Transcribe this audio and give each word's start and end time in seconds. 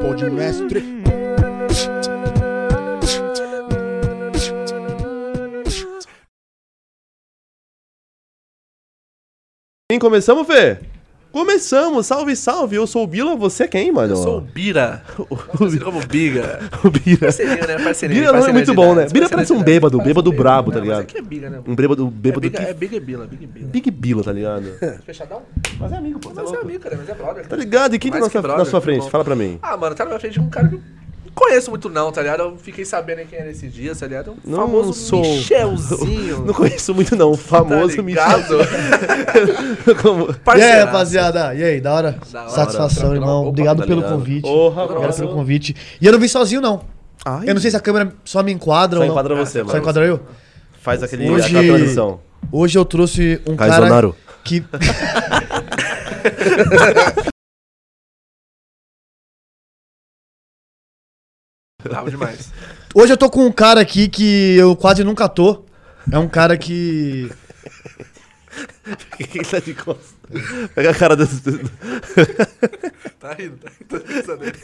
Pode 0.00 0.30
mestre. 0.30 0.82
Começamos, 10.00 10.46
Fê? 10.46 10.78
Começamos, 11.30 12.06
salve, 12.06 12.34
salve. 12.34 12.76
Eu 12.76 12.86
sou 12.86 13.04
o 13.04 13.06
Bila, 13.06 13.36
você 13.36 13.64
é 13.64 13.68
quem, 13.68 13.92
mano? 13.92 14.14
Eu 14.14 14.16
sou 14.16 14.38
o 14.38 14.40
Bira. 14.40 15.02
Conhecido 15.56 15.84
como 15.84 16.00
Biga. 16.06 16.60
o 16.82 16.90
Bira. 16.90 17.26
Parceria, 17.26 17.66
né? 17.66 17.78
Parceria. 17.84 18.16
Bira 18.16 18.32
não 18.32 18.46
é 18.46 18.52
muito 18.52 18.74
bom, 18.74 18.94
né? 18.94 19.06
Bira 19.12 19.28
parece 19.28 19.52
um 19.52 19.62
bêbado, 19.62 20.00
bêbado 20.00 20.32
brabo, 20.32 20.72
tá 20.72 20.80
ligado? 20.80 20.96
Mas 20.96 21.04
aqui 21.04 21.18
é 21.18 21.22
Biga, 21.22 21.50
né? 21.50 21.60
Um 21.66 21.74
bêbado, 21.74 22.06
É 22.06 22.10
bêbado 22.10 22.40
Biga, 22.40 22.58
que... 22.58 22.64
é 22.64 22.74
Biga 22.74 22.96
e 22.96 23.00
Bila, 23.00 23.26
Biga 23.26 23.44
e 23.44 23.46
Bila. 23.46 23.68
Big 23.68 23.90
Bila, 23.90 24.24
tá 24.24 24.32
ligado? 24.32 24.64
Fechadão? 25.04 25.42
Mas 25.78 25.92
é 25.92 25.96
amigo, 25.96 26.18
pô. 26.18 26.32
Mas 26.34 26.52
é 26.52 26.56
amigo, 26.56 26.80
cara, 26.80 26.96
mas 26.96 27.08
é 27.08 27.14
brother. 27.14 27.46
Tá 27.46 27.56
ligado? 27.56 27.94
E 27.94 27.98
quem 27.98 28.10
tá 28.10 28.20
na 28.20 28.30
sua, 28.30 28.64
sua 28.64 28.80
frente? 28.80 29.10
Fala 29.10 29.24
pra 29.24 29.36
mim. 29.36 29.58
Ah, 29.60 29.76
mano, 29.76 29.94
tá 29.94 30.04
na 30.04 30.10
minha 30.10 30.20
frente 30.20 30.40
um 30.40 30.48
cara 30.48 30.68
que 30.68 30.80
conheço 31.38 31.70
muito 31.70 31.88
não, 31.88 32.10
tá 32.12 32.22
ligado? 32.22 32.40
Eu 32.42 32.56
fiquei 32.56 32.84
sabendo 32.84 33.26
quem 33.28 33.38
era 33.38 33.50
esses 33.50 33.72
dias, 33.72 33.98
tá 33.98 34.06
ligado? 34.06 34.32
Um 34.44 34.50
Não 34.50 34.58
famoso 34.66 34.92
sou- 34.92 35.20
Michelzinho. 35.20 36.44
Não 36.46 36.54
conheço 36.54 36.94
muito 36.94 37.16
não, 37.16 37.32
o 37.32 37.36
famoso 37.36 37.96
tá 37.96 38.02
Michel. 38.02 38.24
Como... 40.02 40.28
E 40.56 40.62
aí, 40.62 40.80
rapaziada? 40.84 41.54
E 41.54 41.62
aí, 41.64 41.80
da 41.80 41.94
hora? 41.94 42.18
Da 42.32 42.40
hora. 42.42 42.50
Satisfação, 42.50 43.14
irmão. 43.14 43.40
Opa, 43.42 43.48
Obrigado 43.50 43.80
tá 43.80 43.86
pelo 43.86 44.02
convite. 44.02 44.42
Porra, 44.42 44.84
Obrigado 44.84 45.16
pelo 45.16 45.32
convite. 45.32 45.76
E 46.00 46.06
eu 46.06 46.12
não 46.12 46.18
vim 46.20 46.28
sozinho, 46.28 46.60
não. 46.60 46.82
Ai, 47.24 47.48
Eu 47.48 47.54
não 47.54 47.60
sei 47.60 47.70
se 47.70 47.76
a 47.76 47.80
câmera 47.80 48.12
só 48.24 48.42
me 48.42 48.52
enquadra 48.52 48.96
Só 48.98 49.02
ou 49.02 49.06
não. 49.08 49.14
enquadra 49.14 49.34
você, 49.34 49.60
Só 49.60 49.64
mano. 49.66 49.78
enquadra 49.78 50.06
eu? 50.06 50.20
Faz 50.80 51.02
aquele, 51.02 51.28
Hoje- 51.30 51.46
aquela 51.56 51.76
transição. 51.76 52.20
Hoje 52.52 52.78
eu 52.78 52.84
trouxe 52.84 53.40
um 53.46 53.56
cara 53.56 53.72
Caizonaro. 53.72 54.14
que... 54.44 54.62
Bravo 61.80 62.10
demais. 62.10 62.52
Hoje 62.92 63.12
eu 63.12 63.16
tô 63.16 63.30
com 63.30 63.46
um 63.46 63.52
cara 63.52 63.80
aqui 63.80 64.08
que 64.08 64.56
eu 64.56 64.74
quase 64.74 65.04
nunca 65.04 65.28
tô. 65.28 65.64
É 66.10 66.18
um 66.18 66.28
cara 66.28 66.58
que... 66.58 67.30
Quem 69.30 69.42
tá 69.42 69.60
de 69.60 69.74
costas? 69.74 70.12
Pega 70.74 70.90
a 70.90 70.94
cara 70.94 71.14
desse... 71.14 71.40
Tá 73.20 73.32
rindo, 73.34 73.58
tá 73.58 73.70
rindo. 73.70 74.36
Nele. 74.38 74.56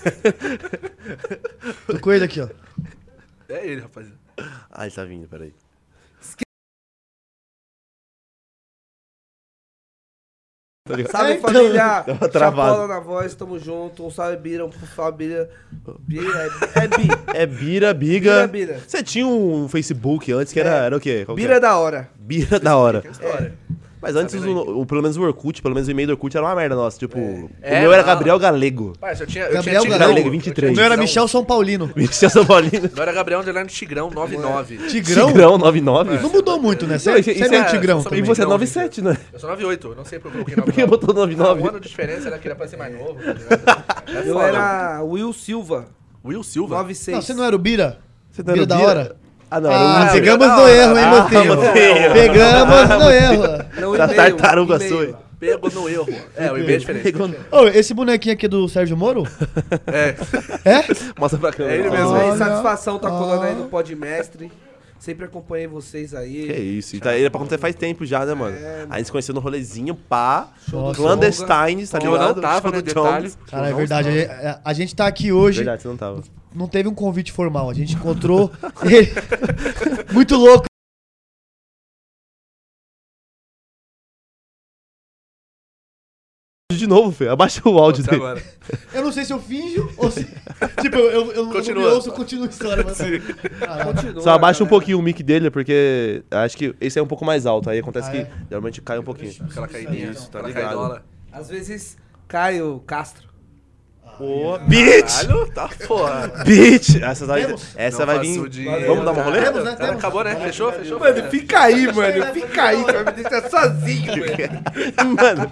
Tô 1.86 2.00
com 2.00 2.12
ele 2.12 2.24
aqui, 2.24 2.40
ó. 2.40 2.48
É 3.48 3.64
ele, 3.64 3.80
rapaziada. 3.82 4.18
Ai, 4.72 4.90
tá 4.90 5.04
vindo, 5.04 5.28
peraí. 5.28 5.54
Tá? 10.86 10.96
Salve 11.10 11.32
É, 11.32 11.36
então. 11.36 11.50
família! 11.50 12.00
Deu 12.04 12.14
uma 12.14 12.28
travada. 12.28 12.68
Chapola 12.72 12.86
na 12.88 13.00
voz, 13.00 13.34
tamo 13.34 13.58
junto. 13.58 14.04
Um 14.04 14.10
salve 14.10 14.36
Bira, 14.36 14.66
um 14.66 14.70
salve 14.94 15.16
Bira. 15.16 15.50
Bira 16.00 16.52
é, 16.74 16.84
é 16.84 16.88
Bi. 16.88 17.08
É 17.32 17.46
Bira, 17.46 17.94
Biga. 17.94 18.46
Bira, 18.46 18.48
Bira. 18.48 18.80
Você 18.86 19.02
tinha 19.02 19.26
um 19.26 19.66
Facebook 19.66 20.30
antes 20.30 20.52
que 20.52 20.60
era, 20.60 20.82
É. 20.82 20.86
era 20.86 20.96
o 20.98 21.00
quê? 21.00 21.22
Qual 21.24 21.34
que 21.34 21.40
Bira 21.40 21.54
era? 21.54 21.60
da 21.62 21.78
hora. 21.78 22.10
Bira 22.16 22.60
da 22.60 22.76
hora. 22.76 23.02
História. 23.10 23.54
Mas 24.04 24.16
antes, 24.16 24.34
Tá 24.34 24.40
vendo 24.40 24.56
o, 24.58 24.80
o- 24.82 24.86
pelo 24.86 25.00
menos 25.02 25.16
o 25.16 25.22
Orkut, 25.22 25.60
pelo 25.62 25.74
menos 25.74 25.88
o 25.88 25.90
e-mail 25.90 26.06
do 26.08 26.10
Orkut 26.12 26.36
era 26.36 26.44
uma 26.46 26.54
merda 26.54 26.74
nossa. 26.76 26.98
Tipo, 26.98 27.18
o 27.18 27.50
É, 27.62 27.80
meu 27.80 27.92
era 27.92 28.02
não. 28.02 28.08
Gabriel 28.08 28.38
Galego. 28.38 28.92
Parça, 29.00 29.22
eu 29.22 29.26
tinha, 29.26 29.44
eu 29.46 29.54
Gabriel 29.54 29.82
tinha 29.82 29.98
Galego, 29.98 30.16
Tigrão. 30.16 30.32
23. 30.32 30.68
Eu 30.68 30.72
O 30.72 30.76
meu 30.76 30.84
era. 30.84 30.96
Michel 30.96 31.26
São 31.26 31.44
Paulino. 31.44 31.90
Vinícius 31.96 32.32
São 32.32 32.44
Paulino. 32.46 32.90
Meu 32.92 33.02
era 33.02 33.12
Gabriel 33.12 33.40
Underline 33.40 33.68
Tigrão 33.68 34.10
99. 34.10 34.76
Tigrão? 34.88 35.26
Tigrão 35.28 35.58
99. 35.58 36.18
Não 36.18 36.30
mudou 36.30 36.60
muito, 36.60 36.86
né? 36.86 36.98
Você 36.98 37.10
é, 37.10 37.18
é 37.18 37.64
Tigrão 37.64 38.04
E 38.12 38.22
você 38.22 38.42
é 38.42 38.44
Não, 38.44 38.50
97, 38.52 39.00
né? 39.02 39.16
Eu 39.32 39.38
sou 39.40 39.48
98, 39.50 39.88
eu 39.88 39.94
não 39.96 40.04
sei 40.04 40.18
porque 40.18 40.38
eu 40.38 40.44
coloquei 40.44 40.54
Por 40.62 40.72
que 40.72 40.80
99. 40.82 40.86
botou 40.86 41.14
99? 41.14 41.60
Ah, 41.60 41.64
um 41.64 41.68
ano 41.68 41.80
de 41.80 41.88
diferença, 41.88 42.28
ela 42.28 42.38
queria 42.38 42.54
parecer 42.56 42.76
mais 42.76 42.94
novo. 42.96 43.14
tá 43.14 43.32
ligado? 43.32 44.26
É 44.26 44.28
Eu 44.28 44.40
era 44.40 45.02
Will 45.02 45.32
Silva, 45.32 45.86
Will 46.24 46.42
Silva. 46.42 46.76
96. 46.76 47.14
Não, 47.16 47.22
você 47.22 47.34
não 47.34 47.44
era 47.44 47.56
o 47.56 47.58
Bira? 47.58 47.98
Você 48.30 48.42
não 48.42 48.52
Bira 48.52 48.64
o 48.64 48.66
da 48.66 48.76
Bira? 48.76 48.88
hora? 48.88 49.16
Ah, 49.54 49.60
não. 49.60 49.70
Ah, 49.70 50.08
pegamos 50.10 50.46
da 50.48 50.56
no 50.56 50.68
erro, 50.68 50.98
hein? 50.98 51.06
Motinho. 51.06 52.12
Pegamos 52.12 52.88
no 52.88 53.10
erro. 53.10 53.64
Não, 53.80 53.94
Tá 53.96 54.04
e-mail, 54.04 54.16
tartaruga 54.16 54.80
sua. 54.80 55.20
Pegou 55.38 55.70
no 55.70 55.88
erro. 55.88 56.08
É, 56.36 56.50
o 56.50 56.58
IB 56.58 56.74
é 56.74 56.76
diferente. 56.78 57.14
Ô, 57.52 57.66
esse 57.68 57.94
bonequinho 57.94 58.34
aqui 58.34 58.46
é 58.46 58.48
do 58.48 58.68
Sérgio 58.68 58.96
Moro? 58.96 59.22
É, 59.86 60.16
É? 60.64 60.84
Mostra 61.16 61.38
pra 61.38 61.52
câmera. 61.52 61.76
É 61.76 61.78
ele 61.78 61.90
mesmo. 61.90 62.08
Olha. 62.08 62.36
satisfação 62.36 62.98
tá 62.98 63.08
colando 63.10 63.42
aí 63.44 63.54
no 63.54 63.66
Podmestre. 63.66 64.50
Sempre 65.04 65.26
acompanhei 65.26 65.66
vocês 65.66 66.14
aí. 66.14 66.46
Que 66.46 66.52
isso. 66.54 66.96
E 66.96 67.00
tá, 67.00 67.14
ele 67.14 67.26
é 67.26 67.30
pra 67.30 67.38
acontecer 67.38 67.58
faz 67.60 67.74
tempo 67.74 68.06
já, 68.06 68.24
né, 68.24 68.32
mano? 68.32 68.56
É, 68.56 68.86
A 68.88 68.96
gente 68.96 69.06
se 69.06 69.12
conheceu 69.12 69.34
no 69.34 69.40
rolezinho, 69.40 69.94
pá. 69.94 70.48
Nossa. 70.72 70.96
Clandestines, 70.98 71.90
tá 71.90 71.98
eu 71.98 72.12
ligado? 72.12 72.36
não 72.36 72.42
tava 72.42 72.70
no 72.70 72.76
do 72.80 72.82
detalhe. 72.82 73.30
Cara, 73.50 73.68
é 73.68 73.74
verdade. 73.74 74.08
A, 74.24 74.60
a- 74.64 74.72
gente 74.72 74.94
tá 74.96 75.06
aqui 75.06 75.30
hoje, 75.30 75.58
Verdade, 75.58 75.82
você 75.82 75.88
não 75.88 75.96
tava. 75.98 76.22
não 76.54 76.66
teve 76.66 76.88
um 76.88 76.94
convite 76.94 77.32
formal. 77.32 77.68
A 77.68 77.74
gente 77.74 77.94
encontrou 77.94 78.50
ele. 78.82 79.12
Muito 80.10 80.36
louco. 80.36 80.64
De 86.84 86.88
novo, 86.88 87.10
Fê. 87.12 87.28
Abaixa 87.28 87.60
o 87.66 87.78
áudio 87.78 88.04
dele. 88.04 88.16
agora. 88.16 88.42
Eu 88.92 89.02
não 89.02 89.10
sei 89.12 89.24
se 89.24 89.32
eu 89.32 89.40
finjo 89.40 89.90
ou 89.96 90.10
se. 90.10 90.24
tipo, 90.82 90.96
eu, 90.96 91.10
eu, 91.10 91.32
eu 91.32 91.46
Continua. 91.50 91.82
não 91.82 91.88
me 91.90 91.94
ouço, 91.96 92.12
continua 92.12 92.46
a 92.46 92.50
história. 92.50 92.84
Mas... 92.84 92.98
Caralho. 93.58 93.94
Continua, 93.94 94.22
Só 94.22 94.30
abaixa 94.30 94.62
um 94.62 94.66
galera. 94.66 94.70
pouquinho 94.70 94.98
o 94.98 95.02
mic 95.02 95.22
dele, 95.22 95.50
porque 95.50 96.22
acho 96.30 96.56
que 96.56 96.74
esse 96.80 96.98
é 96.98 97.02
um 97.02 97.06
pouco 97.06 97.24
mais 97.24 97.46
alto. 97.46 97.70
Aí 97.70 97.78
acontece 97.78 98.08
Ah, 98.08 98.12
que 98.12 98.18
é? 98.18 98.30
geralmente 98.50 98.80
cai 98.82 98.98
um 98.98 99.02
pouquinho. 99.02 99.32
Aquela 99.50 99.66
caidinha. 99.68 100.10
Isso, 100.10 100.30
tá 100.30 100.42
ligado. 100.42 101.00
Às 101.32 101.48
vezes 101.48 101.96
cai 102.28 102.60
o 102.60 102.80
Castro. 102.80 103.28
Pô, 104.18 104.58
bitch! 104.66 105.22
Caralho, 105.26 105.46
tá 105.52 105.68
porra. 105.86 106.32
Bitch! 106.44 106.96
Essa 107.02 107.26
vai, 107.26 107.54
essa 107.76 107.98
Não 108.00 108.06
vai 108.06 108.18
vir. 108.20 108.48
dinheiro, 108.48 108.86
Vamos 108.86 109.04
dar 109.04 109.12
uma 109.12 109.22
rolê? 109.22 109.42
Temos, 109.42 109.64
né? 109.64 109.74
Temos. 109.76 109.94
Acabou, 109.96 110.22
né? 110.24 110.36
Fechou, 110.36 110.72
fechou. 110.72 110.98
Mano, 111.00 111.30
fica 111.30 111.60
aí, 111.60 111.86
mano. 111.92 112.32
Fica 112.32 112.62
aí, 112.62 112.82
você 112.82 112.92
vai 112.92 113.04
me 113.04 113.12
deixar 113.22 113.50
sozinho, 113.50 114.12
mano. 114.18 115.14
Mano. 115.20 115.50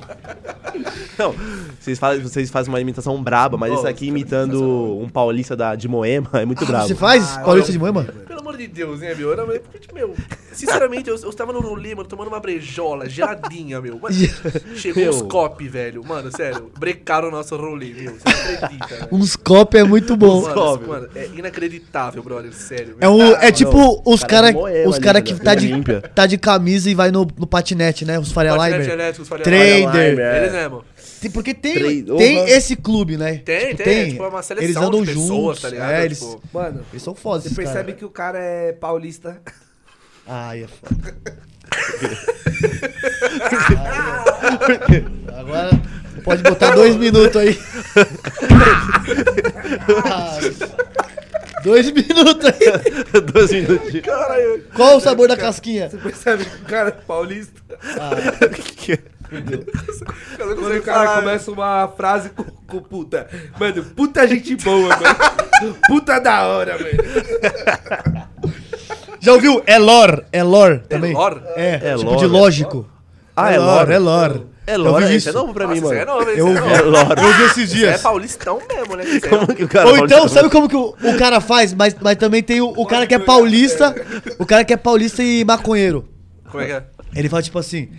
Não, 1.19 1.35
vocês 1.79 1.99
fazem, 1.99 2.23
vocês 2.23 2.51
fazem 2.51 2.73
uma 2.73 2.81
imitação 2.81 3.23
braba, 3.23 3.57
mas 3.57 3.71
Oh, 3.73 3.75
esse 3.77 3.87
aqui 3.89 4.07
imitando 4.09 4.99
um 4.99 5.09
paulista 5.09 5.55
da, 5.57 5.75
de 5.75 5.87
Moema 5.89 6.29
é 6.35 6.45
muito 6.45 6.65
brabo. 6.65 6.87
Você 6.89 6.95
faz? 6.95 7.37
Ah, 7.37 7.41
Paulista 7.41 7.71
eu- 7.71 7.73
de 7.75 7.79
Moema? 7.79 8.05
Pelo 8.05 8.41
amor 8.41 8.57
de 8.57 8.67
Deus, 8.67 9.01
né, 9.01 9.15
meu? 9.15 9.33
Tipo, 9.81 9.95
meu, 9.95 10.15
sinceramente, 10.53 11.09
eu, 11.11 11.17
eu 11.17 11.33
tava 11.33 11.53
no 11.53 11.61
rolê, 11.61 11.95
mano, 11.95 12.09
tomando 12.09 12.29
uma 12.29 12.41
brejola 12.41 13.09
geladinha, 13.09 13.81
meu. 13.81 13.99
Mano, 13.99 14.15
chegou 14.77 15.03
Meu. 15.03 15.13
uns 15.13 15.23
copos, 15.23 15.67
velho. 15.71 16.05
Mano, 16.05 16.31
sério, 16.35 16.71
brecaram 16.79 17.29
o 17.29 17.31
nosso 17.31 17.57
rolê, 17.57 17.93
meu. 17.93 18.13
Não 18.13 18.19
acredita, 18.55 18.87
velho. 18.87 19.09
Uns 19.13 19.37
copos 19.37 19.81
é 19.81 19.85
muito 19.85 20.17
bom. 20.17 20.43
Mano, 20.43 20.55
copos. 20.55 20.89
mano, 20.89 21.09
é 21.15 21.27
inacreditável, 21.35 22.23
brother, 22.23 22.53
sério. 22.53 22.97
É, 23.01 23.09
um, 23.09 23.35
é 23.37 23.53
tipo 23.53 23.77
não, 23.77 24.03
os 24.07 24.23
cara 24.25 24.53
cara, 24.53 24.89
os 24.89 24.99
cara 24.99 25.23
que 25.23 25.35
tá 25.35 25.55
de, 25.55 25.71
tá 26.15 26.27
de 26.27 26.39
camisa 26.39 26.91
e 26.91 26.95
vai 26.95 27.11
no, 27.11 27.27
no 27.37 27.47
patinete, 27.47 28.05
né? 28.05 28.19
Os 28.19 28.33
Faria 28.33 28.57
Patinete 28.57 28.91
Limer. 28.91 29.15
Trader. 29.43 30.11
Limer. 30.11 30.37
Eles 30.37 30.53
mesmo. 30.53 30.85
Tem- 31.21 31.31
Porque 31.31 31.55
tem, 31.55 32.03
tem 32.05 32.49
esse 32.49 32.75
clube, 32.75 33.17
né? 33.17 33.37
Tem, 33.45 33.69
Tipo, 33.71 33.85
tem, 33.85 34.11
tipo, 34.11 34.25
é 34.25 34.29
uma 34.29 34.43
seleção 34.43 34.65
Eles 34.69 34.77
andam 34.77 35.01
de 35.03 35.07
pessoas, 35.13 35.27
juntos. 35.29 35.61
tá 35.63 35.69
ligado? 35.69 35.91
É, 35.93 36.05
eles, 36.05 36.19
Tipo, 36.19 36.43
Mano, 36.53 36.81
eles 36.93 37.03
são 37.03 37.15
fodas, 37.15 37.45
você 37.45 37.55
percebe 37.55 37.85
cara. 37.85 37.93
que 37.99 38.05
o 38.05 38.11
cara 38.11 38.39
é 38.41 38.73
paulista. 38.73 39.41
Ai, 40.27 40.65
é 40.65 40.67
foda. 40.67 41.15
Agora 45.39 45.71
pode 46.25 46.43
botar 46.43 46.71
dois 46.75 46.97
minutos 46.97 47.37
aí. 47.37 47.59
Ah, 50.05 50.39
dois 51.65 51.91
minutos 51.91 52.45
aí. 52.47 53.21
Dois 53.33 53.51
minutos. 53.53 54.01
Caralho. 54.01 54.65
Qual 54.75 54.97
o 54.97 55.01
sabor 55.01 55.29
da 55.29 55.37
casquinha? 55.37 55.89
Você 55.91 55.97
percebe 55.99 56.45
que 56.45 56.57
o 56.63 56.65
cara 56.67 56.89
é 56.89 56.93
paulista. 56.93 57.61
Eu 59.33 60.47
não 60.47 60.57
Quando 60.57 60.57
consigo 60.57 60.79
o 60.79 60.83
cara 60.83 61.21
começa 61.21 61.51
uma 61.51 61.89
frase 61.89 62.31
com, 62.31 62.45
com 62.45 62.81
puta. 62.83 63.29
Mano, 63.59 63.83
puta 63.97 64.27
gente 64.29 64.57
boa, 64.57 64.89
mano. 64.89 65.77
Puta 65.89 66.19
da 66.21 66.47
hora, 66.47 66.77
velho. 66.77 66.99
Já 69.21 69.33
ouviu? 69.33 69.63
É 69.67 69.79
lore, 69.79 70.25
é 70.33 70.43
lore 70.43 70.81
também. 70.89 71.15
lore? 71.15 71.41
É, 71.57 71.75
É 71.83 71.95
tipo 71.97 72.11
lore. 72.11 72.19
de 72.19 72.27
lógico. 72.27 72.89
Ah, 73.37 73.53
é 73.53 73.59
lore, 73.59 73.71
lore. 73.79 73.93
é 73.95 73.99
lore. 73.99 74.47
É 74.65 74.77
Lora, 74.77 75.07
vi 75.09 75.17
isso 75.17 75.29
é 75.29 75.33
novo 75.33 75.53
pra 75.53 75.67
mim, 75.67 75.81
Nossa, 75.81 75.95
mano. 75.95 76.01
isso 76.01 76.03
é 76.03 76.15
novo, 76.15 76.31
isso 76.31 76.39
Eu 76.39 76.47
é 76.49 76.61
ouvi. 76.63 76.73
É 76.75 76.83
Lora. 76.83 77.21
Eu 77.23 77.33
vi 77.35 77.43
esses 77.45 77.57
Isso 77.73 77.73
é 77.85 77.89
dias. 77.89 78.01
paulistão 78.03 78.63
mesmo, 78.69 78.95
né? 78.97 79.05
É- 79.17 79.21
Como 79.29 79.47
que 79.55 79.65
o 79.65 79.69
cara 79.69 79.89
Ou 79.89 79.99
então, 79.99 80.29
sabe 80.29 80.49
como 80.51 80.69
que 80.69 80.77
o, 80.77 80.95
o 81.03 81.17
cara 81.19 81.41
faz? 81.41 81.75
Mas, 81.75 81.97
mas 82.01 82.17
também 82.17 82.43
tem 82.43 82.61
o, 82.61 82.69
o 82.69 82.87
cara 82.87 83.07
que 83.07 83.15
é 83.15 83.19
paulista. 83.19 83.93
O 84.39 84.47
cara 84.47 84.65
que 84.65 84.73
é 84.73 84.77
paulista 84.77 85.23
e 85.23 85.45
maconheiro. 85.45 86.09
Como 86.51 86.63
é 86.63 86.67
que 86.67 86.73
é? 86.73 86.85
Ele 87.17 87.29
fala 87.29 87.43
tipo 87.43 87.59
assim. 87.59 87.91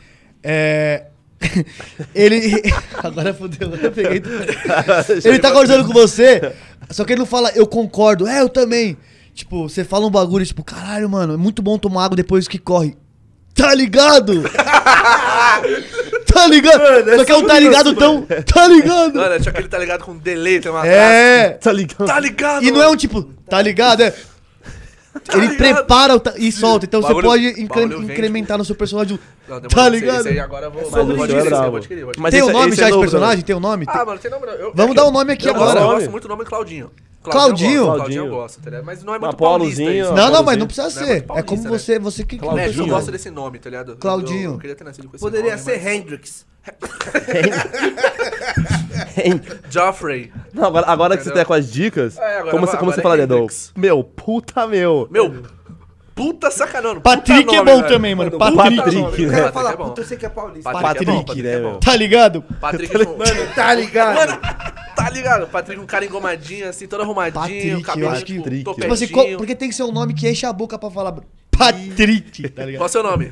É. 0.41 1.05
ele. 2.15 2.61
Agora 3.03 3.33
fodeu, 3.33 3.67
agora 3.67 3.83
eu 3.83 3.91
peguei. 3.91 4.23
Ele 5.25 5.39
tá 5.39 5.51
conversando 5.51 5.85
com 5.85 5.91
você, 5.91 6.53
só 6.89 7.03
que 7.03 7.11
ele 7.11 7.19
não 7.19 7.25
fala, 7.25 7.51
eu 7.53 7.67
concordo, 7.67 8.25
é, 8.25 8.39
eu 8.39 8.47
também. 8.47 8.95
Tipo, 9.33 9.67
você 9.67 9.83
fala 9.83 10.05
um 10.07 10.09
bagulho, 10.11 10.45
tipo, 10.45 10.63
caralho, 10.63 11.09
mano, 11.09 11.33
é 11.33 11.37
muito 11.37 11.61
bom 11.61 11.77
tomar 11.77 12.05
água 12.05 12.15
depois 12.15 12.47
que 12.47 12.57
corre. 12.57 12.95
Tá 13.53 13.73
ligado? 13.75 14.43
Tá 16.33 16.47
ligado? 16.47 16.79
Mano, 16.81 17.09
é 17.09 17.17
Só 17.17 17.25
que 17.25 17.31
é 17.31 17.35
um 17.37 17.45
tá 17.47 17.59
ligado 17.59 17.95
tão. 17.95 18.21
Tá 18.23 18.67
ligado? 18.67 19.15
Mano, 19.15 19.39
tinha 19.39 19.51
aquele 19.51 19.67
tá 19.67 19.77
ligado 19.77 20.03
com 20.03 20.17
delay, 20.17 20.59
tem 20.59 20.71
uma 20.71 20.85
É. 20.85 21.49
Tá 21.51 21.71
ligado? 21.71 22.05
Tá 22.05 22.19
ligado? 22.19 22.63
E 22.63 22.71
não 22.71 22.81
é 22.81 22.89
um 22.89 22.95
tipo, 22.95 23.23
tá 23.49 23.61
ligado? 23.61 24.01
É. 24.01 24.13
Ele 25.31 25.41
ligado? 25.47 25.57
prepara 25.57 26.15
o 26.15 26.19
ta- 26.19 26.33
e 26.37 26.51
solta. 26.51 26.85
Então 26.85 26.99
você 27.01 27.07
Bagulho- 27.09 27.27
pode 27.27 27.61
incre- 27.61 27.83
incrementar 27.83 28.57
no 28.57 28.65
seu 28.65 28.75
personagem. 28.75 29.15
o- 29.15 29.19
Não, 29.51 29.61
Tá 29.61 29.81
esse 29.87 29.89
ligado? 29.91 30.19
Esse 30.21 30.29
aí 30.29 30.39
agora 30.39 30.65
eu 30.65 30.71
vou. 30.71 30.81
É 30.81 30.85
vou- 30.85 31.23
adquirir, 31.23 31.37
é 31.37 31.49
vou 31.49 31.53
adquirir, 31.53 31.69
vou 31.69 31.77
adquirir. 31.77 32.07
Mas 32.17 32.31
Tem 32.31 32.41
o 32.41 32.45
esse- 32.45 32.53
nome 32.53 32.67
esse 32.69 32.77
já 32.77 32.83
é 32.83 32.85
de 32.87 32.91
novo 32.93 33.01
personagem? 33.03 33.43
Tem 33.43 33.55
o 33.55 33.59
nome? 33.59 33.85
Ah, 33.87 34.03
mano, 34.05 34.19
tem 34.19 34.31
nome. 34.31 34.47
Eu, 34.47 34.71
Vamos 34.73 34.89
eu- 34.95 34.95
dar 34.95 35.05
o 35.05 35.11
nome 35.11 35.33
aqui 35.33 35.47
eu 35.47 35.53
agora. 35.53 35.79
Eu 35.79 35.83
Nome? 35.83 35.95
gosto 35.95 36.11
muito 36.11 36.23
do 36.23 36.29
nome 36.29 36.45
Claudinho. 36.45 36.89
Claudinho? 37.31 37.83
Claudinho 37.83 37.95
Claudinho. 37.95 38.25
eu 38.25 38.29
gosto, 38.29 38.61
tá 38.61 38.69
ligado? 38.69 38.85
Mas 38.85 39.03
não 39.03 39.15
é 39.15 39.19
muito 39.19 39.37
paulista 39.37 39.81
Polozinho. 39.81 40.03
isso. 40.03 40.13
Não, 40.13 40.15
não, 40.15 40.23
mas 40.23 40.31
Claudinho. 40.57 40.59
não 40.59 40.67
precisa 40.67 40.83
Não 40.83 40.89
é 40.89 40.93
ser. 40.93 40.99
muito 41.11 41.23
É 41.23 41.27
paulista, 41.27 41.47
como 41.55 41.63
né? 41.63 41.69
você, 41.69 41.99
você 41.99 42.23
que 42.23 42.35
É, 42.35 42.39
Claudinho. 42.39 42.83
eu 42.83 42.87
gosto 42.87 43.11
desse 43.11 43.29
nome, 43.29 43.59
tá 43.59 43.69
ligado? 43.69 43.95
Claudinho. 43.97 44.49
Eu, 44.49 44.53
eu 44.53 44.57
queria 44.59 44.75
ter 44.75 44.83
nascido 44.83 45.07
com 45.09 45.15
esse 45.15 45.23
Poderia 45.23 45.51
nome, 45.51 45.63
ser 45.63 45.77
mas- 45.81 45.85
Hendrix. 45.87 46.45
Joffrey. 49.69 50.31
Não, 50.53 50.65
agora, 50.65 50.85
agora 50.87 51.17
que 51.17 51.23
você 51.23 51.29
Entendeu? 51.29 51.43
tá 51.43 51.47
com 51.47 51.53
as 51.53 51.71
dicas, 51.71 52.17
É, 52.17 52.37
agora- 52.39 52.51
como, 52.51 52.65
você, 52.65 52.77
como 52.77 52.91
agora 52.91 52.95
você 52.95 52.99
é 52.99 53.03
falaria? 53.03 53.23
Hendrix. 53.25 53.71
Meu, 53.75 54.03
puta 54.03 54.67
meu. 54.67 55.07
Meu, 55.11 55.43
puta 56.15 56.51
sacanão. 56.51 56.99
Patrick 57.01 57.43
puta 57.45 57.55
é 57.55 57.57
nome, 57.57 57.71
bom 57.71 57.77
velho. 57.81 57.93
também, 57.93 58.15
mano. 58.15 58.37
Mano, 58.37 58.55
Patrick. 58.57 58.77
Patrick, 58.77 59.25
né? 59.25 59.27
O 59.27 59.31
cara 59.31 59.43
Patrick 59.43 59.53
fala, 59.53 59.71
é 59.71 59.77
bom. 59.77 59.83
puta, 59.85 60.01
eu 60.01 60.05
sei 60.05 60.17
que 60.17 60.25
é 60.25 60.29
paulista. 60.29 60.71
Patrick, 60.71 61.03
é 61.03 61.05
bom, 61.05 61.23
Patrick, 61.23 61.25
Patrick 61.25 61.41
né, 61.43 61.53
é 61.53 61.61
bom. 61.61 61.79
Tá 61.79 61.95
ligado? 61.95 62.41
Patrick, 62.61 62.93
Mano, 62.97 63.53
tá 63.55 63.73
ligado? 63.73 64.15
Mano, 64.15 64.39
tá 64.95 65.09
ligado? 65.09 65.47
Patrick, 65.47 65.81
um 65.81 65.85
cara 65.85 66.05
engomadinho, 66.05 66.69
assim, 66.69 66.87
todo 66.87 67.01
arrumadinho, 67.01 67.41
Patrick, 67.41 67.81
cabelo, 67.83 68.05
eu 68.07 68.11
acho 68.11 68.25
que- 68.25 68.33
tipo, 68.33 68.43
Patrick. 68.43 68.81
Tipo 68.81 68.93
assim, 68.93 69.07
qual- 69.07 69.27
porque 69.37 69.55
tem 69.55 69.69
que 69.69 69.75
ser 69.75 69.83
um 69.83 69.91
nome 69.91 70.13
que 70.13 70.29
enche 70.29 70.45
a 70.45 70.53
boca 70.53 70.77
pra 70.77 70.89
falar. 70.91 71.15
Patrick, 71.51 72.49
tá 72.49 72.65
ligado? 72.65 72.79
Qual 72.79 72.85
é 72.85 72.89
o 72.89 72.91
seu 72.91 73.03
nome? 73.03 73.31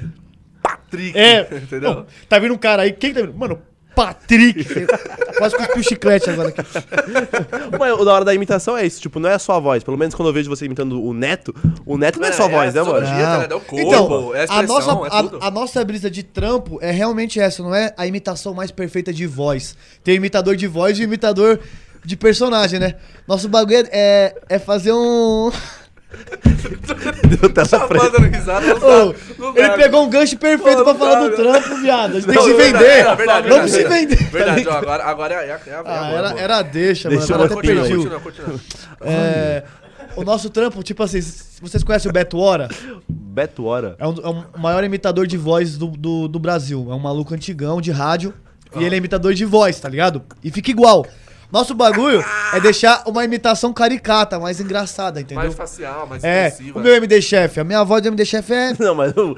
Patrick. 0.61 1.17
É. 1.17 1.41
Entendeu? 1.63 1.93
Não, 1.95 2.05
tá 2.29 2.39
vindo 2.39 2.53
um 2.53 2.57
cara 2.57 2.83
aí. 2.83 2.91
Quem 2.93 3.13
tá 3.13 3.21
vindo? 3.21 3.33
Mano, 3.33 3.59
Patrick. 3.95 4.65
Quase 5.37 5.55
cuspiu 5.55 5.83
chiclete 5.83 6.29
agora 6.29 6.49
aqui. 6.49 6.61
Mas 7.79 7.93
o 7.99 8.05
da 8.05 8.13
hora 8.13 8.25
da 8.25 8.33
imitação 8.33 8.77
é 8.77 8.85
isso, 8.85 9.01
tipo, 9.01 9.19
não 9.19 9.29
é 9.29 9.33
a 9.33 9.39
sua 9.39 9.59
voz. 9.59 9.83
Pelo 9.83 9.97
menos 9.97 10.15
quando 10.15 10.29
eu 10.29 10.33
vejo 10.33 10.49
você 10.49 10.65
imitando 10.65 11.03
o 11.03 11.13
Neto, 11.13 11.53
o 11.85 11.97
Neto 11.97 12.19
não 12.19 12.27
é, 12.27 12.31
sua 12.31 12.47
voz, 12.47 12.73
né, 12.73 12.81
a 12.81 12.83
mano? 12.85 12.99
sociologia, 12.99 13.25
tá 13.25 13.35
ligado? 13.35 13.51
É 13.51 13.55
o 13.55 13.61
corpo, 13.61 13.87
Então, 13.87 14.35
é 14.35 14.45
a 14.47 14.59
a, 14.59 14.63
nossa, 14.63 14.91
é 14.91 15.21
tudo. 15.23 15.39
a, 15.41 15.47
a 15.47 15.51
nossa 15.51 15.83
brisa 15.83 16.09
de 16.09 16.23
trampo 16.23 16.79
é 16.81 16.91
realmente 16.91 17.39
essa, 17.39 17.61
não 17.61 17.73
é 17.75 17.93
a 17.97 18.07
imitação 18.07 18.53
mais 18.53 18.71
perfeita 18.71 19.11
de 19.11 19.25
voz. 19.25 19.75
Tem 20.03 20.15
o 20.15 20.17
imitador 20.17 20.55
de 20.55 20.67
voz 20.67 20.97
e 20.97 21.01
o 21.01 21.05
imitador 21.05 21.59
de 22.03 22.15
personagem, 22.15 22.79
né? 22.79 22.95
Nosso 23.27 23.47
bagulho 23.47 23.87
é, 23.91 24.35
é 24.49 24.59
fazer 24.59 24.91
um. 24.93 25.51
Deu 27.27 27.49
tela 27.53 27.67
Tá 27.67 27.87
preta. 27.87 28.21
risada, 28.21 28.65
não 28.79 29.15
ele 29.55 29.69
pegou 29.71 30.03
um 30.05 30.09
gancho 30.09 30.37
perfeito 30.37 30.79
Pô, 30.79 30.83
pra 30.83 30.95
falar 30.95 31.27
do 31.29 31.35
trampo, 31.35 31.75
viado. 31.77 32.11
A 32.17 32.19
gente 32.19 32.25
tem 32.25 32.35
Não, 32.35 32.43
que 32.43 32.49
se 32.51 32.57
verdade, 32.57 32.83
vender. 32.83 32.99
é 33.07 33.15
verdade, 33.15 33.49
Vamos 33.49 33.71
se 33.71 33.77
verdade. 33.77 34.05
vender. 34.05 34.29
Verdade, 34.31 34.67
ó, 34.67 34.71
agora, 34.73 35.03
agora 35.03 35.33
é, 35.35 35.37
é, 35.37 35.49
é, 35.49 35.69
é 35.69 35.81
Ah, 35.85 36.11
era, 36.11 36.29
boa. 36.29 36.41
era 36.41 36.57
a 36.57 36.61
deixa, 36.61 37.09
mano. 37.09 37.19
Deixa 37.19 37.33
Agora 37.33 37.49
eu 37.53 37.57
até 37.59 37.67
perdi. 37.67 37.95
Continua, 37.95 38.19
continua. 38.19 38.59
É, 39.01 39.63
o 40.15 40.23
nosso 40.23 40.49
trampo, 40.49 40.83
tipo 40.83 41.01
assim, 41.03 41.19
vocês 41.61 41.83
conhecem 41.83 42.09
o 42.09 42.13
Beto 42.13 42.37
Hora? 42.37 42.67
Beto 43.07 43.65
Hora. 43.65 43.95
É, 43.97 44.07
um, 44.07 44.15
é 44.23 44.29
um 44.29 44.43
maior 44.59 44.83
imitador 44.83 45.25
de 45.25 45.37
voz 45.37 45.77
do, 45.77 45.87
do, 45.87 46.27
do 46.27 46.39
Brasil. 46.39 46.87
É 46.91 46.93
um 46.93 46.99
maluco 46.99 47.33
antigão 47.33 47.79
de 47.81 47.91
rádio. 47.91 48.33
E 48.77 48.83
ele 48.85 48.95
é 48.95 48.97
imitador 48.97 49.33
de 49.33 49.43
voz, 49.43 49.79
tá 49.81 49.89
ligado? 49.89 50.21
E 50.43 50.49
fica 50.49 50.71
igual. 50.71 51.05
Nosso 51.51 51.73
bagulho 51.75 52.23
é 52.53 52.59
deixar 52.59 53.03
uma 53.05 53.23
imitação 53.25 53.73
caricata, 53.73 54.39
mais 54.39 54.59
engraçada, 54.59 55.19
entendeu? 55.19 55.43
Mais 55.43 55.53
facial, 55.53 56.07
mais 56.07 56.23
É, 56.23 56.47
expressiva. 56.47 56.79
o 56.79 56.81
meu 56.81 56.95
MD 56.95 57.21
Chef, 57.21 57.59
a 57.59 57.63
minha 57.63 57.83
voz 57.83 58.01
do 58.01 58.07
MD 58.07 58.25
Chef 58.25 58.51
é. 58.53 58.73
Não, 58.79 58.95
mas 58.95 59.11
o- 59.17 59.35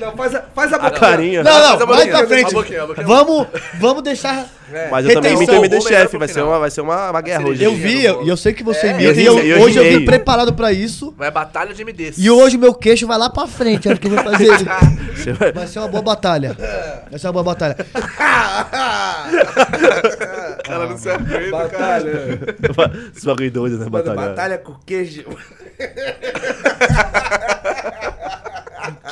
Não, 0.00 0.12
faz 0.16 0.32
a, 0.32 0.42
faz 0.54 0.72
a 0.72 0.78
carinha. 0.90 1.42
Não, 1.42 1.50
Faz 1.50 1.64
a 1.64 1.76
não, 1.76 1.86
vai 1.88 2.06
pra 2.08 2.24
frente. 2.24 2.46
a 2.46 2.50
boquinha, 2.52 2.82
a 2.84 2.86
boquinha. 2.86 3.04
Vamos, 3.04 3.48
vamos 3.80 4.02
deixar. 4.04 4.46
Mas 4.92 5.04
eu 5.04 5.14
também 5.14 5.32
imito 5.34 5.76
o 5.76 5.80
Chef, 5.82 6.16
vai 6.16 6.28
ser 6.28 6.40
uma, 6.42 6.58
vai 6.60 6.70
ser 6.70 6.80
uma, 6.82 7.10
uma 7.10 7.20
guerra 7.20 7.44
hoje. 7.48 7.62
Eu 7.64 7.74
vi, 7.74 8.06
é 8.06 8.10
eu- 8.10 8.22
e 8.24 8.28
eu 8.28 8.36
sei 8.36 8.52
que 8.54 8.62
você 8.62 8.86
É, 8.86 8.90
imita. 8.92 9.10
eu 9.20 9.40
E 9.40 9.48
eu- 9.48 9.56
eu 9.58 9.62
hoje 9.62 9.76
eu 9.76 9.82
vim 9.84 10.04
preparado 10.04 10.54
pra 10.54 10.72
isso. 10.72 11.12
Vai 11.18 11.32
batalha 11.32 11.74
de 11.74 11.82
MDs. 11.84 12.14
E 12.16 12.30
hoje 12.30 12.56
o 12.56 12.60
meu 12.60 12.72
queixo 12.72 13.04
vai 13.06 13.18
lá 13.18 13.28
pra 13.28 13.48
frente. 13.48 13.88
É 13.88 13.92
o 13.92 13.98
que 13.98 14.06
eu 14.06 14.12
vou 14.12 14.22
fazer. 14.22 14.46
Vai- 15.36 15.50
Vai 15.52 15.66
ser 15.66 15.80
uma 15.80 15.88
boa 15.88 16.02
batalha. 16.02 16.56
Vai 17.10 17.18
ser 17.18 17.26
uma 17.26 17.32
boa 17.32 17.42
batalha. 17.44 17.76
cara 20.56 20.86
não 20.86 20.98
se 20.98 21.10
aguenta, 21.10 21.68
cara. 21.68 21.68
Batalha. 21.68 22.38
Esse 23.14 23.26
bagulho 23.26 23.50
doido, 23.50 23.78
né? 23.78 23.88
Batalha. 23.88 24.16
batalha 24.16 24.58
com 24.58 24.74
queijo. 24.86 25.24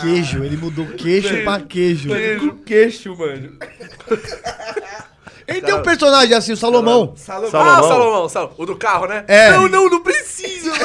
Queijo, 0.00 0.42
ele 0.42 0.56
mudou 0.56 0.86
queixo 0.86 1.42
pra 1.44 1.60
queijo. 1.60 2.08
Com 2.40 2.56
queixo, 2.64 3.16
mano. 3.16 3.56
Ele 5.50 5.60
tem 5.62 5.74
um 5.74 5.82
personagem 5.82 6.34
assim, 6.34 6.52
o 6.52 6.56
Salomão. 6.56 7.12
Salomão. 7.16 7.48
Ah, 7.48 7.50
Salomão. 7.50 7.80
o 7.80 7.88
Salomão, 7.88 8.28
Salomão. 8.28 8.54
O 8.56 8.66
do 8.66 8.76
carro, 8.76 9.06
né? 9.06 9.24
É. 9.28 9.50
Não, 9.50 9.68
não, 9.68 9.88
não 9.90 10.00
precisa. 10.02 10.70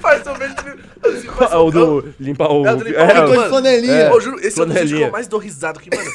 Faz 0.00 0.22
assim, 0.26 1.26
faz 1.28 1.52
Ah, 1.52 1.58
o 1.60 1.70
do 1.70 2.14
limpar 2.20 2.50
o. 2.50 2.66
É, 2.66 2.72
o 2.72 2.76
do 2.76 2.84
limpar 2.84 3.00
o 3.06 3.10
é, 3.10 3.14
mano. 3.14 3.34
Tô 3.34 3.42
de 3.42 3.48
flanelinha. 3.48 3.92
É. 3.94 4.10
Eu 4.10 4.20
juro, 4.20 4.38
esse 4.40 4.58
é 4.58 4.62
um 4.62 4.66
dos 4.66 4.74
vídeos 4.74 4.74
que 4.74 4.96
Flanelinha. 4.96 5.06
eu 5.06 5.12
mais 5.12 5.26
dou 5.28 5.38
risada. 5.40 5.80
Que, 5.80 5.94
mano, 5.94 6.10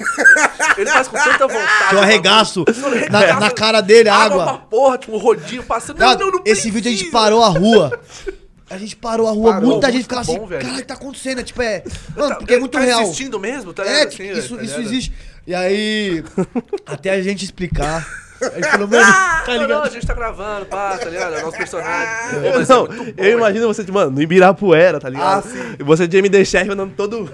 ele 0.77 0.89
faz 0.89 1.07
com 1.07 1.17
tanta 1.17 1.47
vontade. 1.47 1.89
Que 1.89 1.95
eu 1.95 1.99
arregaço 1.99 2.65
mano. 2.81 2.95
na, 3.11 3.39
na 3.39 3.51
cara 3.51 3.81
dele, 3.81 4.09
Água 4.09 4.43
pra 4.43 4.51
água. 4.53 4.57
porra, 4.69 4.97
tipo, 4.97 5.15
um 5.15 5.19
rodinho 5.19 5.63
passando. 5.63 5.99
Não, 5.99 6.15
não, 6.17 6.31
não 6.31 6.41
Esse 6.45 6.71
vídeo 6.71 6.89
a 6.89 6.91
gente 6.91 7.05
precisa. 7.05 7.11
parou 7.23 7.43
a 7.43 7.49
rua. 7.49 7.99
A 8.71 8.77
gente 8.77 8.95
parou 8.95 9.27
a 9.27 9.31
rua, 9.31 9.53
Parou, 9.53 9.67
muita 9.71 9.91
gente 9.91 10.03
ficava 10.03 10.23
bom, 10.25 10.35
assim, 10.35 10.45
velho. 10.45 10.61
caralho, 10.63 10.85
tá 10.85 10.93
acontecendo? 10.93 11.39
É, 11.39 11.43
Tipo, 11.43 11.59
é. 11.63 11.83
Mano, 12.15 12.29
Tá- 12.29 12.35
porque 12.35 12.53
é 12.53 12.59
muito 12.59 12.71
tá 12.73 12.79
real. 12.79 13.01
existindo 13.01 13.39
mesmo, 13.39 13.73
tá 13.73 13.83
É, 13.83 13.89
ligado? 13.93 14.09
tipo, 14.11 14.21
Assim, 14.29 14.39
isso, 14.39 14.55
tá 14.57 14.61
isso 14.63 14.79
existe. 14.79 15.13
E 15.49 15.55
aí, 15.55 16.23
até 16.85 17.09
a 17.09 17.21
gente 17.23 17.43
explicar. 17.43 18.05
A 18.39 18.55
gente 18.55 18.69
falou, 18.71 18.87
mano, 18.87 19.03
Ah, 19.05 19.41
tá 19.45 19.51
não, 19.51 19.53
não, 19.55 19.67
ligado? 19.67 19.83
a 19.85 19.89
gente 19.89 20.07
tá 20.07 20.13
gravando, 20.13 20.65
pá, 20.67 20.97
tá 20.97 21.09
ligado? 21.09 21.35
É 21.35 21.39
o 21.39 21.45
nosso 21.47 21.57
personagem. 21.57 22.07
Pô, 22.39 22.57
mas 22.57 22.69
é 22.69 22.73
Não, 22.73 22.87
bom, 22.87 22.93
eu 23.17 23.37
imagino 23.37 23.67
você, 23.67 23.81
tipo, 23.83 23.93
mano, 23.97 24.11
no 24.11 24.21
Ibirapuera, 24.21 24.97
tá 24.97 25.09
ligado? 25.09 25.39
Ah, 25.39 25.41
sim. 25.41 25.75
E 25.77 25.83
você 25.83 26.07
de 26.07 26.17
MD 26.19 26.45
Chef 26.45 26.69
andando 26.71 26.93
todo. 26.95 27.29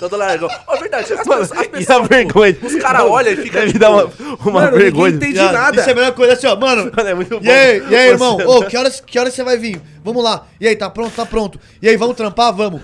Todo 0.00 0.16
largão. 0.16 0.48
Ó, 0.66 0.76
verdade, 0.76 1.12
as, 1.12 1.24
Mano, 1.24 1.40
pessoas, 1.40 1.52
as 1.52 1.58
e 1.58 1.66
a 1.66 1.70
pessoas 1.70 2.08
vergonha. 2.08 2.56
os 2.60 2.74
caras 2.74 3.02
olham 3.02 3.32
e 3.32 3.36
ficam, 3.36 3.60
Deve 3.60 3.66
tipo, 3.74 3.78
dar 3.78 3.90
uma, 3.90 4.10
uma 4.40 4.50
Mano, 4.62 4.76
vergonha. 4.76 5.14
entende 5.14 5.32
Viado, 5.34 5.52
nada. 5.52 5.80
Isso 5.80 5.88
é 5.88 5.92
a 5.92 5.94
melhor 5.94 6.12
coisa 6.14 6.32
assim, 6.32 6.46
ó, 6.48 6.56
mano. 6.56 6.90
Mano, 6.96 7.08
é 7.08 7.14
muito 7.14 7.38
bom. 7.38 7.46
E 7.46 7.48
aí, 7.50 7.82
e 7.88 7.94
aí, 7.96 8.08
irmão? 8.08 8.38
Ô, 8.44 8.64
que 8.64 8.76
horas, 8.76 9.00
que 9.06 9.16
horas 9.20 9.32
você 9.34 9.44
vai 9.44 9.56
vir? 9.56 9.80
Vamos 10.02 10.24
lá. 10.24 10.48
E 10.60 10.66
aí, 10.66 10.74
tá 10.74 10.90
pronto? 10.90 11.14
Tá 11.14 11.24
pronto. 11.24 11.60
E 11.80 11.88
aí, 11.88 11.96
vamos 11.96 12.16
trampar? 12.16 12.52
Vamos. 12.52 12.82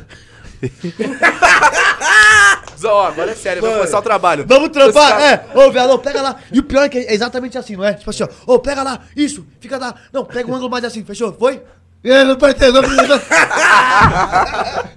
Ó, 2.84 3.06
agora 3.06 3.30
é 3.30 3.34
sério, 3.34 3.62
vamos 3.62 3.76
começar 3.76 3.98
o 3.98 4.02
trabalho. 4.02 4.44
Vamos 4.46 4.68
Os 4.68 4.72
trampar? 4.72 5.20
É. 5.20 5.46
Ô, 5.54 5.94
ô, 5.94 5.98
pega 5.98 6.22
lá. 6.22 6.36
E 6.52 6.58
o 6.58 6.62
pior 6.62 6.84
é 6.84 6.88
que 6.88 6.98
é 6.98 7.14
exatamente 7.14 7.56
assim, 7.58 7.76
não 7.76 7.84
é? 7.84 7.94
Tipo 7.94 8.10
assim, 8.10 8.24
ó. 8.24 8.54
Ô, 8.54 8.58
pega 8.58 8.82
lá. 8.82 9.00
Isso. 9.16 9.46
Fica 9.60 9.78
lá. 9.78 9.94
Não, 10.12 10.24
pega 10.24 10.50
um 10.50 10.54
ângulo 10.54 10.70
mais 10.70 10.84
assim. 10.84 11.04
Fechou? 11.04 11.32
Foi? 11.32 11.62
E 12.04 12.36
parceiro? 12.36 12.72
vamos- 12.82 12.96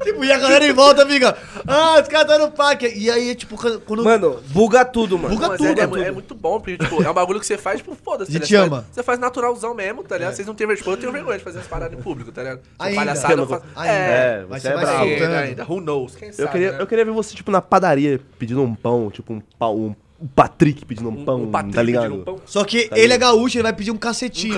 tipo, 0.04 0.24
e 0.24 0.32
a 0.32 0.40
galera 0.40 0.66
em 0.66 0.74
volta 0.74 1.06
fica. 1.06 1.38
Ah, 1.68 2.00
os 2.02 2.08
caras 2.08 2.28
tá 2.28 2.38
no 2.40 2.50
parque. 2.52 2.88
E 2.96 3.12
aí, 3.12 3.36
tipo, 3.36 3.56
quando. 3.86 4.04
Mano, 4.04 4.42
buga 4.48 4.84
tudo, 4.84 5.18
mano. 5.18 5.36
Buga 5.36 5.50
Mas 5.50 5.58
tudo, 5.58 5.80
é, 5.80 5.84
é, 5.84 5.88
tudo. 5.88 6.02
é 6.04 6.12
muito 6.12 6.34
bom, 6.34 6.60
porque, 6.60 6.78
tipo, 6.78 7.04
é 7.04 7.10
um 7.10 7.14
bagulho 7.14 7.40
que 7.40 7.46
você 7.46 7.58
faz, 7.60 7.78
tipo, 7.78 7.96
foda-se. 7.96 8.32
A 8.32 8.40
tá 8.40 8.40
gente 8.46 8.50
ligado? 8.52 8.64
Você 8.64 8.68
ama. 8.74 8.82
faz- 8.82 8.96
Você 8.96 9.04
faz 9.04 9.20
naturalzão 9.20 9.74
mesmo, 9.76 10.04
tá 10.04 10.18
ligado? 10.18 10.34
Vocês 10.34 10.48
não 10.48 10.56
têm 10.56 10.66
vergonha. 10.66 10.94
Eu 10.96 10.98
tenho 11.00 11.12
vergonha 11.12 11.38
de 11.38 11.44
fazer 11.44 11.60
as 11.60 11.68
paradas 11.68 11.98
em 11.98 12.02
público, 12.02 12.32
tá 12.32 12.42
ligado? 12.42 12.62
Ainda. 12.80 12.96
Palhaçada, 12.96 13.34
eu 13.42 13.48
faço. 13.48 13.64
Ainda. 13.76 13.94
É, 13.94 14.46
você 14.50 14.68
é 14.68 14.74
bravo. 14.78 15.04
Ainda, 15.04 15.40
ainda. 15.40 15.64
Who 15.70 15.82
knows? 15.82 16.16
Quem 16.16 16.32
sabe, 16.32 16.42
Eu 16.48 16.52
queria, 16.52 16.72
né? 16.72 16.78
eu 16.82 16.88
queria 16.88 17.06
ver 17.06 17.12
você, 17.12 17.36
tipo, 17.36 17.52
na 17.52 17.62
padaria 17.62 18.20
pedindo 18.40 18.62
um 18.64 18.74
pão, 18.74 19.12
tipo, 19.12 19.32
um 19.32 19.42
pão. 19.60 19.76
Um, 19.76 19.96
um 20.20 20.28
Patrick 20.28 20.84
pedindo 20.86 21.10
um 21.10 21.24
pão, 21.26 21.44
um 21.44 21.52
Patrick 21.52 21.76
tá 21.76 21.84
ligado? 21.84 22.04
pedindo 22.06 22.22
um 22.22 22.24
pão. 22.24 22.42
Só 22.46 22.64
que 22.64 22.88
Tá 22.90 22.98
ele 22.98 23.14
é 23.14 23.18
gaúcho, 23.18 23.58
ele 23.58 23.64
vai 23.64 23.74
pedir 23.74 23.92
um 23.92 23.96
Um 23.96 23.98
cacetinho. 23.98 24.56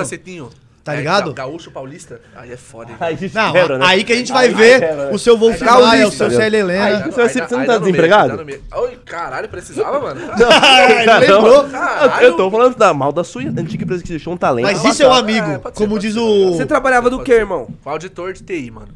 Tá 0.88 0.94
É, 0.96 0.98
ligado? 1.00 1.34
ga- 1.34 1.44
Gaúcho 1.44 1.70
paulista? 1.70 2.22
Aí 2.36 2.51
é 2.51 2.58
foda, 2.58 2.91
hein? 2.91 2.98
Aí 3.00 3.15
gente 3.17 3.36
Não, 3.36 3.51
quebra, 3.51 3.77
né? 3.77 3.86
aí 3.86 4.03
que 4.03 4.13
a 4.13 4.15
gente 4.15 4.32
vai 4.32 4.48
Aí 4.48 4.53
ver 4.53 4.79
quebra, 4.79 5.06
né? 5.08 5.12
o 5.12 5.20
seu 5.20 5.38
Wolf 5.38 5.60
Gaulista, 5.60 5.88
Maia, 5.89 6.08
o 6.08 6.12
seu 6.12 6.20
tá 6.20 6.25
ligado? 6.25 6.41
Célia 6.41 6.58
Helena. 6.60 6.86
Aí- 6.86 6.94
dá- 6.94 7.06
você- 7.06 7.12
você- 7.12 7.27
você 7.27 7.39
não 7.39 7.48
tá 7.48 7.58
meio, 7.74 7.79
desempregado? 7.79 8.46
meio. 8.46 8.63
Oi, 8.74 9.00
caralho, 9.06 9.50
precisava, 9.50 10.00
mano. 10.00 10.22
Ele 11.01 11.20
lembrou. 11.20 11.63
Caralho. 11.65 12.24
Eu, 12.25 12.29
eu 12.32 12.38
tô 12.38 12.50
falando 12.50 12.75
da 12.75 12.94
mal 12.94 13.12
da 13.12 13.24
sua 13.24 13.41
antiga 13.44 13.84
empresa 13.84 14.01
que 14.03 14.10
deixou 14.10 14.34
um 14.34 14.38
talento. 14.38 14.65
Mas 14.65 14.84
isso 14.86 15.03
é 15.03 15.08
um 15.10 15.13
É, 15.15 15.20
amigo, 15.20 15.48
ser, 15.48 15.72
como 15.74 16.00
diz 16.00 16.13
ser, 16.13 16.20
o 16.22 16.53
Você 16.56 16.65
trabalhava 16.65 17.10
do 17.10 17.20
que, 17.22 17.34
ser. 17.34 17.39
irmão? 17.41 17.67
Auditor 17.86 18.34
de 18.34 18.44
TI, 18.44 18.72
mano. 18.72 18.89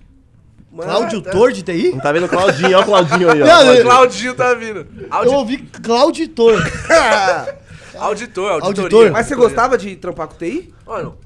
Mano, 0.73 0.89
Cláudio 0.89 1.21
Tor 1.21 1.51
de 1.51 1.63
TI? 1.63 1.91
Não 1.91 1.99
tá 1.99 2.13
vendo 2.13 2.27
o 2.27 2.29
Claudinho, 2.29 2.77
ó 2.77 2.81
o 2.81 2.85
Claudinho 2.85 3.29
aí, 3.29 3.41
ó. 3.41 3.45
Não, 3.45 3.51
Claudinho. 3.55 3.75
eu- 3.75 3.83
Claudinho 3.83 4.33
tá 4.35 4.53
vindo. 4.53 4.79
Eu 5.01 5.07
Audi... 5.11 5.29
ouvi 5.35 5.57
Clauditor. 5.57 6.53
Auditor, 7.99 8.51
auditoria. 8.53 8.83
Auditor. 8.83 9.11
Mas 9.11 9.27
você 9.27 9.35
gostava 9.35 9.77
de 9.77 9.95
trampar 9.97 10.27
com 10.27 10.35
TI? 10.37 10.73
Mano, 10.87 11.17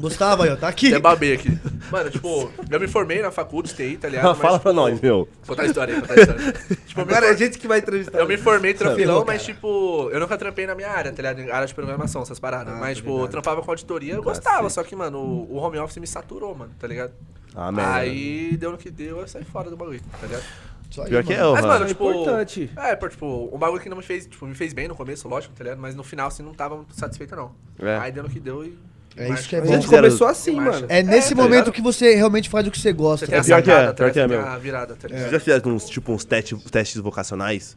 Gostava 0.00 0.44
aí, 0.44 0.50
ó, 0.50 0.56
tá 0.56 0.66
aqui. 0.68 0.88
até 0.88 0.98
babei 0.98 1.34
aqui. 1.34 1.56
Mano, 1.90 2.10
tipo, 2.10 2.50
eu 2.70 2.80
me 2.80 2.88
formei 2.88 3.22
na 3.22 3.30
faculdade 3.30 3.76
de 3.76 3.90
TI, 3.90 3.96
tá 3.98 4.08
ligado? 4.08 4.34
Fala 4.34 4.54
Mas, 4.54 4.62
pra 4.62 4.70
tipo, 4.70 4.72
nós, 4.72 5.00
meu. 5.00 5.28
Contar 5.46 5.62
a 5.62 5.66
história 5.66 5.94
aí, 5.94 6.00
contar 6.00 6.14
a 6.14 6.16
história. 6.20 6.52
tipo, 6.86 7.00
me, 7.06 7.12
Agora 7.12 7.26
é 7.26 7.28
a 7.28 7.32
for- 7.32 7.38
gente 7.38 7.58
que 7.58 7.68
vai 7.68 7.78
entrevistar. 7.78 8.18
eu 8.18 8.26
me 8.26 8.36
formei 8.36 8.74
tranquilão, 8.74 9.22
mas 9.24 9.44
tipo, 9.44 10.08
eu 10.10 10.18
nunca 10.18 10.36
trampei 10.36 10.66
na 10.66 10.74
minha 10.74 10.88
área, 10.90 11.12
tá 11.12 11.22
ligado? 11.22 11.52
Área 11.52 11.66
de 11.68 11.74
programação, 11.74 12.22
essas 12.22 12.40
paradas. 12.40 12.74
Ah, 12.74 12.78
mas, 12.80 12.96
tipo, 12.96 13.10
ligado. 13.10 13.24
eu 13.26 13.28
trampava 13.28 13.62
com 13.62 13.70
auditoria, 13.70 14.14
eu 14.14 14.22
gostava, 14.22 14.68
só 14.70 14.82
que, 14.82 14.96
mano, 14.96 15.18
o, 15.18 15.54
o 15.54 15.56
home 15.58 15.78
office 15.78 15.98
me 15.98 16.06
saturou, 16.06 16.54
mano, 16.54 16.72
tá 16.80 16.86
ligado? 16.88 17.12
Ah, 17.54 17.70
merda. 17.70 17.92
Aí 17.94 18.56
deu 18.56 18.72
no 18.72 18.78
que 18.78 18.90
deu, 18.90 19.20
eu 19.20 19.28
saí 19.28 19.44
fora 19.44 19.70
do 19.70 19.76
bagulho, 19.76 20.00
tá 20.20 20.26
ligado? 20.26 20.42
Só 20.90 21.02
aí, 21.02 21.10
Pior 21.10 21.22
que 21.22 21.32
é. 21.34 21.42
Mas, 21.44 21.64
mano, 21.64 21.84
é 21.84 21.88
tipo. 21.88 22.10
importante. 22.10 22.70
É, 22.76 22.96
pô, 22.96 23.08
tipo, 23.08 23.50
um 23.54 23.58
bagulho 23.58 23.80
que 23.80 23.88
não 23.88 23.96
me 23.98 24.02
fez. 24.02 24.26
Tipo, 24.26 24.46
me 24.46 24.54
fez 24.54 24.72
bem 24.72 24.88
no 24.88 24.94
começo, 24.94 25.28
lógico, 25.28 25.54
tá 25.54 25.62
ligado? 25.64 25.78
Mas 25.78 25.94
no 25.94 26.02
final, 26.02 26.26
assim, 26.28 26.42
não 26.42 26.52
tava 26.54 26.76
muito 26.76 26.94
satisfeito, 26.98 27.36
não. 27.36 27.52
É. 27.78 27.96
Aí 27.98 28.10
deu 28.12 28.22
no 28.24 28.28
que 28.28 28.40
deu 28.40 28.64
e. 28.64 28.76
É 29.16 29.28
isso 29.28 29.48
que 29.48 29.56
é 29.56 29.58
A 29.58 29.62
bom. 29.62 29.72
gente 29.72 29.84
Fizeram- 29.84 30.02
começou 30.08 30.26
assim, 30.26 30.52
mano. 30.56 30.86
É 30.88 31.02
nesse 31.02 31.32
É, 31.32 31.36
tá 31.36 31.42
momento 31.42 31.52
ligado? 31.66 31.72
que 31.72 31.82
você 31.82 32.14
realmente 32.14 32.48
faz 32.48 32.66
o 32.66 32.70
que 32.70 32.78
você 32.78 32.92
gosta. 32.92 33.26
Você 33.26 33.30
tem 33.32 33.40
a 33.40 33.44
pior 33.44 33.62
que 33.62 33.70
é, 33.70 33.74
sacada, 33.74 33.88
tá 33.92 33.94
pior 34.04 34.12
que 34.12 34.18
é. 34.20 34.38
A 34.38 34.58
virada, 34.58 34.94
tá 34.94 35.06
ligado? 35.08 35.20
Vocês 35.20 35.32
já 35.32 35.38
fizeram 35.40 35.70
uns, 35.74 35.84
tipo, 35.88 36.12
uns 36.12 36.24
teste- 36.24 36.56
testes 36.70 37.00
vocacionais? 37.00 37.76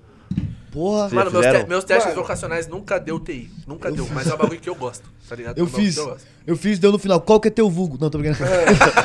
Porra. 0.72 1.10
Mano, 1.10 1.32
meus, 1.32 1.46
te- 1.46 1.66
meus 1.68 1.84
testes 1.84 2.08
Mano. 2.08 2.22
vocacionais 2.22 2.68
nunca 2.68 3.00
deu 3.00 3.20
TI. 3.20 3.50
Nunca 3.68 3.92
deu. 3.92 4.08
Mas 4.14 4.28
é 4.28 4.34
um 4.34 4.38
bagulho 4.38 4.60
que 4.60 4.70
eu 4.70 4.76
gosto, 4.76 5.10
tá 5.28 5.36
ligado? 5.36 5.58
Eu 5.58 5.64
É 5.66 5.68
um 5.68 5.70
bagulho 5.70 5.86
fiz. 5.86 5.96
que 5.96 6.02
eu 6.02 6.06
gosto. 6.08 6.28
Eu 6.48 6.56
fiz, 6.56 6.78
deu 6.78 6.92
no 6.92 7.00
final. 7.00 7.20
Qual 7.20 7.40
que 7.40 7.48
é 7.48 7.52
teu 7.52 7.70
vulgo? 7.70 7.98
Não, 8.00 8.10
tô 8.10 8.18
brincando. 8.20 8.50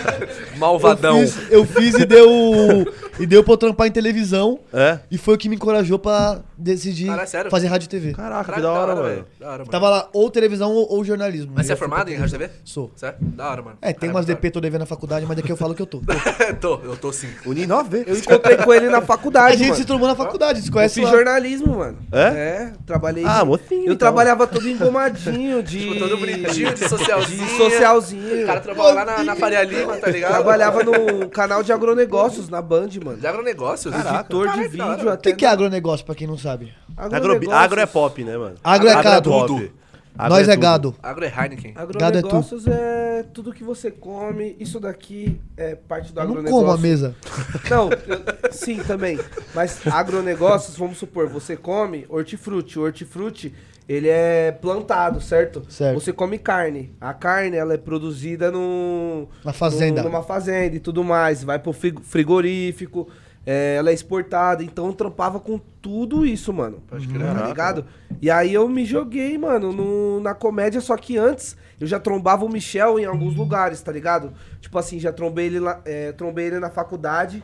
Malvadão. 0.59 1.19
Eu 1.21 1.27
fiz, 1.27 1.51
eu 1.51 1.65
fiz 1.65 1.95
e 1.95 2.05
deu. 2.05 2.29
E 3.19 3.27
deu 3.27 3.43
pra 3.45 3.53
eu 3.55 3.57
trampar 3.59 3.87
em 3.87 3.91
televisão. 3.91 4.59
É? 4.73 4.99
E 5.11 5.19
foi 5.19 5.35
o 5.35 5.39
que 5.39 5.49
me 5.49 5.57
encorajou 5.57 5.99
pra 5.99 6.41
decidir 6.57 7.11
sério? 7.27 7.51
fazer 7.51 7.67
rádio 7.69 7.87
e 7.87 7.89
TV. 7.89 8.13
Caraca, 8.13 8.45
Caralho, 8.45 8.55
que 8.55 8.61
da 8.63 8.73
hora, 8.73 9.03
velho. 9.03 9.27
Da 9.39 9.47
hora, 9.47 9.59
mano. 9.59 9.71
Tava 9.71 9.89
lá 9.91 10.09
ou 10.13 10.31
televisão 10.31 10.71
ou, 10.73 10.91
ou 10.91 11.05
jornalismo. 11.05 11.53
Mas 11.55 11.67
você 11.67 11.73
Eu 11.73 11.75
é 11.75 11.79
formado 11.79 12.11
em 12.11 12.15
rádio 12.15 12.31
televisão. 12.31 12.49
TV? 12.57 12.63
Sou. 12.65 12.91
Certo? 12.97 13.19
Da 13.23 13.51
hora, 13.51 13.63
mano. 13.63 13.79
É, 13.83 13.89
tem 13.93 14.01
Caramba, 14.01 14.19
umas 14.19 14.27
DP 14.27 14.51
tô 14.51 14.61
devendo 14.61 14.81
na 14.81 14.87
faculdade, 14.87 15.27
mas 15.27 15.37
daqui 15.37 15.51
eu 15.51 15.57
falo 15.57 15.75
que 15.75 15.83
eu 15.83 15.87
tô. 15.87 16.01
tô, 16.61 16.81
eu 16.83 16.97
tô 16.97 17.13
sim. 17.13 17.29
Uni 17.47 17.67
nove 17.67 18.05
Eu 18.07 18.17
encontrei 18.17 18.57
com 18.57 18.73
ele 18.73 18.89
na 18.89 18.99
A 18.99 19.03
faculdade, 19.03 19.57
gente 19.59 19.69
mano. 19.69 19.77
se 19.77 19.85
trombou 19.85 20.09
na 20.09 20.15
faculdade, 20.15 20.61
se 20.63 20.69
Eu 20.69 20.73
conhece 20.73 20.95
fiz 20.97 21.05
lá. 21.05 21.11
jornalismo, 21.11 21.77
mano. 21.79 21.99
É? 22.13 22.21
É, 22.29 22.73
trabalhei. 22.87 23.25
Ah, 23.27 23.45
mocinho, 23.45 23.81
Eu 23.81 23.85
então. 23.85 23.97
trabalhava 23.97 24.47
todo 24.47 24.69
engomadinho, 24.69 25.63
de. 25.63 25.81
Tipo, 25.91 25.99
todo 25.99 26.17
bonitinho, 26.19 26.75
de 26.75 26.89
socialzinho. 27.37 27.49
De 27.51 27.57
socialzinho. 27.73 28.43
O 28.43 28.47
cara 28.47 28.61
trabalhava 28.61 28.95
lá 28.95 29.05
na, 29.19 29.25
na 29.25 29.37
Faria 29.37 29.63
Lima, 29.65 29.97
tá 29.97 30.11
ligado? 30.11 30.31
Trabalhava 30.33 30.83
no 30.83 31.29
canal 31.31 31.63
de 31.63 31.73
agronegócios, 31.73 32.49
na 32.49 32.61
Band, 32.63 32.89
mano. 33.05 33.19
De 33.19 33.27
agronegócios. 33.27 33.95
Editor 33.95 34.47
de 34.49 34.53
Caralho, 34.53 34.77
da 34.77 34.85
hora. 34.87 34.97
vídeo 34.97 35.09
O 35.09 35.13
até. 35.13 35.31
que, 35.31 35.37
que 35.37 35.45
é 35.47 35.49
agronegócio, 35.49 36.05
pra 36.07 36.15
quem 36.15 36.27
não 36.27 36.39
sabe? 36.39 36.73
Agro, 36.97 37.53
agro 37.53 37.81
é 37.81 37.87
pop, 37.87 38.25
né, 38.25 38.37
mano? 38.37 38.57
Agro 38.63 38.89
é 38.89 39.03
gado. 39.03 39.31
pop. 39.31 39.73
Agro 40.19 40.35
Nós 40.37 40.49
é 40.49 40.53
tudo. 40.55 40.61
gado. 40.63 40.95
Agro 41.03 41.25
é 41.25 41.29
Heineken. 41.35 41.73
Agronegócios 41.77 42.67
é 42.67 43.25
tudo 43.33 43.53
que 43.53 43.63
você 43.63 43.91
come. 43.93 44.57
Isso 44.59 44.79
daqui 44.81 45.41
é 45.57 45.75
parte 45.77 46.13
do 46.13 46.21
Eu 46.21 46.25
não 46.25 46.31
agronegócio. 46.33 46.59
como 46.67 46.73
a 46.73 46.77
mesa. 46.77 47.15
Não, 47.71 47.89
eu- 47.91 48.51
sim, 48.53 48.83
também. 48.83 49.19
Mas 49.55 49.81
agronegócios, 49.87 50.77
vamos 50.77 50.99
supor, 50.99 51.29
você 51.29 51.57
come 51.57 52.05
hortifruti. 52.09 52.79
O 52.79 52.83
hortifruti, 52.83 53.55
ele 53.93 54.09
é 54.09 54.53
plantado, 54.53 55.21
certo? 55.21 55.65
Certo. 55.69 55.99
Você 56.01 56.13
come 56.13 56.39
carne. 56.39 56.95
A 57.01 57.13
carne, 57.13 57.57
ela 57.57 57.75
é 57.75 57.77
produzida 57.77 58.49
no... 58.51 59.27
Na 59.45 59.53
fazenda. 59.53 60.03
no- 60.03 60.09
numa 60.09 60.23
fazenda 60.23 60.77
e 60.77 60.79
tudo 60.79 61.03
mais. 61.03 61.43
Vai 61.43 61.59
pro 61.59 61.73
frig- 61.73 61.99
frigorífico, 62.01 63.09
é, 63.45 63.75
ela 63.77 63.91
é 63.91 63.93
exportada. 63.93 64.63
Então 64.63 64.87
eu 64.87 64.93
trampava 64.93 65.41
com 65.41 65.59
tudo 65.83 66.25
isso, 66.25 66.53
mano. 66.53 66.83
Pode 66.89 67.09
crer. 67.09 67.35
Tá 67.35 67.47
ligado? 67.49 67.85
E 68.23 68.31
aí 68.31 68.55
eu 68.55 68.69
me 68.69 68.85
joguei, 68.85 69.37
mano, 69.37 69.73
no- 69.73 70.21
na 70.21 70.35
comédia, 70.35 70.81
só 70.81 70.97
que 70.97 71.17
antes 71.19 71.57
eu 71.81 71.87
já 71.87 71.99
trombava 71.99 72.45
o 72.45 72.49
Michel 72.49 72.99
em 73.01 73.05
alguns 73.07 73.35
lugares, 73.35 73.81
tá 73.83 73.91
ligado? 73.91 74.33
Tipo 74.61 74.79
assim, 74.79 75.01
já 75.01 75.13
trombei 75.13 75.47
ele, 75.47 75.59
lá, 75.59 75.81
é, 75.85 76.13
trombei 76.13 76.47
ele 76.47 76.61
na 76.61 76.71
faculdade. 76.71 77.43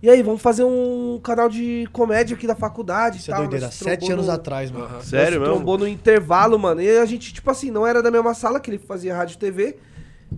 E 0.00 0.08
aí, 0.08 0.22
vamos 0.22 0.40
fazer 0.40 0.62
um 0.62 1.18
canal 1.22 1.48
de 1.48 1.88
comédia 1.92 2.36
aqui 2.36 2.46
da 2.46 2.54
faculdade 2.54 3.18
Isso 3.18 3.30
e 3.30 3.32
é 3.32 3.34
tal. 3.34 3.42
doideira. 3.42 3.66
Nós 3.66 3.74
Sete 3.74 4.12
anos 4.12 4.26
no- 4.26 4.32
atrás, 4.32 4.70
mano. 4.70 4.84
Aham. 4.84 5.00
Sério 5.02 5.40
mesmo? 5.40 5.54
trombou 5.56 5.76
no 5.76 5.88
intervalo, 5.88 6.56
mano. 6.58 6.80
E 6.80 6.98
a 6.98 7.04
gente, 7.04 7.32
tipo 7.34 7.50
assim, 7.50 7.70
não 7.70 7.84
era 7.84 8.00
da 8.00 8.10
mesma 8.10 8.32
sala 8.32 8.60
que 8.60 8.70
ele 8.70 8.78
fazia 8.78 9.16
rádio 9.16 9.34
e 9.34 9.38
TV. 9.38 9.76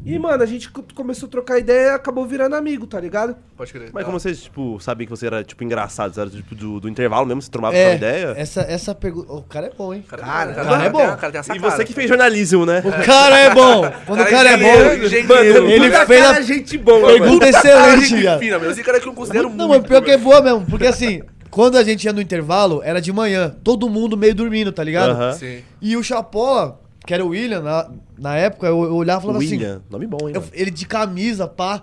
E, 0.05 0.19
mano, 0.19 0.43
a 0.43 0.47
gente 0.47 0.71
co- 0.71 0.85
começou 0.95 1.27
a 1.27 1.31
trocar 1.31 1.59
ideia 1.59 1.89
e 1.89 1.95
acabou 1.95 2.25
virando 2.25 2.55
amigo, 2.55 2.87
tá 2.87 2.99
ligado? 3.01 3.37
Pode 3.57 3.73
crer. 3.73 3.91
Mas 3.93 4.03
Da 4.03 4.05
como 4.05 4.19
vocês, 4.21 4.41
tipo, 4.41 4.79
sabiam 4.81 5.07
que 5.07 5.11
você 5.11 5.27
era, 5.27 5.43
tipo, 5.45 5.63
engraçado? 5.65 6.15
Você 6.15 6.21
era, 6.21 6.31
tipo, 6.31 6.55
do, 6.55 6.81
do 6.81 6.89
intervalo 6.89 7.27
mesmo? 7.27 7.43
Você 7.43 7.51
tomava 7.51 7.77
É, 7.77 7.97
ideia? 7.97 8.33
essa, 8.37 8.63
essa 8.63 8.95
pergunta. 8.95 9.33
O 9.33 9.43
cara 9.43 9.67
é 9.67 9.71
bom, 9.77 9.93
hein? 9.93 10.05
Cara, 10.09 10.23
Cara, 10.23 10.55
cara, 10.55 10.69
cara 10.69 10.85
é 10.85 10.91
bom. 10.91 11.17
cara 11.17 11.43
tem 11.43 11.57
E 11.57 11.59
você 11.59 11.85
que 11.85 11.93
fez 11.93 12.09
jornalismo, 12.09 12.65
né? 12.65 12.83
O 12.85 13.05
cara 13.05 13.39
é 13.39 13.55
bom. 13.55 13.83
Quando 14.07 14.21
o 14.23 14.27
cara 14.27 14.51
é 14.51 14.57
bom, 14.57 15.05
engenheiro. 15.05 15.69
ele 15.69 15.91
fez 16.07 16.25
a 16.27 16.41
gente 16.41 16.79
boa, 16.79 17.07
pergunta 17.09 17.51
Cara, 17.53 17.95
excelente. 17.97 18.67
Esse 18.71 18.83
cara 18.83 19.01
que 19.01 19.09
eu 19.09 19.13
considero 19.13 19.51
Não, 19.51 19.69
muito. 19.69 19.81
mas 19.81 19.89
pior 19.89 20.03
que 20.03 20.11
é 20.13 20.17
boa 20.17 20.41
mesmo. 20.41 20.65
Porque 20.67 20.87
assim, 20.87 21.21
quando 21.51 21.77
a 21.77 21.83
gente 21.85 22.05
ia 22.05 22.13
no 22.13 22.21
intervalo, 22.23 22.81
era 22.83 23.01
de 23.01 23.13
manhã. 23.13 23.55
Todo 23.63 23.89
mundo 23.91 24.17
meio 24.17 24.35
dormindo, 24.35 24.73
tá 24.73 24.83
ligado? 24.85 25.35
Sim. 25.37 25.63
E 25.83 25.97
o 25.97 26.03
Chapola, 26.03 26.80
que 27.07 27.15
era 27.15 27.25
o 27.25 27.29
William, 27.29 27.61
na, 27.63 27.91
na 28.19 28.37
época, 28.37 28.67
eu, 28.67 28.83
eu 28.85 28.95
olhava 28.95 29.21
e 29.21 29.27
falava 29.27 29.39
assim. 29.45 29.53
William, 29.53 29.83
nome 29.91 30.07
bom, 30.07 30.29
hein? 30.29 30.35
eu- 30.35 30.45
ele 30.53 30.71
de 30.71 30.87
camisa, 30.87 31.47
pá, 31.49 31.83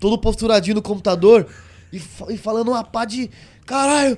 todo 0.00 0.18
posturadinho 0.18 0.76
no 0.76 0.82
computador 0.82 1.46
e, 1.92 1.98
fa- 1.98 2.26
e 2.30 2.36
falando 2.36 2.68
uma 2.68 2.82
pá 2.84 3.04
de. 3.04 3.30
Caralho! 3.66 4.16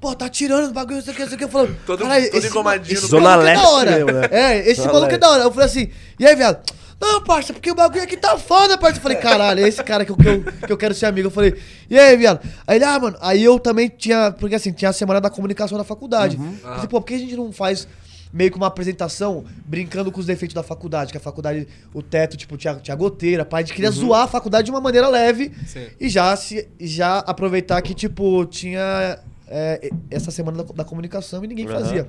Pô, 0.00 0.14
tá 0.14 0.28
tirando 0.28 0.70
o 0.70 0.72
bagulho, 0.72 0.96
não 0.98 1.02
sei 1.02 1.12
o 1.12 1.16
que, 1.16 1.22
não 1.22 1.28
sei 1.28 1.34
o 1.34 1.38
que. 1.38 1.44
Eu 1.44 1.48
falando, 1.48 1.76
Todo- 1.84 2.02
caralho, 2.02 2.26
todo 2.30 2.38
esse, 2.38 2.46
engomadinho 2.48 2.92
esse 2.94 3.02
no 3.02 3.08
Zona 3.08 3.22
maluco 3.30 3.48
é 3.48 3.50
Leste 3.52 3.62
da 3.64 3.70
hora. 3.70 3.90
mesmo, 3.90 4.12
né? 4.12 4.28
É, 4.30 4.58
esse 4.70 4.80
Zona 4.80 4.92
maluco 4.92 5.06
é 5.06 5.08
Leste. 5.08 5.20
da 5.20 5.30
hora. 5.30 5.42
Eu 5.42 5.50
falei 5.52 5.66
assim, 5.66 5.90
e 6.20 6.26
aí, 6.26 6.36
viado? 6.36 6.72
Não, 7.00 7.22
parça, 7.22 7.52
porque 7.52 7.70
o 7.70 7.74
bagulho 7.74 8.02
aqui 8.02 8.16
tá 8.16 8.36
foda, 8.38 8.78
parça. 8.78 8.98
Eu 8.98 9.02
falei, 9.02 9.18
caralho, 9.18 9.64
é 9.64 9.68
esse 9.68 9.82
cara 9.84 10.04
que 10.04 10.12
eu, 10.12 10.16
que, 10.16 10.28
eu, 10.28 10.42
que 10.66 10.72
eu 10.72 10.76
quero 10.76 10.94
ser 10.94 11.06
amigo. 11.06 11.26
Eu 11.28 11.30
falei, 11.32 11.54
e 11.90 11.98
aí, 11.98 12.16
viado? 12.16 12.40
Aí 12.66 12.76
ele, 12.76 12.84
ah, 12.84 12.98
mano, 12.98 13.16
aí 13.20 13.42
eu 13.42 13.58
também 13.58 13.88
tinha, 13.88 14.30
porque 14.38 14.54
assim, 14.54 14.72
tinha 14.72 14.90
a 14.90 14.92
semana 14.92 15.20
da 15.20 15.30
comunicação 15.30 15.76
da 15.76 15.84
faculdade. 15.84 16.36
Eu 16.36 16.58
falei, 16.62 16.88
pô, 16.88 17.00
por 17.00 17.04
que 17.06 17.14
a 17.14 17.18
gente 17.18 17.36
não 17.36 17.50
faz 17.52 17.86
meio 18.32 18.50
que 18.50 18.56
uma 18.56 18.66
apresentação 18.66 19.44
brincando 19.64 20.10
com 20.12 20.20
os 20.20 20.26
defeitos 20.26 20.54
da 20.54 20.62
faculdade? 20.62 21.10
Que 21.10 21.18
a 21.18 21.20
faculdade, 21.20 21.66
o 21.92 22.02
teto, 22.02 22.36
tipo, 22.36 22.56
tinha, 22.56 22.74
tinha 22.76 22.96
goteira, 22.96 23.44
pai, 23.44 23.62
a 23.62 23.66
gente 23.66 23.74
queria 23.74 23.90
zoar 23.90 24.22
a 24.22 24.28
faculdade 24.28 24.66
de 24.66 24.70
uma 24.70 24.80
maneira 24.80 25.08
leve 25.08 25.52
Sim. 25.66 25.86
e 26.00 26.08
já, 26.08 26.34
se, 26.36 26.68
já 26.80 27.18
aproveitar 27.18 27.80
que, 27.82 27.94
tipo, 27.94 28.44
tinha 28.46 29.18
é, 29.48 29.90
essa 30.10 30.30
semana 30.30 30.62
da, 30.62 30.72
da 30.72 30.84
comunicação 30.84 31.44
e 31.44 31.48
ninguém 31.48 31.66
Aham. 31.66 31.80
fazia. 31.80 32.08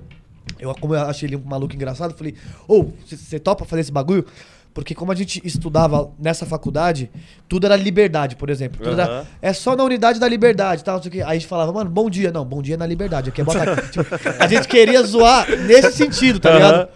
Eu, 0.60 0.74
como 0.76 0.94
eu 0.96 1.02
achei 1.02 1.28
ele 1.30 1.36
um 1.36 1.44
maluco 1.44 1.74
engraçado, 1.74 2.16
falei, 2.18 2.36
ô, 2.68 2.92
você 3.06 3.40
topa 3.40 3.66
fazer 3.66 3.82
esse 3.82 3.92
bagulho? 3.92 4.26
Porque 4.74 4.94
como 4.94 5.12
a 5.12 5.16
gente 5.16 5.42
estudava 5.44 6.12
nessa 6.20 6.46
faculdade, 6.46 7.12
tudo 7.48 7.66
era 7.66 7.76
liberdade, 7.76 8.36
por 8.36 8.50
exemplo. 8.50 8.82
Tudo 8.82 9.02
era, 9.02 9.26
é 9.42 9.52
só 9.52 9.76
na 9.76 9.84
unidade 9.84 10.20
da 10.20 10.28
liberdade, 10.28 10.84
tal, 10.84 10.96
não 10.96 11.02
sei 11.04 11.10
o 11.10 11.12
quê. 11.12 11.22
Aí 11.22 11.30
a 11.30 11.34
gente 11.34 11.48
falava, 11.48 11.74
mano, 11.74 11.90
bom 11.90 12.10
dia. 12.10 12.32
Não, 12.32 12.46
bom 12.46 12.62
dia 12.62 12.76
é 12.76 12.78
na 12.78 12.86
liberdade. 12.86 13.30
Aqui 13.30 13.42
é 13.42 13.44
boa 13.44 13.58
tarde. 13.58 13.90
Tipo, 13.92 14.06
a 14.40 14.48
gente 14.48 14.68
queria 14.68 15.02
zoar 15.04 15.50
nesse 15.50 15.94
sentido, 15.94 16.40
tá 16.40 16.50
Aham. 16.50 16.58
ligado? 16.58 16.90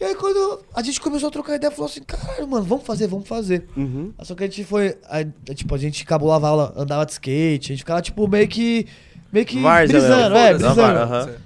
E 0.00 0.04
aí 0.04 0.14
quando 0.16 0.60
a 0.74 0.82
gente 0.82 1.00
começou 1.00 1.28
a 1.28 1.32
trocar 1.32 1.54
ideia, 1.54 1.70
falou 1.70 1.86
assim, 1.86 2.02
caralho, 2.02 2.46
mano, 2.46 2.64
vamos 2.64 2.84
fazer, 2.84 3.06
vamos 3.06 3.26
fazer. 3.26 3.66
Uhum. 3.76 4.12
Só 4.22 4.34
que 4.34 4.44
a 4.44 4.46
gente 4.46 4.64
foi. 4.64 4.96
aí, 5.08 5.26
tipo, 5.54 5.74
a 5.74 5.78
gente 5.78 6.04
cabulava 6.04 6.46
a 6.46 6.50
aula, 6.50 6.74
andava 6.76 7.06
de 7.06 7.12
skate, 7.12 7.72
a 7.72 7.74
gente 7.74 7.82
ficava, 7.82 8.02
tipo, 8.02 8.28
meio 8.28 8.48
que. 8.48 8.86
Meio 9.32 9.46
que 9.46 9.60
Várzea 9.60 9.98
brisando, 9.98 10.36
é, 10.36 10.52
Foda-se. 10.52 10.74
brisando. 10.74 11.38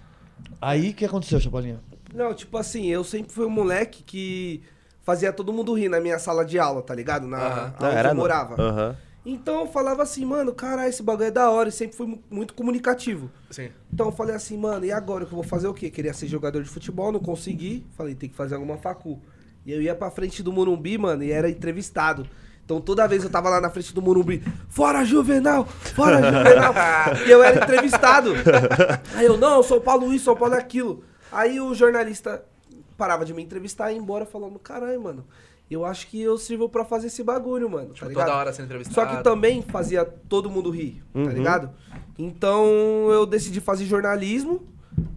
Aí 0.60 0.90
o 0.90 0.94
que 0.94 1.04
aconteceu, 1.04 1.40
Chapolinha? 1.40 1.80
Não, 2.12 2.34
tipo 2.34 2.56
assim, 2.56 2.86
eu 2.86 3.04
sempre 3.04 3.32
fui 3.32 3.46
um 3.46 3.50
moleque 3.50 4.02
que 4.02 4.62
fazia 5.08 5.32
todo 5.32 5.54
mundo 5.54 5.72
rir 5.72 5.88
na 5.88 6.00
minha 6.02 6.18
sala 6.18 6.44
de 6.44 6.58
aula, 6.58 6.82
tá 6.82 6.94
ligado? 6.94 7.26
Na 7.26 7.38
Aham. 7.38 7.74
onde 7.80 8.08
eu 8.08 8.14
morava. 8.14 8.62
Aham. 8.62 8.96
Então 9.24 9.60
eu 9.60 9.66
falava 9.66 10.02
assim, 10.02 10.22
mano, 10.26 10.52
caralho, 10.52 10.90
esse 10.90 11.02
bagulho 11.02 11.28
é 11.28 11.30
da 11.30 11.48
hora 11.50 11.70
e 11.70 11.72
sempre 11.72 11.96
fui 11.96 12.06
mu- 12.06 12.22
muito 12.30 12.52
comunicativo. 12.52 13.30
Sim. 13.50 13.70
Então 13.90 14.06
eu 14.06 14.12
falei 14.12 14.34
assim, 14.34 14.58
mano, 14.58 14.84
e 14.84 14.92
agora 14.92 15.24
que 15.24 15.32
eu 15.32 15.36
vou 15.36 15.42
fazer 15.44 15.66
o 15.66 15.72
quê? 15.72 15.88
Queria 15.88 16.12
ser 16.12 16.26
jogador 16.26 16.62
de 16.62 16.68
futebol, 16.68 17.10
não 17.10 17.20
consegui. 17.20 17.86
Falei, 17.96 18.14
tem 18.14 18.28
que 18.28 18.36
fazer 18.36 18.54
alguma 18.56 18.76
facu. 18.76 19.18
E 19.64 19.72
eu 19.72 19.80
ia 19.80 19.94
pra 19.94 20.10
frente 20.10 20.42
do 20.42 20.52
Morumbi, 20.52 20.98
mano, 20.98 21.24
e 21.24 21.32
era 21.32 21.48
entrevistado. 21.48 22.26
Então 22.66 22.78
toda 22.82 23.08
vez 23.08 23.24
eu 23.24 23.30
tava 23.30 23.48
lá 23.48 23.62
na 23.62 23.70
frente 23.70 23.94
do 23.94 24.02
Morumbi, 24.02 24.42
fora 24.68 25.02
Juvenal, 25.06 25.64
fora 25.94 26.16
Juvenal. 26.22 26.74
e 27.26 27.30
eu 27.30 27.42
era 27.42 27.64
entrevistado. 27.64 28.32
Aí 29.14 29.24
eu, 29.24 29.38
não, 29.38 29.56
eu 29.56 29.62
sou 29.62 29.80
Paulo 29.80 30.12
isso, 30.12 30.26
sou 30.26 30.36
Paulo 30.36 30.54
aquilo. 30.54 31.02
Aí 31.32 31.58
o 31.60 31.74
jornalista 31.74 32.42
parava 32.98 33.24
de 33.24 33.32
me 33.32 33.42
entrevistar 33.42 33.90
e 33.90 33.94
ia 33.94 34.00
embora 34.00 34.26
falando, 34.26 34.58
caralho, 34.58 35.00
mano, 35.00 35.24
eu 35.70 35.84
acho 35.86 36.06
que 36.08 36.20
eu 36.20 36.36
sirvo 36.36 36.68
pra 36.68 36.84
fazer 36.84 37.06
esse 37.06 37.22
bagulho, 37.22 37.70
mano. 37.70 37.94
Tipo, 37.94 38.00
tá 38.00 38.08
ligado? 38.08 38.26
toda 38.26 38.38
hora 38.38 38.52
sendo 38.52 38.64
entrevistado. 38.66 38.94
Só 38.94 39.16
que 39.16 39.22
também 39.22 39.62
fazia 39.62 40.04
todo 40.04 40.50
mundo 40.50 40.68
rir, 40.70 41.02
Uhum. 41.14 41.24
tá 41.24 41.30
ligado? 41.32 41.70
Então 42.18 42.64
eu 43.10 43.24
decidi 43.24 43.60
fazer 43.60 43.84
jornalismo, 43.84 44.66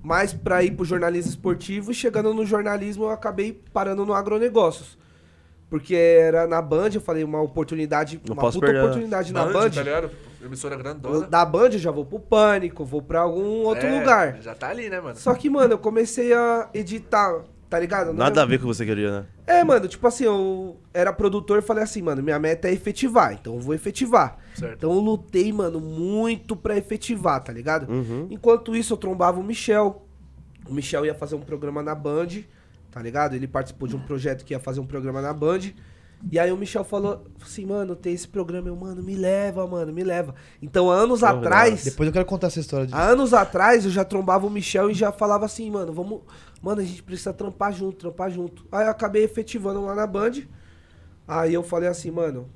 mais 0.03 0.31
pra 0.33 0.63
ir 0.63 0.71
pro 0.71 0.85
jornalismo 0.85 1.29
esportivo 1.31 1.91
e 1.91 1.93
chegando 1.93 2.33
no 2.33 2.45
jornalismo 2.45 3.05
eu 3.05 3.09
acabei 3.09 3.51
parando 3.73 4.05
no 4.05 4.13
agronegócios. 4.13 4.97
Porque 5.69 5.95
era 5.95 6.45
na 6.47 6.61
Band, 6.61 6.89
eu 6.93 7.01
falei, 7.01 7.23
uma 7.23 7.41
oportunidade, 7.41 8.19
Não 8.27 8.33
uma 8.33 8.41
posso 8.41 8.59
puta 8.59 8.67
perder. 8.67 8.81
oportunidade 8.81 9.31
na 9.33 9.45
Band, 9.45 9.53
Band. 9.53 9.69
tá 9.71 9.83
ligado? 9.83 10.11
Emissora 10.43 10.75
grandona. 10.75 11.27
da 11.27 11.45
Band 11.45 11.69
eu 11.71 11.79
já 11.79 11.91
vou 11.91 12.03
pro 12.05 12.19
Pânico, 12.19 12.83
vou 12.83 13.01
pra 13.01 13.21
algum 13.21 13.63
outro 13.63 13.87
É, 13.87 13.99
lugar. 13.99 14.41
Já 14.41 14.53
tá 14.53 14.67
ali, 14.69 14.89
né, 14.89 14.99
mano? 14.99 15.15
Só 15.15 15.33
que, 15.33 15.49
mano, 15.49 15.73
eu 15.75 15.77
comecei 15.77 16.33
a 16.33 16.67
editar, 16.73 17.43
tá 17.71 17.79
ligado? 17.79 18.07
Não 18.07 18.15
Nada 18.15 18.41
é- 18.41 18.43
a 18.43 18.45
ver 18.45 18.57
com 18.59 18.65
o 18.65 18.69
que 18.69 18.75
você 18.75 18.85
queria, 18.85 19.21
né? 19.21 19.25
É, 19.47 19.63
mano, 19.63 19.87
tipo 19.87 20.05
assim, 20.05 20.25
eu 20.25 20.77
era 20.93 21.13
produtor 21.13 21.59
e 21.59 21.61
falei 21.61 21.81
assim, 21.85 22.01
mano, 22.01 22.21
minha 22.21 22.37
meta 22.37 22.67
é 22.67 22.73
efetivar, 22.73 23.31
então 23.31 23.55
eu 23.55 23.61
vou 23.61 23.73
efetivar. 23.73 24.37
Certo. 24.53 24.73
Então 24.75 24.91
eu 24.91 24.99
lutei, 24.99 25.53
mano, 25.53 25.79
muito 25.79 26.53
pra 26.53 26.77
efetivar, 26.77 27.41
tá 27.41 27.53
ligado? 27.53 27.89
Uhum. 27.89 28.27
Enquanto 28.29 28.75
isso, 28.75 28.91
eu 28.91 28.97
trombava 28.97 29.39
o 29.39 29.43
Michel. 29.43 30.05
O 30.67 30.73
Michel 30.73 31.05
ia 31.05 31.15
fazer 31.15 31.35
um 31.35 31.39
programa 31.39 31.81
na 31.81 31.95
Band, 31.95 32.27
tá 32.91 33.01
ligado? 33.01 33.35
Ele 33.37 33.47
participou 33.47 33.87
de 33.87 33.95
um 33.95 34.01
projeto 34.01 34.43
que 34.43 34.53
ia 34.53 34.59
fazer 34.59 34.81
um 34.81 34.85
programa 34.85 35.21
na 35.21 35.31
Band. 35.31 35.71
E 36.29 36.37
aí 36.37 36.51
o 36.51 36.57
Michel 36.57 36.83
falou 36.83 37.25
assim, 37.41 37.65
mano, 37.65 37.95
tem 37.95 38.13
esse 38.13 38.27
programa. 38.27 38.67
Eu, 38.67 38.75
mano, 38.75 39.01
me 39.01 39.15
leva, 39.15 39.65
mano, 39.65 39.91
me 39.91 40.03
leva. 40.03 40.35
Então, 40.61 40.89
anos 40.89 41.23
atrás. 41.23 41.83
Depois 41.83 42.07
eu 42.07 42.13
quero 42.13 42.25
contar 42.25 42.47
essa 42.47 42.59
história 42.59 42.85
de. 42.85 42.93
Há 42.93 43.09
anos 43.09 43.33
atrás 43.33 43.85
eu 43.85 43.91
já 43.91 44.03
trombava 44.05 44.45
o 44.45 44.49
Michel 44.49 44.91
e 44.91 44.93
já 44.93 45.11
falava 45.11 45.45
assim, 45.45 45.69
mano, 45.71 45.91
vamos. 45.91 46.21
Mano, 46.61 46.81
a 46.81 46.83
gente 46.83 47.01
precisa 47.01 47.33
trampar 47.33 47.73
junto, 47.73 47.97
trampar 47.97 48.29
junto. 48.29 48.65
Aí 48.71 48.85
eu 48.85 48.91
acabei 48.91 49.23
efetivando 49.23 49.83
lá 49.83 49.95
na 49.95 50.05
Band. 50.05 50.43
Aí 51.27 51.53
eu 51.53 51.63
falei 51.63 51.89
assim, 51.89 52.11
mano. 52.11 52.47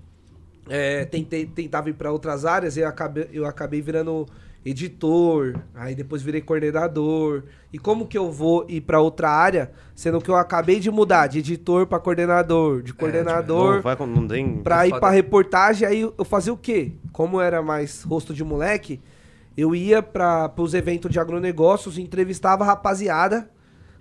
É, 0.67 1.05
tentei, 1.05 1.45
tentava 1.45 1.89
ir 1.89 1.93
pra 1.93 2.11
outras 2.11 2.43
áreas 2.43 2.75
e 2.75 2.79
eu 2.79 2.87
acabei, 2.87 3.29
eu 3.31 3.45
acabei 3.45 3.81
virando 3.81 4.27
editor. 4.65 5.59
Aí 5.73 5.93
depois 5.95 6.21
virei 6.21 6.41
coordenador. 6.41 7.43
E 7.71 7.77
como 7.77 8.07
que 8.07 8.17
eu 8.17 8.31
vou 8.31 8.65
ir 8.67 8.81
pra 8.81 8.99
outra 8.99 9.29
área, 9.29 9.71
sendo 9.93 10.19
que 10.19 10.29
eu 10.29 10.35
acabei 10.35 10.79
de 10.79 10.89
mudar 10.89 11.27
de 11.27 11.39
editor 11.39 11.85
pra 11.87 11.99
coordenador, 11.99 12.81
de 12.81 12.93
coordenador 12.93 13.75
Não, 13.75 13.81
vai 13.81 13.95
com- 13.95 14.07
não 14.07 14.27
tem. 14.27 14.57
pra 14.63 14.85
ir 14.87 14.89
foda. 14.89 14.99
pra 15.01 15.09
reportagem, 15.11 15.87
aí 15.87 16.01
eu 16.01 16.25
fazia 16.25 16.51
o 16.53 16.57
quê? 16.57 16.93
Como 17.11 17.39
era 17.39 17.61
mais 17.61 18.03
rosto 18.03 18.33
de 18.33 18.43
moleque, 18.43 19.01
eu 19.57 19.75
ia 19.75 20.01
para 20.01 20.51
os 20.57 20.73
eventos 20.73 21.11
de 21.11 21.19
agronegócios, 21.19 21.97
entrevistava 21.97 22.63
a 22.63 22.67
rapaziada, 22.67 23.49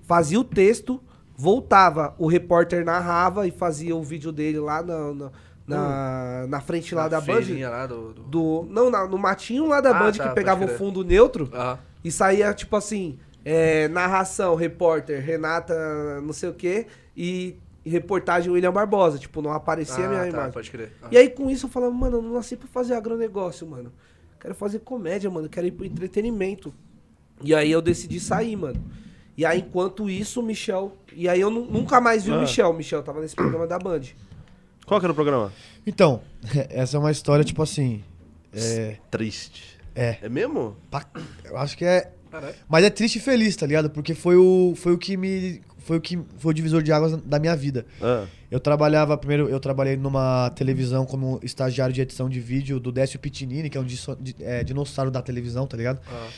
fazia 0.02 0.38
o 0.38 0.44
texto, 0.44 1.00
voltava, 1.37 2.14
o 2.18 2.26
repórter 2.28 2.85
narrava 2.85 3.47
e 3.47 3.50
fazia 3.50 3.94
o 3.97 4.02
vídeo 4.02 4.30
dele 4.30 4.59
lá 4.61 4.83
na, 4.83 5.12
na, 5.14 5.30
na, 5.66 6.47
na 6.49 6.61
frente 6.61 6.94
lá 6.94 7.02
Na 7.04 7.09
da 7.09 7.21
Band. 7.21 7.40
lá 7.71 7.87
do... 7.87 8.12
do... 8.12 8.23
Do, 8.23 8.66
não, 8.71 8.90
na- 8.90 9.06
no 9.06 9.18
matinho 9.18 9.66
lá 9.66 9.80
da 9.80 9.90
Ah, 9.90 9.94
Band 9.99 10.12
tá, 10.12 10.28
que 10.28 10.35
pegava 10.35 10.64
o 10.64 10.68
fundo 10.68 11.02
neutro 11.04 11.49
Aham. 11.52 11.78
e 12.04 12.11
saía 12.11 12.52
tipo 12.52 12.76
assim, 12.76 13.18
é, 13.44 13.88
narração, 13.88 14.54
repórter, 14.54 15.23
Renata, 15.25 16.21
não 16.23 16.33
sei 16.33 16.49
o 16.50 16.54
quê, 16.54 16.87
e, 17.16 17.56
reportagem 17.85 18.50
William 18.50 18.73
Barbosa, 18.73 19.18
tipo, 19.18 19.40
não 19.42 19.52
aparecia 19.52 20.04
a 20.06 20.09
minha 20.09 20.21
Ah, 20.21 20.25
tá, 20.25 20.28
imagem. 20.30 20.52
pode 20.52 20.71
crer. 20.71 20.92
Ah. 21.02 21.09
E 21.11 21.16
aí 21.18 21.28
com 21.30 21.50
isso 21.50 21.66
eu 21.66 21.71
falava, 21.71 21.92
mano, 21.92 22.16
eu 22.18 22.23
não 22.23 22.33
nasci 22.35 22.56
pra 22.56 22.66
fazer 22.68 22.94
agronegócio, 22.94 23.66
mano. 23.66 23.92
Quero 24.40 24.54
fazer 24.54 24.80
comédia, 24.80 25.30
mano. 25.30 25.49
Quero 25.49 25.66
ir 25.66 25.71
pro 25.71 25.87
entretenimento. 25.87 26.73
E 27.42 27.54
aí 27.54 27.71
eu 27.71 27.80
decidi 27.80 28.21
sair, 28.21 28.56
mano. 28.56 28.78
E 29.37 29.44
aí 29.44 29.61
enquanto 29.61 30.09
isso, 30.09 30.40
o 30.40 30.42
Michel. 30.42 30.92
E 31.14 31.28
aí 31.28 31.40
eu 31.40 31.49
nu- 31.50 31.64
nunca 31.66 32.00
mais 32.00 32.25
vi 32.25 32.30
o 32.30 32.35
Ah. 32.35 32.40
Michel. 32.40 32.71
O 32.71 32.75
Michel 32.75 33.02
tava 33.02 33.21
nesse 33.21 33.35
programa 33.35 33.66
da 33.66 33.78
Band. 33.78 34.02
Qual 34.87 35.00
que 35.00 35.07
era 35.07 35.12
o 35.12 35.14
programa? 35.14 35.53
Então, 35.87 36.21
essa 36.71 36.97
é 36.97 37.00
uma 37.00 37.11
história, 37.11 37.45
tipo 37.45 37.62
assim. 37.62 38.03
É. 38.53 38.97
Triste. 39.11 39.62
É. 39.95 40.19
É 40.23 40.29
mesmo? 40.29 40.76
pa- 40.91 41.07
Eu 41.45 41.57
acho 41.57 41.76
que 41.76 41.85
é. 41.85 42.11
Caralho. 42.31 42.55
Mas 42.69 42.85
é 42.85 42.91
triste 42.91 43.17
e 43.17 43.21
feliz, 43.21 43.55
tá 43.57 43.67
ligado? 43.67 43.91
Porque 43.91 44.14
foi 44.14 44.37
o, 44.37 44.75
foi 44.76 44.93
o 44.93 44.99
que 44.99 45.17
me. 45.17 45.61
Foi 45.79 45.99
o 45.99 46.00
que 46.00 46.19
foi 46.38 46.50
o 46.50 46.55
divisor 46.55 46.83
de 46.83 46.91
águas 46.93 47.14
da 47.23 47.38
minha 47.38 47.55
vida. 47.55 47.85
Ah. 48.00 48.25
Eu 48.50 48.59
trabalhava, 48.59 49.17
primeiro, 49.19 49.49
eu 49.49 49.61
trabalhei 49.61 49.97
numa 49.97 50.50
televisão 50.50 51.05
como 51.05 51.38
estagiário 51.43 51.95
de 51.95 52.00
edição 52.00 52.29
de 52.29 52.41
vídeo 52.41 52.81
do 52.81 52.91
Décio 52.91 53.19
Pitinini, 53.19 53.69
que 53.69 53.76
é 53.76 53.81
um 53.81 53.87
é, 54.41 54.64
dinossauro 54.64 55.11
da 55.11 55.21
televisão, 55.21 55.67
tá 55.67 55.76
ligado? 55.76 56.00
Ah. 56.11 56.29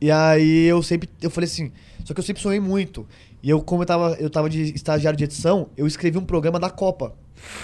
E 0.00 0.10
aí 0.10 0.64
eu 0.64 0.82
sempre, 0.82 1.08
eu 1.22 1.30
falei 1.30 1.46
assim, 1.48 1.72
só 2.04 2.12
que 2.14 2.20
eu 2.20 2.24
sempre 2.24 2.42
sonhei 2.42 2.60
muito. 2.60 3.06
E 3.42 3.50
eu, 3.50 3.60
como 3.62 3.82
eu 3.82 3.86
tava, 3.86 4.16
eu 4.18 4.28
tava 4.30 4.50
de 4.50 4.62
estagiário 4.74 5.16
de 5.16 5.24
edição, 5.24 5.68
eu 5.76 5.86
escrevi 5.86 6.18
um 6.18 6.24
programa 6.24 6.58
da 6.58 6.68
Copa 6.70 7.14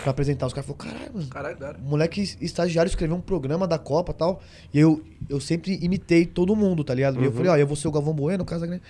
pra 0.02 0.10
apresentar. 0.10 0.46
Os 0.46 0.52
caras 0.52 0.66
falaram, 0.66 0.92
caralho, 0.92 1.14
mano, 1.14 1.26
Caralho, 1.28 1.56
cara. 1.56 1.78
moleque 1.82 2.22
estagiário 2.40 2.88
escreveu 2.88 3.16
um 3.16 3.20
programa 3.20 3.66
da 3.66 3.78
Copa 3.78 4.12
e 4.12 4.14
tal. 4.14 4.40
E 4.72 4.78
eu, 4.78 5.02
eu 5.28 5.40
sempre 5.40 5.78
imitei 5.82 6.24
todo 6.26 6.54
mundo, 6.56 6.82
tá 6.84 6.94
ligado? 6.94 7.20
E 7.20 7.24
eu 7.24 7.32
falei, 7.32 7.50
ó, 7.50 7.56
eu 7.56 7.66
vou 7.66 7.76
ser 7.76 7.88
o 7.88 7.92
Galvão 7.92 8.14
Bueno, 8.14 8.44
Casa 8.44 8.66
Grande. 8.66 8.82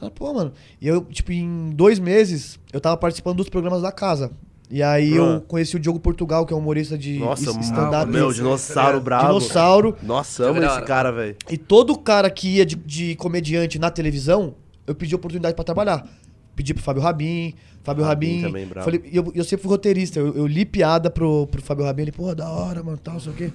Ela, 0.00 0.10
pô, 0.10 0.32
mano. 0.34 0.52
E 0.80 0.86
eu, 0.86 1.02
tipo, 1.04 1.32
em 1.32 1.70
dois 1.70 1.98
meses, 1.98 2.58
eu 2.72 2.80
tava 2.80 2.96
participando 2.96 3.36
dos 3.38 3.48
programas 3.48 3.80
da 3.82 3.90
casa. 3.90 4.30
E 4.68 4.82
aí 4.82 5.12
Ah. 5.12 5.16
eu 5.16 5.40
conheci 5.42 5.76
o 5.76 5.78
Diogo 5.80 6.00
Portugal, 6.00 6.44
que 6.44 6.52
é 6.52 6.56
um 6.56 6.58
humorista 6.58 6.98
de 6.98 7.20
stand-up. 7.60 8.10
meu, 8.10 8.32
dinossauro 8.32 9.00
brabo. 9.00 9.26
Dinossauro. 9.28 9.96
Nossa, 10.02 10.44
amo 10.44 10.62
esse 10.62 10.82
cara, 10.82 11.12
velho. 11.12 11.36
E 11.48 11.56
todo 11.56 11.96
cara 11.96 12.28
que 12.28 12.56
ia 12.56 12.66
de, 12.66 12.74
de 12.74 13.14
comediante 13.14 13.78
na 13.78 13.90
televisão, 13.90 14.54
eu 14.86 14.94
pedi 14.94 15.14
oportunidade 15.14 15.54
pra 15.54 15.64
trabalhar. 15.64 16.06
Pedi 16.56 16.74
pro 16.74 16.82
Fábio 16.82 17.00
Rabin, 17.02 17.54
Fábio 17.86 18.04
Rabin 18.04 18.42
Rabin. 18.42 18.66
também, 18.66 18.82
falei, 18.82 19.00
eu, 19.12 19.32
eu 19.34 19.44
sempre 19.44 19.62
fui 19.62 19.70
roteirista, 19.70 20.18
eu, 20.18 20.34
eu 20.34 20.46
li 20.46 20.64
piada 20.66 21.08
pro, 21.08 21.46
pro 21.46 21.62
Fábio 21.62 21.84
Rabin, 21.84 22.02
ele, 22.02 22.12
pô, 22.12 22.34
da 22.34 22.50
hora, 22.50 22.82
mano, 22.82 22.98
tal, 22.98 23.20
sei 23.20 23.32
o 23.32 23.34
quê. 23.34 23.52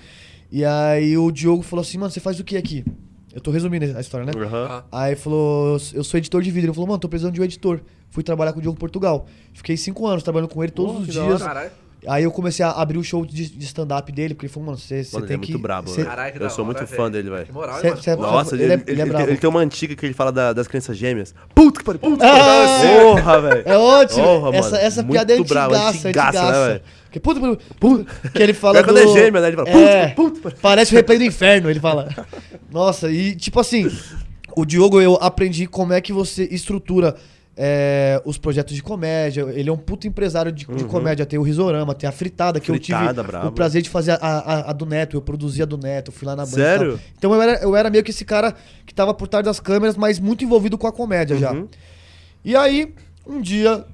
E 0.49 0.63
aí 0.65 1.17
o 1.17 1.31
Diogo 1.31 1.61
falou 1.63 1.81
assim, 1.81 1.97
mano, 1.97 2.11
você 2.11 2.19
faz 2.19 2.39
o 2.39 2.43
que 2.43 2.55
aqui? 2.57 2.83
Eu 3.33 3.39
tô 3.39 3.51
resumindo 3.51 3.85
a 3.97 4.01
história, 4.01 4.25
né? 4.25 4.33
Aham. 4.35 4.83
Ah. 4.91 5.03
Aí 5.03 5.15
falou, 5.15 5.77
eu 5.93 6.03
sou 6.03 6.17
editor 6.17 6.41
de 6.41 6.51
vídeo. 6.51 6.67
Ele 6.67 6.73
falou, 6.73 6.87
mano, 6.87 6.99
tô 6.99 7.07
precisando 7.07 7.33
de 7.33 7.39
um 7.39 7.43
editor. 7.45 7.79
Fui 8.09 8.23
trabalhar 8.23 8.51
com 8.51 8.59
o 8.59 8.61
Diogo 8.61 8.77
Portugal. 8.77 9.25
Fiquei 9.53 9.77
cinco 9.77 10.05
anos 10.05 10.21
trabalhando 10.21 10.49
com 10.49 10.61
ele 10.61 10.71
todos 10.71 10.93
Pô, 10.93 10.99
os 10.99 11.07
dias. 11.07 11.41
Caralho. 11.41 11.71
Aí 12.07 12.23
eu 12.23 12.31
comecei 12.31 12.65
a 12.65 12.71
abrir 12.71 12.97
o 12.97 13.03
show 13.03 13.23
de, 13.23 13.47
de 13.47 13.63
stand-up 13.65 14.11
dele, 14.11 14.33
porque 14.33 14.47
ele 14.47 14.53
falou, 14.53 14.65
mano, 14.67 14.77
você 14.79 15.05
Mano, 15.13 15.25
ele 15.25 15.27
tem 15.27 15.35
é 15.35 15.39
que. 15.39 15.51
muito 15.51 15.61
brabo, 15.61 15.89
cê- 15.89 15.97
velho. 15.97 16.07
Caralho, 16.07 16.33
que 16.33 16.43
Eu 16.43 16.49
sou 16.49 16.65
hora, 16.65 16.73
muito 16.79 16.87
fã 16.95 17.11
dele, 17.11 17.29
velho. 17.29 17.45
Que 17.45 17.51
moral, 17.51 17.79
Cê- 17.79 17.87
hein, 17.87 17.91
mano? 17.91 18.03
cê- 18.03 18.15
Porra. 18.17 18.31
Nossa, 18.31 18.55
ele 18.55 18.63
ele, 18.63 18.71
é- 18.73 18.75
ele, 18.75 18.83
ele 18.87 19.01
é 19.01 19.05
bravo. 19.05 19.29
ele 19.29 19.37
tem 19.37 19.49
uma 19.49 19.59
antiga 19.59 19.95
que 19.95 20.05
ele 20.07 20.13
fala 20.15 20.31
da- 20.31 20.51
das 20.51 20.67
crianças 20.67 20.97
gêmeas. 20.97 21.35
Puta 21.53 21.79
que 21.79 21.85
pariu. 21.85 21.99
Puta 21.99 22.25
Ah! 22.25 22.81
Porra, 23.03 23.41
velho. 23.41 23.63
É 23.65 23.77
ótimo. 23.77 24.23
Porra, 24.23 24.57
essa 24.57 24.71
mano. 24.71 24.83
essa 24.83 25.01
Muito 25.03 25.11
piada 25.13 25.33
é 25.35 25.43
bravo, 25.43 25.75
antigaça, 25.75 26.07
antigaça, 26.07 26.51
né, 26.51 26.67
velho? 26.69 26.81
que 27.11 27.19
puta, 27.19 27.39
puta, 27.39 27.63
puta, 27.79 28.29
que 28.31 28.41
ele 28.41 28.53
fala 28.53 28.83
quando 28.83 28.95
do... 28.95 29.09
é 29.09 29.13
gêmeo, 29.13 29.39
né? 29.41 29.47
Ele 29.49 29.55
fala, 29.57 29.69
é, 29.69 30.07
puta, 30.07 30.39
puta. 30.39 30.57
Parece 30.61 30.93
o 30.93 30.95
replay 30.95 31.17
do 31.19 31.23
inferno, 31.25 31.69
ele 31.69 31.79
fala. 31.79 32.09
Nossa, 32.71 33.11
e 33.11 33.35
tipo 33.35 33.59
assim, 33.59 33.87
o 34.55 34.65
Diogo, 34.65 34.99
eu 34.99 35.15
aprendi 35.21 35.67
como 35.67 35.93
é 35.93 36.01
que 36.01 36.11
você 36.13 36.45
estrutura 36.49 37.15
é, 37.57 38.21
os 38.25 38.37
projetos 38.37 38.73
de 38.75 38.81
comédia. 38.81 39.41
Ele 39.53 39.69
é 39.69 39.73
um 39.73 39.77
puto 39.77 40.07
empresário 40.07 40.51
de, 40.51 40.65
de 40.65 40.83
comédia. 40.85 41.25
Tem 41.25 41.37
o 41.37 41.41
Risorama, 41.43 41.93
tem 41.93 42.07
a 42.07 42.11
Fritada, 42.11 42.59
que 42.59 42.71
Uhum. 42.71 42.77
Fritada, 42.77 43.05
eu 43.09 43.13
tive 43.15 43.27
brabo. 43.27 43.47
o 43.47 43.51
prazer 43.51 43.81
de 43.81 43.89
fazer 43.89 44.11
a, 44.11 44.17
a- 44.21 44.69
a 44.69 44.73
do 44.73 44.85
Neto. 44.85 45.15
Eu 45.17 45.21
produzia 45.21 45.63
a 45.63 45.67
do 45.67 45.77
Neto, 45.77 46.11
fui 46.11 46.25
lá 46.27 46.35
na 46.35 46.43
banda. 46.45 46.55
Sério? 46.55 46.99
Então 47.17 47.33
eu 47.33 47.41
era, 47.41 47.61
eu 47.63 47.75
era 47.75 47.89
meio 47.89 48.03
que 48.03 48.11
esse 48.11 48.25
cara 48.25 48.55
que 48.85 48.93
tava 48.93 49.13
por 49.13 49.27
trás 49.27 49.43
das 49.45 49.59
câmeras, 49.59 49.95
mas 49.97 50.19
muito 50.19 50.43
envolvido 50.43 50.77
com 50.77 50.87
a 50.87 50.91
comédia 50.91 51.37
já. 51.37 51.51
Uhum. 51.53 51.67
E 52.43 52.55
aí, 52.55 52.93
um 53.27 53.39
dia, 53.41 53.85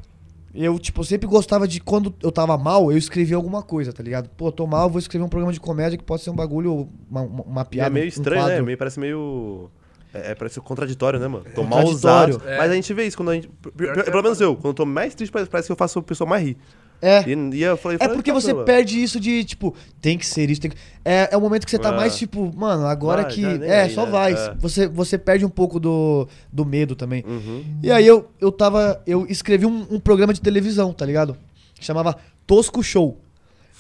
eu, 0.56 0.80
tipo, 0.80 1.04
sempre 1.04 1.28
gostava 1.28 1.68
de 1.68 1.80
quando 1.82 2.14
eu 2.24 2.32
tava 2.32 2.58
mal, 2.58 2.92
eu 2.92 2.98
escrevia 2.98 3.36
alguma 3.36 3.62
coisa, 3.62 3.92
tá 3.92 4.02
ligado? 4.02 4.30
Pô, 4.38 4.52
tô 4.52 4.66
mal, 4.66 4.90
vou 4.90 5.00
escrever 5.00 5.26
um 5.26 5.30
programa 5.30 5.52
de 5.52 5.60
comédia 5.60 5.98
que 5.98 6.04
pode 6.04 6.22
ser 6.22 6.30
um 6.30 6.36
bagulho, 6.36 6.88
uma, 7.10 7.22
uma, 7.22 7.66
piada. 7.66 7.90
é 7.90 7.94
meio 7.94 8.06
um 8.06 8.10
estranho, 8.10 8.42
né? 8.44 8.48
quadro. 8.52 8.66
Meio, 8.66 8.78
parece 8.78 9.00
meio. 9.00 9.70
É, 10.14 10.32
é, 10.32 10.36
parece 10.36 10.60
contraditório, 10.62 11.20
né, 11.20 11.28
mano? 11.28 11.46
Tô 11.54 11.64
mal 11.64 11.86
usado. 11.86 12.42
É. 12.46 12.58
Mas 12.58 12.72
a 12.72 12.74
gente 12.76 12.94
vê 12.94 13.06
isso 13.06 13.18
quando 13.18 13.30
a 13.30 13.36
gente. 13.36 13.50
É 13.80 14.04
Pelo 14.04 14.24
menos 14.24 14.40
eu, 14.40 14.56
quando 14.56 14.68
eu 14.68 14.74
tô 14.74 14.86
mais 14.86 15.14
triste, 15.14 15.32
parece 15.32 15.68
que 15.68 15.72
eu 15.72 15.76
faço 15.76 16.00
a 16.00 16.04
pessoa 16.04 16.30
mais 16.30 16.44
rir. 16.44 16.58
É. 17.00 17.24
E, 17.30 17.34
e 17.56 17.62
eu 17.62 17.78
falei, 17.78 17.98
É 18.02 18.08
porque 18.08 18.32
"Tá, 18.32 18.40
você 18.40 18.54
mano." 18.54 18.66
perde 18.66 19.02
isso 19.02 19.20
de, 19.20 19.44
tipo, 19.44 19.76
tem 20.02 20.18
que 20.18 20.26
ser 20.26 20.50
isso, 20.50 20.60
tem 20.62 20.72
que... 20.72 20.78
É, 21.06 21.30
é 21.32 21.38
o 21.38 21.42
momento 21.42 21.64
que 21.64 21.70
você 21.70 21.78
tá 21.78 21.90
É. 21.90 21.96
mais, 21.96 22.18
tipo, 22.18 22.52
mano, 22.58 22.88
agora 22.88 23.22
Vai, 23.22 23.32
que... 23.32 23.46
É, 23.46 23.82
aí, 23.84 23.94
só 23.94 24.06
né? 24.06 24.12
vai. 24.12 24.34
É. 24.34 24.56
Você, 24.60 24.88
você 24.88 25.16
perde 25.16 25.46
um 25.46 25.50
pouco 25.50 25.80
do, 25.80 26.28
do 26.52 26.66
medo 26.66 26.96
também. 26.96 27.24
Uhum. 27.28 27.64
E 27.84 27.92
aí 27.92 28.08
eu, 28.08 28.28
eu 28.42 28.52
tava... 28.52 29.00
Eu 29.06 29.28
escrevi 29.30 29.68
um, 29.68 29.86
um 29.92 30.00
programa 30.00 30.34
de 30.34 30.42
televisão, 30.42 30.92
tá 30.92 31.06
ligado? 31.06 31.38
Chamava 31.80 32.16
Tosco 32.48 32.82
Show. 32.82 33.20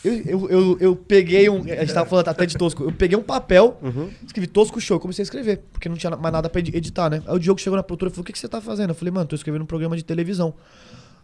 Eu, 0.05 0.13
eu, 0.25 0.49
eu, 0.49 0.77
eu 0.79 0.95
peguei 0.95 1.49
um... 1.49 1.61
A 1.63 1.75
gente 1.83 1.93
tava 1.93 2.07
falando 2.09 2.27
até 2.27 2.45
de 2.45 2.55
Tosco. 2.57 2.83
Eu 2.83 2.91
peguei 2.91 3.17
um 3.17 3.23
papel, 3.23 3.77
Uhum. 3.81 4.09
escrevi 4.25 4.47
Tosco 4.47 4.79
Show. 4.79 4.99
Comecei 4.99 5.23
a 5.23 5.25
escrever, 5.25 5.61
porque 5.73 5.89
não 5.89 5.97
tinha 5.97 6.15
mais 6.15 6.31
nada 6.31 6.47
pra 6.49 6.59
edi- 6.59 6.75
editar, 6.77 7.09
né? 7.09 7.21
Aí 7.27 7.35
o 7.35 7.39
Diogo 7.39 7.59
chegou 7.59 7.75
na 7.75 7.83
produtora 7.83 8.11
e 8.11 8.13
falou, 8.13 8.23
o 8.23 8.25
que, 8.25 8.31
que 8.33 8.39
você 8.39 8.47
tá 8.47 8.61
fazendo? 8.61 8.91
Eu 8.91 8.95
falei, 8.95 9.11
mano, 9.11 9.25
tô 9.27 9.35
escrevendo 9.35 9.63
um 9.63 9.65
programa 9.65 9.97
de 9.97 10.03
televisão. 10.03 10.53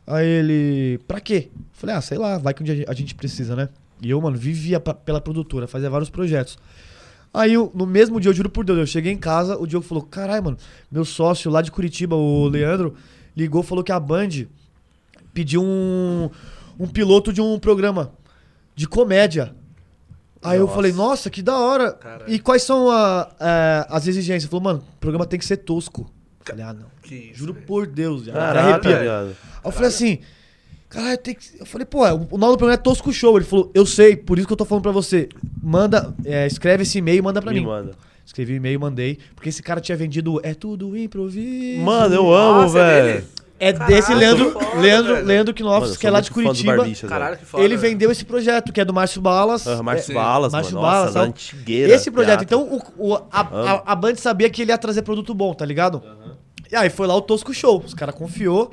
Aí 0.05 0.25
ele, 0.27 0.99
pra 1.07 1.21
quê? 1.21 1.49
Eu 1.55 1.62
falei, 1.73 1.95
ah, 1.95 2.01
sei 2.01 2.17
lá, 2.17 2.38
vai 2.38 2.53
que 2.53 2.62
um 2.62 2.65
dia 2.65 2.83
a 2.88 2.93
gente 2.93 3.15
precisa, 3.15 3.55
né? 3.55 3.69
E 4.01 4.09
eu, 4.09 4.19
mano, 4.19 4.36
vivia 4.38 4.79
pra- 4.79 4.93
pela 4.93 5.21
produtora, 5.21 5.65
fazia 5.67 5.89
vários 5.89 6.09
projetos. 6.09 6.57
Aí, 7.33 7.53
eu- 7.53 7.71
no 7.73 7.86
mesmo 7.86 8.19
dia, 8.19 8.29
eu 8.29 8.33
juro 8.33 8.49
por 8.49 8.65
Deus, 8.65 8.79
eu 8.79 8.86
cheguei 8.88 9.12
em 9.13 9.17
casa, 9.17 9.57
o 9.57 9.65
Diogo 9.65 9.86
falou, 9.86 10.03
caralho, 10.03 10.43
mano, 10.43 10.57
meu 10.91 11.05
sócio 11.05 11.49
lá 11.49 11.62
de 11.62 11.71
Curitiba, 11.71 12.15
o 12.15 12.47
Leandro, 12.47 12.95
ligou, 13.38 13.63
falou 13.63 13.83
que 13.83 13.91
a 13.91 13.99
Band 13.99 14.29
pediu 15.33 15.63
um, 15.63 16.29
um 16.79 16.88
piloto 16.88 17.31
de 17.31 17.39
um 17.41 17.57
programa 17.57 18.12
de 18.75 18.88
comédia. 18.88 19.53
Aí 20.41 20.57
eu 20.57 20.63
Nossa. 20.63 20.75
falei, 20.75 20.91
nossa, 20.91 21.29
que 21.29 21.41
da 21.41 21.57
hora. 21.57 21.93
Caralho. 21.93 22.25
E 22.33 22.38
quais 22.38 22.63
são 22.63 22.89
a- 22.89 23.29
a- 23.39 23.88
as 23.89 24.07
exigências? 24.07 24.43
Ele 24.43 24.49
falou, 24.49 24.63
mano, 24.63 24.83
o 24.95 24.99
programa 24.99 25.25
tem 25.25 25.39
que 25.39 25.45
ser 25.45 25.57
tosco. 25.57 26.01
Eu 26.41 26.45
falei, 26.45 26.65
ah, 26.65 26.73
não. 26.73 26.86
Que 27.01 27.15
isso, 27.15 27.39
Juro 27.39 27.53
velho. 27.53 27.65
por 27.65 27.88
Deus, 27.88 28.25
já. 28.25 28.33
Caraca. 28.33 28.89
Aí 28.89 29.36
eu 29.63 29.71
falei 29.71 29.88
assim, 29.88 30.19
caralho, 30.89 31.17
tem 31.17 31.33
que. 31.33 31.45
Eu 31.59 31.65
falei, 31.65 31.86
pô, 31.86 31.99
o 32.05 32.38
nome 32.38 32.53
do 32.53 32.57
programa 32.57 32.73
é 32.73 32.77
Tosco 32.77 33.13
Show. 33.13 33.38
Ele 33.38 33.45
falou, 33.45 33.71
eu 33.73 33.86
sei, 33.86 34.17
por 34.17 34.38
isso 34.38 34.45
que 34.47 34.51
eu 34.53 34.57
tô 34.57 34.65
falando 34.65 34.83
pra 34.83 34.91
você. 34.91 35.29
Manda, 35.62 36.13
é, 36.25 36.45
escreve 36.45 36.83
esse 36.83 36.97
e-mail 36.97 37.19
e 37.19 37.21
manda 37.21 37.41
pra 37.41 37.51
Me 37.53 37.59
mim. 37.62 37.65
manda. 37.65 37.91
Escrevi 38.25 38.53
o 38.53 38.55
e-mail 38.57 38.75
e 38.75 38.77
mandei, 38.77 39.19
porque 39.36 39.47
esse 39.49 39.62
cara 39.63 39.79
tinha 39.81 39.97
vendido 39.97 40.39
É 40.43 40.53
Tudo 40.53 40.97
Improviso. 40.97 41.81
Mano, 41.83 42.15
eu 42.15 42.33
amo, 42.33 42.63
é 42.77 43.01
velho. 43.13 43.25
É 43.63 43.73
Caralho, 43.73 43.95
desse 43.95 44.13
Leandro, 44.13 44.52
foda, 44.52 44.80
Leandro, 44.82 45.13
velho. 45.15 45.26
Leandro 45.28 45.54
Knopfs, 45.54 45.97
que 45.97 46.06
é 46.08 46.10
lá 46.12 46.19
de 46.21 46.32
Curitiba. 46.32 46.86
Caralho, 47.08 47.38
que 47.38 47.45
foda. 47.45 47.63
Ele 47.63 47.78
velho. 47.78 47.91
vendeu 47.93 48.12
esse 48.12 48.26
projeto, 48.26 48.73
que 48.73 48.82
é 48.82 48.86
do 48.86 48.93
Márcio 48.93 49.21
Balas. 49.21 49.65
Ah, 49.67 49.82
Márcio 49.82 50.12
É, 50.12 50.15
Balas, 50.15 50.52
Márcio 50.54 50.76
mano. 50.76 50.86
Balas, 50.88 51.15
Nossa, 51.15 51.28
antigueira. 51.28 51.93
Esse 51.93 52.12
projeto. 52.12 52.45
teatro. 52.45 52.67
Então, 52.67 52.82
o, 52.97 53.12
o- 53.13 53.15
a, 53.32 53.41
a, 53.41 53.91
a 53.93 53.95
Band 53.95 54.15
sabia 54.15 54.49
que 54.49 54.62
ele 54.62 54.71
ia 54.71 54.78
trazer 54.78 55.02
produto 55.04 55.34
bom, 55.34 55.54
tá 55.54 55.65
ligado? 55.65 56.02
E 56.71 56.76
aí 56.76 56.89
foi 56.89 57.08
lá 57.08 57.15
o 57.15 57.21
Tosco 57.21 57.54
Show. 57.54 57.82
Os 57.86 57.93
caras 57.93 58.15
confiou. 58.15 58.71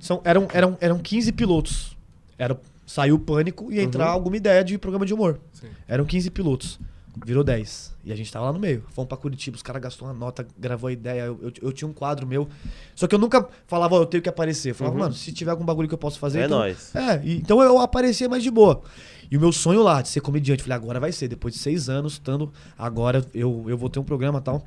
São, 0.00 0.20
eram, 0.24 0.48
eram, 0.52 0.76
eram 0.80 0.98
15 0.98 1.32
pilotos. 1.32 1.96
Era 2.38 2.58
saiu 2.84 3.14
o 3.14 3.18
pânico 3.18 3.72
e 3.72 3.76
ia 3.76 3.82
entrar 3.82 4.08
alguma 4.08 4.36
ideia 4.36 4.62
de 4.62 4.76
programa 4.76 5.06
de 5.06 5.14
humor. 5.14 5.38
Sim. 5.52 5.68
Eram 5.88 6.04
15 6.04 6.28
pilotos. 6.30 6.78
Virou 7.24 7.44
10. 7.44 7.94
E 8.04 8.12
a 8.12 8.16
gente 8.16 8.32
tava 8.32 8.46
lá 8.46 8.52
no 8.52 8.58
meio. 8.58 8.84
Fomos 8.88 9.08
pra 9.08 9.18
Curitiba, 9.18 9.54
os 9.54 9.62
caras 9.62 9.82
gastou 9.82 10.08
uma 10.08 10.14
nota, 10.14 10.46
gravou 10.58 10.88
a 10.88 10.92
ideia. 10.92 11.22
Eu, 11.22 11.38
eu, 11.42 11.52
eu 11.60 11.72
tinha 11.72 11.86
um 11.86 11.92
quadro 11.92 12.26
meu. 12.26 12.48
Só 12.94 13.06
que 13.06 13.14
eu 13.14 13.18
nunca 13.18 13.46
falava, 13.66 13.96
ó, 13.96 14.02
eu 14.02 14.06
tenho 14.06 14.22
que 14.22 14.28
aparecer. 14.28 14.70
Eu 14.70 14.74
falava, 14.74 14.98
mano, 14.98 15.14
se 15.14 15.30
tiver 15.30 15.50
algum 15.50 15.64
bagulho 15.64 15.86
que 15.86 15.94
eu 15.94 15.98
posso 15.98 16.18
fazer. 16.18 16.40
É 16.40 16.44
então... 16.46 16.58
nóis. 16.58 16.94
É, 16.96 17.20
e- 17.22 17.36
então 17.36 17.62
eu 17.62 17.78
aparecia 17.78 18.28
mais 18.28 18.42
de 18.42 18.50
boa. 18.50 18.82
E 19.30 19.36
o 19.36 19.40
meu 19.40 19.52
sonho 19.52 19.82
lá 19.82 20.00
de 20.00 20.08
ser 20.08 20.20
comediante, 20.20 20.62
falei, 20.62 20.76
agora 20.76 20.98
vai 20.98 21.12
ser. 21.12 21.28
Depois 21.28 21.52
de 21.52 21.60
seis 21.60 21.88
anos, 21.88 22.14
estando, 22.14 22.50
agora 22.78 23.24
eu, 23.34 23.64
eu 23.68 23.76
vou 23.76 23.90
ter 23.90 23.98
um 23.98 24.04
programa 24.04 24.38
e 24.38 24.42
tal. 24.42 24.66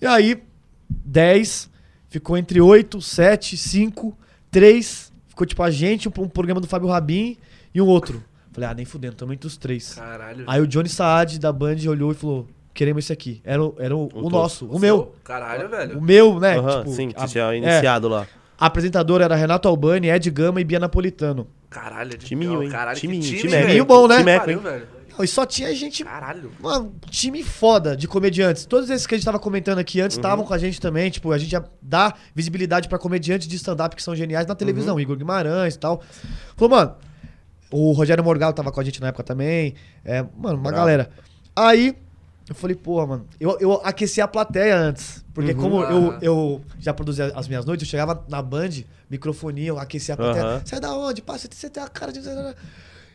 E 0.00 0.06
aí, 0.06 0.42
10, 0.88 1.70
ficou 2.08 2.36
entre 2.38 2.60
8, 2.60 3.00
7, 3.00 3.56
5, 3.56 4.16
3. 4.50 5.12
Ficou 5.28 5.44
tipo 5.46 5.62
a 5.62 5.70
gente, 5.70 6.08
um, 6.08 6.12
um 6.18 6.28
programa 6.28 6.60
do 6.60 6.68
Fábio 6.68 6.88
Rabin 6.88 7.36
e 7.74 7.82
um 7.82 7.86
outro. 7.86 8.22
Falei, 8.54 8.70
ah, 8.70 8.74
nem 8.74 8.84
fudendo, 8.86 9.16
tamo 9.16 9.32
entre 9.34 9.46
os 9.46 9.56
três. 9.58 9.94
Caralho. 9.94 10.44
Aí 10.46 10.60
o 10.60 10.66
Johnny 10.66 10.88
Saad 10.88 11.38
da 11.38 11.52
Band 11.52 11.76
olhou 11.88 12.12
e 12.12 12.14
falou: 12.14 12.46
queremos 12.72 13.04
esse 13.04 13.12
aqui. 13.12 13.42
Era, 13.44 13.62
o- 13.62 13.74
era 13.78 13.94
o, 13.96 14.08
o 14.14 14.26
O 14.26 14.30
nosso, 14.30 14.66
o 14.66 14.78
meu. 14.78 15.12
Caralho, 15.24 15.66
O 15.66 15.68
velho. 15.68 16.00
meu, 16.00 16.38
né? 16.40 16.54
Tipo, 16.54 16.90
sim, 16.92 17.10
que 17.10 17.26
tinha 17.26 17.52
é, 17.52 17.56
iniciado 17.56 18.08
lá. 18.08 18.26
a 18.58 18.66
apresentadora 18.66 19.24
era 19.24 19.34
Renato 19.34 19.66
Albani, 19.68 20.08
Ed 20.08 20.30
Gama 20.30 20.60
e 20.60 20.64
Bia 20.64 20.78
Napolitano. 20.78 21.46
Caralho, 21.68 22.10
de 22.10 22.18
Timinho, 22.24 22.62
hein? 22.62 22.70
Caralho, 22.70 22.96
Timinho, 22.98 23.20
que 23.22 23.26
time, 23.28 23.40
time 23.40 23.50
velho. 23.52 23.66
Timinho 23.66 23.84
bom, 23.84 24.06
né? 24.06 24.18
Time 24.18 24.38
Pariu, 24.38 24.58
eco, 24.58 24.68
hein? 24.68 24.72
velho. 24.72 24.88
Não, 25.18 25.24
E 25.24 25.28
só 25.28 25.44
tinha 25.46 25.72
gente 25.74 26.04
Caralho. 26.04 26.50
Mano, 26.60 26.94
time 27.10 27.42
foda 27.42 27.96
de 27.96 28.06
comediantes. 28.08 28.64
Todos 28.66 28.88
esses 28.90 29.06
que 29.06 29.14
a 29.14 29.18
gente 29.18 29.24
tava 29.24 29.38
comentando 29.40 29.78
aqui 29.78 29.98
Uhum. 29.98 30.04
antes 30.06 30.16
estavam 30.16 30.44
com 30.44 30.54
a 30.54 30.58
gente 30.58 30.80
também. 30.80 31.10
Tipo, 31.10 31.32
a 31.32 31.38
gente 31.38 31.50
já 31.50 31.64
dá 31.82 32.14
visibilidade 32.34 32.88
pra 32.88 32.98
comediantes 32.98 33.46
de 33.48 33.56
stand-up 33.56 33.94
que 33.96 34.02
são 34.02 34.14
geniais 34.14 34.46
na 34.46 34.52
Uhum. 34.52 34.56
televisão. 34.58 35.00
Igor 35.00 35.16
Guimarães 35.16 35.74
e 35.74 35.78
tal. 35.78 36.00
Falou, 36.56 36.76
mano, 36.76 36.94
o 37.76 37.92
Rogério 37.92 38.22
Morgado 38.22 38.54
tava 38.54 38.70
com 38.70 38.80
a 38.80 38.84
gente 38.84 39.00
na 39.00 39.08
época 39.08 39.24
também. 39.24 39.74
É, 40.04 40.22
mano, 40.22 40.56
uma 40.56 40.70
Bravo. 40.70 40.76
galera. 40.76 41.10
Aí, 41.56 41.96
eu 42.48 42.54
falei, 42.54 42.76
porra, 42.76 43.06
mano, 43.06 43.26
eu, 43.40 43.58
eu 43.58 43.72
aqueci 43.82 44.20
a 44.20 44.28
plateia 44.28 44.76
antes. 44.76 45.24
Porque 45.34 45.50
Uhum. 45.52 45.60
como 45.60 45.82
eu, 45.82 46.08
Aham. 46.10 46.18
eu 46.22 46.60
já 46.78 46.94
produzia 46.94 47.32
as 47.34 47.48
minhas 47.48 47.64
noites, 47.64 47.84
eu 47.86 47.90
chegava 47.90 48.24
na 48.28 48.40
Band, 48.40 48.70
microfonia, 49.10 49.68
eu 49.68 49.78
aquecia 49.78 50.14
a 50.14 50.16
plateia. 50.16 50.44
Aham. 50.44 50.62
Sai 50.64 50.78
da 50.78 50.96
onde? 50.96 51.20
Pá, 51.20 51.36
você, 51.36 51.48
tem 51.48 51.82
a 51.82 51.88
cara 51.88 52.12
de... 52.12 52.20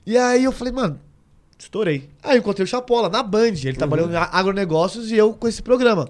E 0.05 0.17
aí 0.17 0.43
eu 0.43 0.51
falei, 0.51 0.73
mano, 0.73 0.99
Estourei. 1.57 2.09
Aí 2.23 2.35
eu 2.37 2.39
encontrei 2.39 2.63
o 2.63 2.67
Chapola 2.67 3.09
na 3.09 3.21
Band. 3.21 3.53
Ele 3.63 3.73
trabalhando 3.73 4.13
em 4.13 4.15
agronegócios 4.15 5.11
e 5.11 5.15
eu 5.15 5.33
com 5.33 5.47
esse 5.47 5.61
programa. 5.61 6.07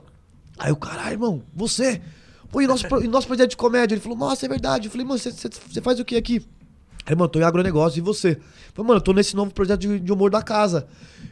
Aí 0.60 0.72
o 0.72 0.76
caralho, 0.76 1.14
irmão, 1.14 1.42
você. 1.56 2.02
Pô, 2.52 2.62
e 2.62 2.68
nosso, 2.68 2.86
e 3.04 3.08
nosso 3.08 3.28
projeto 3.28 3.50
de 3.52 3.58
comédia? 3.58 3.96
Ele 3.96 4.02
falou, 4.02 4.18
nossa, 4.18 4.46
é 4.46 4.50
verdade. 4.50 4.88
Eu 4.88 4.92
falei, 4.92 5.06
mano, 5.06 5.20
você 5.20 5.82
faz 5.82 6.00
o 6.00 6.06
que 6.06 6.16
aqui? 6.16 6.44
Aí, 7.06 7.16
mano, 7.16 7.28
tô 7.30 7.40
em 7.40 7.44
agronegócio 7.44 7.98
e 7.98 8.02
você? 8.02 8.32
Eu 8.34 8.74
falei, 8.74 8.88
mano, 8.88 8.98
eu 8.98 9.02
tô 9.02 9.14
nesse 9.14 9.36
novo 9.36 9.52
projeto 9.54 9.80
de, 9.82 10.00
de 10.00 10.12
humor 10.12 10.30
da 10.30 10.42
casa. 10.44 10.88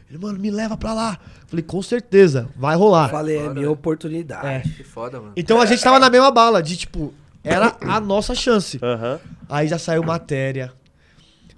Ele, 0.08 0.18
mano, 0.18 0.38
me 0.38 0.50
leva 0.50 0.76
pra 0.76 0.92
lá. 0.92 1.18
Eu 1.42 1.48
falei, 1.48 1.62
com 1.62 1.80
certeza, 1.82 2.48
vai 2.56 2.76
rolar. 2.76 3.08
Falei, 3.08 3.36
é 3.36 3.48
minha 3.48 3.66
né? 3.66 3.68
oportunidade. 3.68 4.68
Que 4.70 4.82
foda, 4.84 5.20
mano. 5.20 5.32
Então 5.36 5.60
a 5.60 5.66
gente 5.66 5.82
tava 5.82 5.98
na 5.98 6.10
mesma 6.10 6.30
bala, 6.30 6.62
de 6.62 6.76
tipo, 6.76 7.14
era 7.44 7.76
a 7.80 8.00
nossa 8.00 8.34
chance. 8.34 8.78
Aham. 8.82 9.20
Aí 9.48 9.68
já 9.68 9.78
saiu 9.78 10.02
matéria. 10.02 10.72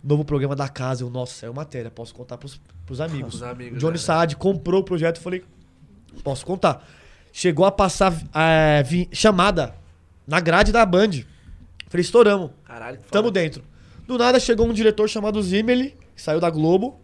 Novo 0.02 0.24
programa 0.24 0.56
da 0.56 0.68
casa. 0.68 1.02
Eu, 1.02 1.10
nossa, 1.10 1.34
saiu 1.34 1.54
matéria. 1.54 1.90
Posso 1.90 2.14
contar 2.14 2.36
pros, 2.38 2.60
pros 2.86 3.00
amigos. 3.00 3.36
Pros 3.38 3.42
amigos, 3.42 3.78
Johnny 3.78 3.92
né? 3.92 3.98
Saad 3.98 4.36
comprou 4.36 4.80
o 4.80 4.84
projeto. 4.84 5.16
Eu 5.16 5.22
falei, 5.22 5.44
posso 6.22 6.44
contar. 6.44 6.86
Chegou 7.32 7.64
a 7.64 7.70
passar 7.72 8.12
é, 8.34 8.82
vi- 8.82 9.08
chamada 9.12 9.74
na 10.26 10.40
grade 10.40 10.72
da 10.72 10.84
Band. 10.84 11.10
Falei, 11.88 12.02
estouramos. 12.02 12.50
Caralho, 12.64 12.96
que 12.98 13.02
foda. 13.04 13.12
Tamo 13.12 13.30
dentro. 13.30 13.62
Do 14.10 14.18
nada 14.18 14.40
chegou 14.40 14.66
um 14.66 14.72
diretor 14.72 15.08
chamado 15.08 15.40
Zimeli, 15.40 15.94
que 16.16 16.20
saiu 16.20 16.40
da 16.40 16.50
Globo, 16.50 16.98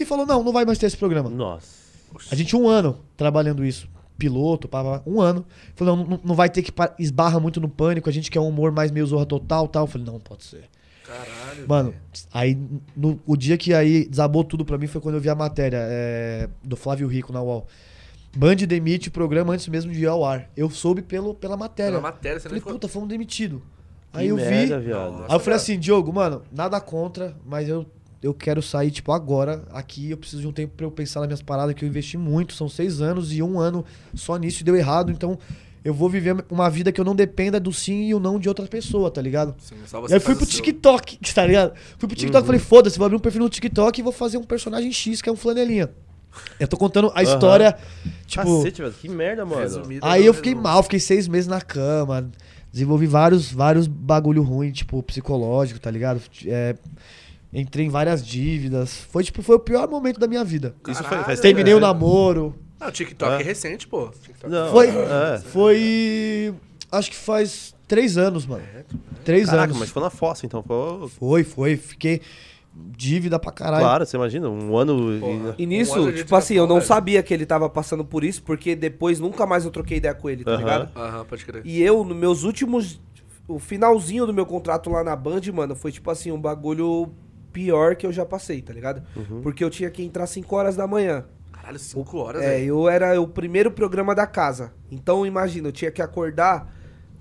e 0.00 0.06
falou: 0.06 0.24
não, 0.24 0.42
não 0.42 0.54
vai 0.54 0.64
mais 0.64 0.78
ter 0.78 0.86
esse 0.86 0.96
programa. 0.96 1.28
Nossa. 1.28 1.84
A 2.30 2.34
gente 2.34 2.56
um 2.56 2.66
ano 2.66 2.98
trabalhando 3.14 3.62
isso. 3.62 3.86
Piloto, 4.16 4.66
pá, 4.66 4.82
pá, 4.82 5.02
um 5.06 5.20
ano. 5.20 5.44
Falou, 5.74 5.94
não, 5.96 6.06
não- 6.06 6.20
não 6.24 6.34
vai 6.34 6.48
ter 6.48 6.62
que 6.62 6.72
esbarra 6.98 7.38
muito 7.38 7.60
no 7.60 7.68
pânico, 7.68 8.08
a 8.08 8.12
gente 8.12 8.30
quer 8.30 8.40
um 8.40 8.48
humor 8.48 8.72
mais 8.72 8.90
meio 8.90 9.04
zorra 9.06 9.26
total 9.26 9.68
tal. 9.68 9.82
Eu 9.82 9.86
falei, 9.86 10.06
não, 10.06 10.18
pode 10.18 10.44
ser. 10.44 10.64
Caralho. 11.06 11.68
Mano, 11.68 11.90
velho. 11.90 12.02
aí 12.32 12.58
no, 12.96 13.20
o 13.26 13.36
dia 13.36 13.58
que 13.58 13.74
aí 13.74 14.06
desabou 14.08 14.44
tudo 14.44 14.64
pra 14.64 14.78
mim 14.78 14.86
foi 14.86 15.02
quando 15.02 15.16
eu 15.16 15.20
vi 15.20 15.28
a 15.28 15.34
matéria 15.34 15.76
é, 15.78 16.48
do 16.62 16.74
Flávio 16.74 17.06
Rico 17.06 17.34
na 17.34 17.42
UOL. 17.42 17.66
Band 18.34 18.56
demite 18.56 19.08
o 19.08 19.12
programa 19.12 19.52
antes 19.52 19.68
mesmo 19.68 19.92
de 19.92 20.00
ir 20.00 20.06
ao 20.06 20.24
ar. 20.24 20.48
Eu 20.56 20.70
soube 20.70 21.02
pelo, 21.02 21.34
pela 21.34 21.54
matéria. 21.56 21.90
Pela 21.92 22.00
matéria, 22.02 22.38
você 22.40 22.44
falei, 22.44 22.54
nem 22.54 22.60
ficou... 22.60 22.72
puta, 22.72 22.88
fomos 22.88 23.10
demitidos. 23.10 23.60
Que 23.60 23.73
Aí 24.14 24.28
eu 24.28 24.36
merda, 24.36 24.78
vi. 24.78 24.86
viado. 24.86 25.12
Nossa. 25.12 25.24
Aí 25.28 25.34
eu 25.36 25.40
falei 25.40 25.56
assim, 25.56 25.78
Diogo, 25.78 26.12
mano, 26.12 26.42
nada 26.52 26.80
contra, 26.80 27.36
mas 27.44 27.68
eu, 27.68 27.84
eu 28.22 28.32
quero 28.32 28.62
sair, 28.62 28.90
tipo, 28.90 29.12
agora, 29.12 29.64
aqui. 29.70 30.10
Eu 30.10 30.16
preciso 30.16 30.42
de 30.42 30.48
um 30.48 30.52
tempo 30.52 30.72
pra 30.76 30.86
eu 30.86 30.90
pensar 30.90 31.20
nas 31.20 31.28
minhas 31.28 31.42
paradas, 31.42 31.74
que 31.74 31.84
eu 31.84 31.88
investi 31.88 32.16
muito, 32.16 32.54
são 32.54 32.68
seis 32.68 33.00
anos 33.00 33.32
e 33.32 33.42
um 33.42 33.58
ano 33.58 33.84
só 34.14 34.36
nisso 34.36 34.62
e 34.62 34.64
deu 34.64 34.76
errado. 34.76 35.10
Então, 35.10 35.38
eu 35.84 35.92
vou 35.92 36.08
viver 36.08 36.34
uma 36.50 36.70
vida 36.70 36.90
que 36.90 37.00
eu 37.00 37.04
não 37.04 37.14
dependa 37.14 37.60
do 37.60 37.72
sim 37.72 38.04
e 38.04 38.14
o 38.14 38.18
não 38.20 38.38
de 38.38 38.48
outra 38.48 38.66
pessoa, 38.66 39.10
tá 39.10 39.20
ligado? 39.20 39.54
Sim, 39.58 39.76
só 39.84 39.98
E 39.98 40.02
você 40.02 40.14
aí 40.14 40.20
fui 40.20 40.34
pro 40.34 40.44
o 40.44 40.46
seu. 40.46 40.56
TikTok, 40.56 41.18
tá 41.34 41.46
ligado? 41.46 41.74
Fui 41.98 42.08
pro 42.08 42.16
TikTok 42.16 42.42
e 42.42 42.46
falei, 42.46 42.60
foda-se, 42.60 42.96
vou 42.98 43.04
abrir 43.04 43.16
um 43.16 43.20
perfil 43.20 43.42
no 43.42 43.50
TikTok 43.50 44.00
e 44.00 44.02
vou 44.02 44.12
fazer 44.12 44.38
um 44.38 44.44
personagem 44.44 44.90
X, 44.92 45.20
que 45.20 45.28
é 45.28 45.32
um 45.32 45.36
flanelinha. 45.36 45.90
Eu 46.58 46.66
tô 46.66 46.76
contando 46.76 47.12
a 47.14 47.22
história, 47.22 47.76
tipo... 48.26 48.64
Cacete. 48.64 48.82
Que 49.00 49.08
merda, 49.08 49.44
mano. 49.44 49.60
Resumido, 49.60 50.04
Aí 50.04 50.26
eu 50.26 50.34
fiquei 50.34 50.52
resumo. 50.52 50.64
mal, 50.68 50.82
fiquei 50.82 50.98
seis 50.98 51.28
meses 51.28 51.46
na 51.46 51.60
cama. 51.60 52.28
Desenvolvi 52.74 53.06
vários, 53.06 53.52
vários 53.52 53.86
bagulho 53.86 54.42
ruim, 54.42 54.72
tipo, 54.72 55.00
psicológico, 55.04 55.78
tá 55.78 55.88
ligado? 55.92 56.20
É, 56.44 56.74
entrei 57.52 57.86
em 57.86 57.88
várias 57.88 58.26
dívidas. 58.26 58.96
Foi, 59.12 59.22
tipo, 59.22 59.42
foi 59.42 59.54
o 59.54 59.60
pior 59.60 59.88
momento 59.88 60.18
da 60.18 60.26
minha 60.26 60.42
vida. 60.42 60.74
Isso 60.88 60.96
foi, 60.98 61.04
Caralho, 61.10 61.24
faz 61.24 61.38
Terminei 61.38 61.72
o 61.72 61.78
namoro. 61.78 62.52
Ah, 62.80 62.88
o 62.88 62.90
TikTok 62.90 63.30
Ah. 63.32 63.40
é 63.40 63.44
recente, 63.44 63.86
pô. 63.86 64.08
TikTok. 64.08 64.52
Não, 64.52 64.72
Foi, 64.72 64.88
é. 64.88 65.38
foi, 65.38 66.52
acho 66.90 67.10
que 67.12 67.16
faz 67.16 67.72
três 67.86 68.18
anos, 68.18 68.44
mano. 68.44 68.64
Três 69.24 69.46
Caraca, 69.46 69.66
anos. 69.68 69.78
mas 69.78 69.90
foi 69.90 70.02
na 70.02 70.10
fossa, 70.10 70.44
então. 70.44 70.60
Foi... 70.64 71.08
Foi, 71.10 71.44
foi. 71.44 71.76
Fiquei 71.76 72.22
dívida 72.76 73.38
pra 73.38 73.52
caralho. 73.52 73.82
Claro, 73.84 74.04
você 74.06 74.16
imagina, 74.16 74.48
um 74.48 74.76
ano. 74.76 75.18
Porra. 75.20 75.54
e- 75.58 75.62
E 75.62 75.66
nisso, 75.66 75.98
Um 75.98 76.02
ano 76.04 76.12
tipo 76.12 76.34
assim, 76.34 76.54
eu 76.54 76.66
não 76.66 76.76
velho. 76.76 76.86
sabia 76.86 77.22
que 77.22 77.32
ele 77.32 77.46
tava 77.46 77.68
passando 77.70 78.04
por 78.04 78.24
isso, 78.24 78.42
porque 78.42 78.74
depois 78.74 79.20
nunca 79.20 79.46
mais 79.46 79.64
eu 79.64 79.70
troquei 79.70 79.98
ideia 79.98 80.14
com 80.14 80.28
ele, 80.28 80.44
tá 80.44 80.52
Aham. 80.52 80.58
ligado? 80.58 80.88
Aham, 80.96 81.24
pode 81.24 81.44
crer. 81.44 81.62
E 81.64 81.82
eu, 81.82 82.04
nos 82.04 82.16
meus 82.16 82.42
últimos. 82.42 83.00
O 83.46 83.58
finalzinho 83.58 84.26
do 84.26 84.32
meu 84.32 84.46
contrato 84.46 84.88
lá 84.90 85.04
na 85.04 85.14
Band, 85.14 85.42
mano, 85.52 85.76
foi 85.76 85.92
tipo 85.92 86.10
assim, 86.10 86.32
um 86.32 86.40
bagulho 86.40 87.10
pior 87.52 87.94
que 87.94 88.06
eu 88.06 88.12
já 88.12 88.24
passei, 88.24 88.60
tá 88.62 88.72
ligado? 88.72 89.02
Uhum. 89.14 89.42
Porque 89.42 89.62
eu 89.62 89.68
tinha 89.70 89.90
que 89.90 90.02
entrar 90.02 90.26
5 90.26 90.56
horas 90.56 90.74
da 90.76 90.86
manhã. 90.86 91.24
Caralho, 91.52 91.78
5 91.78 92.18
horas, 92.18 92.42
É, 92.42 92.60
eu 92.62 92.88
era 92.88 93.20
o 93.20 93.28
primeiro 93.28 93.70
programa 93.70 94.14
da 94.14 94.26
casa. 94.26 94.72
Então, 94.90 95.24
imagina, 95.26 95.68
eu 95.68 95.72
tinha 95.72 95.90
que 95.90 96.00
acordar. 96.02 96.74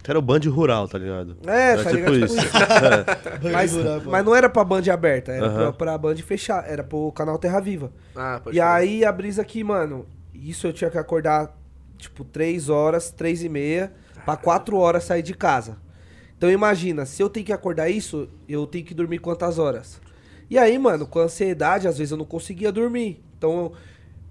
Que 0.04 0.12
era 0.12 0.20
o 0.20 0.22
Band 0.22 0.42
Rural, 0.50 0.88
tá 0.88 0.98
ligado? 0.98 1.38
É, 1.48 1.72
Era 1.72 1.84
tá 1.84 1.90
tipo 1.92 2.10
ligado? 2.12 2.26
isso. 2.26 2.36
Tipo 2.38 2.58
É. 3.48 3.52
Mas, 3.54 3.72
mas 4.06 4.26
não 4.26 4.36
era 4.36 4.50
pra 4.50 4.64
Band 4.64 4.84
aberta, 4.92 5.32
era 5.32 5.46
Aham. 5.48 5.56
pra, 5.72 5.74
pra 5.74 5.98
Band 5.98 6.18
fechar, 6.18 6.70
era 6.70 6.84
pro 6.84 7.12
canal 7.14 7.38
Terra 7.38 7.60
Viva. 7.62 7.92
Ah, 8.16 8.40
pode 8.44 8.58
E 8.58 8.60
crer. 8.60 8.70
aí 8.70 9.06
a 9.06 9.12
brisa 9.12 9.42
aqui, 9.42 9.64
mano, 9.64 10.06
isso 10.34 10.68
eu 10.68 10.74
tinha 10.74 10.90
que 10.90 10.98
acordar, 10.98 11.58
tipo, 11.98 12.26
3 12.26 12.68
horas, 12.70 13.12
3 13.12 13.44
e 13.44 13.50
meia, 13.50 13.94
pra 14.26 14.36
4 14.36 14.76
horas 14.78 15.06
sair 15.06 15.22
de 15.24 15.34
casa. 15.34 15.78
Então 16.38 16.52
imagina, 16.52 17.06
se 17.06 17.24
eu 17.24 17.30
tenho 17.30 17.46
que 17.46 17.54
acordar 17.54 17.90
isso, 17.90 18.28
eu 18.50 18.68
tenho 18.68 18.84
que 18.84 18.94
dormir 18.94 19.20
quantas 19.20 19.58
horas? 19.58 20.02
E 20.50 20.58
aí, 20.58 20.78
mano, 20.78 21.08
com 21.08 21.20
ansiedade, 21.20 21.88
às 21.88 21.98
vezes 21.98 22.12
eu 22.12 22.18
não 22.18 22.26
conseguia 22.26 22.72
dormir. 22.74 23.24
Então, 23.38 23.72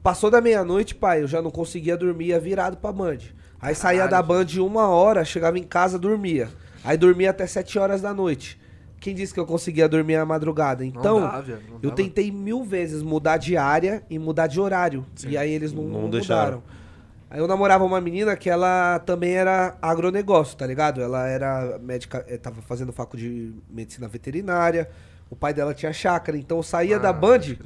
passou 0.03 0.31
da 0.31 0.39
meia-noite, 0.43 0.95
pai, 0.95 1.23
eu 1.23 1.27
já 1.27 1.41
não 1.41 1.51
conseguia 1.51 1.97
dormir, 1.97 2.27
ia 2.27 2.39
virado 2.39 2.77
pra 2.77 2.93
Band. 2.93 3.17
Aí 3.63 3.75
saía 3.77 4.09
da 4.09 4.21
Band 4.21 4.47
uma 4.59 4.89
hora, 4.89 5.25
chegava 5.25 5.57
em 5.57 5.63
casa, 5.63 5.97
dormia. 5.97 6.51
Aí 6.85 6.97
dormia 6.97 7.31
até 7.31 7.47
7 7.47 7.79
horas 7.79 8.03
da 8.03 8.13
noite. 8.13 8.61
Quem 8.99 9.15
disse 9.15 9.33
que 9.33 9.39
eu 9.39 9.47
conseguia 9.47 9.89
dormir 9.89 10.17
à 10.17 10.27
madrugada? 10.27 10.85
Então, 10.85 11.21
dá, 11.21 11.43
não 11.69 11.79
eu 11.81 11.91
dá, 11.91 11.95
tentei 11.97 12.31
mil 12.33 12.65
vezes 12.65 13.03
mudar 13.03 13.37
de 13.37 13.57
área 13.57 14.03
e 14.11 14.19
mudar 14.19 14.49
de 14.49 14.61
horário. 14.61 15.07
Sim. 15.15 15.31
E 15.31 15.37
aí 15.37 15.53
eles 15.53 15.73
não, 15.73 15.85
Não 15.85 16.03
não 16.03 16.11
deixaram. 16.11 16.57
mudaram. 16.59 16.83
Aí 17.31 17.39
eu 17.41 17.47
namorava 17.49 17.83
uma 17.85 18.01
menina 18.01 18.37
que 18.37 18.51
ela 18.51 18.99
também 19.01 19.33
era 19.33 19.77
agronegócio, 19.81 20.57
tá 20.57 20.67
ligado? 20.67 21.01
Ela 21.01 21.27
era 21.29 21.79
médica, 21.81 22.25
eh, 22.29 22.37
tava 22.37 22.61
fazendo 22.63 22.93
facu 22.93 23.17
de 23.17 23.55
medicina 23.71 24.07
veterinária. 24.07 24.91
O 25.31 25.35
pai 25.37 25.55
dela 25.55 25.73
tinha 25.73 25.93
chácara, 25.93 26.37
então 26.37 26.59
eu 26.59 26.63
saía 26.63 26.97
Ah, 26.97 26.99
da 26.99 27.13
Band, 27.13 27.57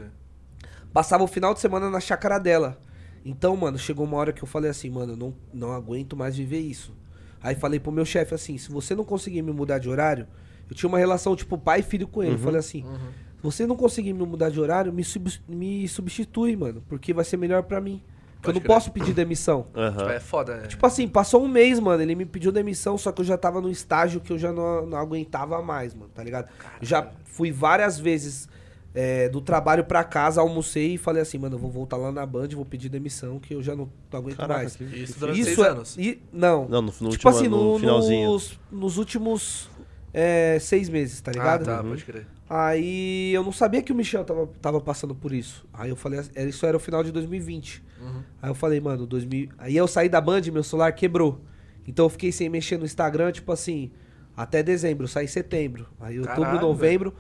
passava 0.93 1.25
o 1.25 1.27
final 1.27 1.53
de 1.53 1.61
semana 1.61 1.91
na 1.91 2.01
chácara 2.01 2.39
dela. 2.39 2.79
Então, 3.29 3.57
mano, 3.57 3.77
chegou 3.79 4.05
uma 4.07 4.17
hora 4.17 4.33
que 4.33 4.43
eu 4.43 4.47
falei 4.47 4.71
assim, 4.71 4.89
mano, 4.89 5.13
eu 5.13 5.17
não, 5.17 5.35
não 5.53 5.73
aguento 5.73 6.17
mais 6.17 6.37
viver 6.37 6.61
isso. 6.61 6.95
Aí 7.43 7.55
falei 7.55 7.81
pro 7.81 7.91
meu 7.93 8.05
chefe 8.05 8.35
assim, 8.35 8.57
se 8.57 8.71
você 8.71 8.95
não 8.95 9.05
conseguir 9.05 9.43
me 9.43 9.53
mudar 9.53 9.79
de 9.79 9.89
horário, 9.89 10.27
eu 10.71 10.75
tinha 10.77 10.89
uma 10.89 10.99
relação 10.99 11.35
tipo 11.37 11.59
pai 11.59 11.81
e 11.81 11.83
filho 11.83 12.07
com 12.07 12.23
ele. 12.23 12.35
Eu 12.35 12.39
falei 12.39 12.61
assim, 12.61 12.83
se 12.83 13.43
você 13.43 13.67
não 13.67 13.77
conseguir 13.77 14.13
me 14.13 14.25
mudar 14.25 14.49
de 14.51 14.61
horário, 14.61 14.93
me, 14.93 15.03
sub- 15.05 15.41
me 15.49 15.87
substitui, 15.89 16.57
mano, 16.57 16.83
porque 16.89 17.13
vai 17.13 17.25
ser 17.25 17.37
melhor 17.37 17.63
pra 17.65 17.81
mim. 17.81 18.01
eu 18.45 18.53
não 18.53 18.61
crer. 18.61 18.67
posso 18.75 18.91
pedir 18.93 19.13
demissão. 19.13 19.67
Aham. 19.75 20.11
É 20.11 20.21
foda, 20.21 20.57
né? 20.59 20.67
Tipo 20.69 20.87
assim, 20.87 21.09
passou 21.09 21.43
um 21.43 21.49
mês, 21.49 21.81
mano, 21.81 22.03
ele 22.03 22.15
me 22.15 22.25
pediu 22.25 22.53
demissão, 22.53 22.97
só 22.97 23.11
que 23.13 23.21
eu 23.21 23.25
já 23.25 23.37
tava 23.37 23.61
num 23.61 23.71
estágio 23.71 24.21
que 24.21 24.33
eu 24.33 24.39
já 24.39 24.53
não, 24.53 24.87
não 24.87 24.99
aguentava 24.99 25.61
mais, 25.63 25.95
mano, 25.95 26.11
tá 26.15 26.23
ligado? 26.23 26.49
Já 26.81 27.11
fui 27.25 27.51
várias 27.51 27.99
vezes 27.99 28.49
é, 28.99 29.29
do 29.29 29.43
trabalho 29.43 29.85
pra 29.85 30.03
casa, 30.03 30.41
almocei 30.41 30.95
e 30.95 30.99
falei 30.99 31.21
assim, 31.21 31.37
mano, 31.37 31.57
eu 31.57 31.59
vou 31.59 31.71
voltar 31.71 31.99
lá 31.99 32.11
na 32.11 32.25
Band, 32.25 32.49
vou 32.55 32.65
pedir 32.65 32.89
demissão, 32.89 33.39
que 33.39 33.53
eu 33.55 33.63
já 33.63 33.77
não, 33.77 33.91
não 34.11 34.19
aguento 34.19 34.39
Caraca, 34.39 34.61
mais. 34.61 34.75
que- 34.75 34.85
Isso 34.85 35.19
durante 35.21 35.39
Isso 35.41 35.55
seis 35.55 35.59
é, 35.67 35.71
anos. 35.71 35.97
E, 35.99 36.19
não, 36.33 36.67
Não, 36.67 36.81
no, 36.81 36.87
no 36.87 36.93
tipo 36.93 37.05
último 37.11 37.31
assim, 37.31 37.47
ano, 37.47 37.57
no 37.59 37.73
no- 37.75 37.79
finalzinho. 37.79 38.31
nos, 38.33 38.59
nos 38.73 38.97
últimos 38.97 39.69
é, 40.15 40.57
seis 40.59 40.89
meses, 40.89 41.21
tá 41.21 41.31
ligado? 41.31 41.69
Ah, 41.71 41.77
tá, 41.77 41.85
pode 41.85 42.05
crer. 42.07 42.27
Aí 42.49 43.33
eu 43.35 43.43
não 43.45 43.53
sabia 43.53 43.83
que 43.83 43.93
o 43.93 43.95
Michel 43.95 44.25
tava, 44.25 44.47
tava 44.63 44.81
passando 44.81 45.15
por 45.15 45.33
isso. 45.33 45.67
Aí 45.75 45.91
eu 45.91 45.97
falei, 45.97 46.21
isso 46.49 46.65
era 46.65 46.77
o 46.77 46.81
final 46.81 47.03
de 47.05 47.13
2020. 47.13 47.83
Uhum. 48.01 48.23
Aí 48.41 48.51
eu 48.51 48.55
falei, 48.55 48.81
mano, 48.81 49.07
2000. 49.07 49.49
Aí 49.59 49.77
eu 49.77 49.87
saí 49.87 50.09
da 50.09 50.21
Band, 50.21 50.43
meu 50.53 50.63
celular 50.63 50.93
quebrou. 50.93 51.41
Então 51.87 52.07
eu 52.07 52.09
fiquei 52.09 52.33
sem 52.33 52.49
mexer 52.49 52.79
no 52.79 52.85
Instagram, 52.85 53.31
tipo 53.33 53.51
assim, 53.53 53.91
até 54.37 54.63
dezembro. 54.63 55.05
Eu 55.05 55.09
saí 55.09 55.25
em 55.25 55.29
setembro. 55.29 55.87
Aí 56.01 56.19
outubro, 56.21 56.43
Caralho, 56.43 56.61
novembro. 56.61 57.15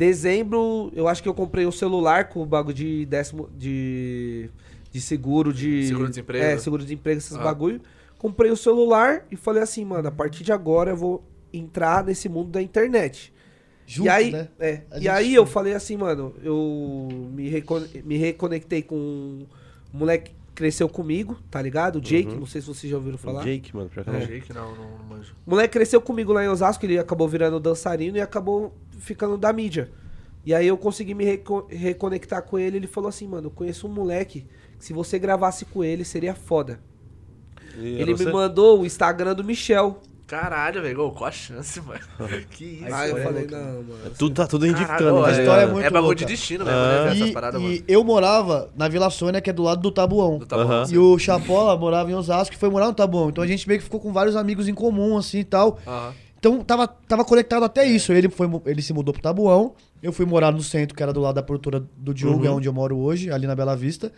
Dezembro, 0.00 0.90
eu 0.96 1.06
acho 1.06 1.22
que 1.22 1.28
eu 1.28 1.34
comprei 1.34 1.66
o 1.66 1.72
celular 1.72 2.28
com 2.30 2.42
o 2.42 2.46
bagulho 2.46 2.74
de 2.74 3.04
décimo. 3.06 3.48
de. 3.56 4.48
de 4.90 5.00
seguro, 5.00 5.52
de. 5.52 5.86
Seguro-desemprego. 5.86 6.44
É, 6.44 6.56
seguro-desemprego, 6.58 7.18
esses 7.18 7.36
Ah. 7.36 7.42
bagulho. 7.42 7.80
Comprei 8.18 8.50
o 8.50 8.56
celular 8.56 9.26
e 9.30 9.36
falei 9.36 9.62
assim, 9.62 9.84
mano, 9.84 10.08
a 10.08 10.10
partir 10.10 10.42
de 10.42 10.52
agora 10.52 10.90
eu 10.92 10.96
vou 10.96 11.22
entrar 11.52 12.02
nesse 12.04 12.28
mundo 12.28 12.50
da 12.50 12.60
internet 12.62 13.32
Junto, 13.86 14.06
e 14.06 14.08
aí, 14.08 14.30
né? 14.30 14.48
é, 14.58 14.82
e 14.92 14.94
gente- 14.96 15.08
aí 15.08 15.34
eu 15.34 15.44
falei 15.46 15.72
assim, 15.74 15.96
mano, 15.96 16.34
eu 16.42 17.08
me, 17.32 17.48
recon- 17.48 17.82
me 18.04 18.16
reconectei 18.16 18.82
com 18.82 18.94
um 18.96 19.46
moleque 19.92 20.30
que 20.32 20.36
cresceu 20.54 20.88
comigo, 20.88 21.38
tá 21.50 21.60
ligado? 21.62 21.96
O 21.96 22.00
Jake, 22.00 22.34
não 22.36 22.44
sei 22.46 22.60
se 22.60 22.66
vocês 22.66 22.90
já 22.90 22.96
ouviram 22.98 23.16
falar. 23.18 23.40
O 23.40 23.44
Jake, 23.44 23.74
mano, 23.74 23.88
pra 23.88 24.04
cá. 24.04 24.12
Não, 24.12 24.20
Jake 24.20 24.52
não, 24.52 24.74
não, 24.76 24.98
não 24.98 25.04
manjo. 25.08 25.34
O 25.46 25.50
moleque 25.50 25.72
cresceu 25.72 26.00
comigo 26.00 26.32
lá 26.32 26.44
em 26.44 26.48
Osasco, 26.48 26.84
ele 26.84 26.98
acabou 26.98 27.26
virando 27.26 27.58
dançarino 27.58 28.16
e 28.16 28.20
acabou 28.20 28.74
ficando 29.00 29.36
da 29.38 29.52
mídia. 29.52 29.90
E 30.44 30.54
aí 30.54 30.66
eu 30.66 30.76
consegui 30.78 31.14
me 31.14 31.24
reco- 31.24 31.66
reconectar 31.70 32.42
com 32.42 32.58
ele, 32.58 32.76
ele 32.78 32.86
falou 32.86 33.08
assim, 33.08 33.26
mano, 33.28 33.48
eu 33.48 33.50
conheço 33.50 33.86
um 33.86 33.90
moleque 33.92 34.46
que 34.78 34.84
se 34.84 34.92
você 34.92 35.18
gravasse 35.18 35.64
com 35.66 35.84
ele 35.84 36.04
seria 36.04 36.34
foda. 36.34 36.80
E 37.76 38.00
ele 38.00 38.16
você? 38.16 38.26
me 38.26 38.32
mandou 38.32 38.80
o 38.80 38.86
Instagram 38.86 39.34
do 39.34 39.44
Michel. 39.44 40.00
Caralho, 40.26 40.80
velho, 40.80 41.12
qual 41.12 41.26
a 41.26 41.32
chance, 41.32 41.80
mano? 41.80 42.00
que 42.52 42.64
isso? 42.64 42.94
A 42.94 43.00
aí 43.00 43.10
eu 43.10 43.16
é 43.18 43.24
falei, 43.24 43.46
não, 43.48 43.82
mano. 43.82 44.10
Tudo, 44.16 44.34
tá 44.34 44.46
tudo 44.46 44.64
indicando. 44.64 44.88
Caralho, 44.96 45.16
ó, 45.16 45.24
a 45.24 45.30
história 45.32 45.62
é 45.62 45.66
muito 45.66 45.86
É 45.86 45.90
bagulho 45.90 46.14
de 46.14 46.24
destino 46.24 46.64
mesmo, 46.64 46.80
né? 46.86 47.00
ver 47.00 47.16
E, 47.16 47.20
essas 47.22 47.34
paradas, 47.34 47.60
mano. 47.60 47.74
e 47.74 47.84
eu 47.88 48.04
morava 48.04 48.70
na 48.76 48.86
Vila 48.86 49.10
Sônia, 49.10 49.40
que 49.40 49.50
é 49.50 49.52
do 49.52 49.62
lado 49.64 49.82
do 49.82 49.90
Tabuão. 49.90 50.38
Do 50.38 50.46
Tabuão, 50.46 50.68
Aham. 50.68 50.86
sim. 50.86 50.94
E 50.94 50.98
o 50.98 51.18
Chapola 51.18 51.76
morava 51.76 52.10
em 52.10 52.14
Osasco, 52.14 52.54
que 52.54 52.60
foi 52.60 52.70
morar 52.70 52.86
no 52.86 52.94
Tabuão. 52.94 53.28
Então 53.30 53.42
a 53.42 53.46
gente 53.46 53.66
meio 53.66 53.80
que 53.80 53.84
ficou 53.84 53.98
com 53.98 54.12
vários 54.12 54.36
amigos 54.36 54.68
em 54.68 54.74
comum, 54.74 55.16
assim 55.16 55.40
e 55.40 55.44
tal. 55.44 55.80
Aham. 55.86 56.14
Então 56.40 56.64
tava, 56.64 56.88
tava 56.88 57.24
conectado 57.24 57.64
até 57.64 57.86
isso. 57.86 58.12
Ele, 58.12 58.28
foi, 58.28 58.48
ele 58.66 58.80
se 58.82 58.92
mudou 58.92 59.12
pro 59.12 59.22
Tabuão. 59.22 59.74
Eu 60.02 60.12
fui 60.12 60.24
morar 60.26 60.50
no 60.50 60.62
centro, 60.62 60.96
que 60.96 61.02
era 61.02 61.12
do 61.12 61.20
lado 61.20 61.34
da 61.34 61.42
produtora 61.42 61.84
do 61.96 62.12
Diogo, 62.14 62.38
Uhum. 62.40 62.46
é 62.46 62.50
onde 62.50 62.66
eu 62.68 62.72
moro 62.72 62.96
hoje, 62.96 63.30
ali 63.30 63.46
na 63.46 63.54
Bela 63.54 63.76
Vista. 63.76 64.10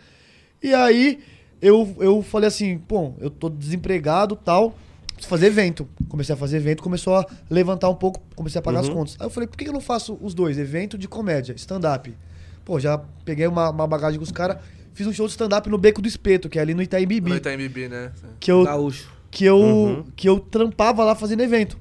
E 0.61 0.73
aí 0.73 1.19
eu, 1.61 1.93
eu 1.99 2.23
falei 2.23 2.47
assim, 2.47 2.77
pô, 2.77 3.13
eu 3.19 3.29
tô 3.29 3.49
desempregado 3.49 4.35
tal. 4.37 4.73
Preciso 5.07 5.27
fazer 5.29 5.47
evento. 5.47 5.87
Comecei 6.07 6.33
a 6.33 6.37
fazer 6.37 6.57
evento, 6.57 6.81
começou 6.81 7.15
a 7.17 7.25
levantar 7.49 7.89
um 7.89 7.95
pouco, 7.95 8.21
comecei 8.35 8.57
a 8.59 8.61
pagar 8.61 8.79
as 8.79 8.87
Uhum. 8.87 8.93
contas. 8.93 9.17
Aí 9.19 9.25
eu 9.25 9.29
falei, 9.29 9.47
por 9.47 9.57
que 9.57 9.65
que 9.65 9.69
eu 9.69 9.73
não 9.73 9.81
faço 9.81 10.17
os 10.21 10.33
dois? 10.33 10.57
Evento 10.57 10.97
de 10.97 11.07
comédia, 11.09 11.53
stand-up. 11.57 12.15
Pô, 12.63 12.79
já 12.79 12.97
peguei 13.25 13.45
uma, 13.47 13.69
uma 13.69 13.85
bagagem 13.85 14.17
com 14.17 14.23
os 14.23 14.31
caras, 14.31 14.57
fiz 14.93 15.05
um 15.05 15.11
show 15.11 15.25
de 15.27 15.31
stand-up 15.33 15.69
no 15.69 15.77
Beco 15.77 16.01
do 16.01 16.07
Espeto, 16.07 16.47
que 16.47 16.57
é 16.57 16.61
ali 16.61 16.73
no 16.73 16.81
Itaim 16.81 17.05
Bibi. 17.05 17.29
No 17.29 17.35
Itaim 17.35 17.57
Bibi, 17.57 17.89
né? 17.89 18.11
Que 18.39 18.49
eu, 18.51 18.63
Gaúcho. 18.63 19.11
que 19.29 19.43
eu, 19.43 19.57
Uhum. 19.59 20.03
que 20.15 20.29
eu 20.29 20.39
trampava 20.39 21.03
lá 21.03 21.13
fazendo 21.13 21.41
evento. 21.41 21.77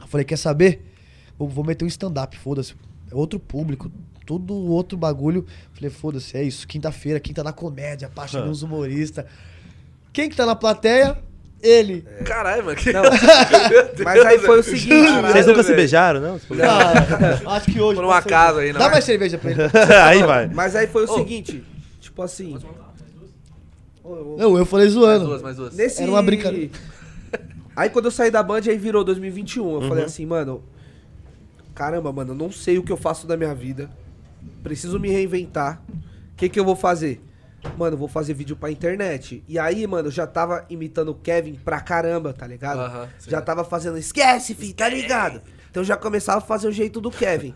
Eu 0.00 0.06
falei, 0.06 0.24
quer 0.24 0.36
saber? 0.36 0.82
Vou, 1.38 1.48
vou 1.48 1.64
meter 1.64 1.84
um 1.84 1.88
stand-up, 1.88 2.36
foda-se. 2.38 2.74
É 3.10 3.14
outro 3.14 3.38
público, 3.38 3.90
tudo 4.26 4.54
outro 4.54 4.96
bagulho. 4.96 5.46
Falei, 5.74 5.90
foda-se, 5.90 6.36
é 6.36 6.42
isso. 6.42 6.66
Quinta-feira, 6.66 7.20
quinta 7.20 7.42
da 7.42 7.52
comédia, 7.52 8.08
pá, 8.08 8.26
chamei 8.26 8.48
uns 8.48 8.62
humoristas. 8.62 9.24
Quem 10.12 10.28
que 10.28 10.36
tá 10.36 10.44
na 10.46 10.54
plateia? 10.54 11.18
Ele. 11.62 12.02
Caralho, 12.24 12.64
mano. 12.64 12.76
Que... 12.76 12.92
Não, 12.92 13.02
mas 14.04 14.26
aí 14.26 14.38
foi 14.40 14.58
o 14.58 14.62
seguinte, 14.64 14.90
Vocês 15.30 15.46
nunca 15.46 15.62
se 15.62 15.72
beijaram, 15.74 16.20
não? 16.20 16.40
Ah, 16.60 17.54
acho 17.54 17.70
que 17.70 17.80
hoje. 17.80 17.94
Por 17.94 18.04
uma 18.04 18.20
casa 18.20 18.60
aí, 18.60 18.72
não 18.72 18.80
Dá 18.80 18.86
é? 18.86 18.90
mais 18.90 19.04
cerveja 19.04 19.38
pra 19.38 19.50
ele. 19.52 19.62
Aí 20.04 20.22
vai. 20.24 20.48
Mas 20.48 20.74
aí 20.74 20.88
foi 20.88 21.06
o 21.06 21.10
Ô. 21.10 21.18
seguinte, 21.18 21.62
tipo 22.00 22.20
assim. 22.20 22.58
Não, 24.04 24.58
eu 24.58 24.66
falei 24.66 24.86
Mais 24.86 24.94
zoando. 24.94 25.26
duas, 25.26 25.42
mais 25.42 25.56
duas. 25.56 25.74
Nesse... 25.76 26.02
Era 26.02 26.10
uma 26.10 26.22
brincadeira. 26.22 26.72
Aí 27.74 27.88
quando 27.90 28.06
eu 28.06 28.10
saí 28.10 28.30
da 28.30 28.42
Band, 28.42 28.60
aí 28.68 28.76
virou 28.76 29.02
2021. 29.04 29.64
Eu 29.64 29.80
Uhum. 29.80 29.88
falei 29.88 30.04
assim, 30.04 30.26
mano. 30.26 30.62
Caramba, 31.74 32.12
mano, 32.12 32.32
eu 32.32 32.36
não 32.36 32.52
sei 32.52 32.78
o 32.78 32.82
que 32.82 32.92
eu 32.92 32.96
faço 32.96 33.26
da 33.26 33.36
minha 33.36 33.54
vida. 33.54 33.90
Preciso 34.62 35.00
me 35.00 35.08
reinventar. 35.08 35.82
O 35.90 36.36
que, 36.36 36.48
que 36.48 36.60
eu 36.60 36.64
vou 36.64 36.76
fazer? 36.76 37.20
Mano, 37.78 37.96
vou 37.96 38.08
fazer 38.08 38.34
vídeo 38.34 38.56
pra 38.56 38.70
internet. 38.70 39.42
E 39.48 39.58
aí, 39.58 39.86
mano, 39.86 40.08
eu 40.08 40.12
já 40.12 40.26
tava 40.26 40.66
imitando 40.68 41.10
o 41.10 41.14
Kevin 41.14 41.54
pra 41.54 41.80
caramba, 41.80 42.32
tá 42.32 42.46
ligado? 42.46 43.08
Sim. 43.18 43.30
já 43.30 43.40
tava 43.40 43.64
fazendo 43.64 43.96
esquece, 43.96 44.54
fi, 44.54 44.72
tá 44.74 44.88
ligado? 44.88 45.40
Então 45.70 45.80
eu 45.82 45.84
já 45.86 45.96
começava 45.96 46.38
a 46.38 46.42
fazer 46.42 46.66
o 46.68 46.72
jeito 46.72 47.00
do 47.00 47.10
Kevin. 47.10 47.54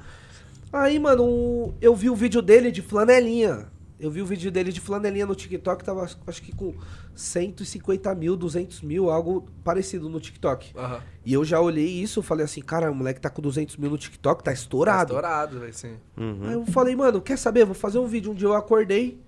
Aí, 0.72 0.98
mano, 0.98 1.74
eu 1.80 1.94
vi 1.94 2.08
o 2.08 2.14
vídeo 2.14 2.40
dele 2.40 2.70
de 2.70 2.80
flanelinha. 2.82 3.66
Eu 3.98 4.10
vi 4.10 4.20
o 4.20 4.26
vídeo 4.26 4.50
dele 4.50 4.70
de 4.70 4.80
flanelinha 4.80 5.24
no 5.24 5.34
TikTok, 5.34 5.82
tava 5.82 6.04
acho 6.04 6.42
que 6.42 6.54
com 6.54 6.74
150 7.14 8.14
mil, 8.14 8.36
200 8.36 8.82
mil, 8.82 9.10
algo 9.10 9.48
parecido 9.64 10.08
no 10.08 10.20
TikTok. 10.20 10.72
Aham. 10.76 11.00
E 11.24 11.32
eu 11.32 11.44
já 11.44 11.60
olhei 11.60 11.88
isso, 11.88 12.22
falei 12.22 12.44
assim, 12.44 12.60
cara, 12.60 12.90
o 12.90 12.94
moleque 12.94 13.20
tá 13.20 13.30
com 13.30 13.40
200 13.40 13.76
mil 13.78 13.90
no 13.90 13.96
TikTok, 13.96 14.44
tá 14.44 14.50
Tá 14.50 14.52
estourado. 14.52 15.14
Estourado, 15.14 15.60
velho, 15.60 15.74
sim. 15.74 15.96
Uhum. 16.16 16.40
Aí 16.44 16.52
eu 16.52 16.66
falei, 16.66 16.94
mano, 16.94 17.22
quer 17.22 17.38
saber? 17.38 17.64
Vou 17.64 17.74
fazer 17.74 17.98
um 17.98 18.06
vídeo. 18.06 18.32
Um 18.32 18.34
dia 18.34 18.46
eu 18.46 18.54
acordei, 18.54 19.18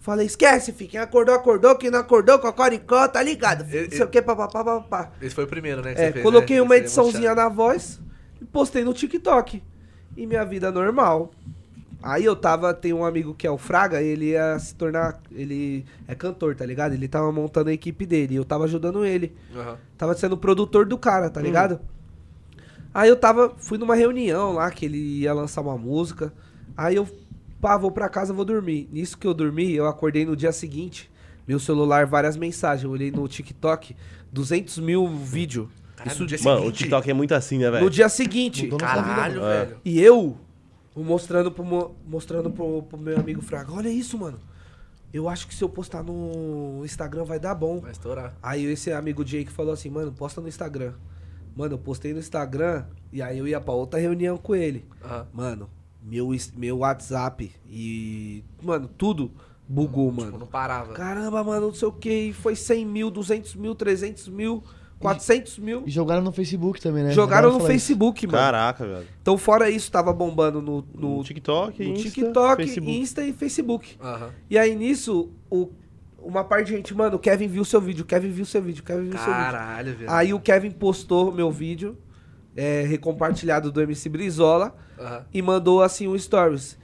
falei, 0.00 0.26
esquece, 0.26 0.72
fi, 0.72 0.86
quem 0.86 0.98
acordou, 0.98 1.34
acordou, 1.34 1.76
quem 1.76 1.90
não 1.90 1.98
acordou, 1.98 2.38
cocoricó, 2.38 3.06
tá 3.06 3.22
ligado? 3.22 3.66
fi, 3.66 3.82
Não 3.82 3.90
sei 3.90 4.02
o 4.02 4.08
que, 4.08 4.22
papapá, 4.22 4.64
papapá. 4.64 5.12
Esse 5.20 5.34
foi 5.34 5.44
o 5.44 5.46
primeiro, 5.46 5.82
né? 5.82 5.92
É, 5.92 6.10
fez, 6.10 6.22
coloquei 6.22 6.56
né? 6.56 6.62
uma 6.62 6.74
é 6.74 6.78
ediçãozinha 6.78 7.34
na 7.34 7.50
voz 7.50 8.00
e 8.40 8.44
postei 8.46 8.82
no 8.82 8.94
TikTok. 8.94 9.62
E 10.16 10.26
minha 10.26 10.44
vida 10.44 10.72
normal. 10.72 11.30
Aí 12.02 12.24
eu 12.24 12.36
tava, 12.36 12.72
tem 12.72 12.92
um 12.92 13.04
amigo 13.04 13.34
que 13.34 13.46
é 13.46 13.50
o 13.50 13.58
Fraga, 13.58 14.00
ele 14.00 14.26
ia 14.26 14.58
se 14.58 14.74
tornar, 14.74 15.20
ele 15.32 15.84
é 16.06 16.14
cantor, 16.14 16.54
tá 16.54 16.64
ligado? 16.64 16.92
Ele 16.92 17.08
tava 17.08 17.32
montando 17.32 17.70
a 17.70 17.72
equipe 17.72 18.06
dele, 18.06 18.34
e 18.34 18.36
eu 18.36 18.44
tava 18.44 18.64
ajudando 18.64 19.04
ele. 19.04 19.34
Aham. 19.54 19.76
Tava 19.98 20.14
sendo 20.14 20.36
produtor 20.36 20.86
do 20.86 20.96
cara, 20.96 21.28
tá 21.30 21.40
ligado? 21.40 21.80
Aí 22.94 23.08
eu 23.08 23.16
tava, 23.16 23.54
fui 23.58 23.76
numa 23.76 23.94
reunião 23.94 24.52
lá 24.52 24.70
que 24.70 24.86
ele 24.86 24.98
ia 25.20 25.32
lançar 25.34 25.60
uma 25.60 25.76
música. 25.76 26.32
Aí 26.76 26.96
eu, 26.96 27.06
pá, 27.60 27.76
vou 27.76 27.90
pra 27.90 28.08
casa, 28.08 28.32
vou 28.32 28.44
dormir. 28.44 28.88
Nisso 28.92 29.18
que 29.18 29.26
eu 29.26 29.34
dormi, 29.34 29.74
eu 29.74 29.86
acordei 29.86 30.24
no 30.24 30.36
dia 30.36 30.52
seguinte. 30.52 31.10
Meu 31.46 31.58
celular, 31.58 32.06
várias 32.06 32.36
mensagens. 32.36 32.84
Eu 32.84 32.90
olhei 32.90 33.10
no 33.10 33.26
TikTok, 33.28 33.94
200 34.32 34.78
mil 34.78 35.06
vídeo. 35.08 35.68
Caralho, 35.94 36.12
Isso 36.12 36.22
no 36.22 36.28
dia 36.28 36.38
Mano, 36.42 36.56
o 36.56 36.60
seguinte. 36.60 36.78
TikTok 36.78 37.10
é 37.10 37.14
muito 37.14 37.34
assim, 37.34 37.58
né, 37.58 37.66
no 37.66 37.72
velho? 37.72 37.90
dia 37.90 38.08
seguinte. 38.08 38.66
Caralho, 38.68 39.40
velho. 39.42 39.76
E 39.84 40.00
eu 40.00 40.36
mostrando 41.04 41.50
pro, 41.52 41.64
mo- 41.64 41.94
mostrando 42.06 42.50
pro, 42.50 42.82
pro 42.82 42.98
meu 42.98 43.18
amigo 43.18 43.42
Fraga, 43.42 43.72
olha 43.72 43.88
isso, 43.88 44.18
mano. 44.18 44.38
Eu 45.12 45.28
acho 45.28 45.46
que 45.46 45.54
se 45.54 45.62
eu 45.64 45.68
postar 45.68 46.02
no 46.02 46.82
Instagram 46.84 47.24
vai 47.24 47.38
dar 47.38 47.54
bom. 47.54 47.80
Vai 47.80 47.92
estourar. 47.92 48.34
Aí 48.42 48.64
esse 48.66 48.92
amigo 48.92 49.24
Jake 49.24 49.50
falou 49.50 49.72
assim, 49.72 49.88
mano, 49.88 50.12
posta 50.12 50.40
no 50.40 50.48
Instagram. 50.48 50.92
Mano, 51.56 51.74
eu 51.74 51.78
postei 51.78 52.12
no 52.12 52.18
Instagram 52.18 52.84
e 53.12 53.22
aí 53.22 53.38
eu 53.38 53.48
ia 53.48 53.60
pra 53.60 53.72
outra 53.72 53.98
reunião 53.98 54.36
com 54.36 54.54
ele. 54.54 54.84
Aham. 55.02 55.26
Mano, 55.32 55.70
meu, 56.02 56.28
meu 56.54 56.78
WhatsApp 56.78 57.50
e. 57.66 58.44
Mano, 58.62 58.88
tudo 58.88 59.30
bugou, 59.66 60.10
Tipo, 60.10 60.22
mano. 60.24 60.38
não 60.38 60.46
parava. 60.46 60.92
Caramba, 60.92 61.42
mano, 61.42 61.68
não 61.68 61.74
sei 61.74 61.88
o 61.88 61.92
que. 61.92 62.32
Foi 62.34 62.54
100 62.54 62.84
mil, 62.84 63.10
200 63.10 63.54
mil, 63.54 63.74
300 63.74 64.28
mil, 64.28 64.62
400 64.98 65.58
mil. 65.58 65.82
E 65.86 65.90
jogaram 65.90 66.22
no 66.22 66.32
Facebook 66.32 66.80
também, 66.80 67.04
né? 67.04 67.10
Jogaram 67.10 67.52
no 67.52 67.58
fala 67.58 67.74
isso. 67.74 67.86
Facebook, 67.86 68.26
mano. 68.26 68.38
Caraca, 68.38 68.86
velho. 68.86 69.06
Então, 69.20 69.36
fora 69.36 69.68
isso, 69.68 69.90
tava 69.90 70.12
bombando 70.12 70.62
no, 70.62 70.84
no, 70.94 71.16
No 71.18 71.24
TikTok, 71.24 71.84
no 71.84 71.92
Insta, 71.92 72.10
TikTok, 72.10 72.64
Facebook. 72.64 72.98
Insta 72.98 73.22
e 73.22 73.32
Facebook. 73.32 73.98
E 74.48 74.58
aí 74.58 74.74
nisso, 74.74 75.30
o, 75.50 75.70
uma 76.18 76.42
parte 76.42 76.66
de 76.66 76.76
gente, 76.76 76.94
mano, 76.94 77.16
o 77.16 77.18
Kevin 77.18 77.46
viu 77.46 77.64
seu 77.64 77.80
vídeo, 77.80 78.02
o 78.02 78.06
Kevin 78.06 78.30
viu 78.30 78.44
seu 78.44 78.62
vídeo, 78.62 78.80
o 78.80 78.84
Kevin 78.84 79.10
viu 79.10 79.18
seu 79.18 79.26
vídeo. 79.26 79.34
Caralho, 79.34 79.96
velho. 79.96 80.10
Aí 80.10 80.34
o 80.34 80.40
Kevin 80.40 80.70
postou 80.70 81.30
meu 81.30 81.50
vídeo, 81.50 81.96
é, 82.56 82.82
recompartilhado 82.82 83.70
do 83.70 83.80
MC 83.80 84.08
Brizola, 84.08 84.74
e 85.32 85.42
mandou 85.42 85.82
assim 85.82 86.08
um 86.08 86.18
stories, 86.18 86.78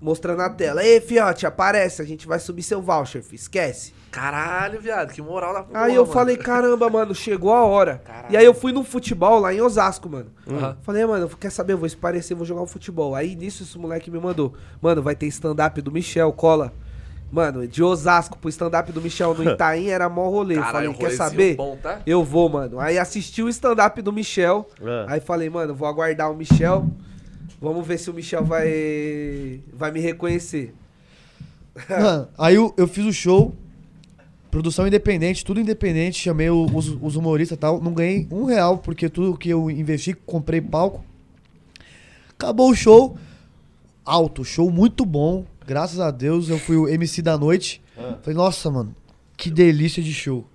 mostrando 0.00 0.40
a 0.42 0.50
tela. 0.50 0.84
Ei, 0.84 1.00
fiote, 1.00 1.46
aparece, 1.46 2.00
a 2.00 2.04
gente 2.04 2.26
vai 2.26 2.38
subir 2.38 2.62
seu 2.62 2.80
voucher, 2.80 3.22
fi, 3.22 3.34
esquece. 3.36 3.92
Caralho, 4.10 4.80
viado, 4.80 5.12
que 5.12 5.22
moral 5.22 5.54
da 5.54 5.62
porra, 5.62 5.84
Aí 5.84 5.94
eu 5.94 6.02
mano. 6.02 6.12
falei, 6.12 6.36
caramba, 6.36 6.90
mano, 6.90 7.14
chegou 7.14 7.52
a 7.52 7.64
hora. 7.64 8.02
Caralho. 8.04 8.32
E 8.32 8.36
aí 8.36 8.44
eu 8.44 8.52
fui 8.52 8.72
no 8.72 8.82
futebol 8.82 9.38
lá 9.38 9.54
em 9.54 9.60
Osasco, 9.60 10.08
mano. 10.08 10.32
Aham. 10.48 10.76
Falei, 10.82 11.06
mano, 11.06 11.28
quer 11.28 11.50
saber? 11.50 11.74
Eu 11.74 11.78
vou 11.78 11.86
esparecer, 11.86 12.36
vou 12.36 12.44
jogar 12.44 12.62
um 12.62 12.66
futebol. 12.66 13.14
Aí 13.14 13.36
nisso 13.36 13.62
esse 13.62 13.78
moleque 13.78 14.10
me 14.10 14.18
mandou. 14.18 14.52
Mano, 14.82 15.00
vai 15.00 15.14
ter 15.14 15.26
stand-up 15.26 15.80
do 15.80 15.92
Michel, 15.92 16.32
cola. 16.32 16.72
Mano, 17.30 17.64
de 17.68 17.80
Osasco 17.80 18.36
pro 18.36 18.48
stand-up 18.48 18.90
do 18.90 19.00
Michel 19.00 19.32
no 19.34 19.44
Itaim 19.52 19.86
era 19.86 20.08
mó 20.08 20.28
rolê. 20.28 20.56
Eu 20.56 20.62
Caralho, 20.62 20.92
falei, 20.92 21.08
quer 21.10 21.16
saber? 21.16 21.54
bom, 21.54 21.78
tá? 21.80 22.00
Eu 22.04 22.24
vou, 22.24 22.48
mano. 22.48 22.80
Aí 22.80 22.98
assisti 22.98 23.40
o 23.44 23.48
stand-up 23.48 24.02
do 24.02 24.12
Michel. 24.12 24.68
É. 24.82 25.04
Aí 25.06 25.20
falei, 25.20 25.48
mano, 25.48 25.72
vou 25.72 25.86
aguardar 25.86 26.28
o 26.32 26.34
Michel. 26.34 26.84
Vamos 27.60 27.86
ver 27.86 27.98
se 27.98 28.08
o 28.10 28.14
Michel 28.14 28.44
vai, 28.44 29.60
vai 29.72 29.90
me 29.90 30.00
reconhecer. 30.00 30.74
Mano, 31.88 32.28
aí 32.38 32.54
eu, 32.54 32.74
eu 32.76 32.88
fiz 32.88 33.04
o 33.04 33.12
show, 33.12 33.54
produção 34.50 34.86
independente, 34.86 35.44
tudo 35.44 35.60
independente, 35.60 36.18
chamei 36.18 36.48
o- 36.50 36.64
os, 36.74 36.88
os 36.88 37.16
humoristas 37.16 37.56
e 37.56 37.60
tal. 37.60 37.80
Não 37.80 37.92
ganhei 37.92 38.26
um 38.30 38.44
real, 38.44 38.78
porque 38.78 39.08
tudo 39.08 39.36
que 39.36 39.48
eu 39.50 39.70
investi, 39.70 40.14
comprei 40.14 40.60
palco. 40.60 41.04
Acabou 42.30 42.70
o 42.70 42.74
show, 42.74 43.16
alto, 44.04 44.44
show 44.44 44.70
muito 44.70 45.04
bom. 45.04 45.44
Graças 45.66 46.00
a 46.00 46.10
Deus, 46.10 46.48
eu 46.48 46.58
fui 46.58 46.76
o 46.76 46.88
MC 46.88 47.20
da 47.22 47.36
noite. 47.36 47.82
Falei, 48.22 48.34
nossa, 48.36 48.70
mano, 48.70 48.94
que 49.36 49.50
delícia 49.50 50.02
de 50.02 50.12
show. 50.14 50.46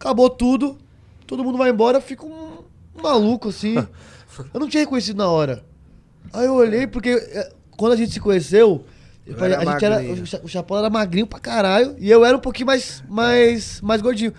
Acabou 0.00 0.30
tudo, 0.30 0.78
todo 1.26 1.44
mundo 1.44 1.58
vai 1.58 1.70
embora, 1.70 2.00
fico 2.00 2.26
um, 2.26 2.98
um 2.98 3.02
maluco 3.02 3.48
assim. 3.50 3.74
Eu 4.54 4.60
não 4.60 4.68
tinha 4.68 4.82
reconhecido 4.82 5.16
na 5.18 5.28
hora. 5.28 5.64
Aí 6.32 6.46
eu 6.46 6.54
olhei, 6.54 6.86
porque 6.86 7.10
eh, 7.10 7.52
quando 7.76 7.92
a 7.92 7.96
gente 7.96 8.12
se 8.12 8.20
conheceu, 8.20 8.84
Eu 9.26 9.36
era 9.44 9.58
a 9.60 9.64
gente 9.64 9.84
era, 9.84 9.94
magrinho. 9.96 10.22
o 10.22 10.26
Cha- 10.26 10.40
o 10.44 10.48
Chapão 10.48 10.78
era 10.78 10.90
magrinho 10.90 11.26
pra 11.26 11.38
caralho 11.38 11.94
e 11.98 12.10
eu 12.10 12.24
era 12.24 12.36
um 12.36 12.40
pouquinho 12.40 12.66
mais, 12.66 13.02
mais, 13.08 13.80
mais 13.80 14.00
gordinho. 14.02 14.32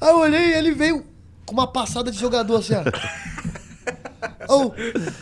Aí 0.00 0.08
eu 0.10 0.18
olhei 0.18 0.48
e 0.50 0.52
ele 0.54 0.72
veio 0.72 1.04
com 1.46 1.52
uma 1.54 1.66
passada 1.66 2.10
de 2.10 2.18
jogador 2.18 2.56
assim, 2.58 2.74
ó. 2.74 2.82
oh, 4.48 4.70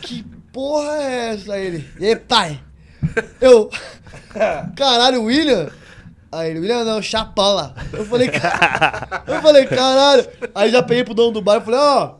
que 0.01 0.23
porra 0.53 0.91
é 0.97 1.33
essa? 1.33 1.53
Aí 1.53 1.65
ele, 1.65 1.89
e 1.99 2.15
pai? 2.15 2.59
Eu, 3.41 3.69
caralho, 4.75 5.23
William? 5.23 5.69
Aí 6.31 6.51
ele, 6.51 6.59
William 6.59 6.83
não, 6.83 7.01
Chapola. 7.01 7.73
Eu 7.91 8.05
falei, 8.05 8.29
"Ca- 8.29 9.23
eu 9.25 9.41
falei, 9.41 9.65
caralho. 9.65 10.27
Aí 10.53 10.69
já 10.71 10.83
peguei 10.83 11.03
pro 11.03 11.13
dono 11.13 11.31
do 11.31 11.41
bar 11.41 11.57
e 11.61 11.65
falei, 11.65 11.79
ó, 11.79 12.15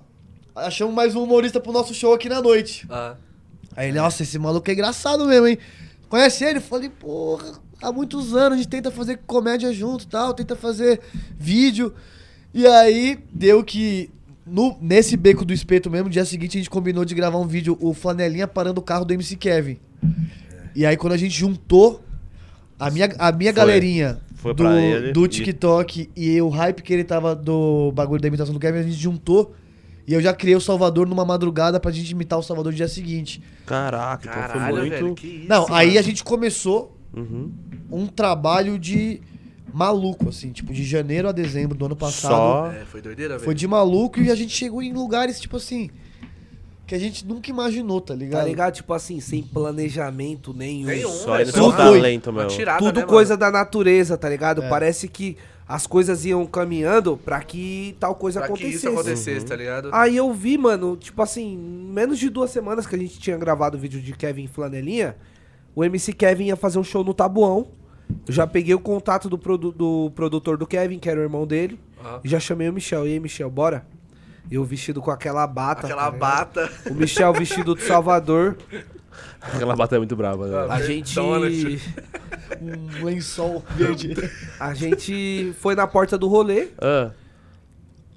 achamos 0.55 0.95
mais 0.95 1.15
um 1.15 1.23
humorista 1.23 1.59
pro 1.59 1.71
nosso 1.71 1.93
show 1.93 2.13
aqui 2.13 2.27
na 2.27 2.41
noite. 2.41 2.87
Ah, 2.89 3.15
Aí 3.79 3.87
ele, 3.87 3.97
nossa, 3.97 4.23
esse 4.23 4.37
maluco 4.37 4.69
é 4.69 4.73
engraçado 4.73 5.25
mesmo, 5.25 5.47
hein? 5.47 5.57
Conhece 6.09 6.43
ele? 6.43 6.59
Falei, 6.59 6.89
porra, 6.89 7.53
há 7.81 7.93
muitos 7.93 8.35
anos 8.35 8.55
a 8.55 8.57
gente 8.57 8.67
tenta 8.67 8.91
fazer 8.91 9.21
comédia 9.25 9.71
junto 9.71 10.03
e 10.03 10.07
tal, 10.07 10.33
tenta 10.33 10.53
fazer 10.53 10.99
vídeo. 11.39 11.93
E 12.53 12.67
aí 12.67 13.17
deu 13.31 13.63
que 13.63 14.09
no, 14.45 14.77
nesse 14.81 15.15
beco 15.15 15.45
do 15.45 15.53
espeto 15.53 15.89
mesmo, 15.89 16.09
dia 16.09 16.25
seguinte 16.25 16.57
a 16.57 16.59
gente 16.59 16.69
combinou 16.69 17.05
de 17.05 17.15
gravar 17.15 17.37
um 17.37 17.47
vídeo, 17.47 17.77
o 17.79 17.93
Flanelinha 17.93 18.49
parando 18.49 18.81
o 18.81 18.83
carro 18.83 19.05
do 19.05 19.13
MC 19.13 19.37
Kevin. 19.37 19.77
E 20.75 20.85
aí 20.85 20.97
quando 20.97 21.13
a 21.13 21.17
gente 21.17 21.39
juntou, 21.39 22.03
a 22.77 22.91
minha, 22.91 23.09
a 23.17 23.31
minha 23.31 23.53
Foi. 23.53 23.61
galerinha 23.61 24.19
Foi 24.35 24.53
do, 24.53 25.13
do 25.13 25.25
e- 25.25 25.29
TikTok 25.29 26.09
e 26.17 26.41
o 26.41 26.49
hype 26.49 26.83
que 26.83 26.91
ele 26.91 27.05
tava 27.05 27.33
do 27.33 27.93
bagulho 27.93 28.21
da 28.21 28.27
imitação 28.27 28.53
do 28.53 28.59
Kevin, 28.59 28.79
a 28.79 28.83
gente 28.83 28.97
juntou. 28.97 29.55
E 30.09 30.13
eu 30.15 30.19
já 30.19 30.33
criei 30.33 30.55
o 30.55 30.59
Salvador 30.61 31.07
numa 31.07 31.23
madrugada 31.23 31.79
pra 31.79 31.91
gente 31.91 32.09
imitar 32.09 32.39
o 32.39 32.41
Salvador 32.41 32.71
no 32.71 32.75
dia 32.77 32.87
seguinte. 32.87 33.43
Caraca, 33.63 34.27
então 34.27 34.41
caralho, 34.41 34.75
foi 34.75 34.79
muito. 34.81 34.89
velho, 34.91 35.13
que 35.13 35.27
isso, 35.27 35.47
Não, 35.47 35.71
aí 35.71 35.99
a 35.99 36.01
gente 36.01 36.23
começou 36.23 36.97
Uhum. 37.15 37.51
um 37.91 38.07
trabalho 38.07 38.79
de 38.79 39.21
maluco, 39.71 40.29
assim, 40.29 40.51
tipo, 40.51 40.73
de 40.73 40.83
janeiro 40.83 41.29
a 41.29 41.31
dezembro 41.31 41.77
do 41.77 41.85
ano 41.85 41.95
passado. 41.95 42.31
Só. 42.31 42.71
É, 42.71 42.85
foi 42.85 43.03
doideira, 43.03 43.35
velho. 43.35 43.45
Foi 43.45 43.53
de 43.53 43.67
maluco 43.67 44.19
e 44.19 44.31
a 44.31 44.35
gente 44.35 44.51
chegou 44.51 44.81
em 44.81 44.91
lugares, 44.91 45.39
tipo 45.39 45.57
assim, 45.57 45.91
que 46.87 46.95
a 46.95 46.99
gente 46.99 47.23
nunca 47.23 47.51
imaginou, 47.51 48.01
tá 48.01 48.15
ligado? 48.15 48.41
Tá 48.41 48.47
ligado? 48.47 48.73
Tipo 48.73 48.93
assim, 48.95 49.19
sem 49.19 49.43
planejamento 49.43 50.55
nenhum. 50.55 50.87
Nenhum, 50.87 51.09
Só 51.11 51.45
só 51.45 51.71
talento, 51.71 52.33
meu. 52.33 52.47
tirada, 52.47 52.79
Tudo 52.79 53.01
né, 53.01 53.05
coisa 53.05 53.33
mano? 53.37 53.39
da 53.41 53.51
natureza, 53.59 54.17
tá 54.17 54.27
ligado? 54.27 54.63
É. 54.63 54.69
Parece 54.69 55.07
que 55.07 55.37
as 55.69 55.85
coisas 55.85 56.25
iam 56.25 56.45
caminhando 56.47 57.15
pra 57.15 57.39
que 57.41 57.95
tal 57.99 58.15
coisa 58.15 58.39
Pra 58.39 58.47
que 58.47 58.53
acontecesse. 58.53 58.77
isso 58.87 58.89
acontecesse, 58.89 59.45
tá 59.45 59.55
ligado? 59.55 59.89
Aí 59.93 60.17
eu 60.17 60.33
vi, 60.33 60.57
mano, 60.57 60.97
tipo 60.97 61.21
assim, 61.21 61.55
menos 61.55 62.17
de 62.17 62.27
duas 62.27 62.49
semanas 62.49 62.87
que 62.87 62.95
a 62.95 62.97
gente 62.99 63.19
tinha 63.19 63.37
gravado 63.37 63.77
o 63.77 63.79
vídeo 63.79 64.01
de 64.01 64.11
Kevin 64.13 64.47
Flanelinha, 64.47 65.15
o 65.75 65.83
MC 65.83 66.11
Kevin 66.11 66.45
ia 66.45 66.55
fazer 66.55 66.79
um 66.79 66.83
show 66.83 67.03
no 67.03 67.13
Tabuão. 67.13 67.67
Eu 68.27 68.33
já 68.33 68.47
peguei 68.47 68.73
o 68.73 68.79
contato 68.79 69.29
do, 69.29 69.37
produ- 69.37 69.71
do 69.71 70.11
produtor 70.15 70.57
do 70.57 70.65
Kevin, 70.65 70.97
que 70.97 71.07
era 71.07 71.19
o 71.19 71.23
irmão 71.23 71.45
dele, 71.45 71.79
Aham. 72.03 72.19
e 72.23 72.27
já 72.27 72.39
chamei 72.39 72.67
o 72.67 72.73
Michel. 72.73 73.05
E 73.05 73.11
aí, 73.13 73.19
Michel, 73.19 73.51
bora? 73.51 73.85
Eu 74.49 74.63
vestido 74.65 74.99
com 74.99 75.11
aquela 75.11 75.45
bata. 75.45 75.85
Aquela 75.85 76.05
tá 76.11 76.17
bata. 76.17 76.71
O 76.89 76.95
Michel 76.95 77.31
vestido 77.33 77.75
de 77.75 77.83
Salvador. 77.83 78.57
Aquela 79.41 79.75
bata 79.75 79.95
é 79.95 79.99
muito 79.99 80.15
brava, 80.15 80.47
né? 80.47 80.67
A 80.73 80.81
gente. 80.81 81.15
Donald. 81.15 81.81
Um 82.61 83.05
lençol 83.05 83.63
verde. 83.75 84.15
A 84.59 84.73
gente 84.73 85.53
foi 85.59 85.75
na 85.75 85.85
porta 85.85 86.17
do 86.17 86.27
rolê 86.27 86.69
Ah, 86.81 87.11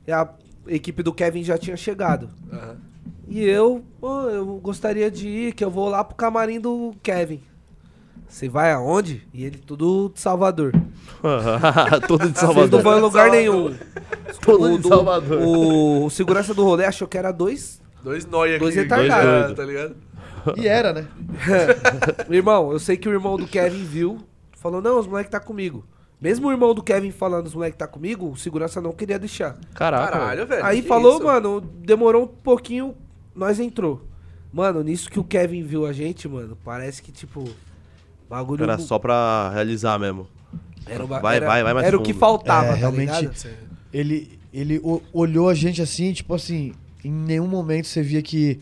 e 0.06 0.10
a 0.10 0.26
equipe 0.66 1.02
do 1.02 1.12
Kevin 1.12 1.44
já 1.44 1.58
tinha 1.58 1.76
chegado. 1.76 2.30
E 3.28 3.44
eu, 3.44 3.84
pô, 4.00 4.22
eu 4.30 4.46
gostaria 4.56 5.10
de 5.10 5.28
ir, 5.28 5.52
que 5.52 5.62
eu 5.62 5.70
vou 5.70 5.88
lá 5.88 6.02
pro 6.02 6.16
camarim 6.16 6.58
do 6.58 6.94
Kevin. 7.02 7.40
Você 8.26 8.48
vai 8.48 8.72
aonde? 8.72 9.22
E 9.34 9.44
ele 9.44 9.58
tudo 9.58 10.10
de 10.12 10.18
Salvador. 10.20 10.72
todo 12.08 12.20
de 12.28 12.38
Vocês 12.38 12.42
não 12.42 12.54
Salvador. 12.54 12.82
vão 12.82 12.98
em 12.98 13.00
lugar 13.02 13.30
Salvador. 13.30 13.70
nenhum. 13.70 13.76
Todo 14.40 14.64
o, 14.64 14.76
de 14.76 14.82
do- 14.82 14.88
Salvador. 14.88 15.42
o, 15.42 16.04
o 16.06 16.10
segurança 16.10 16.54
do 16.54 16.64
rolê 16.64 16.86
achou 16.86 17.06
que 17.06 17.18
era 17.18 17.30
dois. 17.30 17.80
Dois 18.02 18.24
nóia 18.26 18.58
Dois 18.58 18.76
aqui. 18.76 18.82
retardados. 18.88 19.44
dois, 19.44 19.56
Tá 19.56 19.64
ligado? 19.64 19.96
E 20.56 20.66
era, 20.66 20.92
né? 20.92 21.06
irmão, 22.30 22.72
eu 22.72 22.78
sei 22.78 22.96
que 22.96 23.08
o 23.08 23.12
irmão 23.12 23.36
do 23.36 23.46
Kevin 23.46 23.84
viu, 23.84 24.18
falou, 24.56 24.80
não, 24.82 24.98
os 24.98 25.06
moleques 25.06 25.30
tá 25.30 25.40
comigo. 25.40 25.84
Mesmo 26.20 26.46
o 26.48 26.52
irmão 26.52 26.72
do 26.72 26.82
Kevin 26.82 27.10
falando 27.10 27.46
os 27.46 27.54
moleques 27.54 27.78
tá 27.78 27.86
comigo, 27.86 28.30
o 28.30 28.36
segurança 28.36 28.80
não 28.80 28.92
queria 28.92 29.18
deixar. 29.18 29.56
Caraca. 29.74 30.12
Caralho, 30.12 30.46
velho. 30.46 30.64
Aí 30.64 30.80
falou, 30.82 31.16
isso? 31.16 31.24
mano, 31.24 31.60
demorou 31.60 32.24
um 32.24 32.28
pouquinho, 32.28 32.94
nós 33.34 33.58
entrou. 33.58 34.06
Mano, 34.52 34.82
nisso 34.82 35.10
que 35.10 35.18
o 35.18 35.24
Kevin 35.24 35.62
viu 35.64 35.86
a 35.86 35.92
gente, 35.92 36.28
mano, 36.28 36.56
parece 36.64 37.02
que, 37.02 37.10
tipo, 37.10 37.42
bagulho... 38.28 38.62
Era 38.62 38.78
só 38.78 38.98
pra 38.98 39.50
realizar 39.52 39.98
mesmo. 39.98 40.28
Era, 40.86 41.04
uma- 41.04 41.18
Vai, 41.20 41.36
era- 41.36 41.46
vai, 41.46 41.62
vai 41.62 41.74
mais 41.74 41.86
Era 41.86 41.96
o 41.96 42.02
que 42.02 42.12
fundo. 42.12 42.20
faltava, 42.20 42.66
É, 42.66 42.70
tá 42.70 42.74
realmente-. 42.76 43.30
Ele, 43.92 44.38
ele 44.52 44.78
o- 44.82 45.02
olhou 45.12 45.48
a 45.48 45.54
gente 45.54 45.80
assim, 45.82 46.12
tipo 46.12 46.34
assim, 46.34 46.72
em 47.04 47.10
nenhum 47.10 47.46
momento 47.48 47.86
você 47.88 48.02
via 48.02 48.22
que 48.22 48.60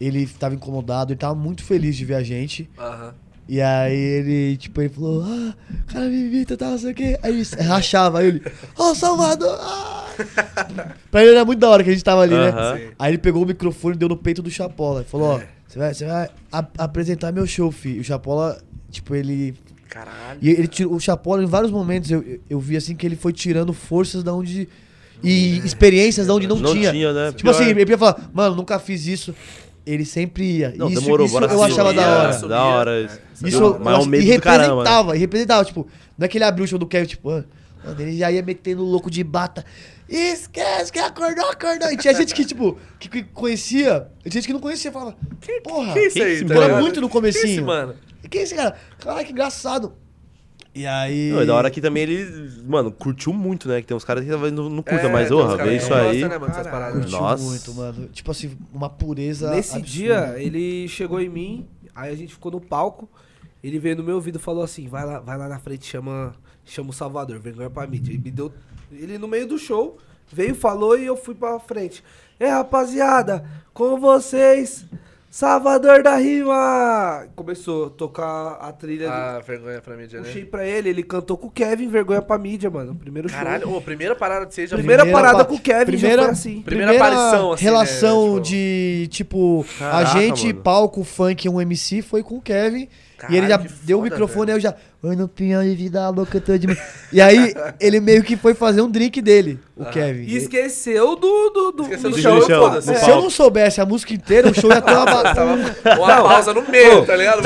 ele 0.00 0.26
tava 0.26 0.54
incomodado, 0.54 1.12
ele 1.12 1.18
tava 1.18 1.34
muito 1.34 1.62
feliz 1.62 1.96
de 1.96 2.04
ver 2.04 2.14
a 2.14 2.22
gente. 2.22 2.68
Aham. 2.78 3.14
E 3.48 3.60
aí 3.60 3.96
ele, 3.96 4.56
tipo, 4.56 4.80
ele 4.80 4.90
falou, 4.90 5.24
ah, 5.24 5.54
cara 5.88 6.06
me 6.06 6.26
imita, 6.26 6.56
tal, 6.56 6.70
não 6.70 6.78
sei 6.78 6.92
o 6.92 6.94
quê. 6.94 7.18
Aí 7.20 7.32
ele 7.32 7.42
rachava, 7.66 8.20
aí 8.20 8.28
ele, 8.28 8.42
ó, 8.78 8.94
Salvador! 8.94 9.58
Ah! 9.60 10.06
pra 11.10 11.22
ele 11.22 11.32
era 11.34 11.44
muito 11.44 11.58
da 11.58 11.68
hora 11.68 11.82
que 11.82 11.90
a 11.90 11.92
gente 11.92 12.04
tava 12.04 12.22
ali, 12.22 12.34
né? 12.34 12.52
Sim. 12.52 12.92
Aí 12.98 13.10
ele 13.10 13.18
pegou 13.18 13.42
o 13.42 13.46
microfone 13.46 13.96
e 13.96 13.98
deu 13.98 14.08
no 14.08 14.16
peito 14.16 14.40
do 14.40 14.50
Chapola. 14.50 15.02
E 15.02 15.04
falou, 15.04 15.34
ó, 15.36 15.40
você 15.66 15.78
vai, 15.78 15.92
você 15.94 16.06
vai 16.06 16.28
a- 16.52 16.66
apresentar 16.78 17.32
meu 17.32 17.44
show, 17.46 17.72
filho. 17.72 17.96
E 17.96 18.00
o 18.00 18.04
Chapola, 18.04 18.60
tipo, 18.88 19.14
ele. 19.16 19.54
Caralho. 19.88 20.38
E 20.40 20.50
ele 20.50 20.68
tirou, 20.68 20.94
o 20.94 21.00
Chapola, 21.00 21.42
em 21.42 21.46
vários 21.46 21.72
momentos, 21.72 22.08
eu, 22.10 22.38
eu, 22.48 22.60
vi 22.60 22.76
assim 22.76 22.94
que 22.94 23.04
ele 23.04 23.16
foi 23.16 23.32
tirando 23.32 23.72
forças 23.72 24.22
da 24.22 24.32
onde. 24.32 24.68
E 25.24 25.58
experiências 25.58 26.28
da 26.28 26.34
onde 26.34 26.46
não, 26.46 26.56
Não 26.56 26.72
tinha. 26.72 26.92
tinha, 26.92 27.12
né? 27.12 27.32
Tipo 27.32 27.50
assim, 27.50 27.64
Pior. 27.64 27.78
ele 27.78 27.90
ia 27.90 27.98
falar, 27.98 28.30
mano, 28.32 28.54
nunca 28.54 28.78
fiz 28.78 29.06
isso. 29.06 29.34
Ele 29.90 30.04
sempre 30.04 30.44
ia. 30.58 30.74
Não, 30.76 30.88
isso 30.88 31.00
demorou, 31.00 31.26
isso 31.26 31.34
bora 31.38 31.52
eu 31.52 31.62
achava 31.64 31.92
da 31.92 32.02
é, 32.02 32.06
hora. 32.08 32.32
subia. 32.34 32.48
Da 32.48 32.64
hora 32.64 33.00
isso. 33.00 33.18
Isso 33.44 33.56
Eu- 33.56 33.64
eu, 33.74 33.78
mas 33.80 33.94
é 33.94 33.96
um 33.96 34.00
acho- 34.00 34.08
medo 34.08 34.22
e 34.24 34.36
do 34.36 34.42
caramba. 34.42 34.68
representava, 34.68 35.16
e 35.16 35.18
representava, 35.18 35.64
tipo, 35.64 35.88
não 36.18 36.24
é 36.24 36.28
que 36.28 36.36
ele 36.38 36.44
abriu 36.44 36.64
o 36.64 36.68
show 36.68 36.78
do 36.78 36.86
Kevin, 36.86 37.06
tipo, 37.06 37.30
ah, 37.30 37.44
mano, 37.84 38.00
ele 38.00 38.16
já 38.18 38.30
ia 38.30 38.42
metendo 38.42 38.82
louco 38.84 39.10
de 39.10 39.24
bata. 39.24 39.64
Esquece 40.08 40.92
que 40.92 40.98
acordou, 40.98 41.46
acordou. 41.50 41.90
E 41.90 41.96
tinha 41.96 42.12
gente 42.14 42.34
que, 42.34 42.44
tipo, 42.44 42.76
que, 42.98 43.08
que 43.08 43.22
conhecia, 43.24 44.08
e 44.24 44.28
tinha 44.30 44.40
gente 44.40 44.46
que 44.48 44.52
não 44.52 44.60
conhecia, 44.60 44.90
falava, 44.92 45.16
porra, 45.64 45.92
Que 45.92 46.00
isso 46.06 46.14
Quem 46.16 46.24
aí, 46.24 46.32
esse 46.34 46.44
tá 46.44 46.54
mano? 46.54 46.80
muito 46.80 47.00
no 47.00 47.08
Que 47.08 47.18
esse, 47.28 47.38
comecinho. 47.40 47.66
mano? 47.66 47.94
Quem 48.28 48.40
é 48.40 48.44
esse 48.44 48.54
cara? 48.54 48.76
Caralho, 48.98 49.24
que 49.26 49.32
engraçado. 49.32 49.92
E 50.74 50.86
aí... 50.86 51.32
Não, 51.32 51.40
é 51.40 51.46
da 51.46 51.54
hora 51.54 51.70
que 51.70 51.80
também 51.80 52.04
ele, 52.04 52.50
mano, 52.64 52.92
curtiu 52.92 53.32
muito, 53.32 53.68
né? 53.68 53.80
Que 53.80 53.88
tem 53.88 53.96
uns 53.96 54.04
caras 54.04 54.24
que 54.24 54.30
talvez 54.30 54.52
não, 54.52 54.68
não 54.70 54.82
curta, 54.82 55.06
É, 55.06 55.24
uns 55.24 55.30
orra, 55.32 55.58
que 55.58 55.72
isso 55.72 55.92
aí. 55.92 56.24
né, 56.24 56.38
mano, 56.38 56.52
paradas. 56.52 57.00
Curtiu 57.00 57.18
Nossa. 57.20 57.42
muito, 57.42 57.74
mano. 57.74 58.08
Tipo 58.08 58.30
assim, 58.30 58.56
uma 58.72 58.88
pureza 58.88 59.50
Nesse 59.50 59.76
absurda. 59.76 59.86
dia, 59.90 60.34
ele 60.38 60.86
chegou 60.86 61.20
em 61.20 61.28
mim, 61.28 61.68
aí 61.94 62.12
a 62.12 62.16
gente 62.16 62.32
ficou 62.34 62.52
no 62.52 62.60
palco, 62.60 63.08
ele 63.62 63.78
veio 63.80 63.96
no 63.96 64.04
meu 64.04 64.14
ouvido 64.14 64.36
e 64.38 64.42
falou 64.42 64.62
assim, 64.62 64.86
vai 64.88 65.04
lá, 65.04 65.18
vai 65.18 65.36
lá 65.36 65.48
na 65.48 65.58
frente, 65.58 65.86
chama, 65.86 66.32
chama 66.64 66.90
o 66.90 66.92
Salvador, 66.92 67.38
vergonha 67.40 67.68
pra 67.68 67.86
mídia. 67.86 68.12
Ele 68.12 68.22
me 68.22 68.30
deu. 68.30 68.52
Ele 68.92 69.18
no 69.18 69.26
meio 69.26 69.46
do 69.48 69.58
show, 69.58 69.98
veio, 70.32 70.54
falou 70.54 70.96
e 70.96 71.04
eu 71.04 71.16
fui 71.16 71.34
pra 71.34 71.58
frente. 71.58 72.02
É, 72.38 72.48
rapaziada, 72.48 73.44
com 73.74 73.98
vocês, 73.98 74.86
Salvador 75.32 76.02
da 76.02 76.16
Rima! 76.16 77.28
Começou 77.36 77.86
a 77.86 77.90
tocar 77.90 78.58
a 78.60 78.72
trilha. 78.72 79.06
do- 79.06 79.12
Ah, 79.12 79.40
vergonha 79.46 79.80
pra 79.80 79.96
mídia, 79.96 80.18
Puxei 80.20 80.42
né? 80.42 80.48
pra 80.50 80.66
ele, 80.66 80.88
ele 80.88 81.04
cantou 81.04 81.38
com 81.38 81.46
o 81.46 81.50
Kevin, 81.50 81.86
vergonha 81.88 82.20
pra 82.20 82.36
mídia, 82.36 82.68
mano. 82.68 82.96
Primeiro 82.96 83.28
show. 83.28 83.38
Caralho, 83.38 83.72
ô, 83.72 83.80
primeira 83.80 84.16
parada 84.16 84.44
de 84.46 84.54
já 84.66 84.76
Primeira 84.76 85.04
Primeira 85.04 85.12
parada 85.28 85.44
pa- 85.44 85.48
com 85.48 85.54
o 85.54 85.60
Kevin 85.60 85.84
primeira- 85.86 86.16
já 86.22 86.22
foi 86.24 86.32
assim. 86.32 86.62
Primeira 86.62 86.96
aparição, 86.96 87.52
assim, 87.52 87.64
relação 87.64 88.18
né, 88.26 88.40
tipo- 88.40 88.40
de, 88.48 89.08
tipo, 89.12 89.66
Caraca, 89.78 89.98
a 89.98 90.04
gente, 90.20 90.46
mano. 90.48 90.60
palco, 90.62 91.04
funk, 91.04 91.48
um 91.48 91.60
MC, 91.60 92.02
foi 92.02 92.24
com 92.24 92.36
o 92.36 92.42
Kevin. 92.42 92.88
E 93.28 93.36
ele 93.36 93.48
já 93.48 93.58
Caralho, 93.58 93.76
deu 93.82 93.98
o 93.98 94.00
foda, 94.02 94.10
microfone, 94.10 94.50
aí 94.50 94.56
eu 94.56 94.60
já. 94.60 94.74
Oi, 95.02 95.16
no 95.16 95.26
pinhão 95.28 95.62
de 95.62 95.74
vida 95.74 96.08
louca, 96.10 96.36
eu 96.36 96.40
tô 96.40 96.56
de. 96.58 96.66
e 97.12 97.20
aí, 97.20 97.54
ele 97.80 98.00
meio 98.00 98.22
que 98.22 98.36
foi 98.36 98.54
fazer 98.54 98.82
um 98.82 98.90
drink 98.90 99.20
dele, 99.22 99.58
o 99.76 99.84
Kevin. 99.86 100.24
E 100.24 100.36
esqueceu 100.36 101.16
do, 101.16 101.50
do, 101.50 101.72
do 101.72 101.82
Esqueceu 101.84 102.10
do 102.10 102.16
Michel, 102.16 102.42
foda-se. 102.42 102.92
no 102.92 102.98
Se 102.98 103.10
eu 103.10 103.16
não 103.16 103.30
soubesse 103.30 103.80
a 103.80 103.86
música 103.86 104.12
inteira, 104.12 104.50
o 104.50 104.54
show 104.54 104.70
ia 104.70 104.82
ter 104.82 104.92
uma. 104.92 105.04
uma 105.96 106.22
pausa 106.22 106.52
no 106.52 106.62
meio, 106.68 107.04
tá 107.06 107.16
ligado? 107.16 107.42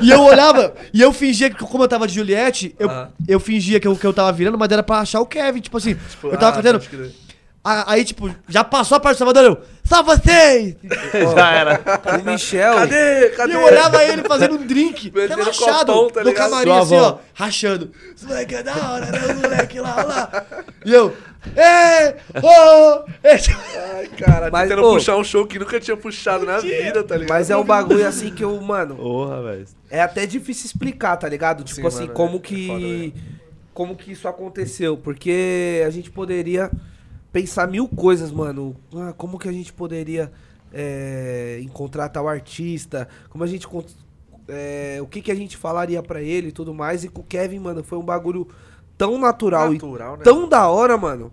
E 0.00 0.10
eu 0.10 0.20
olhava, 0.22 0.74
e 0.94 1.00
eu 1.00 1.12
fingia 1.12 1.50
que, 1.50 1.56
como 1.56 1.84
eu 1.84 1.88
tava 1.88 2.06
de 2.06 2.14
Juliette, 2.14 2.74
eu, 2.78 2.88
Aham. 2.88 3.08
eu 3.26 3.40
fingia 3.40 3.80
que 3.80 3.88
eu, 3.88 3.96
que 3.96 4.06
eu 4.06 4.12
tava 4.12 4.32
virando, 4.32 4.56
mas 4.56 4.70
era 4.70 4.82
pra 4.82 4.98
achar 4.98 5.20
o 5.20 5.26
Kevin. 5.26 5.60
Tipo 5.60 5.78
assim, 5.78 5.96
Tipo, 6.10 6.28
eu 6.28 6.38
tava 6.38 6.58
ah, 6.58 6.62
cantando. 6.62 7.12
Aí, 7.64 8.04
tipo, 8.04 8.28
já 8.48 8.64
passou 8.64 8.96
a 8.96 9.00
parte 9.00 9.16
do 9.16 9.18
Salvador, 9.18 9.44
eu. 9.44 9.60
Só 9.84 10.02
vocês! 10.02 10.74
Já 11.34 11.52
era. 11.52 11.80
O 12.20 12.24
Michel. 12.30 12.74
Cadê? 12.74 13.26
E 13.26 13.30
Cadê? 13.30 13.54
eu 13.54 13.60
olhava 13.62 14.02
ele 14.02 14.22
fazendo 14.24 14.54
um 14.56 14.66
drink, 14.66 15.10
Metendo 15.14 15.36
relaxado, 15.42 15.92
copão, 15.92 16.10
tá 16.10 16.24
no 16.24 16.32
camarim, 16.34 16.70
Sua 16.70 16.80
assim, 16.82 16.94
ó, 16.96 17.04
avó. 17.06 17.20
rachando. 17.34 17.92
Esse 18.16 18.26
moleque 18.26 18.54
é 18.56 18.62
da 18.64 18.74
hora, 18.74 19.06
né, 19.06 19.18
o 19.32 19.36
moleque 19.42 19.78
lá, 19.80 19.94
olha 19.96 20.06
lá. 20.06 20.46
E 20.84 20.92
eu, 20.92 21.16
ê, 21.56 22.14
ô, 22.40 23.04
ê. 23.22 23.36
Ai, 23.96 24.06
cara, 24.18 24.50
Mas, 24.50 24.68
tentando 24.68 24.86
ô, 24.88 24.94
puxar 24.94 25.16
um 25.16 25.22
show 25.24 25.46
que 25.46 25.58
nunca 25.58 25.78
tinha 25.78 25.96
puxado 25.96 26.44
na 26.44 26.58
vida, 26.58 27.04
tá 27.04 27.16
ligado? 27.16 27.36
Mas 27.36 27.48
é 27.50 27.56
um 27.56 27.64
bagulho 27.64 28.06
assim 28.06 28.32
que 28.34 28.42
eu, 28.42 28.60
mano, 28.60 28.96
Porra, 28.96 29.40
velho. 29.42 29.66
é 29.88 30.00
até 30.00 30.26
difícil 30.26 30.66
explicar, 30.66 31.16
tá 31.16 31.28
ligado? 31.28 31.62
Tipo 31.62 31.80
Sim, 31.82 31.86
assim, 31.86 32.02
mano, 32.02 32.14
como 32.14 32.36
é- 32.38 32.40
que. 32.40 32.64
é 32.64 33.10
foda, 33.12 33.42
como 33.72 33.96
que 33.96 34.10
isso 34.12 34.26
aconteceu. 34.26 34.96
Porque 34.96 35.82
a 35.86 35.90
gente 35.90 36.10
poderia 36.10 36.70
pensar 37.32 37.66
mil 37.66 37.88
coisas, 37.88 38.30
mano. 38.30 38.76
Ah, 38.94 39.12
como 39.16 39.38
que 39.38 39.48
a 39.48 39.52
gente 39.52 39.72
poderia 39.72 40.30
é, 40.72 41.60
encontrar 41.62 42.08
tal 42.08 42.28
artista? 42.28 43.08
Como 43.30 43.42
a 43.42 43.46
gente. 43.46 43.66
é, 44.48 44.98
o 45.00 45.06
que, 45.06 45.20
que 45.22 45.30
a 45.30 45.34
gente 45.34 45.56
falaria 45.56 46.02
pra 46.02 46.20
ele 46.20 46.48
e 46.48 46.52
tudo 46.52 46.74
mais. 46.74 47.04
E 47.04 47.08
com 47.08 47.20
o 47.22 47.24
Kevin, 47.24 47.58
mano, 47.58 47.82
foi 47.82 47.98
um 47.98 48.02
bagulho 48.04 48.46
tão 48.98 49.18
natural, 49.18 49.72
Natural, 49.72 50.14
e 50.14 50.18
né? 50.18 50.24
tão 50.24 50.48
da 50.48 50.68
hora, 50.68 50.96
mano. 50.96 51.32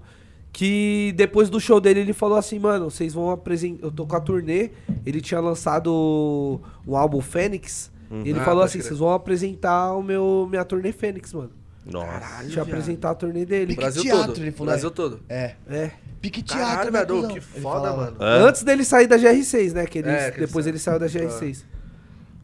Que 0.52 1.14
depois 1.16 1.47
do 1.50 1.60
show 1.60 1.80
dele 1.80 2.00
ele 2.00 2.14
falou 2.14 2.36
assim, 2.38 2.58
mano, 2.58 2.89
vocês 2.89 3.14
vão 3.14 3.30
apresentar. 3.30 3.86
Eu 3.86 3.91
tô 3.91 4.06
com 4.06 4.16
a 4.16 4.20
turnê. 4.20 4.72
Ele 5.06 5.22
tinha 5.22 5.39
lançado 5.39 6.60
um 6.88 6.95
álbum 6.97 7.22
Fênix. 7.22 7.91
E 8.26 8.30
ele 8.30 8.39
Ah, 8.39 8.43
falou 8.43 8.64
assim: 8.64 8.82
vocês 8.82 8.97
vão 8.97 9.12
apresentar 9.14 9.93
o 9.93 10.02
meu, 10.02 10.47
minha 10.50 10.66
turnê 10.66 10.91
Fênix, 10.91 11.32
mano. 11.34 11.52
Nossa. 11.91 12.07
Caralho, 12.07 12.45
Deixa 12.45 12.59
eu 12.59 12.65
viado. 12.65 12.67
apresentar 12.77 13.09
a 13.11 13.15
turnê 13.15 13.45
dele. 13.45 13.67
Pique 13.67 13.79
Brasil 13.81 14.01
teatro, 14.01 14.27
todo. 14.33 14.37
ele 14.41 14.51
falou, 14.51 14.65
Brasil 14.73 14.89
é. 14.89 14.91
todo. 14.93 15.19
É, 15.29 15.55
É. 15.69 15.91
pique 16.21 16.41
teatro, 16.41 16.65
Caralho, 16.67 16.91
né, 16.91 17.05
velho, 17.05 17.27
que 17.27 17.33
Ele 17.33 17.41
foda, 17.61 17.93
mano. 17.93 18.17
É? 18.19 18.39
Antes 18.41 18.63
dele 18.63 18.83
sair 18.83 19.07
da 19.07 19.17
GR6, 19.17 19.73
né? 19.73 19.85
Que 19.85 19.99
ele, 19.99 20.09
É, 20.09 20.31
que 20.31 20.39
ele 20.39 20.45
depois 20.47 20.65
saiu. 20.65 20.71
ele 20.71 20.79
saiu 20.79 20.99
da 20.99 21.07
GR6. 21.07 21.63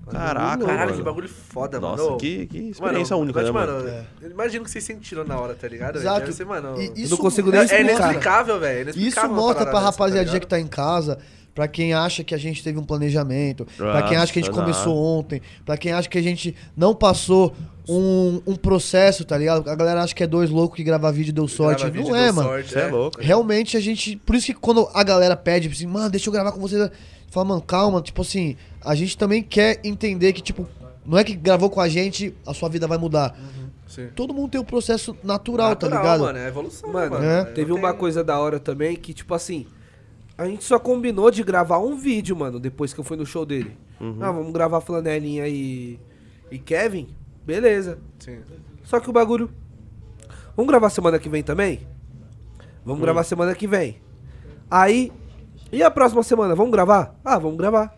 Caraca, 0.07 0.63
Caralho, 0.63 0.85
mano. 0.91 0.97
que 0.97 1.03
bagulho 1.03 1.27
foda, 1.27 1.79
Nossa, 1.79 2.03
mano. 2.03 2.17
que, 2.17 2.45
que 2.45 2.57
experiência 2.69 3.15
Mano, 3.15 3.23
única, 3.23 3.41
né, 3.41 3.49
mas, 3.51 3.67
mano? 3.67 3.87
É. 3.89 4.05
imagino 4.27 4.63
que 4.63 4.69
vocês 4.69 4.83
sentiram 4.83 5.23
na 5.23 5.39
hora, 5.39 5.55
tá 5.55 5.67
ligado? 5.67 5.97
Exato. 5.97 6.19
Deve 6.19 6.33
ser, 6.33 6.45
mano, 6.45 6.79
E 6.79 7.03
Eu 7.03 7.09
não 7.09 7.17
consigo 7.17 7.49
nem 7.49 7.61
é, 7.61 7.63
é 7.63 7.65
explicar. 7.65 7.91
inexplicável, 7.95 8.59
velho. 8.59 8.89
é 8.91 8.93
Isso 8.95 9.27
mostra 9.29 9.65
pra 9.65 9.79
rapaziadinha 9.79 10.35
tá 10.35 10.39
que 10.39 10.47
tá 10.47 10.59
em 10.59 10.67
casa, 10.67 11.17
pra 11.55 11.67
quem 11.67 11.95
acha 11.95 12.23
que 12.23 12.35
a 12.35 12.37
gente 12.37 12.63
teve 12.63 12.77
um 12.77 12.83
planejamento, 12.83 13.65
pra 13.75 14.03
quem 14.03 14.15
acha 14.15 14.31
que 14.31 14.37
a 14.37 14.41
gente 14.43 14.51
Nossa, 14.51 14.61
começou 14.61 14.95
ontem, 14.95 15.41
pra 15.65 15.75
quem 15.75 15.91
acha 15.91 16.07
que 16.07 16.19
a 16.19 16.23
gente 16.23 16.55
não 16.77 16.93
passou 16.93 17.55
um, 17.87 18.41
um 18.47 18.55
processo, 18.55 19.23
tá 19.25 19.37
ligado? 19.37 19.69
A 19.69 19.75
galera 19.75 20.01
acha 20.03 20.13
que 20.13 20.23
é 20.23 20.27
dois 20.27 20.49
loucos 20.49 20.75
que 20.77 20.83
gravar 20.83 21.11
vídeo 21.11 21.33
deu 21.33 21.47
sorte. 21.47 21.85
Vídeo, 21.85 22.09
não 22.09 22.15
é, 22.15 22.25
deu 22.25 22.33
mano. 22.33 22.49
sorte, 22.49 22.69
Você 22.71 22.79
é 22.79 22.87
louco. 22.87 23.21
Realmente 23.21 23.77
a 23.77 23.79
gente. 23.79 24.15
Por 24.17 24.35
isso 24.35 24.47
que 24.47 24.53
quando 24.53 24.89
a 24.93 25.03
galera 25.03 25.35
pede 25.35 25.67
assim, 25.67 25.85
mano, 25.87 26.09
deixa 26.09 26.27
eu 26.29 26.33
gravar 26.33 26.51
com 26.51 26.59
você. 26.59 26.91
Fala, 27.29 27.45
mano, 27.45 27.61
calma. 27.61 28.01
Tipo 28.01 28.21
assim, 28.21 28.55
a 28.83 28.95
gente 28.95 29.17
também 29.17 29.43
quer 29.43 29.79
entender 29.83 30.33
que, 30.33 30.41
tipo, 30.41 30.67
não 31.05 31.17
é 31.17 31.23
que 31.23 31.35
gravou 31.35 31.69
com 31.69 31.81
a 31.81 31.87
gente, 31.89 32.33
a 32.45 32.53
sua 32.53 32.69
vida 32.69 32.87
vai 32.87 32.97
mudar. 32.97 33.37
Sim. 33.87 34.07
Todo 34.15 34.33
mundo 34.33 34.51
tem 34.51 34.59
um 34.59 34.65
processo 34.65 35.15
natural, 35.23 35.69
Natural, 35.69 35.75
tá 35.75 35.87
ligado? 36.03 36.21
mano, 36.21 36.37
é 36.39 36.47
evolução, 36.47 36.91
Mano, 36.91 37.11
mano. 37.11 37.25
É. 37.25 37.45
teve 37.45 37.71
uma 37.71 37.93
coisa 37.93 38.23
da 38.23 38.39
hora 38.39 38.59
também 38.59 38.95
que, 38.95 39.13
tipo 39.13 39.33
assim, 39.33 39.67
a 40.37 40.45
gente 40.45 40.63
só 40.63 40.79
combinou 40.79 41.29
de 41.29 41.43
gravar 41.43 41.77
um 41.79 41.95
vídeo, 41.95 42.35
mano, 42.35 42.59
depois 42.59 42.93
que 42.93 42.99
eu 42.99 43.03
fui 43.03 43.15
no 43.15 43.25
show 43.25 43.45
dele. 43.45 43.77
Ah, 44.19 44.31
vamos 44.31 44.51
gravar 44.51 44.81
Flanelinha 44.81 45.47
e, 45.47 45.99
e 46.51 46.57
Kevin? 46.59 47.07
Beleza. 47.45 47.99
Sim. 48.19 48.39
Só 48.83 48.99
que 48.99 49.09
o 49.09 49.13
bagulho. 49.13 49.49
Vamos 50.55 50.69
gravar 50.69 50.89
semana 50.89 51.19
que 51.19 51.29
vem 51.29 51.43
também? 51.43 51.87
Vamos 52.83 52.99
Hum. 52.99 53.03
gravar 53.03 53.23
semana 53.23 53.53
que 53.55 53.67
vem. 53.67 53.97
Aí. 54.69 55.11
E 55.71 55.83
a 55.83 55.91
próxima 55.91 56.23
semana? 56.23 56.55
Vamos 56.55 56.71
gravar? 56.71 57.15
Ah, 57.23 57.37
vamos 57.37 57.57
gravar. 57.57 57.93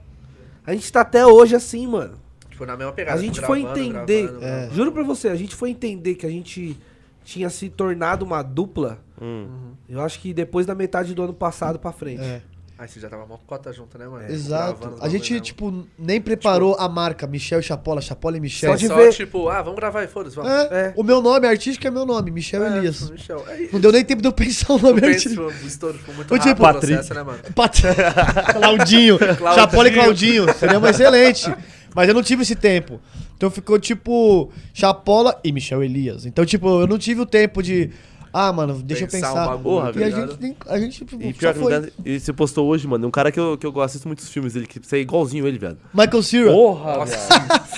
A 0.65 0.73
gente 0.73 0.91
tá 0.91 1.01
até 1.01 1.25
hoje 1.25 1.55
assim, 1.55 1.85
mano. 1.87 2.15
Tipo, 2.49 2.65
na 2.65 2.75
mesma 2.75 2.91
pegada. 2.93 3.17
A 3.19 3.21
gente 3.21 3.35
tipo, 3.35 3.45
foi 3.47 3.61
gravando, 3.61 3.79
entender. 3.81 4.23
gravando, 4.23 4.45
É. 4.45 4.49
gravando. 4.49 4.73
Juro 4.75 4.91
pra 4.91 5.03
você, 5.03 5.27
a 5.29 5.35
gente 5.35 5.55
foi 5.55 5.69
entender 5.69 6.15
que 6.15 6.25
a 6.25 6.29
gente 6.29 6.77
tinha 7.23 7.49
se 7.49 7.69
tornado 7.69 8.25
uma 8.25 8.41
dupla. 8.41 8.99
Hum. 9.21 9.73
Eu 9.87 10.01
acho 10.01 10.19
que 10.19 10.33
depois 10.33 10.65
da 10.65 10.73
metade 10.73 11.13
do 11.13 11.21
ano 11.23 11.33
passado 11.33 11.77
pra 11.77 11.91
frente. 11.91 12.21
É. 12.23 12.41
Aí 12.79 12.87
você 12.87 12.99
já 12.99 13.09
tava 13.09 13.25
mó 13.25 13.37
cota 13.47 13.73
junto, 13.73 13.97
né, 13.97 14.05
mano? 14.07 14.29
Exato. 14.29 14.79
Gravando 14.79 14.95
os 14.97 15.03
A 15.03 15.09
gente, 15.09 15.31
mesmo. 15.33 15.45
tipo, 15.45 15.87
nem 15.97 16.21
preparou 16.21 16.75
a 16.77 16.87
marca 16.87 17.25
Michel 17.25 17.59
e 17.59 17.63
Chapola, 17.63 17.99
Chapola 18.01 18.37
e 18.37 18.39
Michel. 18.39 18.69
Pode 18.69 18.85
Só, 18.87 18.95
ver. 18.95 19.13
tipo, 19.13 19.49
ah, 19.49 19.63
vamos 19.63 19.77
gravar 19.79 20.01
aí, 20.01 20.07
foda-se, 20.07 20.35
vamos. 20.35 20.51
É, 20.51 20.89
É. 20.89 20.93
O 20.95 21.01
meu 21.03 21.19
nome 21.19 21.47
artístico 21.47 21.87
é 21.87 21.89
meu 21.89 22.05
nome, 22.05 22.29
Michel 22.29 22.63
É, 22.63 22.77
Elias. 22.77 23.09
Michel. 23.09 23.43
É 23.47 23.69
Não 23.73 23.79
deu 23.79 23.91
nem 23.91 24.05
tempo 24.05 24.21
de 24.21 24.27
eu 24.27 24.31
pensar 24.31 24.73
o 24.73 24.77
nome 24.77 25.03
artístico. 25.03 25.41
o 25.41 25.67
estouro 25.67 25.97
ficou 25.97 26.13
muito 26.13 26.27
tipo, 26.37 26.51
o 26.51 26.55
Patrick. 26.55 26.93
processo, 26.93 27.13
né, 27.15 27.23
mano? 27.23 27.39
Pat... 27.55 27.81
Claudinho. 28.53 29.17
Chapola 29.55 29.87
e 29.87 29.91
Claudinho. 29.93 30.53
Seria 30.53 30.77
uma 30.77 30.89
excelente. 30.89 31.51
Mas 31.95 32.07
eu 32.07 32.13
não 32.13 32.21
tive 32.21 32.43
esse 32.43 32.55
tempo. 32.55 32.99
Então 33.35 33.49
ficou 33.49 33.79
tipo 33.79 34.51
Chapola 34.73 35.39
e 35.43 35.51
Michel 35.51 35.83
Elias. 35.83 36.25
Então, 36.25 36.45
tipo, 36.45 36.81
eu 36.81 36.87
não 36.87 36.97
tive 36.99 37.21
o 37.21 37.25
tempo 37.25 37.63
de. 37.63 37.89
Ah, 38.33 38.51
mano, 38.53 38.73
deixa 38.83 39.05
eu 39.05 39.07
Pensar 39.07 39.31
um 39.31 39.33
pensar. 39.33 39.45
bagulho, 39.47 39.63
Porra, 39.63 39.89
e 39.89 39.93
tá 39.93 39.99
a 39.99 40.03
ligado? 40.03 40.29
gente, 40.31 40.37
tem, 40.39 40.57
a 40.67 40.79
gente 40.79 41.05
tipo, 41.05 41.21
E 41.23 41.33
pior 41.33 41.53
que 41.53 41.59
foi. 41.59 41.79
não 41.79 41.87
e 42.05 42.19
você 42.19 42.33
postou 42.33 42.67
hoje, 42.67 42.87
mano, 42.87 43.07
um 43.07 43.11
cara 43.11 43.31
que 43.31 43.39
eu, 43.39 43.57
que 43.57 43.65
eu 43.65 43.81
assisto 43.81 44.07
muitos 44.07 44.29
filmes 44.29 44.53
dele, 44.53 44.67
que 44.67 44.79
você 44.79 44.97
é 44.97 44.99
igualzinho 44.99 45.47
ele, 45.47 45.57
velho. 45.57 45.77
Michael 45.93 46.23
Cera, 46.23 46.51
Porra, 46.51 47.05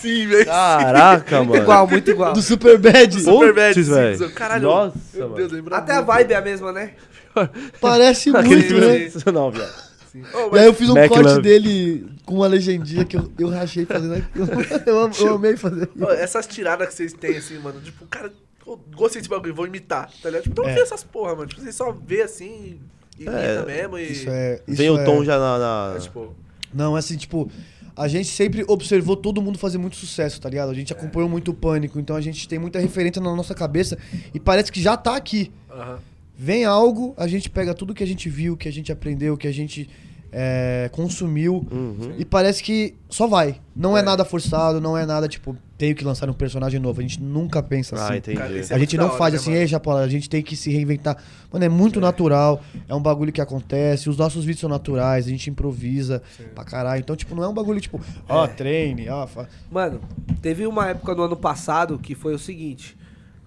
Sim, 0.02 0.28
velho. 0.28 0.46
Caraca, 0.46 1.44
mano. 1.44 1.62
Igual, 1.62 1.88
muito 1.88 2.10
igual. 2.12 2.34
do 2.34 2.42
Superbad. 2.42 3.14
Super 3.22 3.54
bad, 3.54 3.74
Putz, 3.76 3.88
sim, 3.88 3.94
velho. 3.94 4.32
Caralho. 4.32 4.64
Nossa, 4.64 4.98
Meu 5.14 5.24
mano. 5.26 5.36
Deus, 5.36 5.52
lembra 5.52 5.78
Até 5.78 5.92
a 5.94 5.96
muito. 5.98 6.08
vibe 6.08 6.32
é 6.34 6.36
a 6.36 6.42
mesma, 6.42 6.72
né? 6.72 6.92
Parece 7.80 8.30
Aquele 8.30 8.56
muito, 8.56 8.68
filme 8.68 8.86
é 8.86 8.90
né? 8.90 9.00
sensacional, 9.06 9.52
viado. 9.52 9.90
Ô, 10.34 10.56
E 10.56 10.60
aí 10.60 10.66
eu 10.66 10.74
fiz 10.74 10.90
um 10.90 10.96
Mac 10.96 11.08
corte 11.08 11.24
Love. 11.24 11.42
dele 11.42 12.08
com 12.26 12.36
uma 12.36 12.48
legendinha 12.48 13.06
que 13.06 13.16
eu, 13.16 13.32
eu 13.38 13.50
rachei 13.50 13.86
fazendo 13.86 14.16
aquilo. 14.16 14.48
Eu, 14.86 15.00
am- 15.02 15.12
eu 15.20 15.36
amei 15.36 15.56
fazer 15.56 15.88
essas 16.18 16.48
tiradas 16.48 16.88
que 16.88 16.94
vocês 16.96 17.14
têm, 17.14 17.38
assim, 17.38 17.60
mano, 17.60 17.80
tipo, 17.80 18.06
cara, 18.08 18.32
eu 18.70 18.80
gostei 18.96 19.22
desse 19.22 19.30
bagulho, 19.30 19.54
vou 19.56 19.68
imitar, 19.68 20.10
tá 20.22 20.30
ligado? 20.30 20.44
Tipo, 20.44 20.62
então 20.62 20.70
É. 20.70 20.74
vê 20.76 20.82
essas 20.82 21.04
porra, 21.04 21.36
mano. 21.36 21.48
Tipo, 21.48 21.62
vocês 21.62 21.76
só 21.76 21.92
vê 21.92 22.22
assim 22.22 22.80
e 23.18 23.24
imita 23.24 23.32
É, 23.40 23.66
mesmo 23.66 23.98
e. 23.98 24.12
Isso 24.12 24.30
é. 24.30 24.62
Isso 24.68 24.78
Vem 24.78 24.90
o 24.90 24.98
é- 25.00 25.04
tom 25.06 25.24
já 25.24 25.38
na. 25.38 25.58
na- 25.58 25.94
é, 25.98 26.00
tipo, 26.00 26.34
Não, 26.74 26.96
assim, 26.96 27.18
tipo, 27.18 27.50
a 27.98 28.08
gente 28.08 28.30
sempre 28.30 28.64
observou 28.68 29.16
todo 29.18 29.42
mundo 29.42 29.58
fazer 29.58 29.78
muito 29.80 29.96
sucesso, 29.96 30.40
tá 30.40 30.48
ligado? 30.50 30.70
A 30.70 30.74
gente 30.74 30.94
acompanhou 30.94 31.28
muito 31.28 31.50
o 31.52 31.54
pânico, 31.54 32.00
então 32.00 32.16
a 32.16 32.22
gente 32.22 32.48
tem 32.48 32.60
muita 32.60 32.78
referência 32.80 33.22
na 33.22 33.36
nossa 33.36 33.56
cabeça 33.56 33.98
e 34.34 34.40
parece 34.40 34.72
que 34.72 34.82
já 34.82 34.96
tá 34.96 35.16
aqui. 35.16 35.52
aham. 35.72 36.00
Vem 36.42 36.64
algo, 36.64 37.14
a 37.18 37.28
gente 37.28 37.50
pega 37.50 37.74
tudo 37.74 37.94
que 37.94 38.02
a 38.02 38.08
gente 38.08 38.30
viu, 38.30 38.56
que 38.56 38.70
a 38.70 38.72
gente 38.72 38.92
aprendeu, 38.94 39.36
que 39.36 39.46
a 39.48 39.52
gente 39.52 39.90
é, 40.32 40.90
consumiu 40.92 41.66
Uhum. 41.72 42.14
e 42.18 42.24
parece 42.26 42.62
que 42.64 42.96
só 43.10 43.28
vai. 43.28 43.60
Não 43.76 43.98
é. 43.98 44.02
É. 44.02 44.04
nada 44.04 44.24
forçado, 44.26 44.80
não 44.82 44.98
é 44.98 45.06
nada 45.06 45.28
tipo, 45.28 45.56
tenho 45.78 45.96
que 45.96 46.04
lançar 46.04 46.30
um 46.30 46.34
personagem 46.34 46.80
novo. 46.80 47.00
A 47.00 47.02
gente 47.04 47.22
nunca 47.22 47.64
pensa 47.64 47.96
Ah, 47.96 48.06
assim. 48.08 48.18
entendi. 48.18 48.38
Cara, 48.38 48.58
é 48.58 48.74
A 48.74 48.78
gente 48.80 48.98
não 48.98 49.06
hora, 49.08 49.18
faz 49.18 49.34
né, 49.34 49.40
assim, 49.40 49.54
ei, 49.54 49.66
Japola, 49.68 50.02
a 50.02 50.08
gente 50.08 50.30
tem 50.30 50.42
que 50.44 50.56
se 50.56 50.70
reinventar. 50.72 51.18
Mano, 51.52 51.66
é 51.66 51.70
muito 51.70 52.00
natural, 52.02 52.62
é 52.88 52.94
um 52.94 53.02
bagulho 53.02 53.32
que 53.32 53.42
acontece, 53.42 54.10
os 54.10 54.18
nossos 54.18 54.44
vídeos 54.44 54.60
são 54.62 54.70
naturais, 54.70 55.26
a 55.26 55.30
gente 55.30 55.50
improvisa 55.50 56.22
pra 56.54 56.64
caralho. 56.64 57.00
Então, 57.00 57.16
tipo, 57.16 57.34
não 57.36 57.44
é 57.44 57.48
um 57.48 57.54
bagulho 57.54 57.80
tipo, 57.82 58.00
ó, 58.28 58.48
treine, 58.48 59.10
ó. 59.10 59.26
Fa... 59.26 59.48
Mano, 59.72 60.00
teve 60.42 60.68
uma 60.68 60.88
época 60.90 61.16
no 61.16 61.24
ano 61.24 61.38
passado 61.38 61.98
que 61.98 62.14
foi 62.16 62.34
o 62.36 62.40
seguinte. 62.40 62.98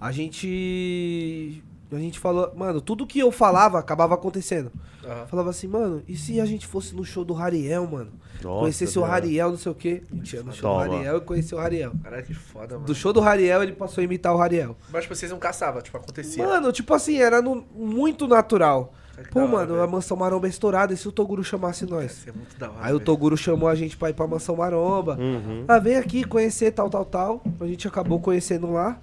A 0.00 0.10
gente. 0.10 1.62
A 1.96 1.98
gente 1.98 2.18
falou. 2.18 2.52
Mano, 2.56 2.80
tudo 2.80 3.06
que 3.06 3.18
eu 3.18 3.30
falava 3.30 3.78
acabava 3.78 4.14
acontecendo. 4.14 4.70
aham. 5.04 5.26
Falava 5.26 5.50
assim, 5.50 5.66
mano, 5.66 6.02
e 6.08 6.16
se 6.16 6.40
a 6.40 6.46
gente 6.46 6.66
fosse 6.66 6.94
no 6.94 7.04
show 7.04 7.24
do 7.24 7.32
Rariel, 7.34 7.86
mano? 7.86 8.10
Nossa, 8.42 8.60
Conhecesse 8.60 8.98
o. 8.98 9.02
Rariel, 9.02 9.50
não 9.50 9.58
sei 9.58 9.72
o 9.72 9.74
quê. 9.74 10.02
A 10.10 10.14
gente 10.16 10.34
ia 10.34 10.42
no 10.42 10.52
show 10.52 10.70
Toma. 10.70 10.84
do 10.88 10.92
Rariel 10.94 11.16
e 11.18 11.20
conheceu 11.20 11.58
o 11.58 11.60
Rariel. 11.60 11.92
Caralho, 12.02 12.24
que 12.24 12.34
foda, 12.34 12.74
mano. 12.74 12.86
Do 12.86 12.94
show 12.94 13.12
do 13.12 13.20
Rariel, 13.20 13.62
ele 13.62 13.72
passou 13.72 14.00
a 14.00 14.04
imitar 14.04 14.34
o 14.34 14.36
Rariel. 14.38 14.76
Mas, 14.92 15.02
tipo, 15.02 15.14
vocês 15.14 15.30
não 15.30 15.38
caçavam, 15.38 15.80
tipo, 15.82 15.96
acontecia. 15.96 16.44
Mano, 16.46 16.72
tipo 16.72 16.92
assim, 16.94 17.16
era 17.18 17.40
no- 17.40 17.64
muito 17.74 18.26
natural. 18.26 18.92
Que 19.22 19.28
Pô, 19.30 19.40
hora, 19.40 19.48
mano, 19.48 19.72
velho. 19.74 19.82
a 19.82 19.86
Mansão 19.86 20.16
Maromba 20.16 20.46
é 20.46 20.50
estourada, 20.50 20.92
e 20.94 20.96
se 20.96 21.06
o 21.06 21.12
Toguro 21.12 21.44
chamasse 21.44 21.84
nós? 21.84 22.26
É 22.26 22.32
muito 22.32 22.58
da 22.58 22.70
hora. 22.70 22.78
Aí 22.80 22.92
o 22.92 22.96
velho. 22.96 23.04
Toguro 23.04 23.36
chamou 23.36 23.68
a 23.68 23.74
gente 23.74 23.94
pra 23.96 24.08
ir 24.10 24.14
pra 24.14 24.26
Mansão 24.26 24.56
Maromba. 24.56 25.16
Uhum. 25.20 25.64
Ah, 25.68 25.78
vem 25.78 25.96
aqui 25.96 26.24
conhecer 26.24 26.72
tal, 26.72 26.88
tal, 26.88 27.04
tal. 27.04 27.42
A 27.60 27.66
gente 27.66 27.86
acabou 27.86 28.18
conhecendo 28.18 28.72
lá. 28.72 28.98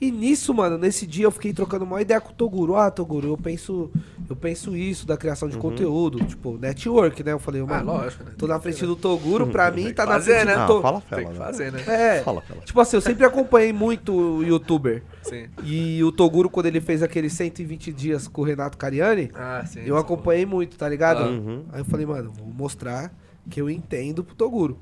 E 0.00 0.10
nisso, 0.10 0.54
mano, 0.54 0.78
nesse 0.78 1.06
dia 1.06 1.26
eu 1.26 1.30
fiquei 1.30 1.52
trocando 1.52 1.84
uma 1.84 2.00
ideia 2.00 2.20
com 2.20 2.30
o 2.30 2.34
Toguro. 2.34 2.74
Ah, 2.76 2.90
Toguro, 2.90 3.28
eu 3.28 3.36
penso, 3.36 3.90
eu 4.28 4.34
penso 4.34 4.74
isso 4.74 5.06
da 5.06 5.16
criação 5.16 5.46
de 5.48 5.58
conteúdo, 5.58 6.24
tipo, 6.24 6.56
network, 6.56 7.22
né? 7.22 7.32
Eu 7.32 7.38
falei, 7.38 7.60
Ah, 7.60 7.66
mano, 7.66 7.92
lógico, 7.92 8.24
né? 8.24 8.30
tô 8.38 8.46
na 8.46 8.58
frente 8.58 8.86
do 8.86 8.96
Toguro, 8.96 9.48
pra 9.48 9.70
mim 9.70 9.92
tá 9.92 10.06
na 10.06 10.18
frente 10.18 10.46
né? 10.46 10.54
do 10.54 10.60
Ah, 10.60 10.66
Toguro. 10.66 10.82
fala 10.82 11.00
Tem 11.02 11.08
fela, 11.18 11.22
que 11.32 11.38
né? 11.38 11.44
fazer, 11.44 11.72
né? 11.72 11.82
É, 11.86 12.22
Fala 12.22 12.40
fela. 12.40 12.60
tipo 12.62 12.80
assim, 12.80 12.96
eu 12.96 13.00
sempre 13.02 13.26
acompanhei 13.26 13.72
muito 13.74 14.12
o 14.14 14.42
youtuber. 14.42 15.02
Sim. 15.22 15.48
E 15.64 16.02
o 16.02 16.10
Toguro, 16.10 16.48
quando 16.48 16.66
ele 16.66 16.80
fez 16.80 17.02
aqueles 17.02 17.34
120 17.34 17.92
dias 17.92 18.26
com 18.26 18.40
o 18.40 18.44
Renato 18.44 18.78
Cariani, 18.78 19.30
Ah, 19.34 19.62
sim. 19.66 19.80
eu 19.84 19.98
acompanhei 19.98 20.46
muito, 20.46 20.78
tá 20.78 20.88
ligado? 20.88 21.24
Uhum. 21.28 21.64
Aí 21.72 21.80
eu 21.82 21.84
falei, 21.84 22.06
mano, 22.06 22.32
vou 22.32 22.46
mostrar 22.46 23.12
que 23.50 23.60
eu 23.60 23.68
entendo 23.68 24.24
pro 24.24 24.34
Toguro. 24.34 24.78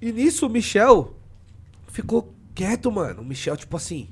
E 0.00 0.12
nisso 0.12 0.46
o 0.46 0.50
Michel 0.50 1.14
ficou 1.88 2.34
quieto, 2.60 2.92
mano. 2.92 3.22
O 3.22 3.24
Michel, 3.24 3.56
tipo 3.56 3.74
assim. 3.74 4.06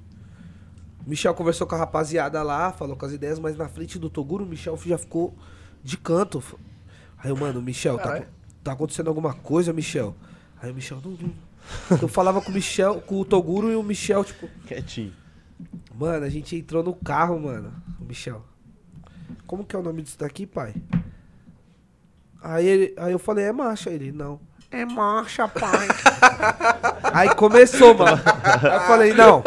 O 1.05 1.11
Michel 1.11 1.35
conversou 1.35 1.67
com 1.67 1.75
a 1.75 1.79
rapaziada 1.79 2.43
lá, 2.43 2.73
falou 2.73 2.97
com 2.97 3.05
as 3.05 3.13
ideias, 3.13 3.39
mas 3.39 3.57
na 3.57 3.69
frente 3.69 3.99
do 3.99 4.09
Toguro, 4.09 4.45
o 4.45 4.47
Michel 4.47 4.79
já 4.87 4.97
ficou 4.97 5.37
de 5.85 5.99
canto. 5.99 6.43
Aí 7.19 7.31
eu, 7.31 7.37
mano, 7.37 7.61
Michel, 7.61 7.99
tá, 7.99 8.25
tá 8.65 8.73
acontecendo 8.73 9.09
alguma 9.09 9.35
coisa, 9.35 9.71
Michel? 9.73 10.17
Aí 10.63 10.71
o 10.71 10.75
Michel, 10.75 10.99
não, 11.05 11.11
não. 11.11 11.33
Eu 12.01 12.09
falava 12.09 12.41
com 12.41 12.51
o 12.51 12.55
Michel, 12.55 13.03
com 13.03 13.21
o 13.21 13.25
Toguro 13.25 13.71
e 13.71 13.77
o 13.77 13.83
Michel, 13.83 14.25
tipo, 14.25 14.49
Quietinho. 14.67 15.13
Mano, 15.95 16.25
a 16.25 16.31
gente 16.31 16.57
entrou 16.57 16.83
no 16.83 16.95
carro, 16.95 17.39
mano. 17.39 17.71
O 18.01 18.05
Michel. 18.05 18.43
Como 19.47 19.65
que 19.65 19.77
é 19.77 19.79
o 19.79 19.83
nome 19.83 20.01
disso 20.01 20.19
daqui, 20.19 20.47
pai? 20.47 20.75
Aí, 22.41 22.67
ele, 22.67 22.95
aí 22.97 23.13
eu 23.13 23.19
falei, 23.19 23.45
é 23.45 23.53
marcha. 23.53 23.91
Ele, 23.91 24.11
não. 24.11 24.41
É 24.71 24.85
marcha, 24.85 25.49
pai. 25.49 25.89
aí 27.15 27.35
começou, 27.35 27.95
mano. 27.95 28.21
Aí 28.63 28.75
eu 28.75 28.81
falei, 28.83 29.13
não. 29.15 29.43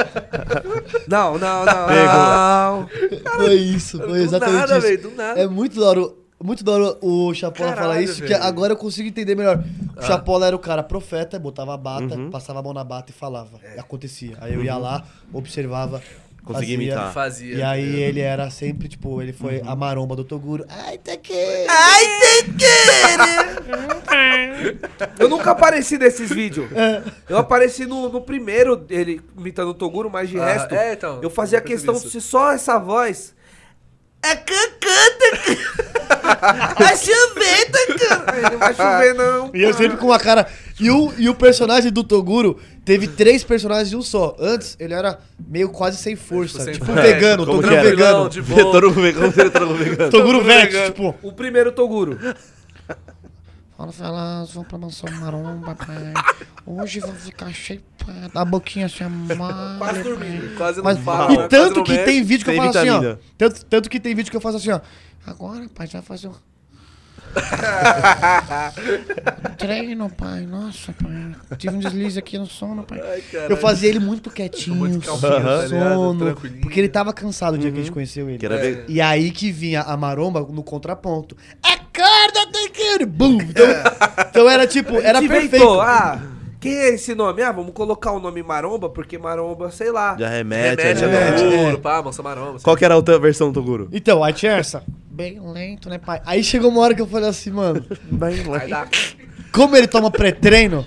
Não, 1.08 1.38
não, 1.38 1.64
não, 1.66 1.88
não. 1.88 2.90
Foi 3.36 3.54
isso, 3.54 3.98
foi 4.00 4.08
Do 4.08 4.16
exatamente 4.18 4.58
nada, 4.60 4.78
isso. 4.78 4.88
velho, 4.88 5.02
do 5.04 5.12
nada. 5.12 5.40
É 5.40 5.48
muito 5.48 5.80
da 5.80 5.86
hora, 5.86 6.02
muito 6.44 6.64
da 6.64 6.72
hora 6.72 6.98
o 7.02 7.34
Chapola 7.36 7.70
Caralho, 7.70 7.82
falar 7.90 8.02
isso, 8.02 8.22
que 8.22 8.30
velho. 8.30 8.44
agora 8.44 8.74
eu 8.74 8.78
consigo 8.78 9.08
entender 9.08 9.36
melhor. 9.36 9.58
O 9.58 10.00
Ah. 10.00 10.02
Chapola 10.02 10.48
era 10.48 10.56
o 10.56 10.60
cara 10.60 10.82
profeta, 10.82 11.38
botava 11.38 11.74
a 11.76 11.78
bata, 11.78 12.16
Uhum. 12.16 12.32
passava 12.32 12.60
a 12.60 12.64
mão 12.64 12.74
na 12.74 12.84
bata 12.84 13.12
e 13.12 13.14
falava. 13.14 13.60
E 13.76 13.80
acontecia. 13.80 14.36
Aí 14.42 14.54
eu 14.56 14.64
ia 14.64 14.76
lá, 14.78 15.04
observava. 15.32 16.02
Consegui 16.44 16.74
fazia, 16.74 16.76
imitar. 16.86 17.14
Fazia. 17.14 17.56
E 17.56 17.62
aí 17.64 18.02
ele 18.02 18.20
era 18.20 18.50
sempre, 18.50 18.88
tipo, 18.88 19.22
ele 19.22 19.32
foi 19.32 19.60
Uhum. 19.60 19.70
a 19.70 19.76
maromba 19.76 20.16
do 20.16 20.24
Toguro. 20.24 20.66
Ai, 20.68 20.98
Tequeiro! 20.98 21.70
Ai, 21.70 22.06
Eu 25.20 25.30
nunca 25.30 25.52
apareci 25.52 25.98
nesses 25.98 26.30
vídeos. 26.30 26.70
Eu 27.30 27.38
apareci 27.38 27.86
no, 27.86 28.10
no 28.10 28.22
primeiro, 28.22 28.86
ele 28.90 29.22
imitando 29.38 29.70
o 29.70 29.74
Toguro, 29.74 30.10
mas 30.10 30.30
de 30.30 30.40
Ah, 30.40 30.46
resto, 30.46 30.74
é, 30.74 30.94
então, 30.94 31.20
eu 31.22 31.30
fazia 31.30 31.60
eu 31.60 31.64
questão 31.64 31.94
isso. 31.96 32.10
de 32.10 32.22
só 32.22 32.52
essa 32.52 32.78
voz. 32.80 33.34
É 34.24 34.36
canta, 34.36 35.66
Vai 36.78 36.96
chover, 36.96 37.72
Tacana. 37.72 38.26
Aí 38.34 38.42
Não 38.52 38.60
vai 38.60 38.74
chover, 38.76 39.14
não. 39.16 39.50
E 39.54 39.62
eu 39.64 39.74
sempre 39.74 39.98
com 39.98 40.08
uma 40.08 40.20
cara. 40.20 40.48
E 40.80 40.92
o, 40.92 41.12
e 41.18 41.28
o 41.30 41.34
personagem 41.36 41.92
do 41.92 42.04
Toguro 42.04 42.60
teve 42.86 43.08
três 43.08 43.44
personagens 43.44 43.90
de 43.90 43.96
um 43.96 44.02
só. 44.02 44.36
Antes, 44.40 44.76
ele 44.80 44.94
era 44.94 45.20
meio 45.48 45.70
quase 45.70 45.98
sem 45.98 46.16
força. 46.16 46.64
sem 46.64 46.74
Tipo, 46.74 46.86
força. 46.86 47.02
um 47.02 47.04
vegano, 47.04 47.44
É, 47.44 47.46
Toguro 47.46 47.68
vegano. 47.70 48.30
Toro 48.72 48.92
vegano, 48.92 49.32
toro 49.52 49.74
vegano? 49.76 50.12
Toguro 50.12 50.44
vegano. 50.44 50.86
tipo. 50.88 51.16
O 51.22 51.32
primeiro 51.34 51.72
Toguro. 51.72 52.18
Fala, 53.78 53.92
Velas, 53.92 54.52
vamos 54.54 54.70
pra 54.70 54.78
mansão 54.78 55.10
maromba, 55.20 55.74
pai. 55.76 56.14
Hoje 56.68 57.00
vou 57.00 57.14
ficar 57.16 57.52
cheio, 57.52 57.82
A 58.36 58.46
boquinha 58.46 58.86
assim, 58.86 59.04
amada. 59.04 59.78
Quase 59.80 60.04
dormindo. 60.04 60.56
Quase 60.56 60.78
não 60.78 60.84
Mas, 60.84 61.00
fala. 61.00 61.34
e 61.34 61.48
tanto 61.48 61.78
não 61.78 61.84
que 61.84 61.92
mexe. 61.94 62.06
tem 62.06 62.24
vídeo 62.24 62.44
que 62.46 62.52
eu 62.52 62.56
Sem 62.56 62.64
faço 62.64 62.78
assim, 62.78 62.90
ó. 62.92 63.16
Tanto, 63.38 63.66
tanto 63.66 63.90
que 63.90 64.00
tem 64.00 64.14
vídeo 64.14 64.30
que 64.30 64.38
eu 64.38 64.42
faço 64.42 64.58
assim, 64.58 64.70
ó. 64.72 64.80
Agora, 65.26 65.68
pai, 65.74 65.88
já 65.88 65.94
vai 66.00 66.04
fazer 66.04 66.28
um. 66.28 66.34
Treino, 69.58 70.10
pai. 70.10 70.46
Nossa, 70.46 70.94
pai. 70.94 71.36
Tive 71.58 71.76
um 71.76 71.80
deslize 71.80 72.18
aqui 72.20 72.38
no 72.38 72.46
sono, 72.46 72.84
pai. 72.84 73.00
Ai. 73.02 73.24
Eu 73.50 73.58
fazia 73.58 73.90
ele 73.90 74.00
muito 74.00 74.30
quietinho, 74.30 74.76
Muito 74.76 75.06
calminho, 75.06 75.44
tá 75.44 75.68
sono. 75.68 76.20
Tranquilinho. 76.26 76.62
Porque 76.62 76.80
ele 76.80 76.90
tava 76.90 77.14
cansado 77.14 77.56
o 77.56 77.58
dia 77.58 77.72
que 77.72 77.78
a 77.78 77.82
gente 77.82 77.92
conheceu 77.92 78.30
ele. 78.30 78.38
Que 78.38 78.46
era 78.46 78.66
É. 78.66 78.86
E 78.88 79.02
aí 79.02 79.32
que 79.32 79.52
vinha 79.52 79.82
a 79.82 79.98
maromba 79.98 80.42
no 80.42 80.64
contraponto. 80.64 81.36
Acorda, 81.62 82.52
Tequeiro! 82.52 83.08
Bum! 83.08 83.38
Então, 83.42 83.66
então 84.30 84.50
era 84.50 84.68
tipo, 84.68 84.96
era 84.98 85.20
perfeito. 85.20 85.56
inventou, 85.56 85.82
Ah, 85.82 86.22
quem 86.62 86.74
é 86.76 86.90
esse 86.94 87.16
nome? 87.16 87.42
Ah, 87.42 87.52
vamos 87.52 87.74
colocar 87.74 88.12
o 88.12 88.20
nome 88.20 88.42
Maromba, 88.44 88.88
porque 88.88 89.18
Maromba, 89.18 89.72
sei 89.72 89.92
lá. 89.92 90.16
Já 90.18 90.30
remete, 90.30 90.82
Remete, 90.82 91.00
já 91.00 91.08
remete, 91.08 91.42
remete. 91.42 91.56
é. 91.56 91.58
Toguro, 91.58 91.80
pá, 91.80 92.02
moça 92.04 92.22
maromba. 92.24 92.60
Qual 92.62 92.78
que 92.78 92.86
era 92.86 92.94
a 92.94 92.98
outra 92.98 93.18
versão 93.18 93.52
do 93.52 93.60
Toguro? 93.60 93.90
Então, 93.92 94.24
aí 94.24 94.32
tinha 94.32 94.52
essa. 94.54 94.84
Bem 95.10 95.40
lento, 95.42 95.90
né, 95.90 95.98
pai? 95.98 96.22
Aí 96.26 96.44
chegou 96.44 96.70
uma 96.70 96.80
hora 96.82 96.94
que 96.94 97.02
eu 97.02 97.08
falei 97.08 97.28
assim, 97.30 97.50
mano. 97.50 97.84
Bem 98.12 98.44
dar. 98.70 98.88
Como 99.52 99.76
ele 99.76 99.88
toma 99.88 100.10
pré-treino, 100.12 100.86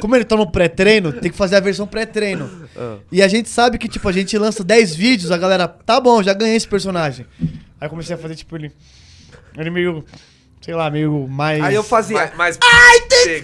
como 0.00 0.16
ele 0.16 0.24
toma 0.24 0.50
pré-treino, 0.50 1.12
tem 1.12 1.30
que 1.30 1.36
fazer 1.36 1.56
a 1.56 1.60
versão 1.60 1.86
pré-treino. 1.86 2.50
Ah. 2.76 2.96
E 3.10 3.22
a 3.22 3.28
gente 3.28 3.48
sabe 3.48 3.78
que, 3.78 3.88
tipo, 3.88 4.08
a 4.08 4.12
gente 4.12 4.36
lança 4.36 4.62
10 4.64 4.94
vídeos, 4.96 5.30
a 5.30 5.38
galera, 5.38 5.68
tá 5.68 6.00
bom, 6.00 6.22
já 6.22 6.34
ganhei 6.34 6.56
esse 6.56 6.68
personagem. 6.68 7.24
Aí 7.80 7.86
eu 7.86 7.88
comecei 7.90 8.14
a 8.16 8.18
fazer, 8.18 8.34
tipo, 8.34 8.56
ele. 8.56 8.72
Ele 9.56 9.70
meio. 9.70 10.04
Sei 10.64 10.74
lá, 10.74 10.88
meio 10.88 11.28
mais. 11.28 11.62
Aí 11.62 11.74
eu 11.74 11.84
fazia. 11.84 12.16
Mas, 12.16 12.30
mas 12.36 12.58
Ai, 12.64 13.00
tem 13.00 13.38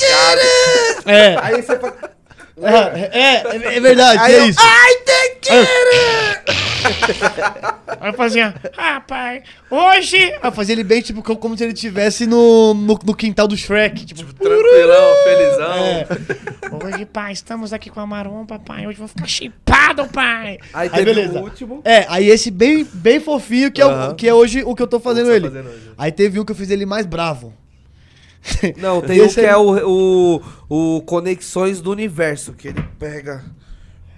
É, 1.05 1.37
Aí 1.39 1.61
você 1.61 1.79
faz. 1.79 1.93
É, 2.63 3.11
é, 3.19 3.77
é 3.77 3.81
verdade, 3.81 4.19
Aí 4.21 4.35
é 4.35 4.39
eu- 4.41 4.47
isso. 4.47 4.59
Ai, 4.61 4.95
tem 5.05 5.37
que. 5.41 5.51
Aí 8.01 8.09
eu 8.11 8.15
fazia, 8.15 8.55
ah, 8.77 9.01
pai, 9.01 9.43
hoje. 9.71 10.17
Aí 10.17 10.39
eu 10.43 10.53
fazia 10.53 10.75
ele 10.75 10.85
bem, 10.85 11.01
tipo, 11.03 11.23
co- 11.23 11.37
como 11.37 11.57
se 11.57 11.65
ele 11.65 11.73
estivesse 11.73 12.27
no, 12.27 12.73
no, 12.75 12.99
no 13.05 13.15
quintal 13.15 13.47
do 13.47 13.57
Shrek. 13.57 14.05
Tipo, 14.07 14.33
Tranquilão, 14.35 15.15
felizão. 15.25 15.75
é. 15.75 16.07
Hoje, 16.85 17.05
pai, 17.07 17.33
estamos 17.33 17.73
aqui 17.73 17.91
com 17.91 18.01
a 18.01 18.07
maromba, 18.07 18.59
pai. 18.59 18.87
Hoje 18.87 18.97
eu 18.99 19.07
vou 19.07 19.09
ficar 19.09 19.27
chipado, 19.27 20.07
pai. 20.09 20.59
Aí 20.73 20.89
Aí, 20.89 20.91
teve 20.91 21.05
beleza. 21.05 21.41
o 21.41 21.43
último. 21.45 21.83
É, 21.85 22.07
aí 22.09 22.29
esse 22.31 22.51
bem, 22.51 22.87
bem 22.93 23.21
fofinho, 23.21 23.71
que, 23.71 23.81
é 23.83 23.87
o, 23.87 24.15
que 24.15 24.29
é 24.29 24.35
hoje 24.35 24.63
o 24.65 24.75
que 24.75 24.83
eu 24.83 24.87
tô 24.87 24.99
fazendo 25.01 25.29
tá 25.29 25.37
ele. 25.37 25.49
fazendo. 25.49 25.71
Aí 25.99 26.11
teve 26.13 26.41
um 26.41 26.45
que 26.45 26.53
eu 26.53 26.57
fiz 26.57 26.71
ele 26.71 26.87
mais 26.87 27.05
bravo. 27.07 27.53
Não, 28.79 29.01
tem 29.01 29.21
um 29.23 29.29
que 29.29 29.41
é 29.41 29.57
o, 29.57 30.39
o, 30.69 30.97
o 30.97 31.03
Conexões 31.03 31.81
do 31.81 31.91
Universo, 31.91 32.53
que 32.53 32.69
ele 32.69 32.83
pega. 32.99 33.45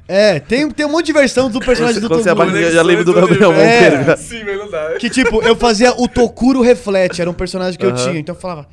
É, 0.08 0.38
tem, 0.40 0.68
tem 0.70 0.84
um 0.84 0.90
monte 0.90 1.06
de 1.06 1.12
versão 1.12 1.48
do 1.50 1.58
personagem 1.60 2.00
do 2.00 2.08
você 2.08 2.28
Toguro. 2.28 2.48
abaixa, 2.50 2.70
já 2.72 2.82
lembro 2.82 3.04
do 3.04 3.14
Gabriel 3.14 3.52
É. 3.52 3.56
Monteiro. 3.80 4.04
cara. 4.04 4.16
Sim, 4.16 4.44
mas 4.44 4.58
não 4.58 4.70
dá. 4.70 4.94
Que 4.98 5.08
tipo, 5.08 5.42
eu 5.42 5.56
fazia 5.56 5.92
o 6.00 6.06
Tokuro 6.08 6.60
Reflete, 6.60 7.20
era 7.20 7.30
um 7.30 7.34
personagem 7.34 7.78
que 7.78 7.86
eu 7.86 7.90
Aham. 7.90 8.04
tinha. 8.08 8.18
Então 8.18 8.34
eu 8.34 8.40
falava, 8.40 8.68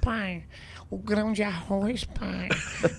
pai, 0.00 0.42
o 0.90 0.98
grão 0.98 1.32
de 1.32 1.42
arroz, 1.42 2.04
pai, 2.04 2.48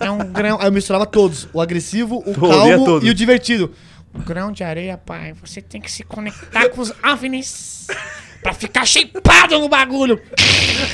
é 0.00 0.10
um 0.10 0.18
grão. 0.32 0.58
Aí 0.60 0.66
eu 0.66 0.72
misturava 0.72 1.06
todos: 1.06 1.46
o 1.52 1.60
agressivo, 1.60 2.18
o 2.26 2.32
Todo, 2.34 2.48
calmo 2.48 3.00
e 3.02 3.10
o 3.10 3.14
divertido. 3.14 3.70
O 4.12 4.18
grão 4.18 4.50
de 4.50 4.64
areia, 4.64 4.96
pai, 4.98 5.34
você 5.44 5.60
tem 5.60 5.80
que 5.80 5.90
se 5.92 6.02
conectar 6.04 6.68
com 6.70 6.80
os 6.80 6.92
OVNIs 7.04 7.86
pra 8.44 8.52
ficar 8.52 8.84
chipado 8.86 9.58
no 9.58 9.68
bagulho. 9.70 10.20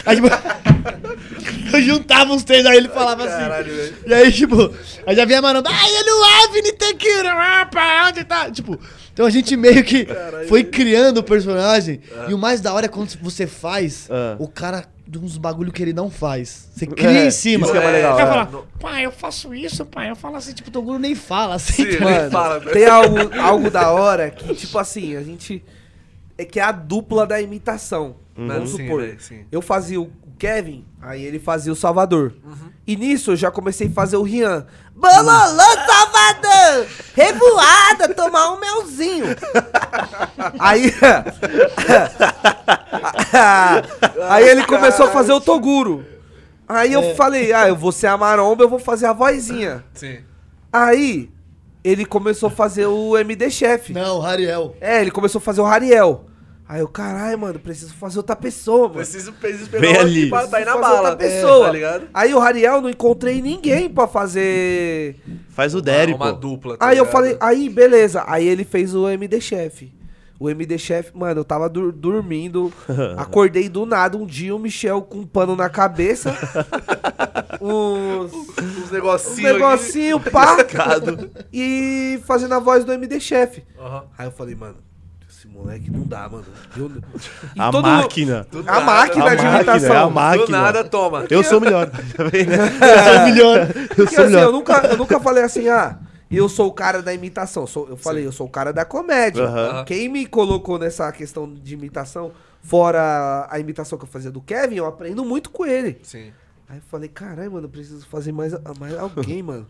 Aí, 0.07 0.15
tipo, 0.17 0.29
eu 1.77 1.83
juntava 1.83 2.33
os 2.33 2.45
três, 2.45 2.65
aí 2.65 2.77
ele 2.77 2.89
falava 2.89 3.25
assim. 3.25 3.37
Caralho, 3.41 3.75
velho. 3.75 3.95
E 4.07 4.15
aí, 4.15 4.33
tipo, 4.33 4.73
aí 5.07 5.17
já 5.17 5.25
vinha 5.25 5.43
maromba, 5.43 5.69
ai, 5.71 5.91
é 5.97 6.03
no 6.05 6.45
OVNI 6.49 6.73
Tequila, 6.73 7.33
ah, 7.33 7.67
pai, 7.67 8.09
onde 8.09 8.25
tá? 8.25 8.49
Tipo, 8.51 8.79
então 9.13 9.27
a 9.27 9.31
gente 9.31 9.57
meio 9.57 9.83
que 9.85 10.07
foi 10.49 10.63
criando 10.65 11.19
o 11.19 11.23
personagem. 11.23 12.01
E 12.29 12.33
o 12.35 12.39
mais 12.39 12.61
da 12.61 12.73
hora 12.73 12.87
é 12.87 12.89
quando 12.89 13.11
você 13.21 13.47
faz 13.47 14.09
Ah. 14.11 14.37
o 14.39 14.47
cara 14.49 14.85
de 15.07 15.19
uns 15.19 15.37
bagulho 15.37 15.73
que 15.73 15.83
ele 15.83 15.93
não 15.93 16.09
faz. 16.09 16.69
Você 16.73 16.87
cria 16.87 17.11
É, 17.23 17.27
em 17.27 17.31
cima. 17.33 17.65
isso 17.65 17.73
que 17.73 17.79
é 17.79 17.83
mais 17.83 17.95
É, 17.95 17.99
legal. 17.99 18.15
O 18.15 18.17
cara 18.17 18.31
é. 18.31 18.47
fala, 18.47 18.65
pai, 18.79 19.07
eu 19.07 19.11
faço 19.11 19.53
isso, 19.53 19.85
pai. 19.85 20.09
Eu 20.09 20.15
falo 20.15 20.37
assim, 20.37 20.53
tipo, 20.53 20.69
o 20.69 20.73
Toguro 20.73 21.01
nem 21.01 21.17
fala 21.17 21.57
assim. 21.57 21.73
Sim, 21.83 21.83
tá 21.83 21.89
ele 21.91 21.99
ligado? 22.05 22.31
fala, 22.31 22.61
velho. 22.61 22.73
Tem 22.73 22.87
algo, 22.87 23.17
algo 23.41 23.71
da 23.71 23.91
hora 23.91 24.31
que, 24.31 24.55
tipo 24.55 24.79
assim, 24.79 25.17
a 25.17 25.23
gente. 25.25 25.65
É 26.41 26.45
que 26.47 26.59
é 26.59 26.63
a 26.63 26.73
dupla 26.73 27.27
da 27.27 27.39
imitação. 27.39 28.17
Vamos 28.35 28.71
Sim, 28.71 28.85
supor. 28.85 29.03
velho, 29.03 29.21
sim. 29.21 29.45
Eu 29.53 29.61
fazia 29.61 30.01
o 30.01 30.11
Kevin, 30.39 30.87
aí 31.03 31.23
ele 31.23 31.39
fazia 31.39 31.71
o 31.71 31.77
Salvador. 31.77 32.33
Uhum. 32.43 32.71
E 32.87 32.97
nisso 32.97 33.33
eu 33.33 33.37
já 33.37 33.51
comecei 33.51 33.89
a 33.89 33.91
fazer 33.91 34.17
o 34.17 34.23
Rian. 34.23 34.67
Bololô, 34.97 35.61
Salvador! 35.87 36.87
Revoada, 37.15 38.15
tomar 38.15 38.53
um 38.53 38.59
melzinho. 38.59 39.27
aí. 40.59 40.91
aí 44.31 44.49
ele 44.49 44.65
começou 44.65 45.09
a 45.09 45.11
fazer 45.11 45.35
o 45.35 45.43
Toguro. 45.43 46.07
Aí 46.67 46.91
eu 46.95 47.15
falei, 47.17 47.53
ah, 47.53 47.69
eu 47.69 47.77
vou 47.77 47.93
ser 47.93 48.07
a 48.07 48.17
maromba, 48.17 48.65
eu 48.65 48.69
vou 48.71 48.79
fazer 48.79 49.05
a 49.05 49.13
vozinha. 49.13 49.85
Sim. 49.93 50.21
Aí 50.73 51.31
ele 51.85 52.07
começou 52.07 52.47
a 52.47 52.51
fazer 52.51 52.87
o 52.87 53.19
MD 53.19 53.51
Chef. 53.51 53.93
Não, 53.93 54.21
Rariel. 54.21 54.75
É, 54.81 55.03
ele 55.03 55.11
começou 55.11 55.39
a 55.39 55.43
fazer 55.43 55.61
o 55.61 55.65
Rariel. 55.65 56.30
Aí 56.73 56.79
eu, 56.81 56.87
caralho, 56.87 57.37
mano, 57.37 57.59
preciso 57.59 57.93
fazer 57.95 58.19
outra 58.19 58.37
pessoa, 58.37 58.83
mano. 58.83 58.95
Preciso, 58.95 59.33
preciso 59.33 59.69
pegar 59.69 59.81
Vem 59.81 59.93
uma 59.97 60.01
ali. 60.03 60.31
pra, 60.31 60.47
pra 60.47 60.61
ir 60.61 60.65
na 60.65 60.77
bala. 60.79 60.97
outra 61.11 61.17
pessoa. 61.17 61.67
Tá 61.67 61.73
ligado? 61.73 62.07
Aí 62.15 62.33
o 62.33 62.39
Rariel 62.39 62.81
não 62.81 62.89
encontrei 62.89 63.43
ninguém 63.43 63.89
pra 63.91 64.07
fazer. 64.07 65.17
Faz 65.49 65.75
o 65.75 65.83
Derry, 65.83 66.13
uma, 66.15 66.27
uma 66.27 66.33
dupla. 66.33 66.77
tá 66.77 66.87
Aí 66.87 66.97
eu 66.97 67.05
ligado? 67.05 67.13
falei, 67.13 67.37
aí 67.41 67.69
beleza. 67.69 68.23
Aí 68.25 68.47
ele 68.47 68.63
fez 68.63 68.95
o 68.95 69.09
MD 69.09 69.41
Chef. 69.41 69.93
O 70.39 70.49
MD 70.49 70.79
Chef, 70.79 71.11
mano, 71.13 71.41
eu 71.41 71.45
tava 71.45 71.69
dur- 71.69 71.91
dormindo, 71.93 72.73
acordei 73.19 73.69
do 73.69 73.85
nada 73.85 74.17
um 74.17 74.25
dia 74.25 74.55
o 74.55 74.59
Michel 74.59 75.03
com 75.03 75.19
um 75.19 75.27
pano 75.27 75.55
na 75.57 75.69
cabeça, 75.69 76.33
uns, 77.61 78.33
Uns 78.33 78.79
uns 78.85 78.91
negocinhos. 78.91 79.53
negocinho, 79.53 80.21
pá, 80.21 80.57
e 81.53 82.21
fazendo 82.27 82.55
a 82.55 82.59
voz 82.59 82.85
do 82.85 82.93
MD 82.93 83.21
Chef. 83.21 83.63
Aham. 83.79 84.05
Aí 84.17 84.27
eu 84.29 84.33
falei, 84.33 84.55
mano, 84.55 84.77
esse 85.41 85.49
moleque 85.49 85.91
não 85.91 86.03
dá, 86.03 86.29
mano. 86.29 86.45
Eu- 86.77 86.91
e 87.57 87.61
A 87.61 87.71
todo- 87.71 87.83
máquina. 87.83 88.47
Do 88.51 88.59
A 88.61 88.63
nada, 88.63 88.81
máquina 88.83 89.25
A 89.25 89.29
de 89.35 89.43
máquina, 89.43 89.57
imitação. 89.57 89.95
é 89.95 89.97
a 89.99 90.05
Do 90.05 90.11
máquina. 90.11 90.63
nada, 90.63 90.85
toma. 90.85 91.25
Eu 91.31 91.43
sou 91.43 91.59
o 91.59 91.61
melhor. 91.61 91.89
Tá? 91.91 91.99
Eu 92.19 93.05
sou 93.05 93.17
o 93.23 93.25
melhor. 93.25 93.59
Eu 93.71 93.89
Porque 93.97 94.15
sou 94.15 94.25
assim, 94.25 94.35
melhor. 94.35 94.43
eu 94.45 94.53
nunca, 94.53 94.87
eu 94.87 94.97
nunca 94.99 95.19
falei 95.21 95.43
assim, 95.43 95.69
ah, 95.69 95.99
eu 96.31 96.49
sou 96.49 96.69
o 96.69 96.73
cara 96.73 97.01
da 97.03 97.13
imitação. 97.15 97.67
Sou, 97.67 97.89
eu 97.89 97.97
falei, 97.97 98.27
eu 98.27 98.33
sou 98.33 98.47
o 98.47 98.51
cara 98.51 98.73
da 98.73 98.85
comédia. 98.85 99.45
Quem 99.87 100.09
me 100.09 100.27
colocou 100.27 100.79
nessa 100.79 101.11
questão 101.11 101.53
de 101.53 101.73
imitação, 101.75 102.33
fora 102.63 103.47
a 103.51 103.59
imitação 103.59 103.97
que 103.99 104.05
eu 104.05 104.09
fazia 104.09 104.31
do 104.31 104.41
Kevin, 104.43 104.77
eu 104.77 104.87
aprendo 104.87 105.25
muito 105.25 105.49
com 105.51 105.65
ele. 105.65 105.99
Sim. 106.03 106.33
Aí 106.69 106.77
eu 106.77 106.83
falei, 106.89 107.09
caralho, 107.09 107.51
mano, 107.51 107.65
eu 107.67 107.71
preciso 107.71 108.07
fazer 108.07 108.31
mais, 108.33 108.53
mais 108.79 108.97
alguém, 108.99 109.43
mano. 109.43 109.67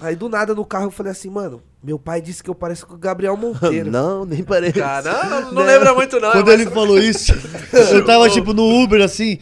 Aí 0.00 0.14
do 0.14 0.28
nada 0.28 0.54
no 0.54 0.64
carro 0.64 0.86
eu 0.86 0.90
falei 0.90 1.10
assim, 1.12 1.28
mano, 1.28 1.60
meu 1.82 1.98
pai 1.98 2.20
disse 2.22 2.42
que 2.42 2.48
eu 2.48 2.54
pareço 2.54 2.86
com 2.86 2.94
o 2.94 2.98
Gabriel 2.98 3.36
Monteiro. 3.36 3.90
Não, 3.92 4.24
nem 4.24 4.42
parece. 4.42 4.78
Cara, 4.78 5.12
não, 5.24 5.40
não, 5.42 5.52
não 5.52 5.62
lembra 5.64 5.92
muito 5.92 6.20
não. 6.20 6.30
Quando 6.30 6.46
mas- 6.46 6.60
ele 6.60 6.70
falou 6.70 6.98
isso, 6.98 7.32
eu 7.92 8.04
tava 8.04 8.30
tipo 8.30 8.52
no 8.54 8.82
Uber 8.82 9.02
assim. 9.02 9.38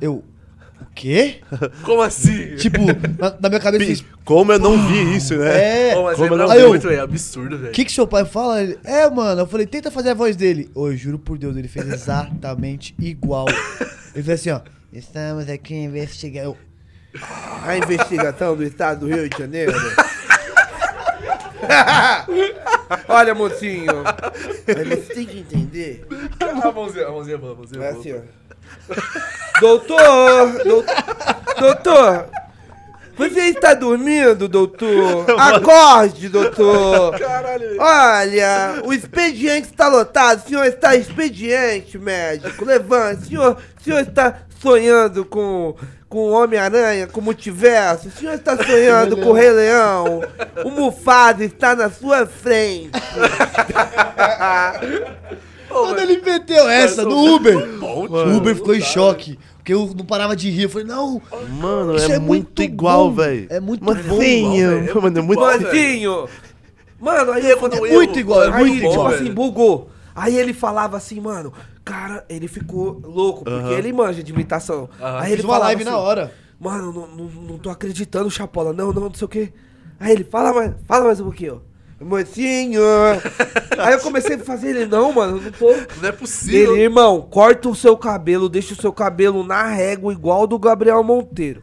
Eu. 0.00 0.22
O 0.78 0.86
quê? 0.94 1.40
Como 1.84 2.00
assim? 2.02 2.54
Tipo, 2.56 2.80
na, 3.18 3.34
na 3.40 3.48
minha 3.48 3.60
cabeça 3.60 3.84
fez. 3.84 4.04
Como 4.24 4.52
eu 4.52 4.58
não 4.58 4.86
vi 4.88 5.16
isso, 5.16 5.34
né? 5.36 5.90
É. 5.90 5.94
Pô, 5.94 6.04
mas 6.04 6.16
como 6.16 6.30
lembra 6.30 6.46
não- 6.46 6.52
Aí 6.52 6.60
eu- 6.60 6.68
muito, 6.68 6.88
é 6.88 7.00
absurdo, 7.00 7.56
velho. 7.58 7.70
O 7.70 7.72
que 7.72 7.84
que 7.84 7.92
seu 7.92 8.06
pai 8.06 8.24
fala? 8.26 8.62
Ele, 8.62 8.78
é, 8.84 9.08
mano. 9.10 9.42
Eu 9.42 9.46
falei, 9.46 9.66
tenta 9.66 9.90
fazer 9.90 10.10
a 10.10 10.14
voz 10.14 10.36
dele. 10.36 10.70
Ô, 10.74 10.88
eu 10.88 10.96
juro 10.96 11.18
por 11.18 11.36
Deus, 11.38 11.56
ele 11.56 11.68
fez 11.68 11.86
exatamente 11.88 12.94
igual. 13.00 13.46
Ele 14.14 14.22
fez 14.22 14.40
assim, 14.40 14.50
ó. 14.50 14.60
Estamos 14.92 15.48
aqui 15.48 15.74
investigando. 15.74 16.56
A 17.64 17.76
investigação 17.76 18.56
do 18.56 18.64
estado 18.64 19.00
do 19.00 19.06
Rio 19.14 19.28
de 19.28 19.38
Janeiro. 19.38 19.72
Olha, 23.08 23.34
mocinho. 23.34 24.04
Mas 24.66 24.88
você 24.88 25.14
tem 25.14 25.26
que 25.26 25.38
entender. 25.40 26.06
A 26.62 26.70
mãozinha, 26.72 27.06
a 27.06 27.10
mãozinha 27.10 27.38
boa, 27.38 27.52
a 27.52 27.56
mãozinha 27.56 27.84
É 27.84 27.90
boa. 27.92 28.00
assim, 28.00 28.14
ó. 28.14 29.60
Doutor! 29.60 30.52
dou- 30.64 30.84
doutor! 31.58 32.26
Você 33.16 33.40
está 33.44 33.72
dormindo, 33.72 34.46
doutor? 34.46 35.24
Acorde, 35.40 36.28
doutor! 36.28 37.18
Caralho. 37.18 37.80
Olha, 37.80 38.82
o 38.84 38.92
expediente 38.92 39.68
está 39.68 39.88
lotado. 39.88 40.44
O 40.44 40.48
senhor 40.48 40.66
está 40.66 40.94
expediente, 40.94 41.98
médico. 41.98 42.64
Levante. 42.64 43.22
O 43.22 43.26
senhor, 43.26 43.56
o 43.80 43.82
senhor 43.82 44.00
está 44.00 44.40
sonhando 44.60 45.24
com, 45.24 45.74
com 46.08 46.18
o 46.18 46.30
Homem-Aranha, 46.32 47.06
com 47.06 47.20
o 47.20 47.24
multiverso. 47.24 48.08
O 48.08 48.10
senhor 48.10 48.34
está 48.34 48.56
sonhando 48.56 49.16
com 49.16 49.30
o 49.30 49.32
Rei 49.32 49.50
Leão. 49.50 50.22
O 50.64 50.70
Mufasa 50.70 51.44
está 51.44 51.74
na 51.74 51.90
sua 51.90 52.26
frente. 52.26 52.90
Quando 55.68 55.98
ele 55.98 56.20
meteu 56.22 56.68
essa 56.68 57.02
no 57.02 57.34
Uber, 57.34 57.68
Bom, 57.78 58.06
o 58.06 58.36
Uber 58.36 58.54
ficou 58.54 58.74
em 58.74 58.80
choque. 58.80 59.38
Porque 59.56 59.74
eu 59.74 59.92
não 59.96 60.04
parava 60.04 60.36
de 60.36 60.48
rir. 60.48 60.62
Eu 60.62 60.70
falei, 60.70 60.86
não, 60.86 61.20
Mano, 61.60 61.96
Isso 61.96 62.12
é, 62.12 62.14
é 62.14 62.18
muito 62.20 62.28
muito 62.28 62.62
igual, 62.62 63.10
bom. 63.10 63.16
velho. 63.16 63.46
É 63.50 63.58
muito 63.58 63.84
Mocinho, 63.84 64.06
bom, 64.06 64.76
velho. 64.76 64.90
É 64.90 64.94
Mano, 64.94 65.18
é 65.18 65.22
muito 65.22 65.38
bom. 65.40 65.46
Manzinho! 65.46 66.28
Mano, 67.00 67.32
aí 67.32 67.50
eu 67.50 67.58
falei, 67.58 67.80
no 67.80 67.86
é 67.86 67.90
muito 67.92 68.18
igual, 68.18 68.42
é 68.44 68.46
Aí, 68.46 68.64
muito 68.64 68.74
tipo 68.74 68.92
igual. 68.92 69.06
assim, 69.08 69.30
bugou. 69.32 69.90
Aí 70.14 70.38
ele 70.38 70.54
falava 70.54 70.96
assim, 70.96 71.20
mano, 71.20 71.52
cara, 71.86 72.24
ele 72.28 72.48
ficou 72.48 73.00
louco, 73.04 73.44
porque 73.44 73.72
ele 73.72 73.92
manja 73.92 74.20
de 74.20 74.32
imitação. 74.32 74.90
Aí 75.00 75.28
ele 75.30 75.36
fiz 75.36 75.44
uma 75.44 75.54
falava 75.54 75.66
live 75.66 75.84
na 75.84 75.92
assim, 75.92 76.00
hora. 76.00 76.32
Mano, 76.58 76.92
não, 76.92 77.06
não, 77.06 77.42
não 77.42 77.58
tô 77.58 77.70
acreditando, 77.70 78.28
Chapola. 78.28 78.72
Não, 78.72 78.92
não, 78.92 79.02
não 79.02 79.14
sei 79.14 79.24
o 79.24 79.28
quê. 79.28 79.52
Aí 80.00 80.12
ele, 80.12 80.24
fala 80.24 80.52
mais, 80.52 80.74
fala 80.84 81.04
mais 81.04 81.20
um 81.20 81.24
pouquinho. 81.24 81.62
Mocinho. 82.00 82.82
Aí 83.78 83.94
eu 83.94 84.00
comecei 84.00 84.34
a 84.34 84.38
fazer 84.40 84.70
ele, 84.70 84.86
não, 84.86 85.12
mano, 85.12 85.40
não 85.40 85.52
tô. 85.52 85.70
Não 86.00 86.08
é 86.08 86.12
possível. 86.12 86.74
Ele, 86.74 86.82
irmão, 86.82 87.22
corta 87.22 87.68
o 87.68 87.74
seu 87.74 87.96
cabelo, 87.96 88.48
deixa 88.48 88.74
o 88.74 88.76
seu 88.76 88.92
cabelo 88.92 89.44
na 89.44 89.62
régua 89.62 90.12
igual 90.12 90.46
do 90.46 90.58
Gabriel 90.58 91.02
Monteiro. 91.04 91.62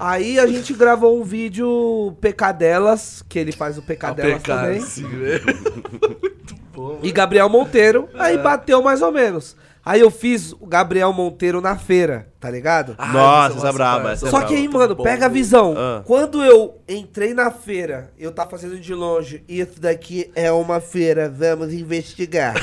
Aí 0.00 0.40
a 0.40 0.46
gente 0.46 0.72
gravou 0.72 1.20
um 1.20 1.22
vídeo 1.22 2.16
Pecadelas, 2.20 3.22
que 3.28 3.38
ele 3.38 3.52
faz 3.52 3.78
o 3.78 3.82
Pecadelas 3.82 4.42
também. 4.42 4.80
sim, 4.80 5.06
velho. 5.06 5.44
Muito 6.20 6.63
E 7.02 7.12
Gabriel 7.12 7.48
Monteiro, 7.48 8.08
aí 8.14 8.38
bateu 8.38 8.82
mais 8.82 9.02
ou 9.02 9.12
menos. 9.12 9.56
Aí 9.84 10.00
eu 10.00 10.10
fiz 10.10 10.52
o 10.52 10.66
Gabriel 10.66 11.12
Monteiro 11.12 11.60
na 11.60 11.76
feira, 11.76 12.26
tá 12.40 12.50
ligado? 12.50 12.94
Ah, 12.96 13.12
Nossa, 13.12 13.54
é 13.54 13.58
essa 13.58 13.68
é 13.68 13.72
braba, 13.72 14.12
essa 14.12 14.26
é 14.26 14.30
Só 14.30 14.38
braba. 14.38 14.48
que 14.50 14.58
aí, 14.58 14.66
mano, 14.66 14.94
bom, 14.94 15.02
pega 15.02 15.26
a 15.26 15.28
visão. 15.28 15.74
Ah. 15.76 16.02
Quando 16.06 16.42
eu 16.42 16.80
entrei 16.88 17.34
na 17.34 17.50
feira, 17.50 18.10
eu 18.18 18.32
tava 18.32 18.48
fazendo 18.48 18.80
de 18.80 18.94
longe. 18.94 19.44
Isso 19.46 19.78
daqui 19.78 20.30
é 20.34 20.50
uma 20.50 20.80
feira, 20.80 21.28
vamos 21.28 21.74
investigar. 21.74 22.54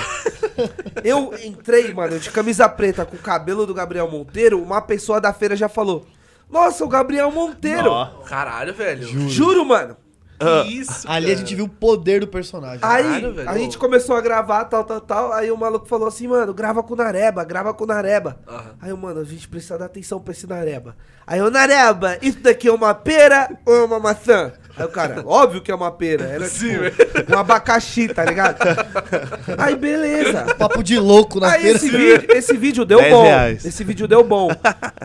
eu 1.04 1.32
entrei, 1.44 1.94
mano, 1.94 2.18
de 2.18 2.32
camisa 2.32 2.68
preta 2.68 3.06
com 3.06 3.16
o 3.16 3.20
cabelo 3.20 3.68
do 3.68 3.74
Gabriel 3.74 4.10
Monteiro. 4.10 4.60
Uma 4.60 4.82
pessoa 4.82 5.22
da 5.22 5.32
feira 5.32 5.56
já 5.56 5.70
falou: 5.70 6.08
Nossa, 6.50 6.84
o 6.84 6.88
Gabriel 6.88 7.30
Monteiro. 7.30 7.92
Caralho, 8.26 8.74
velho. 8.74 9.30
Juro, 9.30 9.64
mano. 9.64 9.96
Que 10.66 10.74
isso, 10.80 11.08
Ali 11.08 11.28
cara. 11.28 11.38
a 11.38 11.40
gente 11.40 11.56
viu 11.56 11.66
o 11.66 11.70
poder 11.70 12.20
do 12.22 12.28
personagem. 12.28 12.80
Aí 12.82 13.04
Caralho, 13.04 13.34
velho. 13.34 13.50
a 13.50 13.58
gente 13.58 13.78
começou 13.78 14.16
a 14.16 14.22
gravar, 14.22 14.66
tal, 14.66 14.84
tal, 14.84 15.02
tal. 15.02 15.34
Aí 15.34 15.52
o 15.52 15.58
maluco 15.58 15.86
falou 15.88 16.08
assim, 16.08 16.28
mano, 16.28 16.54
grava 16.54 16.82
com 16.82 16.94
o 16.94 16.98
Nareba, 16.98 17.44
grava 17.44 17.74
com 17.74 17.84
o 17.84 17.88
Nareba. 17.88 18.38
Aham. 18.48 18.76
Aí 18.82 18.90
eu, 18.90 18.98
mano, 18.98 19.20
a 19.22 19.24
gente 19.24 19.48
precisa 19.48 19.78
dar 19.78 19.86
atenção 19.86 20.20
pra 20.20 20.32
esse 20.32 20.48
Nareba. 20.48 20.96
Aí 21.28 21.40
eu, 21.40 21.52
Nareba, 21.52 22.18
isso 22.22 22.40
daqui 22.40 22.68
é 22.68 22.72
uma 22.74 22.94
pera 22.94 23.50
ou 23.66 23.76
é 23.76 23.84
uma 23.84 24.00
maçã? 24.00 24.52
Aí 24.76 24.86
o 24.86 24.90
cara, 24.90 25.22
óbvio 25.26 25.62
que 25.62 25.70
é 25.72 25.76
uma 25.76 25.92
pera. 25.92 26.24
Era 26.24 26.48
Sim, 26.48 26.70
tipo 27.16 27.36
um 27.36 27.38
abacaxi, 27.40 28.08
tá 28.08 28.24
ligado? 28.26 28.58
Aí 29.58 29.76
beleza. 29.76 30.56
Papo 30.56 30.82
de 30.82 30.98
louco 30.98 31.40
na 31.40 31.52
Aí 31.52 31.62
feira. 31.62 31.76
esse 31.78 31.90
vídeo, 31.90 32.28
esse 32.32 32.58
vídeo 32.58 32.86
deu 32.86 33.00
10 33.00 33.14
bom. 33.14 33.24
reais. 33.24 33.66
Esse 33.66 33.84
vídeo 33.84 34.08
deu 34.08 34.24
bom. 34.24 34.50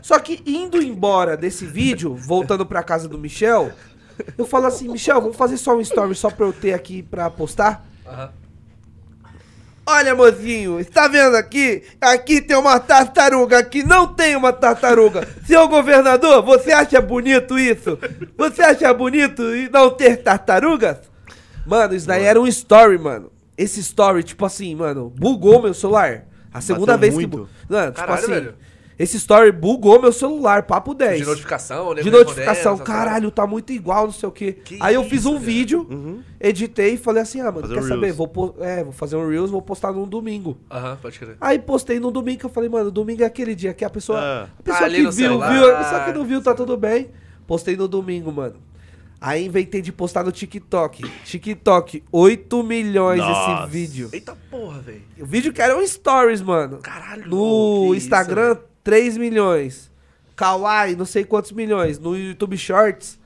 Só 0.03 0.19
que 0.19 0.41
indo 0.47 0.81
embora 0.81 1.37
desse 1.37 1.67
vídeo, 1.67 2.15
voltando 2.15 2.65
pra 2.65 2.83
casa 2.83 3.09
do 3.09 3.19
Michel, 3.19 3.73
eu 4.37 4.47
falo 4.47 4.67
assim, 4.67 4.89
Michel, 4.89 5.21
vamos 5.21 5.37
fazer 5.37 5.57
só 5.57 5.77
um 5.77 5.81
story 5.81 6.15
só 6.15 6.31
pra 6.31 6.47
eu 6.47 6.53
ter 6.53 6.73
aqui 6.73 7.03
pra 7.03 7.29
postar? 7.31 7.85
Aham. 8.07 8.31
Olha, 9.89 10.17
mozinho, 10.17 10.81
está 10.81 11.07
vendo 11.07 11.37
aqui? 11.37 11.85
Aqui 12.01 12.41
tem 12.41 12.57
uma 12.57 12.81
tartaruga, 12.81 13.59
aqui 13.61 13.85
não 13.85 14.09
tem 14.13 14.35
uma 14.35 14.53
tartaruga. 14.53 15.29
Senhor 15.47 15.69
governador, 15.69 16.43
você 16.43 16.73
acha 16.73 17.01
bonito 17.01 17.57
isso? 17.57 17.97
Você 18.37 18.63
acha 18.63 18.93
bonito 18.93 19.43
não 19.73 19.89
ter 19.91 20.17
tartarugas? 20.17 20.99
Mano, 21.65 21.95
isso 21.95 22.05
daí 22.07 22.25
era 22.25 22.41
um 22.41 22.49
story, 22.49 22.99
mano. 22.99 23.31
Esse 23.57 23.79
story, 23.79 24.25
tipo 24.25 24.45
assim, 24.45 24.75
mano, 24.75 25.09
bugou 25.17 25.63
meu 25.63 25.73
celular. 25.73 26.25
A 26.53 26.61
segunda 26.61 26.97
Bateu 26.97 27.01
vez 27.01 27.15
muito. 27.15 27.49
que. 27.69 27.73
Mano, 27.73 27.93
tipo 27.93 28.01
Caralho, 28.07 28.19
assim. 28.19 28.33
velho. 28.33 28.55
Esse 28.99 29.19
story 29.19 29.53
bugou 29.53 30.01
meu 30.01 30.11
celular, 30.11 30.63
papo 30.63 30.95
10. 30.95 31.21
De 31.21 31.27
notificação, 31.27 31.93
né? 31.93 32.03
De 32.03 32.11
notificação, 32.11 32.79
caralho, 32.79 33.31
tá 33.31 33.47
muito 33.47 33.71
igual, 33.73 34.07
não 34.07 34.13
sei 34.13 34.29
o 34.29 34.33
quê. 34.33 34.55
Que 34.55 34.79
Aí 34.81 34.95
eu 34.95 35.05
fiz 35.05 35.21
isso, 35.21 35.29
um 35.31 35.35
velho. 35.35 35.45
vídeo, 35.45 36.25
editei 36.41 36.95
e 36.95 36.97
falei 36.97 37.23
assim, 37.23 37.41
ah, 37.41 37.53
mano, 37.53 37.61
Fazer 37.63 37.75
quer 37.75 37.81
um 37.83 37.89
saber? 37.89 38.07
Reels. 38.13 38.17
Vou, 38.17 38.57
é, 38.61 38.83
vou 38.85 38.93
fazer 38.93 39.17
um 39.17 39.29
Reels, 39.29 39.51
vou 39.51 39.61
postar 39.61 39.93
num 39.93 40.09
domingo. 40.09 40.57
Aham, 40.71 40.97
pode 41.03 41.19
crer. 41.19 41.37
Aí 41.41 41.59
postei 41.59 42.01
no 42.01 42.11
domingo 42.11 42.41
que 42.41 42.47
eu 42.47 42.51
falei, 42.51 42.71
mano, 42.71 42.91
domingo 42.91 43.23
é 43.23 43.27
aquele 43.27 43.55
dia 43.55 43.75
que 43.75 43.85
a 43.85 43.91
pessoa. 43.91 44.19
Ah. 44.19 44.49
A 44.59 44.63
pessoa 44.63 44.85
Ali 44.87 44.97
que 44.97 45.03
viu, 45.03 45.13
celular. 45.13 45.53
viu, 45.53 45.75
a 45.75 45.79
pessoa 45.79 46.05
que 46.05 46.13
não 46.13 46.25
viu, 46.25 46.43
tá 46.43 46.55
tudo 46.55 46.77
bem. 46.79 47.11
Postei 47.47 47.77
no 47.77 47.87
domingo, 47.87 48.33
mano. 48.33 48.57
Aí 49.21 49.45
inventei 49.47 49.81
de 49.83 49.93
postar 49.93 50.25
no 50.25 50.33
TikTok. 50.33 51.03
TikTok, 51.25 52.03
8 52.13 52.63
milhões 52.63 53.19
Nossa. 53.19 53.63
esse 53.65 53.71
vídeo. 53.71 54.09
Eita 54.13 54.37
porra, 54.51 54.81
velho. 54.81 55.03
O 55.21 55.27
vídeo 55.27 55.53
que 55.53 55.61
era 55.63 55.77
um 55.77 55.87
stories, 55.87 56.43
mano. 56.43 56.79
Caralho. 56.79 57.27
No 57.29 57.95
Instagram, 57.95 58.53
isso, 58.53 58.61
3 58.87 59.17
milhões. 59.17 59.91
Kawaii, 60.37 60.95
não 60.95 61.05
sei 61.05 61.25
quantos 61.25 61.51
milhões. 61.51 61.99
No 61.99 62.17
YouTube 62.17 62.57
Shorts, 62.57 63.19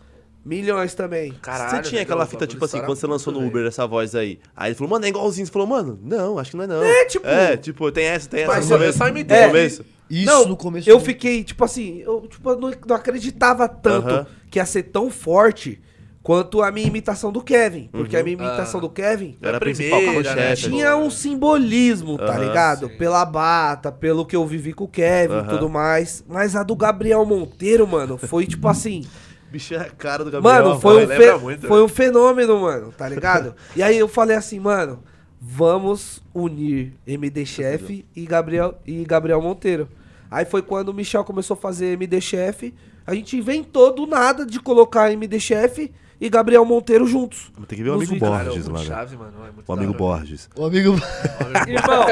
milhões 0.45 0.95
também. 0.95 1.33
Caralho. 1.43 1.83
você 1.85 1.91
tinha 1.91 2.01
aquela 2.03 2.25
fita, 2.25 2.47
tipo 2.47 2.65
assim, 2.65 2.79
estoura 2.79 2.87
quando 2.87 2.99
você 2.99 3.07
lançou 3.07 3.33
muito, 3.33 3.45
no 3.45 3.51
Uber 3.51 3.67
essa 3.67 3.87
voz 3.87 4.15
aí. 4.15 4.39
Aí 4.57 4.69
ele 4.71 4.75
falou, 4.75 4.91
mano, 4.91 5.05
é 5.05 5.09
igualzinho. 5.09 5.47
Você 5.47 5.53
falou, 5.53 5.69
mano, 5.69 5.99
não, 6.03 6.39
acho 6.39 6.53
que 6.53 6.57
não 6.57 6.65
é 6.65 6.67
não. 6.67 6.83
É, 6.83 7.05
tipo- 7.05 7.27
É, 7.27 7.57
tipo, 7.59 7.93
tem 7.93 8.07
essa, 8.07 8.29
tem 8.29 8.43
essa 8.45 8.53
Mas 8.53 8.69
no 8.71 8.79
começo. 8.79 8.99
só 8.99 9.09
imitei. 9.09 9.37
No 9.37 9.43
É. 9.43 9.47
começo. 9.49 9.85
Isso 10.09 10.27
não, 10.27 10.47
no 10.49 10.57
começo. 10.57 10.89
eu 10.91 10.99
fiquei, 10.99 11.45
tipo 11.45 11.63
assim, 11.65 11.99
eu 11.99 12.27
tipo, 12.27 12.51
eu 12.51 12.59
não, 12.59 12.73
não 12.87 12.97
acreditava 12.97 13.69
tanto 13.69 14.09
Aham. 14.09 14.27
que 14.51 14.59
ia 14.59 14.65
ser 14.67 14.85
tão 14.85 15.09
forte 15.11 15.81
quanto 16.23 16.63
a 16.63 16.71
minha 16.71 16.87
imitação 16.87 17.33
do 17.33 17.43
Kevin. 17.43 17.89
Porque 17.91 18.15
Uhum. 18.17 18.21
a 18.21 18.25
minha 18.25 18.35
imitação 18.35 18.79
Ah. 18.79 18.83
do 18.83 18.89
Kevin 18.91 19.37
Era 19.41 19.57
a 19.57 19.61
principal 19.61 20.01
carro-chefe. 20.03 20.37
né? 20.37 20.55
tinha 20.57 20.97
um 20.97 21.11
simbolismo, 21.11 22.19
tá 22.19 22.39
ligado? 22.39 22.89
sim. 22.89 22.97
Pela 22.97 23.25
bata, 23.25 23.91
pelo 23.91 24.25
que 24.27 24.37
eu 24.37 24.47
vivi 24.47 24.73
com 24.73 24.85
o 24.85 24.89
Kevin 24.89 25.35
e 25.35 25.39
Aham. 25.39 25.49
tudo 25.49 25.69
mais. 25.69 26.23
Mas 26.29 26.55
a 26.55 26.63
do 26.63 26.77
Gabriel 26.77 27.25
Monteiro, 27.25 27.87
mano, 27.87 28.19
foi 28.19 28.47
tipo 28.47 28.69
assim. 28.69 29.05
Bicho 29.51 29.75
é 29.75 29.79
a 29.79 29.85
cara 29.91 30.23
do 30.25 30.31
Gabriel. 30.31 30.65
Mano, 30.65 30.81
foi 30.81 30.95
um, 30.95 31.07
lembra 31.09 31.17
fe- 31.17 31.43
muito, 31.43 31.67
foi 31.67 31.79
né? 31.79 31.85
um 31.85 31.89
fenômeno, 31.89 32.61
mano, 32.61 32.93
tá 32.97 33.09
ligado? 33.09 33.55
e 33.75 33.83
aí 33.83 33.99
eu 33.99 34.07
falei 34.07 34.37
assim, 34.37 34.61
mano, 34.61 35.03
vamos 35.41 36.23
unir 36.33 36.93
MD 37.07 37.45
Chef 37.45 38.05
e 38.15 38.27
Gabriel, 38.27 38.79
e 38.87 39.05
Gabriel 39.05 39.41
Monteiro. 39.43 39.89
Aí 40.31 40.45
foi 40.45 40.63
quando 40.63 40.91
o 40.91 40.95
Michel 40.95 41.25
começou 41.25 41.55
a 41.55 41.61
fazer 41.61 41.95
MD 41.95 42.21
Chef. 42.21 42.73
A 43.05 43.13
gente 43.15 43.37
inventou 43.37 43.93
do 43.93 44.07
nada 44.07 44.47
de 44.47 44.61
colocar 44.61 45.11
MD 45.11 45.41
Chef 45.41 45.91
e 46.21 46.29
Gabriel 46.29 46.65
Monteiro 46.65 47.07
juntos. 47.07 47.51
Tem 47.67 47.79
que 47.79 47.83
ver 47.85 47.91
o 47.91 47.95
amigo 47.95 48.13
vídeos, 48.13 48.31
Cara, 48.31 48.45
Borges 48.45 48.69
muito 48.69 48.73
lá, 48.77 48.81
né? 48.81 48.87
chave, 48.87 49.17
mano. 49.17 49.33
É 49.47 49.51
O 49.67 49.73
amigo. 49.73 49.95
Borges. 49.95 50.49
O 50.57 50.65
amigo. 50.67 50.95
Irmão, 51.67 52.07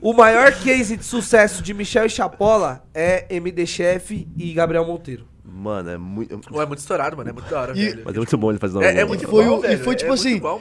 o 0.00 0.12
maior 0.14 0.52
case 0.52 0.96
de 0.96 1.04
sucesso 1.04 1.62
de 1.62 1.74
Michel 1.74 2.06
e 2.06 2.10
Chapola 2.10 2.82
é 2.94 3.26
MD 3.34 3.66
Chef 3.66 4.26
e 4.36 4.52
Gabriel 4.52 4.86
Monteiro. 4.86 5.26
Mano, 5.44 5.90
é 5.90 5.98
muito. 5.98 6.38
Pô, 6.40 6.62
é 6.62 6.66
muito 6.66 6.78
estourado, 6.78 7.16
mano. 7.16 7.30
É 7.30 7.32
muito 7.32 7.50
da 7.50 7.60
hora, 7.60 7.72
E- 7.72 7.84
velho. 7.90 8.02
Mas 8.04 8.14
é 8.14 8.18
muito 8.18 8.38
bom 8.38 8.50
ele 8.50 8.58
fazer 8.58 8.82
É, 8.82 8.98
é 9.00 9.04
muito 9.04 9.26
foi 9.26 9.44
igual, 9.44 9.58
o- 9.60 9.64
e 9.64 9.68
velho. 9.68 9.84
foi 9.84 9.94
é 9.94 9.96
tipo 9.96 10.08
muito 10.10 10.20
assim, 10.20 10.36
igual, 10.36 10.60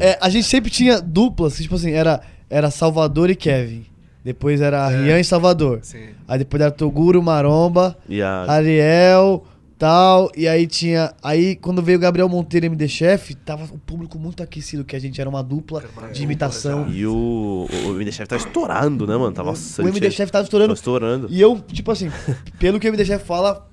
É, 0.00 0.18
a 0.20 0.28
gente 0.28 0.46
sempre 0.46 0.70
tinha 0.70 1.00
duplas, 1.00 1.56
tipo 1.56 1.74
assim, 1.76 1.92
era, 1.92 2.20
era 2.50 2.70
Salvador 2.70 3.30
e 3.30 3.36
Kevin. 3.36 3.86
Depois 4.24 4.60
era 4.60 4.86
Rian 4.88 5.18
e 5.18 5.24
Salvador. 5.24 5.80
Sim. 5.82 6.10
Aí 6.28 6.38
depois 6.38 6.60
era 6.62 6.70
Toguro, 6.70 7.20
Maromba, 7.22 7.96
E 8.08 8.22
a. 8.22 8.44
Ariel, 8.50 9.44
tal. 9.82 10.30
E 10.36 10.46
aí 10.46 10.64
tinha. 10.64 11.12
Aí 11.20 11.56
quando 11.56 11.82
veio 11.82 11.98
o 11.98 12.00
Gabriel 12.00 12.28
Monteiro 12.28 12.66
MD 12.66 12.86
Chef, 12.86 13.34
tava 13.34 13.64
o 13.64 13.78
público 13.78 14.16
muito 14.16 14.40
aquecido, 14.40 14.84
que 14.84 14.94
a 14.94 14.98
gente 15.00 15.20
era 15.20 15.28
uma 15.28 15.42
dupla 15.42 15.82
de 16.12 16.22
imitação. 16.22 16.88
E 16.88 17.04
o. 17.04 17.66
O 17.86 17.90
MD 17.96 18.12
Chef 18.12 18.28
tá 18.28 18.36
estourando, 18.36 19.08
né, 19.08 19.16
mano? 19.16 19.32
Tava 19.32 19.50
O 19.50 19.88
MD 19.88 20.08
Chef 20.12 20.30
tava 20.30 20.44
estourando. 20.44 20.72
Tá 20.72 20.74
estourando. 20.74 21.26
E 21.28 21.40
eu, 21.40 21.58
tipo 21.60 21.90
assim, 21.90 22.12
pelo 22.60 22.78
que 22.78 22.86
o 22.86 22.90
MD 22.90 23.04
Chef 23.04 23.24
fala, 23.24 23.68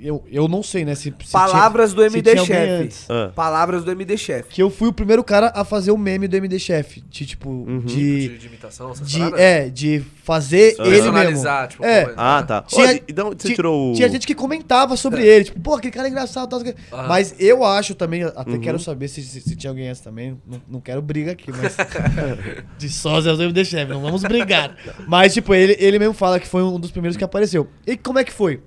eu, 0.00 0.22
eu 0.30 0.48
não 0.48 0.62
sei, 0.62 0.84
né? 0.84 0.94
Se, 0.94 1.14
se 1.24 1.32
Palavras 1.32 1.92
tinha- 1.94 2.08
do 2.08 2.14
MD 2.16 2.30
tinha 2.32 2.44
Chef. 2.44 3.06
Ah. 3.08 3.30
Palavras 3.34 3.84
do 3.84 3.90
MD 3.90 4.16
Chef. 4.18 4.48
Que 4.48 4.62
eu 4.62 4.68
fui 4.70 4.88
o 4.88 4.92
primeiro 4.92 5.22
cara 5.24 5.52
a 5.54 5.64
fazer 5.64 5.90
o 5.92 5.98
meme 5.98 6.26
do 6.28 6.36
MD 6.36 6.58
Chef. 6.58 7.02
De, 7.08 7.24
tipo, 7.26 7.66
De, 7.84 8.28
de. 8.28 8.38
de 8.38 8.46
imitação, 8.46 8.90
essas 8.90 9.08
De, 9.08 9.18
paradas? 9.18 9.40
é, 9.40 9.68
de 9.70 10.02
fazer 10.22 10.74
Ah. 10.78 10.82
ele 10.82 10.90
mesmo. 10.90 11.12
Personalizar, 11.12 11.68
tipo, 11.68 11.84
É. 11.84 12.04
como 12.06 12.14
Ah, 12.18 12.42
tá. 12.42 12.62
Tinha- 12.62 13.00
e 13.08 13.12
de 13.12 13.22
onde 13.22 13.42
você 13.42 13.48
Ti- 13.48 13.54
tirou 13.54 13.92
o. 13.92 13.94
Tinha 13.94 14.08
gente 14.08 14.26
que 14.26 14.34
comentava 14.34 14.96
sobre 14.96 15.26
ele, 15.26 15.44
tipo, 15.44 15.60
pô, 15.60 15.74
aquele 15.74 15.92
cara 15.92 16.08
é 16.08 16.10
engraçado. 16.10 16.48
Tal, 16.50 16.60
tal, 16.62 16.72
tal. 16.90 16.98
Aham. 17.00 17.08
Mas 17.08 17.34
eu 17.38 17.64
acho 17.64 17.94
também, 17.94 18.22
até 18.24 18.50
Uhum. 18.52 18.60
quero 18.60 18.78
saber 18.78 19.08
se, 19.08 19.22
se, 19.22 19.40
se 19.40 19.56
tinha 19.56 19.70
alguém 19.70 19.86
essa 19.88 20.02
também. 20.04 20.38
Não, 20.46 20.60
não 20.68 20.80
quero 20.80 21.00
briga 21.00 21.32
aqui, 21.32 21.50
mas. 21.52 21.76
de 22.78 22.88
sósias 22.88 23.36
do 23.38 23.42
MD 23.44 23.64
Chef, 23.64 23.88
não 23.90 24.00
vamos 24.00 24.22
brigar. 24.22 24.76
Mas, 25.06 25.32
tipo, 25.34 25.54
ele, 25.54 25.76
ele 25.78 25.98
mesmo 25.98 26.14
fala 26.14 26.38
que 26.40 26.46
foi 26.46 26.62
um 26.62 26.78
dos 26.78 26.90
primeiros 26.90 27.16
que 27.16 27.24
apareceu. 27.24 27.68
E 27.86 27.96
como 27.96 28.18
é 28.18 28.24
que 28.24 28.32
foi? 28.32 28.60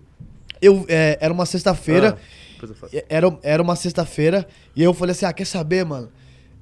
Eu, 0.62 0.86
é, 0.88 1.18
era 1.22 1.34
uma 1.34 1.45
sexta-feira. 1.45 2.18
Ah, 2.20 2.88
Era, 3.10 3.38
era 3.43 3.62
uma 3.64 3.76
sexta-feira 3.76 4.47
e 4.76 4.82
eu 4.84 4.93
falei 4.93 5.12
assim: 5.12 5.26
ah, 5.26 5.34
quer 5.34 5.45
saber, 5.45 5.86
mano? 5.86 6.10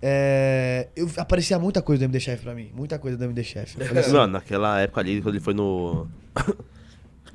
É, 0.02 0.88
eu, 0.96 1.10
aparecia 1.18 1.58
muita 1.58 1.82
coisa 1.82 2.02
do 2.02 2.06
MD 2.06 2.20
Chef 2.20 2.44
pra 2.44 2.54
mim. 2.54 2.70
Muita 2.76 3.00
coisa 3.00 3.18
do 3.18 3.24
MD 3.24 3.44
Chef. 3.44 3.76
Assim, 3.98 4.12
Mano, 4.12 4.34
naquela 4.34 4.80
época 4.82 5.02
ali, 5.02 5.22
quando 5.22 5.36
ele 5.36 5.44
foi 5.44 5.54
no. 5.54 6.08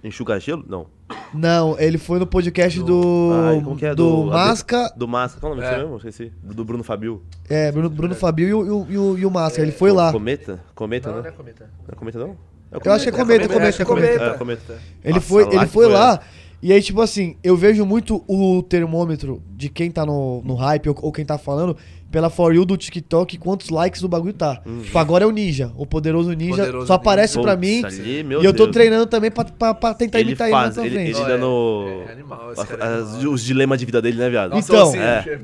Enxuga 0.02 0.40
gelo? 0.40 0.64
Não. 0.66 0.86
não, 1.34 1.78
ele 1.78 1.98
foi 1.98 2.18
no 2.18 2.26
podcast 2.26 2.80
do. 2.80 3.30
Ai, 3.48 3.60
como 3.60 3.76
que 3.76 3.84
é? 3.84 3.94
do, 3.94 4.22
Do- 4.22 4.26
Masca. 4.30 4.90
Do 4.96 5.06
Massa. 5.06 5.38
Qual 5.38 5.52
é 5.52 5.56
o 5.56 5.58
nome 5.60 5.68
É. 5.68 5.78
mesmo? 5.78 5.96
Esqueci. 5.98 6.32
Do, 6.42 6.54
do 6.54 6.64
Bruno 6.64 6.82
Fabio. 6.82 7.22
É, 7.50 7.70
Bruno, 7.70 7.90
Bruno 7.90 8.14
Fabio 8.14 8.48
e 8.48 8.54
o, 8.54 8.86
e 8.88 8.96
o, 8.96 9.18
e 9.18 9.26
o, 9.26 9.30
Masca. 9.30 9.60
ele 9.60 9.72
foi 9.72 9.92
lá. 9.92 10.10
Cometa? 10.10 10.58
Cometa, 10.74 11.10
Não, 11.10 11.16
né? 11.16 11.22
não 11.24 11.28
é 11.28 11.32
cometa. 11.32 11.64
Não 11.86 11.92
é 11.92 11.96
cometa, 11.96 12.18
não? 12.18 12.36
É 12.72 12.76
o 12.78 12.80
Eu 12.82 12.92
acho 12.92 13.04
que 13.04 13.10
é 13.10 13.12
cometa, 13.12 13.46
Cometa, 13.48 13.54
cometa, 13.54 13.82
é, 13.82 13.84
cometa. 13.84 14.12
cometa. 14.18 14.24
É, 14.34 14.38
cometa. 14.38 14.82
Ele 15.04 15.14
Nossa, 15.14 15.26
foi, 15.26 15.44
lá 15.44 15.50
ele 15.50 15.66
foi 15.66 15.84
foi, 15.84 15.92
lá. 15.92 16.20
E 16.62 16.72
aí, 16.72 16.82
tipo 16.82 17.00
assim, 17.00 17.36
eu 17.42 17.56
vejo 17.56 17.86
muito 17.86 18.22
o 18.26 18.62
termômetro 18.62 19.42
de 19.56 19.68
quem 19.68 19.90
tá 19.90 20.04
no, 20.04 20.42
no 20.42 20.54
hype 20.54 20.90
ou, 20.90 20.96
ou 21.00 21.12
quem 21.12 21.24
tá 21.24 21.38
falando 21.38 21.76
pela 22.10 22.28
For 22.28 22.54
You 22.54 22.64
do 22.64 22.76
TikTok 22.76 23.38
quantos 23.38 23.68
likes 23.70 24.02
o 24.02 24.08
bagulho 24.08 24.32
tá. 24.32 24.60
Tipo, 24.82 24.98
agora 24.98 25.24
é 25.24 25.26
o 25.26 25.30
Ninja. 25.30 25.70
O 25.76 25.86
poderoso 25.86 26.32
Ninja 26.32 26.56
Poderoso 26.56 26.86
só 26.88 26.94
aparece 26.94 27.34
Putz, 27.34 27.44
pra 27.44 27.56
mim. 27.56 27.84
ali, 27.84 28.22
meu 28.24 28.42
e 28.42 28.44
eu 28.44 28.52
tô 28.52 28.64
Deus. 28.64 28.72
treinando 28.74 29.06
também 29.06 29.30
pra, 29.30 29.44
pra, 29.44 29.74
pra 29.74 29.94
tentar 29.94 30.18
Ele 30.18 30.30
imitar 30.30 30.50
faz, 30.50 30.76
ele 30.76 30.86
ele, 30.88 30.94
mais 30.96 31.06
ele 31.08 31.14
frente. 31.14 31.28
dando. 31.28 31.84
É, 31.86 32.08
é 32.08 32.12
animal, 32.12 32.52
esse 32.52 32.60
as- 32.62 32.68
cara 32.68 32.84
é 32.84 32.98
as- 33.00 33.24
os 33.24 33.44
dilemas 33.44 33.78
de 33.78 33.86
vida 33.86 34.02
dele, 34.02 34.18
né, 34.18 34.28
viado? 34.28 34.50
Nossa, 34.50 34.72
Então, 34.72 34.94
é. 34.96 35.38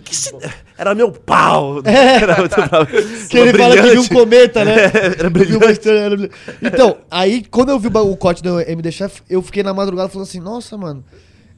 é. 0.45 0.51
Era 0.77 0.95
meu 0.95 1.13
pau! 1.13 1.81
É. 1.87 2.17
Era 2.23 2.37
muito. 2.39 2.57
Que 3.29 3.39
ele 3.39 3.51
Uma 3.51 3.59
fala 3.59 3.75
que 3.77 3.83
viu 3.83 3.91
um 3.91 3.93
brilhante. 3.93 4.09
cometa, 4.15 4.65
né? 4.65 4.75
Era 5.19 5.71
estrela, 5.71 6.01
era 6.01 6.17
brilhante. 6.17 6.35
Então, 6.63 6.97
aí, 7.11 7.45
quando 7.51 7.69
eu 7.71 7.79
vi 7.79 7.89
o 7.89 8.17
corte 8.17 8.43
do 8.43 8.61
MD 8.61 8.91
Chef, 8.93 9.21
eu 9.31 9.41
fiquei 9.43 9.63
na 9.63 9.73
madrugada 9.73 10.09
falando 10.09 10.27
assim, 10.27 10.41
nossa, 10.41 10.77
mano, 10.77 11.05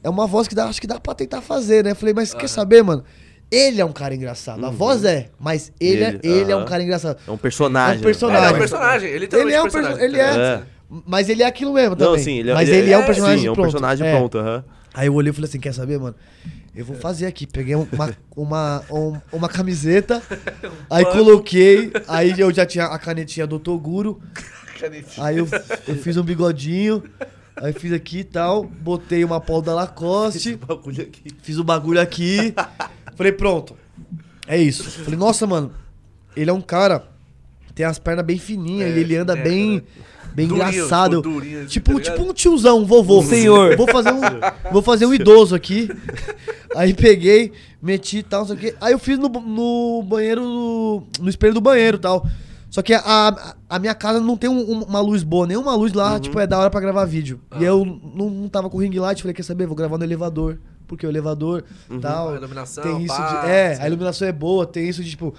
é 0.02 0.08
uma 0.10 0.26
voz 0.26 0.46
que 0.48 0.54
dá, 0.54 0.66
acho 0.66 0.80
que 0.80 0.86
dá 0.86 1.00
pra 1.00 1.14
tentar 1.14 1.40
fazer, 1.40 1.82
né? 1.84 1.94
Falei, 1.94 2.14
mas 2.14 2.32
quer 2.34 2.48
saber, 2.48 2.82
mano? 2.82 3.04
Ele 3.50 3.80
é 3.80 3.84
um 3.84 3.92
cara 3.92 4.14
engraçado. 4.14 4.64
A 4.64 4.70
voz 4.70 5.04
é, 5.04 5.30
mas 5.40 5.72
ele, 5.80 6.04
é, 6.04 6.08
Ele, 6.08 6.20
ele 6.22 6.52
é 6.52 6.56
um 6.56 6.64
cara 6.66 6.82
engraçado. 6.82 7.18
É 7.26 7.30
um 7.30 7.38
personagem. 7.38 7.96
É 7.96 8.00
um 8.00 8.02
personagem. 8.04 8.44
É, 8.44 8.50
é 8.50 8.52
um 8.54 8.58
personagem. 8.58 9.08
Ele 9.08 9.16
Ele 9.16 9.20
literalmente 9.24 9.56
é 9.56 9.60
um 9.60 9.62
personagem. 9.64 9.98
perso- 9.98 10.14
ele 10.14 10.20
é. 10.20 10.36
É. 10.44 10.62
Mas 11.06 11.28
ele 11.28 11.42
é 11.42 11.46
aquilo 11.46 11.72
mesmo 11.74 11.90
Não, 11.96 12.06
também. 12.08 12.22
sim, 12.24 12.38
ele 12.38 12.50
é, 12.50 12.54
mas 12.54 12.68
ele 12.68 12.90
é, 12.92 12.96
um 12.98 13.02
é, 13.02 13.06
personagem 13.06 13.38
sim, 13.40 13.46
é 13.46 13.50
um 13.50 13.54
pronto. 13.54 13.66
personagem 13.70 14.06
É. 14.06 14.16
pronto, 14.16 14.38
aham. 14.38 14.64
Aí 14.94 15.06
eu 15.06 15.14
olhei 15.14 15.30
e 15.30 15.34
falei 15.34 15.48
assim, 15.48 15.60
quer 15.60 15.72
saber, 15.74 15.98
mano? 15.98 16.14
Eu 16.74 16.84
vou 16.84 16.96
fazer 16.96 17.26
aqui. 17.26 17.46
Peguei 17.46 17.74
uma, 17.74 18.16
uma, 18.36 18.82
um- 18.90 19.20
uma 19.32 19.48
camiseta, 19.48 20.22
aí 20.90 21.04
coloquei, 21.04 21.90
aí 22.06 22.38
eu 22.38 22.52
já 22.52 22.64
tinha 22.66 22.84
a 22.86 22.98
canetinha 22.98 23.46
do 23.46 23.58
Toguro, 23.58 24.20
Canetinha. 24.80 25.26
aí 25.26 25.38
eu, 25.38 25.48
eu 25.88 25.94
fiz 25.96 26.16
um 26.16 26.22
bigodinho, 26.22 27.02
aí 27.56 27.72
fiz 27.72 27.92
aqui 27.92 28.20
e 28.20 28.24
tal, 28.24 28.64
botei 28.64 29.24
uma 29.24 29.40
polo 29.40 29.62
da 29.62 29.74
Lacoste, 29.74 30.56
bagulho 30.56 31.02
aqui. 31.02 31.32
fiz 31.42 31.58
o 31.58 31.64
bagulho 31.64 32.00
aqui, 32.00 32.54
falei, 33.18 33.32
pronto, 33.32 33.74
é 34.46 34.56
isso. 34.56 34.84
Falei, 35.02 35.18
nossa, 35.18 35.46
mano, 35.46 35.70
ele 36.34 36.48
é 36.48 36.52
um 36.52 36.60
cara, 36.62 37.04
tem 37.74 37.84
as 37.84 37.98
pernas 37.98 38.24
bem 38.24 38.38
fininhas, 38.38 38.90
É, 38.90 38.96
e 38.96 39.00
ele 39.00 39.14
anda 39.16 39.36
é, 39.36 39.42
bem, 39.42 39.82
bem 40.32 40.46
Durinho, 40.48 40.68
engraçado. 40.68 41.16
tipo, 41.18 41.30
durinho, 41.30 41.58
assim, 41.58 41.68
Tipo, 41.68 41.94
tá 42.00 42.00
tipo 42.12 42.22
um 42.22 42.32
tiozão, 42.32 42.78
um 42.78 42.84
vovô. 42.86 43.22
Senhor. 43.22 43.76
Vou 43.76 43.86
fazer 43.86 44.12
um, 44.12 44.20
vou 44.72 44.80
fazer 44.82 45.04
um 45.06 45.12
idoso 45.12 45.54
aqui. 45.54 45.88
Aí 46.74 46.94
peguei, 46.94 47.52
meti 47.82 48.18
e 48.18 48.22
tal, 48.22 48.40
não 48.40 48.46
sei 48.48 48.56
o 48.56 48.58
quê. 48.58 48.74
Aí 48.80 48.92
eu 48.92 48.98
fiz 48.98 49.18
no, 49.18 49.28
no 49.28 50.02
banheiro, 50.02 50.42
no, 50.42 51.02
no 51.20 51.28
espelho 51.28 51.54
do 51.54 51.60
banheiro 51.60 51.96
e 51.96 52.00
tal. 52.00 52.26
Só 52.70 52.82
que 52.82 52.92
a, 52.92 53.54
a, 53.68 53.78
minha 53.78 53.94
casa 53.94 54.20
não 54.20 54.36
tem 54.36 54.50
um- 54.50 54.72
um- 54.72 54.82
uma 54.84 55.00
luz 55.00 55.22
boa, 55.22 55.46
nenhuma 55.46 55.74
luz 55.74 55.94
lá, 55.94 56.20
tipo, 56.20 56.38
é 56.38 56.46
da 56.46 56.58
hora 56.58 56.68
pra 56.70 56.80
gravar 56.80 57.06
vídeo. 57.06 57.40
E 57.58 57.64
eu 57.64 57.82
não, 58.14 58.28
não 58.28 58.48
tava 58.48 58.68
com 58.68 58.76
ring 58.78 58.94
light, 58.98 59.22
falei, 59.22 59.32
quer 59.34 59.42
saber, 59.42 59.66
vou 59.66 59.74
gravar 59.74 59.96
no 59.96 60.04
elevador. 60.04 60.58
Porque 60.88 61.06
o 61.06 61.10
elevador 61.10 61.62
tal. 62.00 62.30
A 62.32 62.36
iluminação, 62.36 62.82
tem 62.82 63.04
isso 63.04 63.14
pá, 63.16 63.42
de. 63.42 63.50
É, 63.50 63.74
sim. 63.76 63.82
a 63.82 63.86
iluminação 63.86 64.26
é 64.26 64.32
boa, 64.32 64.66
tem 64.66 64.88
isso 64.88 65.04
de, 65.04 65.10
tipo. 65.10 65.32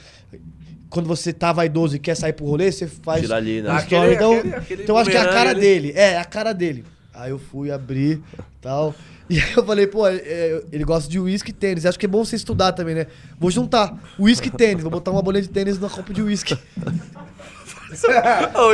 Quando 0.90 1.08
você 1.08 1.34
tá 1.34 1.52
vaidoso 1.52 1.96
e 1.96 2.00
quer 2.00 2.16
sair 2.16 2.34
pro 2.34 2.46
rolê, 2.46 2.72
você 2.72 2.88
faz. 2.88 3.22
Tira 3.22 3.36
ali, 3.36 3.62
né? 3.62 3.70
Aquele-. 3.72 4.14
Então, 4.14 4.34
aquele- 4.38 4.56
aquele 4.56 4.84
então 4.84 4.96
eu 4.96 5.00
acho 5.02 5.10
que 5.12 5.18
é 5.18 5.22
a 5.22 5.28
cara 5.28 5.50
ali. 5.50 5.60
dele. 5.60 5.92
É, 5.96 6.18
a 6.18 6.26
cara 6.26 6.54
dele. 6.54 6.86
Aí 7.14 7.32
eu 7.32 7.38
fui 7.40 7.70
abrir 7.72 8.22
tal. 8.62 8.96
E 9.32 9.40
aí 9.40 9.54
eu 9.56 9.64
falei, 9.64 9.86
pô, 9.86 10.08
é, 10.08 10.64
ele 10.72 10.84
gosta 10.84 11.08
de 11.08 11.20
uísque 11.20 11.52
e 11.52 11.54
tênis. 11.54 11.86
Acho 11.86 12.00
que 12.00 12.08
é 12.08 12.10
bom 12.10 12.26
você 12.26 12.36
estudar 12.36 12.72
também, 12.72 12.96
né? 12.96 13.06
Vou 13.40 13.52
juntar 13.52 13.96
uísque 14.18 14.48
e 14.48 14.52
tênis. 14.52 14.82
Vou 14.82 14.90
botar 14.92 15.12
uma 15.12 15.22
bolinha 15.22 15.44
de 15.44 15.50
tênis 15.50 15.78
na 15.78 15.88
copa 15.88 16.12
de 16.12 16.24
uísque. 16.24 16.58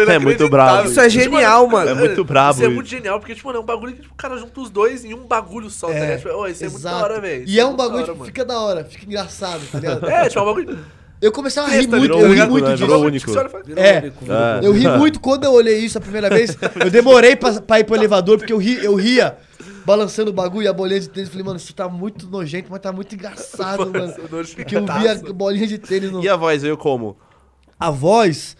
É 0.08 0.20
muito 0.20 0.50
bravo. 0.50 0.90
Isso 0.90 1.00
é 1.00 1.10
genial, 1.10 1.68
mano. 1.68 1.90
É 1.90 1.94
muito 1.94 2.24
brabo 2.24 2.60
Isso 2.60 2.66
é 2.66 2.70
muito 2.70 2.90
genial, 2.90 3.20
porque, 3.20 3.36
tipo, 3.36 3.48
mano, 3.48 3.60
é 3.60 3.62
um 3.62 3.66
bagulho 3.66 3.94
que 3.94 4.02
tipo, 4.02 4.14
o 4.14 4.18
cara 4.18 4.38
junta 4.38 4.60
os 4.60 4.70
dois 4.70 5.06
em 5.06 5.14
um 5.14 5.26
bagulho 5.26 5.70
só, 5.70 5.88
tá 5.88 5.94
ligado? 5.94 6.18
Tipo, 6.18 6.30
oh, 6.36 6.48
isso 6.48 6.66
é 6.66 6.70
muito 6.70 6.84
da 6.84 6.98
hora, 6.98 7.22
velho. 7.22 7.44
E 7.44 7.52
Isso 7.52 7.60
é 7.60 7.66
um 7.66 7.76
bagulho 7.76 8.08
mano. 8.08 8.26
fica 8.26 8.46
da 8.46 8.60
hora, 8.60 8.86
fica 8.86 9.06
engraçado, 9.06 9.62
tá 9.72 9.80
ligado? 9.80 10.06
É, 10.16 10.28
tipo, 10.28 10.40
é 10.40 10.42
um 10.42 10.46
bagulho. 10.46 10.80
Eu 11.22 11.32
comecei 11.32 11.62
a 11.62 11.66
rir 11.66 11.88
muito, 11.88 12.14
eu 12.14 12.34
ri 12.34 12.46
muito 12.48 12.68
né? 12.68 12.76
disso. 12.76 12.86
Tipo, 12.86 12.98
único. 13.00 13.32
É. 13.76 14.12
Ah. 14.30 14.60
Eu 14.62 14.74
ri 14.74 14.88
muito 14.98 15.20
quando 15.20 15.46
eu 15.46 15.54
olhei 15.54 15.80
isso 15.80 15.98
a 15.98 16.02
primeira 16.02 16.30
vez. 16.30 16.58
Eu 16.84 16.92
demorei 16.92 17.36
pra, 17.36 17.62
pra 17.62 17.80
ir 17.80 17.84
pro 17.84 17.96
elevador, 17.96 18.38
porque 18.38 18.54
eu, 18.54 18.58
ri, 18.58 18.84
eu 18.84 18.96
ria 18.96 19.38
balançando 19.86 20.32
o 20.32 20.34
bagulho 20.34 20.66
e 20.66 20.68
a 20.68 20.74
bolinha 20.74 21.00
de 21.00 21.10
tênis. 21.10 21.30
Falei, 21.30 21.46
mano, 21.46 21.58
isso 21.58 21.74
tá 21.74 21.88
muito 21.88 22.28
nojento, 22.28 22.68
mas 22.70 22.82
tá 22.82 22.92
muito 22.92 23.16
engraçado, 23.16 23.92
mano. 23.92 24.14
Porque 24.56 24.76
eu 24.76 24.86
vi 24.86 25.08
a 25.08 25.34
bolinha 25.34 25.68
de 25.68 25.78
tênis 25.78 26.12
no. 26.12 26.24
E 26.24 26.28
a 26.28 26.36
voz 26.36 26.62
veio 26.62 26.78
como? 26.78 27.18
A 27.80 27.90
voz. 27.90 28.58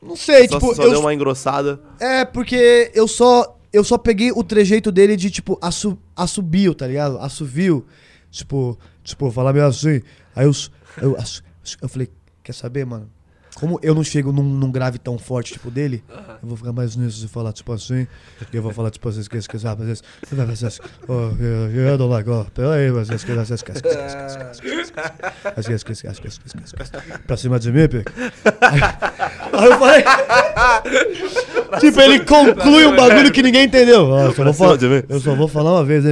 Não 0.00 0.14
sei, 0.16 0.48
Só, 0.48 0.58
tipo. 0.58 0.74
só 0.74 0.82
eu, 0.84 0.90
deu 0.90 1.00
uma 1.00 1.12
engrossada. 1.12 1.80
É, 1.98 2.24
porque 2.24 2.90
eu 2.94 3.08
só. 3.08 3.56
Eu 3.72 3.84
só 3.84 3.98
peguei 3.98 4.32
o 4.32 4.42
trejeito 4.42 4.90
dele 4.90 5.14
de, 5.16 5.30
tipo, 5.30 5.58
assu, 5.60 5.98
assobio, 6.16 6.74
tá 6.74 6.86
ligado? 6.86 7.18
Assovio. 7.18 7.84
Tipo, 8.30 8.78
tipo, 9.02 9.30
falar 9.30 9.52
meio 9.52 9.66
assim. 9.66 10.00
Aí 10.34 10.46
eu. 10.46 10.52
Eu, 11.02 11.16
assu- 11.16 11.42
eu 11.82 11.88
falei, 11.88 12.08
quer 12.42 12.54
saber, 12.54 12.86
mano? 12.86 13.10
Como 13.58 13.80
eu 13.82 13.94
não 13.94 14.04
chego 14.04 14.30
num, 14.32 14.42
num 14.42 14.70
grave 14.70 14.98
tão 14.98 15.18
forte, 15.18 15.54
tipo 15.54 15.70
dele, 15.70 16.02
eu 16.42 16.48
vou 16.48 16.56
ficar 16.56 16.72
mais 16.72 16.94
nisso 16.94 17.24
e 17.24 17.28
falar, 17.28 17.52
tipo 17.52 17.72
assim. 17.72 18.06
E 18.52 18.56
eu 18.56 18.62
vou 18.62 18.72
falar, 18.72 18.90
tipo 18.90 19.08
assim, 19.08 19.20
esquece, 19.20 19.48
esquece, 19.48 19.66
esquece. 19.66 20.02
Esquece, 20.22 20.80
eu 21.76 21.98
dou 21.98 22.08
lá, 22.08 22.22
ó. 22.26 22.44
Peraí, 22.54 22.90
mas 22.92 23.10
esquece, 23.10 23.54
esquece, 23.54 23.78
esquece, 23.78 23.98
esquece, 25.56 25.84
esquece, 25.92 26.08
esquece, 26.08 26.40
esquece. 26.64 27.18
Pra 27.26 27.36
cima 27.36 27.58
de 27.58 27.72
mim, 27.72 27.88
Pico. 27.88 28.12
Aí 29.52 29.66
eu 29.66 29.78
falei. 29.78 30.04
Tipo, 31.80 32.00
ele 32.00 32.20
conclui 32.20 32.86
um 32.86 32.96
bagulho 32.96 33.30
que 33.30 33.42
ninguém 33.42 33.64
entendeu. 33.64 34.14
Ah, 34.14 34.24
eu, 34.24 34.34
só 34.34 34.44
vou 34.44 35.48
falar, 35.48 35.82
esquece, 35.82 36.10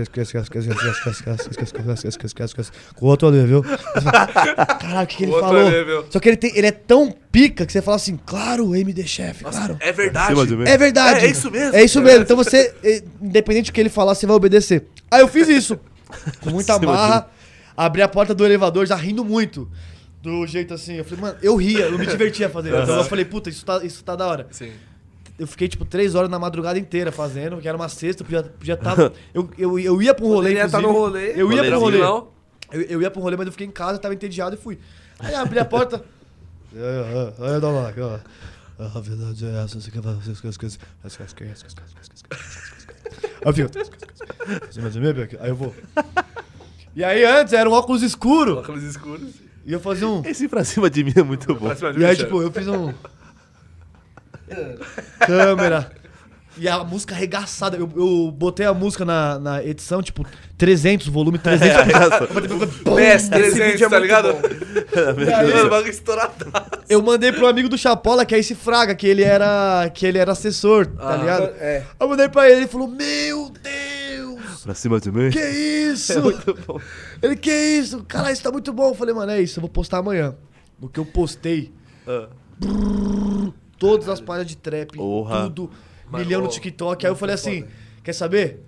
esquece, 0.00 0.32
esquece, 0.32 0.70
esquece, 0.70 0.70
esquece, 0.70 1.50
esquece, 1.60 2.08
esquece, 2.08 2.44
esquece, 2.44 2.72
Com 2.94 3.06
outro 3.06 3.28
ali, 3.28 3.44
viu? 3.44 3.62
Caralho, 3.62 5.04
o 5.04 5.06
que, 5.06 5.16
que 5.16 5.22
ele 5.24 5.32
falou? 5.32 6.06
Só 6.10 6.18
que 6.18 6.28
ele, 6.28 6.36
tem, 6.36 6.52
tão 6.86 7.12
pica 7.32 7.66
que 7.66 7.72
você 7.72 7.82
fala 7.82 7.96
assim, 7.96 8.18
claro, 8.24 8.74
MD 8.74 9.06
Chef, 9.06 9.44
claro. 9.44 9.76
É 9.80 9.92
verdade. 9.92 10.34
É 10.66 10.78
verdade. 10.78 11.24
É, 11.24 11.28
é 11.28 11.30
isso 11.30 11.50
mesmo. 11.50 11.76
É 11.76 11.84
isso 11.84 12.02
mesmo. 12.02 12.22
Então 12.22 12.36
você, 12.36 12.74
eh, 12.82 13.02
independente 13.20 13.70
do 13.70 13.74
que 13.74 13.80
ele 13.80 13.88
falar, 13.88 14.14
você 14.14 14.26
vai 14.26 14.36
obedecer. 14.36 14.86
Aí 15.10 15.20
eu 15.20 15.28
fiz 15.28 15.48
isso. 15.48 15.78
Com 16.42 16.50
muita 16.50 16.78
marra. 16.78 17.28
Abri 17.76 18.00
a 18.00 18.08
porta 18.08 18.34
do 18.34 18.44
elevador 18.44 18.86
já 18.86 18.96
rindo 18.96 19.24
muito. 19.24 19.68
Do 20.22 20.46
jeito 20.46 20.72
assim. 20.72 20.94
Eu 20.94 21.04
falei, 21.04 21.20
mano, 21.20 21.38
eu 21.42 21.56
ria, 21.56 21.86
eu 21.86 21.98
me 21.98 22.06
divertia 22.06 22.48
fazendo. 22.48 22.78
Então 22.82 22.96
eu 22.96 23.04
falei, 23.04 23.24
puta, 23.24 23.50
isso 23.50 23.64
tá, 23.64 23.84
isso 23.84 24.02
tá 24.02 24.16
da 24.16 24.26
hora. 24.26 24.46
Sim. 24.50 24.70
Eu 25.38 25.46
fiquei, 25.46 25.68
tipo, 25.68 25.84
três 25.84 26.14
horas 26.14 26.30
na 26.30 26.38
madrugada 26.38 26.78
inteira 26.78 27.12
fazendo, 27.12 27.58
que 27.58 27.68
era 27.68 27.76
uma 27.76 27.90
sexta, 27.90 28.24
podia 28.24 28.42
podia 28.42 28.74
estar. 28.74 28.96
eu, 29.34 29.50
eu, 29.58 29.78
eu 29.78 30.00
ia 30.02 30.14
pra 30.14 30.24
um 30.24 30.28
rolê, 30.28 30.48
Poderia 30.48 30.64
inclusive. 30.64 30.82
no 30.82 30.98
rolê. 30.98 31.32
Eu 31.36 31.52
ia 31.52 31.64
pra 31.64 31.76
um 31.76 31.80
rolê. 31.80 32.00
Eu, 32.00 32.82
eu 32.82 33.02
ia 33.02 33.10
pra 33.10 33.20
um 33.20 33.22
rolê, 33.22 33.36
mas 33.36 33.46
eu 33.46 33.52
fiquei 33.52 33.66
em 33.66 33.70
casa, 33.70 33.98
tava 33.98 34.14
entediado 34.14 34.56
e 34.56 34.58
fui. 34.58 34.78
Aí 35.18 35.34
abri 35.34 35.58
a 35.58 35.64
porta. 35.64 36.02
Eu 36.76 37.60
dou 37.60 37.72
lá. 37.72 37.92
A 38.78 39.00
verdade 39.00 39.46
é 39.46 39.64
essa, 39.64 39.80
você 39.80 39.90
quer 39.90 40.02
fazer 40.02 40.32
as 40.32 40.40
coisas, 40.40 40.44
as 40.44 40.56
coisas, 40.56 40.78
as 41.04 41.16
coisas, 41.16 41.64
as 41.64 41.72
coisas, 41.74 41.94
as 42.02 42.08
coisas. 42.22 42.86
Aí 43.44 43.48
eu 43.48 43.54
fico. 43.54 43.70
Aí 45.40 45.48
eu 45.48 45.56
vou. 45.56 45.74
E 46.94 47.02
aí 47.04 47.24
antes 47.24 47.52
era 47.52 47.68
um 47.68 47.72
óculos 47.72 48.02
escuro. 48.02 48.58
Óculos 48.58 48.82
escuros. 48.82 49.34
E 49.64 49.72
eu 49.72 49.80
fazia 49.80 50.06
um. 50.06 50.22
Esse 50.24 50.46
pra 50.48 50.62
cima 50.64 50.88
de 50.90 51.02
mim 51.04 51.12
é 51.16 51.22
muito 51.22 51.54
bom. 51.54 51.68
E 51.98 52.04
aí, 52.04 52.16
tipo, 52.16 52.42
eu 52.42 52.52
fiz 52.52 52.68
um. 52.68 52.92
Câmera. 55.20 55.92
E 56.58 56.66
a 56.68 56.82
música 56.84 57.14
arregaçada. 57.14 57.76
Eu, 57.76 57.88
eu 57.96 58.30
botei 58.32 58.64
a 58.66 58.72
música 58.72 59.04
na, 59.04 59.38
na 59.38 59.64
edição, 59.64 60.02
tipo, 60.02 60.24
300, 60.56 61.06
volume 61.08 61.38
300. 61.38 61.70
PS 62.84 62.98
Esse 62.98 63.30
300, 63.30 63.54
vídeo 63.72 63.86
é 63.86 63.88
tá 63.90 63.98
ligado? 63.98 64.28
Mano, 64.28 65.66
o 65.66 65.70
bagulho 65.70 65.90
estourado. 65.90 66.46
eu 66.88 67.02
mandei 67.02 67.30
pro 67.32 67.46
amigo 67.46 67.68
do 67.68 67.76
Chapola, 67.76 68.24
que 68.24 68.34
é 68.34 68.38
esse 68.38 68.54
Fraga, 68.54 68.94
que 68.94 69.06
ele 69.06 69.22
era, 69.22 69.90
que 69.92 70.06
ele 70.06 70.18
era 70.18 70.32
assessor, 70.32 70.86
tá 70.86 71.12
Ah. 71.12 71.16
ligado? 71.16 71.42
É. 71.58 71.84
Eu 72.00 72.08
mandei 72.08 72.28
pra 72.28 72.48
ele, 72.48 72.60
ele 72.60 72.66
falou, 72.68 72.88
meu 72.88 73.50
Deus, 73.62 74.62
Pra 74.64 74.74
cima 74.74 74.98
de 74.98 75.12
mim. 75.12 75.30
que 75.30 75.38
isso? 75.40 76.12
Ele, 77.22 77.36
que 77.36 77.52
isso? 77.52 78.02
Cara, 78.04 78.32
isso 78.32 78.42
tá 78.42 78.50
muito 78.50 78.72
bom. 78.72 78.88
Eu 78.88 78.94
falei, 78.94 79.14
mano, 79.14 79.30
é 79.32 79.40
isso, 79.40 79.58
eu 79.58 79.60
vou 79.62 79.70
postar 79.70 79.98
amanhã. 79.98 80.34
No 80.80 80.88
que 80.88 80.98
eu 80.98 81.04
postei, 81.04 81.70
Ah. 82.08 82.28
todas 83.78 84.08
as 84.08 84.20
páginas 84.20 84.48
de 84.48 84.56
trap, 84.56 84.96
Porra. 84.96 85.44
tudo, 85.44 85.70
Mano, 86.10 86.24
milhão 86.24 86.42
no 86.42 86.48
TikTok. 86.48 87.04
Aí 87.06 87.10
eu 87.12 87.16
falei 87.16 87.34
assim, 87.34 87.60
foda. 87.62 87.72
quer 88.04 88.12
saber? 88.12 88.62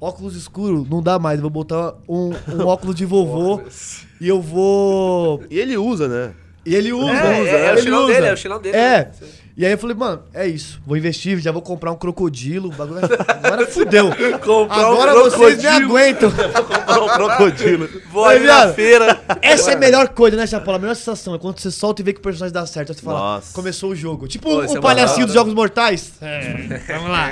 Óculos 0.00 0.34
escuro 0.34 0.86
não 0.88 1.02
dá 1.02 1.18
mais, 1.18 1.40
vou 1.40 1.50
botar 1.50 1.94
um, 2.08 2.30
um 2.48 2.66
óculos 2.66 2.94
de 2.96 3.04
vovô 3.04 3.60
e 4.20 4.26
eu 4.28 4.40
vou... 4.40 5.42
E 5.50 5.58
ele 5.58 5.76
usa, 5.76 6.08
né? 6.08 6.34
E 6.64 6.74
ele 6.74 6.92
usa, 6.92 7.10
É, 7.12 7.40
usa, 7.42 7.50
é, 7.50 7.66
é 7.66 7.68
o 7.68 7.72
ele 7.74 7.82
chinelo 7.82 8.04
usa. 8.04 8.12
dele, 8.14 8.26
é 8.26 8.32
o 8.32 8.36
chinelo 8.36 8.60
dele. 8.60 8.76
É. 8.76 9.10
E 9.56 9.66
aí 9.66 9.72
eu 9.72 9.78
falei, 9.78 9.96
mano, 9.96 10.22
é 10.32 10.46
isso. 10.46 10.80
Vou 10.86 10.96
investir, 10.96 11.38
já 11.38 11.52
vou 11.52 11.60
comprar 11.60 11.92
um 11.92 11.96
crocodilo. 11.96 12.68
O 12.68 12.72
bagulho 12.72 13.00
vai... 13.00 13.18
Agora 13.28 13.66
fudeu. 13.66 14.10
Comprar 14.40 14.90
um 14.90 14.92
Agora 14.92 15.14
vocês 15.14 15.58
me 15.58 15.66
aguentam. 15.66 16.30
Comprou 16.86 17.08
um 17.08 17.12
crocodilo. 17.12 17.88
Vou 18.10 18.24
Aí, 18.24 18.38
na 18.38 18.44
viado. 18.44 18.74
feira. 18.74 19.20
Essa 19.42 19.72
é 19.72 19.74
a 19.74 19.78
melhor 19.78 20.08
coisa, 20.08 20.36
né, 20.36 20.46
Chapola? 20.46 20.78
A 20.78 20.80
melhor 20.80 20.96
sensação 20.96 21.34
é 21.34 21.38
quando 21.38 21.58
você 21.58 21.70
solta 21.70 22.00
e 22.00 22.04
vê 22.04 22.12
que 22.12 22.20
o 22.20 22.22
personagem 22.22 22.52
dá 22.52 22.64
certo. 22.64 22.90
Aí 22.92 22.96
você 22.96 23.02
fala, 23.02 23.18
Nossa. 23.18 23.52
começou 23.52 23.90
o 23.90 23.96
jogo. 23.96 24.26
Tipo 24.28 24.48
Pô, 24.48 24.56
o 24.60 24.76
é 24.76 24.80
palhacinho 24.80 25.26
dos. 25.26 25.34
Jogos 25.34 25.52
Mortais. 25.52 26.12
É, 26.20 26.80
vamos 26.86 27.10
lá. 27.10 27.28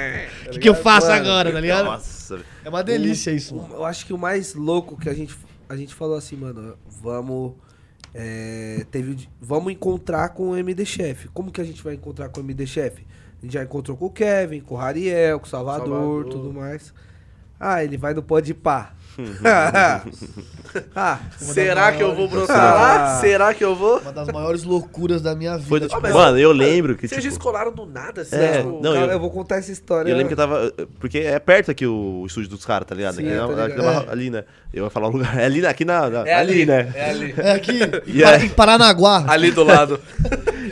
O 0.46 0.50
que, 0.50 0.58
que 0.58 0.68
eu 0.68 0.74
faço 0.74 1.10
agora, 1.10 1.52
tá 1.52 1.60
ligado? 1.60 1.84
Nossa. 1.84 2.40
É 2.64 2.68
uma 2.68 2.82
delícia 2.82 3.30
isso, 3.30 3.54
mano. 3.54 3.74
Eu 3.74 3.84
acho 3.84 4.04
que 4.04 4.12
o 4.12 4.18
mais 4.18 4.54
louco 4.54 4.96
que 4.98 5.08
a 5.08 5.14
gente, 5.14 5.34
a 5.68 5.76
gente 5.76 5.94
falou 5.94 6.16
assim, 6.16 6.36
mano, 6.36 6.76
vamos. 6.86 7.54
É, 8.14 8.86
teve, 8.90 9.28
vamos 9.40 9.72
encontrar 9.72 10.30
com 10.30 10.50
o 10.50 10.56
MD 10.56 10.84
Chef. 10.84 11.28
Como 11.28 11.50
que 11.50 11.60
a 11.60 11.64
gente 11.64 11.82
vai 11.82 11.94
encontrar 11.94 12.28
com 12.28 12.40
o 12.40 12.44
MD 12.44 12.66
Chef? 12.66 13.04
A 13.38 13.44
gente 13.44 13.52
já 13.52 13.62
encontrou 13.62 13.96
com 13.96 14.06
o 14.06 14.10
Kevin, 14.10 14.60
com 14.60 14.74
o 14.74 14.78
Rariel, 14.78 15.38
com 15.38 15.46
o 15.46 15.48
Salvador, 15.48 15.86
Salvador. 15.88 16.24
tudo 16.24 16.52
mais. 16.52 16.92
Ah, 17.58 17.82
ele 17.82 17.96
vai 17.96 18.14
no 18.14 18.22
Pode 18.22 18.54
Pá. 18.54 18.94
Ah, 20.94 21.18
Será 21.38 21.92
que 21.92 22.02
eu 22.02 22.14
vou 22.14 22.28
brotar 22.28 22.56
Ah. 22.58 22.74
lá? 22.74 23.20
Será 23.20 23.54
que 23.54 23.64
eu 23.64 23.74
vou? 23.74 23.98
Uma 23.98 24.12
das 24.12 24.28
maiores 24.28 24.62
loucuras 24.64 25.20
da 25.22 25.34
minha 25.34 25.56
vida. 25.56 25.80
Do- 25.80 25.88
tipo, 25.88 26.00
mas- 26.02 26.12
Mano, 26.14 26.38
eu 26.38 26.52
lembro 26.52 26.94
que, 26.96 27.08
Vocês 27.08 27.22
tipo... 27.22 27.34
descolaram 27.34 27.72
do 27.72 27.86
nada, 27.86 28.22
assim. 28.22 28.36
É, 28.36 28.58
tipo, 28.58 28.80
não, 28.82 28.92
cara, 28.94 29.06
eu- 29.06 29.10
eu... 29.12 29.20
vou 29.20 29.30
contar 29.30 29.56
essa 29.56 29.72
história. 29.72 30.10
Eu 30.10 30.14
lembro 30.16 30.28
que 30.28 30.34
eu 30.34 30.36
tava. 30.36 30.72
Porque 31.00 31.18
é 31.18 31.38
perto 31.38 31.70
aqui 31.70 31.86
o 31.86 32.24
estúdio 32.26 32.50
dos 32.50 32.64
caras, 32.64 32.86
tá 32.86 32.94
ligado? 32.94 33.14
Sim, 33.16 33.22
aqui 33.28 33.30
ligado. 33.30 33.82
na- 34.06 34.12
ali, 34.12 34.30
né? 34.30 34.44
Eu 34.72 34.84
ia 34.84 34.90
falar 34.90 35.08
o 35.08 35.12
lugar. 35.12 35.28
É 35.38 35.44
ali, 35.46 35.66
aqui 35.66 35.84
na. 35.84 36.08
na- 36.10 36.26
É 36.28 36.34
ali, 36.34 36.66
né? 36.66 36.92
É 36.94 37.10
ali. 37.10 37.34
É 37.36 37.52
aqui, 37.52 37.80
aí? 38.24 38.46
em 38.46 38.48
Paranaguá. 38.50 39.24
Ali 39.26 39.50
do 39.50 39.64
lado. 39.64 39.98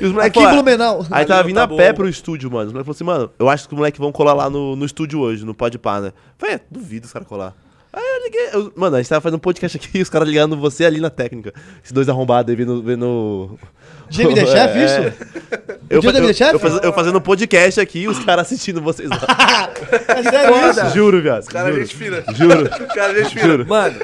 E 0.01 0.05
os 0.05 0.13
moleques, 0.13 0.37
Aqui 0.37 0.41
em 0.41 0.45
pô, 0.49 0.51
Blumenau. 0.63 1.01
Aí 1.11 1.21
Ali 1.21 1.27
tava 1.27 1.43
vindo 1.45 1.59
a 1.59 1.63
Taboão. 1.63 1.79
pé 1.79 1.93
pro 1.93 2.09
estúdio, 2.09 2.51
mano. 2.51 2.67
Os 2.67 2.73
moleques 2.73 2.97
falaram 2.99 3.15
assim, 3.17 3.23
mano, 3.23 3.33
eu 3.39 3.49
acho 3.49 3.67
que 3.67 3.75
os 3.75 3.79
moleques 3.79 3.99
vão 3.99 4.13
colar 4.13 4.35
lá 4.35 4.51
no, 4.51 4.77
no 4.77 4.85
estúdio 4.85 5.21
hoje, 5.21 5.45
no 5.45 5.55
Pode 5.55 5.79
Pá, 5.79 6.01
né? 6.01 6.13
Falei, 6.39 6.57
é, 6.57 6.61
duvido 6.71 7.07
os 7.07 7.13
caras 7.13 7.27
colar. 7.27 7.55
Aí 7.97 8.03
eu 8.05 8.25
liguei. 8.25 8.49
eu- 8.53 8.73
mano, 8.77 8.97
a 8.97 8.99
gente 9.01 9.09
tava 9.09 9.23
fazendo 9.23 9.37
um 9.37 9.41
podcast 9.41 9.77
aqui 9.77 9.99
e 9.99 10.03
os 10.03 10.11
caras 10.11 10.29
ligando 10.29 10.57
você 10.57 10.85
ali 10.85 11.01
na 11.01 11.09
técnica. 11.11 11.53
Esses 11.83 11.93
dois 11.93 12.09
arrombados 12.09 12.51
aí 12.51 12.57
vendo. 12.57 12.83
vendo... 12.83 13.59
De 14.11 14.23
MD 14.23 14.45
Chef, 14.47 14.77
É, 14.79 14.85
isso? 14.85 15.25
Eu, 15.91 16.01
dia 16.01 16.13
do 16.13 16.19
fa- 16.19 16.25
eu, 16.25 16.35
Chef? 16.35 16.53
eu, 16.53 16.59
faz- 16.61 16.81
eu 16.85 16.93
fazendo 16.93 17.19
um 17.19 17.21
podcast 17.21 17.81
aqui 17.81 18.01
e 18.01 18.09
os 18.09 18.19
caras 18.25 18.47
assistindo 18.47 18.81
vocês 18.83 19.09
lá. 19.11 19.19
É 20.09 20.23
sério 20.23 20.71
isso? 20.71 20.95
Juro, 20.95 21.23
viado. 21.23 21.47
Cara, 21.47 21.71
juro. 21.73 21.81
gente 21.85 21.97
fina. 21.97 22.25
Juro. 22.35 22.69
Cara, 22.95 23.15
gente 23.23 23.31
fina. 23.35 23.47
Juro. 23.47 23.67
Mano, 23.67 23.99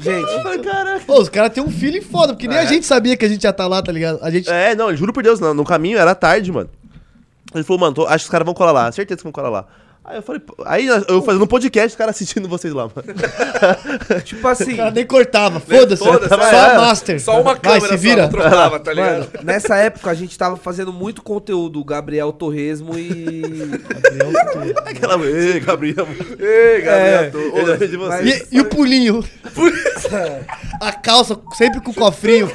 gente, 0.00 1.04
Pô, 1.06 1.20
os 1.20 1.28
caras 1.28 1.52
têm 1.52 1.62
um 1.62 1.70
feeling 1.70 2.00
foda, 2.00 2.32
porque 2.34 2.48
nem 2.48 2.58
a 2.58 2.64
gente 2.64 2.84
sabia 2.86 3.16
que 3.16 3.24
a 3.24 3.28
gente 3.28 3.42
ia 3.44 3.50
estar 3.50 3.66
lá, 3.66 3.82
tá 3.82 3.92
ligado? 3.92 4.18
A 4.22 4.30
gente. 4.30 4.48
É, 4.50 4.74
não, 4.74 4.94
juro 4.94 5.12
por 5.12 5.22
Deus, 5.22 5.40
não, 5.40 5.54
no 5.54 5.64
caminho 5.64 5.98
era 5.98 6.14
tarde, 6.14 6.50
mano. 6.52 6.68
Ele 7.54 7.62
falou, 7.64 7.80
mano, 7.80 7.94
tô- 7.94 8.06
acho 8.06 8.18
que 8.24 8.28
os 8.28 8.30
caras 8.30 8.44
vão 8.44 8.54
colar 8.54 8.72
lá, 8.72 8.90
certeza 8.92 9.18
que 9.18 9.22
vão 9.24 9.32
colar 9.32 9.48
lá. 9.50 9.66
Aí 10.06 10.16
eu 10.18 10.22
falei, 10.22 10.42
aí 10.66 10.86
eu 10.86 11.22
fazendo 11.22 11.44
um 11.44 11.46
podcast, 11.46 11.88
os 11.88 11.96
caras 11.96 12.14
assistindo 12.14 12.46
vocês 12.46 12.74
lá, 12.74 12.82
mano. 12.94 13.08
tipo 14.22 14.46
assim. 14.46 14.74
O 14.74 14.76
cara 14.76 14.90
nem 14.90 15.06
cortava, 15.06 15.58
foda-se. 15.60 16.04
foda-se, 16.04 16.28
Só 16.28 16.42
é. 16.42 16.60
a 16.60 16.78
master. 16.78 17.20
Só 17.22 17.32
uma 17.40 17.54
Vai, 17.54 17.58
câmera 17.60 17.80
se 17.80 17.88
só, 17.88 17.96
vira. 17.96 18.22
não 18.24 18.28
trocava, 18.28 18.80
tá 18.80 18.92
ligado? 18.92 19.12
Mano, 19.20 19.28
nessa 19.42 19.76
época 19.78 20.10
a 20.10 20.14
gente 20.14 20.36
tava 20.36 20.56
fazendo 20.58 20.92
muito 20.92 21.22
conteúdo, 21.22 21.80
o 21.80 21.84
Gabriel 21.84 22.30
Torresmo 22.34 22.98
e. 22.98 23.42
Aquela, 24.84 25.24
ei, 25.24 25.60
Gabriel. 25.60 26.06
Ei, 26.38 26.80
Gabriel. 26.82 27.20
É. 27.22 27.30
tô- 27.30 27.38
Eu 27.38 27.66
lembrei 27.66 27.88
de 27.88 27.96
você. 27.96 28.08
Mas- 28.22 28.40
E, 28.52 28.56
e 28.56 28.60
o 28.60 28.64
pulinho? 28.66 29.24
a 30.80 30.92
calça 30.92 31.38
sempre 31.56 31.80
com 31.80 31.90
o 31.90 31.94
cofrinho. 31.94 32.50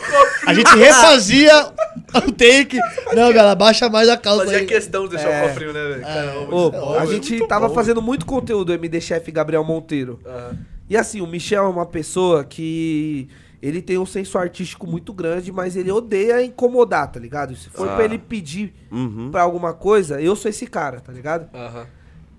A 0.45 0.54
gente 0.54 0.70
refazia 0.76 1.68
o 2.14 2.32
take. 2.32 2.78
Não, 3.14 3.32
galera, 3.34 3.56
baixa 3.56 3.89
mais 3.89 4.08
a 4.10 4.18
calça 4.18 4.45
Fazia 4.45 4.60
aí. 4.60 4.66
questão 4.66 5.04
de 5.06 5.12
deixar 5.16 5.30
É. 5.30 5.45
o 5.45 5.47
cofrinho, 5.50 5.74
né, 5.74 5.84
velho? 5.89 6.02
Caramba, 6.02 6.56
Ô, 6.56 6.72
muito 6.72 6.97
a 7.00 7.06
gente 7.06 7.39
muito 7.40 7.50
tava 7.50 7.68
bom. 7.68 7.74
fazendo 7.74 8.02
muito 8.02 8.26
conteúdo, 8.26 8.70
o 8.70 8.74
MD 8.74 9.00
Chef 9.02 9.32
Gabriel 9.32 9.64
Monteiro. 9.64 10.20
Aham. 10.26 10.58
E 10.90 10.98
assim, 10.98 11.22
o 11.22 11.28
Michel 11.28 11.66
é 11.66 11.68
uma 11.70 11.86
pessoa 11.86 12.44
que. 12.44 13.28
Ele 13.62 13.82
tem 13.82 13.98
um 13.98 14.06
senso 14.06 14.38
artístico 14.38 14.88
muito 14.88 15.12
grande, 15.12 15.52
mas 15.52 15.76
ele 15.76 15.92
odeia 15.92 16.42
incomodar, 16.42 17.12
tá 17.12 17.20
ligado? 17.20 17.54
Se 17.58 17.70
for 17.70 17.90
Ah. 17.90 17.96
pra 17.96 18.06
ele 18.06 18.18
pedir 18.18 18.74
Uhum. 18.90 19.30
pra 19.32 19.42
alguma 19.42 19.74
coisa, 19.74 20.22
eu 20.22 20.34
sou 20.36 20.50
esse 20.50 20.66
cara, 20.66 21.02
tá 21.02 21.12
ligado? 21.12 21.50
Aham. 21.54 21.86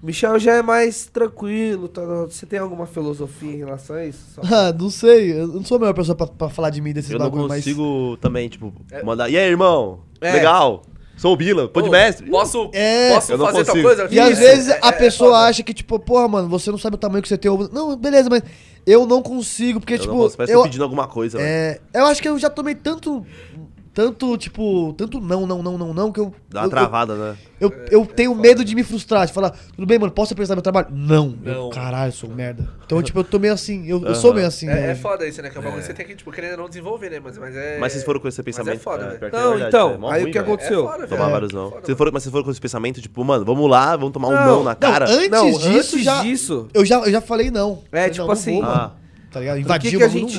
Michel 0.02 0.38
já 0.38 0.54
é 0.54 0.62
mais 0.62 1.04
tranquilo, 1.04 1.86
tá? 1.86 2.00
Você 2.24 2.46
tem 2.46 2.58
alguma 2.58 2.86
filosofia 2.86 3.52
em 3.52 3.58
relação 3.58 3.96
a 3.96 4.06
isso? 4.06 4.24
Só- 4.34 4.40
Ah, 4.50 4.72
não 4.72 4.88
sei. 4.88 5.38
Eu 5.42 5.46
não 5.48 5.62
sou 5.62 5.76
a 5.76 5.80
melhor 5.80 5.92
pessoa 5.92 6.16
pra, 6.16 6.26
pra 6.26 6.48
falar 6.48 6.70
de 6.70 6.80
mim 6.80 6.94
desses 6.94 7.10
Eu 7.10 7.18
não 7.18 7.26
bagulho, 7.26 7.48
mas. 7.48 7.62
consigo 7.64 8.16
também, 8.16 8.48
tipo, 8.48 8.72
É. 8.90 9.02
mandar. 9.02 9.28
E 9.28 9.36
aí, 9.36 9.46
irmão? 9.46 10.00
É. 10.22 10.32
Legal. 10.32 10.82
Sou 11.20 11.34
o 11.34 11.36
Bila, 11.36 11.68
pô 11.68 11.82
de 11.82 11.88
Ô, 11.88 11.92
mestre. 11.92 12.30
Posso, 12.30 12.70
É. 12.72 13.12
posso 13.14 13.30
Eu 13.32 13.36
não 13.36 13.44
fazer 13.46 13.58
tal 13.64 13.74
consigo. 13.74 13.86
coisa? 13.88 14.08
E 14.10 14.18
às 14.18 14.38
vezes 14.38 14.70
a 14.70 14.74
É- 14.76 14.80
é 14.88 14.92
pessoa 14.92 15.30
foda. 15.36 15.48
acha 15.48 15.62
que, 15.62 15.74
tipo, 15.74 15.98
porra, 15.98 16.26
mano, 16.26 16.48
você 16.48 16.70
não 16.70 16.78
sabe 16.78 16.94
o 16.94 16.98
tamanho 16.98 17.20
que 17.20 17.28
você 17.28 17.36
tem. 17.36 17.50
Não, 17.70 17.94
beleza, 17.94 18.30
mas 18.30 18.42
eu 18.86 19.04
não 19.04 19.20
consigo, 19.20 19.80
porque, 19.80 19.94
Eu 19.94 19.98
tipo. 19.98 20.14
não 20.14 20.20
posso, 20.22 20.34
parece 20.36 20.52
que 20.52 20.56
eu, 20.56 20.60
tô 20.62 20.64
pedindo 20.68 20.82
alguma 20.82 21.06
coisa, 21.06 21.36
velho. 21.36 21.46
é, 21.46 21.78
eu 21.92 22.06
acho 22.06 22.22
que 22.22 22.28
eu 22.28 22.38
já 22.38 22.48
tomei 22.48 22.74
tanto 22.74 23.24
tanto, 23.92 24.36
tipo, 24.38 24.92
tanto 24.96 25.20
não, 25.20 25.46
não, 25.46 25.62
não, 25.62 25.76
não, 25.76 25.92
não, 25.92 26.12
que 26.12 26.20
eu. 26.20 26.32
Dá 26.48 26.60
uma 26.60 26.66
eu, 26.66 26.70
travada, 26.70 27.14
né? 27.14 27.36
Eu, 27.60 27.70
eu, 27.70 28.00
eu 28.00 28.06
tenho 28.06 28.34
medo 28.34 28.64
de 28.64 28.74
me 28.74 28.82
frustrar, 28.84 29.26
de 29.26 29.32
falar, 29.32 29.50
tudo 29.74 29.86
bem, 29.86 29.98
mano, 29.98 30.12
posso 30.12 30.32
apresentar 30.32 30.54
meu 30.54 30.62
trabalho? 30.62 30.88
Não. 30.90 31.36
Eu, 31.44 31.54
Não. 31.54 31.70
caralho, 31.70 32.08
eu 32.08 32.12
sou 32.12 32.30
um 32.30 32.34
merda. 32.34 32.68
Então, 32.86 33.02
tipo, 33.02 33.18
eu 33.18 33.24
tô 33.24 33.38
meio 33.38 33.52
assim, 33.52 33.86
eu, 33.88 34.02
eu 34.04 34.14
sou 34.14 34.32
meio 34.32 34.46
assim. 34.46 34.68
É, 34.68 34.74
né? 34.74 34.90
é 34.92 34.94
foda 34.94 35.26
isso, 35.26 35.42
né? 35.42 35.50
Que 35.50 35.56
é 35.56 35.60
um 35.60 35.64
bagulho 35.64 35.80
que 35.82 35.86
você 35.86 35.94
tem 35.94 36.06
que, 36.06 36.14
tipo, 36.14 36.30
querendo 36.30 36.52
ou 36.52 36.58
não 36.58 36.68
desenvolver, 36.68 37.10
né? 37.10 37.20
Mas, 37.22 37.36
mas 37.36 37.54
é. 37.56 37.78
Mas 37.78 37.92
vocês 37.92 38.04
foram 38.04 38.20
com 38.20 38.28
esse 38.28 38.38
mas 38.38 38.44
pensamento. 38.44 38.76
É 38.76 38.78
foda, 38.78 39.06
velho. 39.06 39.18
pior 39.18 39.30
que 39.30 39.36
é 39.36 39.40
Não, 39.40 39.50
verdade, 39.50 39.68
então, 39.68 39.88
é 39.90 39.92
aí 39.92 40.20
o 40.20 40.22
ruim, 40.24 40.32
que 40.32 40.38
velho. 40.38 40.52
aconteceu? 40.52 40.80
É 40.88 40.92
foda, 40.92 41.06
Tomar 41.08 41.28
vários 41.28 41.52
não. 41.52 41.70
Foda, 41.70 41.86
Vocês 41.86 41.98
foram, 41.98 42.12
mas 42.12 42.22
vocês 42.22 42.30
foram 42.30 42.44
com 42.44 42.50
esse 42.50 42.60
pensamento, 42.60 43.00
tipo, 43.00 43.24
mano, 43.24 43.44
vamos 43.44 43.68
lá, 43.70 43.96
vamos 43.96 44.12
tomar 44.12 44.28
um 44.28 44.32
Não, 44.32 44.46
não 44.46 44.64
na 44.64 44.70
Não, 44.70 44.76
cara. 44.76 45.10
antes 45.10 45.28
Não, 45.30 45.46
disso, 45.50 45.68
antes 45.68 46.02
já, 46.04 46.22
disso- 46.22 46.68
eu 46.72 46.84
já. 46.84 46.98
Eu 47.00 47.10
já 47.10 47.20
falei 47.20 47.50
não. 47.50 47.82
É, 47.92 48.08
tipo 48.08 48.30
assim. 48.30 48.60
Ah, 48.62 48.92
Tá 49.30 49.38
ligado? 49.38 49.60
O 49.60 49.78
que, 49.78 49.90
que 49.90 49.96
o 49.96 50.04
a 50.04 50.08
gente, 50.08 50.36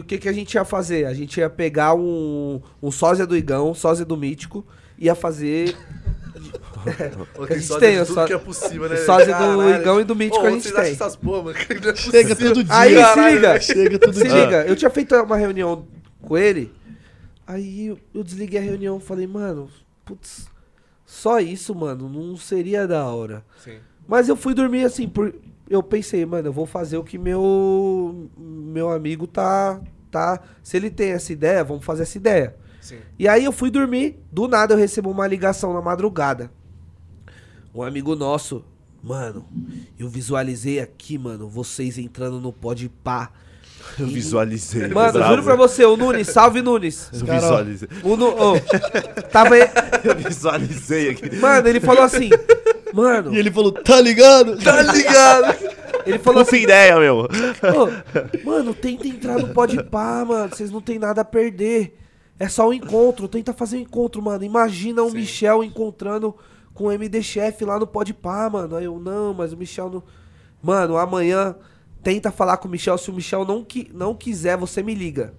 vou. 0.00 0.04
o 0.04 0.08
que, 0.08 0.18
que 0.18 0.28
a 0.28 0.32
gente 0.32 0.54
ia 0.54 0.64
fazer? 0.64 1.06
A 1.06 1.14
gente 1.14 1.38
ia 1.38 1.48
pegar 1.50 1.94
um, 1.94 2.60
um 2.82 2.90
sósia 2.90 3.26
do 3.26 3.36
Igão, 3.36 3.70
um 3.70 3.74
sósia 3.74 4.04
do 4.04 4.16
Mítico, 4.16 4.66
ia 4.98 5.14
fazer 5.14 5.76
Pô, 7.34 7.44
A 7.44 7.46
tem 7.46 7.60
gente 7.60 7.78
tem, 7.78 8.00
o 8.00 8.06
tudo 8.06 8.14
só- 8.14 8.26
que 8.26 8.32
é 8.32 8.38
possível, 8.38 8.88
né? 8.88 8.96
sósia 8.96 9.26
do 9.26 9.32
Caralho. 9.32 9.74
Igão 9.80 10.00
e 10.00 10.04
do 10.04 10.16
Mítico 10.16 10.42
Ô, 10.42 10.46
a 10.46 10.50
gente 10.50 10.72
tem. 10.72 10.92
essas 10.92 11.16
porra, 11.16 11.42
mano? 11.44 11.58
que 11.66 11.74
não 11.74 11.90
é 11.90 11.96
Chega 11.96 12.36
todo 12.36 12.64
dia. 12.64 12.74
Aí, 12.74 12.94
se 12.94 13.00
Caralho, 13.02 13.34
liga. 13.34 13.60
Chega 13.60 13.98
todo 13.98 14.14
se 14.14 14.24
dia. 14.24 14.44
liga, 14.44 14.64
eu 14.66 14.76
tinha 14.76 14.90
feito 14.90 15.14
uma 15.16 15.36
reunião 15.36 15.86
com 16.22 16.38
ele, 16.38 16.72
aí 17.46 17.86
eu, 17.88 17.98
eu 18.14 18.22
desliguei 18.24 18.58
a 18.60 18.62
reunião 18.62 18.98
e 18.98 19.00
falei, 19.00 19.26
mano, 19.26 19.68
putz, 20.04 20.46
só 21.04 21.40
isso, 21.40 21.74
mano, 21.74 22.08
não 22.08 22.36
seria 22.36 22.86
da 22.86 23.04
hora. 23.06 23.44
Sim. 23.62 23.76
Mas 24.08 24.28
eu 24.28 24.36
fui 24.36 24.54
dormir 24.54 24.84
assim, 24.84 25.08
por, 25.08 25.34
eu 25.70 25.82
pensei, 25.82 26.26
mano, 26.26 26.48
eu 26.48 26.52
vou 26.52 26.66
fazer 26.66 26.98
o 26.98 27.04
que 27.04 27.16
meu 27.16 28.28
meu 28.36 28.90
amigo 28.90 29.26
tá 29.26 29.80
tá, 30.10 30.42
se 30.62 30.76
ele 30.76 30.90
tem 30.90 31.12
essa 31.12 31.32
ideia, 31.32 31.62
vamos 31.62 31.84
fazer 31.84 32.02
essa 32.02 32.18
ideia. 32.18 32.56
Sim. 32.80 32.98
E 33.18 33.28
aí 33.28 33.44
eu 33.44 33.52
fui 33.52 33.70
dormir, 33.70 34.18
do 34.32 34.48
nada 34.48 34.74
eu 34.74 34.78
recebo 34.78 35.08
uma 35.10 35.26
ligação 35.26 35.72
na 35.72 35.80
madrugada. 35.80 36.50
Um 37.72 37.82
amigo 37.82 38.16
nosso, 38.16 38.64
mano, 39.00 39.44
eu 39.96 40.08
visualizei 40.08 40.80
aqui, 40.80 41.16
mano, 41.16 41.48
vocês 41.48 41.96
entrando 41.96 42.40
no 42.40 42.52
pode 42.52 42.88
pá. 42.88 43.30
Eu 43.98 44.06
visualizei. 44.06 44.88
Mano, 44.88 45.12
bravo. 45.12 45.30
juro 45.30 45.42
pra 45.42 45.56
você, 45.56 45.84
o 45.84 45.96
Nunes, 45.96 46.28
salve 46.28 46.62
Nunes. 46.62 47.10
Eu 47.12 47.26
visualizei. 47.26 47.88
O 48.02 48.16
Nu, 48.16 48.28
ô, 48.28 48.60
tava 49.30 49.54
aí- 49.54 49.68
Eu 50.04 50.14
visualizei 50.16 51.10
aqui. 51.10 51.36
Mano, 51.36 51.68
ele 51.68 51.80
falou 51.80 52.02
assim, 52.02 52.30
mano, 52.92 53.32
E 53.34 53.38
ele 53.38 53.50
falou, 53.50 53.72
tá 53.72 54.00
ligado? 54.00 54.56
Tá 54.58 54.82
ligado? 54.82 55.54
ele 56.06 56.18
falou 56.18 56.42
assim, 56.42 56.62
ideia, 56.62 56.98
meu. 56.98 57.26
Ô, 57.26 58.44
mano, 58.44 58.74
tenta 58.74 59.06
entrar 59.06 59.38
no 59.38 59.48
pode 59.48 59.82
pá, 59.84 60.24
mano. 60.24 60.48
Vocês 60.54 60.70
não 60.70 60.80
tem 60.80 60.98
nada 60.98 61.20
a 61.20 61.24
perder. 61.24 61.96
É 62.38 62.48
só 62.48 62.68
um 62.68 62.72
encontro. 62.72 63.28
Tenta 63.28 63.52
fazer 63.52 63.76
um 63.76 63.80
encontro, 63.80 64.22
mano. 64.22 64.42
Imagina 64.44 65.02
o 65.02 65.10
Michel 65.12 65.62
encontrando 65.62 66.34
com 66.72 66.84
o 66.84 66.92
MD 66.92 67.22
Chef 67.22 67.62
lá 67.64 67.78
no 67.78 67.86
pode 67.86 68.14
pá, 68.14 68.48
mano. 68.48 68.76
Aí 68.76 68.84
eu, 68.86 68.98
não, 68.98 69.34
mas 69.34 69.52
o 69.52 69.56
Michel 69.56 69.90
não. 69.90 70.02
Mano, 70.62 70.96
amanhã 70.96 71.54
tenta 72.02 72.30
falar 72.30 72.56
com 72.56 72.68
o 72.68 72.70
Michel. 72.70 72.98
Se 72.98 73.10
o 73.10 73.14
Michel 73.14 73.44
não, 73.44 73.64
qui... 73.64 73.90
não 73.92 74.14
quiser, 74.14 74.56
você 74.56 74.82
me 74.82 74.94
liga. 74.94 75.34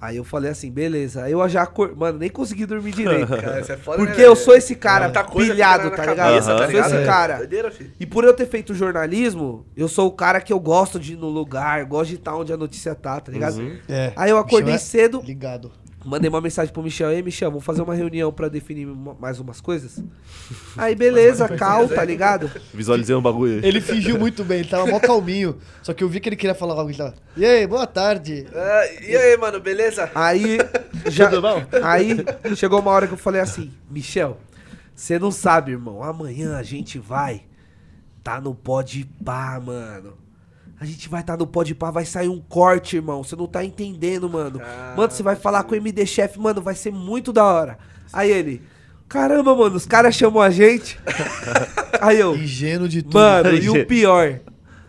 Aí 0.00 0.16
eu 0.16 0.24
falei 0.24 0.50
assim, 0.50 0.70
beleza. 0.70 1.24
Aí 1.24 1.32
eu 1.32 1.46
já 1.46 1.62
acor... 1.62 1.94
Mano, 1.94 2.18
nem 2.18 2.30
consegui 2.30 2.64
dormir 2.64 2.92
direito. 2.92 3.28
Cara, 3.36 3.60
isso 3.60 3.70
é 3.70 3.76
foda, 3.76 3.98
Porque 3.98 4.22
né, 4.22 4.26
eu 4.26 4.34
sou 4.34 4.54
esse 4.56 4.74
cara 4.74 5.10
coisa 5.24 5.52
pilhado, 5.52 5.90
tá 5.90 6.06
ligado? 6.06 6.16
cabeça, 6.16 6.50
Aham. 6.52 6.58
tá 6.58 6.64
Eu 6.64 6.70
sou 6.70 6.80
esse 6.80 6.90
ligado? 6.90 7.06
cara. 7.06 7.36
Doideira, 7.36 7.70
filho. 7.70 7.92
E 8.00 8.06
por 8.06 8.24
eu 8.24 8.32
ter 8.32 8.46
feito 8.46 8.72
jornalismo, 8.74 9.66
eu 9.76 9.88
sou 9.88 10.08
o 10.08 10.12
cara 10.12 10.40
que 10.40 10.50
eu 10.50 10.58
gosto 10.58 10.98
de 10.98 11.12
ir 11.12 11.16
no 11.16 11.28
lugar, 11.28 11.84
gosto 11.84 12.08
de 12.10 12.16
estar 12.16 12.34
onde 12.34 12.50
a 12.50 12.56
notícia 12.56 12.94
tá, 12.94 13.20
tá 13.20 13.30
ligado? 13.30 13.60
É. 13.86 14.14
Aí 14.16 14.30
eu 14.30 14.38
acordei 14.38 14.72
Michel 14.72 14.74
é 14.74 14.78
cedo, 14.78 15.20
Ligado. 15.22 15.70
Mandei 16.04 16.28
uma 16.28 16.40
mensagem 16.40 16.72
pro 16.72 16.82
Michel, 16.82 17.10
ei 17.10 17.22
Michel, 17.22 17.50
vamos 17.50 17.64
fazer 17.64 17.82
uma 17.82 17.94
reunião 17.94 18.32
pra 18.32 18.48
definir 18.48 18.86
mais 18.86 19.38
umas 19.38 19.60
coisas? 19.60 20.02
Aí 20.76 20.94
beleza, 20.94 21.48
cal, 21.48 21.88
tá 21.88 22.04
ligado? 22.04 22.50
Visualizei 22.72 23.14
um 23.14 23.22
bagulho. 23.22 23.64
Ele 23.64 23.80
fingiu 23.80 24.18
muito 24.18 24.44
bem, 24.44 24.60
ele 24.60 24.68
tava 24.68 24.86
mó 24.86 24.98
calminho. 24.98 25.58
Só 25.82 25.92
que 25.92 26.02
eu 26.02 26.08
vi 26.08 26.20
que 26.20 26.28
ele 26.28 26.36
queria 26.36 26.54
falar 26.54 26.74
algo. 26.74 26.90
Ele 26.90 26.98
tava, 26.98 27.14
e 27.36 27.44
aí, 27.44 27.66
boa 27.66 27.86
tarde. 27.86 28.46
Ah, 28.54 28.86
e 29.02 29.16
aí, 29.16 29.36
mano, 29.36 29.60
beleza? 29.60 30.10
Aí 30.14 30.58
já 31.06 31.28
Tudo 31.28 31.42
bom? 31.42 31.64
Aí 31.82 32.24
chegou 32.56 32.80
uma 32.80 32.90
hora 32.90 33.06
que 33.06 33.14
eu 33.14 33.18
falei 33.18 33.40
assim, 33.40 33.70
Michel, 33.90 34.38
você 34.94 35.18
não 35.18 35.30
sabe, 35.30 35.72
irmão, 35.72 36.02
amanhã 36.02 36.56
a 36.56 36.62
gente 36.62 36.98
vai 36.98 37.44
tá 38.22 38.40
no 38.40 38.54
pode 38.54 39.04
pá, 39.24 39.60
mano. 39.60 40.16
A 40.80 40.86
gente 40.86 41.10
vai 41.10 41.22
tá 41.22 41.36
no 41.36 41.46
pode 41.46 41.74
pá, 41.74 41.90
vai 41.90 42.06
sair 42.06 42.30
um 42.30 42.40
corte, 42.40 42.96
irmão. 42.96 43.22
Você 43.22 43.36
não 43.36 43.46
tá 43.46 43.62
entendendo, 43.62 44.30
mano. 44.30 44.62
Ah, 44.64 44.94
mano, 44.96 45.12
você 45.12 45.22
vai 45.22 45.36
falar 45.36 45.62
com 45.64 45.74
o 45.74 45.76
MD 45.76 46.06
Chef, 46.06 46.38
mano, 46.40 46.62
vai 46.62 46.74
ser 46.74 46.90
muito 46.90 47.34
da 47.34 47.44
hora. 47.44 47.78
Aí 48.10 48.30
ele, 48.30 48.62
caramba, 49.06 49.54
mano, 49.54 49.76
os 49.76 49.84
caras 49.84 50.14
chamam 50.14 50.40
a 50.40 50.48
gente. 50.48 50.98
Aí 52.00 52.18
eu, 52.18 52.34
Ingênuo 52.34 52.88
de 52.88 53.02
tudo. 53.02 53.12
mano, 53.12 53.54
e 53.54 53.68
o 53.68 53.84
pior, 53.84 54.40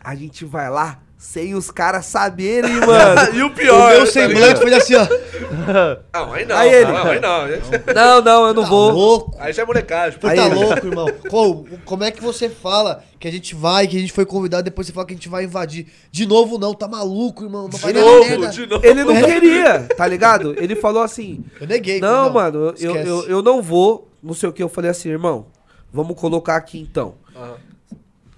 a 0.02 0.16
gente 0.16 0.46
vai 0.46 0.70
lá 0.70 0.98
sem 1.24 1.54
os 1.54 1.70
caras 1.70 2.08
saberem, 2.08 2.72
mano. 2.82 3.36
e 3.36 3.44
o 3.44 3.46
o 3.46 3.52
pior, 3.54 3.92
meu 3.92 4.00
tá 4.06 4.12
semblante 4.12 4.40
ligado? 4.42 4.62
foi 4.64 4.74
assim, 4.74 4.96
ó. 4.96 5.08
Ah, 6.12 6.34
aí 6.34 6.46
não. 6.46 6.58
Aí 6.58 6.74
ele- 6.74 6.92
Não, 6.92 7.04
aí 7.06 7.20
não. 7.22 7.94
Não, 7.94 8.22
não, 8.22 8.48
eu 8.48 8.54
não 8.56 8.64
Tá 8.64 8.70
vou. 8.70 8.92
louco. 8.92 9.36
Aí 9.40 9.54
já 9.54 9.62
é 9.62 9.66
molecagem. 9.66 10.18
pô. 10.20 10.28
Aí 10.28 10.36
tá 10.36 10.46
ele- 10.48 10.56
louco, 10.56 10.88
irmão. 10.88 11.08
Como, 11.30 11.66
como 11.86 12.04
é 12.04 12.10
que 12.10 12.22
você 12.24 12.50
fala 12.50 13.04
que 13.20 13.28
a 13.28 13.32
gente 13.32 13.54
vai, 13.54 13.86
que 13.88 13.96
a 13.96 14.00
gente 14.00 14.12
foi 14.12 14.26
convidado, 14.26 14.64
depois 14.64 14.88
você 14.88 14.94
fala 14.94 15.06
que 15.06 15.14
a 15.14 15.16
gente 15.16 15.30
vai 15.30 15.44
invadir? 15.44 15.88
De 16.12 16.26
novo, 16.26 16.58
não, 16.58 16.74
tá 16.74 16.88
maluco, 16.88 17.44
irmão. 17.44 17.70
Não 17.72 17.78
vai 17.78 17.94
De 17.94 18.00
novo, 18.00 18.48
de 18.50 18.66
novo. 18.66 18.86
Ele 18.86 19.04
não 19.04 19.16
queria, 19.24 19.80
tá 19.96 20.08
ligado? 20.08 20.56
Ele 20.58 20.76
falou 20.76 21.04
assim: 21.04 21.44
Eu 21.60 21.68
neguei. 21.68 22.00
Não, 22.00 22.32
falei, 22.32 22.34
mano, 22.34 22.74
eu, 22.80 22.96
eu, 22.96 23.24
eu 23.28 23.42
não 23.44 23.62
vou, 23.62 24.10
não 24.24 24.34
sei 24.34 24.50
o 24.50 24.54
que. 24.54 24.64
Eu 24.64 24.70
falei 24.70 24.90
assim, 24.90 25.10
irmão, 25.10 25.46
vamos 25.94 26.20
colocar 26.20 26.56
aqui 26.56 26.80
então. 26.80 27.16
Aham. 27.36 27.56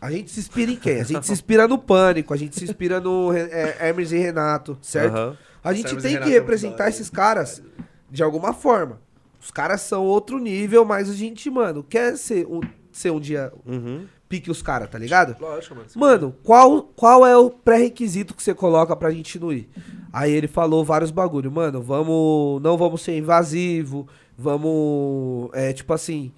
A 0.04 0.12
gente 0.12 0.30
se 0.32 0.42
inspira 0.42 0.70
em 0.70 0.76
quem? 0.76 1.00
A 1.00 1.04
gente 1.06 1.26
se 1.26 1.32
inspira 1.34 1.66
no 1.66 1.78
Pânico, 1.78 2.34
a 2.34 2.38
gente 2.38 2.60
se 2.60 2.66
inspira 2.66 3.00
no 3.00 3.32
é, 3.32 3.78
Hermes 3.80 4.12
e 4.12 4.18
Renato, 4.18 4.78
certo? 4.82 5.16
Aham. 5.16 5.38
A 5.64 5.72
gente 5.74 5.96
tem 5.96 6.18
que 6.20 6.30
é 6.30 6.34
representar 6.34 6.90
esses 6.90 7.10
caras 7.10 7.64
de 8.12 8.22
alguma 8.22 8.52
forma. 8.52 9.00
Os 9.42 9.50
caras 9.50 9.80
são 9.80 10.04
outro 10.04 10.40
nível, 10.40 10.84
mas 10.84 11.10
a 11.10 11.14
gente, 11.14 11.50
mano, 11.50 11.84
quer 11.84 12.18
ser 12.18 12.46
um, 12.46 12.60
ser 12.92 13.12
um 13.12 13.20
dia 13.20 13.54
Uhum. 13.66 14.06
pique 14.28 14.52
os 14.52 14.62
caras, 14.62 14.90
tá 14.90 15.00
ligado? 15.00 15.38
Lógico, 15.40 15.74
mano. 15.74 15.88
Mano, 15.96 16.36
qual, 16.44 16.84
qual 16.98 17.26
é 17.26 17.38
o 17.38 17.50
pré-requisito 17.50 18.34
que 18.34 18.44
você 18.44 18.54
coloca 18.54 18.94
pra 18.98 19.10
gente 19.10 19.40
não 19.40 19.54
ir? 19.54 19.70
Aí 20.12 20.34
ele 20.34 20.50
falou 20.50 20.84
vários 20.84 21.12
bagulho, 21.12 21.50
mano, 21.50 21.82
vamos, 21.82 22.62
não 22.62 22.78
vamos 22.78 23.02
ser 23.02 23.18
invasivo, 23.18 24.06
vamos, 24.38 25.50
é, 25.54 25.72
tipo 25.72 25.94
assim, 25.94 26.34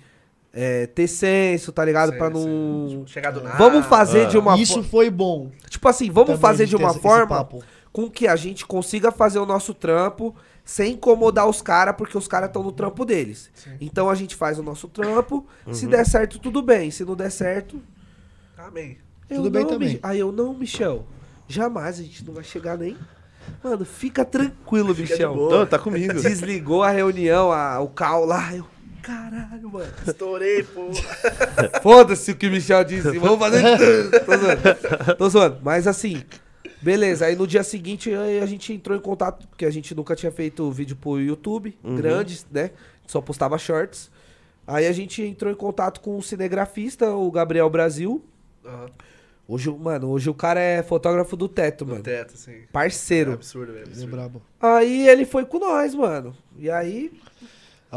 é, 0.55 0.87
ter 0.87 1.07
senso, 1.07 1.71
tá 1.73 1.83
ligado? 1.83 2.13
Sim, 2.13 2.17
pra 2.17 2.27
sim. 2.27 2.33
não... 2.33 2.87
Tipo, 2.87 3.07
chegar 3.09 3.31
do 3.31 3.41
nada. 3.43 3.57
Vamos 3.57 3.85
fazer 3.85 4.27
de 4.27 4.37
uma 4.37 4.57
Isso 4.57 4.75
forma... 4.75 4.89
foi 4.89 5.09
bom. 5.09 5.51
Tipo 5.69 5.87
assim, 5.89 6.09
vamos 6.09 6.27
também 6.29 6.41
fazer 6.41 6.65
de 6.65 6.75
uma 6.77 6.89
esse- 6.91 6.99
forma 6.99 7.47
com 7.91 8.09
que 8.09 8.27
a 8.27 8.35
gente 8.35 8.65
consiga 8.65 9.11
fazer 9.11 9.39
o 9.39 9.45
nosso 9.45 9.73
trampo 9.73 10.33
sem 10.63 10.93
incomodar 10.93 11.47
os 11.47 11.61
caras, 11.61 11.95
porque 11.95 12.17
os 12.17 12.27
caras 12.27 12.47
estão 12.49 12.63
no 12.63 12.71
trampo 12.71 13.05
deles. 13.05 13.51
Então 13.79 14.09
a 14.09 14.15
gente 14.15 14.35
faz 14.35 14.57
o 14.57 14.63
nosso 14.63 14.87
trampo, 14.87 15.45
se 15.71 15.85
der 15.85 16.05
certo, 16.05 16.39
tudo 16.39 16.61
bem. 16.61 16.89
Se 16.89 17.03
não 17.05 17.15
der 17.15 17.29
certo, 17.31 17.79
Amém. 18.57 18.97
eu 19.29 19.37
Tudo 19.37 19.51
bem 19.51 19.63
não, 19.63 19.69
também. 19.69 19.99
Aí 20.01 20.19
eu, 20.19 20.31
não, 20.31 20.53
Michel. 20.53 21.05
Jamais 21.47 21.99
a 21.99 22.03
gente 22.03 22.25
não 22.25 22.33
vai 22.33 22.43
chegar 22.43 22.77
nem. 22.77 22.97
Mano, 23.63 23.85
fica 23.85 24.25
tranquilo, 24.25 24.95
Fica 24.95 25.05
de 25.07 25.11
Michel. 25.13 25.33
boa. 25.35 25.47
Então, 25.47 25.65
tá 25.67 25.77
comigo. 25.79 26.13
Desligou 26.19 26.81
a 26.81 26.89
reunião, 26.89 27.51
a- 27.51 27.79
o 27.79 27.87
cal 27.87 28.25
lá. 28.25 28.55
Eu, 28.55 28.65
caralho, 29.05 29.69
mano. 29.69 29.93
Estourei, 30.07 30.63
pô. 30.63 30.89
Foda-se 31.81 32.31
o 32.31 32.35
que 32.35 32.47
o 32.47 32.51
Michel 32.51 32.83
disse. 32.83 33.17
Vamos 33.19 33.39
fazer 33.39 33.61
tudo. 33.77 34.25
Tô 34.25 34.37
zoando. 34.37 35.15
Tô 35.17 35.29
zoando. 35.29 35.57
Mas 35.63 35.87
assim, 35.87 36.23
beleza. 36.81 37.25
Aí 37.25 37.35
no 37.35 37.45
dia 37.47 37.63
seguinte 37.63 38.13
aí 38.13 38.39
a 38.39 38.45
gente 38.45 38.73
entrou 38.73 38.97
em 38.97 39.01
contato, 39.01 39.47
porque 39.47 39.65
a 39.65 39.69
gente 39.71 39.93
nunca 39.95 40.15
tinha 40.15 40.31
feito 40.31 40.69
vídeo 40.71 40.95
pro 40.95 41.19
YouTube, 41.19 41.77
grandes, 41.83 42.45
né? 42.51 42.71
Só 43.07 43.21
postava 43.21 43.57
shorts. 43.57 44.09
Aí 44.67 44.87
a 44.87 44.91
gente 44.91 45.21
entrou 45.21 45.51
em 45.51 45.55
contato 45.55 46.01
com 46.01 46.17
o 46.17 46.23
cinegrafista, 46.23 47.11
o 47.11 47.29
Gabriel 47.31 47.69
Brasil. 47.69 48.23
Aham. 48.65 48.87
Hoje, 49.47 49.69
mano, 49.69 50.09
hoje 50.09 50.27
o 50.27 50.33
cara 50.33 50.59
é 50.59 50.81
fotógrafo 50.81 51.35
do 51.37 51.47
teto, 51.47 51.85
No 51.85 51.91
mano. 51.91 52.03
teto. 52.03 52.33
É 52.49 52.61
Parceiro. 52.71 53.33
absurdo, 53.33 53.73
velho. 53.73 53.85
Ele 53.93 54.03
é 54.03 54.07
brabo. 54.07 54.41
Aí 54.59 55.07
ele 55.07 55.23
foi 55.23 55.45
com 55.45 55.59
nós, 55.59 55.93
mano. 55.93 56.35
E 56.57 56.67
aí, 56.67 57.11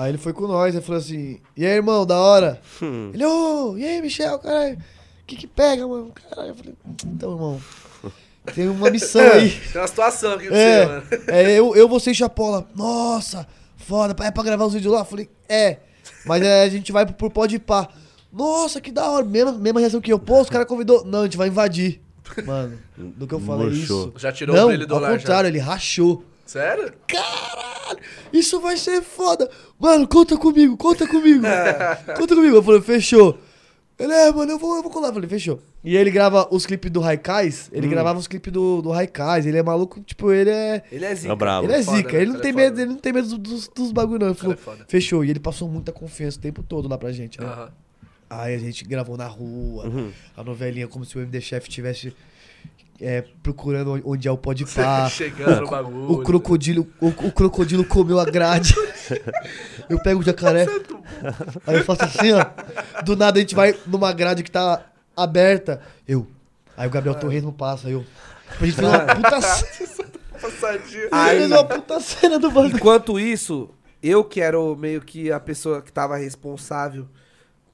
Aí 0.01 0.11
ele 0.11 0.19
foi 0.19 0.33
com 0.33 0.47
nós, 0.47 0.75
ele 0.75 0.85
falou 0.85 1.01
assim, 1.01 1.41
e 1.57 1.67
aí, 1.67 1.73
irmão, 1.73 2.07
da 2.07 2.17
hora? 2.17 2.61
Hum. 2.81 3.11
Ele, 3.13 3.25
ô, 3.25 3.77
e 3.77 3.85
aí, 3.85 4.01
Michel, 4.01 4.39
caralho, 4.39 4.75
o 4.77 5.27
que 5.27 5.35
que 5.35 5.47
pega, 5.49 5.87
mano? 5.89 6.13
Caralho, 6.31 6.51
eu 6.51 6.55
falei, 6.55 6.75
então, 7.05 7.33
irmão, 7.33 7.61
tem 8.55 8.69
uma 8.69 8.91
missão 8.91 9.21
aí. 9.33 9.51
Tem 9.73 9.81
uma 9.81 9.89
situação 9.89 10.35
aqui 10.35 10.47
pra 10.47 10.57
É, 10.57 10.87
você, 10.87 10.87
mano. 10.87 11.03
é 11.27 11.51
eu, 11.59 11.75
eu, 11.75 11.89
você 11.89 12.13
e 12.13 12.15
Chapola. 12.15 12.69
Nossa, 12.77 13.45
foda, 13.77 14.15
é 14.25 14.31
pra 14.31 14.43
gravar 14.45 14.67
os 14.67 14.75
vídeos 14.75 14.93
lá? 14.95 15.01
Eu 15.01 15.05
falei, 15.05 15.29
é, 15.49 15.79
mas 16.25 16.43
é, 16.43 16.63
a 16.63 16.69
gente 16.69 16.93
vai 16.93 17.05
pro, 17.05 17.15
pro 17.15 17.31
Pode 17.31 17.59
Pá. 17.59 17.89
Nossa, 18.33 18.81
que 18.81 18.93
da 18.93 19.11
hora, 19.11 19.25
mesma, 19.25 19.51
mesma 19.53 19.81
reação 19.81 20.01
que 20.01 20.13
eu. 20.13 20.19
Pô, 20.19 20.41
os 20.43 20.49
caras 20.51 20.69
convidou. 20.69 21.05
Não, 21.05 21.23
a 21.23 21.25
gente 21.25 21.37
vai 21.37 21.49
invadir. 21.49 22.01
Mano, 22.47 22.79
do 22.97 23.27
que 23.27 23.35
eu 23.35 23.41
falei 23.41 23.67
Murchou. 23.71 24.09
isso. 24.09 24.13
Já 24.19 24.31
tirou 24.31 24.55
o 24.55 24.59
Não, 24.59 24.67
brilho 24.69 24.87
do 24.87 24.95
ao 24.95 25.01
lar, 25.01 25.13
já. 25.13 25.19
contrário, 25.19 25.49
ele 25.49 25.59
rachou. 25.59 26.23
Sério? 26.47 26.93
Caralho! 27.07 27.78
Caralho, 27.89 28.01
isso 28.33 28.61
vai 28.61 28.77
ser 28.77 29.03
foda. 29.03 29.51
Mano, 29.79 30.07
conta 30.07 30.37
comigo, 30.37 30.77
conta 30.77 31.07
comigo. 31.07 31.45
conta 32.17 32.35
comigo. 32.35 32.57
Eu 32.57 32.63
falei, 32.63 32.81
fechou. 32.81 33.39
Ele, 33.99 34.13
é, 34.13 34.33
mano, 34.33 34.53
eu 34.53 34.59
vou, 34.59 34.77
eu 34.77 34.83
vou 34.83 34.93
colar. 34.93 35.09
Eu 35.09 35.15
falei, 35.15 35.29
fechou. 35.29 35.61
E 35.83 35.97
ele 35.97 36.11
grava 36.11 36.47
os 36.53 36.65
clipes 36.65 36.91
do 36.91 37.01
Raikais, 37.01 37.69
ele 37.73 37.89
gravava 37.89 38.19
os 38.19 38.29
clipes 38.29 38.53
do, 38.53 38.81
do 38.81 38.91
Raikais. 38.91 39.45
Ele 39.45 39.59
é 39.59 39.63
maluco, 39.63 40.01
tipo, 40.01 40.31
ele 40.31 40.51
é... 40.51 40.85
Ele 40.91 41.05
é 41.05 41.15
zica. 41.15 41.33
É 41.33 41.37
brabo. 41.37 41.67
Ele 41.67 41.73
é 41.73 41.83
foda, 41.83 41.97
zica, 41.97 42.13
né? 42.13 42.23
ele 42.23 42.27
não 42.27 42.33
Cara, 42.35 42.43
tem 42.43 42.53
é 42.53 42.55
medo, 42.55 42.81
ele 42.81 42.91
não 42.91 42.99
tem 42.99 43.13
medo 43.13 43.39
dos, 43.39 43.69
dos 43.69 43.91
bagulho, 43.93 44.21
não. 44.21 44.29
Ele 44.29 44.37
falou, 44.37 44.55
é 44.55 44.85
fechou. 44.87 45.25
E 45.25 45.31
ele 45.31 45.41
passou 45.41 45.69
muita 45.69 45.91
confiança 45.91 46.39
o 46.39 46.41
tempo 46.41 46.63
todo 46.63 46.89
lá 46.89 46.97
pra 46.97 47.11
gente, 47.11 47.41
né? 47.41 47.47
Aham. 47.47 47.71
Aí 48.31 48.55
a 48.55 48.59
gente 48.59 48.85
gravou 48.85 49.17
na 49.17 49.27
rua, 49.27 49.91
a 50.37 50.45
novelinha 50.45 50.87
como 50.87 51.03
se 51.03 51.17
o 51.17 51.21
MD 51.23 51.41
Chef 51.41 51.67
estivesse 51.67 52.15
é, 53.01 53.25
procurando 53.43 54.01
onde 54.05 54.27
é 54.29 54.31
o 54.31 54.37
pode 54.37 54.65
pá. 54.75 55.09
Chegando 55.09 55.63
no 55.63 55.71
bagulho. 55.71 56.11
O 56.13 56.23
crocodilo, 56.23 56.87
o, 57.01 57.09
o 57.09 57.33
crocodilo 57.33 57.85
comeu 57.85 58.19
a 58.19 58.25
grade. 58.25 58.75
Eu 59.89 59.99
pego 60.03 60.21
o 60.21 60.23
jacaré. 60.23 60.67
Aí 61.67 61.77
eu 61.77 61.85
faço 61.85 62.05
assim, 62.05 62.33
ó. 62.33 62.45
Do 63.03 63.17
nada 63.17 63.39
a 63.39 63.41
gente 63.41 63.55
vai 63.55 63.75
numa 63.87 64.13
grade 64.13 64.43
que 64.43 64.51
tá 64.51 64.83
aberta. 65.17 65.81
Eu. 66.07 66.27
Aí 66.77 66.87
o 66.87 66.91
Gabriel 66.91 67.15
Torresmo 67.19 67.53
passa, 67.55 67.89
eu. 67.89 68.05
A 68.61 68.67
gente 68.67 68.77
fez 68.77 68.79
uma 68.79 68.99
puta 69.15 69.41
cena. 69.41 70.09
Passadinha. 70.41 71.09
A 71.11 71.29
gente 71.31 71.39
fez 71.39 71.51
uma 71.53 71.65
puta 71.65 72.01
cena 72.01 72.39
do 72.39 72.51
bagulho. 72.51 72.77
Enquanto 72.77 73.19
isso, 73.19 73.71
eu 74.03 74.23
que 74.23 74.43
era 74.43 74.61
o- 74.61 74.77
meio 74.77 75.01
que 75.01 75.33
a 75.33 75.41
pessoa 75.41 75.81
que 75.81 75.91
tava 75.91 76.19
responsável 76.19 77.09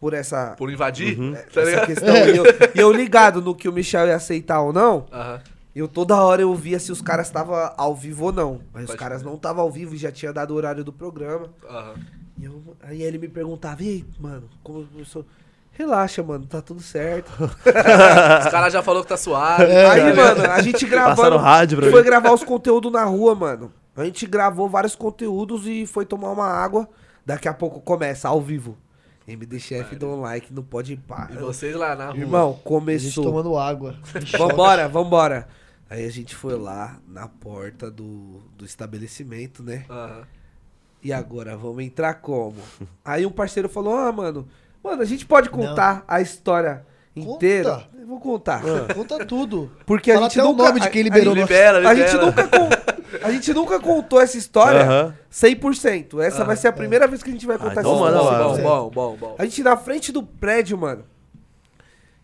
por 0.00 0.12
essa, 0.14 0.54
Por 0.56 0.70
invadir, 0.70 1.16
tá 1.52 1.60
essa 1.60 1.70
ligado? 1.70 1.86
questão. 1.86 2.14
E 2.16 2.36
eu, 2.36 2.44
e 2.74 2.78
eu 2.80 2.92
ligado 2.92 3.40
no 3.40 3.54
que 3.54 3.68
o 3.68 3.72
Michel 3.72 4.06
ia 4.06 4.16
aceitar 4.16 4.60
ou 4.60 4.72
não, 4.72 5.06
Aham. 5.12 5.40
eu 5.74 5.88
toda 5.88 6.14
hora 6.22 6.42
eu 6.42 6.54
via 6.54 6.78
se 6.78 6.92
os 6.92 7.00
caras 7.00 7.26
estavam 7.26 7.54
ao 7.76 7.94
vivo 7.94 8.26
ou 8.26 8.32
não. 8.32 8.60
Mas 8.72 8.84
os 8.84 8.88
Pode 8.88 8.98
caras 8.98 9.18
crer. 9.22 9.28
não 9.30 9.36
estavam 9.36 9.62
ao 9.62 9.70
vivo 9.70 9.94
e 9.94 9.98
já 9.98 10.12
tinha 10.12 10.32
dado 10.32 10.50
o 10.52 10.54
horário 10.56 10.84
do 10.84 10.92
programa. 10.92 11.48
Aham. 11.68 11.94
E 12.38 12.44
eu- 12.44 12.62
aí 12.82 13.00
ele 13.02 13.16
me 13.18 13.28
perguntava, 13.28 13.82
e 13.82 13.88
aí, 13.88 14.04
mano, 14.18 14.48
como 14.62 14.86
eu 14.98 15.04
sou. 15.04 15.24
Relaxa, 15.76 16.22
mano, 16.22 16.46
tá 16.46 16.60
tudo 16.62 16.80
certo. 16.82 17.30
Os 17.42 18.50
caras 18.50 18.72
já 18.72 18.82
falou 18.82 19.02
que 19.02 19.08
tá 19.08 19.16
suave. 19.16 19.64
Aí, 19.64 20.12
mano, 20.14 20.50
a 20.50 20.60
gente 20.62 20.86
gravando. 20.86 21.16
Passaram 21.16 21.36
rádio 21.38 21.78
pra 21.78 21.90
foi 21.90 22.00
mim. 22.00 22.06
gravar 22.06 22.32
os 22.32 22.44
conteúdos 22.44 22.92
na 22.92 23.04
rua, 23.04 23.34
mano. 23.34 23.72
A 23.96 24.04
gente 24.04 24.26
gravou 24.26 24.68
vários 24.68 24.94
conteúdos 24.94 25.66
e 25.66 25.86
foi 25.86 26.04
tomar 26.04 26.30
uma 26.30 26.46
água. 26.46 26.88
Daqui 27.26 27.48
a 27.48 27.54
pouco 27.54 27.80
começa, 27.80 28.28
ao 28.28 28.40
vivo. 28.40 28.76
MD 29.26 29.58
Chef 29.58 29.94
dá 29.96 30.06
um 30.06 30.20
like, 30.20 30.52
não 30.52 30.62
pode 30.62 30.92
ir 30.94 30.96
pá. 30.98 31.28
E 31.32 31.36
vocês 31.36 31.74
lá 31.74 31.96
na 31.96 32.06
rua. 32.10 32.16
Irmão, 32.18 32.48
A 32.50 32.52
gente 32.52 32.62
começou. 32.62 33.24
tomando 33.24 33.58
água. 33.58 33.96
Vambora, 34.38 34.88
vambora. 34.88 35.48
Aí 35.88 36.04
a 36.04 36.10
gente 36.10 36.34
foi 36.34 36.58
lá 36.58 36.98
na 37.08 37.28
porta 37.28 37.90
do, 37.90 38.42
do 38.56 38.64
estabelecimento, 38.64 39.62
né? 39.62 39.84
Aham. 39.88 40.22
E 41.02 41.12
agora, 41.12 41.56
vamos 41.56 41.84
entrar 41.84 42.14
como? 42.14 42.56
Aí 43.04 43.24
um 43.26 43.30
parceiro 43.30 43.68
falou, 43.68 43.94
ah, 43.94 44.10
mano, 44.10 44.48
mano, 44.82 45.02
a 45.02 45.04
gente 45.04 45.26
pode 45.26 45.50
contar 45.50 46.04
a 46.08 46.20
história 46.20 46.84
inteira? 47.16 47.70
Conta. 47.74 47.88
Eu 48.00 48.06
vou 48.06 48.20
contar. 48.20 48.62
Conta 48.94 49.24
tudo. 49.24 49.70
Porque 49.86 50.10
a 50.10 50.14
Fala 50.14 50.28
gente 50.28 50.40
até 50.40 50.48
nunca... 50.48 50.62
o 50.62 50.66
nome 50.66 50.80
de 50.80 50.90
quem 50.90 51.00
a- 51.00 51.04
liberou 51.04 51.32
a, 51.32 51.36
Libera, 51.36 51.78
libera. 51.78 51.88
a 51.90 51.94
gente 51.94 52.16
nunca 52.24 52.48
con- 52.48 52.68
a 53.22 53.30
gente 53.30 53.54
nunca 53.54 53.80
contou 53.80 54.20
essa 54.20 54.36
história 54.36 54.82
Aham. 54.82 55.14
100%. 55.32 56.20
Essa 56.20 56.44
vai 56.44 56.56
ser 56.56 56.68
a 56.68 56.72
primeira 56.72 57.06
vez 57.06 57.22
que 57.22 57.30
a 57.30 57.32
gente 57.32 57.46
vai 57.46 57.56
contar 57.56 57.80
então 57.80 57.92
essa 57.92 58.00
manda 58.00 58.18
história. 58.18 58.38
lá. 58.38 58.48
Bom, 58.80 58.90
bom, 58.90 58.90
bom, 58.90 59.16
bom. 59.16 59.34
A 59.38 59.44
gente 59.44 59.62
na 59.62 59.76
frente 59.76 60.10
do 60.12 60.22
prédio, 60.22 60.76
mano. 60.76 61.04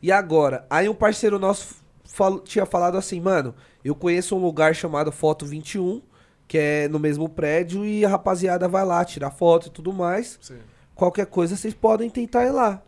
E 0.03 0.11
agora? 0.11 0.67
Aí 0.69 0.89
um 0.89 0.95
parceiro 0.95 1.39
nosso 1.39 1.77
fal- 2.05 2.41
tinha 2.41 2.67
falado 2.67 2.97
assim, 2.97 3.21
mano, 3.21 3.55
eu 3.85 3.95
conheço 3.95 4.35
um 4.37 4.39
lugar 4.41 4.75
chamado 4.75 5.13
Foto 5.13 5.47
21, 5.47 6.03
que 6.49 6.59
é 6.59 6.89
no 6.89 6.99
mesmo 6.99 7.29
prédio, 7.29 7.85
e 7.85 8.05
a 8.05 8.09
rapaziada 8.09 8.67
vai 8.67 8.85
lá 8.85 9.05
tirar 9.05 9.31
foto 9.31 9.69
e 9.69 9.71
tudo 9.71 9.93
mais. 9.93 10.39
Sim. 10.43 10.59
Qualquer 10.95 11.27
coisa 11.27 11.57
vocês 11.57 11.73
podem 11.75 12.11
tentar 12.11 12.45
ir 12.45 12.51
lá. 12.51 12.83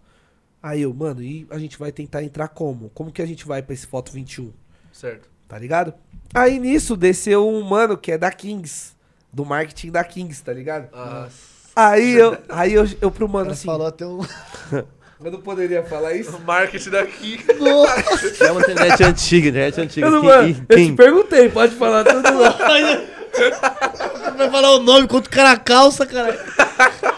Aí 0.62 0.82
eu, 0.82 0.94
mano, 0.94 1.22
e 1.22 1.46
a 1.50 1.58
gente 1.58 1.78
vai 1.78 1.90
tentar 1.90 2.22
entrar 2.22 2.48
como? 2.48 2.90
Como 2.90 3.10
que 3.10 3.20
a 3.20 3.26
gente 3.26 3.44
vai 3.44 3.62
pra 3.62 3.74
esse 3.74 3.86
Foto 3.86 4.12
21? 4.12 4.52
Certo. 4.92 5.28
Tá 5.48 5.58
ligado? 5.58 5.92
Aí 6.32 6.58
nisso 6.58 6.96
desceu 6.96 7.48
um 7.48 7.62
mano 7.62 7.98
que 7.98 8.12
é 8.12 8.18
da 8.18 8.30
Kings. 8.30 8.92
Do 9.32 9.44
marketing 9.44 9.90
da 9.90 10.04
Kings, 10.04 10.42
tá 10.42 10.52
ligado? 10.52 10.88
Aham. 10.94 11.28
Aí 11.74 12.14
eu, 12.14 12.38
aí 12.50 12.74
eu, 12.74 12.86
eu 13.00 13.10
pro 13.10 13.28
mano 13.28 13.46
Ela 13.46 13.54
assim, 13.54 13.66
falou 13.66 13.86
até 13.86 14.06
um. 14.06 14.20
eu 15.24 15.32
não 15.32 15.40
poderia 15.40 15.82
falar 15.82 16.14
isso? 16.14 16.36
O 16.36 16.40
marketing 16.40 16.90
daqui. 16.90 17.40
É 18.40 18.52
uma 18.52 18.60
internet 18.60 19.02
antiga, 19.02 19.48
internet 19.48 19.80
antiga. 19.80 20.06
Eu, 20.06 20.10
não, 20.10 20.22
mano, 20.22 20.66
eu 20.68 20.76
te 20.76 20.92
perguntei, 20.92 21.48
pode 21.48 21.74
falar 21.74 22.04
tudo 22.04 22.38
lá. 22.38 22.58
Vai 24.36 24.50
falar 24.50 24.72
o 24.72 24.78
nome, 24.80 25.06
quanto 25.08 25.28
cara 25.30 25.56
calça, 25.56 26.06
cara. 26.06 26.38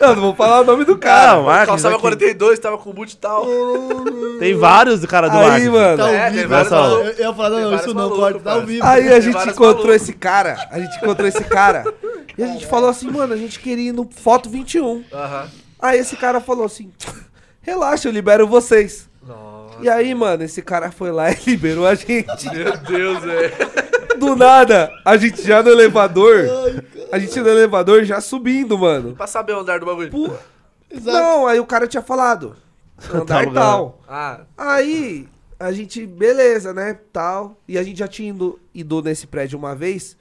Eu 0.00 0.14
não 0.16 0.22
vou 0.22 0.34
falar 0.34 0.60
o 0.60 0.64
nome 0.64 0.84
do 0.84 0.96
cara. 0.98 1.34
Não, 1.34 1.44
Marcos, 1.44 1.66
Calçava 1.68 1.94
aqui. 1.94 2.02
42, 2.02 2.58
tava 2.58 2.76
com 2.78 2.92
boot 2.92 3.12
e 3.12 3.16
tal. 3.16 3.46
Tem 4.38 4.54
vários 4.54 5.00
do 5.00 5.08
cara 5.08 5.28
do 5.28 5.36
Aí, 5.36 5.68
mano. 5.68 5.96
Tá 5.98 6.10
É, 6.10 6.30
vivo. 6.30 6.48
vários 6.48 6.72
Eu. 6.72 6.78
Eu 7.04 7.18
ia 7.18 7.34
falar, 7.34 7.50
não, 7.50 7.70
não, 7.70 7.74
isso 7.76 7.88
não, 7.88 7.94
malucos, 7.94 8.18
corta, 8.18 8.40
tá 8.40 8.52
ao 8.52 8.62
vivo. 8.66 8.84
Aí 8.84 9.12
a 9.12 9.20
gente 9.20 9.36
encontrou 9.36 9.74
malucos. 9.76 9.94
esse 9.96 10.12
cara, 10.12 10.68
a 10.70 10.78
gente 10.80 10.96
encontrou 10.96 11.28
esse 11.28 11.44
cara, 11.44 11.84
e 12.36 12.42
a 12.42 12.46
gente 12.46 12.66
falou 12.66 12.88
assim, 12.90 13.10
mano, 13.10 13.32
a 13.32 13.36
gente 13.36 13.58
queria 13.60 13.88
ir 13.90 13.92
no 13.92 14.08
Foto 14.10 14.48
21. 14.50 15.04
Aham. 15.12 15.48
Aí 15.80 15.98
esse 15.98 16.16
cara 16.16 16.40
falou 16.40 16.64
assim, 16.64 16.90
relaxa, 17.62 18.08
eu 18.08 18.12
libero 18.12 18.46
vocês. 18.46 19.08
Nossa. 19.26 19.74
E 19.80 19.88
aí, 19.88 20.14
mano, 20.14 20.42
esse 20.44 20.60
cara 20.62 20.90
foi 20.90 21.10
lá 21.12 21.30
e 21.30 21.36
liberou 21.46 21.86
a 21.86 21.94
gente. 21.94 22.50
Meu 22.52 22.76
Deus, 22.78 23.22
velho. 23.22 23.52
Do 24.18 24.36
nada, 24.36 24.90
a 25.04 25.16
gente 25.16 25.42
já 25.42 25.62
no 25.62 25.70
elevador, 25.70 26.46
a 27.10 27.18
gente 27.18 27.40
no 27.40 27.48
elevador 27.48 28.04
já 28.04 28.20
subindo, 28.20 28.78
mano. 28.78 29.14
Pra 29.14 29.26
saber 29.26 29.52
o 29.54 29.60
andar 29.60 29.80
do 29.80 29.86
bagulho. 29.86 30.10
Pô, 30.10 30.30
Exato. 30.90 31.16
Não, 31.16 31.46
aí 31.46 31.58
o 31.58 31.66
cara 31.66 31.86
tinha 31.86 32.02
falado. 32.02 32.56
Andar 33.12 33.46
Tá, 33.46 33.52
tal. 33.52 34.00
Ah, 34.08 34.40
Aí, 34.56 35.28
a 35.58 35.72
gente, 35.72 36.06
beleza, 36.06 36.72
né, 36.72 36.98
tal. 37.12 37.56
E 37.66 37.76
a 37.76 37.82
gente 37.82 37.98
já 37.98 38.06
tinha 38.08 38.30
ido, 38.30 38.58
ido 38.72 39.02
nesse 39.02 39.26
prédio 39.26 39.58
uma 39.58 39.74
vez, 39.74 40.16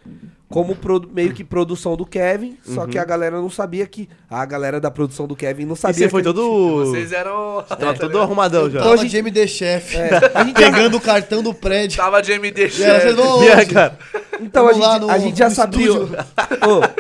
como 0.54 0.78
meio 1.12 1.34
que 1.34 1.44
produção 1.44 1.96
do 1.98 2.06
Kevin, 2.06 2.56
só 2.64 2.86
que 2.86 3.00
a 3.00 3.04
galera 3.04 3.38
não 3.42 3.50
sabia 3.50 3.88
que... 3.88 4.08
A 4.30 4.46
galera 4.46 4.80
da 4.80 4.92
produção 4.92 5.26
do 5.26 5.36
Kevin 5.36 5.66
não 5.66 5.74
E 5.74 5.78
sabia 5.78 6.06
você 6.06 6.10
foi 6.10 6.22
a 6.22 6.24
gente- 6.26 6.34
todo. 6.36 6.86
vocês 6.86 7.12
eram. 7.12 7.64
Tava 7.68 7.94
todo 7.96 8.20
arrumadão 8.20 8.70
já. 8.70 8.82
Tava 8.84 8.98
de 9.04 9.18
MD 9.18 9.48
Chef. 9.48 9.96
É, 9.98 10.10
Pegando 10.56 10.98
o 10.98 11.02
cartão 11.02 11.42
do 11.42 11.54
prédio. 11.56 11.98
Tava 11.98 12.22
de 12.22 12.32
MD 12.34 12.66
E 12.66 12.70
vocês 12.70 13.02
Chef. 13.04 13.14
vão 13.14 13.44
E 13.44 13.66
cara? 13.66 13.98
Então 14.42 14.68
a 14.68 14.72
Vamos 14.72 14.86
gente, 14.88 15.00
no- 15.02 15.10
a 15.10 15.18
gente 15.18 15.38
já 15.40 15.50
sabia... 15.50 15.92
Ô, 15.94 16.08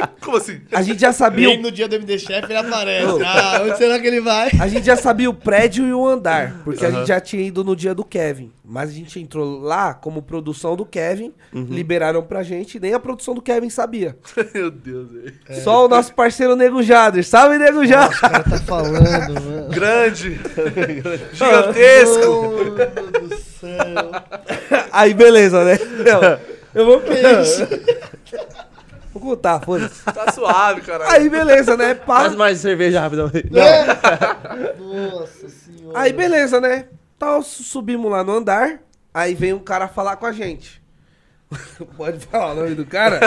Como 0.24 0.38
assim? 0.38 0.62
a 0.72 0.82
gente 0.82 1.00
já 1.02 1.14
sabia... 1.14 1.56
No 1.58 1.72
dia 1.72 1.88
do 1.88 1.96
MD 1.96 2.18
Chef 2.18 2.44
ele 2.46 2.58
aparece. 2.58 3.24
Ah, 3.24 3.62
onde 3.66 3.78
será 3.78 4.00
que 4.00 4.08
ele 4.08 4.22
vai? 4.22 4.50
A 4.60 4.68
gente 4.68 4.86
já 4.86 4.96
sabia 4.96 5.30
o 5.30 5.34
prédio 5.34 5.86
e 5.86 5.94
o 5.94 6.08
andar, 6.08 6.62
porque 6.64 6.84
a 6.86 6.90
gente 6.92 7.08
já 7.08 7.20
tinha 7.20 7.42
ido 7.44 7.64
no 7.64 7.76
dia 7.76 7.94
do 7.94 8.04
Kevin. 8.04 8.52
Mas 8.66 8.92
a 8.92 8.94
gente 8.94 9.20
entrou 9.20 9.60
lá 9.60 9.94
como 9.94 10.22
produção 10.22 10.74
do 10.78 10.86
Kevin, 10.86 11.34
liberaram 11.52 12.24
pra 12.24 12.44
gente, 12.44 12.80
nem 12.80 12.94
a 12.94 13.00
produção 13.00 13.36
do 13.36 13.42
Kevin 13.42 13.70
sabia. 13.70 14.18
Meu 14.56 14.72
Deus, 14.72 15.12
velho. 15.12 15.34
Só 15.62 15.86
o 15.86 15.90
nosso 15.90 16.14
parceiro 16.14 16.56
Nego 16.56 16.82
Jader. 16.82 17.26
Salve, 17.26 17.58
Nego 17.58 17.86
Jader! 17.86 18.18
O 18.18 18.22
cara 18.22 18.44
tá 18.44 18.58
falando, 18.60 19.34
mano. 19.44 19.70
Grande. 19.70 20.40
Gigantesco. 21.34 22.26
Oh, 22.26 22.52
meu 22.52 22.76
Deus 22.76 23.30
do 23.30 23.36
céu. 23.38 24.12
Aí, 24.94 25.14
beleza, 25.14 25.66
né? 25.66 25.78
Não, 25.78 26.40
eu 26.74 26.86
vou... 26.86 27.02
Vou 29.12 29.22
contar, 29.22 29.60
foda-se. 29.60 30.04
Tá 30.06 30.32
suave, 30.32 30.82
caralho. 30.82 31.12
Aí, 31.12 31.30
beleza, 31.30 31.76
né? 31.76 31.94
Pá. 31.94 32.22
Faz 32.22 32.36
mais 32.36 32.60
cerveja 32.60 33.02
rapidamente. 33.02 33.50
Nossa 33.52 35.50
senhora. 35.50 36.00
Aí, 36.00 36.14
beleza, 36.14 36.62
né? 36.62 36.86
Tal, 37.24 37.42
su- 37.42 37.64
subimos 37.64 38.12
lá 38.12 38.22
no 38.22 38.34
andar. 38.34 38.82
Aí 39.14 39.34
vem 39.34 39.54
um 39.54 39.60
cara 39.60 39.88
falar 39.88 40.18
com 40.18 40.26
a 40.26 40.34
gente. 40.34 40.84
Pode 41.96 42.20
falar 42.26 42.52
o 42.52 42.56
nome 42.56 42.76
do 42.76 42.86
cara? 42.86 43.18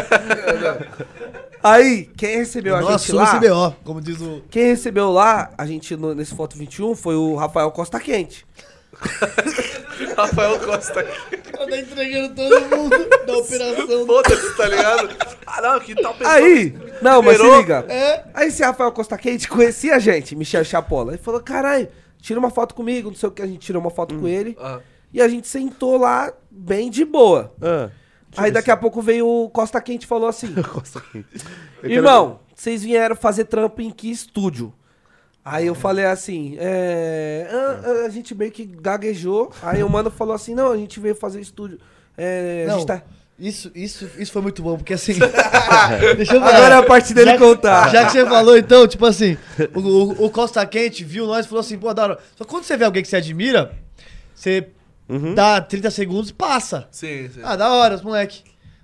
Aí, 1.65 2.05
quem 2.15 2.37
recebeu 2.37 2.77
a 2.77 2.81
Nossa, 2.83 2.99
gente 3.07 3.13
lá... 3.15 3.39
CBO, 3.41 3.75
como 3.85 4.03
diz 4.03 4.21
o. 4.21 4.43
Quem 4.51 4.67
recebeu 4.67 5.11
lá, 5.11 5.51
a 5.57 5.65
gente 5.65 5.97
no- 5.97 6.15
nesse 6.15 6.35
Foto 6.35 6.59
21, 6.59 6.95
foi 6.95 7.15
o 7.17 7.37
Rafael 7.37 7.71
Costa 7.71 7.99
Quente. 7.99 8.45
Rafael 10.15 10.59
Costa 10.61 11.01
aqui. 11.01 11.37
Tá 11.39 11.77
entregando 11.79 12.35
todo 12.35 12.77
mundo 12.77 13.09
da 13.27 13.37
operação. 13.39 14.07
Foda-se, 14.07 14.57
tá 14.59 14.69
ligado? 14.69 15.09
Ah, 15.47 15.63
não, 15.63 15.81
que 15.81 15.95
tal 15.95 16.13
pessoa. 16.13 16.35
Aí, 16.37 16.79
não, 17.01 17.23
mas 17.23 17.39
se 17.39 17.57
liga. 17.57 17.87
É. 17.89 18.25
Aí 18.35 18.49
esse 18.49 18.63
Rafael 18.63 18.93
Costa 18.93 19.17
Quente 19.17 19.49
conhecia 19.49 19.97
a 19.97 19.99
gente, 19.99 20.37
Michel 20.37 20.65
Chapola. 20.65 21.13
Ele 21.13 21.23
falou, 21.23 21.41
caralho, 21.41 21.89
tira 22.27 22.41
uma 22.41 22.51
foto 22.51 22.75
comigo, 22.75 23.09
não 23.09 23.17
sei 23.17 23.29
o 23.29 23.33
que, 23.33 23.41
a 23.41 23.47
gente 23.47 23.61
tirou 23.61 23.81
uma 23.81 23.91
foto 23.91 24.19
com 24.19 24.27
ele. 24.27 24.57
Ah, 24.61 24.81
E 25.13 25.23
a 25.23 25.29
gente 25.29 25.47
sentou 25.47 25.97
lá 25.97 26.33
bem 26.51 26.91
de 26.91 27.05
boa. 27.05 27.55
Ah, 27.63 27.89
Aí 28.37 28.51
daqui 28.51 28.69
a 28.71 28.77
pouco 28.77 29.01
veio 29.01 29.27
o 29.27 29.49
Costa 29.49 29.81
Quente 29.81 30.03
e 30.05 30.09
falou 30.09 30.29
assim: 30.29 30.53
Costa 30.75 31.01
Quente. 31.01 31.29
Irmão, 31.85 32.41
vocês 32.55 32.83
vieram 32.83 33.15
fazer 33.15 33.45
trampo 33.45 33.81
em 33.81 33.91
que 33.91 34.11
estúdio? 34.11 34.75
Aí 35.45 35.69
eu 35.69 35.77
falei 35.77 36.05
assim, 36.05 36.57
é. 36.59 37.49
ah, 37.49 38.07
A, 38.07 38.09
gente 38.09 38.35
meio 38.35 38.51
que 38.51 38.65
gaguejou. 38.67 39.53
Aí 39.63 39.81
o 39.85 39.89
mano 39.89 40.11
falou 40.11 40.35
assim: 40.35 40.53
não, 40.55 40.73
a 40.73 40.77
gente 40.77 40.99
veio 40.99 41.15
fazer 41.15 41.41
estúdio. 41.41 41.79
É, 42.19 42.65
a 42.67 42.73
Não. 42.73 42.79
gente 42.79 42.87
tá. 42.89 43.03
Isso, 43.39 43.71
isso, 43.75 44.09
isso 44.17 44.33
foi 44.33 44.41
muito 44.41 44.63
bom, 44.63 44.77
porque 44.79 44.95
assim. 44.95 45.13
deixa 46.17 46.35
eu 46.37 46.43
Agora 46.43 46.75
é 46.77 46.79
a 46.79 46.83
parte 46.83 47.13
dele 47.13 47.33
já, 47.33 47.39
contar. 47.39 47.91
Já 47.91 48.07
que 48.07 48.13
você 48.13 48.25
falou, 48.25 48.57
então, 48.57 48.89
tipo 48.89 49.05
assim, 49.05 49.37
o, 49.75 49.81
o- 49.81 50.25
o 50.27 50.31
Costa 50.31 50.65
Quente 50.65 51.05
viu 51.05 51.27
nós 51.27 51.45
e 51.45 51.49
falou 51.49 51.61
assim, 51.61 51.79
pô, 51.79 51.93
da 51.93 52.03
hora. 52.05 52.19
Só 52.35 52.45
quando 52.45 52.65
você 52.65 52.77
vê 52.79 52.85
alguém 52.87 53.03
que 53.03 53.09
você 53.09 53.17
admira, 53.17 53.73
você 54.35 54.69
Uhum. 55.09 55.35
dá 55.35 55.61
30 55.61 55.91
segundos 55.91 56.31
e 56.31 56.33
passa. 56.33 56.89
Sim, 56.91 57.29
sim. 57.33 57.41
Ah, 57.45 57.55
da 57.57 57.71
hora, 57.73 57.95
os 57.95 58.03
moleque. 58.03 58.43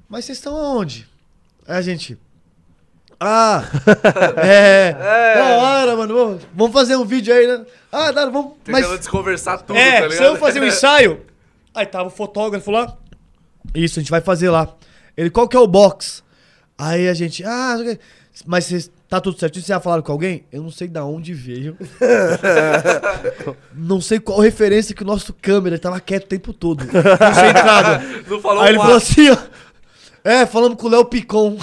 Mas 0.09 0.25
vocês 0.27 0.39
estão 0.39 0.55
aonde? 0.57 1.09
Aí 1.67 1.77
a 1.79 1.83
gente. 1.83 2.17
Ah! 3.19 3.65
é, 4.37 4.95
É. 4.99 5.35
Da 5.35 5.45
hora, 5.57 5.97
mano. 5.97 6.39
Vamos, 6.55 6.73
fazer 6.73 6.97
um 6.97 7.05
vídeo 7.05 7.35
aí, 7.35 7.47
né? 7.47 7.65
Ah, 7.91 8.11
da 8.13 8.21
hora, 8.23 8.31
vamos. 8.31 8.53
Tentando 8.65 8.89
Mas. 8.89 8.99
desconversar 8.99 9.59
tudo, 9.63 9.77
É, 9.79 9.93
tá 10.03 10.07
ligado? 10.09 10.13
se 10.19 10.23
eu 10.25 10.37
fazer 10.37 10.61
um 10.61 10.65
ensaio. 10.67 11.23
Aí 11.75 11.87
tava 11.87 12.09
o 12.09 12.11
fotógrafo 12.11 12.71
lá. 12.71 12.97
Isso, 13.75 13.99
a 13.99 14.03
gente 14.03 14.11
vai 14.11 14.21
fazer 14.21 14.51
lá. 14.51 14.69
Ele, 15.17 15.31
qual 15.31 15.49
que 15.49 15.57
é 15.57 15.61
o 15.61 15.67
box? 15.67 16.23
Aí 16.79 17.09
a 17.09 17.15
gente, 17.15 17.45
ah, 17.45 17.75
não 17.79 17.85
sei 17.85 17.99
mas 18.47 18.65
cês- 18.65 18.91
tá 19.09 19.21
tudo 19.21 19.39
certinho? 19.39 19.63
Vocês 19.63 19.69
já 19.77 19.79
falaram 19.81 20.03
com 20.03 20.11
alguém? 20.11 20.45
Eu 20.51 20.63
não 20.63 20.71
sei 20.71 20.89
da 20.89 21.05
onde 21.05 21.35
veio. 21.35 21.77
não 23.75 24.01
sei 24.01 24.19
qual 24.21 24.41
referência 24.41 24.95
que 24.95 25.03
o 25.03 25.07
nosso 25.07 25.33
câmera 25.35 25.79
tava 25.79 26.01
quieto 26.01 26.25
o 26.25 26.29
tempo 26.29 26.53
todo. 26.53 26.85
Concentrado. 26.87 28.05
Não 28.29 28.41
falou 28.41 28.63
Aí 28.63 28.71
ele 28.71 28.79
falou 28.79 28.97
assim, 28.97 29.31
ó. 29.31 29.37
É, 30.25 30.47
falamos 30.47 30.79
com 30.79 30.87
o 30.87 30.91
Léo 30.91 31.05
Picon. 31.05 31.59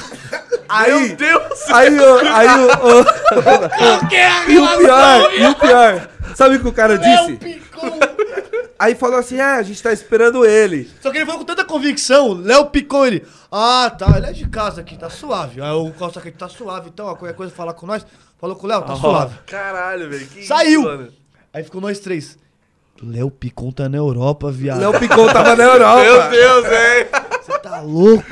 Aí, 0.68 0.92
Meu 1.08 1.16
Deus! 1.16 1.72
aí, 1.72 1.98
o- 1.98 2.20
aí, 2.20 2.48
o- 2.60 2.68
o- 3.00 3.06
e 4.52 4.58
o 4.60 4.78
pior, 4.78 5.34
e 5.34 5.46
o 5.48 5.56
pior, 5.56 6.10
sabe 6.36 6.58
o 6.58 6.60
que 6.60 6.68
o 6.68 6.74
cara 6.74 7.00
Léo 7.00 7.28
disse? 7.28 7.38
Picon. 7.38 8.00
Aí 8.80 8.96
falou 8.96 9.20
assim, 9.20 9.38
ah, 9.42 9.58
a 9.58 9.62
gente 9.62 9.84
tá 9.84 9.92
esperando 9.92 10.46
ele. 10.46 10.90
Só 11.02 11.12
que 11.12 11.18
ele 11.18 11.26
falou 11.26 11.40
com 11.42 11.46
tanta 11.46 11.66
convicção, 11.66 12.32
Léo 12.34 12.68
Picon, 12.68 13.06
ele. 13.06 13.28
Ah, 13.52 13.90
tá, 13.96 14.14
ele 14.16 14.28
é 14.28 14.32
de 14.32 14.48
casa 14.48 14.80
aqui, 14.80 14.98
tá 14.98 15.10
suave. 15.10 15.62
Aí 15.62 15.72
o 15.72 15.92
Costa 15.92 16.20
aqui 16.20 16.32
tá 16.32 16.48
suave, 16.48 16.88
então, 16.88 17.06
qualquer 17.08 17.34
coisa 17.36 17.54
falar 17.54 17.74
com 17.74 17.86
nós. 17.86 18.06
Falou 18.40 18.56
com 18.56 18.66
o 18.66 18.70
Léo, 18.70 18.82
tá 18.84 18.96
suave. 18.96 19.36
Caralho, 19.46 20.10
velho. 20.10 20.48
Saiu. 20.48 21.04
isso? 21.04 21.14
Aí 21.54 21.62
ficou 21.62 21.82
nós 21.82 22.00
três. 22.00 22.38
Léo 23.04 23.30
Picon 23.30 23.72
tá 23.72 23.90
na 23.90 23.98
Europa, 23.98 24.50
viado. 24.50 24.80
Léo 24.80 24.98
Picon 24.98 25.28
tava 25.28 25.56
na 25.58 25.64
Europa. 25.66 26.02
Meu 26.02 26.30
Deus, 26.30 26.64
velho. 26.70 27.10
Você 27.42 27.60
tá 27.60 27.82
louco? 27.82 28.26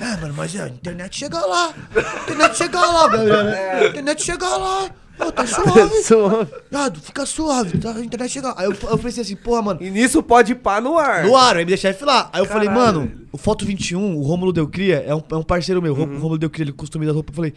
É, 0.00 0.20
mano, 0.20 0.34
mas 0.36 0.54
a 0.60 0.68
internet 0.68 1.16
chega 1.18 1.40
lá. 1.40 1.72
A 1.96 2.22
internet 2.22 2.56
chega 2.56 2.80
lá, 2.80 3.08
né? 3.08 3.70
A 3.80 3.86
internet 3.86 4.22
chega 4.22 4.46
lá. 4.56 4.90
Pô, 5.20 5.32
tá 5.32 5.46
suave. 5.46 6.02
Suave. 6.02 6.52
Viado, 6.70 7.00
fica 7.00 7.26
suave, 7.26 7.78
tá? 7.78 7.92
A 7.94 8.00
internet 8.00 8.30
chega. 8.30 8.54
Aí 8.56 8.66
eu, 8.66 8.74
eu 8.88 8.98
pensei 8.98 9.22
assim, 9.22 9.36
porra, 9.36 9.62
mano. 9.62 9.82
E 9.82 9.90
nisso 9.90 10.22
pode 10.22 10.54
pá 10.54 10.80
no 10.80 10.96
ar. 10.98 11.24
No 11.24 11.36
ar, 11.36 11.56
aí 11.56 11.64
me 11.64 11.68
deixar 11.70 11.94
lá. 12.02 12.30
Aí 12.32 12.40
eu 12.40 12.46
falei, 12.46 12.68
Caralho, 12.68 12.86
mano, 12.86 13.00
velho. 13.08 13.28
o 13.32 13.38
Foto 13.38 13.64
21, 13.64 14.16
o 14.16 14.22
Rômulo 14.22 14.52
Del 14.52 14.66
Cria, 14.68 14.98
é 15.06 15.14
um, 15.14 15.22
é 15.30 15.36
um 15.36 15.42
parceiro 15.42 15.80
meu. 15.82 15.92
O 15.92 15.96
Rômulo 15.96 16.38
Del 16.38 16.50
Cria, 16.50 16.64
ele 16.64 16.72
customiza 16.72 17.12
roupa. 17.12 17.30
Eu 17.30 17.36
falei, 17.36 17.54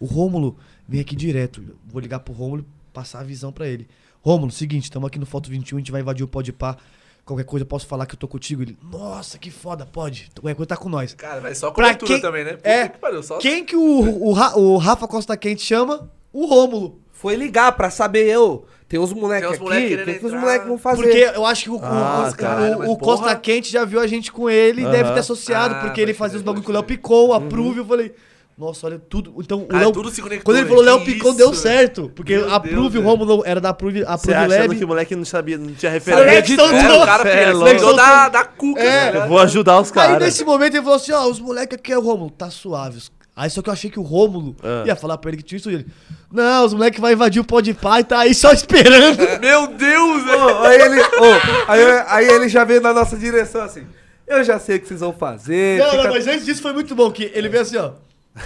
o 0.00 0.06
Rômulo 0.06 0.56
vem 0.88 1.00
aqui 1.00 1.14
direto. 1.16 1.62
Vou 1.90 2.00
ligar 2.00 2.20
pro 2.20 2.32
Rômulo 2.32 2.62
e 2.62 2.92
passar 2.94 3.20
a 3.20 3.24
visão 3.24 3.52
pra 3.52 3.66
ele. 3.66 3.86
Rômulo, 4.20 4.52
seguinte, 4.52 4.84
estamos 4.84 5.06
aqui 5.06 5.18
no 5.18 5.26
Foto 5.26 5.50
21, 5.50 5.76
a 5.76 5.80
gente 5.80 5.90
vai 5.92 6.00
invadir 6.00 6.22
o 6.24 6.28
Pode 6.28 6.52
Pá. 6.52 6.76
Qualquer 7.24 7.44
coisa, 7.44 7.62
eu 7.62 7.68
posso 7.68 7.86
falar 7.86 8.04
que 8.04 8.14
eu 8.14 8.18
tô 8.18 8.26
contigo? 8.26 8.62
Ele, 8.62 8.76
nossa, 8.82 9.38
que 9.38 9.48
foda, 9.48 9.86
pode. 9.86 10.28
Qualquer 10.40 10.56
coisa 10.56 10.66
tá 10.68 10.76
com 10.76 10.88
nós. 10.88 11.14
Cara, 11.14 11.40
vai 11.40 11.54
só 11.54 11.70
Pra 11.70 11.84
cobertura 11.94 12.12
quem- 12.14 12.20
também, 12.20 12.44
né? 12.44 12.58
É. 12.64 12.88
que 12.88 12.98
pariu, 12.98 13.22
só... 13.22 13.38
Quem 13.38 13.64
que 13.64 13.76
o, 13.76 13.80
o, 13.80 14.32
o 14.58 14.76
Rafa 14.76 15.06
Costa 15.06 15.36
Quente 15.36 15.62
chama? 15.62 16.10
O 16.32 16.46
Rômulo. 16.46 17.00
Foi 17.12 17.36
ligar 17.36 17.70
pra 17.72 17.88
saber, 17.88 18.26
eu, 18.26 18.64
tem 18.88 18.98
uns 18.98 19.12
moleques 19.12 19.42
Tem 19.42 19.50
uns 19.50 19.54
aqui, 19.54 19.62
moleque 19.62 19.94
o 19.94 20.04
que, 20.04 20.14
que 20.18 20.26
os 20.26 20.32
moleques 20.32 20.66
vão 20.66 20.76
fazer? 20.76 21.02
Porque 21.02 21.18
eu 21.36 21.46
acho 21.46 21.62
que 21.64 21.70
o, 21.70 21.76
o- 21.76 21.80
Ah, 21.84 22.28
o- 22.32 22.36
caralho, 22.36 22.78
o- 22.78 22.92
o 22.92 22.96
porra. 22.98 23.16
Costa 23.18 23.36
Quente 23.36 23.70
já 23.70 23.84
viu 23.84 24.00
a 24.00 24.06
gente 24.08 24.32
com 24.32 24.50
ele 24.50 24.82
e 24.82 24.84
deve 24.86 25.04
Aham. 25.04 25.14
ter 25.14 25.20
associado, 25.20 25.74
Ah, 25.76 25.80
porque 25.82 26.00
ele 26.00 26.12
fazia 26.14 26.36
os 26.38 26.42
bagulho 26.42 26.64
com 26.64 26.70
o 26.70 26.74
Léo. 26.74 26.82
Picon, 26.82 27.32
a 27.32 27.40
Prove, 27.40 27.78
eu 27.78 27.84
falei, 27.84 28.12
nossa, 28.58 28.86
olha 28.88 28.98
tudo. 28.98 29.34
Então 29.38 29.60
o 29.60 29.66
Ah, 29.70 29.78
Léo. 29.80 29.92
tudo 29.92 30.10
se 30.10 30.20
conectou, 30.20 30.52
Quando 30.52 30.58
ele 30.58 30.68
falou 30.68 30.82
Léo 30.82 31.00
Picon, 31.04 31.28
isso, 31.28 31.36
deu 31.38 31.54
certo. 31.54 32.10
Porque 32.12 32.36
Meu 32.36 32.52
a 32.52 32.58
Deus, 32.58 32.74
Prove, 32.74 32.98
o. 32.98 33.02
Rômulo 33.02 33.42
era 33.46 33.60
da 33.60 33.72
Prove, 33.72 34.02
a 34.04 34.18
Prove 34.18 34.46
Lab. 34.48 34.76
que 34.76 34.84
o 34.84 34.88
moleque 34.88 35.14
não 35.14 35.24
sabia, 35.24 35.56
não 35.56 35.72
tinha 35.74 35.92
referência. 35.92 36.56
São 36.56 36.66
É, 36.76 36.92
o 37.02 37.06
cara 37.06 37.28
é 37.28 37.52
da, 37.94 38.28
da 38.30 38.44
cuca, 38.44 38.82
É. 38.82 39.12
tá 39.12 39.18
Eu 39.18 39.28
vou 39.28 39.38
ajudar 39.38 39.78
os 39.80 39.88
Aí 39.90 39.94
caras. 39.94 40.18
nesse 40.18 40.44
momento 40.44 40.74
ele 40.74 40.82
falou 40.82 40.96
assim: 40.96 41.12
ó, 41.12 41.24
os 41.28 41.38
moleques 41.38 41.78
aqui 41.78 41.92
é 41.92 41.98
o 41.98 42.00
Rômulo, 42.02 42.30
tá 42.30 42.50
suave. 42.50 42.96
Os- 42.98 43.12
Aí 43.34 43.48
só 43.48 43.62
que 43.62 43.68
eu 43.70 43.72
achei 43.72 43.90
que 43.90 43.98
o 43.98 44.02
Rômulo 44.02 44.54
Ah. 44.62 44.84
ia 44.86 44.94
falar 44.94 45.16
pra 45.18 45.30
ele 45.30 45.38
que 45.38 45.42
tinha 45.42 45.56
isso 45.56 45.70
e 45.70 45.74
ele. 45.74 45.86
Não, 46.30 46.66
os 46.66 46.74
moleques 46.74 47.00
vai 47.00 47.14
invadir 47.14 47.40
o 47.40 47.44
pó 47.44 47.60
de 47.60 47.72
pai 47.72 48.00
e 48.00 48.04
tá 48.04 48.18
aí 48.20 48.34
só 48.34 48.52
esperando. 48.52 49.18
Meu 49.40 49.66
Deus. 49.68 50.22
Ô, 50.26 50.58
aí, 50.66 50.80
ele, 50.80 51.00
ô, 51.00 51.66
aí, 51.68 51.82
aí 52.08 52.28
ele 52.28 52.48
já 52.48 52.62
veio 52.64 52.80
na 52.82 52.92
nossa 52.92 53.16
direção 53.16 53.62
assim, 53.62 53.86
eu 54.26 54.44
já 54.44 54.58
sei 54.58 54.76
o 54.76 54.80
que 54.80 54.86
vocês 54.88 55.00
vão 55.00 55.12
fazer. 55.14 55.78
Não, 55.78 55.90
fica- 55.92 56.02
não, 56.04 56.10
mas 56.10 56.26
antes 56.26 56.44
disso 56.44 56.60
foi 56.62 56.72
muito 56.74 56.94
bom, 56.94 57.10
que 57.10 57.30
ele 57.34 57.48
veio 57.48 57.62
assim, 57.62 57.76
ó. 57.78 57.92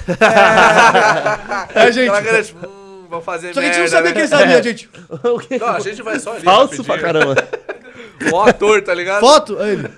É, 1.75 1.93
gente. 1.93 2.09
Aquela 2.09 2.21
galera, 2.21 2.45
tipo, 2.45 2.67
hum, 2.67 3.07
vão 3.09 3.21
fazer 3.21 3.55
Só 3.55 3.61
que 3.61 3.67
a 3.67 3.73
gente 3.73 3.79
merda, 3.81 3.83
não 3.83 3.89
sabia 3.91 4.09
né? 4.09 4.13
que 4.13 4.19
ele 4.21 4.29
sabia, 4.29 4.63
gente. 4.63 4.91
O 5.25 5.39
quê? 5.39 5.59
Não, 5.59 5.69
a 5.69 5.81
gente 5.81 6.03
vai 6.03 6.19
só 6.19 6.33
ali. 6.33 6.43
Falso 6.45 6.85
pra 6.85 6.99
caramba. 6.99 7.35
Ó 8.33 8.45
ator, 8.49 8.83
tá 8.83 8.95
ligado? 8.95 9.21
Foto? 9.21 9.59
Aí 9.61 9.73
ele. 9.73 9.91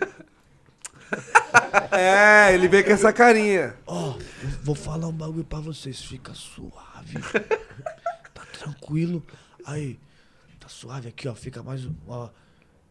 É, 1.91 2.55
ele 2.55 2.69
veio 2.69 2.85
com 2.85 2.93
essa 2.93 3.13
carinha. 3.13 3.75
Ó, 3.87 4.15
vou 4.63 4.75
falar 4.75 5.07
um 5.09 5.13
bagulho 5.13 5.45
pra 5.45 5.61
vocês, 5.61 6.01
fica 6.03 6.33
suave. 6.35 7.19
Tá 8.35 8.43
tranquilo. 8.59 9.23
Aí, 9.65 9.99
tá 10.61 10.69
suave 10.69 11.09
aqui, 11.09 11.29
ó, 11.29 11.35
fica 11.35 11.63
mais. 11.63 11.85
um, 11.85 11.95
Ó, 12.07 12.29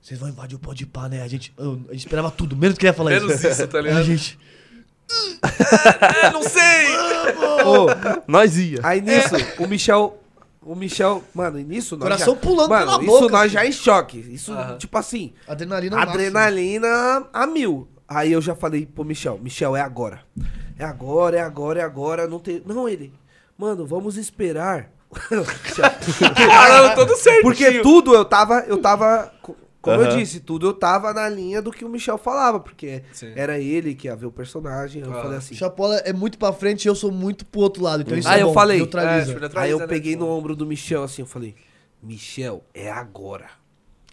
vocês 0.02 0.20
vão 0.20 0.30
invadir 0.30 0.56
o 0.56 0.60
pó 0.60 0.74
de 0.74 0.86
pá, 0.86 1.08
né? 1.10 1.22
A 1.22 1.28
gente, 1.28 1.54
eu- 1.58 1.82
a 1.90 1.94
gente 1.94 2.06
esperava 2.06 2.32
tudo, 2.32 2.56
menos 2.56 2.78
que 2.78 2.86
ele 2.86 2.90
ia 2.90 2.94
falar 2.94 3.12
Menos 3.12 3.34
isso. 3.36 3.48
isso, 3.48 3.68
tá 3.68 3.78
Aí 3.78 3.84
ligado? 3.84 4.00
A 4.00 4.04
gente. 4.04 4.40
É, 6.24 6.30
não 6.32 6.44
sei. 6.44 6.88
Ô, 7.66 7.88
Nós 8.28 8.58
ia. 8.58 8.80
aí 8.84 9.02
nisso, 9.02 9.36
o 9.60 9.68
Michel. 9.68 10.22
O 10.62 10.76
Michel, 10.76 11.24
mano, 11.34 11.58
e 11.58 11.64
nisso 11.64 11.96
nós 11.96 12.04
Coração 12.10 12.34
já, 12.36 12.42
pulando 12.42 12.70
mano, 12.70 12.86
pela 12.92 12.98
isso 13.02 13.06
boca, 13.12 13.32
nós 13.32 13.42
assim. 13.44 13.50
já 13.54 13.66
em 13.66 13.72
choque. 13.72 14.20
Isso, 14.20 14.54
tipo 14.78 14.98
assim, 14.98 15.34
Adrenalina 15.48 15.96
máximo. 15.96 16.14
adrenalina 16.14 17.26
a 17.32 17.48
mil. 17.48 17.88
Aí 18.08 18.32
eu 18.32 18.42
já 18.42 18.56
falei 18.56 18.86
pro 18.86 19.04
Michel, 19.04 19.38
Michel, 19.38 19.76
é 19.76 19.82
agora. 19.82 20.22
É 20.80 20.86
agora, 20.86 21.38
é 21.38 21.42
agora, 21.42 21.80
é 21.82 21.84
agora. 21.84 22.28
Não 22.28 22.40
tem. 22.40 22.62
Não, 22.66 22.88
ele. 22.88 23.12
Mano, 23.58 23.86
vamos 23.86 24.16
esperar. 24.18 24.90
Caramba, 26.36 26.96
todo 26.96 27.16
certinho. 27.16 27.44
Porque 27.44 27.82
tudo 27.82 28.14
eu 28.14 28.24
tava. 28.26 28.60
Eu 28.68 28.78
tava. 28.80 29.32
co- 29.42 29.56
Como 29.82 30.02
eu 30.02 30.08
Aham. 30.10 30.18
disse, 30.18 30.40
tudo 30.42 30.68
eu 30.68 30.74
tava 30.74 31.14
na 31.14 31.30
linha 31.30 31.62
do 31.62 31.72
que 31.72 31.86
o 31.86 31.90
Michel 31.90 32.18
falava. 32.18 32.60
Porque 32.60 33.04
Sim. 33.14 33.32
era 33.36 33.58
ele 33.60 33.96
que 33.96 34.08
ia 34.08 34.16
ver 34.16 34.26
o 34.26 34.32
personagem. 34.32 35.02
Eu 35.04 35.14
Ah. 35.18 35.22
falei 35.22 35.38
assim. 35.38 35.56
Chapola 35.56 35.96
é 36.00 36.12
muito 36.14 36.38
pra 36.38 36.52
frente 36.52 36.86
e 36.86 36.88
eu 36.90 36.96
sou 36.96 37.12
muito 37.12 37.46
pro 37.46 37.62
outro 37.62 37.82
lado. 37.84 38.02
Então 38.02 38.18
isso 38.18 38.28
Ah, 38.28 38.38
é 38.38 38.42
eu 38.42 38.48
bom, 38.48 38.54
falei. 38.54 38.78
neutraliza. 38.78 39.32
É, 39.32 39.40
neutraliza, 39.40 39.60
Aí 39.62 39.72
eu 39.72 39.80
né? 39.80 39.88
peguei 39.88 40.16
no 40.16 40.28
ombro 40.28 40.56
do 40.56 40.66
Michel 40.66 41.04
assim, 41.04 41.22
eu 41.22 41.26
falei, 41.28 41.56
Michel, 42.04 42.64
é 42.74 42.92
agora. 42.92 43.46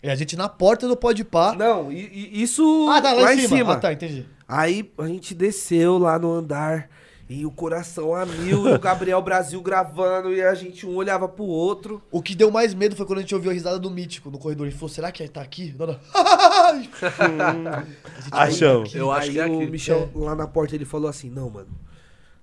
É 0.05 0.12
a 0.12 0.14
gente 0.14 0.36
na 0.36 0.51
porta 0.51 0.86
do 0.86 0.94
pode 0.94 1.24
pá. 1.24 1.55
Não, 1.55 1.90
e, 1.90 2.31
e 2.35 2.43
isso 2.43 2.86
Ah, 2.90 3.01
tá, 3.01 3.14
lá, 3.14 3.35
em 3.35 3.48
cima. 3.48 3.72
Ah, 3.72 3.76
tá, 3.76 3.90
entendi. 3.90 4.26
Aí 4.47 4.93
a 4.98 5.06
gente 5.06 5.35
desceu 5.35 5.97
lá 5.97 6.18
no 6.18 6.31
andar 6.31 6.90
e 7.26 7.47
o 7.47 7.51
coração 7.51 8.14
a 8.14 8.26
mil, 8.26 8.68
e 8.68 8.74
o 8.74 8.78
Gabriel 8.78 9.22
Brasil 9.22 9.62
gravando, 9.62 10.31
e 10.31 10.43
a 10.43 10.55
gente 10.55 10.86
um 10.86 10.94
olhava 10.94 11.26
pro 11.26 11.44
outro. 11.44 12.02
O 12.10 12.20
que 12.20 12.35
deu 12.35 12.51
mais 12.51 12.74
medo 12.74 12.94
foi 12.94 13.06
quando 13.06 13.20
a 13.20 13.22
gente 13.22 13.35
ouviu 13.35 13.51
a 13.51 13.55
risada 13.55 13.78
do 13.78 13.90
Mítico 13.90 14.31
no 14.31 14.39
corredor. 14.39 14.66
Ele 14.66 14.76
falou, 14.76 14.90
será 14.90 15.10
que 15.10 15.22
ele 15.22 15.31
tá 15.31 15.40
aqui? 15.40 15.74
Não, 15.78 15.86
não. 15.86 15.98
Achamos. 18.31 18.94
Eu 18.94 19.10
acho 19.10 19.28
aí 19.28 19.32
que 19.32 19.40
é 19.40 19.47
o 19.47 19.56
aqui. 19.62 19.70
Michel 19.70 20.10
lá 20.14 20.35
na 20.35 20.47
porta 20.47 20.74
ele 20.74 20.85
falou 20.85 21.09
assim: 21.09 21.31
"Não, 21.31 21.48
mano. 21.48 21.68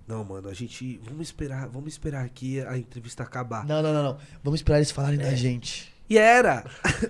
Não, 0.08 0.24
mano, 0.24 0.50
a 0.50 0.54
gente 0.54 1.00
vamos 1.06 1.28
esperar, 1.28 1.68
vamos 1.68 1.94
esperar 1.94 2.26
aqui 2.26 2.60
a 2.62 2.76
entrevista 2.76 3.22
acabar". 3.22 3.66
Não, 3.66 3.84
não, 3.84 3.94
não, 3.94 4.04
não. 4.04 4.18
Vamos 4.44 4.60
esperar 4.60 4.80
eles 4.80 4.92
falarem 4.92 5.20
da 5.20 5.34
gente. 5.36 5.94
E 6.12 6.18
era. 6.18 6.66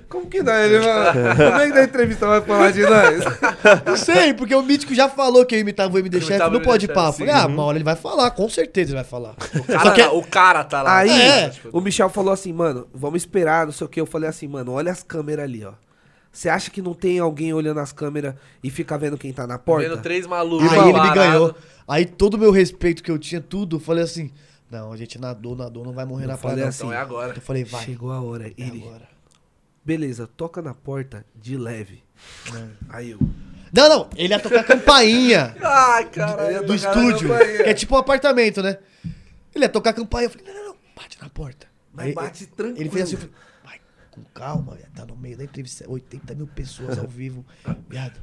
Como 0.08 0.28
que 0.28 0.44
não? 0.44 0.54
Ele 0.54 0.80
fala, 0.80 1.12
Como 1.36 1.60
é 1.60 1.68
que 1.68 1.74
na 1.74 1.84
entrevista 1.86 2.28
vai 2.28 2.40
falar 2.42 2.70
de 2.72 2.82
nós? 2.84 3.24
Não 3.84 3.98
sei, 3.98 4.32
porque 4.36 4.54
o 4.54 4.62
Mítico 4.62 4.94
já 4.94 5.10
falou 5.10 5.44
que 5.44 5.56
eu 5.56 5.60
imitava 5.60 5.96
o 5.96 5.98
MD 5.98 6.20
Chef 6.22 6.30
Imitava 6.30 6.56
o 6.56 6.60
no 6.60 6.64
Pode 6.64 6.86
Chef. 6.86 6.96
Eu 6.96 7.12
sim. 7.12 7.18
Falei, 7.26 7.34
ah, 7.34 7.48
uma 7.48 7.64
hora 7.64 7.78
ele 7.78 7.84
vai 7.84 7.96
falar, 7.96 8.30
com 8.30 8.48
certeza 8.48 8.92
ele 8.92 8.98
vai 8.98 9.04
falar. 9.04 9.32
O 9.56 9.64
cara, 9.64 9.80
Só 9.84 9.92
que- 9.92 10.04
tá- 10.04 10.12
o 10.12 10.24
cara 10.24 10.64
tá 10.64 10.84
lá. 10.84 10.98
Aí, 10.98 11.10
É. 11.10 11.50
Tipo, 11.50 11.76
o 11.76 11.82
Michel 11.82 12.10
falou 12.10 12.32
assim, 12.32 12.54
mano, 12.54 12.88
vamos 12.94 13.24
esperar, 13.24 13.66
não 13.66 13.74
sei 13.74 13.86
o 13.86 13.90
que. 13.90 14.00
Eu 14.00 14.06
falei 14.06 14.30
assim, 14.30 14.48
mano, 14.48 14.72
olha 14.72 14.92
as 14.92 15.02
câmeras 15.02 15.46
ali, 15.46 15.66
ó. 15.66 15.72
Você 16.32 16.48
acha 16.48 16.70
que 16.70 16.80
não 16.80 16.94
tem 16.94 17.18
alguém 17.18 17.56
olhando 17.56 17.80
as 17.80 17.92
câmeras 17.92 18.36
e 18.64 18.70
fica 18.70 19.00
vendo 19.00 19.18
quem 19.18 19.34
tá 19.34 19.48
na 19.48 19.58
porta? 19.58 19.90
Vendo 19.90 20.00
três 20.00 20.28
malucos. 20.28 20.72
Aí 20.72 20.90
ele 20.90 21.02
me 21.02 21.10
ganhou. 21.16 21.56
Aí 21.88 22.06
todo 22.06 22.36
o 22.36 22.38
meu 22.38 22.52
respeito 22.52 23.02
que 23.02 23.10
eu 23.10 23.18
tinha, 23.18 23.42
tudo, 23.42 23.78
eu 23.78 23.80
falei 23.80 24.04
assim, 24.04 24.32
não, 24.72 24.92
a 24.94 24.98
gente 24.98 25.20
nadou, 25.20 25.56
nadou, 25.56 25.84
não 25.84 25.92
vai 25.94 26.06
morrer 26.06 26.24
Eu 26.26 26.30
na 26.30 26.38
praia 26.38 26.68
assim, 26.68 26.80
Então 26.86 26.94
é 26.94 26.98
agora. 26.98 27.34
Eu 27.36 27.42
falei, 27.42 27.64
vai, 27.64 27.84
Chegou 27.86 28.12
a 28.12 28.22
hora. 28.22 28.48
é 28.48 28.54
Ele, 28.58 28.82
agora. 28.84 29.08
beleza, 29.84 30.26
toca 30.28 30.62
na 30.62 30.74
porta 30.74 31.26
de 31.36 31.58
leve. 31.58 32.04
Aí 32.90 33.12
eu. 33.12 33.20
Não, 33.74 33.88
não, 33.90 34.10
ele 34.18 34.34
ia 34.34 34.40
tocar 34.40 34.64
campainha 34.66 35.56
Ai, 35.64 36.10
caralho. 36.10 36.66
do 36.66 36.76
estúdio, 36.76 37.30
que 37.30 37.62
é 37.64 37.74
tipo 37.74 37.96
um 37.96 38.00
apartamento, 38.00 38.62
né? 38.62 38.78
Ele 39.56 39.64
ia 39.66 39.70
tocar 39.70 39.94
campainha, 39.94 40.26
eu 40.28 40.30
falei, 40.30 40.48
não, 40.48 40.54
não, 40.54 40.66
não, 40.70 40.76
bate 40.96 41.18
na 41.22 41.30
porta. 41.30 41.68
Mas 41.94 42.08
Aí, 42.08 42.14
bate 42.14 42.46
tranquilo. 42.48 42.80
Ele 42.82 42.90
fez 42.90 43.04
assim, 43.04 43.14
eu 43.14 43.20
falei, 43.20 43.36
vai, 43.64 43.80
com 44.12 44.24
calma, 44.34 44.76
viado, 44.76 44.92
tá 44.94 45.06
no 45.06 45.16
meio 45.16 45.38
da 45.38 45.44
entrevista, 45.46 45.86
80 45.90 46.36
mil 46.36 46.48
pessoas 46.48 46.98
ao 47.00 47.08
vivo, 47.08 47.46
viado. 47.90 48.20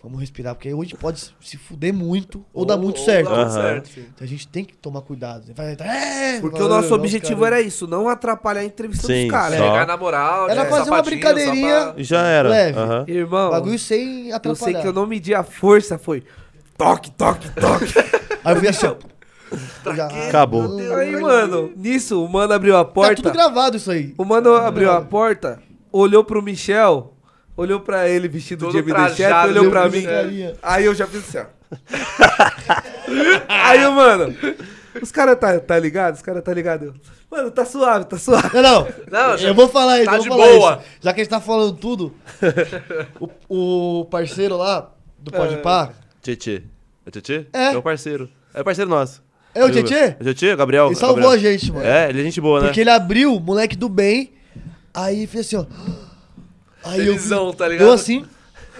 Vamos 0.00 0.20
respirar, 0.20 0.54
porque 0.54 0.72
hoje 0.72 0.94
pode 0.94 1.18
se 1.40 1.56
fuder 1.56 1.92
muito 1.92 2.44
ou, 2.54 2.64
dar 2.64 2.76
muito 2.76 3.00
certo. 3.00 3.28
dá 3.30 3.36
muito 3.36 3.50
Aham. 3.50 3.62
certo, 3.62 3.88
sim. 3.88 4.06
Então 4.14 4.24
a 4.24 4.28
gente 4.28 4.46
tem 4.46 4.64
que 4.64 4.76
tomar 4.76 5.02
cuidado. 5.02 5.42
Vai, 5.56 5.72
é, 5.80 6.38
Porque 6.40 6.56
vai, 6.58 6.66
o 6.66 6.70
nosso 6.70 6.90
vai, 6.90 6.98
objetivo 7.00 7.42
cara. 7.42 7.56
era 7.56 7.66
isso, 7.66 7.84
não 7.88 8.08
atrapalhar 8.08 8.60
a 8.60 8.64
entrevista 8.64 9.08
Sim, 9.08 9.22
dos 9.22 9.30
caras. 9.32 9.58
só. 9.58 9.72
Pegar 9.72 9.86
na 9.86 9.96
moral, 9.96 10.48
Era 10.48 10.62
de 10.64 10.70
fazer 10.70 10.90
uma 10.90 11.02
brincadeirinha. 11.02 11.94
Já 11.98 12.22
era. 12.22 12.48
Leve. 12.48 12.78
Irmão, 13.12 13.50
Bagulho 13.50 13.78
sem 13.78 14.28
eu 14.28 14.36
atrapalhar. 14.36 14.72
sei 14.72 14.80
que 14.82 14.86
eu 14.86 14.92
não 14.92 15.04
medi 15.04 15.34
a 15.34 15.42
força, 15.42 15.98
foi 15.98 16.22
toque, 16.76 17.10
toque, 17.10 17.48
toque. 17.50 17.86
Aí 18.44 18.54
eu 18.54 18.60
vi 18.60 18.68
assim, 18.68 18.86
ó. 18.86 18.94
Já- 19.96 20.06
Acabou. 20.28 20.78
Aí, 20.96 21.16
mano, 21.20 21.72
nisso, 21.76 22.24
o 22.24 22.28
mano 22.28 22.52
abriu 22.52 22.76
a 22.76 22.84
Tá 22.84 22.90
porta. 22.92 23.16
tudo 23.16 23.32
gravado 23.32 23.76
isso 23.76 23.90
aí. 23.90 24.14
O 24.16 24.24
mano 24.24 24.54
abriu 24.54 24.92
a 24.92 25.00
porta, 25.00 25.58
olhou 25.90 26.22
pro 26.22 26.40
Michel, 26.42 27.14
olhou 27.58 27.80
pra 27.80 28.08
ele 28.08 28.28
vestido 28.28 28.66
Todo 28.66 28.72
de 28.72 28.78
MD 28.78 29.08
Chef, 29.08 29.16
trajado, 29.16 29.48
olhou 29.50 29.62
viu, 29.64 29.70
pra 29.72 29.88
mim. 29.88 30.04
Aí 30.62 30.84
eu 30.84 30.94
já 30.94 31.06
fiz 31.06 31.28
assim, 31.28 31.38
ó. 31.38 31.58
Aí, 33.48 33.86
mano, 33.90 34.34
os 35.02 35.10
caras 35.10 35.38
tá, 35.38 35.58
tá 35.58 35.78
ligado? 35.78 36.14
Os 36.14 36.22
caras 36.22 36.42
tá 36.42 36.54
ligado? 36.54 36.94
Mano, 37.28 37.50
tá 37.50 37.64
suave, 37.64 38.04
tá 38.04 38.16
suave. 38.16 38.48
Não, 38.62 38.86
não. 39.10 39.36
Eu 39.36 39.54
vou 39.54 39.68
falar 39.68 39.98
isso, 39.98 40.06
tá 40.06 40.16
eu 40.16 40.22
de 40.22 40.28
vou 40.28 40.38
falar 40.38 40.52
boa. 40.52 40.72
isso. 40.74 40.84
Já 41.00 41.12
que 41.12 41.20
a 41.20 41.24
gente 41.24 41.30
tá 41.30 41.40
falando 41.40 41.76
tudo, 41.76 42.14
o, 43.20 44.00
o 44.00 44.04
parceiro 44.06 44.56
lá 44.56 44.92
do 45.18 45.32
Pode 45.32 45.56
Pá 45.58 45.90
Tietê. 46.22 46.62
É 47.04 47.10
Tietê? 47.10 47.46
É. 47.52 47.76
o 47.76 47.82
parceiro. 47.82 48.30
É 48.54 48.62
parceiro 48.62 48.88
nosso. 48.88 49.22
é 49.52 49.64
o 49.64 49.70
Tietê? 49.70 49.94
É 49.94 50.16
o 50.20 50.24
Tietê, 50.34 50.54
Gabriel. 50.54 50.86
Ele 50.86 50.94
salvou 50.94 51.30
Gabriel. 51.30 51.50
a 51.50 51.52
gente, 51.52 51.72
mano. 51.72 51.84
É, 51.84 52.08
ele 52.08 52.20
é 52.20 52.24
gente 52.24 52.40
boa, 52.40 52.60
né? 52.60 52.66
Porque 52.66 52.80
ele 52.80 52.90
abriu, 52.90 53.38
moleque 53.40 53.76
do 53.76 53.88
bem, 53.88 54.32
aí 54.94 55.26
fez 55.26 55.46
assim, 55.46 55.56
ó. 55.56 56.07
Aí 56.84 57.04
Felizão, 57.04 57.46
eu, 57.48 57.54
tá 57.54 57.68
ligado? 57.68 57.86
Eu 57.86 57.92
assim, 57.92 58.24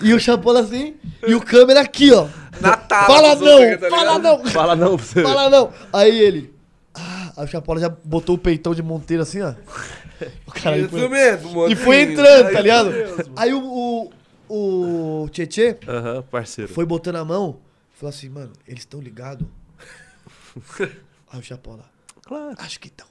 e 0.01 0.13
o 0.15 0.21
Chapola 0.21 0.61
assim, 0.61 0.95
e 1.27 1.35
o 1.35 1.41
câmera 1.41 1.81
aqui, 1.81 2.13
ó. 2.13 2.27
Natal. 2.61 3.07
Fala 3.07 3.29
outros 3.31 3.49
não, 3.49 3.79
tá 3.79 3.91
fala 3.91 4.19
não, 4.19 4.45
Fala 4.47 4.77
não 4.77 4.97
pra 4.97 5.07
você. 5.07 5.23
fala 5.23 5.51
não. 5.51 5.73
Aí 5.93 6.19
ele, 6.21 6.55
ah, 6.95 7.33
aí 7.37 7.45
o 7.45 7.49
Chapola 7.49 7.81
já 7.81 7.89
botou 8.05 8.35
o 8.35 8.39
peitão 8.39 8.75
de 8.75 8.83
Monteiro 8.83 9.23
assim, 9.23 9.41
ó. 9.43 9.55
O 10.47 10.51
cara 10.53 10.77
Isso 10.79 10.89
foi, 10.89 11.09
mesmo, 11.09 11.55
mano. 11.55 11.71
e 11.73 11.77
foi 11.77 12.01
entrando, 12.03 12.53
tá 12.53 12.61
ligado? 12.61 12.93
Aí 13.37 13.53
o, 13.55 14.11
o, 14.49 15.23
o 15.25 15.29
Tietê 15.29 15.77
Aham, 15.87 16.23
parceiro. 16.29 16.73
foi 16.73 16.85
botando 16.85 17.17
a 17.17 17.25
mão, 17.25 17.61
falou 17.95 18.11
assim, 18.11 18.29
mano, 18.29 18.53
eles 18.67 18.81
estão 18.81 19.01
ligados? 19.01 19.47
Aí 21.31 21.39
o 21.39 21.43
Chapola, 21.43 21.85
Claro. 22.27 22.55
acho 22.59 22.81
que 22.81 22.89
estão. 22.89 23.07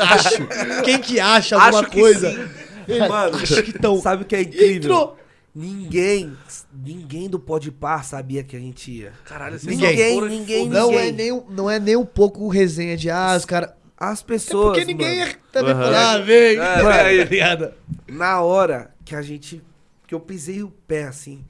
Acho. 0.00 0.82
Quem 0.84 1.00
que 1.00 1.18
acha 1.18 1.56
alguma 1.56 1.80
Acho 1.82 1.90
coisa? 1.90 2.50
Ele, 2.88 3.08
Mano, 3.08 3.36
acho 3.38 3.62
que 3.62 3.70
estão. 3.70 4.00
Sabe 4.00 4.22
o 4.22 4.26
que 4.26 4.36
é 4.36 4.42
incrível? 4.42 4.76
Entrou. 4.76 5.18
Ninguém, 5.54 6.36
ninguém 6.72 7.28
do 7.30 7.38
Pode 7.38 7.70
Par 7.70 8.04
sabia 8.04 8.42
que 8.42 8.56
a 8.56 8.58
gente 8.60 8.90
ia. 8.90 9.12
Caralho, 9.24 9.56
vocês 9.58 9.78
Ninguém. 9.78 10.20
Ninguém, 10.20 10.64
de 10.68 10.74
Não 10.74 10.90
ninguém. 10.90 11.08
é, 11.08 11.12
nem, 11.12 11.32
um- 11.32 11.44
não 11.48 11.70
é 11.70 11.78
nem 11.78 11.94
um 11.96 12.04
pouco 12.04 12.48
resenha 12.48 12.96
de, 12.96 13.08
ah, 13.08 13.34
os 13.36 13.44
caras. 13.44 13.70
As 13.96 14.20
É 14.20 14.24
pessoas, 14.24 14.76
porque 14.76 14.84
ninguém 14.84 15.20
mano, 15.20 15.30
ia 15.30 15.36
também 15.52 15.72
Aham. 15.72 15.82
falar, 15.84 16.12
ah, 16.14 16.18
vem. 16.18 16.56
É, 16.56 16.56
Mano, 16.82 17.04
vem 17.04 17.24
ligado? 17.24 17.72
na 18.08 18.40
hora 18.42 18.90
que 19.04 19.14
a 19.14 19.22
gente, 19.22 19.62
que 20.08 20.14
eu 20.14 20.18
pisei 20.18 20.60
o 20.64 20.70
pé 20.88 21.04
assim, 21.04 21.44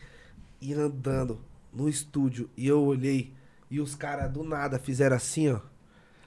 e 0.60 0.74
andando 0.74 1.40
no 1.72 1.88
estúdio, 1.88 2.50
e 2.56 2.68
eu 2.68 2.82
olhei, 2.84 3.32
e 3.70 3.80
os 3.80 3.94
caras 3.94 4.30
do 4.30 4.44
nada 4.44 4.78
fizeram 4.78 5.16
assim, 5.16 5.50
ó. 5.50 5.60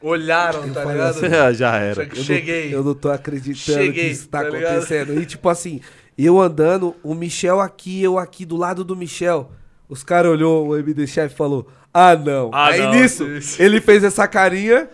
Olharam, 0.02 0.66
Eu 0.68 0.74
tá 0.74 0.82
falei 0.84 0.98
ligado? 0.98 1.26
assim, 1.26 1.56
Já 1.58 1.76
era. 1.78 2.04
Eu 2.04 2.16
Cheguei. 2.16 2.74
Eu 2.74 2.84
não 2.84 2.94
tô 2.94 3.10
acreditando 3.10 3.80
Cheguei, 3.80 4.06
que 4.06 4.12
isso 4.12 4.28
tá, 4.30 4.44
tá 4.44 4.50
ligado? 4.50 4.72
acontecendo. 4.72 5.20
E 5.20 5.26
tipo 5.26 5.50
assim, 5.50 5.82
eu 6.18 6.40
andando, 6.40 6.96
o 7.04 7.14
Michel 7.14 7.60
aqui, 7.60 8.02
eu 8.04 8.18
aqui 8.18 8.46
do 8.46 8.56
lado 8.56 8.84
do 8.84 8.96
Michel. 8.96 9.52
Os 9.90 10.04
caras 10.04 10.32
olhou 10.32 10.68
o 10.68 10.78
MD 10.78 11.08
Chef 11.08 11.34
e 11.34 11.38
falou: 11.38 11.68
"Ah, 11.94 12.16
não". 12.16 12.52
Ah, 12.54 12.68
Aí 12.68 12.82
não, 12.82 12.92
nisso, 12.92 13.26
isso. 13.28 13.62
ele 13.62 13.80
fez 13.80 14.04
essa 14.04 14.28
carinha 14.28 14.90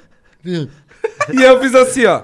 e 0.45 1.41
eu 1.41 1.59
fiz 1.59 1.73
assim, 1.75 2.05
ó. 2.05 2.23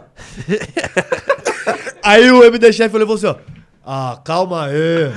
Aí 2.03 2.31
o 2.31 2.43
MD 2.43 2.71
Chef 2.71 2.93
olhou 2.95 3.05
e 3.15 3.17
falou 3.17 3.33
assim, 3.33 3.43
ó. 3.45 3.59
Ah, 3.91 4.19
calma 4.23 4.65
aí. 4.65 5.11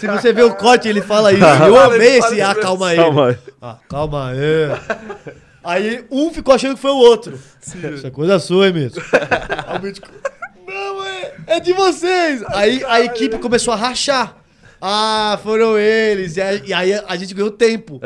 Se 0.00 0.08
você 0.08 0.32
ver 0.32 0.42
o 0.42 0.54
corte, 0.54 0.88
ele 0.88 1.00
fala 1.00 1.32
isso. 1.32 1.44
Eu 1.44 1.78
amei 1.78 2.18
esse 2.18 2.40
ah, 2.40 2.52
calma 2.52 2.88
aí. 2.88 2.96
Calma 2.96 3.28
aí. 3.28 3.38
Ah, 3.62 3.76
calma 3.88 4.30
aí. 4.30 5.38
Aí 5.68 6.02
um 6.10 6.32
ficou 6.32 6.54
achando 6.54 6.76
que 6.76 6.80
foi 6.80 6.92
o 6.92 6.96
outro. 6.96 7.38
Isso 7.60 8.06
é 8.06 8.10
coisa 8.10 8.38
sua, 8.38 8.68
hein, 8.68 8.72
mesmo. 8.72 9.02
Aí 9.68 9.76
o 9.76 10.18
não, 10.66 11.04
é, 11.04 11.34
é 11.46 11.60
de 11.60 11.74
vocês. 11.74 12.42
Aí 12.48 12.82
a 12.86 13.02
equipe 13.02 13.36
começou 13.36 13.74
a 13.74 13.76
rachar. 13.76 14.37
Ah, 14.80 15.38
foram 15.42 15.78
eles. 15.78 16.36
E 16.36 16.40
aí, 16.40 16.62
e 16.66 16.72
aí 16.72 16.92
a 16.94 17.16
gente 17.16 17.34
ganhou 17.34 17.50
tempo. 17.50 18.00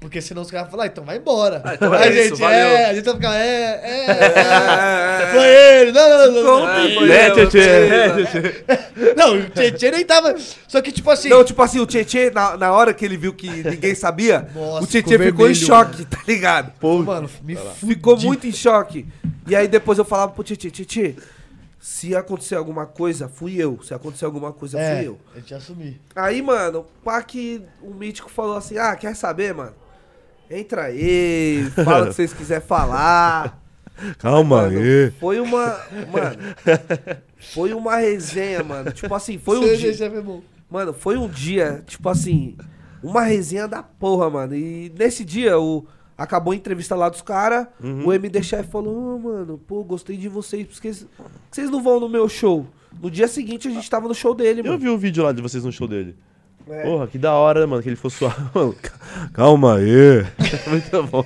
Porque 0.00 0.20
senão 0.20 0.42
os 0.42 0.50
caras 0.50 0.66
vão 0.66 0.72
falar, 0.72 0.84
ah, 0.84 0.86
então 0.86 1.04
vai 1.04 1.18
embora. 1.18 1.62
Ah, 1.64 1.74
então 1.74 1.94
é 1.94 2.02
a 2.02 2.06
isso, 2.10 2.28
gente, 2.30 2.40
valeu. 2.40 2.56
é, 2.56 2.84
a 2.86 2.94
gente 2.94 3.04
vai 3.04 3.14
ficar, 3.14 3.34
é, 3.34 3.80
é, 3.82 4.06
é. 4.06 5.22
É, 5.22 5.30
Foi 5.32 5.46
ele. 5.46 5.92
Não, 5.92 6.08
não, 6.08 6.32
não. 6.32 6.60
não, 6.60 6.94
foi 6.94 7.08
Né, 7.08 7.28
eu. 7.28 7.34
Tietê? 7.48 8.64
Não, 9.16 9.34
o 9.38 9.50
Tietchan 9.50 9.90
nem 9.92 10.04
tava. 10.04 10.34
Só 10.68 10.80
que, 10.80 10.92
tipo 10.92 11.10
assim. 11.10 11.28
Não, 11.28 11.44
tipo 11.44 11.60
assim, 11.62 11.80
o 11.80 11.86
Tietê, 11.86 12.30
na, 12.30 12.56
na 12.56 12.72
hora 12.72 12.92
que 12.92 13.04
ele 13.04 13.16
viu 13.16 13.32
que 13.32 13.48
ninguém 13.48 13.94
sabia, 13.94 14.48
Nossa, 14.54 14.84
o 14.84 14.86
Tietê 14.86 15.18
ficou 15.18 15.26
ficou 15.26 15.50
em 15.50 15.54
vermelho, 15.54 15.66
choque, 15.66 16.04
tá 16.04 16.18
ligado? 16.26 16.72
Pô, 16.80 16.98
mano, 16.98 17.28
me. 17.42 17.56
Ficou 17.86 18.16
muito 18.18 18.46
em 18.46 18.52
choque. 18.52 19.06
E 19.46 19.56
aí 19.56 19.66
depois 19.68 19.98
eu 19.98 20.04
falava 20.04 20.32
pro 20.32 20.44
Tietê, 20.44 20.70
Tietê, 20.70 21.16
se 21.80 22.14
acontecer 22.14 22.54
alguma 22.56 22.84
coisa, 22.86 23.26
fui 23.28 23.56
eu. 23.56 23.82
Se 23.82 23.94
acontecer 23.94 24.26
alguma 24.26 24.52
coisa, 24.52 24.78
É, 24.78 24.96
fui 24.98 25.08
eu. 25.08 25.18
a 25.34 25.38
gente 25.38 25.50
ia 25.50 25.56
assumir. 25.56 26.00
Aí, 26.14 26.42
mano, 26.42 26.84
pá 27.02 27.22
que 27.22 27.62
o 27.82 27.94
mítico 27.94 28.30
falou 28.30 28.56
assim: 28.56 28.76
ah, 28.76 28.94
quer 28.94 29.16
saber, 29.16 29.54
mano? 29.54 29.74
Entra 30.50 30.84
aí, 30.84 31.64
fala 31.84 32.04
o 32.04 32.08
que 32.08 32.14
vocês 32.14 32.32
quiserem 32.34 32.66
falar. 32.66 33.58
Calma 34.18 34.62
Mano, 34.62 34.78
aí. 34.78 35.10
foi 35.20 35.40
uma. 35.40 35.66
Mano. 36.10 36.38
Foi 37.54 37.72
uma 37.74 37.96
resenha, 37.96 38.62
mano. 38.62 38.92
Tipo 38.92 39.14
assim, 39.14 39.38
foi 39.38 39.58
um 39.58 39.76
dia. 39.76 39.90
É. 40.06 40.22
Mano, 40.70 40.92
foi 40.94 41.16
um 41.18 41.28
dia, 41.28 41.82
tipo 41.86 42.08
assim, 42.08 42.56
uma 43.02 43.22
resenha 43.22 43.66
da 43.68 43.82
porra, 43.82 44.30
mano. 44.30 44.54
E 44.54 44.92
nesse 44.98 45.24
dia, 45.24 45.58
o. 45.58 45.86
Acabou 46.22 46.52
a 46.52 46.56
entrevista 46.56 46.94
lá 46.94 47.08
dos 47.08 47.22
caras, 47.22 47.66
o 48.04 48.12
MD 48.12 48.42
Chef 48.42 48.68
falou, 48.70 49.16
"Ô, 49.16 49.18
mano, 49.18 49.58
pô, 49.66 49.82
gostei 49.82 50.16
de 50.18 50.28
vocês, 50.28 50.66
porque 50.66 50.92
vocês- 50.92 51.08
por 51.16 51.24
que 51.24 51.56
vocês 51.56 51.70
não 51.70 51.82
vão 51.82 51.98
no 51.98 52.08
meu 52.08 52.28
show? 52.28 52.66
No 53.00 53.10
dia 53.10 53.26
seguinte 53.26 53.68
a 53.68 53.70
gente 53.70 53.88
tava 53.88 54.06
no 54.06 54.14
show 54.14 54.34
dele, 54.34 54.60
Eu 54.60 54.64
mano. 54.64 54.78
vi 54.78 54.88
o 54.90 54.98
vídeo 54.98 55.22
lá 55.24 55.32
de 55.32 55.40
vocês 55.40 55.64
no 55.64 55.72
show 55.72 55.88
dele. 55.88 56.14
É. 56.68 56.82
Porra, 56.82 57.06
que 57.06 57.18
da 57.18 57.32
hora, 57.34 57.66
mano, 57.66 57.82
que 57.82 57.88
ele 57.88 57.96
suave. 57.96 58.36
Mano, 58.54 58.76
calma 59.32 59.76
aí. 59.76 60.24
Muito 60.68 61.02
bom. 61.04 61.24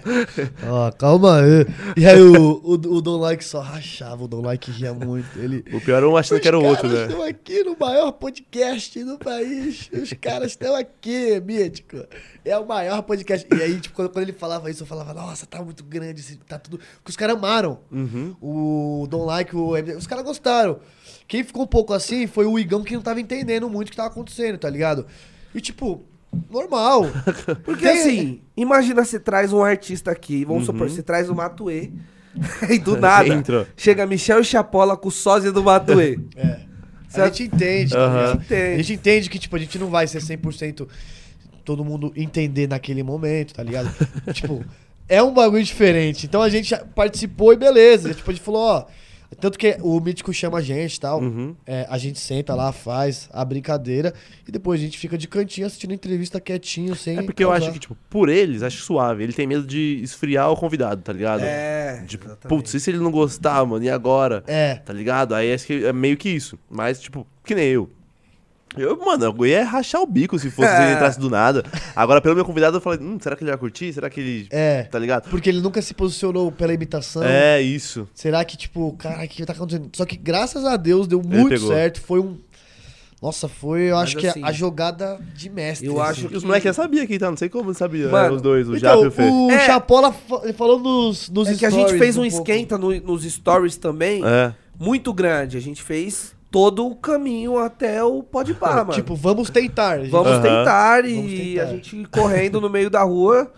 Ó, 0.69 0.91
calma 0.93 1.41
aí. 1.41 1.67
E 1.97 2.07
aí 2.07 2.21
o, 2.21 2.61
o, 2.65 2.73
o 2.73 3.01
Don 3.03 3.19
Like 3.19 3.45
só 3.45 3.61
rachava, 3.61 4.25
o 4.25 4.29
Don 4.29 4.41
Like 4.43 4.71
ria 4.71 4.95
muito. 4.95 5.27
Ele. 5.39 5.65
O 5.73 5.81
pior 5.81 5.99
era 5.99 6.09
um 6.09 6.17
achando 6.17 6.41
que 6.41 6.49
era 6.49 6.59
o 6.59 6.65
outro, 6.65 6.87
Os 6.87 6.93
caras 6.93 7.09
né? 7.09 7.13
estão 7.13 7.29
aqui 7.29 7.65
no 7.65 7.77
maior 7.79 8.13
podcast 8.13 9.05
do 9.05 9.19
país. 9.19 9.91
Os 9.93 10.13
caras 10.15 10.53
estão 10.53 10.75
aqui, 10.75 11.41
mítico. 11.41 12.05
É 12.45 12.57
o 12.59 12.67
maior 12.67 13.03
podcast. 13.03 13.47
E 13.51 13.63
aí, 13.63 13.81
tipo, 13.81 13.95
quando, 13.95 14.11
quando 14.11 14.23
ele 14.23 14.33
falava 14.33 14.71
isso, 14.71 14.83
eu 14.83 14.87
falava, 14.87 15.13
nossa, 15.13 15.47
tá 15.47 15.63
muito 15.63 15.85
grande, 15.85 16.37
tá 16.49 16.59
tudo. 16.59 16.79
Porque 16.79 17.11
os 17.11 17.17
caras 17.17 17.37
amaram. 17.37 17.79
Uhum. 17.91 18.35
O 18.41 19.07
Don 19.09 19.25
Like, 19.25 19.55
o 19.55 19.73
os 19.97 20.07
caras 20.07 20.25
gostaram. 20.25 20.79
Quem 21.27 21.43
ficou 21.43 21.63
um 21.63 21.67
pouco 21.67 21.93
assim 21.93 22.27
foi 22.27 22.47
o 22.47 22.59
Igão 22.59 22.83
que 22.83 22.95
não 22.95 23.03
tava 23.03 23.21
entendendo 23.21 23.69
muito 23.69 23.89
o 23.89 23.91
que 23.91 23.97
tava 23.97 24.09
acontecendo, 24.09 24.59
tá 24.59 24.69
ligado? 24.69 25.07
E 25.55 25.61
tipo, 25.61 26.05
normal. 26.51 27.07
Porque 27.65 27.87
Tem- 27.87 27.99
assim, 27.99 28.41
imagina 28.57 29.05
você 29.05 29.19
traz 29.19 29.53
um 29.53 29.63
artista 29.63 30.11
aqui, 30.11 30.45
vamos 30.45 30.67
supor, 30.67 30.89
você 30.91 31.03
traz 31.03 31.31
o 31.31 31.35
Matuê, 31.35 31.91
e 32.69 32.79
do 32.79 32.97
nada, 32.97 33.29
Entra. 33.29 33.67
chega 33.77 34.07
Michel 34.07 34.41
e 34.41 34.45
Chapola 34.45 34.97
com 34.97 35.09
o 35.09 35.13
sósia 35.13 35.51
do 35.53 35.63
Matuê. 35.63 36.19
É. 37.17 37.23
A 37.23 37.27
gente 37.27 37.45
entende, 37.45 37.93
tá 37.93 37.99
Aham. 38.01 38.21
ligado? 38.21 38.43
Entende. 38.43 38.73
A 38.73 38.77
gente 38.79 38.93
entende 38.95 39.31
que, 39.31 39.39
tipo, 39.39 39.55
a 39.55 39.59
gente 39.61 39.79
não 39.79 39.89
vai 39.89 40.05
ser 40.09 40.19
100% 40.19 40.89
todo 41.65 41.85
mundo 41.85 42.13
entender 42.17 42.67
naquele 42.69 43.05
momento, 43.05 43.55
tá 43.55 43.63
ligado? 43.63 43.89
tipo, 44.33 44.65
é 45.09 45.23
um 45.23 45.33
bagulho 45.33 45.63
diferente. 45.63 46.27
Então 46.27 46.43
a 46.43 46.49
gente 46.49 46.75
participou 46.93 47.53
e 47.53 47.57
beleza. 47.57 48.13
Tipo, 48.13 48.29
a 48.33 48.35
gente 48.35 48.43
falou, 48.43 48.63
ó. 48.63 48.85
Tanto 49.41 49.59
que 49.59 49.77
o 49.83 50.01
Mítico 50.01 50.33
chama 50.33 50.59
a 50.59 50.63
gente 50.63 50.97
e 50.97 51.01
tal. 51.01 51.21
Uhum. 51.21 51.55
É, 51.67 51.87
a 51.89 51.99
gente 51.99 52.19
senta 52.19 52.55
lá, 52.55 52.73
faz 52.73 53.29
a 53.33 53.45
brincadeira 53.45 54.13
e 54.47 54.53
depois 54.53 54.81
a 54.81 54.85
gente 54.85 54.99
fica 54.99 55.17
de 55.19 55.27
cantinho 55.29 55.67
assistindo 55.67 55.91
a 55.93 55.95
entrevista 55.95 56.41
quietinho, 56.41 56.95
sem. 56.95 57.19
É 57.19 57.23
porque 57.23 57.43
eu 57.45 57.49
causar. 57.49 57.65
acho 57.65 57.73
que, 57.73 57.79
tipo, 57.81 57.97
por 58.09 58.29
eles, 58.29 58.63
acho 58.63 58.83
suave. 58.83 59.23
Ele 59.25 59.33
tem 59.33 59.47
medo 59.47 59.67
de 59.67 60.01
esfriar 60.03 60.51
o 60.51 60.57
convidado, 60.57 61.03
tá 61.03 61.13
ligado? 61.13 61.43
É, 61.43 62.03
Tipo, 62.07 62.27
exatamente. 62.27 62.49
putz, 62.49 62.75
e 62.75 62.81
se 62.81 62.91
ele 62.91 62.99
não 62.99 63.11
gostar, 63.11 63.65
mano, 63.65 63.85
e 63.85 63.91
agora? 63.91 64.43
É. 64.47 64.77
Tá 64.77 64.93
ligado? 64.93 65.35
Aí 65.35 65.53
acho 65.53 65.67
que 65.67 65.85
é 65.85 65.93
meio 65.93 66.17
que 66.17 66.29
isso. 66.29 66.59
Mas, 66.71 67.01
tipo, 67.01 67.27
que 67.45 67.55
nem 67.55 67.69
eu. 67.69 67.91
Eu, 68.77 68.97
mano, 68.99 69.25
eu 69.39 69.47
ia 69.47 69.65
rachar 69.65 70.01
o 70.03 70.07
bico 70.07 70.39
se 70.39 70.51
fosse 70.51 70.69
se 70.75 70.83
ele 70.83 70.93
entrasse 70.93 71.19
do 71.19 71.31
nada. 71.31 71.63
Agora, 71.95 72.21
pelo 72.21 72.35
meu 72.35 72.45
convidado, 72.45 72.77
eu 72.77 72.81
falei, 72.81 72.99
hum, 73.01 73.19
será 73.21 73.37
que 73.37 73.43
ele 73.45 73.51
vai 73.51 73.59
curtir? 73.59 73.93
Será 73.93 74.09
que 74.11 74.21
ele. 74.21 74.47
É. 74.51 74.85
Tá 74.85 74.99
ligado? 74.99 75.29
Porque 75.31 75.49
ele 75.49 75.61
nunca 75.61 75.81
se 75.83 75.95
posicionou 75.95 76.51
pela 76.51 76.73
imitação. 76.73 77.23
É, 77.23 77.61
isso. 77.61 78.09
Será 78.15 78.45
que, 78.45 78.57
tipo, 78.57 78.93
cara, 78.99 79.25
o 79.25 79.29
que 79.29 79.45
tá 79.47 79.53
acontecendo? 79.53 79.91
Só 79.95 80.05
que 80.05 80.17
graças 80.17 80.65
a 80.65 80.77
Deus 80.77 81.07
deu 81.07 81.23
muito 81.23 81.49
pegou. 81.51 81.69
certo. 81.69 82.01
Foi 82.01 82.21
um. 82.21 82.39
Nossa, 83.23 83.49
foi, 83.49 83.83
eu 83.91 83.95
Mas 83.95 84.03
acho 84.09 84.17
que 84.19 84.27
assim, 84.27 84.45
a 84.45 84.53
jogada 84.53 85.19
de 85.35 85.49
mestre. 85.49 85.87
eu 85.87 85.99
assim. 86.03 86.25
acho 86.27 86.35
E 86.35 86.37
os 86.37 86.45
moleques 86.45 86.65
já 86.67 86.75
sabiam 86.75 87.03
aqui, 87.05 87.19
tá? 87.19 87.31
Não 87.31 87.37
sei 87.39 87.49
como 87.49 87.69
eles 87.71 87.79
sabiam. 87.79 88.11
Mano, 88.11 88.29
né, 88.31 88.35
os 88.37 88.43
dois, 88.43 88.69
o 88.69 88.77
Então, 88.77 88.91
Japa 88.91 89.05
e 89.05 89.07
o 89.07 89.11
Fê. 89.11 89.23
o 89.23 89.51
É. 89.51 89.61
Chapola 89.67 90.13
fa- 90.13 90.41
ele 90.45 90.53
falou 90.53 90.79
nos, 90.79 91.31
nos 91.31 91.49
É 91.49 91.55
que 91.55 91.65
a 91.65 91.71
gente 91.71 91.85
stories 91.87 91.99
fez 91.99 92.17
um 92.19 92.29
pouco. 92.29 92.51
esquenta 92.51 92.77
no- 92.77 93.01
nos 93.01 93.23
stories 93.25 93.79
também, 93.79 94.21
É. 94.23 94.53
muito 94.79 95.11
grande. 95.15 95.57
A 95.57 95.61
gente 95.61 95.83
fez 95.83 96.34
todo 96.55 96.87
o 96.87 96.95
caminho 96.95 97.59
até 97.59 98.01
o 98.05 98.23
Pode 98.23 98.55
Pá, 98.55 98.77
mano. 98.87 98.93
Tipo, 98.93 99.17
vamos 99.17 99.51
tentar. 99.51 99.99
gente. 99.99 100.11
Vamos 100.11 100.31
Aham. 100.31 100.41
tentar 100.43 101.05
e 101.05 101.15
Vamos 101.17 101.33
tentar. 101.33 101.63
a 101.63 101.67
gente 101.67 102.09
correndo 102.13 102.61
no 102.61 102.71
meio 102.71 102.89
da 102.89 103.03
rua. 103.03 103.51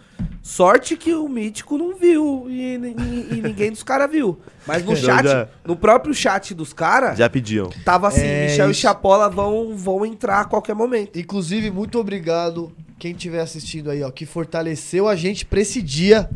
Sorte 0.43 0.97
que 0.97 1.12
o 1.12 1.28
Mítico 1.28 1.77
não 1.77 1.94
viu 1.94 2.47
e, 2.48 2.77
e- 2.77 3.28
e 3.36 3.43
ninguém 3.43 3.70
dos 3.70 3.82
caras 3.82 4.10
viu. 4.10 4.39
Mas 4.66 4.82
no 4.82 4.93
Não, 4.93 4.97
chat, 4.97 5.24
já- 5.27 5.47
no 5.62 5.77
próprio 5.77 6.14
chat 6.14 6.55
dos 6.55 6.73
caras, 6.73 7.18
Já 7.18 7.28
pediam. 7.28 7.68
tava 7.85 8.09
assim, 8.09 8.24
É, 8.24 8.47
Michel 8.47 8.68
e 8.68 8.70
isso. 8.70 8.81
Chapola 8.81 9.28
vão, 9.28 9.77
vão 9.77 10.06
entrar 10.06 10.40
a 10.40 10.44
qualquer 10.47 10.74
momento. 10.74 11.18
Inclusive, 11.18 11.70
muito 11.70 11.98
obrigado 11.98 12.73
quem 12.98 13.10
estiver 13.12 13.40
assistindo 13.40 13.90
aí, 13.90 14.02
ó, 14.02 14.10
que 14.10 14.24
fortaleceu 14.24 15.06
a 15.06 15.14
gente 15.14 15.44
pra 15.44 15.60
esse 15.60 15.82
dia. 15.82 16.31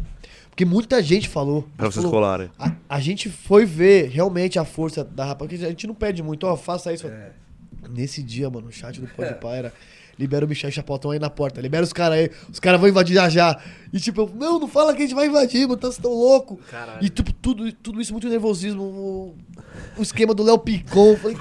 Porque 0.61 0.65
muita 0.67 1.03
gente 1.03 1.27
falou. 1.27 1.67
Pra 1.75 1.87
vocês 1.87 2.05
falou, 2.05 2.11
colarem. 2.11 2.51
A, 2.59 2.73
a 2.87 3.01
gente 3.01 3.31
foi 3.31 3.65
ver 3.65 4.11
realmente 4.11 4.59
a 4.59 4.65
força 4.65 5.03
da 5.03 5.25
rapaz. 5.25 5.51
Porque 5.51 5.65
a 5.65 5.71
gente 5.71 5.87
não 5.87 5.95
pede 5.95 6.23
muito, 6.23 6.47
ó, 6.47 6.55
faça 6.55 6.93
isso. 6.93 7.07
É. 7.07 7.31
Nesse 7.89 8.23
dia, 8.23 8.51
mano, 8.51 8.69
o 8.69 8.71
chat 8.71 9.01
do 9.01 9.07
Podpah 9.07 9.57
era. 9.57 9.73
Libera 10.19 10.45
o 10.45 10.49
Michel 10.49 10.69
e 10.69 10.71
o 10.71 10.75
Chapéu, 10.75 10.97
estão 10.97 11.13
aí 11.13 11.19
na 11.19 11.31
porta. 11.31 11.63
Libera 11.63 11.83
os 11.83 11.95
caras 11.95 12.19
aí. 12.19 12.31
Os 12.53 12.61
caras 12.61 12.79
vão 12.79 12.91
invadir 12.91 13.15
já 13.15 13.27
já. 13.31 13.59
E 13.91 13.99
tipo, 13.99 14.21
eu, 14.21 14.33
não, 14.35 14.61
não 14.61 14.69
fala 14.69 14.93
que 14.93 14.99
a 14.99 15.07
gente 15.07 15.15
vai 15.15 15.29
invadir, 15.29 15.67
mano. 15.67 15.81
Vocês 15.81 15.97
tão 15.97 16.13
louco. 16.13 16.61
Caralho. 16.71 17.03
E 17.03 17.09
tipo, 17.09 17.33
tudo, 17.33 17.73
tudo 17.73 17.99
isso, 17.99 18.13
muito 18.13 18.29
nervosismo. 18.29 18.83
O, 18.83 19.35
o 19.97 20.03
esquema 20.03 20.35
do 20.35 20.43
Léo 20.43 20.59
Picon. 20.59 21.17
Falei, 21.17 21.39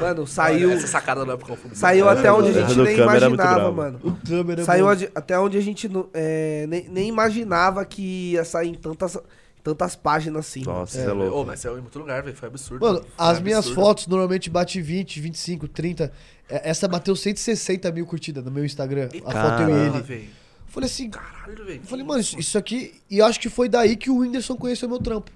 Mano, 0.00 0.26
saiu, 0.26 0.70
Essa 0.70 0.86
sacada 0.86 1.24
não 1.24 1.32
é 1.34 1.36
pra 1.36 1.46
confundir. 1.46 1.76
saiu 1.76 2.08
até 2.08 2.30
onde 2.32 2.48
a 2.50 2.52
gente 2.52 2.76
nem 2.78 2.94
é 2.94 3.04
muito 3.06 3.16
imaginava, 3.24 3.72
mano. 3.72 4.00
o 4.04 4.12
câmera. 4.26 4.64
Saiu 4.64 4.86
até 5.14 5.38
onde 5.38 5.56
a 5.56 5.60
gente 5.60 5.88
não- 5.88 6.08
é, 6.12 6.66
nem, 6.68 6.88
nem 6.88 7.08
imaginava 7.08 7.84
que 7.84 8.32
ia 8.32 8.44
sair 8.44 8.68
em 8.68 8.74
tantas, 8.74 9.16
tantas 9.62 9.96
páginas 9.96 10.46
assim. 10.46 10.64
mano. 10.64 10.80
Nossa, 10.80 10.98
você 10.98 11.06
é 11.08 11.12
louco. 11.12 11.36
Ô, 11.38 11.44
mas 11.44 11.60
saiu 11.60 11.78
em 11.78 11.80
muito 11.80 11.98
lugar, 11.98 12.22
velho. 12.22 12.36
Foi 12.36 12.48
absurdo. 12.48 12.84
Mano, 12.84 13.00
Foi 13.00 13.08
as 13.16 13.40
minhas 13.40 13.58
absurdo. 13.60 13.80
fotos 13.80 14.06
normalmente 14.06 14.50
bate 14.50 14.80
20, 14.80 15.20
25, 15.20 15.66
30. 15.68 16.12
É, 16.48 16.70
Essa 16.70 16.86
bateu 16.86 17.14
160 17.16 17.90
mil 17.90 18.06
curtidas 18.06 18.44
no 18.44 18.50
meu 18.50 18.64
Instagram. 18.64 19.08
A 19.24 19.30
foto 19.32 19.62
eu 19.62 19.68
e 19.70 19.72
ele. 19.88 20.00
velho. 20.02 20.28
Falei 20.68 20.86
assim, 20.86 21.08
Caralho, 21.08 21.64
velho. 21.64 21.80
eu 21.82 21.88
falei, 21.88 22.04
mano, 22.04 22.20
isso, 22.20 22.38
isso 22.38 22.58
aqui. 22.58 23.00
E 23.10 23.18
eu 23.18 23.24
acho 23.26 23.40
que 23.40 23.48
foi 23.48 23.68
daí 23.70 23.96
que 23.96 24.10
o 24.10 24.18
Whindersson 24.18 24.54
conheceu 24.54 24.86
meu 24.88 24.98
trampo. 24.98 25.30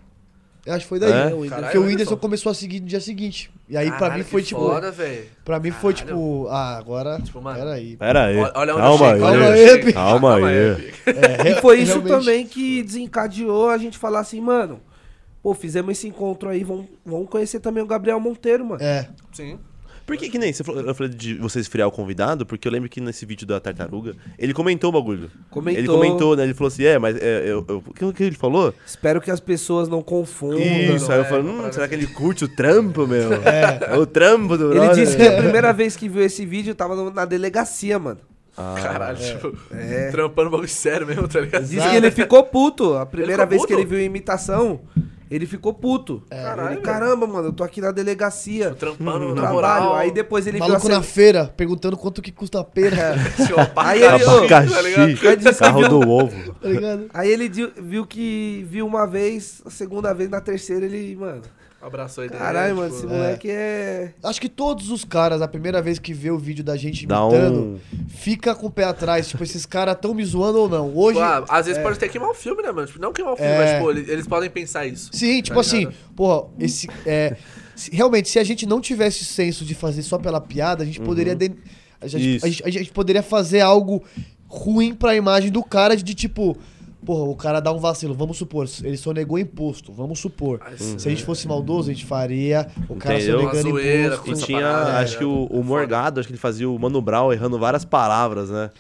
Eu 0.65 0.75
acho 0.75 0.85
que 0.85 0.89
foi 0.91 1.01
daí. 1.01 1.11
É? 1.13 1.31
Porque 1.31 1.47
o 1.47 1.51
Caralho, 1.51 1.83
Whindersson 1.83 2.17
começou 2.17 2.51
a 2.51 2.55
seguir 2.55 2.81
no 2.81 2.87
dia 2.87 3.01
seguinte. 3.01 3.51
E 3.69 3.77
aí 3.77 3.89
pra 3.91 3.99
Caralho, 3.99 4.19
mim 4.23 4.31
foi 4.31 4.43
tipo. 4.43 4.61
Foda, 4.61 4.93
velho. 4.93 5.25
Pra 5.45 5.59
mim 5.59 5.71
foi 5.73 5.93
Caralho. 5.93 6.17
tipo. 6.17 6.47
Ah, 6.51 6.77
agora. 6.79 7.21
Tipo, 7.21 7.43
mano, 7.43 7.59
Peraí. 7.59 7.97
Pera 7.97 8.25
aí. 8.27 8.37
Olha- 8.37 8.75
onde 8.77 8.83
Calma 8.83 9.07
eu 9.07 9.13
aí. 9.13 9.21
Calma 9.21 9.47
aí. 9.49 9.79
Pi. 9.85 9.93
Calma 9.93 10.37
aí. 10.37 10.93
É, 11.07 11.51
E 11.51 11.61
foi 11.61 11.79
isso 11.81 11.93
realmente. 11.99 12.11
também 12.13 12.47
que 12.47 12.83
desencadeou 12.85 13.71
a 13.71 13.77
gente 13.79 13.99
falar 13.99 14.21
assim, 14.21 14.41
mano. 14.41 14.81
Pô, 15.43 15.53
fizemos 15.53 15.91
esse 15.99 16.07
encontro 16.07 16.49
aí, 16.49 16.63
vamos, 16.63 16.87
vamos 17.05 17.29
conhecer 17.29 17.59
também 17.59 17.83
o 17.83 17.87
Gabriel 17.87 18.21
Monteiro, 18.21 18.65
mano. 18.65 18.81
É. 18.81 19.09
Sim. 19.33 19.59
Por 20.07 20.17
que 20.17 20.29
que 20.29 20.39
nem 20.39 20.53
você 20.53 20.65
falou, 20.65 20.83
eu 20.83 20.95
falei 20.95 21.13
de 21.13 21.35
você 21.35 21.61
esfriar 21.61 21.87
o 21.89 21.93
convidado? 21.93 22.45
Porque 22.45 22.67
eu 22.67 22.73
lembro 22.73 22.89
que 22.89 23.01
nesse 23.01 23.25
vídeo 23.25 23.47
da 23.47 23.61
tartaruga, 23.61 24.15
ele 24.39 24.53
comentou 24.53 24.91
o 24.91 24.93
bagulho. 24.93 25.31
Comentou. 25.51 25.79
Ele 25.81 25.89
comentou, 25.89 26.37
né? 26.37 26.43
Ele 26.45 26.55
falou 26.55 26.69
assim, 26.69 26.85
é, 26.85 26.99
mas 26.99 27.17
é, 27.17 27.43
eu, 27.47 27.65
eu- 27.69 27.83
o 27.87 27.93
que, 27.95 28.13
que 28.13 28.25
ele 28.25 28.37
falou? 28.37 28.75
Espero 28.87 29.21
que 29.21 29.31
as 29.31 29.41
pessoas 29.41 29.89
não 29.89 30.03
confundam. 30.03 30.61
Isso, 30.61 31.11
aí 31.11 31.19
eu 31.19 31.25
é, 31.25 31.29
falei, 31.29 31.45
hum, 31.45 31.73
será 31.73 31.87
que 31.89 31.95
ele 31.95 32.07
curte 32.07 32.45
o 32.45 32.49
trampo, 32.49 33.07
meu? 33.07 33.33
É. 33.35 33.97
O 33.99 34.07
trampo 34.07 34.57
do 34.57 34.71
Ele 34.73 34.81
brother. 34.81 34.95
disse 35.05 35.17
que 35.17 35.23
a 35.23 35.37
primeira 35.37 35.73
vez 35.73 35.97
que 35.97 36.09
viu 36.09 36.23
esse 36.23 36.45
vídeo 36.45 36.75
tava 36.75 37.11
na 37.11 37.25
delegacia, 37.25 37.99
mano. 37.99 38.19
Ah, 38.57 38.75
Caralho, 38.83 39.17
tipo, 39.19 39.57
É. 39.71 40.11
trampando 40.11 40.51
bagulho 40.51 40.69
sério 40.69 41.07
mesmo, 41.07 41.27
tá 41.29 41.41
ligado? 41.41 41.65
Diz 41.65 41.83
que 41.83 41.97
ele 41.97 42.11
ficou 42.11 42.43
puto. 42.45 42.95
A 42.95 43.07
primeira 43.07 43.47
vez 43.47 43.63
que 43.63 43.69
puto? 43.69 43.81
ele 43.81 43.89
viu 43.89 43.99
a 43.99 44.03
imitação, 44.03 44.81
ele 45.35 45.47
ficou 45.47 45.73
puto. 45.73 46.23
Caralho, 46.29 46.73
Ele, 46.77 46.81
Caramba, 46.83 47.27
mano, 47.27 47.49
eu 47.49 47.53
tô 47.53 47.65
aqui 47.65 47.81
na 47.81 47.91
delegacia. 47.91 48.75
Trampando 48.75 49.29
no 49.29 49.35
trabalho. 49.35 49.93
Aí 49.95 50.11
depois 50.11 50.47
ele 50.47 50.59
Maluco 50.59 50.81
viu 50.87 50.91
na 50.91 51.03
feira, 51.03 51.53
perguntando 51.57 51.97
quanto 51.97 52.21
que 52.21 52.31
custa 52.33 52.61
a 52.61 52.65
pera. 52.65 53.15
Aí 53.77 54.03
ele- 54.03 54.25
Abacaxi, 54.25 54.75
tá 54.75 54.83
ligado? 54.83 55.09
Aí 55.29 55.37
disse 55.37 55.53
que 55.53 55.59
carro 55.59 55.81
viu- 55.81 55.89
do 55.89 56.09
ovo. 56.09 56.55
tá 56.55 56.69
ligado? 56.69 57.07
Aí 57.15 57.31
ele 57.31 57.49
viu 57.81 58.07
que 58.07 58.67
viu 58.69 58.87
uma 58.87 59.07
vez, 59.07 59.63
a 59.65 59.71
segunda 59.71 60.13
vez, 60.13 60.29
na 60.29 60.41
terceira 60.41 60.85
ele, 60.87 61.17
mano. 61.17 61.43
Abraçou 61.83 62.23
ele. 62.23 62.33
Caralho, 62.33 62.75
né, 62.77 62.81
mano, 62.81 62.95
tipo, 62.95 63.07
esse 63.07 63.07
moleque 63.13 63.51
é. 63.51 64.13
Acho 64.23 64.41
que 64.41 64.49
todos 64.49 64.89
os 64.91 65.05
caras, 65.05 65.43
a 65.43 65.49
primeira 65.49 65.83
vez 65.83 65.99
que 65.99 66.15
vê 66.15 66.31
o 66.31 66.39
vídeo 66.39 66.63
da 66.63 66.77
gente 66.77 67.05
Dá 67.07 67.21
imitando, 67.21 67.59
um... 67.61 67.79
fica 68.09 68.55
com 68.55 68.67
o 68.69 68.71
pé 68.71 68.85
atrás. 68.85 69.27
Tipo, 69.29 69.43
esses 69.43 69.67
caras 69.67 69.97
tão 70.01 70.15
me 70.15 70.25
zoando 70.25 70.59
ou 70.61 70.69
não. 70.69 70.97
Hoje. 70.97 71.19
Tipo, 71.19 71.29
ah, 71.29 71.45
às 71.49 71.67
vezes 71.67 71.83
pode 71.83 71.97
até 71.97 72.07
queimar 72.09 72.31
o 72.31 72.35
filme, 72.35 72.63
né, 72.63 72.71
mano? 72.71 72.87
Tipo, 72.87 73.01
não 73.01 73.13
queimar 73.13 73.35
o 73.35 73.37
filme, 73.37 73.51
É. 73.51 73.59
mas, 73.59 73.71
tipo, 73.73 73.91
eles, 73.91 74.09
eles 74.09 74.27
podem 74.29 74.49
pensar 74.49 74.87
isso. 74.87 75.11
Sim, 75.13 75.43
tipo 75.43 75.57
Tá 75.57 75.61
assim, 75.61 75.89
porra, 76.15 76.49
esse. 76.61 76.89
É, 77.05 77.37
se- 77.75 77.91
realmente, 77.91 78.29
se 78.29 78.39
a 78.39 78.45
gente 78.45 78.65
não 78.65 78.81
tivesse 78.81 79.25
senso 79.25 79.65
de 79.65 79.75
fazer 79.75 80.03
só 80.03 80.19
pela 80.19 80.41
piada, 80.41 80.85
a 80.85 80.87
gente 80.87 81.01
poderia. 81.01 81.35
de- 81.35 81.51
a, 82.01 82.07
gente, 82.07 82.23
Uhum. 82.29 82.37
Isso. 82.37 82.47
a 82.47 82.49
gente- 82.49 82.65
a 82.65 82.71
gente 82.71 82.93
poderia 82.93 83.23
fazer 83.25 83.61
algo 83.61 84.05
ruim 84.47 84.95
pra 84.95 85.17
imagem 85.17 85.51
do 85.51 85.65
cara 85.65 85.97
de, 85.97 86.15
tipo. 86.15 86.57
Porra, 87.05 87.29
o 87.29 87.35
cara 87.35 87.59
dá 87.59 87.73
um 87.73 87.79
vacilo, 87.79 88.15
vamos 88.15 88.37
supor, 88.39 88.65
ele 88.85 88.97
sonegou 88.97 89.37
imposto, 89.37 89.93
vamos 89.93 90.21
supor. 90.21 90.61
Aí, 90.65 90.79
Se 90.79 91.09
a 91.09 91.11
gente 91.11 91.25
fosse 91.25 91.49
maldoso, 91.49 91.91
a 91.91 91.93
gente 91.93 92.07
faria 92.07 92.69
o 92.89 92.95
cara 92.95 93.17
Entendeu? 93.17 93.41
sonegando 93.41 93.71
zoeira, 93.71 94.15
imposto. 94.15 94.31
E 94.31 94.47
tinha, 94.47 94.61
parada, 94.61 94.99
acho 95.01 95.15
é, 95.17 95.19
que 95.19 95.25
o, 95.25 95.45
o 95.45 95.49
foda. 95.49 95.63
Morgado, 95.65 96.21
acho 96.21 96.29
que 96.29 96.33
ele 96.33 96.39
fazia 96.41 96.71
o 96.71 96.79
Mano 96.79 97.03
Brown 97.03 97.33
errando 97.33 97.59
várias 97.59 97.85
palavras, 97.85 98.51
né? 98.51 98.71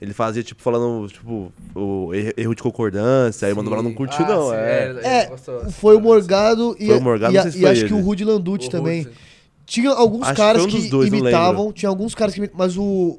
Ele 0.00 0.12
fazia, 0.12 0.42
tipo, 0.44 0.62
falando, 0.62 1.08
tipo, 1.08 1.52
o 1.74 2.14
er- 2.14 2.32
erro 2.36 2.54
de 2.54 2.62
concordância, 2.62 3.46
aí 3.48 3.52
o 3.52 3.56
Mano 3.56 3.70
Brown 3.70 3.82
não 3.82 3.92
curtiu, 3.92 4.24
Ah, 4.24 4.28
não. 4.28 4.50
sim, 4.50 4.54
é. 4.56 4.84
ele- 4.90 4.98
ele 5.00 5.06
É, 5.08 5.26
gostou. 5.26 5.70
foi 5.70 5.96
o 5.96 6.00
Morgado 6.00 6.76
e, 6.78 6.86
Foi 6.86 6.98
o 6.98 7.02
Morgado, 7.02 7.32
e, 7.32 7.34
não 7.34 7.40
a- 7.40 7.42
sei 7.42 7.52
se 7.52 7.58
e 7.58 7.60
foi 7.62 7.70
acho 7.70 7.84
que 7.86 7.92
ele. 7.92 8.00
o 8.00 8.04
Rudy 8.04 8.24
Landucci 8.24 8.68
O 8.68 8.70
também. 8.70 9.02
Rude. 9.02 9.16
Tinha 9.66 9.90
alguns 9.90 10.22
Acho 10.22 10.30
que 10.32 10.36
caras 10.36 10.62
foi 10.62 10.70
um 10.70 10.74
que, 10.82 10.88
dois, 10.90 11.08
imitavam, 11.08 11.72
tinha 11.72 11.88
alguns 11.88 12.14
caras 12.14 12.34
que 12.34 12.38
imitavam, 12.40 12.64
mas 12.66 12.76
o. 12.76 13.18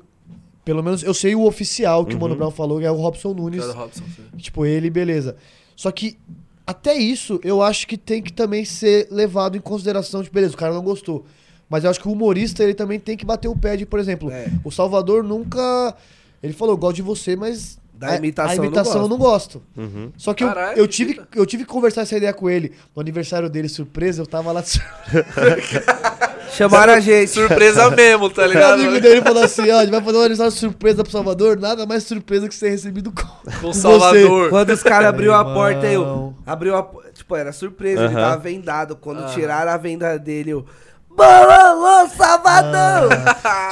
Pelo 0.66 0.82
menos 0.84 1.04
eu 1.04 1.14
sei 1.14 1.36
o 1.36 1.46
oficial 1.46 2.06
que 2.06 2.16
o 2.16 2.20
Mano 2.20 2.34
Uhum. 2.34 2.40
Brown 2.40 2.52
falou, 2.52 2.80
que 2.80 2.86
é 2.86 2.92
o 2.92 2.96
Robson 2.96 3.34
Nunes. 3.34 3.62
Cara 3.62 3.74
do 3.74 3.80
Robson, 3.80 4.04
sim. 4.16 4.38
Tipo, 4.38 4.66
ele, 4.66 4.90
beleza. 4.90 5.36
Só 5.76 5.92
que 5.92 6.18
até 6.66 6.96
isso 6.96 7.40
eu 7.44 7.62
acho 7.62 7.86
que 7.88 7.96
tem 7.96 8.22
que 8.22 8.34
também 8.34 8.66
ser 8.66 9.08
levado 9.12 9.56
em 9.56 9.62
consideração. 9.62 10.24
Tipo, 10.24 10.34
beleza, 10.34 10.56
o 10.56 10.58
cara 10.58 10.74
não 10.74 10.82
gostou. 10.84 11.24
Mas 11.70 11.84
eu 11.84 11.90
acho 11.90 12.00
que 12.00 12.08
o 12.08 12.12
humorista 12.12 12.64
ele 12.64 12.74
também 12.74 13.00
tem 13.00 13.16
que 13.16 13.26
bater 13.26 13.48
o 13.48 13.56
pé 13.56 13.76
de, 13.78 13.86
por 13.86 14.00
exemplo, 14.00 14.30
É. 14.32 14.52
o 14.64 14.72
Salvador 14.72 15.24
nunca. 15.24 15.96
Ele 16.42 16.54
falou, 16.54 16.76
gosto 16.76 16.96
de 16.98 17.02
você, 17.04 17.36
mas. 17.36 17.80
Da 17.98 18.10
a- 18.10 18.16
imitação 18.18 18.52
a 18.52 18.54
eu 18.56 18.58
não 18.58 18.66
imitação 18.66 19.02
eu 19.04 19.08
não 19.08 19.18
gosto. 19.18 19.64
Uhum. 19.78 20.12
Só 20.18 20.34
que 20.34 20.44
eu- 20.44 20.50
Caralho, 20.50 20.78
eu, 20.78 20.88
tive, 20.88 21.22
eu 21.36 21.46
tive 21.46 21.64
que 21.64 21.70
conversar 21.70 22.02
essa 22.02 22.18
ideia 22.18 22.34
com 22.34 22.50
ele. 22.50 22.74
No 22.96 23.02
aniversário 23.02 23.50
dele, 23.50 23.70
surpresa, 23.70 24.22
eu 24.22 24.28
tava 24.28 24.52
lá. 24.52 24.62
Chamaram 26.52 26.94
a 26.94 27.00
gente. 27.00 27.30
Surpresa 27.32 27.90
mesmo, 27.92 28.30
tá 28.30 28.44
O 28.44 28.46
ligado? 28.48 28.74
amigo 28.74 29.00
dele 29.02 29.22
falou 29.22 29.44
assim: 29.44 29.70
ó, 29.72 29.78
a 29.80 29.82
gente 29.82 29.92
vai 29.92 30.02
fazer 30.02 30.18
um 30.18 30.22
aniversário 30.22 30.52
surpresa 30.52 31.04
pro 31.04 31.12
Salvador, 31.12 31.58
nada 31.60 31.86
mais 31.86 32.04
surpresa 32.04 32.48
que 32.48 32.56
ser 32.56 32.70
recebido 32.70 33.12
com, 33.12 33.24
Com 33.62 33.74
você. 33.74 33.82
Salvador. 33.82 34.50
Quando 34.50 34.70
os 34.72 34.84
caras 34.84 35.08
abriu 35.10 35.34
a 35.34 35.44
porta, 35.44 35.86
eu. 35.88 36.34
Abriu 36.46 36.76
a 36.76 36.84
porta. 36.84 37.12
Tipo, 37.14 37.36
era 37.36 37.52
surpresa, 37.52 38.06
ele 38.06 38.14
Aham. 38.14 38.22
tava 38.30 38.38
vendado. 38.42 38.96
Quando 38.96 39.24
Ah. 39.24 39.32
tiraram 39.34 39.72
a 39.72 39.78
venda 39.78 40.18
dele, 40.18 40.52
eu. 40.52 40.66
Bololô, 41.10 42.08
Salvador! 42.10 43.10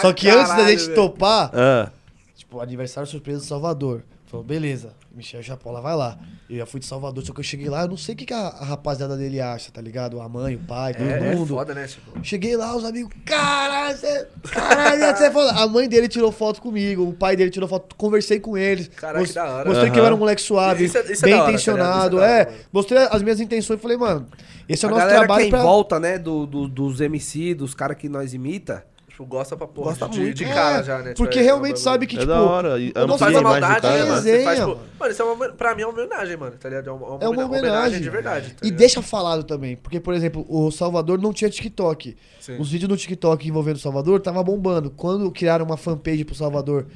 Só 0.01 0.13
que 0.13 0.29
antes 0.29 0.47
da 0.49 0.55
Caralho, 0.55 0.69
gente 0.69 0.83
velho. 0.85 0.95
topar, 0.95 1.51
Ah, 1.53 1.89
tipo, 2.37 2.61
aniversário 2.61 3.09
surpresa 3.09 3.39
do 3.39 3.45
Salvador. 3.45 4.01
Falou, 4.33 4.43
beleza, 4.43 4.95
Michel 5.15 5.43
Chapola 5.43 5.79
vai 5.79 5.95
lá. 5.95 6.17
Eu 6.49 6.57
já 6.57 6.65
fui 6.65 6.79
de 6.79 6.87
Salvador, 6.87 7.23
só 7.23 7.31
que 7.31 7.39
eu 7.39 7.43
cheguei 7.43 7.69
lá, 7.69 7.83
eu 7.83 7.87
não 7.87 7.95
sei 7.97 8.15
o 8.15 8.17
que, 8.17 8.25
que 8.25 8.33
a, 8.33 8.47
a 8.47 8.65
rapaziada 8.65 9.15
dele 9.15 9.39
acha, 9.39 9.71
tá 9.71 9.79
ligado? 9.79 10.19
A 10.19 10.27
mãe, 10.27 10.55
o 10.55 10.59
pai, 10.59 10.95
todo 10.95 11.07
É, 11.07 11.19
é 11.33 11.35
mundo. 11.35 11.53
foda, 11.53 11.75
né? 11.75 11.85
Tipo, 11.85 12.19
Cheguei 12.23 12.57
lá, 12.57 12.75
os 12.75 12.83
amigos, 12.83 13.13
caralho, 13.23 13.95
você. 13.95 14.27
Caralho, 14.51 15.15
você 15.17 15.25
é 15.25 15.31
foda. 15.31 15.51
A 15.51 15.67
mãe 15.67 15.87
dele 15.87 16.07
tirou 16.07 16.31
foto 16.31 16.63
comigo, 16.63 17.07
o 17.07 17.13
pai 17.13 17.35
dele 17.35 17.51
tirou 17.51 17.69
foto, 17.69 17.95
conversei 17.95 18.39
com 18.39 18.57
eles. 18.57 18.87
Caralho, 18.87 19.19
mos- 19.19 19.29
que 19.29 19.35
da 19.35 19.45
hora. 19.53 19.69
Mostrei 19.69 19.91
que 19.91 19.99
eu 19.99 20.05
era 20.05 20.15
um 20.15 20.17
moleque 20.17 20.41
suave, 20.41 20.85
Isso 20.85 20.97
é- 20.97 21.11
isso 21.11 21.23
é 21.23 21.27
bem 21.27 21.33
hora, 21.35 21.43
tá 21.43 21.49
intencionado. 21.51 22.15
Isso 22.17 22.25
é 22.25 22.31
é, 22.39 22.39
hora, 22.41 22.53
mostrei 22.73 23.03
as 23.11 23.21
minhas 23.21 23.39
intenções 23.39 23.77
e 23.77 23.81
falei, 23.83 23.97
mano, 23.97 24.27
esse 24.67 24.83
é 24.83 24.89
a 24.89 24.91
o 24.91 24.95
nosso 24.95 25.05
galera 25.07 25.19
que 25.19 25.23
é 25.23 25.27
trabalho 25.27 25.45
em 25.45 25.49
pra. 25.51 25.61
volta, 25.61 25.99
né, 25.99 26.17
do, 26.17 26.47
do- 26.47 26.67
dos 26.67 26.99
MC, 27.01 27.53
dos 27.53 27.75
caras 27.75 27.97
que 27.97 28.09
nós 28.09 28.33
imita. 28.33 28.83
Tipo, 29.13 29.25
gosta 29.25 29.55
pra 29.55 29.65
porra. 29.67 29.91
Gosta 29.91 30.09
de, 30.09 30.19
muito. 30.19 30.33
de 30.35 30.43
É, 30.43 30.53
cara 30.53 30.83
já, 30.83 30.97
né? 30.97 31.09
Tipo, 31.13 31.17
Porque 31.23 31.39
é- 31.39 31.41
realmente 31.43 31.75
é 31.75 31.79
sabe 31.79 32.05
que, 32.05 32.15
é 32.15 32.19
tipo. 32.19 32.31
da 32.31 32.41
hora. 32.41 32.79
E 32.79 32.91
não 33.07 33.17
faz 33.17 33.35
a 33.37 33.41
maldade, 33.41 33.81
cara, 33.81 33.93
né, 33.93 34.03
mano? 34.09 34.21
Você 34.21 34.43
faz, 34.43 34.45
Resenha, 34.45 34.55
tipo, 34.55 34.67
mano. 34.67 34.81
mano, 34.99 35.11
isso 35.11 35.21
é 35.21 35.25
uma, 35.25 35.49
pra 35.49 35.75
mim 35.75 35.81
é 35.83 35.85
uma 35.85 35.93
homenagem, 35.93 36.35
mano, 36.37 36.55
tá 36.59 36.67
ligado? 36.69 36.89
É 36.89 36.91
uma, 36.91 37.17
É 37.23 37.27
uma 37.29 37.45
homenagem. 37.45 38.01
de 38.01 38.09
verdade. 38.09 38.53
tá 38.53 38.67
E 38.67 38.71
deixa 38.71 39.01
falado 39.01 39.43
também, 39.43 39.75
porque, 39.77 39.99
por 39.99 40.13
exemplo, 40.13 40.45
o 40.49 40.69
Salvador 40.71 41.17
não 41.21 41.31
tinha 41.31 41.49
TikTok. 41.49 42.17
Sim. 42.41 42.57
Os 42.59 42.69
vídeos 42.69 42.89
no 42.89 42.97
TikTok 42.97 43.47
envolvendo 43.47 43.75
o 43.77 43.79
Salvador 43.79 44.19
tava 44.19 44.43
bombando. 44.43 44.89
Quando 44.89 45.31
criaram 45.31 45.63
uma 45.65 45.77
fanpage 45.77 46.25
pro 46.25 46.35
Salvador 46.35 46.87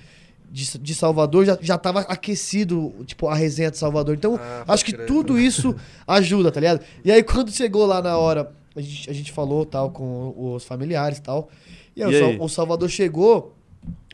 de, 0.49 0.77
de 0.79 0.95
Salvador, 0.95 1.45
já, 1.45 1.57
já 1.61 1.77
tava 1.77 1.99
aquecido, 2.01 2.93
tipo, 3.05 3.27
a 3.27 3.35
resenha 3.35 3.69
de 3.69 3.77
Salvador. 3.77 4.15
Então, 4.15 4.39
Ah, 4.41 4.63
acho 4.69 4.83
que 4.83 4.93
crer. 4.93 5.05
tudo 5.05 5.37
isso 5.39 5.75
ajuda, 6.07 6.51
tá 6.51 6.59
ligado? 6.59 6.81
E 7.05 7.11
aí, 7.11 7.21
quando 7.21 7.51
chegou 7.51 7.85
lá 7.85 8.01
na 8.01 8.17
hora, 8.17 8.51
a 8.75 8.81
gente, 8.81 9.09
a 9.09 9.13
gente 9.13 9.31
falou 9.31 9.65
tal 9.65 9.89
com 9.91 10.33
os 10.55 10.63
familiares 10.63 11.17
e 11.17 11.21
tal. 11.21 11.49
E 11.97 12.03
aí, 12.03 12.11
E 12.13 12.23
aí? 12.23 12.37
o 12.39 12.47
Salvador 12.47 12.87
chegou, 12.89 13.55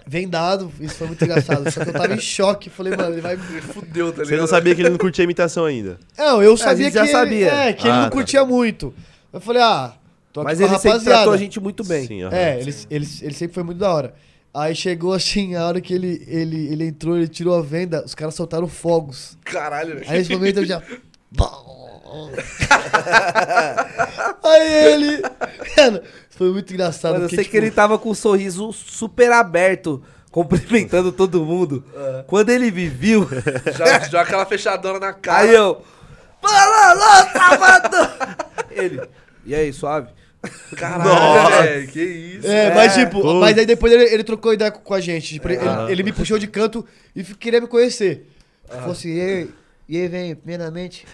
vendado, 0.08 0.72
isso 0.80 0.96
foi 0.96 1.08
muito 1.08 1.24
engraçado. 1.24 1.70
Só 1.72 1.84
que 1.84 1.90
eu 1.90 1.94
tava 1.94 2.14
em 2.14 2.20
choque. 2.20 2.70
Falei, 2.70 2.96
mano, 2.96 3.14
ele 3.14 3.22
vai. 3.22 3.34
Ele 3.34 3.62
fudeu, 3.62 4.08
tá 4.12 4.24
ligado? 4.24 4.28
Você 4.30 4.38
não 4.38 4.48
sabia 4.48 4.74
que 4.74 4.82
ele 4.82 4.90
não 4.90 4.98
curtia 4.98 5.24
imitação 5.24 5.66
ainda. 5.66 6.00
Não, 6.18 6.42
eu 6.42 6.56
sabia 6.58 6.86
gente 6.86 6.94
já 6.94 7.06
que. 7.06 7.12
sabia. 7.12 7.48
Ele, 7.48 7.56
é, 7.70 7.74
que 7.74 7.84
ele 7.88 7.92
Ah, 7.94 7.98
não 7.98 8.04
tá. 8.06 8.10
curtia 8.12 8.46
muito. 8.46 8.94
Eu 9.32 9.42
falei, 9.42 9.62
ah, 9.62 9.94
tô 10.32 10.42
aqui 10.42 10.50
Mas 10.50 10.60
ele 10.62 10.70
sempre 10.70 10.88
rapaziada. 10.90 11.18
tratou 11.18 11.34
a 11.34 11.38
gente 11.38 11.60
muito 11.60 11.84
bem. 11.84 12.08
Sim, 12.08 12.24
aham. 12.24 12.36
É, 12.36 12.60
ele, 12.62 12.76
ele, 12.90 13.08
ele 13.22 13.34
sempre 13.34 13.54
foi 13.54 13.64
muito 13.64 13.78
da 13.80 13.94
hora. 13.94 14.14
Aí 14.54 14.76
chegou 14.76 15.14
assim, 15.14 15.56
a 15.56 15.66
hora 15.66 15.82
que 15.82 15.94
ele, 15.94 16.24
ele, 16.28 16.68
ele 16.72 16.86
entrou, 16.86 17.18
ele 17.18 17.28
tirou 17.28 17.56
a 17.58 17.62
venda, 17.62 18.04
os 18.06 18.14
caras 18.16 18.36
soltaram 18.36 18.68
fogos. 18.68 19.36
Caralho, 19.44 19.96
velho. 19.96 20.06
Aí 20.08 20.20
nesse 20.20 20.32
momento 20.32 20.58
eu 20.60 20.66
já. 20.66 20.82
Aí 24.44 24.86
ele. 24.94 25.22
Mano, 25.78 26.02
foi 26.30 26.52
muito 26.52 26.74
engraçado. 26.74 27.14
Mano, 27.14 27.26
eu 27.26 27.30
porque, 27.30 27.36
sei 27.36 27.44
tipo, 27.46 27.52
que 27.52 27.58
ele 27.58 27.72
tava 27.72 27.98
com 27.98 28.10
um 28.10 28.14
sorriso 28.16 28.72
super 28.74 29.32
aberto, 29.32 30.04
cumprimentando 30.32 31.12
todo 31.12 31.46
mundo. 31.46 31.84
Quando 32.28 32.50
ele 32.50 32.72
me 32.72 32.88
viu, 32.88 33.28
Já, 33.78 34.00
já 34.00 34.22
aquela 34.22 34.46
fechadona 34.46 35.00
na 35.00 35.14
cara. 35.14 35.40
aí 35.40 35.54
eu. 35.54 35.82
Fala, 36.42 37.32
Salvador! 37.32 38.10
Ele. 38.72 39.00
E 39.46 39.56
aí, 39.56 39.72
suave? 39.72 40.10
Caralho, 40.76 41.06
Nossa. 41.10 41.88
Que 41.90 42.02
isso. 42.02 42.46
É, 42.48 42.74
mas 42.76 42.94
tipo, 42.96 43.22
Putz. 43.22 43.40
mas 43.40 43.58
aí 43.58 43.66
depois 43.66 43.94
ele, 43.94 44.04
ele 44.04 44.26
trocou 44.26 44.54
ideia 44.54 44.70
com, 44.70 44.94
a 44.94 45.00
gente. 45.00 45.36
Tipo, 45.36 45.48
ele, 45.48 45.60
Ah. 45.66 45.88
ele 45.90 46.04
me 46.04 46.12
puxou 46.12 46.38
de 46.38 46.48
canto 46.48 46.86
e 47.16 47.24
queria 47.24 47.62
me 47.62 47.68
conhecer. 47.68 48.28
Falou 48.68 48.92
assim, 48.92 49.14
e 49.16 49.22
aí, 49.22 49.50
e 49.88 49.98
aí, 50.02 50.08
vem, 50.10 50.36
primeiramente. 50.36 51.06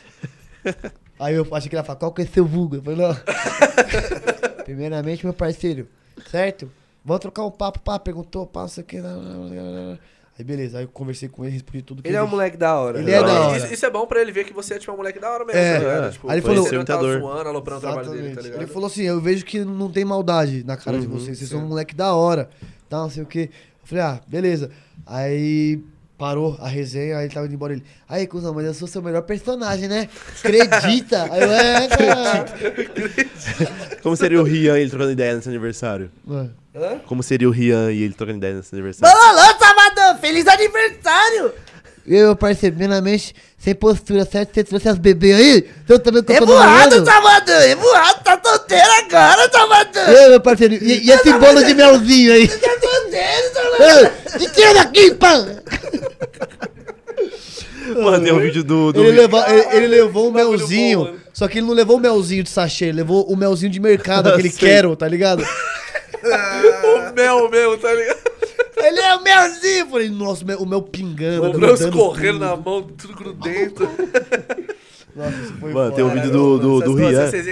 Aí 1.19 1.36
eu 1.36 1.45
achei 1.52 1.69
que 1.69 1.76
ele 1.76 1.81
ia 1.81 1.84
falar, 1.86 1.99
qual 1.99 2.14
que 2.14 2.22
é 2.22 2.26
seu 2.26 2.45
vulgo? 2.45 2.77
Eu 2.77 2.81
falei, 2.81 2.99
não. 3.06 3.15
primeiramente, 4.64 5.26
meu 5.26 5.34
parceiro, 5.34 5.88
certo? 6.30 6.72
Vamos 7.03 7.22
trocar 7.22 7.45
um 7.45 7.52
papo, 7.52 7.80
pá, 7.80 7.98
perguntou, 7.99 8.45
pá, 8.45 8.61
não 8.61 8.68
sei 8.68 8.84
o 8.84 8.88
que. 8.88 8.99
lá, 8.99 9.10
lá, 9.10 9.22
lá, 9.38 9.90
lá. 9.91 9.99
Aí 10.38 10.45
beleza, 10.45 10.77
aí 10.77 10.86
eu 10.86 10.88
conversei 10.88 11.27
com 11.27 11.44
ele, 11.44 11.52
respondi 11.53 11.81
tudo 11.81 12.02
que 12.02 12.07
Ele 12.07 12.15
é 12.15 12.23
um 12.23 12.27
moleque 12.27 12.56
da 12.56 12.73
hora. 12.80 12.99
Ele 12.99 13.11
é 13.11 13.22
da 13.22 13.41
hora. 13.48 13.57
Isso, 13.57 13.73
isso 13.73 13.86
é 13.86 13.90
bom 13.90 14.07
pra 14.07 14.22
ele 14.22 14.31
ver 14.31 14.45
que 14.45 14.53
você 14.53 14.76
é 14.76 14.80
tipo 14.80 14.94
um 14.94 14.95
moleque 14.95 15.19
da 15.19 15.30
hora 15.30 15.44
mesmo, 15.44 15.60
É. 15.60 15.73
tá 15.73 15.80
ligado? 15.80 16.06
É. 16.06 16.10
Tipo, 16.11 16.30
Aí 16.30 16.36
ele 16.36 16.41
falou- 16.41 16.56
não 16.64 16.69
tá 16.69 16.76
Imitador. 16.76 17.19
zoando, 17.19 17.49
aloprando 17.49 17.77
o 17.77 17.81
trabalho 17.81 18.10
dele, 18.11 18.36
tá 18.36 18.41
ligado? 18.41 18.61
Ele 18.61 18.72
falou 18.72 18.88
assim, 18.88 19.03
eu 19.03 19.19
vejo 19.19 19.44
que 19.44 19.60
não 19.65 19.91
tem 19.91 20.06
maldade 20.06 20.64
na 20.64 20.77
cara 20.77 20.98
de 20.98 21.07
vocês, 21.07 21.38
vocês 21.38 21.49
são 21.49 21.60
um 21.60 21.68
moleque 21.68 21.94
da 21.94 22.14
hora, 22.15 22.49
tal, 22.88 23.03
não 23.03 23.10
sei 23.10 23.23
o 23.23 23.26
quê. 23.26 23.49
Eu 23.81 23.88
falei, 23.88 24.03
ah, 24.06 24.22
beleza. 24.27 24.72
Aí 25.06 25.84
parou 26.20 26.58
a 26.60 26.68
resenha, 26.68 27.18
aí 27.18 27.26
ele 27.26 27.34
tava 27.34 27.46
indo 27.46 27.56
embora 27.56 27.72
ele. 27.72 27.84
Aí, 28.08 28.28
cuzão, 28.28 28.54
mas 28.54 28.66
eu 28.66 28.74
sou 28.74 28.90
seu 28.90 29.02
melhor 29.02 29.22
personagem, 29.22 29.88
né? 29.88 30.10
Acredita? 30.38 31.24
Aí 31.32 31.41
eu, 31.41 31.52
é, 31.52 31.88
cara. 31.88 32.46
Como 34.04 34.18
seria 34.18 34.40
o 34.40 34.44
Rian 34.44 34.78
e 34.78 34.82
ele 34.82 34.90
trocando 34.90 35.12
ideia 35.14 35.36
nesse 35.36 35.48
aniversário? 35.48 36.12
Mano, 36.26 36.54
Hã? 36.76 37.00
Como 37.08 37.24
seria 37.24 37.48
o 37.48 37.52
Rian 37.52 37.91
e 37.91 38.04
ele 38.04 38.14
trocando 38.14 38.38
ideia 38.40 38.56
nesse 38.56 38.76
aniversário? 38.76 39.18
Alô, 39.18 39.58
Salvador! 39.58 40.20
Feliz 40.20 40.46
aniversário! 40.46 41.54
E 42.06 42.16
eu, 42.16 42.36
parceiro, 42.36 42.76
primeiramente, 42.76 43.36
sem 43.58 43.74
postura, 43.76 44.26
certo? 44.26 44.54
Você 44.54 44.64
trouxe 44.64 44.90
as 44.90 44.98
bebês 44.98 45.38
aí? 45.38 45.70
Então 45.86 46.00
também 46.00 46.24
que 46.24 46.32
eu 46.32 46.36
É 46.36 46.40
tô? 46.40 46.48
Salvador! 47.06 47.62
É 47.62 47.76
burrado, 47.76 48.24
tá 48.24 48.41
solteiro 48.44 48.91
agora, 49.06 49.50
Salvador! 49.50 50.10
E 50.10 50.18
aí, 50.18 50.30
meu 50.30 50.41
parceiro, 50.41 50.74
e, 50.74 51.06
e 51.06 51.12
esse 51.12 51.32
bolo 51.34 51.64
de 51.64 51.74
melzinho 51.74 52.34
aí? 52.34 52.50
Salvador! 53.53 54.11
Ei, 54.34 54.40
Me 54.40 54.49
tira 54.49 54.73
daqui, 54.76 55.14
pá! 55.15 55.45
Mano, 58.03 58.23
tem 58.23 58.34
um 58.34 58.40
vídeo 58.40 58.64
do. 58.64 58.94
do 58.94 59.02
Ele, 59.03 59.22
levou, 59.22 59.44
ele, 59.48 59.77
ele 59.77 59.88
levou 59.88 60.30
o 60.30 60.31
melzinho, 60.31 61.06
bom, 61.06 61.15
só 61.34 61.48
que 61.48 61.57
ele 61.57 61.65
não 61.68 61.73
levou 61.73 61.98
o 61.98 61.99
melzinho 61.99 62.44
de 62.44 62.49
sachê, 62.49 62.86
ele 62.86 62.98
levou 62.98 63.23
o 63.31 63.36
melzinho 63.36 63.72
de 63.72 63.80
mercado, 63.80 64.27
aquele 64.30 64.49
Sei. 64.52 64.60
quero, 64.69 64.95
tá 64.95 65.07
ligado? 65.07 65.44
O 66.22 67.14
mel 67.14 67.49
mesmo, 67.49 67.77
tá 67.77 67.94
ligado? 67.94 68.19
Ele 68.77 68.99
é 68.99 69.15
o 69.15 69.23
melzinho! 69.23 69.80
Eu 69.80 69.88
Falei, 69.88 70.10
nossa, 70.10 70.44
o 70.44 70.48
mel, 70.48 70.57
o 70.60 70.65
mel 70.65 70.81
pingando. 70.81 71.52
O 71.52 71.57
mel 71.57 71.73
escorrendo 71.76 72.40
tudo. 72.40 72.45
na 72.45 72.56
mão, 72.57 72.84
tudo 72.84 73.14
grudento. 73.15 73.84
Nossa, 75.15 75.38
isso 75.41 75.53
foi 75.61 75.72
Mano, 75.73 75.95
tem 75.95 76.03
um 76.03 76.10
vídeo 76.10 76.30
do, 76.31 76.57
do, 76.60 76.80
do 76.81 77.02
Essas- 77.10 77.34
Rian. 77.34 77.49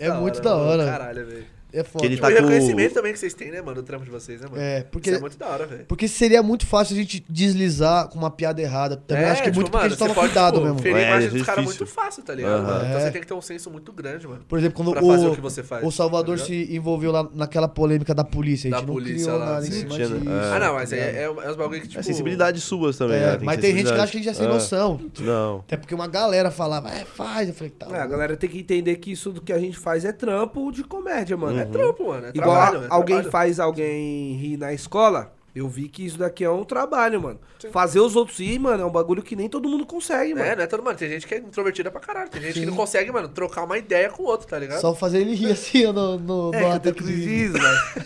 É 0.00 0.10
muito 0.12 0.40
da 0.42 0.50
mano. 0.54 0.64
hora. 0.68 0.84
Caralho, 0.84 1.26
velho. 1.26 1.44
É 1.72 1.82
foda. 1.82 2.00
Que 2.00 2.06
ele 2.06 2.16
Tipo, 2.16 2.26
tá 2.28 2.32
o 2.32 2.36
com- 2.36 2.42
reconhecimento 2.48 2.94
também 2.94 3.12
que 3.12 3.18
vocês 3.18 3.32
têm, 3.34 3.50
né, 3.50 3.62
mano? 3.62 3.80
O 3.80 3.82
trampo 3.82 4.04
de 4.04 4.10
vocês, 4.10 4.40
né, 4.40 4.46
mano? 4.50 4.60
É, 4.62 4.82
porque, 4.82 5.08
Isso 5.10 5.18
é 5.18 5.20
muito 5.20 5.38
da 5.38 5.46
hora, 5.48 5.66
velho. 5.66 5.84
porque 5.88 6.06
seria 6.06 6.42
muito 6.42 6.66
fácil 6.66 6.94
a 6.94 6.98
gente 6.98 7.24
deslizar 7.28 8.08
com 8.08 8.18
uma 8.18 8.30
piada 8.30 8.60
errada. 8.60 8.96
Também 8.96 9.24
acho 9.24 9.42
que 9.42 9.48
é 9.48 9.52
muito 9.52 9.70
porque 9.70 9.86
a 9.86 9.88
gente 9.88 9.98
toma 9.98 10.14
pode, 10.14 10.28
cuidado 10.28 10.54
tipo, 10.54 10.64
mesmo. 10.66 10.78
Ferir 10.80 10.96
a 10.96 11.00
É, 11.00 11.06
imagem 11.08 11.28
é 11.28 11.30
dos 11.32 11.42
caras 11.42 11.64
muito 11.64 11.86
fácil, 11.86 12.22
tá 12.22 12.34
ligado? 12.34 12.62
Mano? 12.62 12.84
Então 12.86 12.98
É. 12.98 13.00
você 13.04 13.10
tem 13.10 13.20
que 13.20 13.26
ter 13.26 13.34
um 13.34 13.40
senso 13.40 13.70
muito 13.70 13.92
grande, 13.92 14.26
mano. 14.28 14.42
Por 14.46 14.58
exemplo, 14.58 14.76
quando 14.84 14.88
o, 15.02 15.30
o 15.30 15.34
que 15.34 15.40
você 15.40 15.62
faz, 15.62 15.84
o 15.84 15.90
Salvador 15.90 16.38
tá 16.38 16.44
se 16.44 16.74
envolveu 16.74 17.10
lá 17.10 17.28
naquela 17.34 17.68
polêmica 17.68 18.14
da 18.14 18.24
polícia, 18.24 18.68
a 18.68 18.70
Da 18.72 18.76
gente 18.78 18.86
não 18.88 18.94
polícia 18.94 19.24
criou 19.24 19.38
lá, 19.38 19.46
nada 19.54 19.66
em 19.66 19.70
sim. 19.70 19.80
cima 19.80 19.94
Tinha- 19.94 20.08
disso. 20.08 20.28
é. 20.30 20.54
Ah, 20.54 20.58
não, 20.58 20.74
mas 20.74 20.90
tá 20.90 20.96
é, 20.96 21.06
ligado? 21.06 21.40
é, 21.40 21.44
é 21.46 21.50
uns 21.50 21.56
bagulho 21.56 21.80
que, 21.80 21.88
tipo... 21.88 22.00
É 22.00 22.02
sensibilidade 22.02 22.60
suas 22.60 22.96
também, 22.96 23.16
É, 23.16 23.26
né? 23.32 23.38
Mas 23.42 23.60
tem 23.60 23.74
gente 23.76 23.86
que 23.92 23.98
acha 23.98 24.12
que 24.12 24.18
a 24.18 24.20
gente 24.20 24.28
é 24.28 24.34
sem 24.34 24.46
Ah, 24.46 24.50
noção. 24.50 25.00
Não. 25.20 25.58
Até 25.60 25.76
porque 25.76 25.94
uma 25.94 26.06
galera 26.06 26.50
falava, 26.50 26.90
é, 26.90 27.04
faz. 27.04 27.48
Eu 27.48 27.54
falei, 27.54 27.70
tá. 27.70 27.86
É, 27.96 28.00
a 28.00 28.06
galera 28.06 28.36
tem 28.36 28.48
que 28.50 28.58
entender 28.58 28.96
que 28.96 29.12
isso 29.12 29.30
do 29.32 29.40
que 29.40 29.52
a 29.52 29.58
gente 29.58 29.78
faz 29.78 30.04
é 30.04 30.12
trampo 30.12 30.70
de 30.72 30.84
comédia, 30.84 31.36
mano. 31.36 31.61
É 31.62 31.64
trampo, 31.66 32.08
mano. 32.08 32.26
É 32.26 32.30
Igual 32.34 32.50
trabalho, 32.56 32.80
a- 32.80 32.84
é 32.84 32.86
alguém 32.90 33.16
trabalho. 33.16 33.30
faz 33.32 33.58
alguém 33.60 34.34
rir 34.34 34.56
na 34.56 34.72
escola, 34.72 35.32
eu 35.54 35.68
vi 35.68 35.88
que 35.88 36.04
isso 36.06 36.18
daqui 36.18 36.42
é 36.44 36.50
um 36.50 36.64
trabalho, 36.64 37.20
mano. 37.20 37.38
Fazer 37.70 38.00
os 38.00 38.16
outros 38.16 38.38
rir, 38.38 38.58
mano, 38.58 38.82
é 38.82 38.86
um 38.86 38.90
bagulho 38.90 39.22
que 39.22 39.36
nem 39.36 39.48
todo 39.48 39.68
mundo 39.68 39.84
consegue, 39.86 40.34
mano. 40.34 40.44
É, 40.46 40.56
não 40.56 40.62
é 40.64 40.66
todo 40.66 40.82
mundo. 40.82 40.96
Tem 40.96 41.08
gente 41.08 41.26
que 41.26 41.34
é 41.34 41.38
introvertida 41.38 41.90
pra 41.90 42.00
caralho. 42.00 42.28
Tem 42.30 42.40
gente 42.42 42.60
que 42.60 42.66
não 42.66 42.74
consegue, 42.74 43.12
mano, 43.12 43.28
trocar 43.28 43.62
uma 43.64 43.76
ideia 43.78 44.08
com 44.10 44.22
o 44.22 44.26
outro, 44.26 44.46
tá 44.48 44.58
ligado? 44.58 44.80
Só 44.80 44.94
fazer 44.94 45.18
ele 45.20 45.34
rir 45.34 45.52
assim, 45.52 45.86
ó, 45.86 45.92
no, 45.92 46.18
no, 46.18 46.54
É, 46.54 46.60
no 46.60 46.72
ataque 46.72 47.04
de 47.04 47.12
riso. 47.12 47.58
mas... 47.58 48.02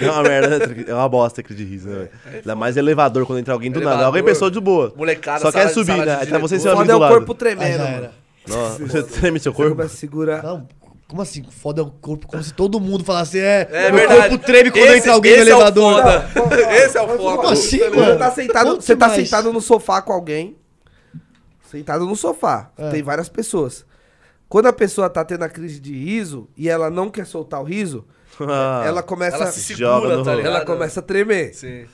É 0.00 0.10
uma 0.10 0.22
merda, 0.22 0.58
né? 0.66 0.84
É 0.88 0.94
uma 0.94 1.08
bosta 1.08 1.42
crise 1.42 1.64
de 1.64 1.70
riso, 1.70 1.88
né? 1.88 1.94
velho? 1.96 2.10
Ainda 2.36 2.54
mais 2.54 2.76
elevador 2.76 3.26
quando 3.26 3.38
entra 3.38 3.54
alguém 3.54 3.70
do 3.70 3.80
nada. 3.80 3.88
Elevador, 3.92 4.06
Alguém 4.06 4.22
pensou 4.24 4.50
de 4.50 4.60
boa. 4.60 4.92
molecada, 4.96 5.40
Só 5.40 5.50
sala 5.50 5.64
quer 5.64 5.70
subir, 5.72 6.04
né? 6.04 6.18
Aí 6.20 6.26
tá 6.26 6.38
você 6.38 6.56
e 6.56 6.60
seu 6.60 6.72
amigo 6.72 6.90
é 6.90 6.94
do 6.98 7.02
o 7.04 7.08
corpo 7.08 7.34
tremendo, 7.34 7.78
mano. 7.82 8.08
Nossa, 8.46 8.78
você 8.86 9.02
treme 9.20 9.40
seu 9.40 9.52
Você 9.52 9.62
corpo? 9.62 9.82
a 9.82 9.88
segurar. 9.88 10.42
Não, 10.42 10.68
como 11.08 11.22
assim? 11.22 11.44
Foda 11.48 11.82
o 11.82 11.90
corpo, 11.90 12.26
como 12.26 12.42
se 12.42 12.52
todo 12.52 12.80
mundo 12.80 13.04
falasse, 13.04 13.38
é, 13.38 13.68
É 13.70 13.90
meu 13.92 14.00
verdade. 14.00 14.28
corpo 14.30 14.44
treme 14.44 14.70
quando 14.70 14.84
Esse- 14.84 14.96
entra 14.98 15.12
alguém 15.12 15.36
no 15.36 15.42
esse 15.42 15.50
é 15.50 15.54
o 15.54 15.56
elevador. 15.58 16.02
foda. 16.32 16.74
Esse 16.74 16.98
é 16.98 17.02
o 17.02 17.06
foda. 17.08 17.18
Como 17.18 17.48
assim, 17.48 17.78
mano? 17.90 17.94
Você 18.12 18.16
tá 18.18 18.30
sentado, 18.32 18.74
você 18.76 18.96
tá 18.96 19.08
mais. 19.08 19.22
sentado 19.22 19.52
no 19.52 19.60
sofá 19.60 20.02
com 20.02 20.12
alguém. 20.12 20.56
Sentado 21.70 22.06
no 22.06 22.16
sofá. 22.16 22.70
É. 22.76 22.90
Tem 22.90 23.02
várias 23.02 23.28
pessoas. 23.28 23.84
Quando 24.48 24.66
a 24.66 24.72
pessoa 24.72 25.10
tá 25.10 25.24
tendo 25.24 25.42
a 25.42 25.48
crise 25.48 25.80
de 25.80 25.92
riso 25.92 26.48
e 26.56 26.68
ela 26.68 26.88
não 26.88 27.10
quer 27.10 27.26
soltar 27.26 27.60
o 27.60 27.64
riso, 27.64 28.04
Ah, 28.40 28.82
ela 28.86 29.02
começa. 29.02 29.36
Ela 29.36 29.46
se 29.50 29.60
segura, 29.62 30.22
tá 30.22 30.34
ligado? 30.34 30.54
ela 30.56 30.64
começa 30.64 31.00
a 31.00 31.02
tremer. 31.02 31.54
Sim. 31.54 31.86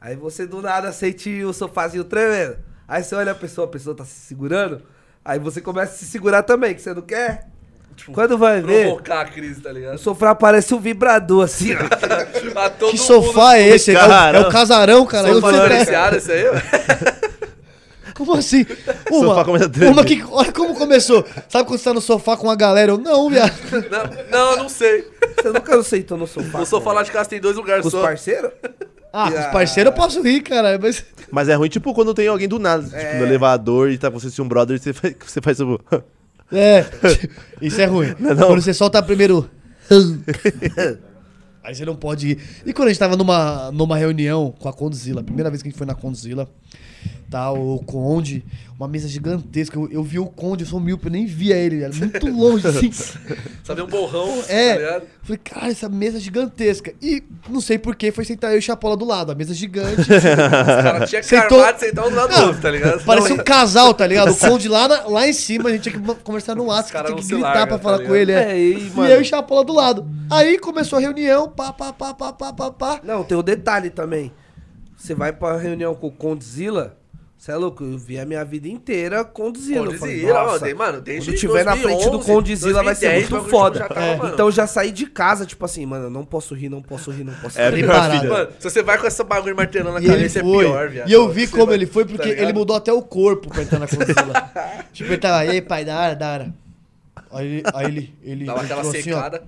Aí 0.00 0.16
você 0.16 0.46
do 0.46 0.60
nada 0.60 0.90
sente 0.92 1.42
o 1.44 1.52
sofazinho 1.52 2.04
tremendo. 2.04 2.58
Aí 2.86 3.02
você 3.02 3.14
olha 3.14 3.32
a 3.32 3.34
pessoa, 3.34 3.66
a 3.66 3.70
pessoa 3.70 3.96
tá 3.96 4.04
se 4.04 4.12
segurando. 4.26 4.82
Aí 5.24 5.38
você 5.38 5.60
começa 5.60 5.94
a 5.94 5.96
se 5.96 6.04
segurar 6.04 6.42
também, 6.42 6.74
que 6.74 6.82
você 6.82 6.92
não 6.92 7.00
quer. 7.00 7.48
Tipo, 7.96 8.12
Quando 8.12 8.36
vai 8.36 8.60
ver, 8.60 8.86
Provocar 8.86 9.20
a 9.20 9.24
crise, 9.26 9.60
tá 9.60 9.70
o 9.70 9.72
ligado? 9.72 9.98
sofá 9.98 10.34
parece 10.34 10.74
um 10.74 10.80
vibrador 10.80 11.44
assim, 11.44 11.72
ó. 11.74 11.78
Que 12.78 12.84
mundo- 12.86 12.98
sofá 12.98 13.56
é 13.56 13.68
esse? 13.68 13.94
É 13.94 13.98
o, 14.06 14.12
é 14.36 14.40
o 14.40 14.48
casarão, 14.50 15.06
cara. 15.06 15.28
Eu 15.28 15.34
Sofá 15.36 15.52
não 15.52 15.58
sei- 15.58 15.68
diferenciado 15.68 16.16
esse 16.16 16.32
aí? 16.32 16.44
Como 18.14 18.32
assim? 18.34 18.64
sofá 19.08 19.26
Uma, 19.34 19.44
começa 19.44 19.64
a 19.64 19.68
tremer. 19.68 19.92
uma 19.92 20.04
que, 20.04 20.22
olha 20.30 20.52
como 20.52 20.72
começou. 20.76 21.26
Sabe 21.48 21.66
quando 21.66 21.78
você 21.78 21.84
tá 21.84 21.94
no 21.94 22.00
sofá 22.00 22.36
com 22.36 22.46
uma 22.46 22.54
galera? 22.54 22.92
Eu, 22.92 22.98
não, 22.98 23.28
viado. 23.28 23.52
Não, 23.90 24.04
não, 24.30 24.56
não 24.62 24.68
sei. 24.68 25.08
Você 25.36 25.48
nunca 25.48 25.82
sentou 25.82 26.16
no 26.16 26.26
sofá. 26.26 26.60
O 26.60 26.66
sofá 26.66 26.90
com- 26.90 26.96
lá 26.96 27.02
de 27.02 27.10
casa 27.10 27.28
tem 27.28 27.40
dois 27.40 27.56
lugares 27.56 27.82
com 27.82 27.88
os 27.88 27.92
só. 27.92 28.02
parceiros? 28.02 28.52
Ah, 29.12 29.30
com 29.32 29.36
Ah. 29.38 29.40
os 29.40 29.46
parceiros 29.46 29.90
eu 29.92 29.96
posso 29.96 30.22
rir, 30.22 30.42
cara. 30.42 30.78
Mas. 30.80 31.04
Mas 31.30 31.48
é 31.48 31.54
ruim, 31.54 31.68
tipo, 31.68 31.92
quando 31.92 32.14
tem 32.14 32.28
alguém 32.28 32.46
do 32.46 32.60
nada, 32.60 32.84
tipo, 32.84 32.94
É. 32.96 33.18
no 33.18 33.24
elevador 33.26 33.90
e 33.90 33.98
tá 33.98 34.08
você 34.10 34.30
se 34.30 34.40
um 34.40 34.46
brother 34.46 34.76
e 34.76 34.78
você 34.78 34.92
faz, 34.92 35.14
você 35.24 35.40
faz 35.40 35.58
o. 35.60 35.80
É, 36.54 36.86
isso 37.60 37.80
é 37.80 37.86
ruim. 37.86 38.14
Não 38.18 38.34
não? 38.34 38.46
Quando 38.48 38.62
você 38.62 38.74
solta 38.74 39.02
primeiro. 39.02 39.48
Aí 41.62 41.74
você 41.74 41.84
não 41.84 41.96
pode 41.96 42.32
ir. 42.32 42.38
E 42.66 42.72
quando 42.74 42.88
a 42.88 42.90
gente 42.90 42.98
tava 42.98 43.16
numa, 43.16 43.72
numa 43.72 43.96
reunião 43.96 44.54
com 44.58 44.68
a 44.68 44.72
Condzilla, 44.72 45.22
a 45.22 45.24
primeira 45.24 45.48
vez 45.48 45.62
que 45.62 45.68
a 45.68 45.70
gente 45.70 45.78
foi 45.78 45.86
na 45.86 45.94
Condzilla, 45.94 46.46
tal, 47.30 47.56
o 47.56 47.82
Conde, 47.84 48.44
uma 48.78 48.88
mesa 48.88 49.08
gigantesca. 49.08 49.78
Eu, 49.78 49.90
eu 49.90 50.02
vi 50.02 50.18
o 50.18 50.26
Conde, 50.26 50.64
eu 50.64 50.68
sou 50.68 50.80
míope, 50.80 51.06
eu 51.06 51.12
nem 51.12 51.26
via 51.26 51.56
ele, 51.56 51.82
era 51.82 51.94
muito 51.94 52.26
longe, 52.30 52.66
assim. 52.66 52.90
Sabe, 53.64 53.80
é 53.80 53.84
um 53.84 53.86
borrão, 53.86 54.42
é. 54.48 54.76
Tá 54.76 55.06
falei, 55.22 55.40
cara, 55.42 55.70
essa 55.70 55.88
mesa 55.88 56.18
é 56.18 56.20
gigantesca. 56.20 56.92
E 57.00 57.22
não 57.48 57.60
sei 57.60 57.78
porquê, 57.78 58.12
foi 58.12 58.24
sentar 58.24 58.52
eu 58.52 58.58
e 58.58 58.62
Chapola 58.62 58.96
do 58.96 59.04
lado, 59.04 59.32
a 59.32 59.34
mesa 59.34 59.54
gigante. 59.54 60.00
Os 60.02 60.06
caras 60.06 61.10
tinham 61.10 61.22
Sentou... 61.22 61.58
carvado 61.58 61.80
sentar 61.80 62.06
um 62.06 62.10
do 62.10 62.16
lado 62.16 62.34
do 62.34 62.46
outro, 62.46 62.62
tá 62.62 62.70
ligado? 62.70 63.04
Parecia 63.04 63.34
um 63.34 63.38
casal, 63.38 63.94
tá 63.94 64.06
ligado? 64.06 64.30
O 64.32 64.36
Conde 64.36 64.68
lá, 64.68 64.86
na, 64.88 65.06
lá 65.08 65.28
em 65.28 65.32
cima, 65.32 65.70
a 65.70 65.72
gente 65.72 65.90
tinha 65.90 66.00
que 66.00 66.22
conversar 66.22 66.54
no 66.54 66.70
ato, 66.70 66.90
tinha 66.90 67.04
que 67.04 67.26
gritar 67.26 67.40
larga, 67.40 67.66
pra 67.66 67.78
tá 67.78 67.82
falar 67.82 68.04
com 68.04 68.14
ele. 68.14 68.32
É. 68.32 68.52
É, 68.52 68.58
e, 68.58 68.88
e 68.88 69.10
eu 69.10 69.20
e 69.20 69.24
Chapola 69.24 69.64
do 69.64 69.72
lado. 69.72 70.06
Aí 70.30 70.58
começou 70.58 70.98
a 70.98 71.00
reunião, 71.00 71.48
pá, 71.48 71.72
pá, 71.72 71.92
pá, 71.92 72.14
pá, 72.14 72.32
pá, 72.32 72.52
pá, 72.52 72.70
pá. 72.70 73.00
Não, 73.02 73.24
tem 73.24 73.36
o 73.36 73.40
um 73.40 73.44
detalhe 73.44 73.90
também. 73.90 74.32
Você 74.96 75.14
vai 75.14 75.32
pra 75.32 75.56
reunião 75.56 75.94
com 75.94 76.06
o 76.06 76.10
Condzilla, 76.10 76.96
você 77.44 77.52
é 77.52 77.56
louco, 77.56 77.84
eu 77.84 77.98
vi 77.98 78.18
a 78.18 78.24
minha 78.24 78.42
vida 78.42 78.66
inteira 78.68 79.22
conduzindo. 79.22 79.92
Falei, 79.98 80.30
ó, 80.30 80.58
tem- 80.58 80.72
mano, 80.72 80.98
desde 81.02 81.30
quando 81.30 81.38
tiver 81.38 81.62
na 81.62 81.72
frente 81.76 82.04
do 82.06 82.12
2011, 82.12 82.26
Condizila 82.32 82.82
vai 82.82 82.94
ser 82.94 83.08
2010, 83.10 83.20
muito 83.20 83.32
o 83.32 83.36
bagulho 83.36 83.50
foda. 83.50 83.78
já 83.80 83.88
tava, 83.90 84.28
É. 84.28 84.32
Então 84.32 84.46
eu 84.46 84.50
já 84.50 84.66
saí 84.66 84.90
de 84.90 85.04
casa, 85.04 85.44
tipo 85.44 85.62
assim, 85.62 85.84
mano, 85.84 86.04
eu 86.06 86.10
não 86.10 86.24
posso 86.24 86.54
rir, 86.54 86.70
não 86.70 86.80
posso 86.80 87.10
rir, 87.10 87.22
não 87.22 87.34
posso 87.34 87.60
É, 87.60 87.68
rir. 87.68 87.74
minha 87.82 87.86
Preparado. 87.88 88.18
filha. 88.18 88.32
Mano, 88.32 88.48
se 88.58 88.70
você 88.70 88.82
vai 88.82 88.96
com 88.96 89.06
essa 89.06 89.22
bagulho 89.24 89.54
martelando 89.54 89.92
na 89.92 90.00
E 90.00 90.04
ele 90.06 90.14
cabeça, 90.14 90.38
é 90.38 90.42
foi. 90.42 90.64
pior, 90.64 90.88
viado. 90.88 91.06
e 91.10 91.12
eu 91.12 91.28
vi 91.28 91.46
como 91.46 91.66
vai- 91.66 91.74
ele 91.74 91.84
foi, 91.84 92.04
tá 92.06 92.12
porque 92.12 92.28
ligado? 92.30 92.44
ele 92.44 92.52
mudou 92.54 92.76
até 92.76 92.92
o 92.94 93.02
corpo 93.02 93.50
pra 93.50 93.62
entrar 93.62 93.78
na 93.78 93.84
Godzilla. 93.88 94.50
tipo, 94.94 95.10
ele 95.10 95.18
tava, 95.18 95.44
e 95.44 95.50
aí, 95.50 95.60
pai, 95.60 95.84
da 95.84 96.00
hora, 96.00 96.16
da 96.16 96.32
hora. 96.32 96.54
Aí 97.30 97.46
ele, 97.46 97.62
aí 97.74 97.86
ele, 97.88 98.14
ele 98.22 98.44
Dava 98.46 98.62
aquela 98.62 98.80
entrou 98.80 98.90
assim, 98.98 99.12
ó, 99.12 99.16
secada. 99.16 99.42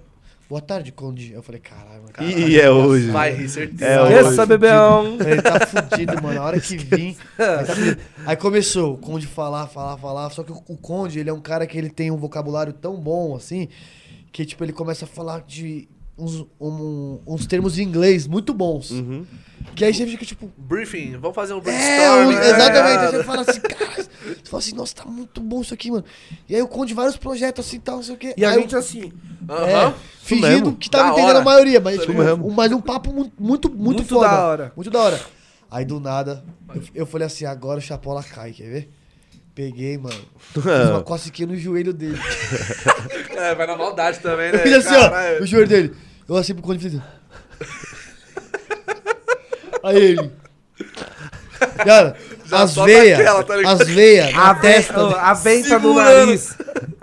Boa 0.48 0.60
tarde, 0.60 0.93
Conde. 0.93 1.32
Eu 1.32 1.43
falei, 1.43 1.60
caralho, 1.60 2.02
mano. 2.02 2.31
E 2.31 2.59
é 2.60 2.70
hoje. 2.70 3.10
Vai 3.10 3.32
rir, 3.35 3.48
certeza. 3.48 3.85
É, 3.85 3.97
Tá 3.97 4.02
hoje. 4.05 4.14
Essa, 4.14 4.47
bebeão. 4.47 5.18
Ele 5.20 5.43
tá 5.43 5.66
fudido, 5.66 6.23
mano. 6.23 6.40
A 6.40 6.44
hora 6.44 6.60
que 6.60 6.77
vim. 6.77 7.16
ele 7.39 7.94
tá. 7.97 8.02
Aí 8.27 8.36
começou 8.36 8.94
o 8.94 8.98
Conde 8.98 9.27
falar, 9.27 9.66
falar, 9.66 9.97
falar. 9.98 10.31
Só 10.31 10.43
que 10.43 10.52
o, 10.52 10.62
o 10.68 10.77
Conde, 10.77 11.18
ele 11.18 11.31
é 11.31 11.32
um 11.32 11.40
cara 11.40 11.66
que 11.66 11.77
ele 11.77 11.90
tem 11.90 12.10
um 12.10 12.16
vocabulário 12.16 12.73
tão 12.73 12.97
bom, 12.97 13.35
assim, 13.36 13.68
que, 14.32 14.44
tipo, 14.44 14.64
ele 14.64 14.73
começa 14.73 15.05
a 15.05 15.09
falar 15.09 15.43
de 15.47 15.89
uns, 16.18 16.47
um- 16.60 17.18
uns 17.27 17.47
termos 17.47 17.78
em 17.78 17.82
inglês 17.82 18.27
muito 18.27 18.55
bons. 18.55 18.90
Uhum. 18.90 19.24
Que 19.75 19.85
aí 19.85 19.93
você 19.93 20.07
fica, 20.07 20.25
tipo, 20.25 20.51
Briefing, 20.57 21.17
vamos 21.19 21.35
fazer 21.35 21.53
um 21.53 21.59
é, 21.59 21.61
brainstorm. 21.61 22.35
né? 22.35 22.49
exatamente. 22.51 22.99
Aí 23.05 23.11
você 23.13 23.25
fala 23.25 23.41
assim, 23.43 23.61
cara, 23.61 23.95
você 23.95 24.51
fala 24.51 24.59
assim, 24.63 24.75
nossa, 24.75 24.95
tá 24.95 25.05
muito 25.05 25.41
bom 25.41 25.61
isso 25.61 25.75
aqui, 25.75 25.91
mano. 25.91 26.05
E 26.49 26.55
aí 26.55 26.63
o 26.63 26.69
Conde 26.69 26.95
vários 26.95 27.17
projetos 27.17 27.67
assim, 27.67 27.79
tal, 27.79 27.97
não 27.97 28.03
sei 28.03 28.15
o 28.15 28.19
quê. 28.19 28.33
E 28.37 28.45
a 28.45 28.51
Aí 28.51 28.61
gente 28.61 28.73
eu- 28.73 28.79
assim, 28.79 29.13
é, 29.49 29.53
Aham. 29.53 29.95
fingindo 30.23 30.49
mesmo. 30.49 30.77
que 30.77 30.89
tava 30.89 31.05
Da 31.05 31.11
entendendo 31.11 31.29
hora. 31.31 31.39
a 31.41 31.45
maioria, 31.45 31.81
mas, 31.81 32.01
tipo, 32.01 32.13
um, 32.13 32.51
mas 32.53 32.73
um 32.73 32.81
papo 32.81 33.13
muito, 33.13 33.33
muito, 33.39 33.69
muito, 33.69 33.81
Muito 33.99 34.05
foda. 34.15 34.29
da 34.29 34.47
hora. 34.47 34.73
Muito 34.75 34.91
da 34.91 34.99
hora. 35.01 35.21
Aí 35.71 35.85
do 35.85 36.01
nada, 36.01 36.43
eu, 36.75 36.83
eu 36.95 37.07
falei 37.07 37.27
assim, 37.27 37.45
agora 37.45 37.79
o 37.79 37.83
Chapola 37.83 38.23
cai, 38.23 38.53
quer 38.53 38.71
ver? 38.71 38.91
Peguei, 39.55 39.99
mano. 39.99 40.15
Fiz 40.55 40.65
uma 40.91 41.03
cosquinha 41.05 41.49
no 41.49 41.57
joelho 41.57 41.93
dele. 41.93 42.19
É, 43.31 43.55
vai 43.55 43.67
na 43.67 43.77
maldade 43.77 44.21
também, 44.21 44.53
né? 44.53 44.59
Eu 44.59 44.63
fiz 44.65 44.75
assim, 44.87 44.95
Caralho. 44.95 45.41
ó, 45.41 45.43
o 45.43 45.47
joelho 45.47 45.69
dele. 45.69 45.95
Eu 46.29 46.37
assim 46.37 46.55
pro 46.55 46.63
Conde 46.63 46.79
fiz 46.83 46.95
assim. 46.95 47.03
Aí 49.87 49.97
ele. 49.97 50.31
Cara, 51.85 52.17
Já 52.47 52.63
as 52.63 52.75
veias, 52.77 53.25
tá 53.25 53.55
as 53.67 53.89
veias 53.89 54.31
a, 54.37 54.55
testa. 54.55 55.05
oh, 55.05 55.15
a 55.17 55.35
venta 55.35 55.79
do 55.81 55.95
nariz. 55.95 56.57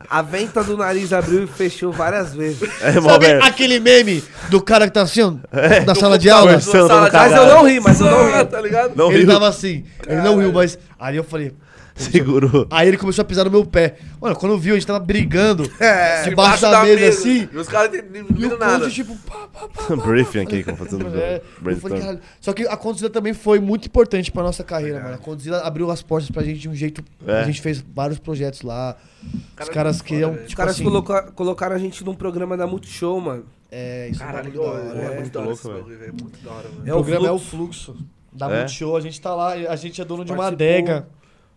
A 0.10 0.22
venta 0.22 0.64
do 0.64 0.78
nariz 0.78 1.12
abriu 1.12 1.44
e 1.44 1.48
fechou 1.48 1.92
várias 1.92 2.34
vezes. 2.34 2.62
É, 2.82 2.94
Sabe 3.02 3.26
aquele 3.42 3.80
meme 3.80 4.24
do 4.50 4.62
cara 4.62 4.88
que 4.88 4.94
tá 4.94 5.02
assim, 5.02 5.22
ó, 5.22 5.34
É. 5.52 5.82
na 5.82 5.96
sala 5.96 6.18
de 6.18 6.30
aula? 6.30 6.62
Sala 6.62 7.10
Mas 7.12 7.32
eu 7.34 7.48
não 7.48 7.66
ri, 7.68 7.80
mas 7.80 8.00
eu 8.00 8.06
não 8.06 8.32
ri. 8.32 8.46
Tá 8.46 8.62
ligado? 8.62 8.96
Não 8.96 9.12
ele 9.12 9.24
riu. 9.24 9.28
tava 9.34 9.50
assim, 9.50 9.84
ele 10.08 10.22
não 10.22 10.38
riu, 10.38 10.54
mas 10.54 10.78
aí 11.00 11.18
eu 11.18 11.24
falei, 11.24 11.52
Segurou. 11.96 12.68
aí 12.72 12.88
ele 12.88 12.98
começou 12.98 13.22
a 13.22 13.26
pisar 13.26 13.46
no 13.46 13.52
meu 13.52 13.66
pé. 13.66 13.96
Mano, 14.20 14.36
quando 14.36 14.58
viu, 14.58 14.74
a 14.74 14.78
gente 14.78 14.88
tava 14.88 15.00
brigando 15.00 15.64
É, 15.80 16.24
debaixo 16.24 16.62
da, 16.64 16.84
mesa, 16.84 17.08
assim. 17.10 17.48
E 17.52 17.58
os 17.58 17.68
caras 17.68 17.92
não 18.12 18.26
viram 18.36 18.58
nada. 18.58 18.90
Tipo, 18.90 19.16
pá, 19.18 19.48
pá, 19.48 19.68
pá, 19.68 19.96
Briefing 19.96 20.40
aqui, 20.40 20.64
como 20.64 20.78
fazendo 20.78 21.08
É, 21.18 21.42
eu 21.66 21.78
falei. 21.78 22.20
Só 22.42 22.52
que 22.54 22.68
a 22.68 22.76
Condzilla 22.76 23.10
também 23.10 23.34
foi 23.34 23.60
muito 23.60 23.86
importante 23.88 24.32
pra 24.32 24.42
nossa 24.44 24.64
carreira, 24.64 25.00
mano. 25.02 25.16
A 25.16 25.18
Condzilla 25.18 25.60
abriu 25.62 25.92
as 25.92 26.02
portas 26.02 26.30
pra 26.32 26.42
gente 26.44 26.60
de 26.60 26.70
um 26.70 26.76
jeito. 26.76 27.04
É. 27.28 27.42
A 27.42 27.44
gente 27.44 27.62
fez 27.62 27.84
vários 27.94 28.18
projetos 28.20 28.62
lá. 28.64 28.96
Os 29.24 29.40
Cara, 29.56 29.72
caras 29.72 29.96
muito 29.98 30.06
queriam. 30.08 30.30
foda, 30.30 30.34
velho. 30.36 30.44
Os 30.46 30.50
Tipo 30.50 30.58
caras 30.58 30.76
assim, 30.76 30.84
coloca- 30.84 31.32
colocaram 31.34 31.76
a 31.76 31.80
gente 31.80 32.04
num 32.04 32.16
programa 32.16 32.58
da 32.58 32.66
Multishow, 32.68 33.22
mano. 33.22 33.46
É, 33.72 34.10
isso 34.10 34.20
Caralho, 34.20 34.40
é 34.40 34.52
muito 34.52 34.58
da 34.62 34.68
hora. 34.68 34.84
é, 34.84 35.06
é. 35.16 35.20
muito 35.20 35.32
da 35.34 35.40
hora 35.40 35.50
louco, 35.50 35.68
esse 35.68 35.72
velho. 35.88 36.00
velho. 36.00 36.14
Muito 36.22 36.40
da 36.44 36.52
hora, 36.52 36.70
mano. 36.70 36.84
O 36.86 36.90
É 36.90 36.94
o 36.94 36.98
programa 37.04 37.28
é 37.28 37.32
o 37.32 37.40
fluxo. 37.40 37.96
da 38.32 38.52
É? 38.52 38.58
Multishow. 38.60 38.98
A 38.98 39.02
gente 39.02 39.22
tá 39.22 39.34
lá, 39.34 39.54
a 39.54 39.76
gente 39.76 40.02
é 40.02 40.06
dono 40.06 40.26
de 40.26 40.32
uma 40.32 40.48
adega. 40.48 41.08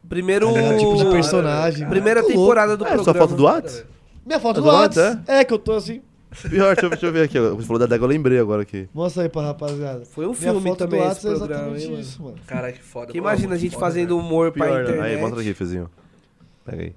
Primeiro. 0.08 0.52
Tá 0.52 0.60
ligado? 0.60 0.78
Tipo 0.78 0.96
de 0.96 1.04
personagem. 1.10 1.78
velho. 1.80 1.90
Primeira 1.90 2.20
Muito 2.22 2.32
temporada 2.34 2.76
do 2.76 2.84
É, 2.84 2.88
programa. 2.88 3.04
sua 3.04 3.14
foto 3.14 3.34
do 3.34 3.44
Whats? 3.44 3.84
Minha 4.24 4.40
foto 4.40 4.58
É 4.58 4.62
do 4.62 4.68
do 4.68 4.72
Whats. 4.74 4.96
Whats, 4.96 5.18
É, 5.28 5.44
que 5.44 5.52
eu 5.54 5.58
tô 5.58 5.72
assim. 5.72 6.00
Pior, 6.50 6.74
deixa 6.74 6.86
eu, 6.86 6.90
deixa 6.90 7.06
eu 7.06 7.12
ver 7.12 7.22
aqui. 7.22 7.38
Você 7.40 7.66
falou 7.66 7.78
da 7.78 7.86
adega, 7.86 8.04
eu 8.04 8.08
lembrei 8.08 8.38
agora 8.38 8.60
aqui. 8.62 8.88
Mostra 8.92 9.22
aí 9.22 9.28
pra 9.28 9.42
rapaziada. 9.42 10.04
Foi 10.04 10.24
um 10.26 10.30
Minha 10.30 10.40
filme 10.40 10.68
foto 10.68 10.78
também 10.78 11.00
do 11.00 11.06
esse 11.10 11.26
é 11.26 11.30
programa, 11.30 11.54
exatamente 11.54 11.82
hein, 11.84 11.90
mano. 11.90 12.02
isso, 12.02 12.22
mano. 12.22 12.36
Caralho, 12.46 12.74
que 12.74 12.82
foda. 12.82 13.06
Que 13.12 13.20
mano, 13.20 13.30
imagina 13.32 13.54
a 13.54 13.58
gente 13.58 13.72
foda, 13.74 13.86
fazendo 13.86 14.08
velho. 14.16 14.20
humor 14.20 14.52
pra 14.52 14.66
Pior, 14.66 14.82
internet. 14.82 15.00
né? 15.00 15.14
Aí, 15.14 15.20
mostra 15.20 15.40
aqui, 15.40 15.54
Fezinho. 15.54 15.88
Pega 16.64 16.82
aí. 16.82 16.92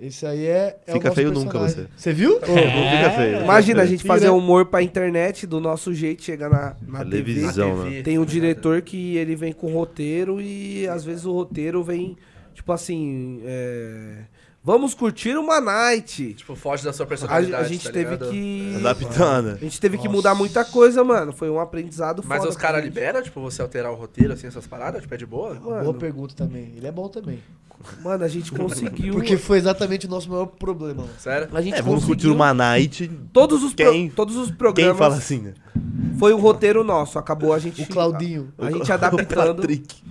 Esse 0.00 0.24
aí 0.26 0.46
é. 0.46 0.78
é 0.86 0.92
Fica 0.92 1.10
feio 1.10 1.32
nunca 1.32 1.58
personagem. 1.58 1.74
você. 1.76 1.88
Você 1.96 2.12
viu? 2.12 2.34
Não 2.38 2.46
fica 2.46 3.10
feio. 3.16 3.40
Imagina 3.42 3.82
a 3.82 3.86
gente 3.86 4.04
fazer 4.04 4.28
humor 4.28 4.66
pra 4.66 4.80
internet 4.80 5.44
do 5.44 5.58
nosso 5.58 5.92
jeito, 5.92 6.22
chegar 6.22 6.48
na, 6.48 6.76
na 6.86 6.98
TV. 7.04 7.10
Televisão. 7.34 7.76
Na 7.78 7.82
né? 7.84 7.90
TV. 7.90 8.02
Tem 8.04 8.16
um 8.16 8.24
diretor 8.24 8.80
que 8.82 9.16
ele 9.16 9.34
vem 9.34 9.52
com 9.52 9.72
roteiro 9.72 10.40
e 10.40 10.86
às 10.86 11.04
vezes 11.04 11.24
o 11.24 11.32
roteiro 11.32 11.82
vem, 11.82 12.16
tipo 12.58 12.72
assim, 12.72 13.40
é, 13.44 14.24
vamos 14.64 14.92
curtir 14.94 15.36
uma 15.36 15.60
night. 15.60 16.34
Tipo, 16.34 16.56
foge 16.56 16.82
da 16.84 16.92
sua 16.92 17.04
A, 17.04 17.08
personalidade, 17.08 17.64
a 17.64 17.68
gente 17.68 17.86
tá 17.86 17.92
teve 17.92 18.10
ligado? 18.10 18.30
que... 18.30 18.74
Adaptando. 18.80 19.48
A 19.52 19.56
gente 19.56 19.80
teve 19.80 19.96
que 19.96 20.04
Nossa. 20.04 20.16
mudar 20.16 20.34
muita 20.34 20.64
coisa, 20.64 21.02
mano. 21.04 21.32
Foi 21.32 21.48
um 21.48 21.60
aprendizado 21.60 22.22
Mas 22.26 22.38
foda 22.38 22.50
os 22.50 22.56
caras 22.56 22.82
gente. 22.82 22.92
liberam, 22.92 23.22
tipo, 23.22 23.40
você 23.40 23.62
alterar 23.62 23.92
o 23.92 23.94
roteiro, 23.94 24.32
assim, 24.32 24.46
essas 24.48 24.66
paradas? 24.66 25.02
Tipo, 25.02 25.14
é 25.14 25.16
de 25.16 25.26
boa? 25.26 25.54
Mano, 25.54 25.82
Boa 25.84 25.94
pergunta 25.94 26.34
também. 26.34 26.72
Ele 26.76 26.86
é 26.86 26.92
bom 26.92 27.08
também. 27.08 27.40
Mano, 28.02 28.24
a 28.24 28.28
gente 28.28 28.50
conseguiu... 28.52 29.14
Porque 29.14 29.36
foi 29.36 29.58
exatamente 29.58 30.06
o 30.06 30.10
nosso 30.10 30.28
maior 30.28 30.46
problema. 30.46 31.04
Sério? 31.16 31.48
a 31.52 31.62
gente 31.62 31.76
É, 31.76 31.80
vamos 31.82 32.04
curtir 32.04 32.26
uma 32.28 32.52
night. 32.52 33.08
Todos 33.32 33.62
os, 33.62 33.72
pro- 33.72 33.92
Quem- 33.92 34.10
todos 34.10 34.34
os 34.36 34.48
Quem 34.48 34.56
programas 34.56 34.98
fala 34.98 35.14
assim, 35.16 35.38
né? 35.38 35.54
foi 36.18 36.32
o 36.32 36.38
roteiro 36.38 36.82
nosso. 36.82 37.18
Acabou 37.20 37.52
a 37.52 37.58
gente... 37.60 37.82
O 37.82 37.86
Claudinho. 37.86 38.52
A 38.58 38.68
gente 38.72 38.90
O 38.90 38.94
adaptando. 38.94 39.54
Patrick. 39.62 40.02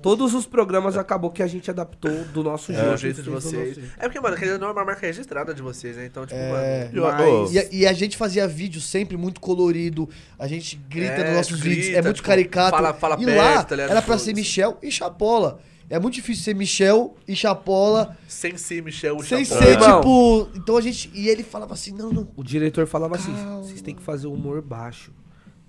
Todos 0.00 0.32
os 0.32 0.46
programas 0.46 0.96
acabou 0.96 1.30
que 1.30 1.42
a 1.42 1.46
gente 1.46 1.70
adaptou 1.70 2.24
do 2.32 2.42
nosso 2.44 2.70
É, 2.70 2.74
jeito. 2.76 2.92
o 2.92 2.96
jeito 2.96 3.22
de 3.22 3.30
vocês. 3.30 3.78
É 3.98 4.02
porque, 4.02 4.20
mano, 4.20 4.36
querendo 4.36 4.54
ou 4.54 4.58
não 4.60 4.68
é 4.68 4.72
uma 4.72 4.84
marca 4.84 5.06
registrada 5.06 5.52
de 5.52 5.60
vocês, 5.60 5.96
né? 5.96 6.06
Então, 6.06 6.24
tipo, 6.24 6.38
É. 6.38 6.88
Eu- 6.92 7.02
Mas- 7.02 7.52
E 7.52 7.58
a, 7.58 7.68
e 7.72 7.86
a 7.86 7.92
gente 7.92 8.16
fazia 8.16 8.46
vídeo 8.46 8.80
sempre 8.80 9.16
muito 9.16 9.40
colorido, 9.40 10.08
a 10.38 10.46
gente 10.46 10.76
grita 10.88 11.12
É, 11.14 11.24
nos 11.28 11.36
nossos 11.36 11.60
grita, 11.60 11.76
vídeos, 11.80 11.96
é 11.98 12.02
muito 12.02 12.16
tipo, 12.16 12.28
caricato. 12.28 12.70
fala- 12.76 12.94
fala 12.94 13.16
e 13.20 13.24
perto, 13.24 13.36
lá 13.38 13.64
tá 13.64 13.74
era 13.82 14.00
pra 14.02 14.16
ser 14.18 14.34
Michel 14.34 14.78
e 14.82 14.90
Chapola. 14.90 15.60
É 15.90 15.98
muito 15.98 16.14
difícil 16.14 16.44
ser 16.44 16.54
Michel 16.54 17.16
e 17.26 17.34
Chapola 17.34 18.04
mano, 18.04 18.16
sem 18.28 18.56
ser 18.58 18.82
Michel 18.82 19.16
o 19.16 19.24
sem 19.24 19.42
Chapola. 19.44 19.66
ser, 19.66 19.72
Irmão. 19.72 20.00
tipo. 20.00 20.48
Então 20.54 20.76
a 20.76 20.80
gente. 20.82 21.10
E 21.14 21.28
ele 21.28 21.42
falava 21.42 21.72
assim: 21.74 21.92
não, 21.92 22.12
não. 22.12 22.28
O 22.36 22.44
diretor 22.44 22.86
falava 22.86 23.16
assim: 23.16 23.32
Calma. 23.32 23.62
vocês 23.64 23.80
têm 23.80 23.94
que 23.94 24.02
fazer 24.02 24.26
o 24.26 24.32
humor 24.34 24.60
baixo. 24.60 25.12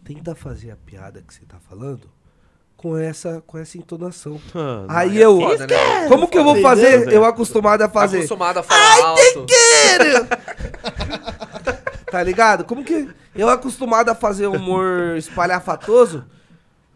Tenta 0.03 0.35
fazer 0.35 0.72
a 0.72 0.76
piada 0.76 1.23
que 1.26 1.34
você 1.34 1.45
tá 1.45 1.57
falando 1.60 2.10
com 2.81 2.97
essa, 2.97 3.43
com 3.45 3.57
essa 3.57 3.77
entonação. 3.77 4.39
ah, 4.56 4.85
Aí 4.88 5.22
é 5.22 5.26
eu. 5.26 5.38
foda, 5.38 5.68
né? 5.68 6.07
Como 6.07 6.30
que 6.30 6.38
eu 6.38 6.45
vou 6.45 6.61
fazer? 6.61 7.11
Eu 7.11 7.26
acostumado 7.26 7.81
a 7.81 7.89
fazer. 7.89 8.19
Acostumado 8.19 8.60
a 8.60 8.64
falar 8.64 9.06
alto. 9.06 9.45
Tá 12.10 12.23
ligado? 12.23 12.64
Como 12.64 12.84
que. 12.84 13.07
Eu 13.35 13.49
acostumado 13.49 14.10
a 14.10 14.15
fazer 14.15 14.47
humor 14.47 15.15
espalhafatoso. 15.18 16.26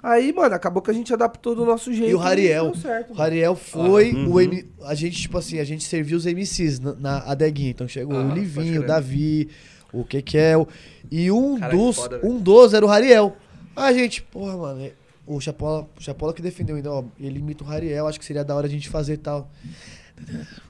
Aí, 0.01 0.34
mano, 0.34 0.55
acabou 0.55 0.81
que 0.81 0.89
a 0.89 0.93
gente 0.93 1.14
adaptou 1.14 1.53
do 1.53 1.65
nosso 1.65 1.93
jeito. 1.93 2.10
E 2.10 2.15
o 2.15 2.18
Rariel. 2.18 2.72
deu 2.72 2.76
certo, 2.81 3.11
O. 3.11 3.14
Rariel 3.14 3.55
foi 3.55 4.11
Ah, 4.11 4.15
o 4.27 4.31
uhum. 4.31 4.41
M, 4.41 4.65
A 4.84 4.95
gente, 4.95 5.22
tipo 5.22 5.38
assim, 5.38 5.60
a 5.60 5.64
gente 5.64 5.84
serviu 5.84 6.18
os 6.18 6.26
MCs 6.26 6.80
na, 6.80 6.93
na 6.95 7.18
adeguinha. 7.19 7.69
Então 7.72 7.88
chegou 7.88 8.18
Ah, 8.18 8.23
o 8.23 8.31
Livinho, 8.34 8.81
o. 8.81 8.85
Davi, 8.88 9.49
o 9.93 10.03
Kekel. 10.03 10.68
E 11.11 11.30
um 11.30 11.60
Cara, 11.60 11.76
dos. 11.76 11.95
foda, 11.97 12.19
um 12.23 12.39
dos 12.39 12.73
era 12.73 12.84
o 12.85 12.89
Rariel. 12.89 13.35
A 13.76 13.93
gente, 13.93 14.22
porra, 14.23 14.57
mano. 14.57 14.89
O 15.26 15.40
Chapola, 15.40 15.88
o 15.98 16.02
Chapola 16.02 16.34
que 16.34 16.41
defendeu 16.41 16.76
ainda, 16.76 16.91
ó. 16.91 17.04
Ele 17.20 17.40
imita 17.40 17.64
o 17.64 17.68
Rariel, 17.68 18.08
acho 18.08 18.20
que 18.20 18.26
seria 18.26 18.44
da 18.44 18.56
hora 18.56 18.68
a 18.68 18.70
gente 18.70 18.90
fazer 18.90 19.18
tal. 19.18 19.50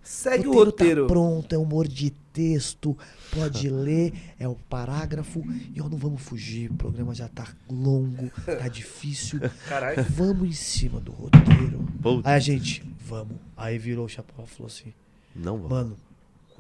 Segue 0.04 0.48
o 0.48 0.54
roteiro. 0.54 1.02
Tá 1.08 1.08
pronto, 1.14 1.54
é 1.54 1.58
humor 1.58 1.88
de 1.88 2.12
texto, 2.32 2.98
pode 3.34 3.68
ler, 3.70 4.14
é 4.40 4.48
o 4.48 4.56
parágrafo. 4.56 5.44
E 5.76 5.82
ó, 5.82 5.90
não 5.90 5.98
vamos 5.98 6.22
fugir, 6.22 6.72
o 6.72 6.76
programa 6.76 7.14
já 7.14 7.28
tá 7.28 7.48
longo, 7.70 8.30
tá 8.46 8.68
difícil. 8.70 9.40
Caralho. 9.68 10.04
Vamos 10.10 10.48
em 10.50 10.54
cima 10.54 11.00
do 11.00 11.12
roteiro. 11.12 11.80
Puta. 12.02 12.30
Aí 12.30 12.36
a 12.36 12.40
gente, 12.40 12.84
vamos. 13.06 13.36
Aí 13.58 13.78
virou 13.78 14.06
o 14.06 14.10
Chapéu 14.10 14.46
e 14.46 14.48
falou 14.48 14.68
assim, 14.68 14.94
Não, 15.36 15.58
vamos. 15.58 15.70
mano. 15.70 15.98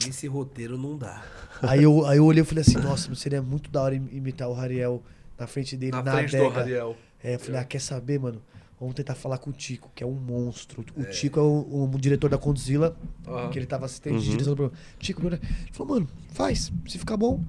Com 0.01 0.09
esse 0.09 0.27
roteiro 0.27 0.77
não 0.77 0.97
dá. 0.97 1.23
Aí 1.61 1.83
eu, 1.83 2.05
aí 2.07 2.17
eu 2.17 2.25
olhei 2.25 2.41
e 2.41 2.45
falei 2.45 2.61
assim, 2.63 2.77
nossa, 2.77 3.13
seria 3.15 3.41
muito 3.41 3.69
da 3.69 3.81
hora 3.81 3.95
im- 3.95 4.09
imitar 4.11 4.49
o 4.49 4.53
Rariel 4.53 5.01
na 5.39 5.45
frente 5.47 5.77
dele, 5.77 5.91
Na 5.91 6.01
na, 6.03 6.11
frente 6.13 6.35
do 6.35 6.45
adega. 6.47 6.95
É, 7.23 7.35
eu 7.35 7.39
falei, 7.39 7.61
ah, 7.61 7.63
quer 7.63 7.79
saber, 7.79 8.19
mano? 8.19 8.41
Vamos 8.79 8.95
tentar 8.95 9.15
falar 9.15 9.37
com 9.37 9.49
o 9.49 9.53
Tico, 9.53 9.89
que 9.95 10.03
é 10.03 10.07
um 10.07 10.11
monstro. 10.13 10.83
O 10.97 11.03
Tico 11.05 11.39
é 11.39 11.43
o, 11.43 11.89
o 11.93 11.97
diretor 11.97 12.29
da 12.29 12.37
Condzilla, 12.37 12.97
Aham. 13.25 13.49
que 13.49 13.57
ele 13.57 13.65
tava 13.65 13.85
assistente 13.85 14.19
de 14.19 14.25
Uhum. 14.25 14.31
direção 14.31 14.53
do 14.53 14.57
programa. 14.57 14.81
Tico, 14.99 15.21
meu- 15.21 15.31
ele 15.33 15.41
falou, 15.71 15.93
mano, 15.93 16.09
faz, 16.33 16.71
se 16.87 16.97
ficar 16.99 17.15
bom. 17.15 17.41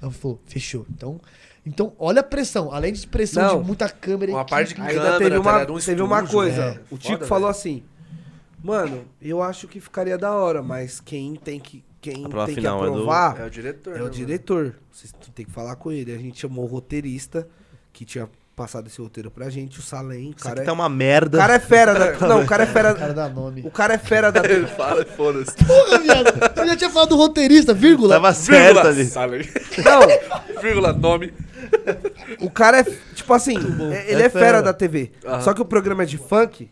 Ele 0.00 0.10
falou, 0.12 0.40
fechou. 0.46 0.86
Então, 0.90 1.20
então 1.66 1.92
olha 1.98 2.20
a 2.20 2.22
pressão. 2.22 2.72
Além 2.72 2.92
de 2.94 3.06
pressão 3.06 3.42
Não. 3.54 3.60
de 3.60 3.66
muita 3.66 3.88
câmera. 3.90 4.32
Uma 4.32 4.44
parte 4.46 4.72
de 4.74 4.80
Ainda 4.80 4.94
câmera, 4.94 5.18
teve 5.18 5.30
tá 5.34 5.40
uma, 5.40 5.52
ligado? 5.52 5.74
Um 5.74 5.78
teve 5.78 6.02
uma 6.02 6.26
coisa. 6.26 6.62
é. 6.64 6.80
O 6.90 6.96
Tico 6.96 7.14
Foda, 7.14 7.26
falou 7.26 7.48
velho. 7.52 7.58
assim: 7.60 7.82
Mano, 8.62 9.04
eu 9.20 9.42
acho 9.42 9.68
que 9.68 9.80
ficaria 9.80 10.16
da 10.16 10.34
hora, 10.34 10.62
mas 10.62 11.00
quem 11.00 11.34
tem 11.36 11.60
que, 11.60 11.84
quem 12.00 12.14
tem 12.14 12.24
que 12.46 12.54
final 12.54 12.82
é 12.82 12.86
do- 12.86 12.92
aprovar 12.94 13.40
É 13.40 13.44
o 13.46 13.50
diretor. 13.50 13.90
é 13.90 13.94
né, 13.94 14.00
o 14.00 14.04
mano? 14.04 14.14
diretor. 14.14 14.76
Vocês 14.90 15.12
tem 15.34 15.44
que 15.44 15.52
falar 15.52 15.76
com 15.76 15.92
ele. 15.92 16.12
A 16.12 16.18
gente 16.18 16.40
chamou 16.40 16.64
o 16.64 16.66
roteirista, 16.68 17.46
que 17.92 18.04
tinha 18.04 18.28
passado 18.58 18.88
esse 18.88 19.00
roteiro 19.00 19.30
pra 19.30 19.48
gente, 19.48 19.78
o 19.78 19.82
Salem, 19.82 20.26
o 20.30 20.30
Isso 20.30 20.38
cara 20.44 20.54
aqui 20.56 20.60
é... 20.62 20.64
tá 20.64 20.72
uma 20.72 20.86
O 20.86 20.90
merda. 20.90 21.38
cara 21.38 21.54
é 21.54 21.58
fera 21.60 21.94
da... 21.94 22.12
Não, 22.26 22.42
o 22.42 22.46
cara 22.46 22.64
é 22.64 22.66
O 22.66 22.72
cara 22.74 22.94
fera... 22.94 23.12
dá 23.14 23.28
nome. 23.28 23.62
O 23.64 23.70
cara 23.70 23.94
é 23.94 23.98
fera 23.98 24.32
da... 24.32 24.40
Ele 24.50 24.66
fala, 24.66 25.04
foda-se. 25.04 25.54
Porra, 25.64 25.98
viado. 26.00 26.28
Eu 26.56 26.66
já 26.66 26.76
tinha 26.76 26.90
falado 26.90 27.10
do 27.10 27.16
roteirista, 27.16 27.72
vírgula. 27.72 28.14
Tava 28.16 28.34
certo 28.34 28.80
ali. 28.88 29.04
Salem. 29.06 29.48
Não, 29.84 30.00
Vírgula, 30.60 30.92
nome. 30.92 31.32
o 32.40 32.50
cara 32.50 32.80
é, 32.80 32.84
tipo 33.14 33.32
assim, 33.32 33.56
é- 33.92 34.10
ele 34.10 34.22
É 34.22 34.26
é, 34.26 34.28
fera, 34.28 34.44
fera. 34.46 34.62
da 34.62 34.72
TV. 34.72 35.12
Aham. 35.24 35.40
Só 35.40 35.54
que 35.54 35.62
o 35.62 35.64
programa 35.64 36.02
é 36.02 36.06
de 36.06 36.18
funk, 36.18 36.68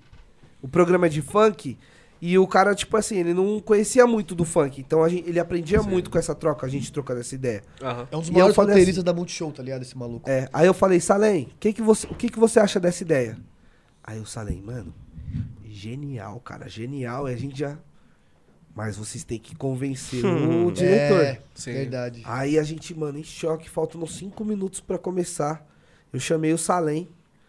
o 0.60 0.66
programa 0.68 1.06
é 1.06 1.08
de 1.08 1.22
funk, 1.22 1.78
e 2.20 2.38
o 2.38 2.46
cara, 2.46 2.74
tipo 2.74 2.96
assim, 2.96 3.16
ele 3.18 3.34
não 3.34 3.60
conhecia 3.60 4.06
muito 4.06 4.34
do 4.34 4.44
funk. 4.44 4.80
Então 4.80 5.02
a 5.04 5.08
gente- 5.08 5.28
ele 5.28 5.38
aprendia 5.38 5.82
muito 5.82 6.10
com 6.10 6.18
essa 6.18 6.34
troca, 6.34 6.66
a 6.66 6.68
gente 6.68 6.90
trocando 6.92 7.20
essa 7.20 7.34
ideia. 7.34 7.62
Aham. 7.82 8.08
É 8.10 8.16
um 8.16 8.20
dos 8.20 8.30
maiores 8.30 8.56
roteiristas 8.56 9.04
da 9.04 9.12
Multishow, 9.12 9.52
tá 9.52 9.62
ligado? 9.62 9.82
Esse 9.82 9.96
maluco. 9.96 10.28
É, 10.28 10.48
aí 10.52 10.66
eu 10.66 10.74
falei, 10.74 10.98
Salem, 11.00 11.48
que 11.60 11.72
que 11.72 11.82
você, 11.82 12.06
o 12.06 12.14
que, 12.14 12.28
que 12.28 12.38
você 12.38 12.58
acha 12.60 12.80
dessa 12.80 13.02
ideia? 13.02 13.36
Aí 14.02 14.18
o 14.20 14.26
Salem, 14.26 14.62
mano, 14.62 14.94
genial, 15.64 16.40
cara, 16.40 16.68
genial. 16.68 17.28
E 17.28 17.34
a 17.34 17.36
gente 17.36 17.58
já. 17.58 17.76
Mas 18.74 18.96
vocês 18.96 19.24
têm 19.24 19.38
que 19.38 19.56
convencer 19.56 20.22
o 20.24 20.70
diretor. 20.70 21.22
É, 21.24 21.40
Sim. 21.54 21.72
verdade. 21.72 22.22
Aí 22.24 22.58
a 22.58 22.62
gente, 22.62 22.94
mano, 22.94 23.18
em 23.18 23.24
choque, 23.24 23.70
faltando 23.70 24.06
cinco 24.06 24.44
minutos 24.44 24.80
pra 24.80 24.98
começar. 24.98 25.66
Eu 26.12 26.20
chamei 26.20 26.52
o 26.52 26.58
Salem, 26.58 27.08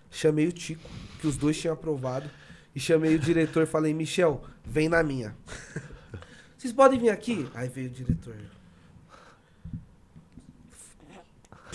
chamei 0.09 0.47
o 0.47 0.51
Tico, 0.53 0.89
que 1.19 1.27
os 1.27 1.35
dois 1.37 1.57
tinham 1.59 1.73
aprovado, 1.73 2.29
e 2.77 2.79
chamei 2.79 3.15
o 3.15 3.19
diretor 3.19 3.63
e 3.63 3.65
falei, 3.65 3.91
Michel, 3.91 4.39
vem 4.63 4.87
na 4.87 5.01
minha. 5.01 5.35
Vocês 6.55 6.71
podem 6.71 6.99
vir 6.99 7.09
aqui? 7.09 7.47
Aí 7.55 7.67
veio 7.67 7.87
o 7.87 7.89
diretor. 7.89 8.35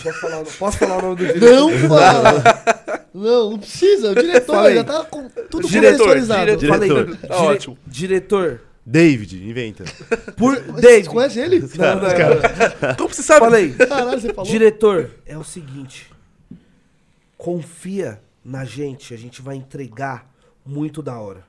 Posso 0.01 0.19
falar, 0.21 0.39
o- 0.41 0.45
posso 0.45 0.77
falar 0.77 0.97
o 0.97 1.01
nome 1.01 1.15
do 1.17 1.25
diretor? 1.25 1.49
Não 1.49 1.89
fala! 1.89 2.43
Não, 3.13 3.51
não 3.51 3.59
precisa. 3.59 4.11
O 4.11 4.15
diretor 4.15 4.55
Falei. 4.55 4.75
já 4.75 4.83
tá 4.85 5.03
com 5.05 5.27
tudo 5.29 5.67
Diretor, 5.67 5.97
contextualizado. 6.07 6.45
diretor. 6.57 6.67
Falei, 6.69 6.89
Diretor. 6.89 7.17
Tá 7.17 7.27
dire- 7.35 7.47
ótimo. 7.47 7.77
Diretor, 7.85 8.61
David, 8.85 9.49
inventa. 9.49 9.83
por 10.37 10.55
Você 10.55 10.81
David. 10.81 11.09
conhece 11.09 11.39
ele? 11.39 11.59
Não, 11.59 11.67
não, 11.67 12.01
não. 12.01 12.95
Como 12.97 13.13
você 13.13 13.23
sabe? 13.23 13.39
Falei, 13.41 13.73
Caralho, 13.73 14.19
você 14.21 14.33
falou. 14.33 14.49
diretor, 14.49 15.11
é 15.25 15.37
o 15.37 15.43
seguinte. 15.43 16.09
Confia 17.37 18.21
na 18.43 18.65
gente, 18.65 19.13
a 19.13 19.17
gente 19.17 19.41
vai 19.41 19.55
entregar 19.57 20.32
muito 20.65 21.01
da 21.01 21.19
hora. 21.19 21.45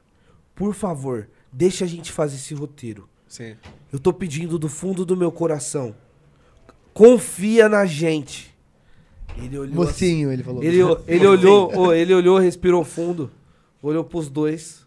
Por 0.55 0.74
favor, 0.74 1.28
deixa 1.53 1.85
a 1.85 1.89
gente 1.89 2.12
fazer 2.12 2.36
esse 2.36 2.55
roteiro. 2.55 3.09
Sim. 3.28 3.57
Eu 3.93 3.99
tô 3.99 4.12
pedindo 4.12 4.59
do 4.59 4.69
fundo 4.69 5.05
do 5.05 5.16
meu 5.16 5.32
coração. 5.32 5.95
Confia 6.93 7.69
na 7.69 7.85
gente. 7.86 8.55
Ele 9.36 9.59
olhou 9.59 9.82
assim, 9.82 9.93
Mocinho, 9.93 10.32
ele 10.32 10.43
falou. 10.45 10.62
Ele, 10.62 10.78
ele 11.09 11.27
olhou, 11.27 11.77
ô, 11.77 11.93
ele 11.93 12.15
olhou, 12.15 12.39
respirou 12.39 12.85
fundo, 12.85 13.31
olhou 13.82 14.05
pros 14.05 14.28
dois. 14.28 14.86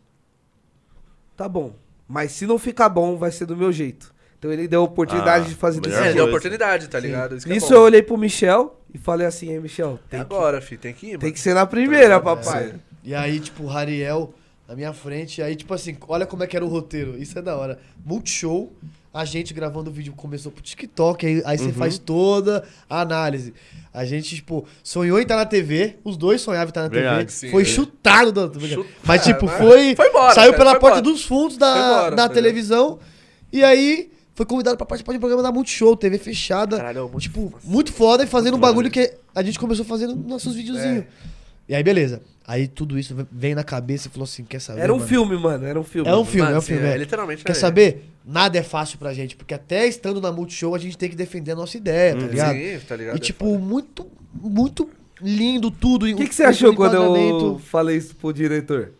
Tá 1.35 1.49
bom. 1.49 1.75
Mas 2.07 2.31
se 2.31 2.45
não 2.47 2.57
ficar 2.57 2.87
bom, 2.87 3.17
vai 3.17 3.31
ser 3.31 3.45
do 3.45 3.57
meu 3.57 3.71
jeito. 3.71 4.15
Então 4.39 4.51
ele 4.51 4.67
deu 4.67 4.81
a 4.81 4.83
oportunidade 4.83 5.45
Ah, 5.45 5.49
de 5.49 5.55
fazer 5.55 5.81
desse 5.81 5.95
melhor 5.95 6.01
É, 6.01 6.05
jeito. 6.05 6.15
deu 6.15 6.23
coisa. 6.25 6.37
oportunidade, 6.37 6.87
tá 6.87 6.99
ligado? 6.99 7.35
Isso, 7.35 7.45
que 7.45 7.73
é 7.73 7.77
eu 7.77 7.81
olhei 7.81 8.01
pro 8.01 8.17
Michel 8.17 8.79
e 8.93 8.97
falei 8.97 9.27
assim, 9.27 9.51
hein, 9.51 9.59
Michel, 9.59 9.99
É 10.07 10.09
tem, 10.11 10.19
que, 10.19 10.33
agora, 10.33 10.61
fi, 10.61 10.77
tem 10.77 10.93
que 10.93 11.07
ir, 11.07 11.09
tem 11.09 11.17
mano. 11.19 11.33
que 11.33 11.39
ser 11.39 11.53
na 11.53 11.65
primeira, 11.65 12.19
papai. 12.21 12.75
E 13.07 13.15
aí, 13.15 13.39
tipo, 13.39 13.63
o 13.63 13.67
Rariel 13.67 14.33
na 14.67 14.75
minha 14.75 14.91
frente. 14.91 15.41
Aí, 15.41 15.55
tipo 15.55 15.73
assim, 15.73 15.95
olha 16.09 16.25
como 16.25 16.43
é 16.43 16.47
que 16.47 16.57
era 16.57 16.65
o 16.65 16.67
roteiro. 16.67 17.17
Isso 17.17 17.39
é 17.39 17.41
da 17.41 17.55
hora. 17.55 17.79
Multishow, 18.05 18.69
a 19.13 19.23
gente 19.23 19.53
gravando 19.53 19.89
o 19.89 19.93
vídeo 19.93 20.11
começou 20.11 20.51
pro 20.51 20.61
TikTok, 20.61 21.25
aí, 21.25 21.41
aí 21.45 21.57
você 21.57 21.71
faz 21.71 21.97
toda 21.97 22.65
a 22.89 22.99
análise. 22.99 23.53
A 23.93 24.03
gente, 24.03 24.35
tipo, 24.35 24.65
sonhou 24.83 25.17
em 25.19 25.21
estar 25.21 25.37
na 25.37 25.45
TV, 25.45 25.95
os 26.03 26.17
dois 26.17 26.41
sonhavam 26.41 26.67
em 26.67 26.69
estar 26.69 26.81
na 26.83 26.89
Verdade, 26.89 27.27
TV. 27.27 27.31
sim. 27.31 27.49
foi 27.49 27.63
chutado 27.63 28.33
da 28.33 28.41
tô 28.49 28.59
brincando. 28.59 28.83
Chutado, 28.83 28.99
Mas, 29.05 29.23
tipo, 29.23 29.45
mas 29.45 29.57
foi. 29.57 29.95
foi 29.95 30.09
embora, 30.09 30.35
saiu 30.35 30.51
cara, 30.51 30.57
pela 30.57 30.71
foi 30.71 30.79
porta 30.81 30.99
embora. 30.99 31.13
dos 31.13 31.23
fundos 31.23 31.55
da, 31.57 31.71
embora, 31.71 32.15
da 32.15 32.27
tá 32.27 32.33
televisão. 32.33 32.99
E 33.53 33.63
aí. 33.63 34.11
Foi 34.35 34.45
convidado 34.45 34.77
pra 34.77 34.85
participar 34.85 35.13
de 35.13 35.17
um 35.17 35.19
programa 35.19 35.41
da 35.41 35.51
Multishow, 35.51 35.95
TV 35.97 36.19
fechada. 36.19 36.77
Caralho, 36.77 37.09
muito 37.09 37.21
tipo, 37.21 37.49
foda. 37.49 37.63
muito 37.63 37.91
foda 37.91 38.23
e 38.23 38.27
fazendo 38.27 38.55
um 38.55 38.59
bagulho 38.59 38.91
que 38.91 39.11
a 39.33 39.41
gente 39.41 39.57
começou 39.57 39.83
fazendo 39.83 40.15
nos 40.15 40.27
nossos 40.27 40.53
videozinhos. 40.53 41.05
É. 41.05 41.36
E 41.67 41.75
aí, 41.75 41.83
beleza. 41.83 42.21
Aí 42.47 42.65
tudo 42.65 42.97
isso 42.97 43.13
vem 43.29 43.53
na 43.53 43.63
cabeça 43.63 44.07
e 44.07 44.11
falou 44.11 44.23
assim: 44.23 44.45
quer 44.45 44.61
saber? 44.61 44.79
Era 44.79 44.93
um 44.93 44.97
mano? 44.97 45.07
filme, 45.07 45.37
mano, 45.37 45.65
era 45.65 45.77
um 45.77 45.83
filme. 45.83 46.09
É 46.09 46.15
um 46.15 46.23
filme, 46.23 46.43
Mano, 46.43 46.55
é 46.55 46.59
um 46.59 46.61
filme. 46.61 46.87
é, 46.87 46.93
é. 46.93 46.97
literalmente 46.97 47.43
Quer 47.43 47.51
é. 47.51 47.55
saber? 47.55 48.09
Nada 48.25 48.57
é 48.57 48.63
fácil 48.63 48.97
pra 48.97 49.13
gente, 49.13 49.35
porque 49.35 49.53
até 49.53 49.85
estando 49.85 50.21
na 50.21 50.31
Multishow 50.31 50.73
a 50.73 50.77
gente 50.77 50.97
tem 50.97 51.09
que 51.09 51.15
defender 51.15 51.51
a 51.51 51.55
nossa 51.55 51.75
ideia, 51.75 52.15
tá 52.15 52.25
ligado? 52.25 52.55
Sim, 52.55 52.79
tá 52.87 52.95
ligado? 52.95 53.17
E 53.17 53.19
tipo, 53.19 53.57
muito, 53.59 54.07
muito 54.33 54.89
lindo 55.21 55.69
tudo. 55.69 56.05
O 56.05 56.15
que, 56.15 56.27
que 56.27 56.35
você 56.35 56.43
achou 56.43 56.73
quando 56.73 56.95
eu 56.95 57.59
falei 57.59 57.97
isso 57.97 58.15
pro 58.15 58.31
diretor? 58.31 58.91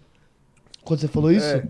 Quando 0.84 1.00
você 1.02 1.08
falou 1.08 1.32
isso? 1.32 1.46
É. 1.46 1.64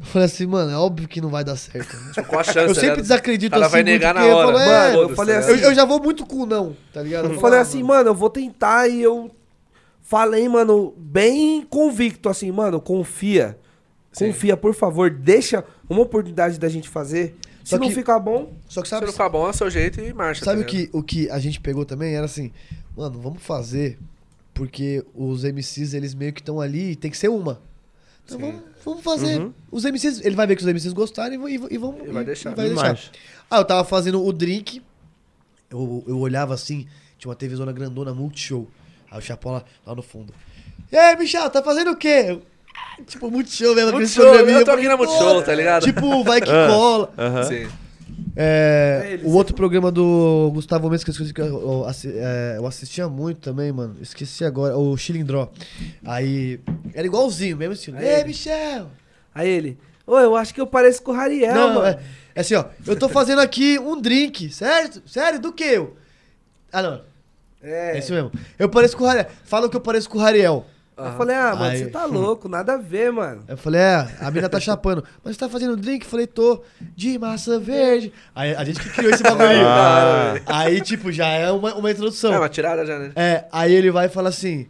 Eu 0.00 0.06
falei 0.06 0.26
assim, 0.26 0.46
mano, 0.46 0.70
é 0.72 0.76
óbvio 0.76 1.06
que 1.06 1.20
não 1.20 1.28
vai 1.28 1.44
dar 1.44 1.56
certo. 1.56 1.96
Tipo, 2.12 2.42
chance, 2.42 2.58
eu 2.58 2.74
sempre 2.74 2.80
ligado? 2.80 3.02
desacredito 3.02 3.52
cara 3.52 3.66
assim. 3.66 3.72
vai 3.72 3.82
negar 3.82 4.14
na 4.14 4.20
porque 4.20 4.32
eu 4.32 4.36
hora. 4.36 4.46
falo, 4.46 4.58
é, 4.58 4.66
Mano, 4.66 5.02
eu 5.02 5.16
falei 5.16 5.34
tá 5.34 5.40
assim, 5.40 5.50
eu, 5.50 5.58
eu 5.58 5.74
já 5.74 5.84
vou 5.84 6.02
muito 6.02 6.26
com 6.26 6.36
o 6.38 6.46
não, 6.46 6.76
tá 6.92 7.02
ligado? 7.02 7.24
Eu 7.24 7.30
falo, 7.30 7.40
falei 7.40 7.58
ah, 7.58 7.62
assim, 7.62 7.82
mano, 7.82 8.10
eu 8.10 8.14
vou 8.14 8.30
tentar 8.30 8.88
e 8.88 9.00
eu 9.00 9.30
falei, 10.04 10.48
mano, 10.48 10.94
bem 10.96 11.62
convicto, 11.62 12.28
assim, 12.28 12.52
mano, 12.52 12.80
confia. 12.80 13.58
Sim. 14.12 14.26
Confia, 14.28 14.56
por 14.56 14.72
favor, 14.74 15.10
deixa 15.10 15.64
uma 15.88 16.02
oportunidade 16.02 16.60
da 16.60 16.68
gente 16.68 16.88
fazer. 16.88 17.34
Se 17.64 17.70
Só 17.70 17.78
não 17.78 17.88
que- 17.88 17.94
ficar 17.94 18.20
bom, 18.20 18.52
Só 18.68 18.82
que 18.82 18.86
Se 18.86 18.90
sabe, 18.90 19.06
não 19.06 19.12
ficar 19.12 19.28
bom, 19.30 19.48
é 19.48 19.52
seu 19.52 19.68
jeito 19.70 20.00
e 20.00 20.12
marcha. 20.12 20.44
sabe 20.44 20.60
tá 20.60 20.66
o, 20.66 20.70
que, 20.70 20.90
o 20.92 21.02
que 21.02 21.30
a 21.30 21.38
gente 21.38 21.58
pegou 21.60 21.84
também? 21.84 22.14
Era 22.14 22.26
assim, 22.26 22.52
mano, 22.94 23.18
vamos 23.18 23.42
fazer, 23.42 23.98
porque 24.52 25.02
os 25.14 25.42
MCs, 25.42 25.94
eles 25.94 26.14
meio 26.14 26.32
que 26.32 26.40
estão 26.40 26.60
ali 26.60 26.90
e 26.92 26.96
tem 26.96 27.10
que 27.10 27.16
ser 27.16 27.28
uma. 27.28 27.60
Então 28.24 28.38
vamos, 28.38 28.62
vamos 28.84 29.02
fazer. 29.02 29.40
Uhum. 29.40 29.52
Os 29.70 29.84
MCs, 29.84 30.20
ele 30.24 30.36
vai 30.36 30.46
ver 30.46 30.56
que 30.56 30.62
os 30.62 30.68
MCs 30.68 30.92
gostaram 30.92 31.48
e, 31.48 31.56
e, 31.56 31.60
e 31.70 31.78
vão. 31.78 31.96
E 32.06 32.10
vai 32.10 32.24
deixar. 32.24 32.54
vai 32.54 32.68
deixar. 32.68 32.82
Marcha. 32.84 33.10
Ah, 33.50 33.58
eu 33.58 33.64
tava 33.64 33.82
fazendo 33.84 34.22
o 34.24 34.32
drink. 34.32 34.82
Eu, 35.70 36.04
eu 36.06 36.18
olhava 36.18 36.54
assim, 36.54 36.86
tinha 37.18 37.30
uma 37.30 37.34
televisão 37.34 37.66
grandona 37.72 38.14
Multishow. 38.14 38.68
Aí 39.14 39.18
o 39.18 39.22
Chapola 39.22 39.64
lá 39.86 39.94
no 39.94 40.02
fundo. 40.02 40.34
E 40.90 40.96
aí, 40.96 41.16
Michel, 41.16 41.48
tá 41.48 41.62
fazendo 41.62 41.92
o 41.92 41.96
quê? 41.96 42.26
Eu, 42.28 42.42
"Ah, 42.76 43.00
tipo, 43.06 43.30
Multishow 43.30 43.74
mesmo. 43.74 43.90
aquele 43.90 44.02
Multishow, 44.02 44.24
programinha, 44.24 44.58
eu 44.58 44.64
tô 44.64 44.70
aqui 44.72 44.82
falei, 44.82 44.88
na 44.88 44.96
Multishow, 44.96 45.42
tá 45.42 45.54
ligado? 45.54 45.82
Tipo, 45.84 46.24
vai 46.24 46.40
que 46.40 46.50
Ah. 46.52 46.66
cola. 46.68 47.12
Aham. 47.16 47.42
Sim. 47.44 47.68
É, 48.36 49.02
É, 49.06 49.12
ele 49.12 49.24
o 49.24 49.30
outro 49.32 49.54
programa 49.54 49.92
do 49.92 50.50
Gustavo 50.52 50.88
Mendes 50.90 51.04
que 51.04 51.10
eu 51.10 51.12
esqueci 51.12 51.32
que 51.32 51.40
eu, 51.40 51.46
eu 51.46 51.86
é, 52.16 52.54
eu 52.58 52.66
assistia 52.66 53.08
muito 53.08 53.40
também, 53.40 53.70
mano. 53.70 53.96
Esqueci 54.00 54.44
agora. 54.44 54.76
O 54.76 54.96
Chilindró. 54.96 55.48
Aí. 56.04 56.58
Era 56.92 57.06
igualzinho, 57.06 57.56
mesmo 57.56 57.74
estilo. 57.74 57.96
Aí 57.98 58.04
Ei, 58.06 58.14
ele- 58.16 58.24
Michel! 58.24 58.88
aí 59.34 59.48
ele, 59.48 59.78
ô, 60.06 60.18
eu 60.18 60.36
acho 60.36 60.52
que 60.52 60.60
eu 60.60 60.66
pareço 60.66 61.00
com 61.02 61.12
o 61.12 61.14
Rariel, 61.14 61.54
Não, 61.54 61.74
mano. 61.74 61.86
é, 61.86 61.98
é 62.34 62.40
assim, 62.40 62.54
ó. 62.56 62.64
Eu 62.86 62.96
tô 62.96 63.08
fazendo 63.08 63.40
aqui 63.40 63.78
um 63.78 64.00
drink. 64.00 64.50
Certo? 64.50 65.00
Sério? 65.08 65.38
Do 65.40 65.52
que 65.52 65.64
eu? 65.64 65.96
Ah, 66.72 66.82
não. 66.82 67.00
É, 67.64 67.96
É. 67.96 67.98
isso 67.98 68.12
mesmo. 68.12 68.30
Eu 68.58 68.68
pareço 68.68 68.96
com 68.96 69.04
o 69.04 69.06
Rariel. 69.06 69.26
Falam 69.44 69.68
que 69.68 69.76
eu 69.76 69.80
pareço 69.80 70.08
com 70.08 70.18
o 70.18 70.20
Rariel. 70.20 70.66
Eu 70.96 71.12
falei, 71.14 71.34
ah, 71.34 71.56
mano, 71.56 71.64
Aí- 71.72 71.78
você 71.78 71.86
tá 71.86 72.04
louco, 72.04 72.48
nada 72.48 72.74
a 72.74 72.76
ver, 72.76 73.10
mano. 73.10 73.42
Eu 73.48 73.56
falei, 73.56 73.80
é, 73.80 74.06
a 74.20 74.30
mina 74.30 74.48
tá 74.48 74.60
chapando. 74.60 75.02
Mas 75.24 75.34
você 75.34 75.40
tá 75.40 75.48
fazendo 75.48 75.76
drink? 75.76 76.04
Eu 76.04 76.10
falei, 76.10 76.24
tô. 76.24 76.62
De 76.94 77.18
massa 77.18 77.58
verde. 77.58 78.12
Aí 78.32 78.54
a 78.54 78.62
gente 78.62 78.78
que 78.78 78.88
criou 78.90 79.10
esse 79.12 79.22
bagulho. 79.22 79.42
Ah. 79.66 80.34
Aí, 80.46 80.80
tipo, 80.80 81.10
já 81.10 81.26
é 81.26 81.50
uma, 81.50 81.74
uma 81.74 81.90
introdução. 81.90 82.32
É 82.32 82.38
uma 82.38 82.48
tirada 82.48 82.86
já, 82.86 82.96
né? 82.96 83.10
É, 83.16 83.44
aí 83.50 83.72
ele 83.72 83.90
vai 83.90 84.06
e 84.06 84.08
fala 84.08 84.28
assim: 84.28 84.68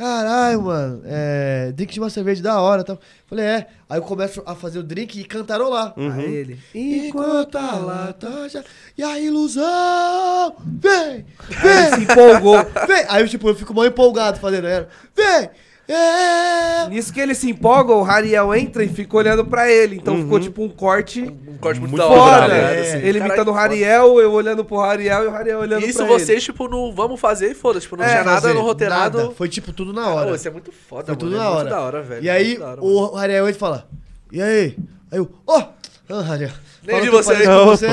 Caralho, 0.00 0.62
mano, 0.62 1.02
é, 1.04 1.72
drink 1.72 1.92
de 1.92 2.00
massa 2.00 2.22
verde 2.24 2.40
da 2.40 2.58
hora. 2.58 2.82
Tal. 2.82 2.98
Falei, 3.26 3.44
é. 3.44 3.66
Aí 3.86 3.98
eu 3.98 4.02
começo 4.02 4.42
a 4.46 4.54
fazer 4.54 4.78
o 4.78 4.82
drink 4.82 5.20
e 5.20 5.24
cantarolar. 5.24 5.92
Aí 5.94 6.24
ele, 6.24 6.58
Enquanto 6.74 7.58
a 7.58 7.76
lata 7.76 8.48
já. 8.48 8.64
E 8.96 9.02
a 9.02 9.18
ilusão! 9.18 10.56
Vem! 10.64 11.26
ele 11.50 11.90
se 11.90 11.96
Vem! 11.96 12.02
empolgou. 12.04 12.56
Vem! 12.88 13.04
Aí 13.10 13.28
tipo, 13.28 13.46
eu 13.46 13.54
fico 13.54 13.74
mal 13.74 13.84
empolgado 13.84 14.40
fazendo. 14.40 14.66
Era, 14.68 14.88
Vem! 15.14 15.50
É! 15.92 16.88
Nisso 16.88 17.12
que 17.12 17.20
ele 17.20 17.34
se 17.34 17.50
empolga, 17.50 17.92
o 17.92 18.02
Rariel 18.02 18.54
entra 18.54 18.84
e 18.84 18.88
fica 18.88 19.16
olhando 19.16 19.44
pra 19.44 19.70
ele. 19.70 19.96
Então 19.96 20.16
ficou 20.16 20.38
tipo 20.38 20.62
um 20.62 20.68
corte 20.68 21.22
Um 21.22 21.56
corte 21.58 21.80
muito, 21.80 21.90
Muito 21.96 22.02
da 22.02 22.08
foda, 22.08 22.20
hora, 22.20 22.46
ligado? 22.54 22.72
É. 22.74 22.80
Assim, 22.80 23.06
ele 23.06 23.18
imitando 23.18 23.48
o 23.48 23.52
foda. 23.52 23.58
Rariel, 23.60 24.20
eu 24.20 24.32
olhando 24.32 24.64
pro 24.64 24.76
Rariel 24.78 25.24
e 25.24 25.26
o 25.26 25.30
Rariel 25.30 25.58
olhando 25.58 25.84
Isso 25.86 25.98
pra 25.98 26.06
vocês, 26.06 26.28
ele. 26.30 26.40
tipo, 26.40 26.68
no 26.68 26.92
vamos 26.92 27.20
fazer 27.20 27.50
e 27.50 27.54
foda. 27.54 27.80
Tipo, 27.80 27.96
não 27.96 28.04
É, 28.04 28.08
tinha 28.10 28.24
nada 28.24 28.40
Fazer, 28.40 28.54
no 28.54 28.62
roteirado. 28.62 29.18
nada. 29.18 29.30
Foi 29.32 29.48
tipo 29.48 29.72
tudo 29.72 29.92
na 29.92 30.04
Pô, 30.04 30.10
hora. 30.10 30.36
isso 30.36 30.46
é 30.48 30.50
muito 30.50 30.72
foda, 30.72 31.06
Foi 31.06 31.14
mano. 31.14 31.18
tudo 31.18 31.34
é 31.34 31.38
na 31.38 31.44
muito 31.44 31.58
hora. 31.58 31.70
da 31.70 31.80
hora, 31.80 32.02
velho. 32.02 32.24
E 32.24 32.30
aí, 32.30 32.48
Muito 32.58 32.64
hora, 32.64 32.80
o 32.82 33.16
Ariel 33.16 33.48
ele 33.48 33.58
fala: 33.58 33.88
E 34.32 34.40
aí? 34.40 34.76
Aí 35.10 35.18
eu, 35.18 35.30
ó! 35.46 35.62
Ah, 36.08 36.32
Ariel. 36.32 36.50
Nem 36.84 37.04
eu 37.04 37.12
você. 37.12 37.34
você. 37.46 37.86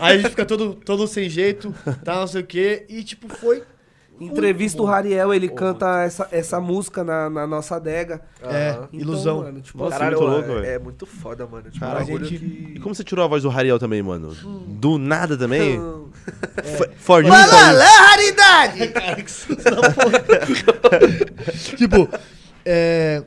Aí 0.00 0.14
a 0.14 0.16
gente 0.18 0.30
fica 0.30 0.44
todo, 0.44 0.74
todo 0.74 1.06
sem 1.06 1.28
jeito, 1.28 1.72
tá, 2.04 2.16
não 2.16 2.26
sei 2.26 2.42
o 2.42 2.46
quê. 2.46 2.84
E 2.88 3.02
tipo, 3.04 3.28
foi. 3.34 3.62
Entrevista 4.24 4.80
o 4.82 4.84
Rariel, 4.84 5.32
ele 5.34 5.48
canta 5.48 6.02
essa, 6.02 6.28
essa 6.30 6.60
música 6.60 7.02
na, 7.02 7.28
na 7.30 7.46
nossa 7.46 7.76
adega. 7.76 8.20
É, 8.42 8.70
Aham. 8.70 8.88
ilusão. 8.92 9.42
mano, 9.42 9.60
tipo, 9.60 9.78
Nossa, 9.78 9.90
Caralho, 9.98 10.18
muito 10.18 10.30
louco, 10.32 10.50
é, 10.50 10.54
velho. 10.54 10.66
é 10.66 10.78
muito 10.78 11.06
foda, 11.06 11.46
mano. 11.46 11.70
Tipo, 11.70 11.84
um 11.84 11.88
bagulho 11.88 12.24
gente- 12.24 12.38
que... 12.38 12.72
E 12.76 12.80
como 12.80 12.94
você 12.94 13.02
tirou 13.04 13.24
a 13.24 13.28
voz 13.28 13.42
do 13.42 13.48
Rariel 13.48 13.78
também, 13.78 14.02
mano? 14.02 14.34
Do 14.68 14.98
nada 14.98 15.36
também? 15.36 15.80
For 16.98 17.22
you, 17.24 17.28
Vai 17.30 17.44
for 17.48 17.54
lá, 17.54 17.70
you. 17.72 17.78
lá, 17.78 17.84
raridade! 18.10 18.88
Cara, 18.92 19.22
que 19.22 19.30
susto 19.30 19.56
da 19.56 19.70
porra. 19.92 20.22
tipo, 21.76 22.08
é, 22.64 23.22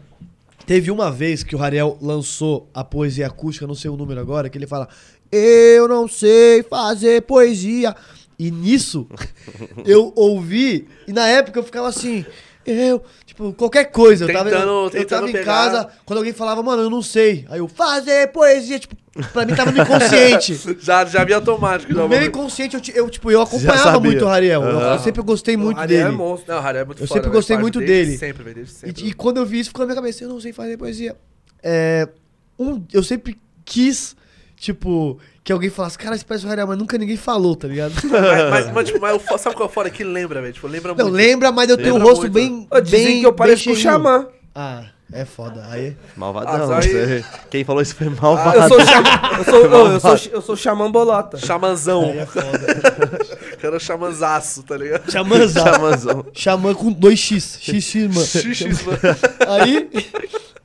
teve 0.66 0.92
uma 0.92 1.12
vez 1.12 1.44
que 1.44 1.56
o 1.56 1.60
Rariel 1.60 1.98
lançou 2.02 2.70
a 2.74 2.84
poesia 2.84 3.28
acústica, 3.28 3.68
não 3.68 3.76
sei 3.76 3.90
o 3.92 3.98
número 3.98 4.20
agora, 4.20 4.50
que 4.50 4.58
ele 4.58 4.68
fala: 4.68 4.88
Eu 5.32 5.88
não 5.88 6.08
sei 6.08 6.64
fazer 6.64 7.22
poesia. 7.24 7.96
E 8.38 8.52
nisso, 8.52 9.08
eu 9.86 10.12
ouvi, 10.16 10.88
e 11.08 11.14
na 11.14 11.28
época 11.28 11.60
eu 11.60 11.64
ficava 11.64 11.88
assim. 11.88 12.26
Eu, 12.66 13.04
tipo, 13.28 13.54
qualquer 13.54 13.86
coisa. 13.92 14.26
Eu 14.26 14.34
tava, 14.34 14.50
Tentando- 14.50 14.68
eu, 14.72 14.84
eu 14.86 14.90
tentando 14.90 15.08
tava 15.20 15.30
em 15.30 15.34
pegar. 15.34 15.46
casa, 15.46 15.88
quando 16.04 16.18
alguém 16.18 16.34
falava, 16.34 16.64
mano, 16.64 16.82
eu 16.82 16.90
não 16.90 17.02
sei. 17.04 17.46
Aí 17.48 17.60
eu, 17.60 17.68
fazer 17.68 18.32
poesia, 18.32 18.80
tipo, 18.80 18.96
pra 19.32 19.46
mim 19.46 19.54
tava 19.54 19.72
no 19.72 19.80
inconsciente. 19.84 20.58
Já, 20.82 21.06
já 21.06 21.24
vi 21.24 21.32
automático. 21.34 21.94
No 21.94 22.10
meu 22.10 22.24
inconsciente, 22.24 22.76
eu, 22.76 22.82
eu, 23.04 23.08
tipo, 23.10 23.30
eu 23.30 23.40
acompanhava 23.40 24.00
muito 24.00 24.26
o 24.26 24.28
Rariel. 24.28 24.64
Eu, 24.64 24.80
Aham. 24.80 24.94
eu 24.94 25.00
sempre 25.00 25.22
gostei 25.22 25.56
muito 25.56 25.78
O 25.78 25.80
Ariel 25.82 26.06
dele. 26.06 26.16
É 26.16 26.18
monstro. 26.18 26.52
Não, 26.52 26.60
o 26.60 26.64
Harry 26.64 26.78
é 26.80 26.86
muito 26.86 27.04
Eu 27.04 27.08
foda, 27.08 27.20
sempre 27.22 27.36
gostei 27.36 27.58
muito 27.58 27.80
dele. 27.80 28.18
Sempre, 28.18 28.44
desde 28.52 28.74
sempre. 28.74 29.04
E, 29.04 29.08
e 29.10 29.14
quando 29.14 29.38
eu 29.38 29.46
vi 29.46 29.60
isso, 29.60 29.70
ficou 29.70 29.82
na 29.84 29.94
minha 29.94 29.96
cabeça, 30.02 30.24
eu 30.24 30.30
não 30.30 30.42
sei 30.42 30.52
fazer 30.52 30.76
poesia. 30.76 31.16
É, 31.62 32.10
um, 32.58 32.84
eu 32.92 33.04
sempre 33.04 33.38
quis, 33.64 34.16
tipo, 34.58 35.20
que 35.46 35.54
alguém 35.54 35.70
falasse, 35.70 35.98
cara, 35.98 36.16
esse 36.16 36.26
parece 36.26 36.44
o 36.46 36.50
Rariel, 36.50 36.68
mas 36.68 36.78
nunca 36.78 36.98
ninguém 36.98 37.16
falou, 37.16 37.56
tá 37.56 37.68
ligado? 37.68 37.94
Mas, 38.04 38.50
mas, 38.66 38.74
mas, 38.74 38.88
tipo, 38.88 39.00
mas 39.00 39.22
o- 39.32 39.38
sabe 39.38 39.56
qual 39.56 39.68
é 39.70 39.72
o 39.72 39.74
foda? 39.74 39.90
Que 39.92 40.04
lembra, 40.04 40.42
velho? 40.42 40.52
Tipo, 40.54 40.68
lembra 40.68 40.94
Não, 40.96 41.06
muito. 41.06 41.16
lembra, 41.16 41.52
mas 41.52 41.70
eu 41.70 41.78
tenho 41.78 41.92
o 41.92 41.98
Lembra 42.00 42.10
rosto 42.10 42.22
muito. 42.24 42.34
bem. 42.34 42.68
Dizem 42.84 43.06
bem, 43.06 43.20
que 43.22 43.26
eu 43.28 43.32
pareço 43.34 43.64
com 43.66 43.72
o. 43.72 43.76
Xamã. 43.76 44.28
Ah, 44.56 44.86
é 45.14 45.24
foda. 45.24 45.64
Aí. 45.70 45.96
Malvadão. 46.18 46.72
Ah, 46.74 46.80
aí- 46.80 46.90
você- 46.90 47.26
Quem 47.52 47.64
falou 47.64 47.82
isso 47.84 47.94
foi 47.96 48.10
malvado. 48.10 48.58
Eu 48.58 48.68
sou 48.70 48.80
xamã. 48.84 49.10
Eu 49.38 49.44
sou, 49.44 49.70
ô, 49.70 49.88
eu 49.88 50.00
sou, 50.00 50.32
eu 50.34 50.42
sou 50.42 50.56
xamã 50.56 50.90
bolota. 50.92 51.38
Xamanzão. 51.38 52.06
Aí 52.06 52.18
é 52.18 52.26
foda. 52.26 52.66
Cara, 53.62 53.80
xamanzaço, 53.80 54.64
tá 54.64 54.76
ligado? 54.78 55.12
Xamãzão. 55.12 55.64
Xamãzão. 55.64 56.26
Xamã 56.34 56.74
com 56.74 56.92
2x. 56.92 57.60
XX, 57.62 57.96
mano. 58.14 58.26
Xixi, 58.26 58.68
mano. 58.84 59.00
Aí, 59.48 59.90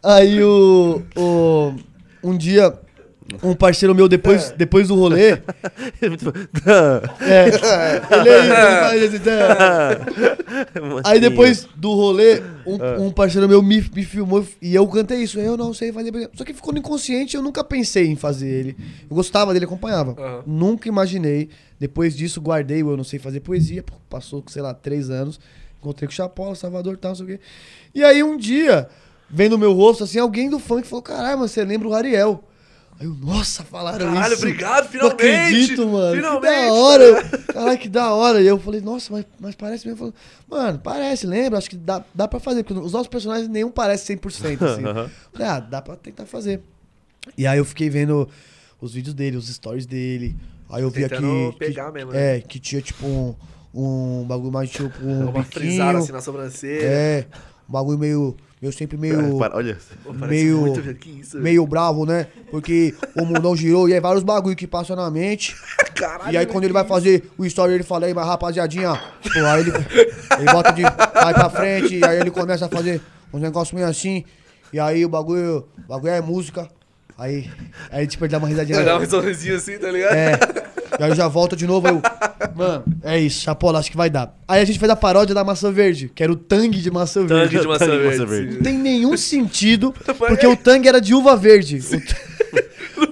aí 0.03 0.43
o, 0.43 1.03
o. 1.17 1.75
Um 2.23 2.37
dia, 2.37 2.73
um 3.43 3.55
parceiro 3.55 3.95
meu, 3.95 4.09
depois, 4.09 4.51
depois 4.51 4.89
do 4.89 4.95
rolê. 4.95 5.39
É, 7.21 7.47
ele 8.17 8.29
é 8.29 8.39
isso, 8.39 8.53
ele 8.53 8.81
faz 8.81 9.03
esse. 9.03 9.19
tá. 9.21 9.99
Aí 11.05 11.21
depois 11.21 11.67
do 11.77 11.93
rolê, 11.93 12.43
um, 12.67 13.07
um 13.07 13.11
parceiro 13.11 13.49
meu 13.49 13.63
me, 13.63 13.81
me 13.95 14.05
filmou 14.05 14.47
e 14.61 14.75
eu 14.75 14.87
cantei 14.89 15.19
isso. 15.19 15.39
Eu 15.39 15.57
não 15.57 15.73
sei 15.73 15.93
fazer. 15.93 16.13
Só 16.35 16.45
que 16.45 16.53
ficou 16.53 16.73
no 16.73 16.79
inconsciente, 16.79 17.37
eu 17.37 17.43
nunca 17.43 17.63
pensei 17.63 18.07
em 18.07 18.17
fazer 18.17 18.49
ele. 18.49 18.77
Eu 19.09 19.17
gostava 19.17 19.53
dele, 19.53 19.65
acompanhava. 19.65 20.13
Aham. 20.19 20.43
Nunca 20.47 20.89
imaginei. 20.89 21.49
Depois 21.79 22.17
disso, 22.17 22.41
guardei 22.41 22.83
o 22.83 22.91
Eu 22.91 22.97
Não 22.97 23.05
Sei 23.05 23.19
Fazer 23.19 23.41
Poesia. 23.41 23.85
Passou, 24.09 24.45
sei 24.49 24.63
lá, 24.63 24.75
três 24.75 25.09
anos. 25.11 25.41
Encontrei 25.81 26.07
com 26.07 26.13
o 26.13 26.17
Chapola, 26.17 26.55
Salvador 26.55 26.95
e 26.95 26.97
tal, 26.99 27.11
não 27.13 27.17
sei 27.17 27.25
o 27.25 27.29
quê. 27.29 27.41
E 27.95 28.05
aí 28.05 28.23
um 28.23 28.37
dia, 28.37 28.89
vendo 29.31 29.55
o 29.55 29.59
meu 29.59 29.73
rosto, 29.73 30.05
assim, 30.05 30.19
alguém 30.19 30.51
do 30.51 30.59
funk 30.59 30.87
falou: 30.87 31.03
caralho, 31.03 31.39
mas 31.39 31.53
você 31.53 31.65
lembra 31.65 31.89
o 31.89 31.95
Ariel? 31.95 32.45
Aí 33.01 33.07
eu, 33.07 33.15
nossa, 33.15 33.65
falaram 33.65 34.13
Caralho, 34.13 34.35
isso. 34.35 34.43
obrigado, 34.43 34.85
Não 34.85 34.91
finalmente. 34.91 35.23
acredito, 35.27 35.89
mano. 35.89 36.17
Finalmente. 36.17 36.53
Que 36.55 36.67
da 36.69 36.73
hora. 36.75 37.03
Eu- 37.05 37.39
Caralho, 37.55 37.79
que 37.79 37.89
da 37.89 38.13
hora. 38.15 38.43
E 38.43 38.47
eu 38.47 38.59
falei, 38.59 38.81
nossa, 38.83 39.11
mas, 39.13 39.25
mas 39.41 39.55
parece 39.55 39.87
mesmo. 39.89 39.99
Falei, 39.99 40.15
Mano, 40.49 40.79
parece, 40.79 41.27
lembra? 41.27 41.59
Acho 41.59 41.71
que 41.71 41.77
dá, 41.77 42.05
dá 42.15 42.29
pra 42.29 42.39
fazer. 42.39 42.63
Porque 42.63 42.79
os 42.79 42.93
nossos 42.93 43.09
personagens 43.09 43.49
nenhum 43.49 43.71
parece 43.71 44.15
100%. 44.15 44.63
Assim. 44.63 44.83
Falei, 45.33 45.49
ah, 45.49 45.61
dá 45.61 45.81
pra 45.81 45.97
tentar 45.97 46.27
fazer. 46.27 46.61
E 47.39 47.47
aí 47.47 47.57
eu 47.59 47.65
fiquei 47.65 47.89
vendo 47.89 48.29
os 48.81 48.93
vídeos 48.93 49.15
dele, 49.15 49.39
os 49.39 49.49
stories 49.49 49.87
dele. 49.87 50.37
Aí 50.69 50.83
eu 50.83 50.91
vi 50.91 51.03
aqui. 51.05 51.15
Tentando 51.17 51.53
que- 51.55 51.59
pegar 51.59 51.91
mesmo, 51.91 52.13
né? 52.13 52.37
É, 52.37 52.41
que 52.43 52.59
tinha 52.61 52.83
tipo 52.83 53.07
um, 53.07 53.35
um 53.75 54.25
bagulho 54.27 54.53
mais 54.53 54.69
tipo 54.71 54.93
um 55.03 55.31
Uma 55.31 55.43
frisada 55.43 55.85
biquinho. 55.93 55.99
assim 56.05 56.13
na 56.13 56.21
sobrancelha. 56.21 56.85
É, 56.85 57.27
um 57.67 57.73
bagulho 57.73 57.99
meio. 57.99 58.37
Meio 58.61 58.73
sempre 58.75 58.99
meio. 58.99 59.39
Para- 59.39 59.57
Olha. 59.57 59.79
Meio- 60.29 60.59
muito, 60.61 60.81
isso? 61.21 61.39
Meio 61.39 61.67
bravo, 61.67 62.05
né? 62.05 62.27
Porque 62.51 62.95
o 63.17 63.25
mundão 63.25 63.57
girou 63.57 63.89
e 63.89 63.95
aí 63.95 64.01
vários 64.01 64.23
bagulho 64.23 64.55
que 64.55 64.67
passam 64.67 64.95
na 64.95 65.11
mente. 65.11 65.57
Caralho, 65.97 66.33
E 66.33 66.37
aí 66.37 66.45
quando 66.47 66.65
ele 66.65 66.73
vai 66.73 66.85
fazer 66.85 67.31
o 67.39 67.45
story, 67.47 67.73
ele 67.75 67.83
fala 67.83 68.07
aí, 68.07 68.13
mas 68.15 68.27
rapaziadinha, 68.27 69.01
tipo, 69.23 69.39
aí 69.39 69.61
ele, 69.61 69.71
ele 70.39 70.53
bota 70.53 70.73
de 70.73 70.83
vai 70.83 71.33
pra 71.35 71.49
frente, 71.51 71.97
e 71.99 72.05
aí 72.05 72.19
ele 72.21 72.31
começa 72.31 72.67
a 72.67 72.69
fazer 72.69 73.01
uns 73.33 73.41
negócios 73.41 73.73
meio 73.75 73.87
assim, 73.87 74.25
e 74.73 74.81
aí 74.81 75.05
o 75.05 75.09
bagulho, 75.09 75.67
o 75.79 75.89
bagulho 75.89 76.13
é 76.13 76.21
música. 76.21 76.69
Aí, 77.21 77.51
aí 77.93 78.07
tipo, 78.07 78.25
ele 78.25 78.33
dá 78.33 78.39
uma 78.39 78.49
risadinha. 78.49 78.77
Vai 78.77 78.85
dar 78.87 78.99
um 78.99 79.07
sorrisinho 79.09 79.57
assim, 79.57 79.77
tá 79.79 79.91
ligado? 79.93 80.15
É. 80.15 80.39
E 80.99 81.03
aí 81.03 81.11
eu 81.11 81.15
já 81.15 81.29
volto 81.29 81.55
de 81.55 81.67
novo, 81.67 81.87
aí 81.87 81.95
eu, 81.95 82.03
mano, 82.57 82.85
é 83.03 83.19
isso, 83.21 83.43
chapola, 83.43 83.79
acho 83.79 83.91
que 83.91 83.97
vai 83.97 84.09
dar. 84.09 84.35
Aí 84.49 84.61
a 84.63 84.65
gente 84.65 84.79
fez 84.79 84.91
a 84.91 84.97
paródia 84.97 85.35
da 85.35 85.45
maçã 85.45 85.71
verde, 85.71 86.11
que 86.15 86.23
era 86.23 86.33
o 86.33 86.37
tangue 86.37 86.79
de 86.79 86.91
maçã 86.91 87.21
Tangue 87.27 87.35
verde. 87.57 87.61
de 87.61 87.69
maçã 87.69 87.85
Tangue 87.87 87.97
de 87.99 88.03
verde. 88.03 88.19
maçã 88.19 88.31
verde. 88.31 88.55
Não 88.57 88.63
tem 88.63 88.79
nenhum 88.79 89.17
sentido, 89.19 89.95
porque 90.17 90.47
o 90.47 90.57
tangue 90.57 90.89
era 90.89 91.01
de 91.01 91.15
uva 91.15 91.37
verde. 91.37 91.79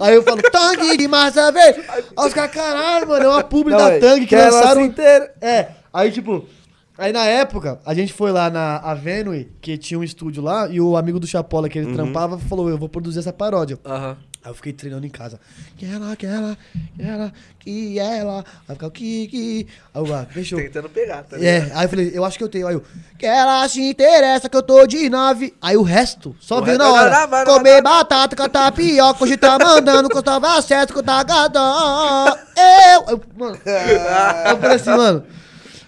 Aí 0.00 0.14
eu 0.14 0.22
falo, 0.22 0.40
tangue 0.50 0.96
de 0.96 1.06
maçã 1.06 1.52
verde. 1.52 1.82
Aí 1.88 2.02
os 2.26 2.32
caras, 2.34 2.50
caralho, 2.50 3.08
mano, 3.08 3.24
é 3.24 3.28
uma 3.28 3.44
publi 3.44 3.72
Não, 3.72 3.78
da 3.78 3.92
é, 3.92 3.98
tangue 3.98 4.26
que 4.26 4.34
lançaram. 4.36 4.80
inteira. 4.84 5.32
É, 5.40 5.68
aí 5.92 6.10
tipo, 6.10 6.46
aí 6.98 7.12
na 7.12 7.24
época, 7.24 7.80
a 7.86 7.94
gente 7.94 8.12
foi 8.12 8.32
lá 8.32 8.50
na 8.50 8.76
Avenue, 8.78 9.50
que 9.60 9.78
tinha 9.78 9.98
um 9.98 10.04
estúdio 10.04 10.42
lá, 10.42 10.68
e 10.68 10.80
o 10.80 10.96
amigo 10.96 11.18
do 11.18 11.26
Chapola 11.26 11.68
que 11.68 11.78
ele 11.78 11.94
trampava 11.94 12.38
falou, 12.38 12.68
eu 12.68 12.76
vou 12.76 12.88
produzir 12.88 13.20
essa 13.20 13.32
paródia. 13.32 13.78
Aham. 13.84 14.16
Aí 14.44 14.50
eu 14.50 14.54
fiquei 14.54 14.72
treinando 14.72 15.04
em 15.04 15.10
casa. 15.10 15.40
Que 15.76 15.84
ela, 15.84 16.14
que 16.14 16.24
ela, 16.24 16.56
que 16.96 17.02
ela, 17.02 17.32
que 17.58 17.98
ela. 17.98 18.44
Aí 18.68 18.74
ficava, 18.74 18.92
que, 18.92 19.26
que. 19.26 19.66
Aí 19.92 20.00
eu, 20.02 20.14
ah, 20.14 20.26
fechou. 20.30 20.58
Tentando 20.58 20.88
pegar, 20.88 21.24
tá 21.24 21.36
ligado? 21.36 21.70
É, 21.70 21.72
aí 21.74 21.84
eu 21.84 21.88
falei, 21.88 22.10
eu 22.14 22.24
acho 22.24 22.38
que 22.38 22.44
eu 22.44 22.48
tenho. 22.48 22.68
Aí 22.68 22.74
eu, 22.74 22.82
que 23.18 23.26
ela 23.26 23.68
se 23.68 23.82
interessa 23.82 24.48
que 24.48 24.56
eu 24.56 24.62
tô 24.62 24.86
de 24.86 25.10
nave. 25.10 25.54
Aí 25.60 25.76
o 25.76 25.82
resto 25.82 26.36
só 26.40 26.60
O 26.60 26.64
veio 26.64 26.78
resto 26.78 26.92
na 26.92 26.98
é 26.98 27.26
hora. 27.26 27.44
Comer 27.44 27.82
batata 27.82 28.36
com 28.36 28.48
tapioca, 28.48 29.24
hoje 29.24 29.36
tá 29.36 29.58
mandando 29.58 30.08
com 30.08 30.22
tava 30.22 30.62
certo 30.62 30.94
com 30.94 31.02
tagadão. 31.02 32.28
Eu, 32.56 33.04
eu, 33.08 33.22
mano, 33.36 33.58
eu 34.50 34.56
falei 34.58 34.76
assim, 34.76 34.90
mano. 34.90 35.24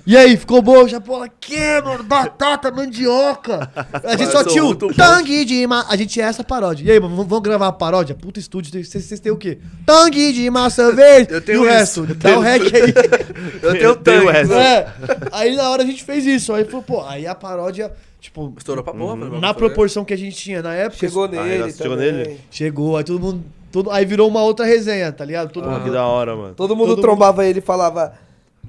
E 0.07 0.17
aí, 0.17 0.37
ficou 0.37 0.61
bom? 0.63 0.89
Já, 0.89 1.01
pô, 1.01 1.25
que, 1.39 1.81
mano? 1.83 2.03
Batata, 2.03 2.71
mandioca. 2.71 3.71
A 4.03 4.17
gente 4.17 4.31
só 4.33 4.43
tinha 4.43 4.65
o 4.65 4.75
tangue 4.75 5.45
de 5.45 5.67
ma... 5.67 5.85
A 5.89 5.97
gente 5.97 6.11
tinha 6.15 6.27
essa 6.27 6.43
paródia. 6.43 6.85
E 6.87 6.91
aí, 6.91 6.99
mano, 6.99 7.17
vamos 7.17 7.41
gravar 7.41 7.67
uma 7.67 7.73
paródia? 7.73 8.15
Puta 8.15 8.41
estúdio, 8.41 8.83
vocês 8.85 9.21
têm 9.21 9.31
o 9.31 9.37
quê? 9.37 9.59
Tangue 9.87 10.33
de 10.33 10.49
maçã 10.51 10.91
verde. 10.93 11.33
Eu 11.35 11.41
tenho 11.41 11.59
e 11.59 11.61
o 11.61 11.65
isso. 11.83 12.03
resto? 12.03 12.15
Dá 12.17 12.39
o 12.39 12.41
rec 12.41 12.63
aí. 12.75 12.95
Eu 13.63 13.73
tenho 13.73 13.79
Tem 13.79 13.87
o 13.89 13.97
tanque. 14.25 14.33
resto. 14.33 14.55
É. 14.55 14.87
Aí 15.33 15.55
na 15.55 15.69
hora 15.71 15.83
a 15.83 15.87
gente 15.87 16.03
fez 16.03 16.25
isso. 16.27 16.53
Aí 16.53 16.65
falou, 16.65 16.83
pô, 16.83 17.05
aí 17.05 17.27
a 17.27 17.35
paródia, 17.35 17.93
tipo, 18.21 18.53
Estourou 18.57 18.83
pra 18.83 18.93
porra, 18.95 19.17
mano. 19.17 19.41
na 19.41 19.53
proporção 19.55 20.05
que 20.05 20.15
a 20.15 20.19
gente 20.19 20.37
tinha 20.37 20.63
na 20.63 20.75
época. 20.75 20.99
Chegou 20.99 21.25
Ah, 21.25 21.29
nele 21.29 21.55
ela 21.63 21.71
chegou 21.71 21.97
nele? 21.97 22.41
Chegou, 22.51 22.97
aí 22.97 23.05
todo 23.05 23.21
mundo. 23.21 23.45
Todo, 23.71 23.91
aí 23.91 24.05
virou 24.05 24.27
uma 24.29 24.43
outra 24.43 24.65
resenha, 24.67 25.13
tá 25.13 25.25
ligado? 25.25 25.53
Todo 25.53 25.65
Pô, 25.65 25.71
mundo. 25.71 25.85
que 25.85 25.91
da 25.91 26.05
hora, 26.05 26.35
mano. 26.35 26.55
Todo 26.55 26.75
mundo 26.75 26.89
Todo 26.97 27.03
trombava 27.03 27.45
ele 27.47 27.61
e 27.61 27.63
falava, 27.63 28.15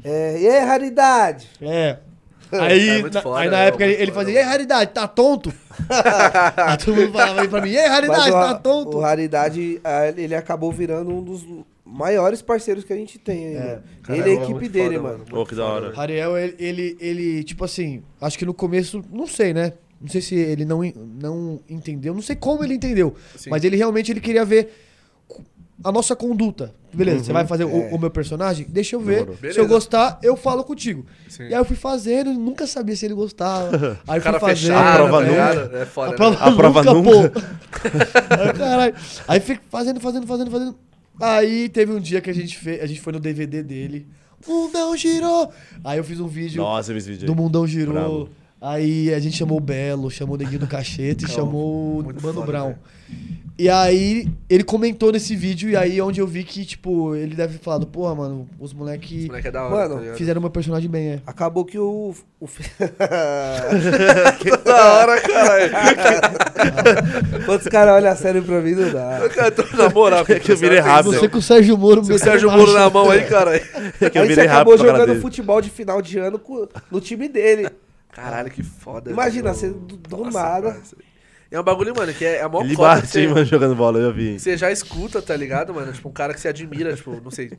é, 0.04 0.40
e 0.40 0.48
aí, 0.48 0.66
raridade? 0.66 1.48
É. 1.62 1.98
Aí, 2.52 2.90
É 2.90 3.00
muito 3.00 3.14
na, 3.14 3.22
foda, 3.22 3.40
aí 3.40 3.50
na 3.50 3.64
é 3.64 3.68
época 3.68 3.86
ele, 3.86 4.02
ele 4.02 4.12
fazia, 4.12 4.34
e 4.34 4.38
aí, 4.38 4.44
raridade, 4.44 4.92
tá 4.92 5.08
tonto? 5.08 5.54
aí 6.58 6.78
todo 6.78 6.96
mundo 6.96 7.14
falava 7.14 7.42
aí 7.42 7.48
pra 7.48 7.62
mim, 7.62 7.70
e 7.70 7.80
aí, 7.80 7.88
raridade, 7.88 8.20
Mas 8.20 8.30
o, 8.30 8.54
tá 8.54 8.56
tonto? 8.56 8.98
o 8.98 9.00
Raridade, 9.00 9.82
ele 10.18 10.36
acabou 10.36 10.72
virando 10.72 11.12
um 11.12 11.24
dos 11.24 11.46
maiores 11.86 12.42
parceiros 12.42 12.84
que 12.84 12.92
a 12.92 12.96
gente 12.96 13.18
tem 13.18 13.58
aí. 13.58 13.80
Cara, 14.04 14.20
ele 14.20 14.30
e 14.30 14.38
a 14.38 14.40
é 14.40 14.44
equipe 14.44 14.68
dele, 14.68 14.98
foda, 14.98 15.10
mano. 15.10 15.26
Pô, 15.30 15.46
que 15.46 15.56
da 15.56 15.66
hora. 15.66 15.94
Ariel, 16.00 16.38
ele, 16.38 16.56
ele, 16.60 16.98
ele, 17.00 17.44
tipo 17.44 17.64
assim, 17.64 18.04
acho 18.20 18.38
que 18.38 18.46
no 18.46 18.54
começo, 18.54 19.04
não 19.12 19.28
sei, 19.28 19.54
né? 19.54 19.74
Não 20.00 20.10
sei 20.10 20.22
se 20.22 20.36
ele 20.36 20.66
não, 20.66 20.82
não 21.22 21.60
entendeu, 21.70 22.14
não 22.14 22.22
sei 22.24 22.36
como 22.36 22.64
ele 22.64 22.74
entendeu, 22.74 23.16
Sim. 23.36 23.50
mas 23.52 23.64
ele 23.64 23.78
realmente 23.78 24.12
ele 24.12 24.20
queria 24.20 24.44
ver 24.44 24.74
a 25.84 25.92
nossa 25.92 26.16
conduta. 26.16 26.74
Beleza, 26.94 27.24
você 27.24 27.34
vai 27.34 27.48
fazer 27.48 27.64
o- 27.66 27.70
É. 27.70 27.90
o, 27.94 27.98
meu 27.98 28.10
personagem? 28.10 28.66
Deixa 28.70 28.96
eu 28.96 29.00
ver. 29.00 29.28
Se 29.54 29.60
eu 29.60 29.68
gostar, 29.68 30.20
eu 30.22 30.36
falo 30.36 30.64
contigo. 30.64 31.06
Sim. 31.30 31.44
E 31.44 31.54
aí 31.54 31.54
eu 31.54 31.66
fui 31.66 31.76
fazendo, 31.78 32.34
nunca 32.34 32.68
sabia 32.68 32.96
se 32.96 33.06
ele 33.06 33.14
gostava. 33.14 34.00
Aí 34.08 34.20
O 34.20 34.24
cara 34.24 34.40
fui 34.40 34.50
fazendo. 34.50 34.74
fechado, 34.74 34.98
prova 34.98 35.22
tá 35.26 35.30
nunca. 35.32 35.78
É 35.78 35.86
foda, 35.86 36.08
A 36.08 36.12
né? 36.12 36.16
prova, 36.18 36.36
A 36.46 36.52
prova 36.56 36.84
nunca, 36.84 37.12
nunca. 37.12 37.30
pô. 37.30 37.40
aí, 38.44 38.54
caralho. 38.54 38.96
Aí 39.28 39.40
fico 39.40 39.62
fazendo, 39.70 40.00
fazendo, 40.00 40.28
fazendo, 40.28 40.52
fazendo. 40.52 40.76
Aí 41.20 41.70
teve 41.70 41.92
um 41.94 42.00
dia 42.00 42.20
que 42.22 42.30
a 42.30 42.34
gente 42.34 42.58
fez, 42.58 42.82
a 42.82 42.86
gente 42.86 43.00
foi 43.00 43.14
no 43.14 43.20
DVD 43.20 43.64
dele. 43.64 44.08
Mundão 44.48 44.96
girou. 44.98 45.52
Aí 45.84 45.98
eu 45.98 46.04
fiz 46.04 46.20
um 46.20 46.28
vídeo 46.28 46.62
Nossa, 46.62 46.94
esse 46.94 47.10
vídeo 47.12 47.28
do. 47.28 47.36
Mundão 47.36 47.66
girou. 47.68 47.94
Bravo. 47.94 48.30
Aí 48.60 49.14
a 49.14 49.20
gente 49.20 49.38
chamou 49.38 49.58
o 49.58 49.62
Belo, 49.62 50.10
chamou 50.12 50.36
o 50.36 50.38
Neguinho 50.38 50.60
do 50.60 50.68
Cachete 50.68 51.26
e 51.26 51.28
chamou 51.28 52.00
o 52.00 52.04
Mano 52.04 52.20
foda, 52.20 52.42
Brown. 52.42 52.68
velho. 52.68 52.80
E 53.58 53.70
aí, 53.70 54.28
ele 54.50 54.64
comentou 54.64 55.12
nesse 55.12 55.36
vídeo, 55.36 55.70
e 55.70 55.76
aí 55.76 56.00
é 56.00 56.04
onde 56.04 56.20
eu 56.20 56.26
vi 56.26 56.44
que, 56.44 56.66
tipo, 56.66 57.16
ele 57.16 57.36
deve 57.36 57.58
ter 57.58 57.64
falado, 57.64 57.86
porra, 57.86 58.16
mano, 58.16 58.50
os 58.60 58.74
moleque 58.74 59.18
Esse 59.20 59.28
moleque 59.28 59.48
é 59.48 59.52
da 59.52 59.64
hora, 59.66 59.90
Mano, 59.96 60.06
tá 60.10 60.16
fizeram 60.16 60.42
meu 60.42 60.50
personagem 60.50 60.90
bem, 60.90 61.08
é. 61.10 61.22
Acabou 61.28 61.64
que 61.64 61.78
o. 61.78 62.16
o 62.40 62.48
fi- 62.48 62.64
da 64.66 64.94
hora, 64.94 65.22
caralho. 65.22 65.72
Quando 67.46 67.62
os 67.62 67.68
caras 67.68 67.96
olham 67.96 68.16
sério 68.16 68.44
pra 68.44 68.62
mim, 68.62 68.72
não 68.72 68.92
dá. 68.92 69.30
Cara, 69.30 69.52
tô 69.52 69.64
na 69.78 69.90
moral. 69.90 70.26
É 70.28 70.40
que 70.40 70.52
eu 70.52 70.58
virei 70.58 70.80
rápido. 70.80 71.14
Você 71.14 71.30
com 71.30 71.38
o 71.38 71.42
Sérgio 71.42 71.78
Moro 71.78 72.04
Seu 72.04 72.14
metendo 72.16 72.32
Sérgio. 72.32 72.52
Moro 72.52 72.74
na 72.74 72.90
mão 72.90 73.10
aí, 73.10 73.26
caralho. 73.26 73.62
É 74.02 74.10
que 74.10 74.18
eu 74.18 74.22
Aí 74.24 74.28
você 74.28 74.36
virei 74.36 74.46
acabou 74.48 74.74
rápido 74.74 74.86
pra 74.86 74.94
cara 74.94 75.06
jogando 75.06 75.22
futebol 75.22 75.62
de 75.62 75.70
final 75.70 76.02
de 76.02 76.18
ano 76.18 76.42
no 76.90 77.00
time 77.00 77.28
dele. 77.28 77.70
Caralho, 78.12 78.50
que 78.50 78.64
foda. 78.64 79.10
Imagina, 79.12 79.54
você 79.54 79.70
do, 79.70 79.98
do 79.98 80.18
Nossa, 80.18 80.40
nada. 80.42 80.72
parça. 80.72 80.96
É 81.52 81.60
um 81.60 81.64
bagulho, 81.64 81.94
mano, 81.94 82.14
que 82.14 82.24
é, 82.24 82.38
é 82.38 82.42
a 82.42 82.48
maior 82.48 82.64
Ele 82.64 82.76
cota 82.78 83.02
bate, 83.02 83.28
mano, 83.28 83.44
jogando 83.44 83.76
bola, 83.76 84.00
eu 84.00 84.14
vi. 84.14 84.40
você 84.40 84.56
já 84.56 84.72
escuta, 84.72 85.22
tá 85.22 85.36
ligado, 85.36 85.74
mano? 85.74 85.92
Tipo, 85.92 86.08
um 86.08 86.14
cara 86.14 86.34
que 86.34 86.40
você 86.40 86.48
admira, 86.48 86.96
tipo, 86.96 87.20
não 87.22 87.30
sei, 87.30 87.52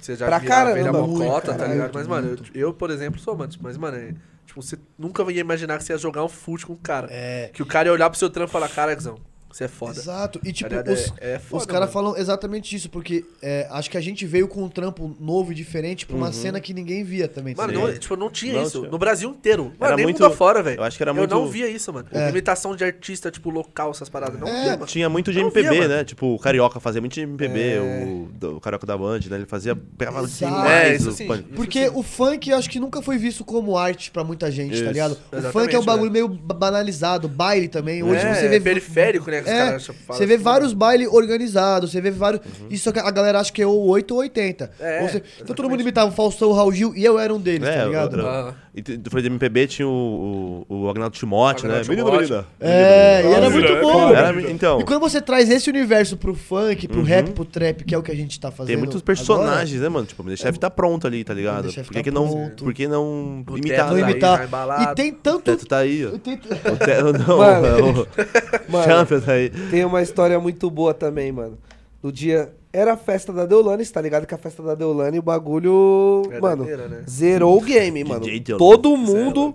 você 0.00 0.16
já 0.16 0.26
Pra 0.26 0.36
admirava 0.36 0.78
ele 0.78 0.88
a 0.88 0.92
maior 0.92 1.06
muito, 1.06 1.30
cota, 1.30 1.54
tá 1.54 1.66
ligado? 1.66 1.92
Mas, 1.94 2.08
mano, 2.08 2.36
eu, 2.52 2.60
eu, 2.60 2.74
por 2.74 2.90
exemplo, 2.90 3.20
sou, 3.20 3.36
mano, 3.36 3.48
tipo, 3.50 3.62
mas, 3.62 3.76
mano, 3.78 3.96
é, 3.96 4.14
tipo, 4.44 4.60
você 4.60 4.76
nunca 4.98 5.22
ia 5.30 5.40
imaginar 5.40 5.78
que 5.78 5.84
você 5.84 5.92
ia 5.92 5.98
jogar 5.98 6.24
um 6.24 6.28
fute 6.28 6.66
com 6.66 6.72
um 6.72 6.76
cara. 6.76 7.06
É. 7.08 7.50
Que 7.52 7.62
o 7.62 7.66
cara 7.66 7.88
ia 7.88 7.92
olhar 7.92 8.10
pro 8.10 8.18
seu 8.18 8.28
trampo 8.28 8.50
e 8.50 8.52
falar, 8.52 8.68
cara, 8.68 8.92
Guizão, 8.92 9.16
você 9.56 9.64
é 9.64 9.68
foda. 9.68 9.98
Exato. 9.98 10.40
E 10.44 10.52
tipo, 10.52 10.68
Tá 10.70 10.76
ligado? 10.76 10.92
os, 10.94 11.12
É- 11.20 11.34
é 11.34 11.38
foda, 11.38 11.60
os 11.62 11.66
caras 11.66 11.92
falam 11.92 12.16
exatamente 12.16 12.74
isso, 12.76 12.90
porque 12.90 13.24
é, 13.42 13.66
acho 13.70 13.88
que 13.90 13.96
a 13.96 14.00
gente 14.00 14.26
veio 14.26 14.46
com 14.48 14.62
um 14.62 14.68
trampo 14.68 15.16
novo 15.18 15.52
e 15.52 15.54
diferente 15.54 16.04
pra 16.06 16.16
uma 16.16 16.32
cena 16.32 16.60
que 16.60 16.74
ninguém 16.74 17.02
via 17.04 17.26
também. 17.28 17.54
tá 17.54 17.66
Mano, 17.66 17.78
não, 17.86 17.92
tipo, 17.98 18.16
não 18.16 18.30
tinha 18.30 18.54
Não 18.54 18.62
isso. 18.64 18.78
tinha. 18.80 18.90
No 18.90 18.98
Brasil 18.98 19.30
inteiro. 19.30 19.64
Mano, 19.64 19.76
Era 19.80 19.96
nem 19.96 20.04
muito- 20.06 20.20
muito 20.22 20.36
fora, 20.36 20.62
velho. 20.62 20.80
eu 20.80 20.84
acho 20.84 20.96
que 20.96 21.02
era 21.02 21.10
Eu 21.10 21.14
muito- 21.14 21.34
não 21.34 21.46
via 21.48 21.68
isso, 21.68 21.92
mano. 21.92 22.06
É. 22.12 22.28
Imitação 22.28 22.76
de 22.76 22.84
artista, 22.84 23.30
tipo, 23.30 23.48
local, 23.50 23.90
essas 23.90 24.08
paradas. 24.08 24.38
Não 24.38 24.46
É, 24.48 24.62
via, 24.62 24.72
mano. 24.72 24.86
Tinha 24.86 25.08
muito 25.08 25.32
de 25.32 25.38
Não 25.38 25.46
MPB, 25.46 25.70
via, 25.70 25.88
né? 25.88 26.04
Tipo, 26.04 26.34
o 26.34 26.38
Carioca 26.38 26.78
fazia 26.80 27.00
muito 27.00 27.14
de 27.14 27.20
MPB, 27.22 27.60
É. 27.60 27.80
o, 27.80 28.28
do- 28.32 28.56
o 28.56 28.60
Carioca 28.60 28.86
da 28.86 28.96
Band, 28.96 29.20
né? 29.30 29.36
Ele 29.36 29.46
fazia. 29.46 29.74
Pegava 29.76 30.26
demais 30.26 30.70
É, 30.70 30.94
isso 30.96 31.12
sim. 31.12 31.26
Porque 31.54 31.80
Isso 31.84 31.92
sim. 31.92 31.98
o 31.98 32.02
funk 32.02 32.50
eu 32.50 32.56
acho 32.58 32.68
que 32.68 32.78
nunca 32.78 33.00
foi 33.00 33.16
visto 33.16 33.44
como 33.44 33.76
arte 33.76 34.10
pra 34.10 34.22
muita 34.24 34.50
gente, 34.50 34.70
tá 34.72 34.76
Isso. 34.76 34.84
ligado? 34.92 35.18
O 35.32 35.42
funk 35.52 35.74
é 35.74 35.78
um 35.78 35.84
bagulho 35.84 36.10
velho. 36.12 36.28
meio 36.28 36.40
ba- 36.40 36.54
banalizado, 36.54 37.28
baile 37.28 37.68
também. 37.68 38.02
Hoje 38.02 38.20
É, 38.24 38.34
você 38.34 38.48
vê. 38.48 38.60
periférico, 38.60 39.30
né, 39.30 39.42
os 39.46 39.52
É, 39.52 39.64
caras 39.66 39.90
você 40.08 40.26
vê 40.26 40.34
assim, 40.34 40.42
vários 40.42 40.72
bailes 40.72 41.08
organizados, 41.08 41.90
você 41.92 42.00
vê 42.00 42.10
vários. 42.10 42.40
Isso 42.70 42.92
que 42.92 42.98
a 42.98 43.10
galera 43.10 43.40
acha 43.40 43.52
que 43.52 43.62
é 43.62 43.66
o 43.66 43.70
8 43.86 44.12
ou 44.12 44.20
80. 44.20 44.70
Uhum. 44.78 44.86
É, 44.86 45.02
Ou 45.02 45.08
você- 45.08 45.22
Então 45.40 45.54
todo 45.56 45.68
mundo 45.70 45.80
imitava 45.80 46.10
o 46.10 46.14
Faustão, 46.14 46.48
o 46.50 46.52
Raul 46.52 46.72
Gil 46.72 46.94
e 46.96 47.04
eu 47.04 47.18
era 47.18 47.32
um 47.34 47.40
deles, 47.40 47.66
É, 47.68 47.78
tá 47.78 47.84
ligado? 47.86 48.16
eu- 48.18 48.22
eu- 48.24 48.28
Ah. 48.28 48.54
E 48.76 48.82
falou 49.08 49.22
de 49.22 49.28
MPB, 49.28 49.66
tinha 49.68 49.88
o, 49.88 50.66
o, 50.68 50.82
o 50.82 50.90
Agnaldo 50.90 51.16
Timóteo, 51.16 51.66
né? 51.66 51.80
Menino 51.88 52.20
linda. 52.20 52.46
É, 52.60 53.22
e 53.24 53.32
era 53.32 53.48
muito 53.48 53.66
é 53.66 53.80
bom. 53.80 54.10
Era- 54.14 54.50
então, 54.50 54.78
E 54.80 54.84
quando 54.84 55.00
você 55.00 55.18
traz 55.18 55.48
esse 55.48 55.70
universo 55.70 56.14
pro 56.18 56.34
funk, 56.34 56.86
pro 56.86 56.98
Uhum. 56.98 57.04
rap, 57.06 57.30
pro 57.30 57.46
trap, 57.46 57.82
que 57.84 57.94
é 57.94 57.98
o 57.98 58.02
que 58.02 58.12
a 58.12 58.14
gente 58.14 58.38
tá 58.38 58.50
fazendo. 58.50 58.66
tem 58.68 58.76
muitos 58.76 58.96
agora, 58.96 59.06
personagens, 59.06 59.80
né, 59.80 59.88
mano? 59.88 60.04
Tipo, 60.04 60.22
o 60.22 60.36
chefe 60.36 60.58
tá 60.58 60.68
pronto 60.68 61.06
ali, 61.06 61.24
tá 61.24 61.32
ligado? 61.32 61.68
O 61.68 61.70
Chef 61.72 61.86
Por 61.86 61.92
que, 61.94 61.98
tá 62.00 62.04
que 62.04 62.10
não, 62.10 62.50
por 62.54 62.74
que 62.74 62.86
não 62.86 63.44
O 63.48 63.56
imitar? 63.56 63.76
teto 63.76 63.88
tá 63.88 63.94
aí, 63.94 64.02
imitar. 64.02 64.44
embalado. 64.44 64.92
E 64.92 64.94
tem 64.94 65.10
O 65.10 65.14
tanto. 65.14 65.42
teto 65.42 65.66
tá 65.66 65.78
aí, 65.78 66.04
ó. 66.04 66.14
e 66.14 66.18
tem- 66.18 66.34
O 66.34 66.76
teto, 66.76 67.12
não, 67.26 67.38
Mano. 67.38 67.66
é 67.66 67.80
o 68.68 68.72
Mano, 68.72 68.84
Champion 68.84 69.20
tá 69.20 69.32
aí. 69.32 69.48
tem 69.70 69.86
uma 69.86 70.02
história 70.02 70.38
muito 70.38 70.70
boa 70.70 70.92
também, 70.92 71.32
mano. 71.32 71.56
No 72.02 72.12
dia. 72.12 72.52
Era 72.76 72.92
a 72.92 72.96
festa 72.96 73.32
da 73.32 73.46
Deolane, 73.46 73.86
tá 73.86 74.02
ligado? 74.02 74.26
Que 74.26 74.34
a 74.34 74.38
festa 74.38 74.62
da 74.62 74.74
Deolane, 74.74 75.18
o 75.18 75.22
bagulho. 75.22 76.24
É 76.30 76.38
mano, 76.38 76.64
né? 76.64 77.04
zerou 77.08 77.56
o 77.56 77.60
game, 77.62 78.04
mano. 78.04 78.26
Todo 78.58 78.94
mundo. 78.98 79.54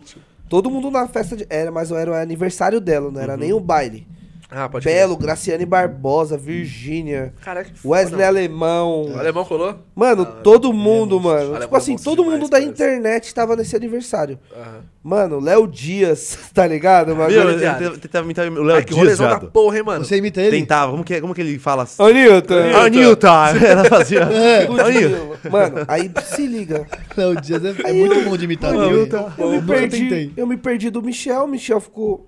Todo 0.50 0.72
mundo 0.72 0.90
na 0.90 1.08
festa 1.08 1.38
de. 1.38 1.46
Era, 1.48 1.70
mas 1.72 1.92
era 1.92 2.10
o 2.12 2.14
aniversário 2.16 2.82
dela, 2.82 3.12
não 3.12 3.18
Uhum. 3.18 3.22
era 3.24 3.38
nem 3.38 3.54
o 3.54 3.60
baile. 3.60 4.08
Ah, 4.54 4.68
pode 4.68 4.84
Belo, 4.84 5.16
Graciane 5.16 5.66
Barbosa, 5.66 6.38
Virgínia, 6.38 7.32
crer. 7.38 7.46
Caraca, 7.46 7.70
que 7.70 7.80
foda, 7.80 7.96
Wesley 7.96 8.18
mano. 8.20 8.28
Alemão. 8.28 9.02
O 9.16 9.18
alemão 9.20 9.46
colou? 9.46 9.76
Mano, 9.96 10.26
todo 10.26 10.74
mundo, 10.74 11.20
mano. 11.22 11.40
Alemão 11.56 11.62
Tipo 11.62 11.76
assim, 11.78 11.96
é 11.96 11.98
todo 11.98 12.22
demais, 12.22 12.34
mundo 12.40 12.50
da 12.50 12.58
parece. 12.58 12.70
internet 12.70 13.34
tava 13.34 13.56
nesse 13.56 13.76
aniversário. 13.78 14.38
Aham. 14.54 14.82
Mano, 15.04 15.40
Léo 15.40 15.66
Dias, 15.68 16.38
tá 16.54 16.68
ligado? 16.68 17.14
O 17.14 17.16
Meu, 17.16 17.30
eu 17.30 17.58
tentava- 17.60 17.98
tentava 17.98 18.26
imitar 18.26 18.48
o 18.52 18.62
Léo 18.64 18.76
Ai, 18.76 18.84
que 18.84 18.94
Dias, 18.94 19.18
da 19.18 19.40
porra, 19.40 19.78
hein, 19.78 19.84
mano? 19.84 20.04
Você 20.06 20.18
imita 20.18 20.42
ele? 20.42 20.58
Tentava. 20.60 20.92
Como 20.92 21.04
que, 21.04 21.22
como 21.22 21.34
que 21.34 21.42
ele 21.42 21.58
fala? 21.58 21.88
Anitta. 21.98 22.78
Anitta! 22.78 23.28
Ela 23.66 23.86
fazia. 23.86 24.26
Ludmilla. 24.70 25.40
Mano, 25.50 25.76
aí 25.88 26.12
se 26.26 26.46
liga. 26.46 26.86
Não, 27.18 27.32
o 27.32 27.36
Dias 27.42 27.64
é, 27.66 27.74
é 27.90 27.94
muito 27.94 28.14
eu- 28.16 28.26
bom 28.26 28.38
de 28.38 28.44
imitar. 28.46 28.74
Ele. 28.76 28.84
eu, 28.84 29.32
eu 29.38 29.50
me 29.50 29.62
perdi. 29.62 30.34
Eu 30.36 30.46
me 30.46 30.58
perdi 30.58 30.90
do 30.90 31.02
Michel. 31.02 31.46
O 31.46 31.48
Michel 31.48 31.80
ficou 31.80 32.26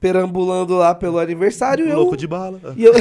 perambulando 0.00 0.74
lá 0.74 0.94
pelo 0.94 1.18
aniversário. 1.18 1.86
e 1.86 1.90
eu, 1.90 1.96
Louco 1.98 2.16
de 2.16 2.26
bala. 2.26 2.58
E 2.76 2.84
eu, 2.84 2.94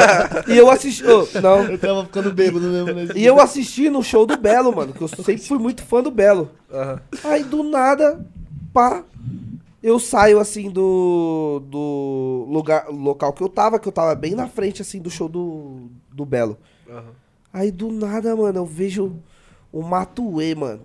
e 0.48 0.56
eu 0.56 0.70
assisti. 0.70 1.04
ô, 1.06 1.28
não. 1.42 1.64
Eu 1.64 1.78
tava 1.78 2.04
ficando 2.04 2.32
bêbado 2.32 2.66
mesmo, 2.66 2.94
né? 2.94 3.08
E 3.14 3.24
eu 3.24 3.38
assisti 3.38 3.90
no 3.90 4.02
show 4.02 4.24
do 4.24 4.36
Belo, 4.36 4.74
mano. 4.74 4.94
Que 4.94 5.02
eu 5.02 5.08
sempre 5.08 5.38
fui 5.38 5.58
muito 5.58 5.82
fã 5.82 6.02
do 6.02 6.10
Belo. 6.10 6.50
Aham. 6.72 7.00
Aí 7.22 7.44
do 7.44 7.62
nada, 7.62 8.24
pá, 8.72 9.04
eu 9.82 9.98
saio 9.98 10.40
assim 10.40 10.70
do, 10.70 11.62
do 11.66 12.46
lugar, 12.48 12.88
local 12.88 13.32
que 13.34 13.42
eu 13.42 13.48
tava, 13.48 13.78
que 13.78 13.86
eu 13.86 13.92
tava 13.92 14.14
bem 14.14 14.34
na 14.34 14.48
frente 14.48 14.80
assim 14.80 15.00
do 15.00 15.10
show 15.10 15.28
do, 15.28 15.88
do 16.10 16.24
Belo. 16.24 16.56
Aham. 16.88 17.12
Aí 17.52 17.70
do 17.70 17.90
nada, 17.92 18.34
mano, 18.34 18.58
eu 18.60 18.66
vejo 18.66 19.16
o 19.70 19.82
Matuê, 19.82 20.54
mano. 20.54 20.80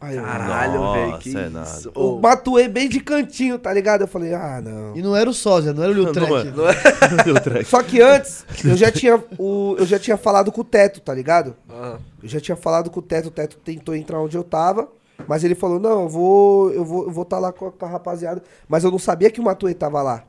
Aí, 0.00 0.16
eu, 0.16 0.22
Caralho, 0.22 0.92
velho, 0.92 1.18
que 1.18 1.36
é 1.36 1.48
isso. 1.48 1.90
o 1.94 2.16
Ô, 2.16 2.20
Matuê 2.20 2.68
bem 2.68 2.88
de 2.88 3.00
cantinho, 3.00 3.58
tá 3.58 3.72
ligado? 3.72 4.02
Eu 4.02 4.08
falei, 4.08 4.34
ah, 4.34 4.60
não. 4.62 4.96
E 4.96 5.02
não 5.02 5.14
era 5.16 5.28
o 5.28 5.34
sósia, 5.34 5.72
não 5.72 5.82
era 5.82 5.92
o 5.92 5.94
Lil 5.94 6.04
Não, 6.12 6.12
Trek. 6.12 6.50
não 6.50 6.68
é- 6.68 6.74
Deu 7.24 7.34
track. 7.40 7.64
Só 7.64 7.82
que 7.82 8.00
antes, 8.00 8.44
eu 8.64 8.76
já 8.76 8.90
tinha, 8.90 9.22
o, 9.38 9.76
eu 9.78 9.86
já 9.86 9.98
tinha 9.98 10.16
falado 10.16 10.50
com 10.52 10.60
o 10.60 10.64
Teto, 10.64 11.00
tá 11.00 11.12
ligado? 11.14 11.54
Aham. 11.70 11.98
Eu 12.22 12.28
já 12.28 12.40
tinha 12.40 12.56
falado 12.56 12.90
com 12.90 13.00
o 13.00 13.02
Teto, 13.02 13.28
o 13.28 13.30
Teto 13.30 13.56
tentou 13.58 13.94
entrar 13.94 14.20
onde 14.20 14.36
eu 14.36 14.44
tava, 14.44 14.88
mas 15.28 15.44
ele 15.44 15.54
falou, 15.54 15.78
não, 15.80 16.02
eu 16.02 16.08
vou 16.08 16.70
eu 16.72 16.84
vou, 16.84 17.04
eu 17.04 17.10
vou 17.10 17.24
tá 17.24 17.38
lá 17.38 17.52
com 17.52 17.66
a, 17.68 17.72
com 17.72 17.84
a 17.84 17.88
rapaziada. 17.88 18.42
Mas 18.68 18.84
eu 18.84 18.90
não 18.90 18.98
sabia 18.98 19.30
que 19.30 19.40
o 19.40 19.44
Matuê 19.44 19.74
tava 19.74 20.02
lá. 20.02 20.24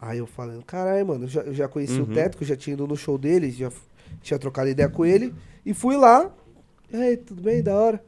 Aí 0.00 0.18
eu 0.18 0.26
falei, 0.26 0.58
caralho, 0.66 1.06
mano, 1.06 1.24
eu 1.24 1.28
já, 1.28 1.40
eu 1.42 1.52
já 1.54 1.68
conheci 1.68 2.00
o 2.00 2.06
Teto, 2.06 2.36
que 2.38 2.44
eu 2.44 2.48
já 2.48 2.56
tinha 2.56 2.74
ido 2.74 2.86
no 2.86 2.96
show 2.96 3.18
dele, 3.18 3.50
já 3.50 3.70
tinha 4.22 4.38
trocado 4.38 4.68
ideia 4.68 4.88
com 4.88 5.04
ele, 5.04 5.34
e 5.64 5.74
fui 5.74 5.96
lá. 5.96 6.30
E 6.92 6.96
aí, 6.96 7.16
tudo 7.18 7.42
bem? 7.42 7.62
Da 7.62 7.74
hora. 7.74 8.02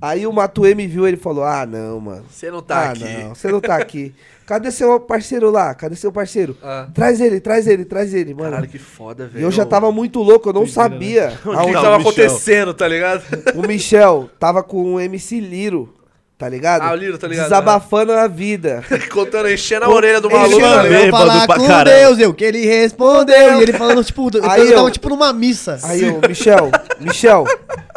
Aí 0.00 0.26
o 0.26 0.32
Matuê 0.32 0.74
me 0.74 0.86
viu, 0.86 1.06
ele 1.06 1.16
falou, 1.16 1.44
ah, 1.44 1.64
não, 1.64 2.00
mano. 2.00 2.24
Você 2.30 2.50
não 2.50 2.60
tá 2.60 2.76
ah, 2.76 2.90
aqui. 2.90 3.04
não, 3.04 3.34
você 3.34 3.48
não 3.50 3.60
tá 3.60 3.76
aqui. 3.76 4.14
Cadê 4.46 4.70
seu 4.70 5.00
parceiro 5.00 5.50
lá? 5.50 5.74
Cadê 5.74 5.96
seu 5.96 6.12
parceiro? 6.12 6.56
Ah. 6.62 6.86
Traz 6.94 7.20
ele, 7.20 7.40
traz 7.40 7.66
ele, 7.66 7.84
traz 7.84 8.14
ele, 8.14 8.32
mano. 8.32 8.50
Caralho, 8.50 8.68
que 8.68 8.78
foda, 8.78 9.24
E 9.24 9.28
velho. 9.28 9.44
eu 9.44 9.50
já 9.50 9.66
tava 9.66 9.90
muito 9.90 10.22
louco, 10.22 10.48
eu 10.48 10.52
não 10.52 10.66
sabia. 10.66 11.32
O 11.44 11.50
que 11.50 11.66
que 11.66 11.72
tava 11.72 11.96
acontecendo, 11.96 12.72
tá 12.72 12.86
ligado? 12.86 13.24
o 13.56 13.66
Michel 13.66 14.30
tava 14.38 14.62
com 14.62 14.94
o 14.94 15.00
MC 15.00 15.40
Liro, 15.40 15.92
tá 16.38 16.48
ligado? 16.48 16.82
Ah, 16.82 16.92
o 16.92 16.94
Liro, 16.94 17.16
tá 17.18 17.26
ligado, 17.26 17.44
Desabafando 17.44 18.12
a 18.12 18.26
vida. 18.26 18.84
Contando, 19.10 19.50
enchendo 19.50 19.86
a 19.86 19.88
orelha 19.88 20.20
do 20.20 20.28
enchendo 20.28 20.60
maluco. 20.60 20.64
a 20.66 20.76
tá 20.82 20.86
Eu 20.86 21.04
ia 21.04 21.10
falar 21.10 21.46
com 21.46 21.66
caralho. 21.66 21.90
Deus, 21.98 22.18
eu, 22.18 22.34
que 22.34 22.44
ele 22.44 22.64
respondeu. 22.66 23.58
E 23.58 23.62
ele 23.62 23.72
falando, 23.72 24.04
tipo, 24.04 24.28
eu, 24.36 24.50
Aí 24.50 24.68
eu 24.68 24.74
tava 24.74 24.88
eu- 24.88 24.90
tipo 24.92 25.08
numa 25.08 25.32
missa. 25.32 25.78
Aí 25.82 26.02
eu, 26.02 26.20
Michel, 26.28 26.70
Michel, 27.00 27.44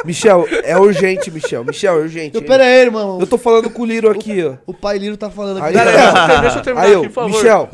Michel, 0.05 0.45
é 0.63 0.77
urgente, 0.77 1.29
Michel, 1.29 1.63
Michel, 1.65 1.95
é 1.99 2.01
urgente. 2.03 2.35
Eu, 2.35 2.41
pera 2.43 2.63
aí, 2.63 2.81
irmão. 2.81 3.19
Eu 3.19 3.27
tô 3.27 3.37
falando 3.37 3.69
com 3.69 3.81
o 3.81 3.85
Liro 3.85 4.09
aqui, 4.09 4.43
ó. 4.43 4.55
O 4.65 4.73
pai 4.73 4.97
Liro 4.97 5.17
tá 5.17 5.29
falando 5.29 5.61
Aí, 5.61 5.75
aqui. 5.75 5.85
Pera 5.85 5.89
aí, 5.91 5.95
deixa 5.95 6.19
eu 6.19 6.27
ter- 6.35 6.41
deixa 6.41 6.57
eu 6.57 6.63
terminar 6.63 6.85
aí 6.85 6.93
aqui, 6.93 7.05
eu, 7.05 7.09
por 7.09 7.13
favor. 7.13 7.29
Michel, 7.35 7.69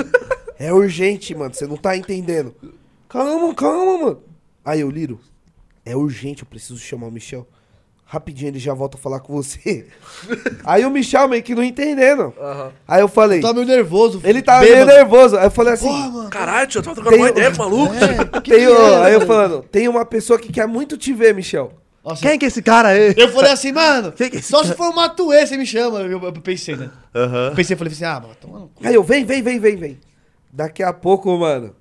é 0.57 0.73
urgente, 0.73 1.35
mano, 1.35 1.53
você 1.53 1.67
não 1.67 1.77
tá 1.77 1.95
entendendo. 1.95 2.55
Calma, 3.07 3.53
calma, 3.53 3.97
mano. 3.97 4.23
Aí 4.63 4.81
eu, 4.81 4.89
Liro, 4.89 5.19
é 5.85 5.95
urgente, 5.95 6.41
eu 6.41 6.47
preciso 6.47 6.79
chamar 6.79 7.07
o 7.07 7.11
Michel. 7.11 7.47
Rapidinho 8.15 8.47
ele 8.49 8.59
já 8.59 8.73
volta 8.73 8.97
a 8.97 8.99
falar 8.99 9.19
com 9.19 9.33
você. 9.33 9.85
Aí 10.63 10.85
o 10.85 10.89
Michel 10.89 11.27
meio 11.27 11.43
que 11.43 11.53
não 11.53 11.61
entendendo. 11.63 12.33
Aham. 12.39 12.71
Aí 12.87 13.01
eu 13.01 13.07
falei, 13.09 13.41
Tá 13.41 13.53
meio 13.53 13.65
nervoso. 13.67 14.21
ele 14.23 14.41
tava 14.41 14.63
meio 14.63 14.85
nervoso. 14.85 15.37
Aí 15.37 15.45
eu 15.47 15.51
falei 15.51 15.73
assim, 15.73 15.87
Porra, 15.87 16.09
mano. 16.09 16.29
Caralho, 16.29 16.67
tio, 16.67 16.79
eu 16.79 16.83
tava 16.83 16.95
trocando 16.95 17.17
uma 17.17 17.29
ideia 17.29 17.51
maluco. 17.57 17.93
É, 17.93 18.39
que 18.41 18.51
tem, 18.51 18.59
que 18.59 18.71
é, 18.71 19.03
aí 19.03 19.13
eu 19.13 19.21
falando, 19.21 19.63
tem 19.69 19.87
uma 19.89 20.05
pessoa 20.05 20.39
que 20.39 20.51
quer 20.51 20.65
muito 20.65 20.97
te 20.97 21.11
ver, 21.13 21.33
Michel. 21.35 21.73
Nossa, 22.03 22.21
Quem 22.21 22.39
que 22.39 22.45
é 22.45 22.47
esse 22.47 22.61
cara 22.61 22.89
aí? 22.89 23.13
Eu 23.17 23.29
falei 23.33 23.51
assim, 23.51 23.71
mano, 23.73 24.13
é 24.17 24.23
esse 24.23 24.43
só 24.43 24.63
se 24.63 24.73
for 24.75 24.91
o 24.91 24.95
Matuê, 24.95 25.45
você 25.45 25.57
me 25.57 25.65
chama. 25.65 25.99
Eu, 25.99 26.23
eu 26.23 26.31
pensei, 26.33 26.75
né? 26.77 26.89
Aham. 27.13 27.47
Eu 27.49 27.55
pensei, 27.55 27.75
falei 27.75 27.91
assim, 27.91 28.05
ah, 28.05 28.19
mano, 28.21 28.35
toma 28.39 28.59
no 28.59 28.67
cu. 28.69 28.87
Aí 28.87 28.93
eu, 28.95 29.03
vem, 29.03 29.25
vem, 29.25 29.41
vem, 29.41 29.59
vem, 29.59 29.75
vem. 29.75 29.99
Daqui 30.53 30.83
a 30.83 30.93
pouco, 30.93 31.35
mano. 31.37 31.75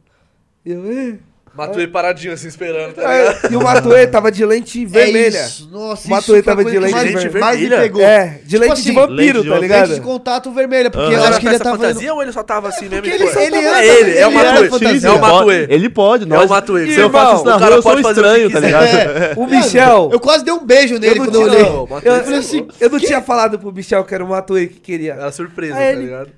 Eu, 0.66 0.85
"Eh". 0.90 1.19
Matuei 1.57 1.87
paradinho 1.87 2.33
assim, 2.33 2.49
esperando, 2.49 2.95
tá 2.95 3.09
Aí, 3.09 3.19
ligado? 3.29 3.53
e 3.53 3.57
o 3.57 3.63
Matuê 3.63 4.07
tava 4.09 4.33
de 4.33 4.45
lente 4.45 4.85
vermelha. 4.85 5.39
É 5.39 5.47
isso, 5.47 5.69
nossa, 5.71 6.09
O 6.09 6.11
Matuê 6.11 6.19
isso 6.19 6.27
foi 6.27 6.39
a 6.41 6.43
tava 6.43 6.63
coisa 6.65 6.71
de 6.71 6.77
que 6.77 6.83
lente 6.93 6.95
mais, 6.95 7.23
vermelha. 7.23 7.45
mais 7.45 7.61
me 7.61 7.69
pegou. 7.71 8.03
É, 8.03 8.27
de 8.43 8.49
Tipo 8.49 8.61
lente 8.61 8.73
assim, 8.73 8.83
de 8.83 8.93
vampiro, 8.93 9.17
lente 9.17 9.33
de 9.33 9.33
tá 9.35 9.41
vampiro. 9.43 9.61
ligado? 9.61 9.89
Lente 9.89 9.95
de 9.95 10.01
contato 10.07 10.51
vermelha, 10.53 10.91
porque 10.91 11.05
Aham. 11.07 11.13
eu 11.15 11.21
Era 11.21 11.29
acho 11.31 11.39
que 11.41 11.47
ele 11.47 11.53
festa 11.53 11.65
tava... 11.71 11.79
fantasia 11.79 12.13
ou 12.15 12.23
ele 12.23 12.33
só 12.33 12.43
tava 12.43 12.69
assim 12.69 12.89
mesmo? 12.89 13.07
E 13.07 13.11
ele, 13.11 13.25
ele 13.25 13.57
É 13.57 13.69
anda, 13.69 13.85
ele, 13.85 14.19
é 14.19 14.27
o 14.27 14.31
anda 14.31 14.53
Matuê. 14.53 14.69
fantasia. 14.69 15.09
É 15.09 15.11
o 15.11 15.15
Ele 15.15 15.21
pode- 15.21 15.33
Matuê. 15.33 15.67
Ele 15.71 15.89
pode, 15.89 16.25
É 16.25 16.27
nós. 16.27 16.45
o 16.45 16.49
Matuê. 16.55 16.87
Se 16.93 17.01
eu 17.01 17.11
faço 17.11 17.35
isso 17.37 17.45
na 17.45 17.57
O 17.57 17.59
cara 17.61 17.67
rua, 17.71 17.79
eu 17.79 17.83
sou 17.83 17.91
pode 17.93 18.03
fazer 18.03 18.21
o 18.21 18.25
que 18.25 18.29
estranho, 18.31 18.51
tá 18.51 18.61
quiser. 18.61 18.67
ligado? 18.67 19.17
É. 19.23 19.33
O 19.37 19.47
Michel. 19.47 20.11
Eu 20.13 20.19
quase 20.21 20.45
dei 20.45 20.53
um 20.55 20.65
beijo 20.67 20.99
nele 20.99 21.15
não 21.21 21.25
quando 21.27 21.35
eu 21.37 21.41
tinha- 21.49 21.53
olhei. 21.55 21.71
Não, 21.71 21.87
Matuê, 21.87 22.09
Eu, 22.11 22.15
você 22.25 22.33
é 22.57 22.59
eu, 22.59 22.63
louco. 22.65 22.75
eu 22.81 22.91
não 22.91 22.99
tinha 22.99 23.23
falado 23.23 23.59
pro 23.61 23.73
Michel 23.73 24.05
que 24.05 24.13
era 24.15 24.25
o 24.25 24.29
Matuê 24.29 24.67
que 24.67 24.81
queria. 24.81 25.13
Era 25.13 25.31
surpresa, 25.31 25.75
Aí 25.77 25.85
tá 25.85 25.93
ele- 25.93 26.03
ligado? 26.03 26.31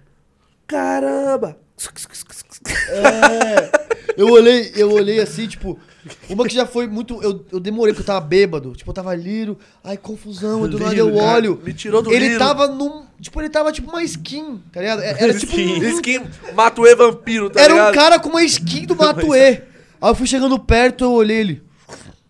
Caramba! 0.67 1.57
Eu 4.17 4.29
olhei, 4.31 4.73
eu 4.75 4.91
olhei 4.93 5.21
assim, 5.21 5.47
tipo, 5.47 5.79
uma 6.31 6.47
que 6.47 6.55
já 6.55 6.65
foi 6.67 6.87
muito. 6.87 7.23
Eu, 7.23 7.45
eu 7.53 7.61
demorei, 7.61 7.93
porque 7.93 8.03
eu 8.03 8.07
tava 8.15 8.25
bêbado. 8.25 8.73
Tipo, 8.75 8.91
eu 8.91 8.95
tava 8.95 9.15
liro, 9.15 9.59
ai, 9.85 9.97
confusão, 9.97 10.67
do 10.69 10.79
nada 10.79 10.95
eu 10.95 11.07
Liro, 11.07 11.19
olho. 11.19 11.57
cara, 11.57 11.65
me 11.67 11.75
tirou 11.75 12.01
do 12.03 12.13
Ele 12.13 12.29
liro. 12.29 12.39
tava 12.39 12.67
num. 12.69 13.05
Tipo, 13.21 13.41
ele 13.41 13.49
tava 13.51 13.73
tipo 13.73 13.91
uma 13.91 14.03
skin, 14.05 14.61
tá 14.73 14.81
ligado? 14.81 15.03
Era 15.03 15.35
tipo. 15.35 15.53
Skin. 15.53 15.85
um- 15.85 15.89
Skin 15.97 16.21
Matuê 16.55 16.95
Vampiro, 16.95 17.51
tá 17.51 17.61
era 17.61 17.73
ligado? 17.75 17.91
um 17.93 17.95
cara 17.95 18.19
com 18.19 18.29
uma 18.31 18.43
skin 18.45 18.87
do 18.87 18.95
Matuê. 18.97 19.63
Aí 20.01 20.11
eu 20.11 20.15
fui 20.15 20.27
chegando 20.27 20.59
perto, 20.59 21.05
eu 21.05 21.13
olhei 21.13 21.39
ele. 21.39 21.63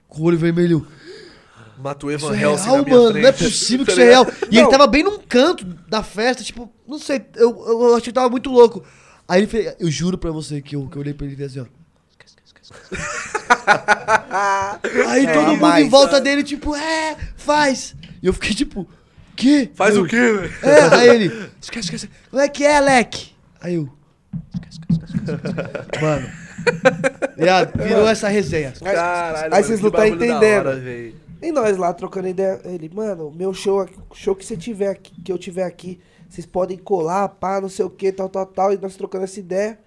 Com 0.08 0.22
o 0.22 0.24
olho 0.26 0.38
vermelho. 0.38 0.86
Matuê 1.78 2.16
Isso 2.16 2.26
Van 2.26 2.36
é 2.36 2.40
Helsing 2.42 2.64
real, 2.70 2.76
mano. 2.88 3.10
frente. 3.12 3.22
Não 3.22 3.28
é 3.28 3.32
possível 3.32 3.86
que 3.86 3.92
tá 3.94 4.00
isso 4.00 4.00
é 4.00 4.10
real. 4.10 4.26
E 4.50 4.54
ele 4.56 4.62
Não. 4.62 4.70
tava 4.70 4.86
bem 4.86 5.02
num 5.04 5.18
canto 5.18 5.64
da 5.88 6.02
festa, 6.02 6.42
tipo, 6.42 6.72
não 6.88 6.98
sei, 6.98 7.20
eu, 7.36 7.50
eu, 7.66 7.80
eu 7.82 7.88
achei 7.90 8.00
que 8.04 8.08
ele 8.08 8.14
tava 8.14 8.30
muito 8.30 8.50
louco. 8.50 8.82
Aí 9.28 9.40
ele 9.40 9.46
fez, 9.46 9.74
eu 9.78 9.90
juro 9.90 10.16
pra 10.16 10.30
você 10.30 10.62
que 10.62 10.74
eu, 10.74 10.86
que 10.88 10.96
eu 10.96 11.02
olhei 11.02 11.12
pra 11.12 11.26
ele 11.26 11.36
e 11.40 11.44
assim, 11.44 11.60
ó. 11.60 11.64
Aí 15.08 15.26
É, 15.26 15.32
todo 15.32 15.46
mundo 15.48 15.60
mas- 15.60 15.86
em 15.86 15.88
volta 15.88 16.20
dele, 16.20 16.42
tipo, 16.42 16.74
é, 16.74 17.16
faz. 17.36 17.94
E 18.22 18.26
eu 18.26 18.32
fiquei 18.32 18.54
tipo, 18.54 18.88
que? 19.34 19.70
Faz 19.74 19.94
Aí 19.94 20.00
o 20.00 20.04
eu, 20.04 20.08
quê, 20.08 20.32
velho? 20.32 20.52
É, 20.62 20.94
aí 20.94 21.08
ele, 21.08 21.26
esquece, 21.60 21.86
esquece. 21.86 22.10
Como 22.30 22.42
é 22.42 22.48
que 22.48 22.64
é, 22.64 22.80
Leque? 22.80 23.32
Aí 23.60 23.74
eu, 23.74 23.88
esquece, 24.54 24.80
esquece, 24.80 25.16
esquece, 25.16 25.46
esquece. 25.46 25.96
Mano, 26.02 26.28
viado, 27.36 27.82
virou 27.82 28.08
essa 28.08 28.28
resenha. 28.28 28.72
Caralho, 28.82 29.54
Aí 29.54 29.62
vocês 29.62 29.80
não 29.80 29.90
tá 29.90 30.08
entendendo. 30.08 30.66
hora. 30.66 30.82
E 31.42 31.52
nós 31.52 31.76
lá 31.76 31.92
trocando 31.92 32.28
ideia. 32.28 32.60
Ele, 32.64 32.90
mano, 32.92 33.30
meu 33.30 33.52
show, 33.52 33.80
aqui- 33.80 33.98
show 34.14 34.34
que 34.34 34.44
você 34.44 34.56
tiver 34.56 34.88
aqui, 34.88 35.12
que 35.22 35.30
eu 35.30 35.38
tiver 35.38 35.64
aqui, 35.64 36.00
vocês 36.28 36.46
podem 36.46 36.78
colar, 36.78 37.28
pá, 37.28 37.60
não 37.60 37.68
sei 37.68 37.84
o 37.84 37.90
que, 37.90 38.10
tal, 38.10 38.28
tal, 38.28 38.46
tal. 38.46 38.72
E 38.72 38.78
nós 38.78 38.96
trocando 38.96 39.24
essa 39.24 39.38
ideia. 39.38 39.78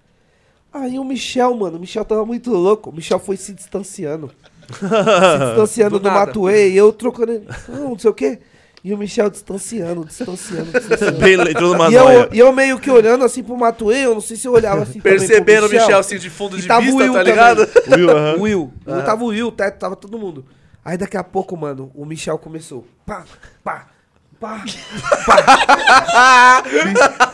Aí 0.72 0.98
o 0.98 1.04
Michel, 1.04 1.54
mano, 1.56 1.76
o 1.76 1.80
Michel 1.80 2.04
tava 2.04 2.24
muito 2.24 2.50
louco. 2.52 2.90
O 2.90 2.94
Michel 2.94 3.18
foi 3.18 3.36
se 3.36 3.52
distanciando. 3.52 4.30
se 4.70 5.44
distanciando 5.46 5.98
Do 5.98 6.04
do. 6.04 6.10
Matuê. 6.10 6.70
E 6.70 6.76
eu 6.76 6.92
trocando. 6.92 7.42
Não, 7.68 7.90
não 7.90 7.98
sei 7.98 8.10
o 8.10 8.14
que. 8.14 8.38
E 8.82 8.94
o 8.94 8.96
Michel 8.98 9.28
distanciando, 9.28 10.06
distanciando, 10.06 10.72
distanciando. 10.72 11.18
Bem, 11.18 11.34
entrou 11.34 11.74
numa 11.74 11.90
E 11.90 11.94
eu, 11.94 12.28
e 12.32 12.38
eu 12.38 12.50
meio 12.50 12.78
que 12.78 12.90
olhando 12.90 13.22
assim 13.24 13.42
pro 13.42 13.54
Matuê, 13.54 14.06
eu 14.06 14.14
não 14.14 14.22
sei 14.22 14.38
se 14.38 14.48
eu 14.48 14.52
olhava 14.52 14.84
assim 14.84 15.00
também 15.00 15.18
pro 15.18 15.26
Percebendo 15.28 15.66
o 15.66 15.70
Michel 15.70 15.98
assim 15.98 16.16
de 16.16 16.30
fundo 16.30 16.56
E 16.56 16.62
de 16.62 16.66
vista, 16.66 16.80
Will 16.80 17.12
tá 17.12 17.18
também. 17.18 17.24
ligado? 17.24 17.68
Will, 17.94 18.10
aham. 18.10 18.36
O 18.38 18.40
Will. 18.42 18.72
Não 18.86 19.02
tava 19.04 19.24
o 19.24 19.26
Will, 19.26 19.48
o 19.48 19.52
Teto, 19.52 19.78
tava 19.78 19.96
todo 19.96 20.18
mundo. 20.18 20.46
Aí 20.82 20.96
daqui 20.96 21.18
a 21.18 21.22
pouco, 21.22 21.54
mano, 21.58 21.90
o 21.94 22.06
Michel 22.06 22.38
começou. 22.38 22.86
Pá, 23.04 23.24
pá, 23.62 23.86
pá, 24.40 24.64
pá. 25.26 26.62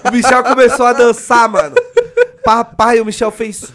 o 0.11 0.13
Michel 0.13 0.43
começou 0.43 0.85
a 0.87 0.93
dançar, 0.95 1.49
mano. 1.49 1.77
E 2.95 3.01
o 3.01 3.05
Michel 3.05 3.31
fez 3.31 3.73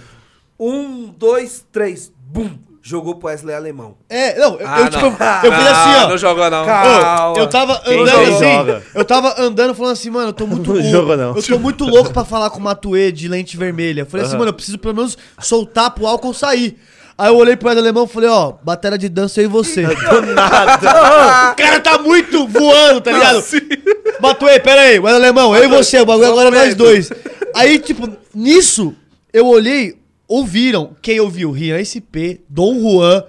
um, 0.60 1.08
dois, 1.18 1.66
três, 1.72 2.12
bum. 2.28 2.52
Jogou 2.84 3.14
pro 3.14 3.28
Wesley 3.28 3.54
Alemão. 3.54 3.96
É, 4.10 4.40
não, 4.40 4.60
eu, 4.60 4.68
Ah, 4.68 4.80
eu, 4.82 4.90
tipo, 4.90 5.04
não. 5.04 5.12
eu 5.12 5.52
fiz 5.54 5.68
assim, 5.68 6.04
ó. 6.04 6.08
Não 6.10 6.18
jogou, 6.18 6.50
não. 6.50 6.66
Calma. 6.66 7.30
Ô, 7.34 7.38
eu 7.38 7.48
tava 7.48 7.80
Quem 7.82 8.02
andando 8.02 8.22
assim, 8.22 8.54
joga? 8.56 8.84
eu 8.96 9.06
tava 9.06 9.36
andando 9.40 9.76
falando 9.76 9.92
assim, 9.92 10.10
mano, 10.10 10.30
eu 10.30 10.34
tô 10.34 10.48
muito 10.48 10.66
Não 10.74 10.76
louco. 10.82 10.90
joga, 10.90 11.16
não. 11.16 11.36
Eu 11.36 11.44
tô 11.44 11.60
muito 11.60 11.86
louco 11.86 12.12
pra 12.12 12.26
falar 12.26 12.50
com 12.50 12.58
o 12.58 12.62
Matuê 12.62 13.12
de 13.12 13.28
lente 13.28 13.56
vermelha. 13.56 14.02
Eu 14.02 14.06
falei 14.08 14.26
assim, 14.26 14.36
mano, 14.36 14.50
eu 14.50 14.54
preciso 14.54 14.80
pelo 14.80 14.96
menos 14.96 15.16
soltar 15.40 15.92
pro 15.92 16.08
álcool 16.08 16.34
sair. 16.34 16.76
Aí 17.16 17.28
eu 17.30 17.36
olhei 17.38 17.56
pro 17.56 17.70
Ed 17.70 17.78
Alemão 17.80 18.06
e 18.06 18.08
falei, 18.08 18.30
ó, 18.30 18.54
bateria 18.64 18.98
de 18.98 19.10
dança 19.10 19.40
eu 19.42 19.46
e 19.46 19.48
você. 19.48 19.84
Do 19.86 20.22
nada. 20.34 21.52
o 21.52 21.56
cara 21.56 21.80
tá 21.80 22.00
muito 22.00 22.48
voando, 22.48 23.00
tá 23.00 23.12
ligado? 23.12 23.44
Matuê, 24.20 24.60
pera 24.60 24.82
aí, 24.82 24.98
o 24.98 25.08
Ed 25.08 25.16
Alemão, 25.18 25.56
eu 25.56 25.66
e 25.66 25.68
você, 25.68 26.00
o 26.00 26.06
bagulho 26.06 26.30
agora 26.30 26.48
é 26.48 26.52
nós 26.52 26.74
dois. 26.74 27.12
Aí, 27.56 27.80
tipo, 27.80 28.10
nisso, 28.34 28.96
eu 29.34 29.48
olhei, 29.48 29.98
ouviram, 30.28 30.96
quem 31.02 31.20
ouviu? 31.20 31.52
Rian 31.52 31.78
SP, 31.84 32.42
Dom 32.50 32.80
Juan, 32.80 33.24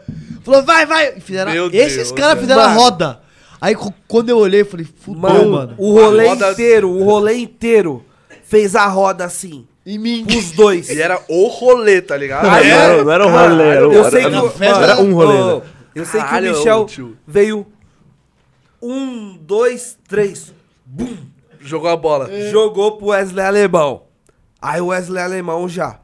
falou, 0.45 0.63
vai, 0.65 0.87
vai. 0.87 1.21
Fizeram, 1.21 1.53
Meu 1.53 1.71
esses 1.73 1.97
Deus, 1.97 2.13
caras 2.13 2.41
fizeram 2.41 2.63
a 2.63 2.73
roda. 2.73 3.21
Aí 3.61 3.77
quando 4.09 4.29
eu 4.29 4.39
olhei, 4.39 4.63
eu 4.63 4.67
falei, 4.67 4.85
fudeu, 5.01 5.21
Mano, 5.21 5.51
mano. 5.53 5.75
o 5.79 5.93
rolê 5.93 6.27
roda- 6.27 6.51
inteiro, 6.53 6.91
o 6.91 7.05
rolê 7.05 7.35
inteiro 7.37 8.05
fez 8.45 8.75
a 8.75 8.87
roda 8.89 9.25
assim. 9.25 9.67
Em 9.87 9.99
mim. 9.99 10.25
Os 10.37 10.53
dois. 10.53 10.89
E 10.91 11.01
era 11.01 11.21
o 11.29 11.49
rolê, 11.49 12.01
tá 12.01 12.17
ligado? 12.17 12.47
Aí, 12.49 12.69
Não 12.69 12.77
era- 12.77 12.89
mano, 12.93 13.05
não 13.05 13.13
era 13.13 13.27
um 13.27 13.31
rolê, 13.31 13.65
era 13.69 13.89
um- 13.89 13.93
eu 13.93 14.01
era- 14.01 14.11
sei 14.11 14.21
que 14.21 14.27
era 14.27 14.45
o- 14.45 14.51
festa, 14.51 14.81
mano, 14.81 14.93
era 14.93 15.01
um 15.03 15.15
rolê, 15.15 15.55
né? 15.57 15.63
Eu 15.95 16.07
sei 16.07 16.21
que 16.21 16.27
Caralho, 16.27 16.55
o 16.55 16.57
Michel 16.59 16.87
tio. 16.87 17.17
veio 17.27 17.67
um, 18.81 19.37
dois, 19.41 19.99
três, 20.09 20.53
bum, 20.85 21.17
Jogou 21.61 21.91
a 21.91 21.97
bola. 21.97 22.29
jogou 22.51 22.93
pro 22.97 23.07
Wesley 23.09 23.45
Alemão. 23.45 24.03
Aí 24.63 24.81
o 24.81 24.87
Wesley 24.87 25.23
Alemão 25.23 25.69
já. 25.69 25.97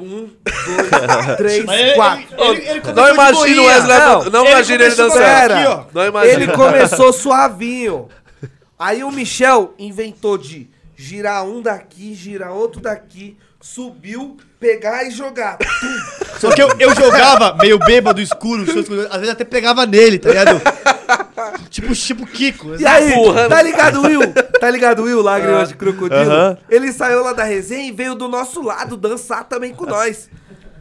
Um, 0.00 0.28
dois, 0.44 1.36
três, 1.36 1.68
ele- 1.68 1.94
quatro. 1.94 2.24
ele- 2.44 2.68
ele 2.68 2.80
Não 2.94 3.08
imagina 3.14 3.62
o. 3.62 3.66
Wesley, 3.66 3.98
Não, 3.98 4.24
não, 4.24 4.40
ele 4.42 4.50
imagina 4.52 4.84
ele 4.84 4.94
dançando. 4.94 5.22
Aqui, 5.22 5.66
ó. 5.66 5.84
Não 5.92 6.06
imagina. 6.06 6.34
ele 6.42 6.52
começou 6.52 7.12
suavinho. 7.12 8.08
Aí 8.78 9.04
o 9.04 9.10
Michel 9.12 9.72
inventou 9.78 10.36
de 10.36 10.68
girar 10.96 11.44
um 11.44 11.62
daqui, 11.62 12.12
girar 12.14 12.50
outro 12.52 12.80
daqui, 12.80 13.36
subiu, 13.60 14.36
pegar 14.58 15.04
e 15.04 15.10
jogar. 15.12 15.58
Só 16.40 16.50
que 16.50 16.60
eu, 16.60 16.68
eu 16.80 16.94
jogava 16.94 17.54
meio 17.60 17.78
bêbado, 17.78 18.20
escuro, 18.20 18.64
escuro, 18.64 19.02
às 19.08 19.16
vezes 19.18 19.30
até 19.30 19.44
pegava 19.44 19.86
nele, 19.86 20.18
tá 20.18 20.28
ligado? 20.28 20.60
tipo, 21.70 21.94
tipo 21.94 22.26
Kiko. 22.26 22.74
E 22.78 22.84
aí, 22.86 23.12
Porra, 23.14 23.48
tá 23.48 23.62
ligado, 23.62 24.02
Will? 24.02 24.20
Tá 24.64 24.70
ligado, 24.70 25.02
Will, 25.02 25.20
lágrimas 25.20 25.68
de 25.68 25.74
crocodilo? 25.74 26.20
Aham. 26.22 26.58
Ele 26.70 26.90
saiu 26.92 27.22
lá 27.22 27.32
da 27.34 27.44
resenha 27.44 27.86
e 27.86 27.92
veio 27.92 28.14
do 28.14 28.28
nosso 28.28 28.62
lado 28.62 28.96
dançar 28.96 29.44
também 29.44 29.74
com 29.74 29.84
nós. 29.84 30.30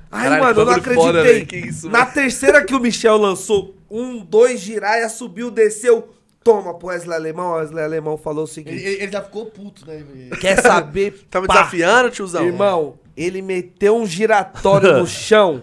Ai, 0.09 0.23
Caralho, 0.23 0.43
mano, 0.43 0.61
eu 0.61 0.65
não 0.65 0.73
bagulho 0.73 0.95
foda, 0.95 1.19
acreditei. 1.19 1.33
velho, 1.33 1.47
que 1.47 1.69
isso, 1.69 1.89
Na 1.89 2.05
terceira 2.05 2.63
que 2.63 2.73
o 2.73 2.79
Michel 2.79 3.17
lançou, 3.17 3.75
um, 3.91 4.19
dois, 4.23 4.59
giraia, 4.61 5.09
subiu, 5.09 5.51
desceu. 5.51 6.09
Toma 6.43 6.73
pro 6.73 6.87
Wesley 6.89 7.15
Alemão. 7.15 7.51
O 7.51 7.55
Wesley 7.55 7.83
Alemão 7.83 8.17
falou 8.17 8.43
o 8.43 8.47
Ele, 8.47 8.53
seguinte: 8.53 8.83
ele- 8.85 9.03
ele 9.03 9.11
já 9.11 9.21
ficou 9.21 9.45
puto, 9.47 9.85
né? 9.87 10.03
Quer 10.39 10.61
saber? 10.61 11.25
Tá 11.31 11.41
me 11.41 11.47
pá? 11.47 11.53
desafiando, 11.55 12.09
tiozão? 12.09 12.45
Irmão, 12.45 12.95
ele 13.17 13.41
meteu 13.41 13.97
um 13.97 14.05
giratório 14.05 14.97
no 14.99 15.07
chão. 15.07 15.61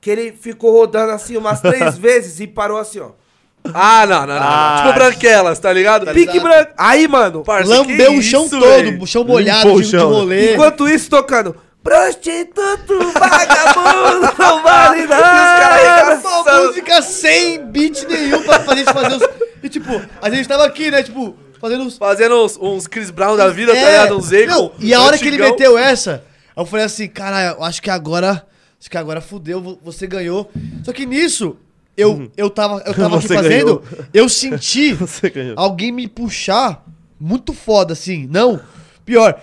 Que 0.00 0.10
ele 0.10 0.32
ficou 0.32 0.72
rodando 0.72 1.12
assim 1.12 1.36
umas 1.36 1.60
três 1.60 1.96
vezes 1.98 2.40
e 2.40 2.46
parou 2.48 2.78
assim, 2.78 2.98
ó. 3.00 3.10
Ah, 3.72 4.04
não, 4.06 4.20
não, 4.26 4.34
não. 4.34 4.42
Ah, 4.42 4.82
tipo 4.84 4.94
branquelas, 4.94 5.58
tá 5.58 5.72
ligado? 5.72 6.06
Pique 6.12 6.40
branco. 6.40 6.72
Aí, 6.76 7.06
mano, 7.06 7.44
Parça, 7.44 7.68
Lambeu 7.70 8.14
o 8.14 8.22
chão 8.22 8.44
isso, 8.46 8.58
todo, 8.58 9.02
o 9.02 9.06
chão 9.06 9.24
molhado, 9.24 9.60
Limpou 9.68 9.76
o 9.76 9.80
de, 9.80 9.84
de 9.86 9.90
chão. 9.90 10.08
rolê. 10.10 10.54
Enquanto 10.54 10.88
isso, 10.88 11.08
tocando. 11.08 11.56
Prostituto, 11.82 12.98
vagabundo, 13.18 14.32
não 14.38 14.62
vale 14.62 15.02
os 15.04 15.08
caras 15.08 16.22
nada. 16.22 16.50
a 16.50 16.62
música 16.66 17.02
sem 17.02 17.64
beat 17.66 18.04
nenhum 18.08 18.42
pra 18.42 18.60
fazer 18.60 18.78
gente 18.80 18.92
fazer 18.92 19.14
os. 19.16 19.22
E 19.62 19.68
tipo, 19.68 20.02
a 20.20 20.30
gente 20.30 20.48
tava 20.48 20.64
aqui, 20.64 20.90
né? 20.90 21.02
Tipo, 21.02 21.36
fazendo 21.60 21.84
os. 21.86 21.96
Fazendo 21.96 22.44
uns, 22.44 22.56
uns 22.60 22.86
Chris 22.86 23.10
Brown 23.10 23.36
da 23.36 23.48
vida, 23.48 23.72
tá 23.72 23.78
É, 23.78 23.90
ligado? 23.92 24.16
Uns 24.18 24.30
não, 24.46 24.72
E 24.78 24.92
a 24.92 25.00
hora 25.00 25.16
que 25.18 25.26
ele 25.28 25.38
meteu 25.38 25.78
essa, 25.78 26.24
eu 26.56 26.66
falei 26.66 26.84
assim, 26.84 27.06
cara, 27.08 27.54
eu 27.58 27.64
acho 27.64 27.80
que 27.80 27.90
agora. 27.90 28.44
Acho 28.80 28.90
que 28.90 28.98
agora 28.98 29.20
fudeu, 29.20 29.60
vo- 29.60 29.78
você 29.84 30.08
ganhou. 30.08 30.50
Só 30.84 30.92
que 30.92 31.06
nisso, 31.06 31.56
eu, 31.96 32.30
eu 32.36 32.48
tava, 32.50 32.82
eu 32.86 32.94
tava 32.94 33.18
aqui 33.18 33.28
fazendo, 33.28 33.80
ganhou. 33.80 33.84
eu 34.14 34.28
senti 34.28 34.96
alguém 35.56 35.92
me 35.92 36.08
puxar 36.08 36.84
muito 37.20 37.52
foda, 37.52 37.92
assim. 37.92 38.26
Não, 38.30 38.60
pior. 39.04 39.40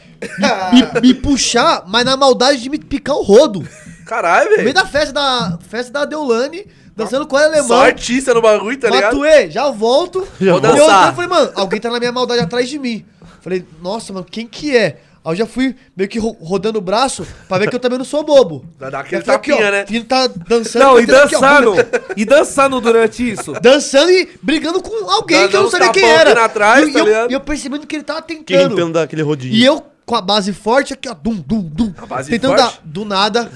Me, 0.72 0.82
me- 0.82 1.02
me 1.02 1.14
puxar, 1.14 1.84
mas 1.88 2.04
na 2.06 2.18
maldade 2.18 2.62
de 2.62 2.70
me 2.70 2.78
picar 2.80 3.16
o 3.16 3.22
rodo. 3.24 3.66
Caralho, 4.06 4.46
No 4.50 4.58
meio 4.58 4.64
velho. 4.64 4.74
da 4.74 4.86
festa 4.86 5.14
da 5.14 5.60
festa 5.70 5.92
da 5.94 6.06
Deolane, 6.06 6.66
dançando 6.96 7.28
com 7.28 7.38
a 7.38 7.44
alemão. 7.44 7.68
Só 7.68 7.86
artista 7.86 8.34
no 8.34 8.42
bagulho, 8.42 8.78
tá 8.80 8.90
ligado? 8.90 9.14
Matuê, 9.18 9.50
já 9.52 9.70
volto. 9.70 10.28
Já 10.42 10.54
Vou 10.54 10.62
volto. 10.62 10.66
eu, 10.78 10.86
dançar. 10.88 11.08
eu 11.10 11.14
falei, 11.14 11.30
mano, 11.30 11.52
alguém 11.56 11.80
tá 11.80 11.90
na 11.92 12.00
minha 12.00 12.12
maldade 12.12 12.42
atrás 12.42 12.68
de 12.68 12.80
mim. 12.80 13.06
Falei, 13.42 13.64
nossa, 13.82 14.12
mano, 14.12 14.26
quem 14.30 14.48
que 14.48 14.76
é? 14.76 15.00
Aí 15.30 15.34
eu 15.34 15.38
já 15.38 15.46
fui 15.46 15.76
meio 15.96 16.10
que 16.10 16.18
ro- 16.20 16.36
rodando 16.42 16.80
o 16.80 16.82
braço 16.82 17.26
pra 17.48 17.58
ver 17.58 17.70
que 17.70 17.76
eu 17.76 17.80
também 17.80 17.98
não 17.98 18.06
sou 18.06 18.24
bobo. 18.24 18.66
Dá- 18.80 18.88
aquele 19.00 19.22
fui 19.22 19.34
aqui, 19.34 19.52
ó, 19.52 19.56
tapinha, 19.56 19.72
né? 19.72 19.86
Ele 19.90 20.04
tá 20.04 20.28
dançando. 20.28 20.84
Não, 20.84 21.00
e 21.00 21.06
batendo 21.06 21.24
aqui, 21.26 21.36
ó, 21.36 21.40
dançando. 21.40 21.76
E 22.18 22.26
dançando 22.26 22.82
durante 22.82 23.30
isso. 23.32 23.54
dançando 23.62 24.12
e 24.12 24.30
brigando 24.42 24.82
com 24.82 25.10
alguém 25.10 25.48
que 25.48 25.56
eu 25.56 25.64
não 25.64 25.70
sabia 25.70 25.90
quem 25.92 26.02
tapão 26.04 26.18
era. 26.20 26.32
aqui 26.32 26.40
na 26.42 26.50
trás, 26.50 26.88
e, 26.88 26.92
tá 26.94 27.00
eu, 27.00 27.06
ligado? 27.06 27.32
e 27.32 27.34
eu 27.34 27.40
percebendo 27.42 27.86
que 27.88 27.96
ele 27.96 28.04
tava 28.04 28.22
Que 28.22 28.36
tentando. 28.36 28.76
limpando 28.76 28.94
daquele 28.94 29.22
rodinho. 29.22 29.54
E 29.54 29.64
eu 29.64 29.84
com 30.06 30.16
a 30.16 30.22
base 30.22 30.52
forte 30.54 30.94
aqui, 30.94 31.08
ó, 31.08 31.14
dum, 31.14 31.36
dum, 31.36 31.62
dum. 31.62 31.94
A 31.98 32.06
base 32.06 32.30
tentando 32.32 32.58
forte? 32.58 32.74
dar. 32.78 32.82
Do 32.84 33.06
nada, 33.06 33.52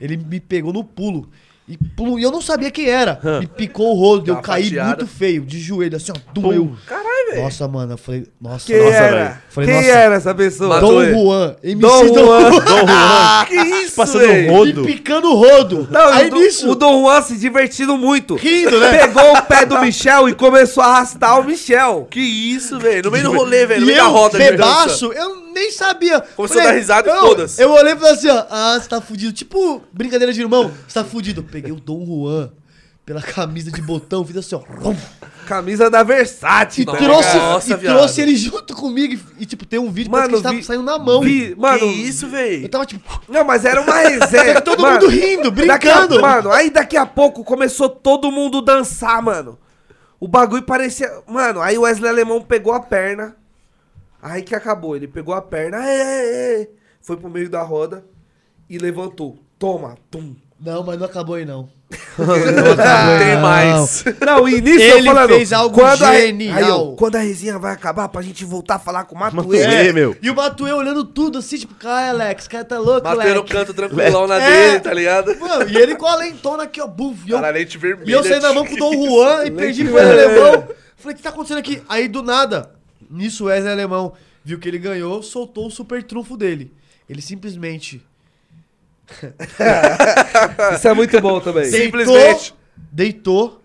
ele 0.00 0.16
me 0.16 0.38
pegou 0.38 0.72
no 0.72 0.84
pulo. 0.84 1.28
E, 1.68 1.72
e 2.18 2.22
eu 2.22 2.30
não 2.30 2.40
sabia 2.40 2.70
quem 2.70 2.88
era. 2.88 3.18
Me 3.40 3.46
picou 3.46 3.90
o 3.90 3.94
rodo, 3.98 4.24
Dá 4.26 4.30
eu 4.32 4.36
uma 4.36 4.42
caí 4.42 4.64
fatiada. 4.64 4.88
muito 4.98 5.06
feio, 5.08 5.42
de 5.44 5.58
joelho, 5.58 5.96
assim, 5.96 6.12
ó. 6.12 6.32
Dum, 6.32 6.42
Pum. 6.42 6.52
eu. 6.52 6.76
Caralho, 6.86 7.30
velho? 7.32 7.42
Nossa, 7.42 7.66
mano, 7.66 7.92
eu 7.94 7.98
falei, 7.98 8.24
nossa, 8.40 8.66
Quem 8.66 8.78
Nossa, 8.78 8.96
era? 8.96 9.16
velho. 9.24 9.36
Falei, 9.48 9.68
Quem 9.70 9.76
nossa. 9.78 9.88
era 9.98 10.14
essa 10.14 10.34
pessoa? 10.34 10.68
Matou 10.68 10.90
Dom 10.92 11.02
ele. 11.02 11.12
Juan, 11.14 11.56
MC 11.64 11.80
Dom 11.82 12.06
Dom 12.06 12.14
Juan. 12.26 12.40
Juan. 12.52 12.64
Dom 12.64 12.86
Juan. 12.86 13.44
Que 13.48 13.54
isso, 13.56 13.96
Passando 13.96 14.20
velho? 14.20 14.52
rodo. 14.52 14.82
E 14.88 14.92
picando 14.94 15.34
rodo. 15.34 15.88
Não, 15.90 16.08
Aí 16.08 16.30
o, 16.30 16.34
nisso, 16.34 16.70
o 16.70 16.74
Dom 16.76 17.02
Juan 17.02 17.22
se 17.22 17.36
divertindo 17.36 17.96
muito. 17.98 18.36
rindo, 18.36 18.78
né? 18.78 18.98
Pegou 18.98 19.32
o 19.36 19.42
pé 19.42 19.66
do 19.66 19.80
Michel 19.80 20.28
e 20.28 20.34
começou 20.34 20.82
a 20.82 20.86
arrastar 20.86 21.40
o 21.40 21.44
Michel. 21.44 22.06
Que 22.10 22.20
isso, 22.20 22.78
velho? 22.78 23.04
No 23.04 23.10
meio 23.10 23.24
do 23.24 23.32
rolê, 23.36 23.66
velho. 23.66 23.80
No 23.80 23.86
E 23.86 23.92
meio 23.92 23.98
da 24.04 24.08
eu, 24.08 24.12
roda 24.12 24.38
de 24.38 24.44
dança. 24.44 24.56
bebaço, 24.56 25.12
eu 25.12 25.45
nem 25.56 25.70
sabia. 25.72 26.20
Começou 26.20 26.60
a 26.60 26.64
dar 26.64 26.72
risada 26.72 27.08
e 27.10 27.12
eu- 27.12 27.20
foda-se. 27.20 27.62
Eu 27.62 27.70
olhei 27.72 27.92
e 27.92 27.96
falei 27.96 28.12
assim, 28.12 28.28
ó, 28.28 28.44
ah, 28.50 28.78
você 28.80 28.88
tá 28.88 29.00
fudido. 29.00 29.32
Tipo, 29.32 29.82
brincadeira 29.92 30.32
de 30.32 30.40
irmão, 30.40 30.70
você 30.86 30.94
tá 30.94 31.04
fudido. 31.04 31.40
Eu 31.40 31.44
peguei 31.44 31.72
o 31.72 31.76
Dom 31.80 32.04
Juan 32.06 32.50
pela 33.04 33.22
camisa 33.22 33.70
de 33.70 33.80
botão, 33.82 34.24
fiz 34.24 34.36
assim, 34.36 34.54
ó. 34.54 34.58
rum, 34.58 34.96
Camisa 35.46 35.88
da 35.88 36.02
Versace. 36.02 36.82
E 36.82 36.84
trouxe? 36.84 37.36
Nossa, 37.36 37.72
e 37.72 37.76
viado. 37.76 37.94
trouxe 37.96 38.20
ele 38.20 38.34
junto 38.36 38.74
comigo. 38.74 39.14
E, 39.38 39.42
e, 39.44 39.46
tipo, 39.46 39.64
tem 39.64 39.78
um 39.78 39.92
vídeo 39.92 40.10
Mano, 40.10 40.24
que 40.24 40.42
vi- 40.42 40.48
ele 40.48 40.58
tá 40.60 40.66
saindo 40.66 40.82
na 40.82 40.98
mão. 40.98 41.20
Vi- 41.20 41.54
mano, 41.56 41.78
que 41.78 41.84
isso, 41.84 42.26
Eu 42.26 42.30
velho? 42.30 42.68
tava 42.68 42.84
tipo, 42.84 43.22
Não, 43.28 43.44
mas 43.44 43.64
era 43.64 43.80
uma 43.80 43.94
resenha. 44.02 44.60
todo 44.60 44.82
Mano, 44.82 44.94
mundo 44.94 45.06
rindo, 45.08 45.50
daqui 45.52 45.88
a- 45.88 45.94
brincando. 46.00 46.20
mano, 46.20 46.50
aí 46.50 46.68
daqui 46.68 46.96
a 46.96 47.06
pouco 47.06 47.44
começou 47.44 47.88
todo 47.88 48.32
mundo 48.32 48.60
dançar, 48.60 49.22
mano. 49.22 49.56
O 50.18 50.26
bagulho 50.26 50.62
parecia. 50.64 51.08
Mano, 51.28 51.60
aí 51.62 51.78
o 51.78 51.82
Wesley 51.82 52.10
Alemão 52.10 52.40
pegou 52.42 52.72
a 52.72 52.80
perna. 52.80 53.36
Aí 54.22 54.42
que 54.42 54.54
acabou. 54.54 54.96
Ele 54.96 55.06
pegou 55.08 55.34
a 55.34 55.42
perna. 55.42 55.78
"Ê, 55.86 56.00
ê, 56.00 56.62
ê", 56.62 56.70
foi 57.00 57.16
pro 57.16 57.30
meio 57.30 57.48
da 57.50 57.62
roda 57.62 58.04
e 58.68 58.78
levantou. 58.78 59.38
Toma, 59.58 59.96
tum. 60.10 60.34
Não, 60.60 60.82
mas 60.82 60.98
não 60.98 61.06
acabou 61.06 61.34
aí, 61.36 61.44
não. 61.44 61.68
Tem 62.16 63.34
não. 63.34 63.40
mais. 63.42 64.04
Não, 64.24 64.48
e 64.48 64.60
nisso 64.60 64.80
Ele 64.82 65.00
eu 65.08 65.14
falando. 65.14 65.28
fez 65.28 65.52
algo 65.52 65.74
quando 65.78 66.02
a- 66.02 66.14
genial. 66.18 66.56
aí 66.56 66.68
eu, 66.68 66.96
quando 66.98 67.16
a 67.16 67.20
resenha 67.20 67.58
vai 67.58 67.72
acabar 67.72 68.08
pra 68.08 68.22
gente 68.22 68.44
voltar 68.44 68.76
a 68.76 68.78
falar 68.78 69.04
com 69.04 69.14
o 69.14 69.18
Matuê. 69.18 69.36
Matuê. 69.36 69.58
É, 69.88 69.92
meu. 69.92 70.16
E 70.20 70.30
o 70.30 70.34
Matuê 70.34 70.72
olhando 70.72 71.04
tudo 71.04 71.38
assim, 71.38 71.58
tipo, 71.58 71.74
cara, 71.74 72.10
Alex, 72.10 72.48
cara 72.48 72.64
tá 72.64 72.78
louco, 72.78 73.06
Matei 73.06 73.34
no 73.34 73.44
canto 73.44 73.72
tranquilão 73.74 74.26
na 74.26 74.36
É. 74.42 74.50
dele, 74.68 74.80
tá 74.80 74.92
ligado? 74.94 75.38
Mano, 75.38 75.68
e 75.70 75.76
ele 75.76 75.94
com 75.94 76.06
a 76.06 76.16
lentona 76.16 76.62
aqui, 76.64 76.80
ó, 76.80 76.86
buf. 76.86 77.20
E 77.26 77.30
eu, 77.30 77.38
Cara, 77.40 77.52
lente 77.52 77.76
vermelha. 77.78 78.08
e 78.08 78.12
eu 78.12 78.24
saí 78.24 78.40
na 78.40 78.52
mão 78.52 78.64
com 78.66 78.74
o 78.74 78.78
Dom 78.78 78.92
Juan 79.06 79.44
e 79.44 79.50
perdi 79.50 79.84
pro 79.84 79.98
Alemão. 79.98 80.68
Falei, 80.96 81.14
o 81.14 81.16
que 81.16 81.22
tá 81.22 81.28
acontecendo 81.28 81.58
aqui? 81.58 81.82
Aí, 81.88 82.08
do 82.08 82.22
nada, 82.22 82.70
nisso 83.10 83.44
o 83.44 83.46
Wesley 83.48 83.72
Alemão 83.72 84.12
viu 84.44 84.58
que 84.58 84.68
ele 84.68 84.78
ganhou, 84.78 85.22
soltou 85.22 85.66
o 85.66 85.70
super 85.70 86.02
trunfo 86.02 86.36
dele. 86.36 86.72
Ele 87.08 87.20
simplesmente 87.22 88.02
Isso 90.74 90.88
é 90.88 90.94
muito 90.94 91.20
bom 91.20 91.40
também. 91.40 91.64
Sim. 91.66 91.84
Simplesmente. 91.84 92.54
deitou, 92.92 93.52
deitou, 93.52 93.62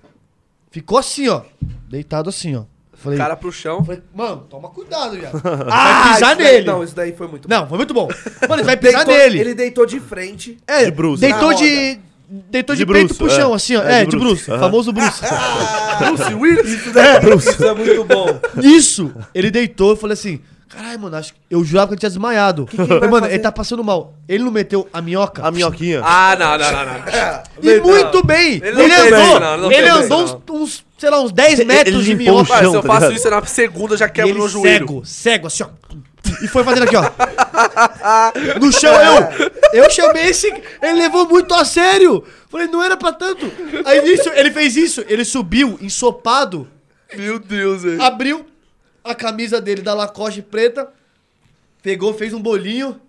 ficou 0.70 0.98
assim, 0.98 1.28
ó, 1.28 1.42
deitado 1.90 2.30
assim, 2.30 2.56
ó. 2.56 2.64
Falei, 2.94 3.18
Cara 3.18 3.36
pro 3.36 3.52
chão. 3.52 3.84
falei, 3.84 4.00
mano, 4.14 4.46
toma 4.48 4.70
cuidado, 4.70 5.16
viado. 5.18 5.42
Ah, 5.72 6.04
vai 6.04 6.14
pisar 6.14 6.30
isso 6.34 6.38
daí- 6.38 6.52
nele. 6.54 6.66
Não, 6.68 6.84
isso 6.84 6.96
daí 6.96 7.12
foi 7.16 7.28
muito 7.28 7.48
bom. 7.50 7.56
Não, 7.56 7.68
foi 7.68 7.78
muito 7.80 7.94
bom. 7.96 8.08
Mano, 8.48 8.56
ele 8.62 8.64
vai 8.64 8.78
pisar 8.78 9.04
Deitou- 9.06 9.24
nele. 9.26 9.40
Ele 9.40 9.54
deitou 9.56 9.86
de 9.88 10.00
frente. 10.00 10.58
É, 10.68 10.86
De 10.86 10.92
bruços. 10.92 11.20
Deitou 11.22 11.52
de. 11.56 12.00
Deitou 12.50 12.76
de, 12.76 12.86
De 12.86 12.92
peito 12.92 13.08
bruço, 13.08 13.20
pro 13.20 13.28
é. 13.28 13.36
chão, 13.36 13.54
assim, 13.54 13.76
ó. 13.76 13.84
É, 13.84 14.02
É, 14.02 14.06
de 14.06 14.12
de 14.12 14.18
bruço. 14.18 14.36
bruço. 14.36 14.52
Aham. 14.54 14.60
Famoso 14.62 14.94
bruço. 14.94 15.22
Bruce 16.00 16.34
Willis. 16.34 16.86
Isso 17.52 17.66
é 17.68 17.74
muito 17.74 18.04
bom. 18.06 18.40
Isso! 18.62 19.12
Ele 19.36 19.52
deitou 19.52 19.94
e 19.94 19.98
falei 19.98 20.14
assim: 20.14 20.40
caralho, 20.70 20.98
mano, 21.00 21.18
acho 21.18 21.34
que 21.34 21.40
eu 21.50 21.62
jurava 21.66 21.88
que 21.88 21.94
ele 21.96 22.00
tinha 22.00 22.10
desmaiado. 22.10 22.66
que 22.68 22.78
ele 22.80 22.88
Falei, 22.88 23.00
vai 23.02 23.10
mano, 23.10 23.22
fazer? 23.24 23.34
ele 23.36 23.44
tá 23.44 23.52
passando 23.52 23.84
mal. 23.84 24.14
Ele 24.30 24.44
não 24.46 24.52
meteu 24.52 24.88
a 24.94 25.02
minhoca? 25.02 25.46
A 25.46 25.52
minhoquinha. 25.52 26.02
Ah, 26.06 26.36
não, 26.40 26.58
não, 26.58 26.72
não, 26.72 26.86
não. 26.86 27.44
E 27.62 27.80
muito 27.82 28.24
bem! 28.26 28.54
Ele 28.64 28.68
Ele, 28.82 28.94
andou, 28.94 29.06
isso, 29.20 29.40
não, 29.40 29.54
ele 29.54 29.62
não 29.64 29.72
ele 29.72 29.90
andou 29.90 30.24
isso, 30.26 30.42
uns, 30.50 30.62
uns, 30.62 30.86
sei 30.98 31.10
lá, 31.10 31.22
uns 31.22 31.34
10 31.34 31.66
metros 31.66 31.96
ele 31.96 32.04
de 32.06 32.14
o 32.14 32.18
minhoca. 32.18 32.48
Mas 32.50 32.58
se 32.60 32.64
chão, 32.64 32.74
eu 32.76 32.82
tá 32.82 32.88
faço 32.88 33.12
isso 33.12 33.30
na 33.30 33.46
segunda, 33.46 33.98
já 33.98 34.08
quebro 34.08 34.32
ele 34.32 34.40
meu 34.40 34.48
joelho. 34.48 34.88
cego, 34.88 35.02
cego, 35.06 35.48
assim, 35.48 35.64
ó. 35.64 35.68
E 36.42 36.48
foi 36.48 36.64
fazendo 36.64 36.84
aqui, 36.84 36.96
ó. 36.96 37.04
No 38.60 38.72
chão, 38.72 38.94
eu. 38.94 39.84
Eu 39.84 39.90
chamei 39.90 40.28
esse. 40.28 40.48
Ele 40.82 40.94
levou 40.94 41.28
muito 41.28 41.54
a 41.54 41.64
sério. 41.66 42.24
Falei, 42.50 42.68
não 42.68 42.84
era 42.84 42.98
pra 42.98 43.12
tanto. 43.14 43.52
Aí 43.86 44.02
nisso, 44.02 44.30
ele 44.34 44.52
fez 44.52 44.76
isso. 44.76 45.04
Ele 45.08 45.24
subiu, 45.24 45.78
ensopado, 45.82 46.68
Meu 47.16 47.40
Deus, 47.40 47.84
velho. 47.84 48.02
abriu 48.02 48.46
a 49.04 49.16
camisa 49.16 49.60
dele 49.62 49.82
da 49.82 49.94
Lacoste 49.94 50.42
preta, 50.42 50.88
pegou, 51.82 52.14
fez 52.14 52.34
um 52.34 52.42
bolinho 52.42 53.00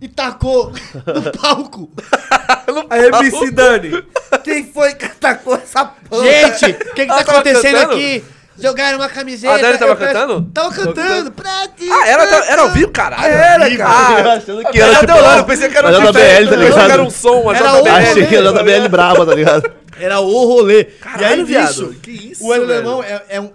e 0.00 0.06
tacou 0.08 0.72
no 1.06 1.32
palco. 1.40 1.90
Aí, 2.88 3.06
MC 3.06 3.50
Dani, 3.50 3.90
quem 4.44 4.64
foi 4.64 4.94
que 4.94 5.06
atacou 5.06 5.54
essa 5.56 5.84
porra? 5.84 6.24
Gente, 6.24 6.66
o 6.70 6.94
que 6.94 7.02
que 7.02 7.06
tá 7.06 7.24
tava 7.24 7.30
acontecendo 7.32 7.74
cantando? 7.74 7.92
aqui? 7.94 8.24
Jogaram 8.58 8.98
uma 8.98 9.08
camiseta. 9.08 9.54
A 9.54 9.58
Dani 9.58 9.78
tava 9.78 9.92
eu 9.92 9.96
peço- 9.96 10.12
cantando? 10.12 10.50
Tava 10.52 10.70
cantando. 10.74 11.30
pra 11.32 11.68
ti, 11.68 11.88
Ah, 11.90 12.08
era, 12.08 12.26
pra 12.26 12.46
era 12.46 12.62
ao 12.62 12.68
vivo, 12.70 12.90
caralho. 12.90 13.24
Era, 13.32 13.76
cara. 13.76 13.90
Ah, 13.90 14.32
achando 14.34 14.64
que 14.70 14.80
era 14.80 14.90
era 14.92 14.98
tipo. 14.98 15.12
eu 15.38 15.44
pensei 15.44 15.68
que 15.70 15.78
era 15.78 15.88
um 15.88 15.92
JBL, 15.92 16.12
tá 16.12 16.54
Eu 16.54 16.60
ligado? 16.60 16.86
que 16.86 16.92
era 16.92 17.02
um 17.02 17.10
som, 17.10 17.40
uma 17.40 17.56
Era 17.56 17.70
JBL. 17.78 17.88
Achei 17.90 18.26
que 18.26 18.36
era 18.36 18.52
JBL 18.52 18.88
braba, 18.88 19.24
tá 19.26 19.34
ligado? 19.34 19.70
Era 19.98 20.20
o 20.20 20.44
rolê. 20.46 20.84
Caralho, 20.84 21.22
e 21.22 21.24
aí, 21.26 21.44
viado, 21.44 21.68
nisso, 21.68 21.94
que 22.02 22.10
isso, 22.10 22.46
o? 22.46 22.52
Alemão 22.52 23.02
é, 23.02 23.22
é 23.28 23.40
um... 23.40 23.50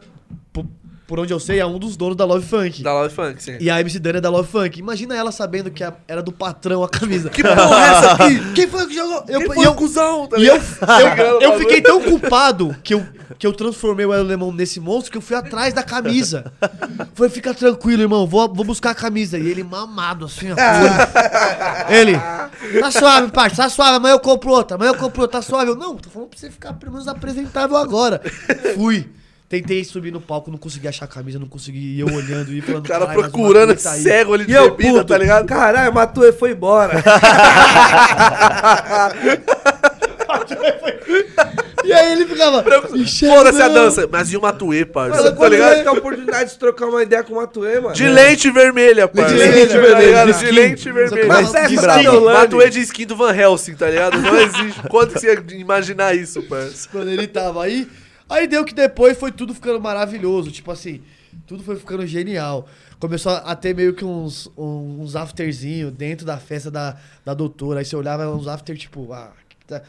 Por, 1.08 1.20
onde 1.20 1.32
eu 1.32 1.40
sei, 1.40 1.60
é 1.60 1.66
um 1.66 1.78
dos 1.78 1.96
donos 1.96 2.16
da 2.18 2.26
Love 2.26 2.44
Funk. 2.48 2.82
Da 2.82 2.92
Love 2.92 3.14
Funk, 3.14 3.42
sim. 3.44 3.58
E 3.60 3.70
a 3.70 3.80
MC 3.80 4.00
Dani 4.00 4.18
é 4.18 4.22
da 4.22 4.30
Love 4.32 4.50
Funk. 4.52 4.80
Imagina 4.80 5.16
ela 5.16 5.32
sabendo 5.32 5.70
que 5.70 5.84
a- 5.84 5.94
era 6.08 6.24
do 6.24 6.32
patrão 6.32 6.84
a 6.84 6.90
camisa. 6.90 7.30
Que 7.36 7.44
porra 7.44 7.86
é 7.86 7.90
essa 7.90 8.12
aqui? 8.14 8.40
Quem 8.56 8.68
foi 8.68 8.88
que 8.88 8.96
jogou? 8.96 9.24
Eu, 9.28 9.40
Quem 9.42 9.54
foi 9.54 9.66
eu, 9.68 9.72
o 9.72 9.76
cuzão, 9.76 10.26
tá 10.26 10.38
e 10.40 10.48
eu, 10.48 10.56
eu, 11.30 11.42
eu 11.42 11.60
fiquei 11.60 11.80
tão 11.80 12.02
culpado 12.02 12.76
que 12.84 12.96
eu, 12.96 13.06
que 13.38 13.46
eu 13.46 13.54
transformei 13.54 14.04
o 14.06 14.10
Wesley 14.10 14.26
Alemão 14.34 14.52
nesse 14.52 14.80
monstro 14.80 15.12
que 15.12 15.18
eu 15.20 15.22
fui 15.22 15.36
atrás 15.36 15.76
da 15.76 15.84
camisa. 15.84 16.52
Falei, 17.14 17.32
fica 17.32 17.54
tranquilo, 17.54 18.02
irmão, 18.02 18.26
vou, 18.26 18.52
vou 18.52 18.66
buscar 18.66 18.90
a 18.92 18.96
camisa. 18.96 19.38
E 19.38 19.48
ele 19.48 19.64
mamado 19.64 20.26
assim, 20.26 20.48
ó. 20.52 20.56
ele, 21.94 22.14
tá 22.80 22.90
suave, 22.90 23.32
parça, 23.32 23.58
tá 23.64 23.70
suave, 23.70 23.98
amanhã 23.98 24.14
eu 24.16 24.20
compro 24.20 24.50
outra, 24.50 24.76
amanhã 24.76 24.90
eu 24.90 24.98
compro 24.98 25.22
outra, 25.22 25.40
tá 25.40 25.46
suave. 25.46 25.70
Eu, 25.70 25.76
não, 25.76 25.96
tô 25.96 26.10
falando 26.10 26.30
pra 26.30 26.40
você 26.40 26.50
ficar 26.50 26.74
pelo 26.74 26.94
menos 26.94 27.08
apresentável 27.08 27.78
agora. 27.78 28.22
Fui. 28.76 29.08
Tentei 29.48 29.84
subir 29.84 30.12
no 30.12 30.20
palco, 30.20 30.50
não 30.50 30.58
consegui 30.58 30.88
achar 30.88 31.06
a 31.06 31.08
camisa, 31.08 31.38
não 31.38 31.48
consegui. 31.48 31.96
E 31.96 32.00
eu 32.00 32.08
olhando 32.08 32.52
e 32.52 32.62
falando, 32.62 32.84
O 32.86 32.88
cara 32.88 33.02
"Caralho, 33.06 33.22
mas 33.22 33.32
procurando 33.32 33.76
tá 33.76 33.92
aí." 33.92 34.02
cego 34.02 34.34
ali 34.34 34.46
de 34.46 34.52
E 34.52 34.56
eu, 34.56 34.72
bebida, 34.72 34.90
puto, 34.94 35.06
tá 35.06 35.18
ligado? 35.20 35.46
Caralho, 35.46 35.94
Matuê 35.94 36.32
foi 36.34 36.52
embora. 36.52 36.94
E 41.84 41.94
aí 41.94 42.14
ele 42.14 42.26
ficava. 42.26 42.64
Foda-se 42.64 43.62
a 43.62 43.68
dança. 43.68 44.10
Mas 44.12 44.32
e 44.32 44.38
o 44.38 44.42
Matuê, 44.42 44.84
parça? 44.86 45.32
Tá 45.32 45.48
ligado? 45.50 45.84
ter 45.84 45.88
a 45.88 45.92
oportunidade 45.92 46.50
de 46.52 46.58
trocar 46.60 46.88
uma 46.88 47.04
ideia 47.04 47.24
com 47.24 47.34
o 47.34 47.36
Matuê, 47.36 47.80
mano? 47.80 47.94
De 47.94 48.08
lente 48.08 48.50
vermelha, 48.50 49.08
parça. 49.08 49.34
De 49.36 49.40
lente 49.40 49.68
Tá 49.74 49.80
vermelha, 49.80 50.26
de 50.34 50.52
lente 50.52 50.84
que 50.84 50.92
vermelha. 50.92 51.82
da 51.82 51.98
Deolane. 51.98 52.40
Matuê 52.40 52.70
de 52.70 52.80
skin 52.82 53.06
do 53.06 53.16
Van 53.16 53.36
Helsing, 53.36 53.76
tá 53.76 53.90
ligado? 53.90 54.18
Não 54.20 54.36
existe. 54.42 54.82
Quando 54.90 55.14
que 55.14 55.20
você 55.20 55.34
ia 55.34 55.44
imaginar 55.60 56.16
isso, 56.16 56.42
parça? 56.44 56.90
Quando 56.92 57.10
ele 57.10 57.28
tava 57.28 57.64
aí. 57.64 57.88
Aí 58.30 58.48
deu 58.48 58.66
que 58.66 58.74
depois 58.74 59.18
foi 59.18 59.32
tudo 59.32 59.54
ficando 59.54 59.80
maravilhoso. 59.80 60.52
Tipo 60.52 60.72
assim, 60.72 61.02
tudo 61.46 61.64
foi 61.64 61.76
ficando 61.76 62.06
genial. 62.08 62.68
Começou 63.00 63.32
a 63.34 63.56
ter 63.56 63.76
meio 63.76 63.94
que 63.94 64.04
uns, 64.06 64.50
uns 64.58 65.16
afterzinho 65.16 65.92
dentro 65.92 66.26
da 66.26 66.38
festa 66.38 66.72
da, 66.72 66.98
da 67.24 67.34
doutora. 67.34 67.80
Aí 67.80 67.86
você 67.86 67.96
olhava 67.96 68.28
uns 68.30 68.48
after, 68.48 68.76
tipo, 68.78 69.12
ah, 69.14 69.32
que 69.50 69.56
tá- 69.66 69.82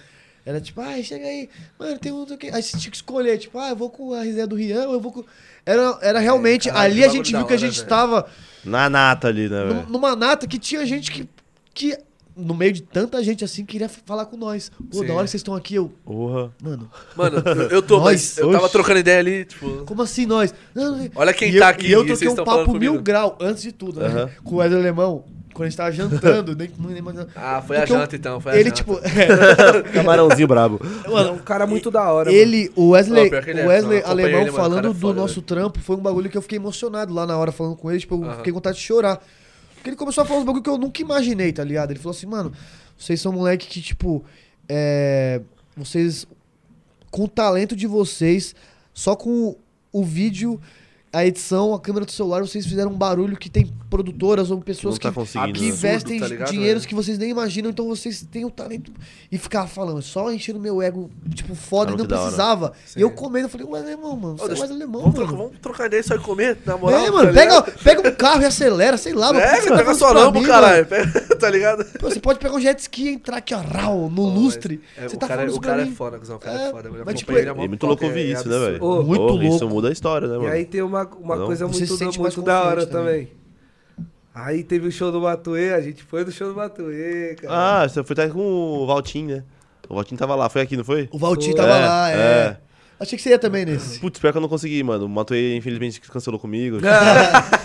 era 0.45 0.61
tipo, 0.61 0.81
ai, 0.81 1.03
chega 1.03 1.27
aí, 1.27 1.49
mano, 1.79 1.99
tem 1.99 2.13
um. 2.13 2.25
Aí 2.53 2.63
você 2.63 2.79
tinha 2.79 2.91
que 2.91 2.97
escolher, 2.97 3.37
tipo, 3.39 3.59
ah, 3.59 3.71
eu 3.71 3.77
vou 3.77 3.91
com 3.91 4.13
a 4.15 4.23
resenha 4.23 4.47
do 4.47 4.55
Rian, 4.55 4.83
eu 4.85 5.01
vou 5.01 5.11
com. 5.11 5.25
Era, 5.65 5.99
era 6.01 6.19
realmente. 6.21 6.69
caralho, 6.69 6.93
ali 6.93 7.05
a 7.05 7.09
gente 7.09 7.33
viu 7.35 7.45
que 7.47 7.53
a 7.55 7.57
gente 7.57 7.79
velho. 7.79 7.89
tava 7.89 8.27
Na 8.65 8.89
nata 8.89 9.27
ali, 9.27 9.49
né, 9.49 9.85
numa 9.89 10.15
nata 10.15 10.47
que 10.47 10.57
tinha 10.59 10.87
gente 10.87 11.11
que. 11.11 11.29
que 11.75 11.99
no 12.37 12.55
meio 12.55 12.73
de 12.73 12.83
tanta 12.83 13.23
gente 13.25 13.43
assim, 13.45 13.65
queria 13.65 13.89
falar 13.89 14.27
com 14.27 14.37
nós. 14.37 14.71
Pô, 14.91 14.99
Sim. 14.99 15.07
da 15.07 15.15
hora 15.15 15.25
que 15.25 15.31
vocês 15.31 15.41
estão 15.41 15.55
aqui, 15.55 15.75
eu. 15.77 15.91
Porra. 16.05 16.53
Mano, 16.63 16.91
Mano, 17.17 17.39
eu- 17.47 17.69
eu 17.71 17.83
tô. 17.83 17.99
Nós? 17.99 18.13
mas 18.13 18.39
eu 18.39 18.53
tava 18.53 18.69
trocando 18.69 18.99
ideia 18.99 19.19
ali, 19.21 19.45
tipo. 19.47 19.85
Como 19.87 20.03
assim 20.03 20.27
nós? 20.27 20.53
Não, 20.75 20.97
não, 20.99 21.09
Olha 21.15 21.33
quem 21.33 21.49
e 21.51 21.59
tá 21.59 21.67
eu, 21.67 21.71
aqui 21.71 21.87
E 21.89 21.93
eu 21.93 22.01
e 22.01 22.03
toquei 22.03 22.17
vocês 22.17 22.33
um 22.39 22.45
papo 22.45 22.73
mil 22.73 22.93
comigo. 22.93 23.01
grau 23.03 23.37
antes 23.41 23.63
de 23.63 23.73
tudo, 23.73 24.01
né? 24.01 24.31
Com 24.45 24.57
o 24.57 24.59
Wesley 24.59 24.81
Alemão. 24.81 25.25
Quando 25.55 25.69
a 25.69 25.71
gente 25.71 25.77
tava 25.79 25.91
jantando, 25.93 26.55
nem, 26.55 26.71
nem 26.79 26.99
imaginando. 26.99 27.31
Ah, 27.35 27.63
foi 27.67 27.77
a 27.77 27.81
Porque 27.81 27.93
eu- 27.95 27.99
janta 27.99 28.15
então, 28.15 28.39
foi 28.39 28.53
a 28.53 28.57
Ele, 28.57 28.65
janta. 28.65 28.77
tipo. 28.77 29.01
é, 29.03 29.83
Camarãozinho 29.95 30.47
brabo. 30.47 30.79
Mano, 31.11 31.33
um 31.33 31.39
cara 31.39 31.67
muito 31.67 31.91
da 31.91 32.13
hora, 32.13 32.31
ele, 32.31 32.71
o 32.77 32.91
Wesley, 32.91 33.31
ele 33.47 33.61
é, 33.61 33.65
o 33.65 33.69
Wesley 33.69 34.03
não, 34.03 34.11
Alemão 34.11 34.41
ele, 34.43 34.51
mano, 34.51 34.63
falando 34.63 34.89
é 34.91 34.93
do 34.93 35.15
nosso 35.15 35.41
trampo 35.41 35.79
foi 35.81 35.97
um 35.97 36.01
bagulho 36.01 36.29
que 36.29 36.37
eu 36.37 36.43
fiquei 36.43 36.59
emocionado 36.59 37.15
lá 37.15 37.25
na 37.27 37.39
hora 37.39 37.51
falando 37.53 37.75
com 37.75 37.91
ele. 37.91 37.99
Tipo, 38.01 38.23
eu 38.23 38.33
fiquei 38.35 38.53
com 38.53 38.59
vontade 38.59 38.77
de 38.77 38.83
chorar. 38.83 39.19
Porque 39.87 39.91
ele 39.91 39.97
começou 39.99 40.23
a 40.23 40.27
falar 40.27 40.41
uns 40.41 40.45
bagulho 40.45 40.65
que 40.65 40.69
eu 40.69 40.79
nunca 40.79 41.01
imaginei, 41.01 41.53
tá 41.53 41.63
ligado? 41.63 41.93
Ele 41.93 42.01
falou 42.01 42.11
assim, 42.11 42.27
mano, 42.27 42.53
vocês 42.99 43.21
são 43.21 43.31
moleque 43.31 43.69
que, 43.69 43.81
tipo, 43.81 44.25
é. 44.69 45.41
Vocês. 45.77 46.27
Com 47.09 47.23
o 47.23 47.29
talento 47.29 47.77
de 47.77 47.87
vocês, 47.87 48.53
só 48.93 49.15
com 49.15 49.31
o, 49.31 49.59
o 49.93 50.05
vídeo 50.05 50.61
a 51.13 51.25
edição, 51.25 51.73
a 51.73 51.81
câmera 51.81 52.05
do 52.05 52.13
celular, 52.13 52.41
vocês 52.43 52.67
fizeram 52.67 52.91
um 52.91 52.95
barulho 52.97 53.37
que 53.37 53.49
tem 53.49 53.73
produtoras 53.89 54.51
ou 54.51 54.61
pessoas 54.61 54.99
tá 54.99 55.11
que, 55.11 55.53
que 55.53 55.61
né? 55.63 55.69
investem 55.69 56.17
Absurdo, 56.17 56.21
tá 56.21 56.27
ligado, 56.29 56.51
dinheiros 56.51 56.83
velho? 56.83 56.89
que 56.89 56.95
vocês 56.95 57.17
nem 57.19 57.31
imaginam, 57.31 57.71
então 57.71 57.87
vocês 57.87 58.27
têm 58.31 58.45
o 58.45 58.51
talento. 58.51 58.93
E 59.33 59.39
ficar 59.39 59.67
falando, 59.67 60.03
só 60.03 60.31
enchendo 60.33 60.61
meu 60.61 60.83
ego, 60.83 61.11
tipo, 61.35 61.55
foda, 61.55 61.93
e 61.93 61.97
não 61.97 62.05
precisava. 62.07 62.73
E 62.97 63.01
eu 63.01 63.11
comendo, 63.11 63.47
eu 63.47 63.49
falei, 63.51 63.67
ué, 63.67 63.81
alemão, 63.81 64.17
mano, 64.17 64.35
Ô, 64.35 64.39
você 64.39 64.53
é 64.53 64.59
mais 64.59 64.71
alemão, 64.71 65.03
vamos, 65.03 65.15
mano. 65.17 65.27
trocar, 65.29 65.43
vamos 65.45 65.59
trocar 65.61 65.87
ideia 65.87 66.03
só 66.03 66.15
e 66.17 66.19
comer, 66.19 66.59
na 66.67 66.77
moral. 66.77 67.01
É, 67.01 67.11
mano, 67.11 67.29
tá 67.29 67.33
pega, 67.35 67.63
pega 67.63 68.09
um 68.09 68.15
carro 68.15 68.43
e 68.43 68.45
acelera, 68.45 68.97
sei 68.99 69.15
lá, 69.15 69.29
mano. 69.33 69.41
É, 69.41 69.61
você 69.61 69.69
tá 69.71 69.77
pega 69.77 69.97
pra 69.97 70.11
lambo, 70.13 70.41
mim, 70.41 70.47
caralho. 70.47 70.87
Pega- 70.87 71.37
tá 71.37 71.49
ligado? 71.51 71.85
Pô, 71.99 72.11
você 72.11 72.21
pode 72.21 72.39
pegar 72.39 72.55
um 72.55 72.61
jet 72.61 72.79
ski 72.81 73.05
e 73.05 73.09
entrar 73.15 73.39
aqui, 73.39 73.55
ó, 73.55 73.59
rau, 73.61 74.11
no 74.11 74.23
Ó, 74.27 74.35
lustre. 74.35 74.81
é, 74.97 75.09
você 75.09 75.17
o 75.17 75.19
tá 75.19 75.29
cara, 75.29 75.41
falando 75.43 75.57
o 75.57 75.61
cara 75.61 75.83
é 75.83 75.87
foda. 75.87 76.19
O 76.19 76.39
cara 76.39 76.61
É, 76.61 76.69
é 76.69 76.71
foda. 76.73 76.91
Mas, 77.07 77.19
tipo, 77.19 77.33
É 77.33 77.53
muito 77.55 77.87
louco 77.87 78.05
ouvir 78.05 78.33
isso, 78.33 78.47
né, 78.49 78.59
velho? 78.59 78.85
Muito 78.85 79.27
Porra, 79.27 79.45
Isso 79.45 79.59
louco. 79.61 79.69
muda 79.75 79.89
a 79.89 79.93
história, 79.93 80.27
né, 80.29 80.35
E 80.35 80.39
mano? 80.39 80.51
aí 80.51 80.65
tem 80.65 80.83
uma, 80.83 81.06
uma 81.21 81.37
Não? 81.37 81.47
coisa 81.47 81.67
muito, 81.67 81.87
se 81.87 82.05
mais 82.05 82.17
muito 82.17 82.43
da 82.43 82.63
hora 82.63 82.87
confiante 82.87 82.93
também. 82.93 83.29
Aí 84.35 84.63
teve 84.63 84.89
o 84.89 84.93
show 84.93 85.11
do 85.11 85.21
Matuê, 85.21 85.73
a 85.73 85.81
gente 85.81 86.03
foi 86.03 86.25
no 86.25 86.31
show 86.31 86.49
do 86.49 86.55
Matuê, 86.57 87.35
cara. 87.41 87.83
Ah, 87.85 87.89
você 87.89 88.05
foi 88.05 88.13
até 88.15 88.29
com 88.29 88.41
o 88.41 88.87
Valtinho, 88.87 89.37
né? 89.37 89.45
O 89.89 89.95
Valtinho 89.95 90.19
tava 90.19 90.35
lá, 90.35 90.49
foi 90.51 90.63
aqui, 90.63 90.77
não 90.77 90.85
foi? 90.85 91.09
O 91.13 91.19
Valtinho 91.19 91.57
Foi. 91.57 91.65
tava 91.65 91.79
É, 91.79 91.87
lá, 91.87 92.11
é. 92.11 92.15
é. 92.15 92.57
Achei 92.99 93.17
que 93.17 93.23
você 93.23 93.31
ia 93.31 93.39
também 93.39 93.65
nesse. 93.67 94.01
Putz, 94.01 94.19
pior 94.19 94.33
que 94.33 94.39
eu 94.39 94.43
não 94.43 94.49
consegui, 94.49 94.83
mano. 94.83 95.05
O 95.05 95.09
Matuê, 95.09 95.55
infelizmente, 95.57 96.01
cancelou 96.01 96.41
comigo. 96.41 96.79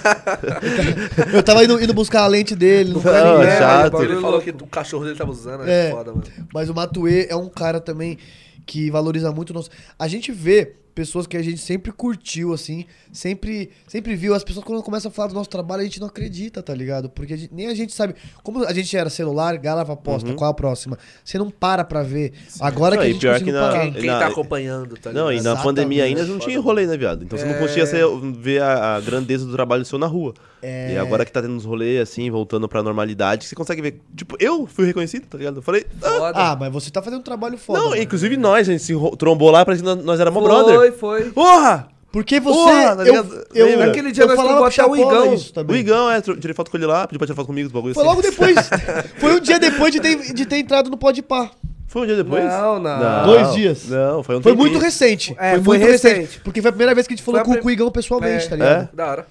Eu 1.34 1.44
tava 1.44 1.64
indo, 1.64 1.82
indo 1.82 1.94
buscar 1.94 2.24
a 2.24 2.28
lente 2.28 2.56
dele, 2.56 2.94
não 2.94 3.02
foi 3.02 3.18
Ah, 3.18 3.34
ninguém. 3.38 3.48
É, 3.50 3.58
chato. 3.58 4.02
Ele 4.02 4.16
falou 4.16 4.32
louco. 4.32 4.44
que 4.44 4.52
o 4.64 4.68
cachorro 4.68 5.04
dele 5.06 5.18
tava 5.18 5.32
usando, 5.32 5.68
É. 5.68 5.88
é 5.88 5.92
foda, 5.92 6.12
mano. 6.12 6.24
Mas 6.54 6.70
o 6.70 6.74
Matuê 6.74 7.28
é 7.30 7.36
um 7.36 7.50
cara 7.50 7.80
também 7.80 8.18
que 8.66 8.90
valoriza 8.92 9.32
muito 9.32 9.52
o 9.52 9.54
nosso. 9.54 9.70
A 9.98 10.08
gente 10.08 10.32
vê 10.32 10.76
pessoas 10.92 11.26
que 11.28 11.36
a 11.38 11.42
gente 11.42 11.58
sempre 11.60 11.92
curtiu, 11.92 12.54
assim, 12.54 12.86
sempre, 13.12 13.70
sempre 13.88 14.16
viu. 14.16 14.34
As 14.34 14.44
pessoas, 14.44 14.66
quando 14.66 14.82
começam 14.84 15.10
a 15.10 15.14
falar 15.14 15.28
do 15.30 15.34
nosso 15.34 15.50
trabalho, 15.50 15.82
a 15.82 15.86
gente 15.86 16.00
não 16.00 16.08
acredita, 16.08 16.62
tá 16.62 16.74
ligado? 16.74 17.10
Porque 17.10 17.34
a 17.34 17.38
gente- 17.38 17.54
nem 17.54 17.68
a 17.68 17.74
gente 17.74 17.94
sabe. 17.94 18.16
Como 18.44 18.64
a 18.66 18.74
gente 18.74 18.96
era 18.96 19.10
celular, 19.10 19.58
galava 19.58 19.94
aposta, 19.94 20.34
qual 20.34 20.50
a 20.50 20.54
próxima? 20.54 20.98
Você 21.24 21.38
não 21.38 21.50
para 21.50 21.84
pra 21.84 22.04
ver. 22.04 22.34
Agora 22.60 22.96
Não, 22.96 23.02
que 23.04 23.08
a 23.10 23.12
gente 23.12 23.22
pior 23.22 23.40
que 23.40 23.52
na- 23.52 23.60
parar. 23.62 23.82
Quem, 23.82 23.94
quem 23.94 24.06
na- 24.06 24.20
tá 24.20 24.28
acompanhando, 24.28 24.96
tá 24.98 25.12
Não, 25.12 25.32
e 25.32 25.36
na 25.36 25.40
Exatamente. 25.40 25.64
pandemia 25.64 26.04
ainda 26.04 26.26
não 26.26 26.40
tinha 26.40 26.60
rolê, 26.60 26.86
né, 26.86 26.98
viado? 26.98 27.24
Então 27.24 27.38
você 27.38 27.46
não 27.46 27.56
conseguia 27.60 27.86
ser- 27.86 28.06
ver 28.40 28.62
a, 28.62 28.96
a 28.96 29.02
grandeza 29.02 29.46
do 29.46 29.52
trabalho 29.54 29.84
seu 29.86 29.98
na 30.00 30.08
rua. 30.08 30.34
É. 30.64 30.94
E 30.94 30.98
agora 30.98 31.26
que 31.26 31.32
tá 31.32 31.42
tendo 31.42 31.56
uns 31.56 31.66
rolês, 31.66 32.00
assim, 32.02 32.30
voltando 32.30 32.70
pra 32.70 32.84
normalidade, 32.84 33.46
você 33.46 33.56
consegue 33.56 33.82
ver. 33.82 34.00
Tipo, 34.16 34.36
eu 34.40 34.68
fui 34.68 34.86
reconhecido, 34.86 35.26
tá 35.26 35.38
ligado? 35.38 35.58
Eu 35.58 35.62
falei. 35.64 35.86
ah. 36.04 36.52
Ah, 36.52 36.56
mas 36.60 36.72
você 36.72 36.92
tá 36.92 37.02
fazendo 37.02 37.20
um 37.20 37.24
trabalho 37.24 37.58
foda. 37.58 37.80
não, 37.80 37.90
mano. 37.90 38.02
inclusive 38.02 38.38
nós, 38.38 38.70
a 38.70 38.72
gente 38.72 38.84
se 38.84 38.94
ro- 38.94 39.16
trombou 39.16 39.50
lá, 39.50 39.66
parecia 39.66 39.96
que 39.96 40.04
nós, 40.04 40.20
éramos 40.20 40.40
foi, 40.44 40.52
brother. 40.52 40.76
Foi. 40.92 41.26
Porra! 41.32 41.90
Porque 42.12 42.40
você. 42.40 42.58
Porra, 42.58 42.96
tá 42.96 43.04
eu, 43.04 43.46
eu, 43.54 43.66
Lembra? 43.68 43.86
Naquele 43.88 44.12
dia 44.12 44.24
eu 44.24 44.28
nós 44.28 44.36
falava 44.36 44.68
até 44.68 44.86
o 44.86 44.96
Igão. 44.96 45.36
O. 45.70 45.76
Igão, 45.76 46.12
é, 46.12 46.22
tirei 46.22 46.54
foto 46.54 46.70
com 46.72 46.78
ele 46.78 46.86
lá, 46.86 47.08
pediu 47.08 47.20
pra 47.20 47.26
tirar 47.28 47.36
foto 47.36 47.48
comigo, 47.48 47.68
os 47.68 47.72
bagulho 47.74 47.94
Foi 47.94 48.04
assim. 48.04 48.10
logo 48.10 48.22
depois. 48.22 48.56
foi 49.18 49.36
um 49.36 49.40
dia 49.40 49.60
depois 49.60 49.92
de 49.94 50.00
ter, 50.00 50.34
de 50.34 50.46
ter 50.46 50.58
entrado 50.58 50.90
no 50.90 50.98
Pode 50.98 51.22
Par. 51.22 51.52
Foi 51.88 52.02
um 52.04 52.06
dia 52.06 52.16
depois? 52.16 52.44
Não, 52.46 52.80
não. 52.80 53.26
Dois 53.26 53.54
dias. 53.54 53.90
Não, 53.90 54.24
foi 54.24 54.38
um 54.38 54.42
Foi 54.42 54.56
muito 54.56 54.78
recente. 54.80 55.36
É, 55.38 55.52
foi 55.56 55.64
foi 55.64 55.78
muito 55.78 55.92
recente. 55.92 56.16
recente. 56.22 56.40
Porque 56.42 56.62
foi 56.62 56.70
a 56.70 56.72
primeira 56.72 56.96
vez 56.96 57.06
que 57.06 57.14
a 57.14 57.16
gente 57.18 57.24
falou 57.26 57.40
Foi 57.40 57.44
a 57.44 57.46
com, 57.46 57.52
prim- 57.52 57.62
com 57.62 57.68
o 57.68 57.72
Igão 57.72 57.92
pessoalmente, 57.92 58.46
É. 58.46 58.50
tá 58.50 58.56
ligado? 58.56 58.90
Da 58.94 59.08
hora. 59.08 59.28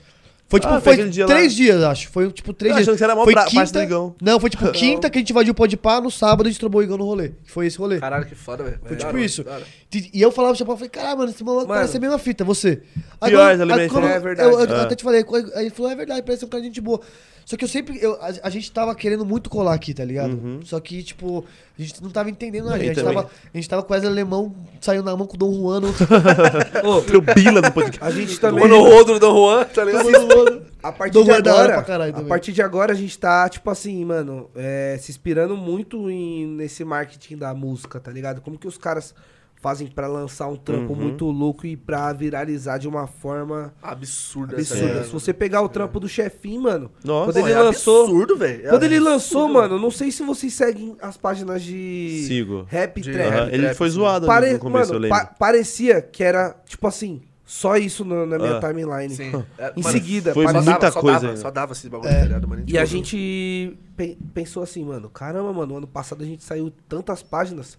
Foi 0.51 0.59
tipo, 0.59 0.75
Ah, 0.75 0.81
foi 0.81 1.09
dia 1.09 1.27
três 1.27 1.53
lá. 1.53 1.57
dias, 1.57 1.83
acho. 1.85 2.09
Foi 2.11 2.29
tipo 2.33 2.53
três 2.53 2.73
Eu 2.73 2.77
dias. 2.79 2.89
achando 2.89 2.95
que 2.95 2.99
você 2.99 3.05
era 3.05 3.15
mó 3.15 3.23
foi 3.23 3.33
pra- 3.33 3.83
Igão. 3.85 4.17
Não, 4.21 4.41
foi 4.41 4.51
tipo 4.51 4.69
quinta 4.73 5.09
que 5.09 5.17
a 5.17 5.21
gente 5.21 5.31
invadiu 5.31 5.53
o 5.53 5.55
Pode 5.55 5.77
Par, 5.77 6.03
no 6.03 6.11
sábado 6.11 6.49
a 6.49 6.51
gente 6.51 6.59
trombou 6.59 6.81
o 6.81 6.85
Igão 6.85 6.99
no 6.99 7.05
rolê. 7.05 7.29
Que 7.45 7.53
foi 7.53 7.67
esse 7.69 7.79
rolê. 7.79 8.01
Caralho, 8.01 8.27
que 8.27 8.35
foda, 8.35 8.65
velho. 8.65 8.81
Foi 8.85 8.97
tipo 8.97 9.17
isso. 9.17 9.45
da 9.45 9.53
hora. 9.53 9.63
E 9.93 10.21
eu 10.21 10.31
falava 10.33 10.53
pro 10.55 10.59
Chapéu, 10.59 10.73
eu 10.75 10.77
falei, 10.77 10.91
caralho, 10.91 11.19
mano, 11.19 11.31
esse 11.31 11.43
maluco 11.45 11.67
Mano. 11.69 11.81
parece 11.81 11.97
a 11.97 12.01
mesma 12.01 12.19
fita, 12.19 12.45
você. 12.45 12.83
Aí 13.21 13.31
Pior, 13.31 13.57
quando- 13.57 13.73
aí 13.73 13.89
quando-. 13.89 14.07
É 14.09 14.19
verdade. 14.21 14.49
Eu, 14.53 14.61
eu 14.61 14.77
É. 14.77 14.81
até 14.83 14.95
te 14.97 15.05
falei, 15.05 15.25
aí 15.55 15.63
ele 15.67 15.71
falou, 15.71 15.91
é 15.93 15.95
verdade, 15.95 16.23
parece 16.23 16.45
um 16.45 16.49
cara 16.49 16.61
de 16.61 16.67
gente 16.69 16.81
boa. 16.81 17.01
Só 17.45 17.57
que 17.57 17.65
eu 17.65 17.69
sempre, 17.69 17.99
eu, 18.01 18.15
a, 18.23 18.33
a 18.45 18.51
gente 18.51 18.71
tava 18.71 18.95
querendo 18.95 19.25
muito 19.27 19.51
colar 19.51 19.75
aqui, 19.75 19.93
tá 19.93 20.05
ligado? 20.05 20.61
Só 20.63 20.79
que, 20.79 21.03
tipo, 21.03 21.45
a 21.77 21.83
gente 21.83 22.01
não 22.01 22.09
tava 22.11 22.31
entendendo 22.31 22.67
nada. 22.67 22.77
A 22.77 22.79
Uhum. 22.79 22.85
Gente, 22.95 23.03
tava, 23.03 23.21
a 23.53 23.57
gente 23.57 23.69
tava 23.69 23.83
quase 23.83 24.07
alemão, 24.07 24.55
saiu 24.81 25.03
na 25.03 25.17
mão 25.17 25.27
com 25.27 25.35
o 25.35 25.39
Dom 25.39 25.53
Juan. 25.53 25.81
no- 25.81 25.89
Ô, 26.89 27.01
bila 27.35 27.61
no 27.61 27.73
podcast. 27.73 27.99
a 28.05 28.11
gente 28.13 28.39
também. 28.39 28.61
Mano, 28.63 28.77
o 28.81 28.85
Rodro 28.89 29.19
do 29.19 29.27
Juan, 29.35 29.65
tá 29.65 29.85
ligado? 29.85 30.05
A 30.83 30.93
partir 30.93 31.23
de 31.25 31.31
é 31.31 31.35
agora, 31.37 31.83
caralho 31.83 32.11
a 32.11 32.15
também. 32.15 32.29
partir 32.29 32.53
de 32.53 32.63
agora 32.63 32.93
a 32.93 32.97
gente 32.97 33.19
tá, 33.19 33.49
tipo 33.49 33.69
assim, 33.71 34.05
mano, 34.05 34.49
é, 34.55 34.97
se 35.01 35.11
inspirando 35.11 35.57
muito 35.57 36.09
em, 36.11 36.47
nesse 36.47 36.85
marketing 36.85 37.37
da 37.37 37.53
música, 37.55 38.01
tá 38.01 38.11
ligado? 38.11 38.41
Como 38.41 38.59
que 38.59 38.67
os 38.67 38.79
caras 38.79 39.15
fazem 39.63 39.89
pra 39.89 40.07
lançar 40.07 40.49
um 40.49 40.57
trampo 40.57 40.95
Uhum. 40.95 40.99
muito 41.01 41.27
louco 41.27 41.67
e 41.67 41.77
pra 41.77 42.11
viralizar 42.15 42.79
de 42.79 42.89
uma 42.89 43.07
forma 43.07 43.75
Absurda. 43.83 44.57
absurda. 44.57 44.95
tá 45.01 45.05
Se 45.05 45.11
você 45.13 45.35
pegar 45.35 45.61
o 45.61 45.69
trampo 45.69 46.01
do 46.01 46.09
chefinho, 46.09 46.63
mano, 46.63 46.91
Nossa. 47.05 47.31
quando 47.31 47.45
ele 47.47 47.53
é 47.53 47.61
lançou, 47.61 48.05
absurdo, 48.05 48.39
velho. 48.39 48.67
É 48.67 48.71
quando 48.71 48.85
ele 48.85 48.95
absurdo, 48.95 49.13
lançou, 49.13 49.49
mano, 49.51 49.79
não 49.79 49.91
sei 49.91 50.11
se 50.11 50.23
vocês 50.23 50.55
seguem 50.55 50.97
as 51.03 51.19
páginas 51.19 51.61
de 51.63 52.25
Sigo. 52.27 52.65
rap 52.71 53.03
De- 53.03 53.13
trap. 53.13 53.53
Ele 53.53 53.65
trap, 53.65 53.77
foi 53.77 53.91
zoado 53.91 54.27
Pare- 54.27 54.55
no 54.55 54.59
começo, 54.61 54.93
eu 54.95 54.99
mano, 54.99 55.03
lembro. 55.09 55.19
pa- 55.19 55.35
parecia 55.39 56.01
que 56.01 56.25
era, 56.25 56.57
tipo 56.65 56.87
assim, 56.87 57.21
só 57.53 57.77
isso 57.77 58.05
na, 58.05 58.25
na 58.27 58.39
minha 58.39 58.59
Ah. 58.59 58.61
timeline. 58.61 59.13
Sim. 59.13 59.33
É, 59.59 59.73
Em 59.77 59.83
mano, 59.83 59.93
seguida, 59.93 60.33
foi 60.33 60.45
só 60.47 60.53
parecia- 60.53 60.71
muita 60.71 60.87
dava, 60.87 60.93
só 60.93 61.01
coisa, 61.01 61.21
Dava, 61.21 61.33
né? 61.33 61.37
só 61.41 61.51
dava 61.51 61.73
esses 61.73 61.89
bagulho, 61.91 62.11
tá 62.13 62.23
ligado, 62.23 62.47
mano? 62.49 62.63
E 62.67 62.79
a 62.79 62.85
gente 62.85 63.77
pe- 63.97 64.17
pensou 64.33 64.63
assim, 64.63 64.85
mano, 64.85 65.11
caramba, 65.11 65.53
mano, 65.53 65.77
ano 65.79 65.87
passado 65.87 66.23
a 66.23 66.27
gente 66.27 66.45
saiu 66.45 66.73
tantas 66.89 67.23
páginas. 67.25 67.77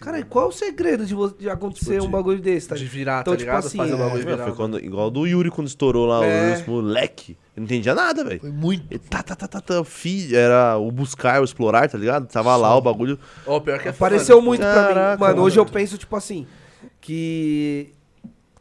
Cara, 0.00 0.18
e 0.18 0.24
qual 0.24 0.46
é 0.46 0.48
o 0.48 0.52
segredo 0.52 1.04
de, 1.06 1.14
de 1.38 1.48
acontecer 1.50 1.94
Tipo, 1.94 2.06
um 2.06 2.10
bagulho 2.10 2.40
desse, 2.40 2.66
tá 2.66 2.74
De 2.74 2.86
virar, 2.86 3.20
Então, 3.20 3.34
tá 3.34 3.38
tipo 3.38 3.48
ligado? 3.50 3.66
assim, 3.66 3.76
Fazer 3.76 3.92
é, 3.92 3.96
bagulho 3.96 4.24
Meu, 4.24 4.36
virar. 4.36 4.36
foi 4.38 4.44
mano. 4.44 4.56
quando, 4.56 4.80
igual 4.84 5.10
do 5.10 5.26
Yuri 5.26 5.50
quando 5.50 5.68
estourou 5.68 6.06
lá, 6.06 6.24
É. 6.24 6.64
o 6.66 6.70
moleque. 6.70 7.36
Eu 7.54 7.60
não 7.60 7.64
entendia 7.66 7.94
nada, 7.94 8.24
velho. 8.24 8.40
Foi 8.40 8.50
muito. 8.50 8.86
E 8.92 8.98
Tá, 8.98 9.22
tá, 9.22 9.36
tá, 9.36 9.46
tá, 9.46 9.60
tá, 9.60 9.84
fi- 9.84 10.34
era 10.34 10.76
o 10.78 10.90
buscar, 10.90 11.40
o 11.40 11.44
explorar, 11.44 11.88
tá 11.88 11.96
ligado? 11.98 12.26
Tava 12.26 12.56
lá 12.56 12.74
o 12.74 12.80
bagulho. 12.80 13.18
Ó, 13.46 13.60
pior 13.60 13.78
que 13.78 13.86
é 13.88 13.90
Apareceu 13.92 14.36
foda, 14.36 14.46
muito 14.46 14.60
pra 14.62 15.12
mim. 15.14 15.20
Mano, 15.20 15.42
hoje 15.42 15.58
eu 15.58 15.64
mano. 15.64 15.72
penso, 15.74 15.96
tipo 15.98 16.16
assim, 16.16 16.46
que 17.00 17.92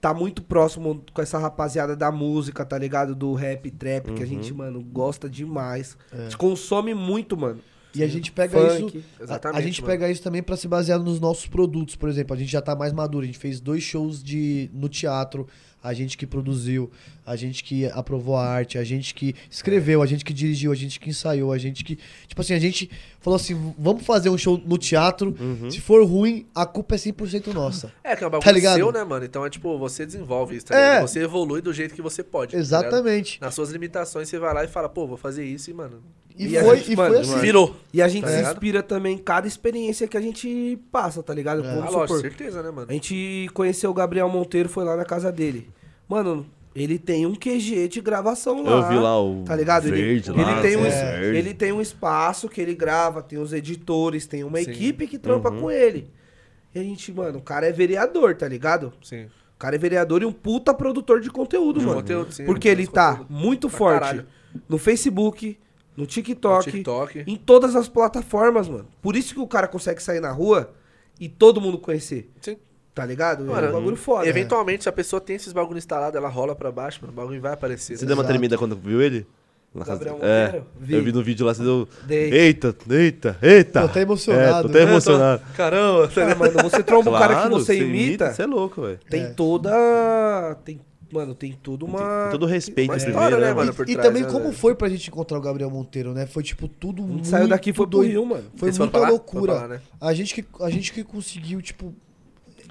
tá 0.06 0.14
muito 0.14 0.44
próximo 0.44 1.03
com 1.11 1.19
essa 1.19 1.40
rapaziada 1.40 1.95
da 1.95 2.11
música, 2.11 2.64
tá 2.64 2.77
ligado? 2.77 3.15
Do 3.15 3.34
rap, 3.34 3.72
trap, 3.72 4.14
que 4.14 4.22
a 4.22 4.26
gente, 4.27 4.52
Uhum. 4.52 4.57
mano, 4.60 4.80
gosta 4.84 5.27
demais. 5.27 5.98
A 6.11 6.18
gente 6.26 6.38
consome 6.38 6.94
muito, 6.94 7.36
mano. 7.36 7.60
E 7.95 8.03
a 8.03 8.07
gente 8.07 8.32
pega 8.32 8.60
Funk. 8.77 8.98
isso. 8.99 9.07
A, 9.27 9.57
a 9.57 9.61
gente 9.61 9.82
mano. 9.82 9.91
pega 9.91 10.11
isso 10.11 10.22
também 10.22 10.44
pra 10.44 10.56
se 10.56 10.68
basear 10.68 10.99
nos 10.99 11.19
nossos 11.19 11.48
produtos, 11.48 11.95
por 11.95 12.07
exemplo. 12.07 12.36
A 12.36 12.38
gente 12.38 12.52
já 12.52 12.61
tá 12.61 12.76
mais 12.76 12.94
maduro. 12.94 13.23
A 13.23 13.26
gente 13.26 13.40
fez 13.40 13.60
dois 13.60 13.82
shows 13.82 14.22
de, 14.23 14.69
no 14.73 14.88
teatro. 14.88 15.48
A 15.82 15.91
gente 15.91 16.15
que 16.18 16.27
produziu, 16.27 16.91
a 17.26 17.35
gente 17.35 17.64
que 17.64 17.85
aprovou 17.88 18.35
a 18.38 18.45
arte, 18.45 18.77
a 18.77 18.84
gente 18.84 19.14
que 19.15 19.34
escreveu, 19.49 20.02
a 20.02 20.06
gente 20.06 20.23
que 20.23 20.31
dirigiu, 20.34 20.72
a 20.72 20.76
gente 20.76 20.99
que 20.99 21.10
ensaiou, 21.10 21.52
a 21.52 21.57
gente 21.57 21.84
que. 21.84 21.97
Tipo 22.27 22.41
assim, 22.41 22.53
a 22.53 22.60
gente 22.60 22.89
falou 23.19 23.35
assim: 23.35 23.73
vamos 23.77 24.06
fazer 24.06 24.30
um 24.30 24.38
show 24.38 24.61
no 24.64 24.77
teatro. 24.77 25.35
Uhum. 25.39 25.72
Se 25.72 25.81
for 25.81 26.06
ruim, 26.06 26.45
a 26.53 26.65
culpa 26.65 26.95
é 26.95 26.97
100% 26.97 27.53
nossa. 27.53 27.91
É, 28.03 28.15
que 28.15 28.23
é 28.23 28.27
um 28.27 28.30
bagulho 28.30 28.45
Tá 28.45 28.52
ligado? 28.52 28.76
seu, 28.76 28.91
né, 28.91 29.03
mano? 29.03 29.26
Então 29.26 29.45
é 29.45 29.49
tipo, 29.49 29.77
você 29.80 30.06
desenvolve 30.06 30.56
isso, 30.57 30.68
tá 30.68 30.76
É. 30.80 30.89
ligado? 30.93 31.07
Você 31.07 31.19
evolui 31.22 31.61
do 31.61 31.73
jeito 31.73 31.95
que 31.95 32.02
você 32.02 32.22
pode. 32.23 32.52
tá? 32.52 32.57
Exatamente. 32.57 33.41
Nas 33.41 33.56
suas 33.56 33.69
limitações, 33.72 34.30
você 34.30 34.38
vai 34.38 34.53
lá 34.53 34.64
e 34.64 34.68
fala, 34.68 34.88
pô, 34.88 35.07
vou 35.07 35.18
fazer 35.18 35.43
isso 35.45 35.72
e, 35.72 35.73
mano. 35.73 36.03
E, 36.38 36.49
E 36.49 36.57
a 36.57 36.64
foi, 36.64 36.77
gente, 36.77 36.91
e 36.91 36.95
mano, 36.97 37.14
foi 37.15 37.22
assim. 37.22 37.39
Virou. 37.39 37.76
E 37.93 38.02
a 38.02 38.07
gente 38.10 38.23
Tá 38.26 38.30
se 38.30 38.41
inspira 38.41 38.84
também 38.84 39.15
em 39.15 39.18
cada 39.18 39.47
experiência 39.47 40.06
que 40.07 40.18
a 40.18 40.22
gente 40.22 40.77
passa, 40.91 41.23
tá 41.23 41.34
ligado? 41.34 41.64
É. 41.65 41.69
Ah, 41.80 41.89
lógico, 41.89 42.19
certeza, 42.19 42.61
né, 42.61 42.69
mano? 42.69 42.88
A 42.89 42.93
gente 42.93 43.49
conheceu 43.53 43.89
o 43.89 43.93
Gabriel 43.93 44.27
Monteiro, 44.30 44.68
foi 44.69 44.84
lá 44.84 44.95
na 44.97 45.06
casa 45.06 45.31
dele. 45.31 45.69
Mano, 46.10 46.45
ele 46.76 46.99
tem 46.99 47.26
um 47.26 47.34
QG 47.34 47.88
de 47.88 48.02
gravação 48.02 48.61
lá. 48.64 48.72
Eu 48.72 48.88
vi 48.89 48.95
lá 48.95 49.22
o 49.22 49.43
Tá 49.43 49.56
ligado? 49.56 49.88
Ele- 49.88 49.95
verde 49.95 50.31
ele, 50.31 50.41
lá, 50.43 50.61
tem 50.61 50.76
um, 50.77 50.85
é. 50.85 51.26
ele 51.35 51.53
tem 51.53 51.72
um 51.72 51.80
espaço 51.81 52.49
que 52.49 52.60
ele 52.60 52.76
grava, 52.76 53.22
tem 53.23 53.39
os 53.39 53.53
editores, 53.53 54.27
tem 54.27 54.43
uma 54.43 54.60
Sim. 54.61 54.69
equipe 54.72 55.07
que 55.07 55.18
trampa 55.18 55.49
Uhum. 55.49 55.61
com 55.61 55.72
ele. 55.72 56.10
E 56.73 56.80
a 56.80 56.84
gente, 56.84 57.11
mano, 57.14 57.39
o 57.39 57.41
cara 57.41 57.65
é 57.68 57.72
vereador, 57.72 58.35
tá 58.35 58.47
ligado? 58.47 58.91
Sim. 59.02 59.26
O 59.56 59.57
cara 59.57 59.76
é 59.76 59.80
vereador 59.80 60.22
e 60.22 60.26
um 60.26 60.34
puta 60.34 60.73
produtor 60.73 61.22
de 61.22 61.30
conteúdo, 61.30 61.80
De 61.80 61.85
mano. 61.85 62.02
conteúdo, 62.02 62.34
sim, 62.34 62.43
Porque 62.45 62.68
ele 62.68 62.85
tá 62.85 63.11
conteúdo. 63.19 63.31
muito 63.34 63.69
Pra 63.69 63.77
forte 63.77 63.99
caralho. 64.02 64.26
no 64.68 64.77
Facebook, 64.77 65.57
no 65.95 66.06
TikTok, 66.06 66.65
No 66.65 66.72
TikTok. 66.73 67.23
em 67.26 67.38
todas 67.38 67.73
as 67.73 67.88
plataformas, 67.88 68.68
mano. 68.68 68.85
Por 69.02 69.15
isso 69.15 69.34
que 69.34 69.39
o 69.39 69.47
cara 69.47 69.65
consegue 69.69 70.03
sair 70.03 70.19
na 70.19 70.31
rua 70.31 70.73
e 71.18 71.30
todo 71.30 71.61
mundo 71.61 71.77
conhecer. 71.77 72.30
Sim. 72.41 72.57
Tá 72.95 73.05
ligado? 73.05 73.43
é 73.43 73.47
Mano, 73.47 73.67
um 73.67 73.72
bagulho 73.73 73.97
foda. 73.97 74.26
Eventualmente, 74.26 74.84
se 74.84 74.89
a 74.89 74.91
pessoa 74.93 75.19
tem 75.19 75.35
esses 75.35 75.51
bagulho 75.51 75.77
instalado, 75.77 76.17
ela 76.17 76.30
rola 76.30 76.55
pra 76.55 76.72
baixo, 76.72 76.99
mano. 77.01 77.11
O 77.11 77.15
bagulho 77.15 77.41
vai 77.41 77.51
aparecer. 77.51 77.97
Você 77.97 78.05
né? 78.05 78.07
deu 78.07 78.15
uma 78.15 78.22
Exato. 78.23 78.31
tremida 78.34 78.57
quando 78.57 78.73
viu 78.76 79.01
ele? 79.01 79.27
Na 79.73 79.84
casa- 79.84 80.05
Gabriel 80.05 80.19
é, 80.26 80.45
Monteiro? 80.45 80.65
Vi. 80.80 80.93
eu 80.95 81.03
vi 81.03 81.11
no 81.11 81.22
vídeo 81.22 81.45
lá, 81.45 81.53
você 81.53 81.61
deu... 81.61 81.85
Dei. 82.07 82.31
Eita, 82.31 82.73
eita, 82.89 83.38
eita. 83.41 83.81
Tô 83.81 83.85
até 83.88 84.01
emocionado. 84.03 84.45
É, 84.45 84.61
tô 84.61 84.67
até 84.69 84.85
né? 84.85 84.91
emocionado. 84.91 85.41
Caramba, 85.57 86.07
tá 86.07 86.31
Ah, 86.31 86.35
mano, 86.35 86.53
você 86.63 86.81
tromba 86.81 87.11
um 87.11 87.19
cara 87.19 87.43
que 87.43 87.49
você 87.49 87.77
imita, 87.80 88.34
Você 88.34 88.43
é 88.43 88.45
louco, 88.45 88.81
velho. 88.84 88.99
tem 89.09 89.23
É. 89.23 89.27
toda. 89.31 90.57
Tem, 90.63 90.80
mano, 91.11 91.35
tem 91.35 91.51
toda 91.51 91.84
uma. 91.84 92.22
Tem 92.23 92.31
todo 92.31 92.45
respeito 92.45 92.89
Uma 92.91 92.95
primeiro, 92.95 93.19
história, 93.19 93.38
né, 93.38 93.47
né, 93.47 93.53
mano? 93.53 93.72
E 93.72 93.76
trás, 93.76 94.07
também 94.07 94.22
né, 94.23 94.30
como 94.30 94.45
velho? 94.45 94.55
foi 94.55 94.73
pra 94.76 94.88
gente 94.88 95.09
encontrar 95.09 95.38
o 95.38 95.41
Gabriel 95.41 95.69
Monteiro, 95.69 96.13
né? 96.13 96.26
Foi 96.26 96.41
tipo 96.41 96.69
tudo 96.69 97.01
A 97.01 97.05
gente 97.05 97.11
muito 97.13 97.27
saiu 97.27 97.47
daqui 97.49 97.72
e 97.72 97.73
foi 97.73 97.85
doido. 97.85 98.11
Rio, 98.11 98.26
mano. 98.26 98.45
Foi 98.55 98.69
Vocês 98.69 98.80
muita 98.80 98.99
loucura. 99.09 99.53
Lá, 99.55 99.67
né? 99.67 99.81
A 99.99 100.13
gente 100.13 100.34
que 100.34 100.45
a 100.61 100.69
gente 100.69 100.93
que 100.93 101.03
conseguiu 101.03 101.61
tipo 101.61 101.93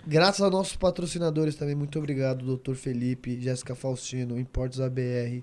graças 0.06 0.40
aos 0.40 0.50
nossos 0.52 0.76
patrocinadores 0.76 1.54
também, 1.54 1.74
muito 1.74 1.98
obrigado, 1.98 2.56
Dr. 2.56 2.74
Felipe, 2.74 3.40
Jéssica 3.40 3.74
Faustino, 3.74 4.38
Importes 4.38 4.80
ABR, 4.80 5.42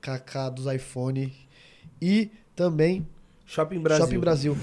Kaká 0.00 0.48
dos 0.48 0.66
iPhone 0.72 1.32
e 2.00 2.30
também 2.54 3.06
Shopping 3.46 3.80
Brasil. 3.80 4.04
Shopping 4.04 4.18
Brasil. 4.18 4.56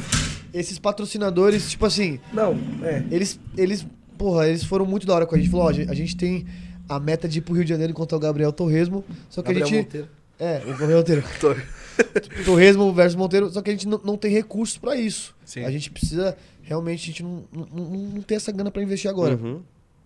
Esses 0.53 0.79
patrocinadores, 0.79 1.69
tipo 1.69 1.85
assim, 1.85 2.19
Não, 2.31 2.53
é. 2.83 3.03
eles, 3.11 3.39
eles, 3.57 3.85
porra, 4.17 4.47
eles 4.47 4.63
foram 4.63 4.85
muito 4.85 5.05
da 5.05 5.13
hora 5.13 5.25
com 5.25 5.35
a 5.35 5.37
gente. 5.37 5.49
Falou, 5.49 5.65
ó, 5.65 5.69
a 5.69 5.93
gente- 5.93 6.15
tem 6.15 6.45
a 6.87 6.99
meta 6.99 7.27
de 7.27 7.39
ir 7.39 7.41
pro 7.41 7.53
Rio 7.53 7.63
de 7.65 7.69
Janeiro 7.69 7.91
encontrar 7.91 8.17
o 8.17 8.21
Gabriel 8.21 8.53
Torresmo, 8.53 9.03
só 9.29 9.41
que 9.41 9.47
Gabriel 9.49 9.65
a 9.67 9.69
gente... 9.69 9.85
Monteiro. 9.85 10.07
É, 10.39 10.61
o 10.65 10.77
Gabriel 10.77 10.97
Monteiro. 10.99 11.23
Torresmo 12.45 12.93
versus 12.93 13.15
Monteiro, 13.15 13.49
só 13.49 13.61
que 13.61 13.69
a 13.69 13.73
gente 13.73 13.87
não, 13.87 13.99
não 14.03 14.17
tem 14.17 14.31
recursos 14.31 14.77
pra 14.77 14.95
isso. 14.95 15.35
Sim. 15.45 15.63
A 15.63 15.71
gente 15.71 15.89
precisa, 15.89 16.37
realmente, 16.65 17.03
a 17.03 17.05
gente 17.05 17.23
não, 17.23 17.43
não, 17.51 17.65
não, 17.73 17.85
não 18.15 18.21
tem 18.21 18.35
essa 18.35 18.51
grana 18.51 18.69
pra 18.71 18.81
investir 18.83 19.09
agora. 19.09 19.35
Uhum. 19.35 19.61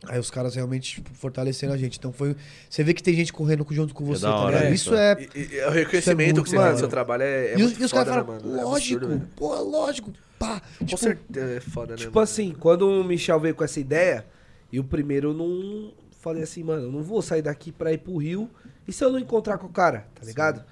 Aí 0.06 0.18
os 0.18 0.32
caras 0.32 0.56
realmente 0.56 0.96
tipo, 0.96 1.10
fortaleceram 1.14 1.74
a 1.74 1.78
gente. 1.78 1.98
Então 1.98 2.14
foi. 2.14 2.36
Você 2.70 2.84
vê 2.84 2.94
que 2.94 3.04
tem 3.04 3.14
gente 3.14 3.34
correndo 3.34 3.66
junto 3.72 3.94
com 3.94 4.06
você, 4.06 4.22
da 4.22 4.30
tá 4.32 4.36
hora 4.38 4.58
ligado? 4.60 4.74
isso, 4.74 4.90
Isso 4.94 4.96
é. 4.96 5.28
E, 5.36 5.40
e- 5.56 5.60
é 5.60 5.68
o 5.68 5.72
reconhecimento 5.72 6.36
muito 6.36 6.44
que 6.44 6.50
você 6.52 6.58
tem 6.58 6.72
no 6.72 6.78
seu 6.78 6.88
trabalho 6.88 7.24
é, 7.24 7.48
é 7.48 7.52
e 7.52 7.56
os, 7.56 7.62
muito 7.64 7.82
e 7.82 7.86
os 7.86 7.92
caras 7.92 8.08
né, 8.08 8.14
falam, 8.24 8.28
mano? 8.42 8.60
É 8.60 8.64
lógico, 8.64 8.96
absurdo, 8.98 9.08
velho. 9.20 9.30
pô, 9.36 9.56
lógico, 9.62 10.14
pá. 10.38 10.62
Com 10.80 10.86
Tipo, 10.86 11.02
certeza 11.02 11.54
é 11.54 11.60
foda, 11.60 11.92
né? 11.94 11.98
Tipo 11.98 12.14
mano? 12.16 12.24
assim, 12.24 12.56
quando 12.58 12.88
o 12.88 13.04
Michel 13.04 13.40
veio 13.42 13.56
com 13.56 13.64
essa 13.64 13.80
ideia, 13.80 14.26
e 14.72 14.80
o 14.80 14.84
primeiro 14.86 15.32
eu 15.32 15.34
não 15.34 15.92
falei 16.22 16.44
assim, 16.44 16.64
mano, 16.64 16.84
eu 16.84 16.92
não 16.92 17.04
vou 17.04 17.22
sair 17.22 17.42
daqui 17.42 17.70
pra 17.72 17.92
ir 17.92 17.98
pro 17.98 18.16
Rio 18.18 18.50
e 18.88 18.94
se 18.94 19.04
eu 19.04 19.12
não 19.12 19.20
encontrar 19.20 19.58
com 19.58 19.68
o 19.68 19.72
cara, 19.72 20.06
tá 20.16 20.26
ligado? 20.26 20.64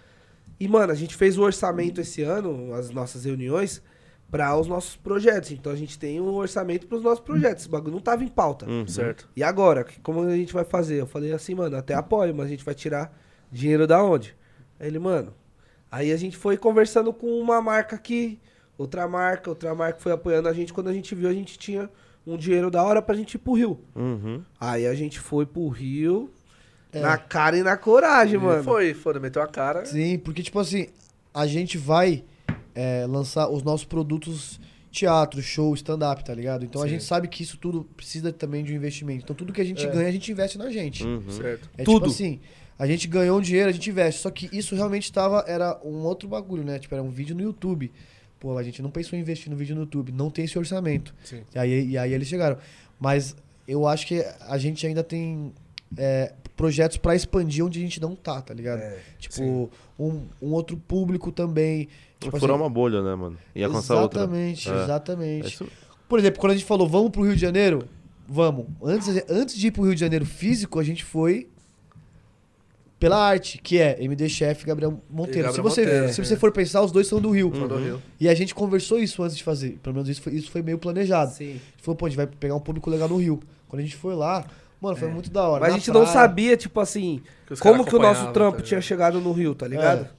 E, 0.57 0.67
mano, 0.69 0.91
a 0.91 0.95
gente 0.95 1.15
fez 1.15 1.37
o 1.37 1.41
orçamento 1.41 1.99
esse 1.99 2.21
ano, 2.21 2.73
as 2.73 2.89
nossas 2.91 3.25
reuniões, 3.25 3.81
pra 4.29 4.57
os 4.57 4.67
nossos 4.67 4.95
projetos. 4.95 5.51
Então 5.51 5.71
a 5.71 5.75
gente 5.75 5.97
tem 5.97 6.19
um 6.19 6.33
orçamento 6.33 6.85
pros 6.87 7.01
nossos 7.01 7.19
projetos. 7.23 7.63
Esse 7.63 7.69
bagulho 7.69 7.93
não 7.93 8.01
tava 8.01 8.23
em 8.23 8.27
pauta. 8.27 8.69
Uhum. 8.69 8.87
Certo. 8.87 9.29
E 9.35 9.43
agora, 9.43 9.83
que- 9.83 9.99
como 10.01 10.21
a 10.21 10.35
gente 10.35 10.53
vai 10.53 10.63
fazer? 10.65 10.99
Eu 10.99 11.07
falei 11.07 11.31
assim, 11.31 11.55
mano, 11.55 11.77
até 11.77 11.93
apoio, 11.93 12.35
mas 12.35 12.47
a 12.47 12.49
gente 12.49 12.63
vai 12.65 12.75
tirar 12.75 13.17
dinheiro 13.51 13.87
da 13.87 14.03
onde? 14.03 14.35
Aí 14.79 14.87
ele, 14.87 14.99
mano. 14.99 15.33
Aí 15.89 16.11
a 16.11 16.17
gente 16.17 16.35
foi 16.35 16.57
conversando 16.57 17.13
com 17.13 17.27
uma 17.39 17.61
marca 17.61 17.95
aqui, 17.95 18.39
outra 18.77 19.07
marca, 19.07 19.49
outra 19.49 19.73
marca 19.73 19.99
foi 19.99 20.11
apoiando 20.11 20.49
a 20.49 20.53
gente. 20.53 20.73
Quando 20.73 20.89
a 20.89 20.93
gente 20.93 21.15
viu, 21.15 21.29
a 21.29 21.33
gente 21.33 21.57
tinha 21.57 21.89
um 22.25 22.35
dinheiro 22.35 22.69
da 22.69 22.83
hora 22.83 23.01
pra 23.01 23.15
gente 23.15 23.35
ir 23.35 23.37
pro 23.37 23.53
Rio. 23.53 23.79
Uhum. 23.95 24.43
Aí 24.59 24.85
a 24.85 24.93
gente 24.93 25.17
foi 25.17 25.45
pro 25.45 25.69
Rio, 25.69 26.29
É. 26.91 26.99
na 26.99 27.17
cara 27.17 27.57
e 27.57 27.63
na 27.63 27.77
coragem, 27.77 28.37
mano. 28.37 28.61
Foi, 28.65 28.93
foda, 28.93 29.17
meteu 29.17 29.41
a 29.41 29.47
cara. 29.47 29.85
Sim, 29.85 30.19
porque, 30.19 30.43
tipo 30.43 30.59
assim, 30.59 30.87
a 31.33 31.47
gente 31.47 31.77
vai 31.77 32.25
é, 32.77 33.07
lançar 33.07 33.49
os 33.49 33.63
nossos 33.63 33.85
produtos 33.85 34.59
teatro, 34.91 35.41
show, 35.41 35.73
stand-up, 35.73 36.23
tá 36.23 36.33
ligado? 36.33 36.63
Então 36.63 36.81
a 36.81 36.85
Sim. 36.85 36.91
gente 36.91 37.03
sabe 37.03 37.27
que 37.27 37.41
isso 37.41 37.57
tudo 37.57 37.83
precisa 37.95 38.31
também 38.31 38.63
de 38.63 38.71
um 38.71 38.75
investimento. 38.75 39.23
Então 39.23 39.35
tudo 39.35 39.51
que 39.51 39.59
a 39.61 39.63
gente 39.65 39.83
É. 39.85 39.89
ganha, 39.89 40.07
a 40.07 40.11
gente 40.11 40.31
investe 40.31 40.57
na 40.59 40.69
gente. 40.69 41.03
Uhum. 41.03 41.29
Certo. 41.29 41.69
É 41.77 41.83
Tudo. 41.83 42.01
tipo 42.03 42.11
assim, 42.11 42.39
a 42.77 42.85
gente 42.85 43.07
ganhou 43.07 43.37
um 43.39 43.41
dinheiro, 43.41 43.69
a 43.69 43.73
gente 43.73 43.89
investe. 43.89 44.21
Só 44.21 44.29
que 44.29 44.47
isso 44.55 44.75
realmente 44.75 45.11
tava, 45.11 45.43
era 45.47 45.79
um 45.83 46.03
outro 46.03 46.29
bagulho, 46.29 46.63
né? 46.63 46.77
Tipo, 46.79 46.93
era 46.95 47.03
um 47.03 47.09
vídeo 47.09 47.35
no 47.35 47.41
YouTube. 47.41 47.91
Pô, 48.39 48.55
a 48.57 48.63
gente 48.63 48.81
não 48.83 48.91
pensou 48.91 49.17
em 49.17 49.21
investir 49.21 49.49
no 49.49 49.57
vídeo 49.57 49.73
no 49.75 49.81
YouTube, 49.81 50.11
não 50.11 50.29
tem 50.29 50.45
esse 50.45 50.57
orçamento. 50.57 51.13
Sim. 51.23 51.41
E 51.55 51.59
aí, 51.59 51.89
e 51.89 51.97
aí 51.97 52.13
eles 52.13 52.27
chegaram. 52.27 52.57
Mas 52.99 53.35
eu 53.67 53.87
acho 53.87 54.05
que 54.05 54.23
a 54.41 54.57
gente 54.59 54.85
ainda 54.85 55.03
tem 55.03 55.51
é, 55.97 56.33
projetos 56.55 56.97
pra 56.97 57.15
expandir 57.15 57.65
onde 57.65 57.79
a 57.79 57.81
gente 57.81 57.99
não 57.99 58.15
tá, 58.15 58.41
tá 58.41 58.53
ligado? 58.53 58.79
É, 58.79 58.99
tipo, 59.19 59.69
um, 59.99 60.21
um 60.41 60.51
outro 60.53 60.77
público 60.77 61.31
também. 61.31 61.87
Tipo 62.19 62.39
Furar 62.39 62.55
assim, 62.55 62.63
uma 62.63 62.69
bolha, 62.69 63.01
né, 63.03 63.13
mano? 63.15 63.37
E 63.53 63.63
alcançar 63.63 64.01
outra. 64.01 64.21
Exatamente, 64.21 64.69
É. 64.69 64.73
É 64.73 64.83
exatamente. 64.83 65.47
isso- 65.47 65.67
Por 66.09 66.17
exemplo, 66.19 66.39
quando 66.39 66.51
a 66.53 66.55
gente 66.55 66.65
falou, 66.65 66.87
vamos 66.87 67.11
pro 67.11 67.21
Rio 67.23 67.35
de 67.35 67.41
Janeiro, 67.41 67.83
vamos. 68.27 68.65
Antes, 68.83 69.07
antes 69.29 69.55
de 69.55 69.67
ir 69.67 69.71
pro 69.71 69.83
Rio 69.83 69.93
de 69.93 69.99
Janeiro 70.01 70.25
físico, 70.25 70.79
a 70.79 70.83
gente 70.83 71.03
foi 71.03 71.47
pela 72.99 73.17
arte, 73.17 73.59
que 73.59 73.77
é 73.79 74.03
MD 74.03 74.27
Chef 74.27 74.65
Gabriel 74.65 74.99
Monteiro. 75.09 75.41
E 75.41 75.43
Gabriel 75.43 75.53
se 75.53 75.61
você, 75.61 75.81
Monteiro, 75.81 76.13
se 76.13 76.21
é. 76.21 76.23
você 76.23 76.35
for 76.35 76.51
pensar, 76.51 76.81
os 76.81 76.91
dois 76.91 77.05
são 77.07 77.21
do 77.21 77.29
Rio. 77.29 77.49
Rio. 77.51 78.01
E 78.19 78.27
a 78.27 78.33
gente 78.33 78.55
conversou 78.55 78.97
isso 78.99 79.21
antes 79.21 79.37
de 79.37 79.43
fazer. 79.43 79.77
Pelo 79.83 79.93
menos 79.95 80.09
isso 80.09 80.21
foi, 80.21 80.33
isso 80.33 80.49
foi 80.49 80.63
meio 80.63 80.79
planejado. 80.79 81.31
Sim. 81.31 81.49
A 81.49 81.53
gente 81.53 81.63
falou, 81.83 81.95
pô, 81.95 82.05
a 82.07 82.09
gente 82.09 82.17
vai 82.17 82.25
pegar 82.25 82.55
um 82.55 82.59
público 82.59 82.89
legal 82.89 83.07
no 83.07 83.17
Rio. 83.17 83.39
Quando 83.67 83.81
a 83.81 83.83
gente 83.83 83.95
foi 83.95 84.15
lá, 84.15 84.45
mano, 84.81 84.95
foi 84.95 85.09
muito 85.09 85.29
da 85.29 85.47
hora. 85.47 85.61
Mas 85.61 85.73
a 85.73 85.77
gente 85.77 85.91
não 85.91 86.01
praia. 86.01 86.13
sabia, 86.13 86.57
tipo 86.57 86.79
assim, 86.79 87.21
Que 87.45 87.55
como 87.57 87.85
que 87.85 87.95
o 87.95 87.99
nosso 87.99 88.31
trampo 88.31 88.57
tá 88.57 88.63
tinha 88.63 88.81
chegado 88.81 89.21
no 89.21 89.31
Rio, 89.31 89.53
tá 89.53 89.67
ligado? 89.67 90.05
É, 90.05 90.09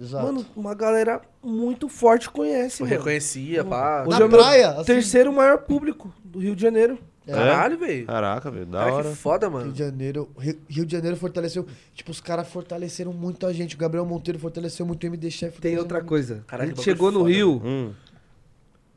exato. 0.00 0.24
Mano, 0.26 0.46
uma 0.56 0.74
galera 0.74 1.20
muito 1.42 1.88
forte 1.88 2.28
conhece, 2.30 2.82
Eu 2.82 2.86
mano. 2.86 2.98
reconhecia, 2.98 3.64
pá. 3.64 4.04
Hoje 4.06 4.18
Na 4.18 4.24
é 4.24 4.28
praia, 4.28 4.68
assim. 4.70 4.84
terceiro 4.84 5.32
maior 5.32 5.58
público 5.58 6.12
do 6.24 6.38
Rio 6.38 6.54
de 6.56 6.62
Janeiro. 6.62 6.98
É. 7.26 7.32
Caralho, 7.32 7.78
velho. 7.78 8.06
Caraca, 8.06 8.50
velho, 8.50 8.64
da 8.64 8.78
Cara, 8.78 8.92
hora. 8.94 9.10
que 9.10 9.14
foda, 9.16 9.48
Rio 9.48 9.56
mano. 9.58 9.70
de 9.72 9.78
Janeiro, 9.78 10.30
Rio, 10.38 10.58
Rio 10.66 10.86
de 10.86 10.92
Janeiro 10.92 11.14
fortaleceu. 11.14 11.66
Tipo, 11.94 12.10
os 12.10 12.22
caras 12.22 12.48
fortaleceram 12.48 13.12
muito 13.12 13.46
a 13.46 13.52
gente. 13.52 13.74
O 13.74 13.78
Gabriel 13.78 14.06
Monteiro 14.06 14.38
fortaleceu 14.38 14.86
muito 14.86 15.04
o 15.04 15.06
MD 15.06 15.30
Chef. 15.30 15.60
Tem 15.60 15.76
outra 15.76 15.98
muito. 15.98 16.08
coisa. 16.08 16.42
Caraca, 16.46 16.64
a 16.64 16.66
gente 16.68 16.76
que 16.78 16.82
chegou 16.84 17.10
no 17.12 17.18
bagulho 17.20 17.34
Rio, 17.34 17.62
Hum. 17.62 17.92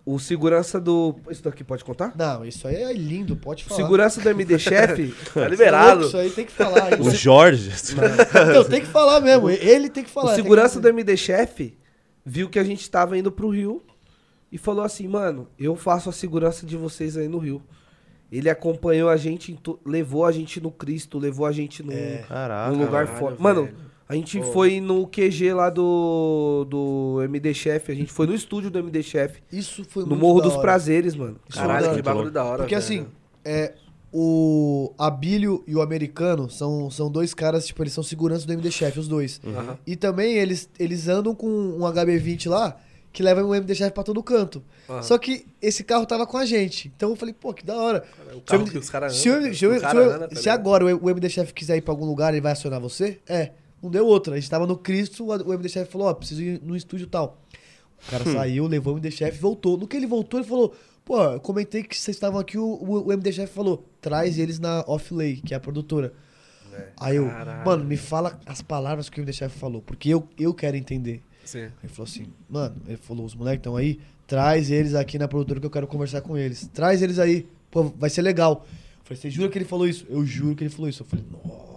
O 0.05 0.19
segurança 0.19 0.79
do. 0.79 1.15
Isso 1.29 1.43
daqui 1.43 1.63
pode 1.63 1.83
contar? 1.83 2.13
Não, 2.15 2.43
isso 2.43 2.67
aí 2.67 2.75
é 2.75 2.93
lindo, 2.93 3.35
pode 3.35 3.63
O 3.63 3.67
falar. 3.67 3.81
segurança 3.81 4.21
do 4.21 4.29
MD 4.29 4.57
Chef. 4.57 5.13
Tá 5.33 5.45
é 5.45 5.47
liberado. 5.47 6.07
Isso 6.07 6.17
aí 6.17 6.29
tem 6.29 6.45
que 6.45 6.51
falar. 6.51 6.99
O. 6.99 7.11
Jorge. 7.11 7.71
Não, 8.53 8.63
tem 8.63 8.81
que 8.81 8.87
falar 8.87 9.21
mesmo. 9.21 9.49
Ele 9.49 9.89
tem 9.89 10.03
que 10.03 10.09
falar. 10.09 10.31
o 10.31 10.35
segurança 10.35 10.75
que... 10.75 10.81
do 10.81 10.89
MD 10.89 11.15
Chef 11.15 11.77
viu 12.25 12.49
que 12.49 12.59
a 12.59 12.63
gente 12.63 12.89
tava 12.89 13.17
indo 13.17 13.31
pro 13.31 13.49
Rio 13.49 13.81
e 14.51 14.57
falou 14.57 14.83
assim, 14.83 15.07
mano, 15.07 15.47
eu 15.57 15.75
faço 15.75 16.09
a 16.09 16.13
segurança 16.13 16.65
de 16.65 16.75
vocês 16.75 17.15
aí 17.15 17.27
no 17.27 17.37
Rio. 17.37 17.61
Ele 18.31 18.49
acompanhou 18.49 19.09
a 19.09 19.17
gente, 19.17 19.57
levou 19.85 20.25
a 20.25 20.31
gente 20.31 20.61
no 20.61 20.71
Cristo, 20.71 21.19
levou 21.19 21.45
a 21.45 21.51
gente 21.51 21.83
no, 21.83 21.91
Caraca. 22.27 22.71
num 22.71 22.79
lugar 22.79 23.05
caralho, 23.05 23.19
forte. 23.19 23.41
Mano, 23.41 23.65
velho. 23.65 23.90
A 24.11 24.15
gente 24.15 24.39
Pô. 24.39 24.43
foi 24.51 24.81
no 24.81 25.07
QG 25.07 25.53
lá 25.53 25.69
do, 25.69 26.65
do 26.69 27.21
MD 27.23 27.53
Chef, 27.53 27.91
a 27.91 27.95
gente 27.95 28.11
foi 28.11 28.27
no 28.27 28.33
estúdio 28.35 28.69
do 28.69 28.77
MD 28.79 29.01
Chef, 29.01 29.39
Isso 29.51 29.85
foi 29.87 30.03
no 30.05 30.15
Morro 30.15 30.39
da 30.39 30.43
dos 30.45 30.53
hora. 30.53 30.61
Prazeres, 30.61 31.15
mano. 31.15 31.37
Isso 31.49 31.57
Caralho, 31.57 31.81
da 31.85 31.87
que 31.89 31.93
hora. 31.95 32.03
bagulho 32.03 32.31
da 32.31 32.43
hora, 32.43 32.57
Porque 32.63 32.75
velho. 32.75 32.83
assim, 32.85 33.07
é, 33.45 33.73
o 34.13 34.91
Abílio 34.97 35.63
e 35.65 35.75
o 35.75 35.81
americano 35.81 36.49
são, 36.49 36.89
são 36.91 37.09
dois 37.09 37.33
caras, 37.33 37.65
tipo, 37.65 37.81
eles 37.81 37.93
são 37.93 38.03
seguranças 38.03 38.45
do 38.45 38.53
MD 38.53 38.69
Chef, 38.69 38.99
os 38.99 39.07
dois. 39.07 39.39
Aham. 39.45 39.77
E 39.87 39.95
também 39.95 40.33
eles, 40.37 40.69
eles 40.77 41.07
andam 41.07 41.33
com 41.33 41.47
um 41.47 41.79
HB20 41.79 42.49
lá, 42.49 42.77
que 43.13 43.23
leva 43.23 43.43
o 43.43 43.55
MD 43.55 43.73
Chef 43.75 43.91
pra 43.93 44.03
todo 44.03 44.21
canto. 44.21 44.61
Aham. 44.89 45.01
Só 45.01 45.17
que 45.17 45.45
esse 45.61 45.83
carro 45.83 46.05
tava 46.05 46.27
com 46.27 46.37
a 46.37 46.45
gente. 46.45 46.91
Então 46.95 47.09
eu 47.11 47.15
falei, 47.15 47.33
pô, 47.33 47.53
que 47.53 47.65
da 47.65 47.75
hora. 47.75 48.03
O 48.35 48.41
carro 48.41 48.65
Se 48.65 48.71
que 48.71 48.77
os 48.77 48.89
caras 48.89 49.15
Se, 49.15 49.27
eu- 49.29 49.35
andam, 49.35 49.53
se 49.53 49.63
eu- 49.65 49.73
se 49.75 49.79
cara 49.79 49.97
eu- 49.99 50.11
anda, 50.11 50.27
tá 50.27 50.35
se 50.35 50.41
ligado? 50.41 50.59
agora 50.59 50.85
o, 50.95 51.05
o 51.05 51.09
MD 51.09 51.29
Chef 51.29 51.53
quiser 51.53 51.77
ir 51.77 51.81
pra 51.81 51.93
algum 51.93 52.05
lugar, 52.05 52.33
ele 52.33 52.41
vai 52.41 52.51
acionar 52.51 52.79
você? 52.81 53.19
É. 53.27 53.51
Não 53.81 53.89
deu 53.89 54.05
outra. 54.05 54.35
A 54.35 54.39
gente 54.39 54.49
tava 54.49 54.67
no 54.67 54.77
Cristo, 54.77 55.25
o 55.25 55.29
o 55.49 55.53
MD 55.53 55.69
Chef 55.69 55.91
falou, 55.91 56.07
ó, 56.07 56.13
preciso 56.13 56.41
ir 56.41 56.61
no 56.63 56.75
estúdio 56.75 57.07
tal. 57.07 57.41
O 58.07 58.11
cara 58.11 58.27
Hum. 58.27 58.33
saiu, 58.33 58.67
levou 58.67 58.93
o 58.93 58.97
MD 58.97 59.11
Chef 59.11 59.35
e 59.37 59.39
voltou. 59.41 59.77
No 59.77 59.87
que 59.87 59.95
ele 59.97 60.07
voltou, 60.07 60.39
ele 60.39 60.47
falou, 60.47 60.73
pô, 61.05 61.21
eu 61.23 61.39
comentei 61.39 61.83
que 61.83 61.97
vocês 61.97 62.15
estavam 62.15 62.39
aqui, 62.39 62.57
o, 62.57 62.63
o, 62.65 63.07
o 63.07 63.13
MD 63.13 63.31
Chef 63.31 63.53
falou, 63.53 63.85
traz 63.99 64.37
eles 64.37 64.59
na 64.59 64.83
Off-Lay, 64.87 65.37
que 65.37 65.53
é 65.53 65.57
a 65.57 65.59
produtora. 65.59 66.13
Aí 66.97 67.17
eu, 67.17 67.27
Caralho. 67.27 67.65
mano, 67.65 67.83
me 67.83 67.97
fala 67.97 68.39
as 68.45 68.61
palavras 68.61 69.09
que 69.09 69.19
o 69.19 69.21
MD 69.21 69.33
Chef 69.33 69.57
falou, 69.57 69.81
porque 69.81 70.09
eu, 70.09 70.27
eu 70.39 70.53
quero 70.53 70.77
entender. 70.77 71.21
Sim. 71.43 71.67
Ele 71.83 71.91
falou 71.91 72.07
assim, 72.09 72.27
mano, 72.49 72.75
ele 72.87 72.97
falou, 72.97 73.25
os 73.25 73.35
moleques 73.35 73.59
estão 73.59 73.75
aí, 73.75 73.99
traz 74.25 74.71
eles 74.71 74.95
aqui 74.95 75.19
na 75.19 75.27
produtora 75.27 75.59
que 75.59 75.65
eu 75.65 75.69
quero 75.71 75.85
conversar 75.87 76.21
com 76.21 76.37
eles. 76.37 76.69
Traz 76.73 77.01
eles 77.01 77.19
aí, 77.19 77.45
pô, 77.69 77.83
vai 77.83 78.09
ser 78.09 78.21
legal. 78.21 78.65
Eu 78.99 79.03
falei, 79.03 79.21
você 79.21 79.29
jura 79.29 79.49
que 79.49 79.57
ele 79.57 79.65
falou 79.65 79.85
isso? 79.87 80.05
Eu 80.09 80.25
juro 80.25 80.55
que 80.55 80.63
ele 80.63 80.69
falou 80.69 80.87
isso. 80.87 81.01
Eu 81.03 81.07
falei, 81.07 81.25
nossa. 81.31 81.70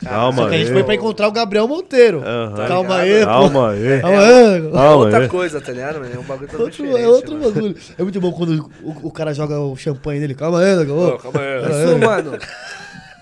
Calma 0.00 0.42
Só 0.42 0.48
que 0.48 0.54
a 0.54 0.58
gente 0.58 0.68
aí. 0.68 0.72
foi 0.72 0.84
pra 0.84 0.94
encontrar 0.94 1.28
o 1.28 1.32
Gabriel 1.32 1.66
Monteiro. 1.68 2.22
Aham. 2.24 2.66
Calma 2.68 2.88
Tá 2.88 2.96
aí, 2.96 3.12
ligado? 3.12 3.26
pô. 3.26 3.32
Calma 3.40 3.70
aí. 3.70 4.00
Calma 4.00 4.18
aí. 4.18 4.62
Calma 4.72 4.90
Outra 4.96 5.18
aí. 5.18 5.28
coisa, 5.28 5.60
tá 5.60 5.72
ligado, 5.72 6.00
mano? 6.00 6.14
É 6.14 6.18
um 6.18 6.22
bagulho 6.22 6.48
totalmente 6.48 6.82
Outro, 6.82 6.86
diferente. 6.86 7.04
é 7.04 7.08
outro 7.08 7.32
mano. 7.38 7.52
bagulho. 7.52 7.76
É 7.98 8.02
muito 8.02 8.20
bom 8.20 8.32
quando 8.32 8.70
o, 8.82 9.08
o 9.08 9.10
cara 9.10 9.32
joga 9.34 9.58
o 9.60 9.76
champanhe 9.76 10.20
dele. 10.20 10.34
Calma 10.34 10.60
aí. 10.60 10.78
Ô, 10.88 11.18
calma 11.18 11.40
aí. 11.40 11.62
Isso, 11.70 11.98
mano. 11.98 12.38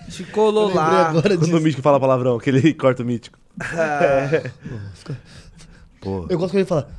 Te 0.09 0.23
colou 0.25 0.73
lá. 0.73 1.09
agora 1.09 1.37
Quando 1.37 1.53
o. 1.55 1.61
Mítico 1.61 1.81
fala 1.81 1.99
palavrão, 1.99 2.37
que 2.37 2.49
ele 2.49 2.73
corta 2.73 3.01
o 3.01 3.05
Mítico. 3.05 3.39
Pô. 6.01 6.25
Eu 6.29 6.37
gosto 6.37 6.51
quando 6.51 6.55
ele 6.59 6.65
fala, 6.65 6.89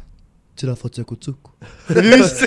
tirar 0.56 0.76
foto 0.76 0.94
de 1.04 1.16
Tsuko. 1.16 1.54
Você 1.88 2.00
viu 2.02 2.16
isso? 2.18 2.44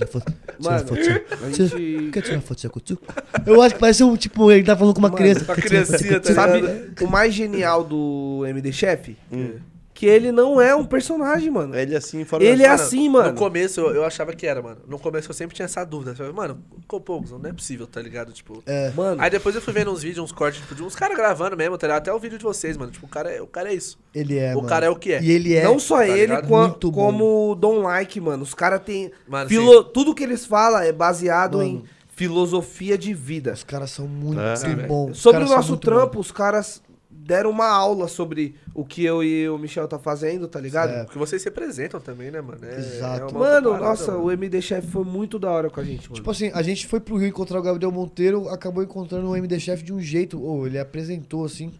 Tirar 0.00 0.06
foto. 0.06 0.32
Tirar 0.32 0.70
Mano, 0.70 0.86
foto 0.86 1.02
de 1.02 1.10
a 1.10 1.50
gente. 1.50 2.10
Quer 2.12 2.22
tirar 2.22 2.40
foto? 2.40 2.98
Eu 3.46 3.62
acho 3.62 3.74
que 3.74 3.80
parece 3.80 4.02
um, 4.02 4.16
tipo, 4.16 4.50
ele 4.50 4.64
tá 4.64 4.76
falando 4.76 4.94
com 4.94 5.00
uma 5.00 5.08
Mano, 5.08 5.18
criança. 5.18 5.40
Tirar 5.40 5.54
foto 5.56 5.66
criancinha, 5.66 6.20
tá 6.20 6.34
Sabe 6.34 6.90
o 7.00 7.06
mais 7.08 7.34
genial 7.34 7.84
do 7.84 8.44
MD 8.46 8.72
Chef? 8.72 9.16
Hum. 9.32 9.58
Que 10.00 10.06
ele 10.06 10.32
não 10.32 10.58
é 10.58 10.74
um 10.74 10.82
personagem, 10.82 11.50
mano. 11.50 11.76
Ele 11.76 11.94
assim, 11.94 12.24
fora 12.24 12.42
Ele 12.42 12.62
da- 12.62 12.68
é 12.70 12.72
assim, 12.72 13.06
mano. 13.06 13.32
No 13.32 13.34
começo 13.38 13.80
eu, 13.82 13.96
eu 13.96 14.02
achava 14.02 14.32
que 14.32 14.46
era, 14.46 14.62
mano. 14.62 14.78
No 14.88 14.98
começo 14.98 15.28
eu 15.30 15.34
sempre 15.34 15.54
tinha 15.54 15.66
essa 15.66 15.84
dúvida. 15.84 16.12
Eu 16.12 16.16
falei, 16.16 16.32
Mano, 16.32 16.58
pô, 16.88 17.22
não 17.38 17.50
é 17.50 17.52
possível, 17.52 17.86
tá 17.86 18.00
ligado? 18.00 18.32
Tipo. 18.32 18.62
É. 18.64 18.90
Mano, 18.96 19.20
Aí 19.20 19.28
depois 19.28 19.54
eu 19.54 19.60
fui 19.60 19.74
vendo 19.74 19.92
uns 19.92 20.02
vídeos, 20.02 20.24
uns 20.24 20.32
cortes, 20.32 20.58
tipo, 20.62 20.74
de 20.74 20.82
uns 20.82 20.96
caras 20.96 21.14
gravando 21.18 21.54
mesmo, 21.54 21.76
tá 21.76 21.86
ligado? 21.86 21.98
Até 21.98 22.14
o 22.14 22.18
vídeo 22.18 22.38
de 22.38 22.44
vocês, 22.44 22.78
mano. 22.78 22.90
Tipo, 22.90 23.04
o 23.04 23.08
cara 23.10 23.30
é, 23.30 23.42
o 23.42 23.46
cara 23.46 23.70
é 23.70 23.74
isso. 23.74 23.98
Ele 24.14 24.38
é, 24.38 24.52
o 24.54 24.56
mano. 24.56 24.68
cara 24.68 24.86
é 24.86 24.88
o 24.88 24.96
que 24.96 25.12
é. 25.12 25.22
E 25.22 25.30
ele 25.30 25.54
é. 25.54 25.64
não 25.64 25.78
só 25.78 25.98
tá 25.98 26.08
ele, 26.08 26.20
ligado? 26.28 26.48
qua- 26.48 26.68
Muito 26.68 26.90
bom. 26.90 26.96
como 26.96 27.50
o 27.50 27.54
Don 27.54 27.80
Like, 27.82 28.18
mano. 28.22 28.42
Os 28.42 28.54
caras 28.54 28.80
têm. 28.82 29.12
Mano, 29.28 29.50
filo- 29.50 29.84
Tudo 29.84 30.14
que 30.14 30.22
eles 30.24 30.46
falam 30.46 30.80
é 30.80 30.92
baseado 30.92 31.58
Mano. 31.58 31.68
em 31.68 31.84
filosofia 32.16 32.96
de 32.96 33.12
vida. 33.12 33.52
Os 33.52 33.64
caras 33.64 33.90
são 33.90 34.08
muito 34.08 34.40
É. 34.40 34.86
Bons. 34.86 35.18
Sobre 35.18 35.44
o 35.44 35.46
nosso 35.46 35.76
trampo, 35.76 36.14
bons. 36.14 36.20
os 36.26 36.32
caras 36.32 36.82
deram 37.30 37.48
uma 37.48 37.68
aula 37.68 38.08
sobre 38.08 38.56
o 38.74 38.84
que 38.84 39.04
eu 39.04 39.22
e 39.22 39.48
o 39.48 39.56
Michel 39.56 39.86
tá 39.86 40.00
fazendo, 40.00 40.48
tá 40.48 40.58
ligado? 40.58 40.90
É. 40.90 41.04
Porque 41.04 41.16
vocês 41.16 41.40
se 41.40 41.48
representam 41.48 42.00
também, 42.00 42.28
né, 42.28 42.40
mano? 42.40 42.58
É, 42.64 42.76
Exato. 42.76 43.36
é 43.36 43.38
Mano, 43.38 43.78
nossa, 43.78 44.10
mano. 44.10 44.24
o 44.24 44.32
MD 44.32 44.60
Chef 44.60 44.84
foi 44.88 45.04
muito 45.04 45.38
da 45.38 45.48
hora 45.48 45.70
com 45.70 45.78
a 45.78 45.84
gente, 45.84 46.08
mano. 46.08 46.16
Tipo 46.16 46.28
assim, 46.28 46.50
a 46.52 46.60
gente 46.60 46.88
foi 46.88 46.98
pro 46.98 47.16
Rio 47.16 47.28
encontrar 47.28 47.60
o 47.60 47.62
Gabriel 47.62 47.92
Monteiro, 47.92 48.48
acabou 48.48 48.82
encontrando 48.82 49.28
o 49.28 49.36
MD 49.36 49.60
Chef 49.60 49.80
de 49.80 49.92
um 49.92 50.00
jeito, 50.00 50.42
ou 50.42 50.66
ele 50.66 50.76
apresentou 50.76 51.44
assim. 51.44 51.72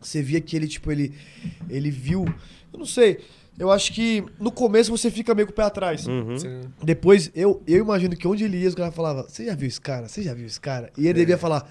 Você 0.00 0.22
via 0.22 0.40
que 0.40 0.54
ele, 0.54 0.68
tipo, 0.68 0.92
ele, 0.92 1.12
ele 1.68 1.90
viu. 1.90 2.24
Eu 2.72 2.78
não 2.78 2.86
sei. 2.86 3.18
Eu 3.58 3.72
acho 3.72 3.92
que 3.92 4.24
no 4.38 4.52
começo 4.52 4.96
você 4.96 5.10
fica 5.10 5.34
meio 5.34 5.48
com 5.48 5.52
o 5.52 5.56
pé 5.56 5.64
atrás. 5.64 6.06
Uhum. 6.06 6.36
Depois, 6.80 7.28
eu, 7.34 7.60
eu 7.66 7.78
imagino 7.78 8.14
que 8.14 8.28
onde 8.28 8.44
ele 8.44 8.58
ia, 8.58 8.68
os 8.68 8.74
caras 8.76 8.94
falavam, 8.94 9.24
você 9.28 9.46
já 9.46 9.54
viu 9.56 9.66
esse 9.66 9.80
cara? 9.80 10.06
Você 10.06 10.22
já 10.22 10.32
viu 10.32 10.46
esse 10.46 10.60
cara? 10.60 10.92
E 10.96 11.08
ele 11.08 11.18
devia 11.18 11.38
falar, 11.38 11.68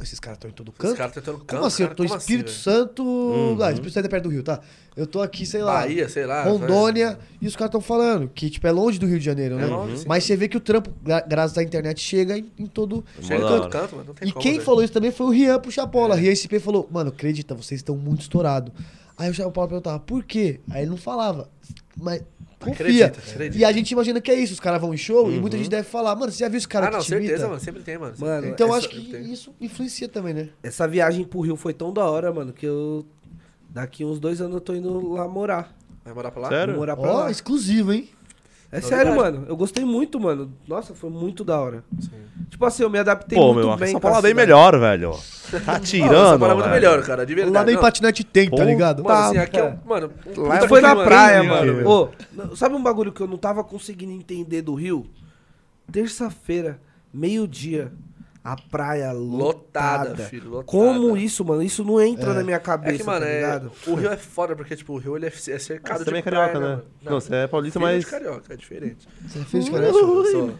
esses 0.00 0.20
caras 0.20 0.36
estão 0.36 0.50
em 0.50 0.52
todo 0.52 0.70
canto. 0.72 0.96
caras 0.96 1.12
tentando 1.14 1.38
canto. 1.38 1.48
Como 1.54 1.64
assim? 1.64 1.82
cara, 1.84 1.92
eu 1.92 1.96
tô 1.96 2.04
em 2.04 2.16
Espírito 2.16 2.50
assim, 2.50 2.60
Santo. 2.60 3.02
Uhum. 3.02 3.62
Ah, 3.62 3.70
Espírito 3.72 3.94
Santo 3.94 4.04
é 4.04 4.08
perto 4.08 4.24
do 4.24 4.28
Rio, 4.30 4.42
tá? 4.42 4.60
Eu 4.96 5.06
tô 5.06 5.20
aqui, 5.22 5.44
sei 5.46 5.62
lá. 5.62 5.74
Bahia, 5.80 6.08
sei 6.08 6.24
lá. 6.26 6.44
Rondônia, 6.44 7.18
e 7.40 7.46
os 7.46 7.54
caras 7.56 7.68
estão 7.68 7.80
falando 7.80 8.28
que, 8.34 8.48
tipo, 8.50 8.66
é 8.66 8.72
longe 8.72 8.98
do 8.98 9.06
Rio 9.06 9.18
de 9.18 9.24
Janeiro, 9.24 9.56
né? 9.56 9.64
É 9.64 9.66
longe, 9.66 9.98
sim. 9.98 10.04
Mas 10.08 10.24
você 10.24 10.36
vê 10.36 10.48
que 10.48 10.56
o 10.56 10.60
trampo, 10.60 10.90
gra- 11.02 11.20
graças 11.26 11.56
à 11.58 11.62
internet, 11.62 12.00
chega 12.00 12.38
em, 12.38 12.50
em 12.58 12.66
todo. 12.66 13.04
Chega 13.20 13.36
em 13.36 13.40
Da 13.40 13.48
todo 13.48 13.68
canto, 13.70 13.96
mano. 13.96 14.08
Não 14.08 14.14
tem 14.14 14.28
E 14.28 14.32
como, 14.32 14.42
quem 14.42 14.52
velho. 14.52 14.64
falou 14.64 14.82
isso 14.84 14.92
também 14.92 15.10
foi 15.10 15.26
o 15.26 15.30
Rian 15.30 15.58
pro 15.60 15.70
Chapola. 15.70 16.14
É. 16.16 16.18
Rian 16.20 16.32
SP 16.36 16.60
falou, 16.60 16.88
mano, 16.90 17.10
acredita, 17.10 17.54
vocês 17.54 17.78
estão 17.80 17.96
muito 17.96 18.22
estourados. 18.22 18.72
Aí 19.18 19.30
o 19.30 19.34
Chapola 19.34 19.66
perguntava, 19.68 19.98
por 19.98 20.22
quê? 20.24 20.60
Aí 20.70 20.82
ele 20.82 20.90
não 20.90 20.96
falava. 20.98 21.48
Mas 21.96 22.22
confia. 22.58 23.06
Acredita, 23.06 23.30
acredita. 23.30 23.58
E 23.58 23.64
a 23.64 23.72
gente 23.72 23.90
imagina 23.90 24.20
que 24.20 24.30
é 24.30 24.34
isso, 24.34 24.52
os 24.54 24.60
caras 24.60 24.80
vão 24.80 24.92
em 24.92 24.96
show 24.96 25.30
e 25.30 25.34
Uhum. 25.34 25.40
muita 25.40 25.56
gente 25.56 25.68
deve 25.70 25.88
falar, 25.88 26.14
mano, 26.16 26.32
você 26.32 26.38
já 26.38 26.48
viu 26.48 26.58
esse 26.58 26.68
cara 26.68 26.88
Ah, 26.88 26.90
não, 26.90 26.98
que 26.98 27.04
te 27.04 27.08
certeza, 27.08 27.32
imita? 27.34 27.48
mano. 27.48 27.60
Sempre 27.60 27.82
tem, 27.82 27.98
mano. 27.98 28.12
sempre 28.16 28.28
Mano, 28.28 28.42
tem. 28.42 28.50
Então 28.52 28.72
acho 28.74 28.88
que 28.88 29.00
tem. 29.10 29.32
isso 29.32 29.54
influencia 29.60 30.08
também, 30.08 30.34
né? 30.34 30.48
Essa 30.62 30.86
viagem 30.88 31.24
pro 31.24 31.40
Rio 31.40 31.56
foi 31.56 31.72
tão 31.74 31.92
da 31.92 32.04
hora, 32.04 32.32
mano, 32.32 32.52
que 32.52 32.66
eu. 32.66 33.04
Daqui 33.68 34.04
uns 34.04 34.18
dois 34.18 34.40
anos 34.40 34.54
eu 34.54 34.60
tô 34.60 34.74
indo 34.74 35.12
lá 35.12 35.28
morar. 35.28 35.76
Vai 36.04 36.14
morar 36.14 36.30
pra 36.30 36.42
lá? 36.42 36.48
Sério? 36.48 36.72
Vou 36.74 36.80
morar 36.80 36.96
pra 36.96 37.10
Ó, 37.10 37.20
lá. 37.24 37.30
exclusivo, 37.30 37.92
hein? 37.92 38.08
É 38.70 38.80
sério, 38.80 39.14
mano. 39.14 39.44
Eu 39.48 39.56
gostei 39.56 39.84
muito, 39.84 40.18
mano. 40.18 40.52
Nossa, 40.66 40.94
foi 40.94 41.08
muito 41.08 41.44
da 41.44 41.58
hora. 41.60 41.84
Sim. 42.00 42.10
Tipo 42.50 42.64
assim, 42.64 42.82
eu 42.82 42.90
me 42.90 42.98
adaptei 42.98 43.38
Pô, 43.38 43.52
muito 43.54 43.66
meu, 43.68 43.76
bem 43.76 43.90
São 43.92 44.00
Paulo 44.00 44.18
é 44.18 44.22
bem 44.22 44.34
melhor, 44.34 44.78
velho. 44.78 45.12
Tá 45.64 45.78
tirando. 45.78 46.12
Não, 46.12 46.28
São 46.30 46.38
Paulo 46.38 46.52
é 46.52 46.56
muito 46.56 46.70
melhor, 46.70 47.02
cara. 47.02 47.24
De 47.24 47.34
verdade. 47.34 47.54
Lá 47.54 47.64
nem 47.64 47.74
Não, 47.74 47.82
patinete 47.82 48.24
tem, 48.24 48.50
tá 48.50 48.56
Pô, 48.56 48.62
ligado? 48.62 49.02
Mano, 49.04 49.16
Tá, 49.16 49.26
assim, 49.28 49.38
aqui 49.38 49.58
é 49.58 49.64
um. 49.64 49.78
Mano, 49.88 50.10
Lá 50.36 50.58
é 50.58 50.68
foi 50.68 50.80
na 50.80 50.96
praia, 50.96 51.42
mano. 51.42 51.88
Ô, 51.88 52.56
sabe 52.56 52.74
um 52.74 52.82
bagulho 52.82 53.12
que 53.12 53.20
eu 53.20 53.26
não 53.26 53.36
tava 53.36 53.62
conseguindo 53.62 54.12
entender 54.12 54.62
do 54.62 54.74
Rio? 54.74 55.06
Terça-feira, 55.90 56.80
meio-dia, 57.12 57.92
a 58.52 58.56
praia 58.70 59.10
lotada. 59.12 60.10
lotada, 60.10 60.24
filho. 60.28 60.50
Lotada. 60.50 60.64
Como 60.66 61.16
isso, 61.16 61.44
mano? 61.44 61.62
Isso 61.62 61.82
não 61.84 62.00
entra 62.00 62.30
É. 62.30 62.34
na 62.34 62.44
minha 62.44 62.60
cabeça, 62.60 62.94
É 62.94 62.98
que, 62.98 63.02
mano, 63.04 63.20
tá 63.20 63.26
é, 63.30 63.34
ligado? 63.40 63.72
o 63.88 63.94
Rio 63.94 64.10
é 64.12 64.16
foda, 64.16 64.54
porque, 64.54 64.76
tipo, 64.76 64.92
o 64.92 64.98
Rio 64.98 65.16
ele 65.16 65.26
é 65.26 65.28
é 65.28 65.58
cercado 65.58 65.98
Você 65.98 66.04
de 66.04 66.04
também 66.04 66.20
é 66.20 66.22
praia, 66.22 66.46
carioca, 66.46 66.60
né? 66.60 66.66
mano? 66.76 66.82
Não, 67.02 67.20
você 67.20 67.34
é 67.34 67.46
paulista, 67.48 67.80
filho 67.80 67.90
mas. 67.92 68.04
de 68.04 68.10
carioca, 68.10 68.54
é 68.54 68.56
diferente. 68.56 69.08
Você 69.26 69.38
fez 69.44 69.64
de 69.64 69.70
carioca? 69.72 69.92
Não, 70.00 70.08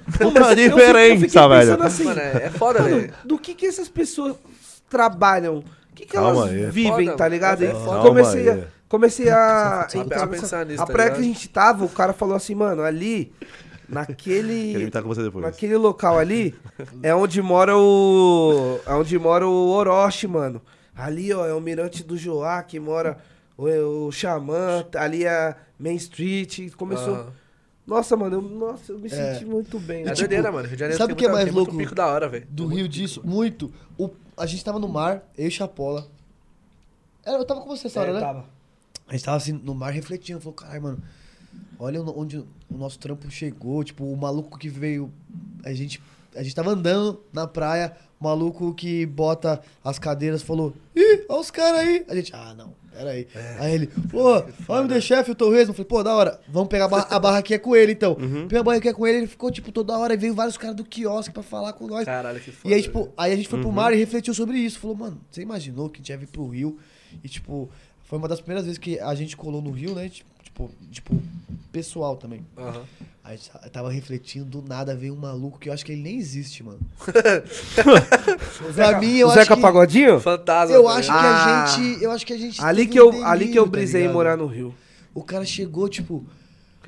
eu 0.21 0.31
eu 0.63 0.77
diferença, 0.77 1.21
fiquei 1.27 1.49
velho. 1.49 1.83
assim, 1.85 2.05
Mano, 2.05 2.21
é, 2.21 2.33
é 2.45 2.51
foda, 2.51 2.83
velho. 2.83 3.15
do 3.25 3.39
que 3.39 3.55
que 3.55 3.67
essas 3.67 3.89
pessoas 3.89 4.35
trabalham? 4.91 5.59
O 5.59 5.95
que 5.95 6.05
que 6.07 6.13
Calma 6.13 6.31
elas 6.43 6.51
aí. 6.51 6.67
vivem, 6.71 7.07
Foda, 7.07 7.17
tá 7.17 7.29
ligado? 7.29 7.63
é 7.63 7.71
E 7.71 7.73
foda. 7.73 8.03
comecei, 8.03 8.49
a, 8.49 8.53
aí. 8.55 8.65
comecei 8.89 9.29
a... 9.31 9.83
A 9.83 10.05
nessa- 10.05 10.27
pensar 10.27 10.67
nisso, 10.67 10.83
a 10.83 10.87
tá 10.87 10.93
praia 10.93 11.11
que 11.13 11.21
a 11.21 11.23
gente 11.23 11.49
tava, 11.49 11.85
o 11.85 11.89
cara 11.89 12.13
falou 12.13 12.37
assim, 12.37 12.55
mano, 12.55 12.83
ali, 12.83 13.33
naquele... 13.89 14.73
imitar 14.81 15.03
com 15.03 15.09
você 15.09 15.23
depois. 15.23 15.45
Naquele 15.45 15.77
local 15.77 16.19
ali 16.19 16.55
é 17.03 17.15
onde 17.15 17.41
mora 17.43 17.77
o. 17.77 18.79
É 18.87 18.93
onde 18.95 19.19
mora 19.19 19.47
o 19.47 19.69
Orochi, 19.69 20.27
mano. 20.27 20.61
Ali, 20.95 21.33
ó, 21.33 21.47
é 21.47 21.53
o 21.53 21.61
Mirante 21.61 22.03
do 22.03 22.17
Joá, 22.17 22.63
que 22.63 22.81
mora 22.81 23.19
o, 23.57 24.07
o 24.07 24.13
Xamã, 24.13 24.85
ali 24.95 25.25
é 25.25 25.55
Main 25.79 25.97
Street. 25.97 26.73
Começou. 26.75 27.27
Nossa, 27.87 28.17
mano, 28.17 28.37
eu, 28.37 28.43
nossa, 28.43 28.93
eu 28.93 28.99
me 28.99 29.07
É. 29.07 29.35
senti 29.35 29.45
muito 29.45 29.79
bem. 29.79 30.03
É 30.03 30.07
né? 30.07 30.11
tipo, 30.11 30.21
doideira, 30.29 30.51
mano. 30.51 30.67
Rio 30.67 30.77
de 30.77 30.81
Janeiro 30.81 30.99
sabe 30.99 31.13
o 31.13 31.17
que 31.17 31.25
é 31.27 31.31
mais 31.31 31.53
louco 31.53 31.77
pico 31.77 31.95
da 31.95 32.07
hora, 32.09 32.29
velho. 32.29 32.47
Do 32.51 32.67
Tem 32.69 32.79
Rio 32.79 32.89
disso, 32.89 33.21
muito. 33.25 33.73
O, 33.97 34.11
a 34.37 34.45
gente 34.47 34.65
tava 34.65 34.79
no 34.79 34.89
mar, 34.89 35.23
eu 35.39 35.47
e 35.47 35.51
Chapola. 35.51 36.09
Eu 37.25 37.45
tava 37.45 37.61
com 37.61 37.69
você 37.69 37.87
essa 37.87 38.01
hora, 38.01 38.11
É, 38.11 38.15
né? 38.15 38.21
tava. 38.21 38.45
A 39.07 39.13
gente 39.13 39.25
tava 39.25 39.37
assim 39.37 39.53
no 39.53 39.75
mar 39.75 39.93
refletindo, 39.93 40.41
falou, 40.41 40.55
caralho, 40.55 40.83
mano, 40.83 41.03
olha 41.78 42.03
onde 42.03 42.39
o 42.39 42.47
nosso 42.77 42.99
trampo 42.99 43.31
chegou, 43.31 43.83
tipo, 43.85 44.05
o 44.05 44.16
maluco 44.16 44.59
que 44.59 44.69
veio. 44.69 45.11
A 45.65 45.73
gente, 45.73 46.01
a 46.35 46.43
gente 46.43 46.55
tava 46.55 46.70
andando 46.70 47.20
na 47.33 47.47
praia, 47.47 47.93
o 48.20 48.24
maluco 48.24 48.73
que 48.74 49.05
bota 49.07 49.61
as 49.85 49.99
cadeiras 49.99 50.43
falou, 50.43 50.74
ih, 50.95 51.24
olha 51.28 51.41
os 51.41 51.51
caras 51.51 51.81
aí. 51.81 52.05
A 52.09 52.15
gente, 52.15 52.33
ah, 52.35 52.55
não, 52.57 52.73
pera 52.93 53.11
aí. 53.11 53.27
Aí 53.59 53.74
ele, 53.74 53.87
pô, 54.11 54.43
olha 54.69 54.85
o 54.85 54.89
The 54.89 55.01
Chef, 55.01 55.31
o 55.31 55.35
Torresmo. 55.35 55.74
Falei, 55.74 55.87
pô, 55.89 56.03
da 56.03 56.15
hora, 56.15 56.41
vamos 56.49 56.69
pegar 56.69 56.87
a, 56.87 56.89
barra, 56.89 57.07
a 57.11 57.19
barraquinha 57.19 57.59
com 57.59 57.74
ele 57.77 57.93
então. 57.93 58.16
Pega 58.49 58.61
a 58.61 58.65
barraquinha 58.65 58.95
com 58.95 59.07
ele, 59.07 59.19
ele 59.19 59.27
ficou, 59.27 59.51
tipo, 59.51 59.70
toda 59.73 59.97
hora, 59.99 60.15
e 60.15 60.16
veio 60.16 60.35
vários 60.35 60.57
caras 60.57 60.77
do 60.77 60.85
quiosque 60.85 61.33
pra 61.33 61.43
falar 61.43 61.73
com 61.74 61.87
nós. 61.87 62.05
Caralho, 62.05 62.41
que 62.41 62.51
foda. 62.53 62.73
E 62.73 62.77
aí, 62.77 62.83
tipo, 62.83 63.12
aí 63.16 63.33
a 63.33 63.37
gente 63.37 63.49
foi 63.49 63.59
Uhum. 63.59 63.65
pro 63.65 63.73
mar 63.73 63.93
e 63.93 63.97
refletiu 63.97 64.33
sobre 64.35 64.59
isso. 64.59 64.78
Falou, 64.78 64.97
mano, 64.97 65.20
você 65.31 65.43
imaginou 65.43 65.89
que 65.91 65.97
a 65.97 66.01
gente 66.01 66.09
ia 66.11 66.16
vir 66.19 66.28
pro 66.28 66.47
Rio? 66.49 66.78
E, 67.24 67.28
tipo, 67.28 67.69
foi 68.05 68.19
uma 68.19 68.28
das 68.28 68.41
primeiras 68.41 68.65
vezes 68.65 68.78
que 68.78 68.99
a 69.01 69.15
gente 69.15 69.37
colou 69.37 69.61
no 69.61 69.70
Rio, 69.70 69.95
né? 69.95 70.09
Tipo, 70.09 70.31
tipo 70.91 71.15
pessoal 71.73 72.16
também. 72.16 72.45
Aham. 72.57 72.83
A 73.23 73.33
gente 73.33 73.51
tava 73.73 73.91
refletindo, 73.91 74.45
do 74.45 74.62
nada 74.66 74.95
veio 74.95 75.12
um 75.12 75.16
maluco 75.16 75.59
que 75.59 75.69
eu 75.69 75.73
acho 75.73 75.85
que 75.85 75.91
ele 75.93 76.03
nem 76.03 76.16
existe, 76.16 76.62
mano. 76.62 76.78
pra 78.74 78.99
mim, 79.01 79.16
eu 79.16 79.27
o 79.28 79.31
acho 79.31 79.41
Zeca 79.41 79.57
que... 79.57 79.62
Pagodinho? 79.62 80.20
Fantasma. 80.20 80.74
Eu 80.74 80.83
também. 80.85 80.99
acho 80.99 81.11
que 81.11 81.16
Ah. 81.19 81.65
a 81.65 81.66
gente... 81.66 82.03
Eu 82.05 82.11
acho 82.12 82.27
que 82.27 82.33
a 82.33 82.39
gente... 82.39 82.65
Ali 82.65 82.87
que 82.87 82.99
eu, 82.99 83.11
um 83.11 83.24
ali 83.24 83.39
que 83.41 83.45
delírio, 83.47 83.59
eu 83.61 83.65
tá 83.65 83.70
brisei 83.70 84.01
em 84.01 84.03
ligado? 84.05 84.15
morar 84.15 84.37
no 84.37 84.47
Rio. 84.47 84.74
O 85.15 85.23
cara 85.23 85.45
chegou, 85.45 85.89
tipo... 85.89 86.24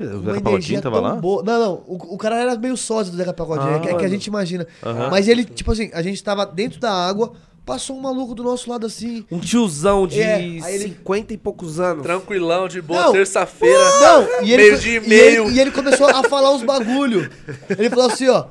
O 0.01 0.21
Zeca 0.25 0.41
Pagodinho 0.41 0.81
tava 0.81 1.01
lá? 1.01 1.17
boa. 1.17 1.43
Não, 1.43 1.59
não. 1.59 1.73
O, 1.89 2.15
o 2.15 2.17
cara 2.19 2.37
era 2.41 2.57
meio 2.57 2.77
sócio 2.77 3.11
do 3.11 3.17
Zeca 3.19 3.33
Pagodinho. 3.33 3.69
Ah, 3.73 3.77
é 3.77 3.81
que- 3.81 3.87
é 3.89 3.91
que 3.91 3.95
a 3.97 3.99
mano. 3.99 4.09
gente 4.11 4.27
imagina. 4.29 4.65
Aham. 4.81 5.11
Mas 5.11 5.27
ele, 5.27 5.45
tipo 5.45 5.73
assim, 5.73 5.91
a 5.93 6.01
gente 6.03 6.23
tava 6.23 6.47
dentro 6.47 6.79
da 6.79 6.93
água, 6.93 7.33
passou 7.69 7.97
um 7.97 8.01
maluco 8.01 8.35
do 8.35 8.43
nosso 8.43 8.71
lado 8.71 8.87
assim... 8.87 9.25
Um 9.31 9.39
tiozão 9.39 10.07
de 10.07 10.21
É, 10.23 10.43
ele- 10.43 10.85
50 10.85 11.35
e 11.35 11.37
poucos 11.37 11.79
anos. 11.79 12.03
Tranquilão, 12.03 12.67
de 12.67 12.81
boa, 12.81 13.13
terça-feira. 13.13 13.79
Não, 14.01 14.43
e 14.43 14.53
ele, 14.55 14.63
Meio 14.63 14.79
dia 14.79 15.01
e 15.01 15.05
e 15.05 15.09
meio. 15.09 15.45
ele, 15.47 15.55
e 15.55 15.61
ele 15.61 15.71
começou 15.71 16.09
a 16.09 16.25
falar 16.25 16.51
uns 16.55 16.63
bagulho. 16.63 17.31
Ele 17.69 17.91
falou 17.91 18.07
assim, 18.07 18.27
ó. 18.29 18.47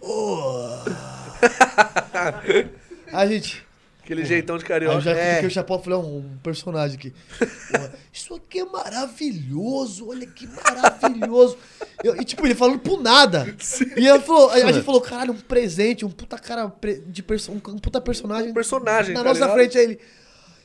Pô. 0.00 0.58
A 3.12 3.26
gente. 3.26 3.62
Aquele 4.12 4.26
jeitão 4.26 4.56
de 4.58 4.64
Aí 4.64 4.68
carioca. 4.68 4.94
eu 4.96 5.00
já 5.00 5.10
É. 5.12 5.34
fiquei 5.34 5.48
o 5.48 5.50
Chapó 5.50 5.78
falei, 5.78 5.98
um, 5.98 6.18
um 6.18 6.36
personagem 6.42 6.96
aqui. 6.96 7.12
Pô, 7.40 7.98
Isso 8.12 8.34
aqui 8.34 8.58
é 8.60 8.64
maravilhoso, 8.64 10.08
olha 10.08 10.26
que 10.26 10.46
maravilhoso. 10.46 11.56
Eu- 12.04 12.16
e 12.20 12.24
tipo, 12.24 12.46
ele 12.46 12.54
falando 12.54 12.78
pro 12.80 13.00
nada. 13.00 13.46
E 13.96 14.06
eu 14.06 14.20
falou, 14.20 14.50
a, 14.50 14.54
a 14.54 14.72
gente 14.72 14.84
falou, 14.84 15.00
caralho, 15.00 15.32
um 15.32 15.36
presente, 15.40 16.04
um 16.04 16.10
puta 16.10 16.38
cara 16.38 16.68
pre- 16.68 17.00
de 17.06 17.22
perso 17.22 17.52
um 17.52 17.58
puta 17.58 18.00
personagem. 18.00 18.50
Um 18.50 18.54
personagem, 18.54 19.14
Na 19.14 19.20
tá 19.22 19.28
nossa 19.28 19.40
ligado? 19.40 19.54
frente, 19.54 19.78
aí 19.78 19.84
ele. 19.84 19.98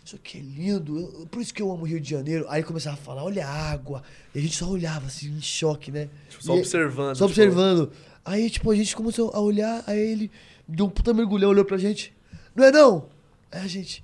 Isso 0.03 0.15
aqui 0.15 0.37
é 0.37 0.41
lindo, 0.41 0.97
eu- 0.97 1.27
por 1.27 1.41
isso 1.41 1.53
que 1.53 1.61
eu 1.61 1.69
amo 1.71 1.83
o 1.83 1.85
Rio 1.85 1.99
de 1.99 2.09
Janeiro. 2.09 2.45
Aí 2.49 2.59
ele 2.61 2.67
começava 2.67 2.95
a 2.95 2.99
falar, 2.99 3.23
olha 3.23 3.45
a 3.45 3.51
água. 3.71 4.01
E 4.33 4.39
a 4.39 4.41
gente 4.41 4.55
só 4.55 4.65
olhava 4.67 5.07
assim, 5.07 5.27
em 5.29 5.41
choque, 5.41 5.91
né? 5.91 6.07
Tipo, 6.29 6.43
só 6.43 6.55
E- 6.55 6.59
observando. 6.59 7.15
Só 7.15 7.27
tipo, 7.27 7.39
observando. 7.41 7.91
Aí, 8.23 8.49
tipo, 8.49 8.69
a 8.71 8.75
gente 8.75 8.95
começou 8.95 9.31
a 9.33 9.39
olhar, 9.39 9.83
aí 9.87 9.99
ele 9.99 10.31
deu 10.67 10.85
um 10.85 10.89
puta 10.89 11.13
mergulhão, 11.13 11.49
olhou 11.49 11.63
pra 11.65 11.77
gente. 11.77 12.13
Não 12.55 12.63
é 12.65 12.71
não? 12.71 13.09
Aí 13.51 13.61
a 13.63 13.67
gente, 13.67 14.03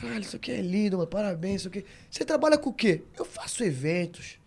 caralho, 0.00 0.20
isso 0.20 0.36
aqui 0.36 0.50
é 0.52 0.60
lindo, 0.60 0.96
mano, 0.96 1.08
parabéns, 1.08 1.60
isso 1.62 1.68
aqui. 1.68 1.84
Você 2.10 2.24
trabalha 2.24 2.58
com 2.58 2.70
o 2.70 2.72
quê? 2.72 3.02
Eu 3.18 3.24
faço 3.24 3.62
eventos. 3.64 4.38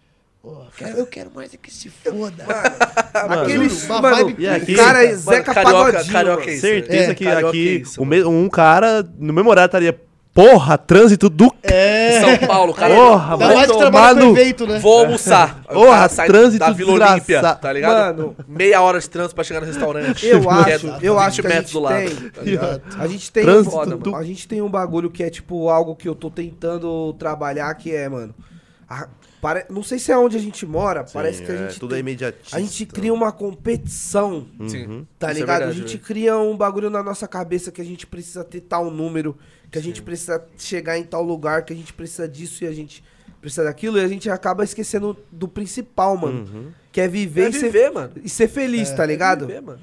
Quero- 0.77 0.97
eu 0.97 1.05
quero 1.07 1.31
mais 1.33 1.53
é 1.53 1.57
que 1.57 1.71
se 1.73 1.89
foda. 1.89 2.43
Aquele, 3.13 3.69
Juro, 3.69 3.85
uma 3.85 4.01
mano, 4.01 4.15
vibe 4.25 4.47
aqui- 4.49 4.73
o 4.73 4.75
cara 4.75 5.03
é 5.03 5.07
Mano, 5.07 5.17
Zeca 5.19 5.53
carioca- 5.53 5.85
Pagodinho. 5.91 6.13
carioca 6.13 6.39
mano. 6.39 6.49
é 6.49 6.53
isso. 6.53 6.61
Certeza 6.61 7.11
É, 7.11 7.15
que 7.15 7.23
carioca 7.23 7.45
é 7.45 7.49
aqui 7.49 7.75
isso, 7.81 7.99
mano. 8.01 8.09
me- 8.09 8.23
um 8.25 8.49
cara 8.49 9.03
no 9.17 9.31
mesmo 9.31 9.49
horário 9.49 9.67
estaria. 9.69 9.97
Porra, 10.33 10.79
trânsito 10.79 11.29
do. 11.29 11.53
É. 11.61 12.19
São 12.19 12.47
Paulo, 12.47 12.73
cara. 12.73 12.95
Porra, 12.95 13.33
Ainda 13.33 13.45
vai 13.45 13.55
mais 13.55 13.67
que 13.67 13.73
tomar 13.73 13.91
trabalha 13.91 14.21
com 14.21 14.31
evento, 14.31 14.65
né? 14.65 14.79
Vou 14.79 14.99
almoçar. 15.01 15.61
Porra, 15.71 16.09
trânsito 16.09 16.65
da 16.65 16.71
Vila 16.71 16.93
Olímpia, 16.93 17.41
tá 17.55 17.71
ligado? 17.71 18.17
Mano. 18.17 18.35
Meia 18.47 18.81
hora 18.81 18.99
de 18.99 19.07
trânsito 19.07 19.35
pra 19.35 19.43
chegar 19.43 19.59
no 19.59 19.67
restaurante. 19.67 20.25
Eu 20.25 20.41
Que 20.41 20.47
acho, 20.47 20.87
é 20.87 20.97
eu 21.03 21.13
20 21.15 21.23
acho 21.23 21.41
que 21.41 21.47
a 21.47 21.49
metros 21.51 21.65
gente 21.71 21.73
do 21.73 21.79
lado. 21.81 21.95
tem. 21.97 22.29
tá 22.31 22.41
ligado? 22.41 22.81
A 22.99 23.07
gente 23.07 23.31
tem, 23.31 23.43
Trânsito 23.43 23.79
um, 23.79 23.97
do- 23.97 24.15
a 24.15 24.23
gente 24.23 24.47
tem 24.47 24.61
um 24.61 24.69
bagulho 24.69 25.11
que 25.11 25.21
é 25.23 25.29
tipo 25.29 25.69
algo 25.69 25.95
que 25.95 26.09
eu 26.09 26.15
tô 26.15 26.31
tentando 26.31 27.13
trabalhar 27.13 27.71
que 27.75 27.93
é, 27.95 28.09
mano. 28.09 28.33
a- 28.89 29.07
pare- 29.43 29.65
não 29.69 29.83
sei 29.83 29.99
se 29.99 30.09
é 30.11 30.17
onde 30.17 30.37
a 30.37 30.39
gente 30.39 30.65
mora, 30.65 31.03
parece 31.03 31.43
que 31.43 31.51
a 31.51 31.53
é, 31.55 31.67
gente 31.67 31.79
tudo 31.79 31.93
é 31.93 31.97
tem- 31.97 31.99
imediatista. 31.99 32.55
a 32.55 32.59
gente 32.61 32.85
cria 32.85 33.13
uma 33.13 33.31
competição, 33.31 34.47
Sim. 34.67 35.05
tá 35.19 35.27
Isso 35.27 35.37
é 35.37 35.41
ligado? 35.41 35.59
verdade, 35.59 35.63
a 35.63 35.73
gente 35.87 35.97
cria 35.97 36.37
um 36.37 36.55
bagulho 36.55 36.89
na 36.89 37.03
nossa 37.03 37.27
cabeça 37.27 37.71
que 37.71 37.81
a 37.81 37.85
gente 37.85 38.07
precisa 38.07 38.43
ter 38.43 38.61
tal 38.61 38.89
número, 38.89 39.37
que 39.69 39.77
a 39.77 39.81
gente 39.81 40.01
precisa 40.01 40.43
chegar 40.57 40.97
em 40.97 41.03
tal 41.03 41.21
lugar, 41.23 41.63
que 41.65 41.73
a 41.73 41.75
gente 41.75 41.91
precisa 41.93 42.27
disso 42.27 42.63
e 42.63 42.67
a 42.67 42.71
gente 42.71 43.03
precisa 43.41 43.65
daquilo 43.65 43.97
e 43.97 44.01
a 44.01 44.07
gente 44.07 44.29
acaba 44.29 44.63
esquecendo 44.63 45.17
do 45.31 45.47
principal, 45.49 46.15
mano, 46.15 46.47
Uhum. 46.49 46.71
que 46.91 47.01
é 47.01 47.07
viver, 47.09 47.47
É 47.47 47.49
e, 47.49 47.53
ser, 47.53 47.59
viver, 47.71 47.91
mano. 47.91 48.11
e 48.23 48.29
ser 48.29 48.47
feliz, 48.47 48.89
tá 48.91 49.05
ligado? 49.05 49.43
É 49.43 49.47
viver, 49.47 49.61
mano. 49.61 49.79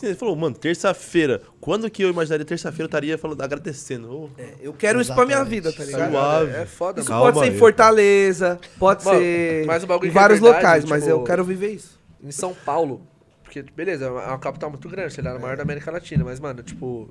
Que 0.00 0.06
Ele 0.06 0.14
falou, 0.14 0.36
mano, 0.36 0.54
terça-feira. 0.56 1.42
Quando 1.60 1.90
que 1.90 2.02
eu 2.02 2.10
imaginaria 2.10 2.44
terça-feira 2.44 2.84
eu 2.84 2.86
estaria 2.86 3.18
falando, 3.18 3.40
agradecendo? 3.42 4.12
Ô, 4.12 4.30
É, 4.38 4.54
eu 4.60 4.72
quero 4.72 5.00
isso 5.00 5.14
pra 5.14 5.26
minha 5.26 5.44
vida, 5.44 5.72
tá 5.72 5.84
ligado? 5.84 6.10
Suave. 6.12 6.52
É 6.52 6.66
foda, 6.66 7.00
Isso 7.00 7.10
mano. 7.10 7.22
Calma 7.22 7.32
pode 7.32 7.44
ser 7.46 7.50
aí. 7.50 7.56
em 7.56 7.58
Fortaleza, 7.58 8.60
pode 8.78 9.04
Mano, 9.04 9.18
ser 9.18 9.66
mas 9.66 9.84
o 9.84 9.86
bagulho 9.86 10.08
em 10.08 10.10
é 10.10 10.14
vários 10.14 10.40
verdade, 10.40 10.62
locais, 10.64 10.84
mas 10.84 11.02
tipo, 11.04 11.14
eu 11.14 11.24
quero 11.24 11.44
viver 11.44 11.72
isso. 11.72 11.98
Em 12.22 12.30
São 12.30 12.54
Paulo, 12.54 13.06
porque, 13.42 13.62
beleza, 13.62 14.06
é 14.06 14.10
uma 14.10 14.34
é 14.34 14.38
capital 14.38 14.70
muito 14.70 14.88
grande, 14.88 15.12
sei 15.14 15.24
lá, 15.24 15.32
a 15.32 15.38
maior 15.38 15.56
da 15.56 15.62
América 15.62 15.90
Latina, 15.90 16.22
mas, 16.24 16.38
mano, 16.40 16.62
tipo, 16.62 17.08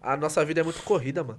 a 0.00 0.16
nossa 0.16 0.44
vida 0.44 0.60
é 0.60 0.64
muito 0.64 0.82
corrida, 0.82 1.22
mano. 1.22 1.38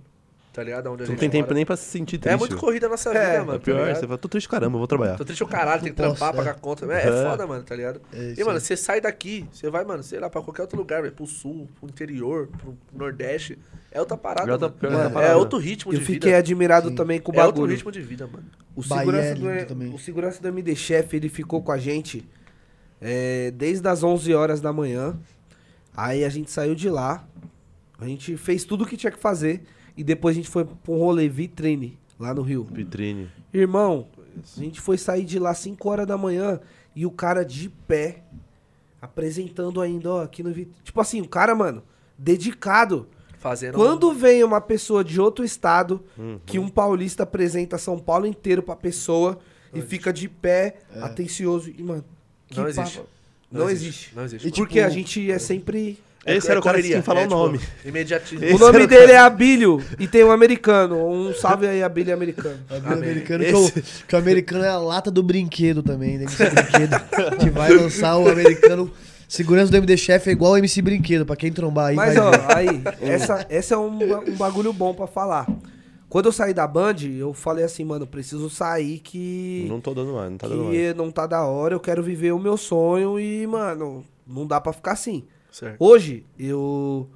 Tá 0.53 0.61
ligado? 0.63 0.87
Onde 0.91 1.03
a 1.03 1.05
Você 1.05 1.11
não 1.13 1.17
tem 1.19 1.29
tempo 1.29 1.45
mora. 1.45 1.55
nem 1.55 1.65
pra 1.65 1.77
se 1.77 1.85
sentir 1.85 2.17
triste. 2.17 2.33
É 2.33 2.37
muito 2.37 2.57
corrida 2.57 2.87
a 2.87 2.89
nossa 2.89 3.09
vida, 3.09 3.23
É, 3.23 3.39
mano. 3.39 3.53
É 3.55 3.59
pior, 3.59 3.87
tá 3.87 3.95
você 3.95 4.05
fala, 4.05 4.17
tô 4.17 4.27
triste 4.27 4.49
caramba, 4.49 4.75
eu 4.75 4.79
vou 4.79 4.87
trabalhar. 4.87 5.15
Tô 5.15 5.23
triste 5.23 5.41
o 5.41 5.47
caralho, 5.47 5.81
tem 5.81 5.93
que 5.93 6.01
posso, 6.01 6.15
trampar, 6.17 6.33
é. 6.33 6.37
pagar 6.37 6.59
conta. 6.59 6.85
É, 6.93 7.05
é 7.05 7.07
É. 7.07 7.29
foda, 7.29 7.47
mano, 7.47 7.63
tá 7.63 7.73
ligado? 7.73 8.01
É 8.11 8.33
e, 8.37 8.43
mano, 8.43 8.59
você 8.59 8.75
sai 8.75 8.99
daqui, 8.99 9.47
você 9.49 9.69
vai, 9.69 9.85
mano, 9.85 10.03
sei 10.03 10.19
lá, 10.19 10.29
pra 10.29 10.41
qualquer 10.41 10.63
outro 10.63 10.77
lugar, 10.77 11.01
velho, 11.03 11.13
pro 11.13 11.25
sul, 11.25 11.69
pro 11.79 11.87
interior, 11.89 12.49
pro 12.57 12.77
nordeste. 12.93 13.57
É 13.93 13.99
outra 14.01 14.17
parada, 14.17 14.49
É 14.49 14.53
outra- 14.53 14.89
mano. 14.89 15.19
é 15.19 15.27
é 15.31 15.35
outro 15.37 15.57
ritmo 15.57 15.93
Eu 15.93 15.99
de 15.99 16.03
fiquei 16.05 16.31
vida. 16.31 16.37
admirado 16.39 16.89
Sim. 16.89 16.95
também 16.95 17.21
com 17.21 17.31
o 17.31 17.35
É 17.35 17.45
outro 17.45 17.53
bagulho. 17.61 17.71
ritmo 17.73 17.89
de 17.91 18.01
vida, 18.01 18.27
mano. 18.27 18.43
O 18.75 18.83
segurança, 18.83 19.27
é 19.29 19.33
do, 19.35 19.49
lindo 19.49 19.65
também. 19.67 19.93
o 19.93 19.97
segurança 19.99 20.41
do 20.41 20.47
MD 20.49 20.75
Chef, 20.75 21.15
ele 21.15 21.29
ficou 21.29 21.61
com 21.63 21.71
a 21.71 21.77
gente 21.77 22.27
é, 22.99 23.51
desde 23.51 23.87
as 23.87 24.03
11 24.03 24.33
horas 24.33 24.59
da 24.59 24.73
manhã. 24.73 25.17
Aí 25.95 26.25
a 26.25 26.29
gente 26.29 26.51
saiu 26.51 26.75
de 26.75 26.89
lá, 26.89 27.25
a 27.99 28.05
gente 28.05 28.35
fez 28.35 28.65
tudo 28.65 28.83
o 28.83 28.87
que 28.87 28.97
tinha 28.97 29.11
que 29.11 29.19
fazer 29.19 29.63
e 30.01 30.03
depois 30.03 30.35
a 30.35 30.37
gente 30.37 30.49
foi 30.49 30.65
pra 30.65 30.75
um 30.93 30.97
rolê 30.97 31.29
vitrine 31.29 31.97
lá 32.19 32.33
no 32.33 32.41
Rio. 32.41 32.67
Vitrine. 32.71 33.29
Irmão, 33.53 34.07
a 34.57 34.59
gente 34.59 34.81
foi 34.81 34.97
sair 34.97 35.23
de 35.23 35.37
lá 35.37 35.53
5 35.53 35.87
horas 35.87 36.07
da 36.07 36.17
manhã 36.17 36.59
e 36.95 37.05
o 37.05 37.11
cara 37.11 37.43
de 37.45 37.69
pé 37.69 38.23
apresentando 39.01 39.79
ainda, 39.81 40.09
ó, 40.11 40.21
aqui 40.23 40.43
no 40.43 40.49
vitrine. 40.49 40.75
Tipo 40.83 40.99
assim, 41.01 41.21
o 41.21 41.27
cara, 41.27 41.53
mano, 41.55 41.83
dedicado. 42.17 43.07
Fazendo. 43.37 43.73
Quando 43.73 44.13
vem 44.13 44.43
uma 44.43 44.61
pessoa 44.61 45.03
de 45.03 45.19
outro 45.19 45.43
estado, 45.43 46.03
Uhum. 46.17 46.39
que 46.45 46.59
um 46.59 46.69
paulista 46.69 47.23
apresenta 47.23 47.77
São 47.77 47.97
Paulo 47.97 48.27
inteiro 48.27 48.61
pra 48.61 48.75
pessoa 48.75 49.39
e 49.73 49.81
fica 49.81 50.13
de 50.13 50.27
pé, 50.29 50.77
atencioso. 51.01 51.71
E, 51.75 51.81
mano, 51.81 52.03
que 52.47 52.59
Não 52.59 52.67
existe. 52.67 52.97
papo. 52.99 53.09
Não, 53.51 53.69
existe. 53.69 54.15
Não 54.15 54.23
existe. 54.23 54.47
E, 54.47 54.51
Porque 54.51 54.75
tipo, 54.75 54.85
a 54.85 54.89
gente 54.89 55.31
é 55.31 55.39
sempre. 55.39 55.97
Esse 56.25 56.51
era 56.51 56.59
o 56.59 56.63
cara 56.63 56.77
que 56.77 56.83
correria, 56.83 56.89
tinha 56.91 56.99
que 57.01 57.05
falar 57.05 57.21
é, 57.21 57.25
o 57.25 57.27
tipo, 57.27 57.39
nome. 57.39 57.59
Imediatismo. 57.83 58.45
Esse 58.45 58.55
o 58.55 58.59
nome 58.59 58.85
dele 58.85 59.11
é 59.11 59.17
Abílio 59.17 59.83
e 59.97 60.07
tem 60.07 60.23
um 60.23 60.31
americano. 60.31 60.95
Um 61.07 61.33
salve 61.33 61.67
aí, 61.67 61.81
Abílio 61.81 62.13
americano. 62.13 62.59
É 62.69 62.73
o 62.75 62.77
Amém. 62.77 62.93
americano, 62.93 63.43
que, 63.43 63.49
Esse- 63.49 63.79
o, 63.79 63.83
que 64.07 64.15
o 64.15 64.19
americano 64.19 64.63
é 64.63 64.69
a 64.69 64.77
lata 64.77 65.09
do 65.09 65.23
brinquedo 65.23 65.81
também, 65.81 66.17
do 66.19 66.23
MC 66.25 66.43
Brinquedo. 66.49 67.37
que 67.39 67.49
vai 67.49 67.73
lançar 67.73 68.17
o 68.17 68.29
americano. 68.29 68.91
Segurança 69.27 69.71
do 69.71 69.77
MD 69.77 69.95
Chef 69.97 70.27
é 70.27 70.31
igual 70.33 70.51
o 70.51 70.57
MC 70.57 70.81
Brinquedo, 70.81 71.25
pra 71.25 71.35
quem 71.37 71.51
trombar 71.51 71.87
aí. 71.87 71.95
Mas, 71.95 72.15
vai 72.15 72.23
ó, 72.27 72.31
ver. 72.31 72.57
aí, 72.57 72.81
essa, 73.01 73.45
essa 73.49 73.73
é 73.75 73.77
um, 73.77 73.97
um 74.27 74.35
bagulho 74.35 74.73
bom 74.73 74.93
pra 74.93 75.07
falar. 75.07 75.47
Quando 76.09 76.25
eu 76.25 76.31
saí 76.33 76.53
da 76.53 76.67
Band, 76.67 76.97
eu 77.17 77.33
falei 77.33 77.63
assim, 77.63 77.85
mano, 77.85 78.05
preciso 78.05 78.49
sair 78.49 78.99
que. 78.99 79.65
Não 79.69 79.79
tô 79.79 79.93
dando 79.93 80.11
mais, 80.13 80.29
não 80.29 80.37
tá 80.37 80.47
dando 80.49 80.65
mais. 80.65 80.75
que 80.77 80.93
não 80.93 81.09
tá 81.09 81.25
da 81.25 81.45
hora, 81.45 81.73
eu 81.73 81.79
quero 81.79 82.03
viver 82.03 82.33
o 82.33 82.37
meu 82.39 82.57
sonho 82.57 83.17
e, 83.17 83.47
mano, 83.47 84.03
não 84.27 84.45
dá 84.45 84.59
pra 84.59 84.73
ficar 84.73 84.91
assim. 84.91 85.23
Certo. 85.51 85.75
Hoje, 85.79 86.25
eu 86.39 87.09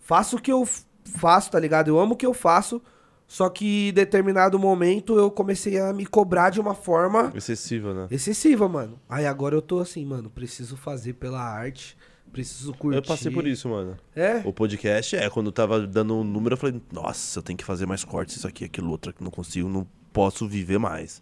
faço 0.00 0.36
o 0.36 0.40
que 0.40 0.50
eu 0.50 0.66
faço, 1.04 1.50
tá 1.50 1.60
ligado? 1.60 1.88
Eu 1.88 2.00
amo 2.00 2.14
o 2.14 2.16
que 2.16 2.26
eu 2.26 2.32
faço, 2.32 2.82
só 3.26 3.48
que 3.48 3.88
em 3.88 3.92
determinado 3.92 4.58
momento 4.58 5.18
eu 5.18 5.30
comecei 5.30 5.78
a 5.78 5.92
me 5.92 6.06
cobrar 6.06 6.50
de 6.50 6.60
uma 6.60 6.74
forma 6.74 7.30
Excessiva, 7.34 7.92
né? 7.92 8.06
excessiva, 8.10 8.68
mano. 8.68 8.98
Aí 9.08 9.26
agora 9.26 9.54
eu 9.54 9.62
tô 9.62 9.80
assim, 9.80 10.04
mano, 10.04 10.30
preciso 10.30 10.76
fazer 10.76 11.14
pela 11.14 11.40
arte, 11.40 11.96
preciso 12.32 12.72
curtir. 12.74 12.96
Eu 12.96 13.02
passei 13.02 13.30
por 13.30 13.46
isso, 13.46 13.68
mano. 13.68 13.96
É? 14.16 14.42
O 14.44 14.52
podcast 14.52 15.14
é, 15.16 15.28
quando 15.28 15.46
eu 15.46 15.52
tava 15.52 15.86
dando 15.86 16.16
um 16.16 16.24
número, 16.24 16.54
eu 16.54 16.58
falei, 16.58 16.80
nossa, 16.90 17.38
eu 17.38 17.42
tenho 17.42 17.56
que 17.56 17.64
fazer 17.64 17.86
mais 17.86 18.02
cortes, 18.02 18.36
isso 18.36 18.48
aqui, 18.48 18.64
aquilo, 18.64 18.90
outro, 18.90 19.12
que 19.12 19.22
não 19.22 19.30
consigo, 19.30 19.68
não 19.68 19.86
posso 20.12 20.48
viver 20.48 20.78
mais. 20.78 21.20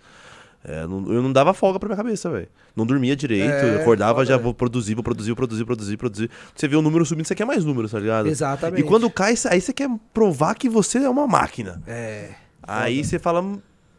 É, 0.65 0.87
não- 0.87 1.13
eu 1.13 1.21
não 1.23 1.33
dava 1.33 1.53
folga 1.53 1.79
pra 1.81 1.89
minha 1.89 1.97
cabeça, 1.97 2.31
velho. 2.31 2.49
Não 2.77 2.87
dormia 2.87 3.17
direito, 3.17 3.51
É, 3.53 3.81
acordava, 3.81 4.15
foda, 4.21 4.27
já 4.27 4.37
vou 4.37 4.55
produzir, 4.55 4.95
vou 4.95 5.03
produzir, 5.03 5.31
vou 5.31 5.37
produzir, 5.37 5.65
produzir, 5.65 5.97
produzir. 5.97 6.31
Você 6.55 6.69
vê 6.69 6.77
o 6.77 6.83
número 6.83 7.05
subindo, 7.05 7.27
você 7.27 7.35
quer 7.35 7.45
mais 7.45 7.65
números, 7.65 7.91
tá 7.91 7.99
ligado? 7.99 8.29
Exatamente. 8.29 8.81
E 8.81 8.85
quando 8.85 9.11
cai, 9.11 9.35
aí 9.51 9.61
você 9.61 9.73
quer 9.73 9.91
provar 10.15 10.55
que 10.55 10.69
você 10.69 10.99
é 10.99 11.09
uma 11.11 11.27
máquina. 11.27 11.83
É. 11.87 12.31
Aí 12.63 13.05
você 13.05 13.19
fala, 13.19 13.45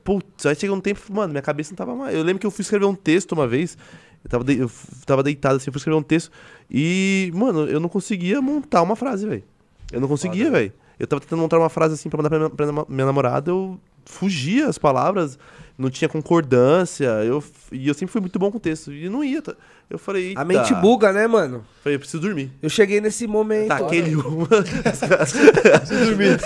putz, 0.05 0.45
aí 0.45 0.55
chega 0.55 0.73
um 0.73 0.79
tempo, 0.79 1.01
mano, 1.11 1.33
minha 1.33 1.41
cabeça 1.41 1.71
não 1.71 1.75
tava 1.75 1.93
mais. 1.95 2.15
Eu 2.15 2.23
lembro 2.23 2.39
que 2.39 2.47
eu 2.47 2.51
fui 2.51 2.61
escrever 2.61 2.85
um 2.85 2.95
texto 2.95 3.33
uma 3.33 3.45
vez, 3.47 3.77
eu 4.23 4.29
tava, 4.29 4.43
de- 4.45 4.57
eu 4.59 4.71
tava 5.05 5.21
deitado 5.21 5.57
assim, 5.57 5.65
eu 5.67 5.73
fui 5.73 5.79
escrever 5.79 5.97
um 5.97 6.03
texto, 6.03 6.31
e, 6.71 7.29
mano, 7.35 7.65
eu 7.67 7.79
não 7.81 7.89
conseguia 7.89 8.41
montar 8.41 8.81
uma 8.81 8.95
frase, 8.95 9.27
velho. 9.27 9.43
Eu 9.91 9.99
não 9.99 10.07
conseguia, 10.07 10.49
velho. 10.49 10.71
Eu 10.97 11.07
tava 11.07 11.19
tentando 11.19 11.41
montar 11.41 11.59
uma 11.59 11.69
frase 11.69 11.95
assim 11.95 12.09
pra 12.09 12.17
mandar 12.17 12.29
pra 12.29 12.39
minha, 12.39 12.49
pra 12.49 12.85
minha 12.87 13.05
namorada, 13.05 13.51
eu 13.51 13.77
fugia 14.05 14.67
as 14.67 14.77
palavras, 14.77 15.37
não 15.77 15.89
tinha 15.89 16.07
concordância, 16.07 17.05
eu, 17.23 17.43
e 17.71 17.87
eu 17.87 17.93
sempre 17.93 18.11
fui 18.11 18.21
muito 18.21 18.37
bom 18.37 18.51
com 18.51 18.59
texto, 18.59 18.91
e 18.91 19.09
não 19.09 19.23
ia. 19.23 19.41
tá? 19.41 19.55
Eu 19.89 19.99
falei, 19.99 20.29
Eita. 20.29 20.41
A 20.41 20.45
mente 20.45 20.73
buga, 20.75 21.11
né, 21.11 21.27
mano? 21.27 21.65
Falei, 21.83 21.95
eu 21.95 21.99
preciso 21.99 22.21
dormir. 22.21 22.51
Eu 22.61 22.69
cheguei 22.69 23.01
nesse 23.01 23.27
momento. 23.27 23.67
Tá, 23.67 23.77
aquele 23.77 24.15
uma. 24.15 24.47
Preciso 24.49 26.05
dormir. 26.05 26.39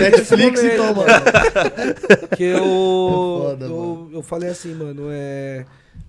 Netflix 0.00 0.60
Esse 0.60 0.74
então, 0.74 0.94
mano. 0.94 1.08
Que 2.36 2.44
eu, 2.44 2.64
foda, 2.64 3.66
eu, 3.66 3.70
mano. 3.70 4.10
eu 4.12 4.22
falei 4.22 4.50
assim, 4.50 4.74
mano, 4.74 5.08
é. 5.10 5.66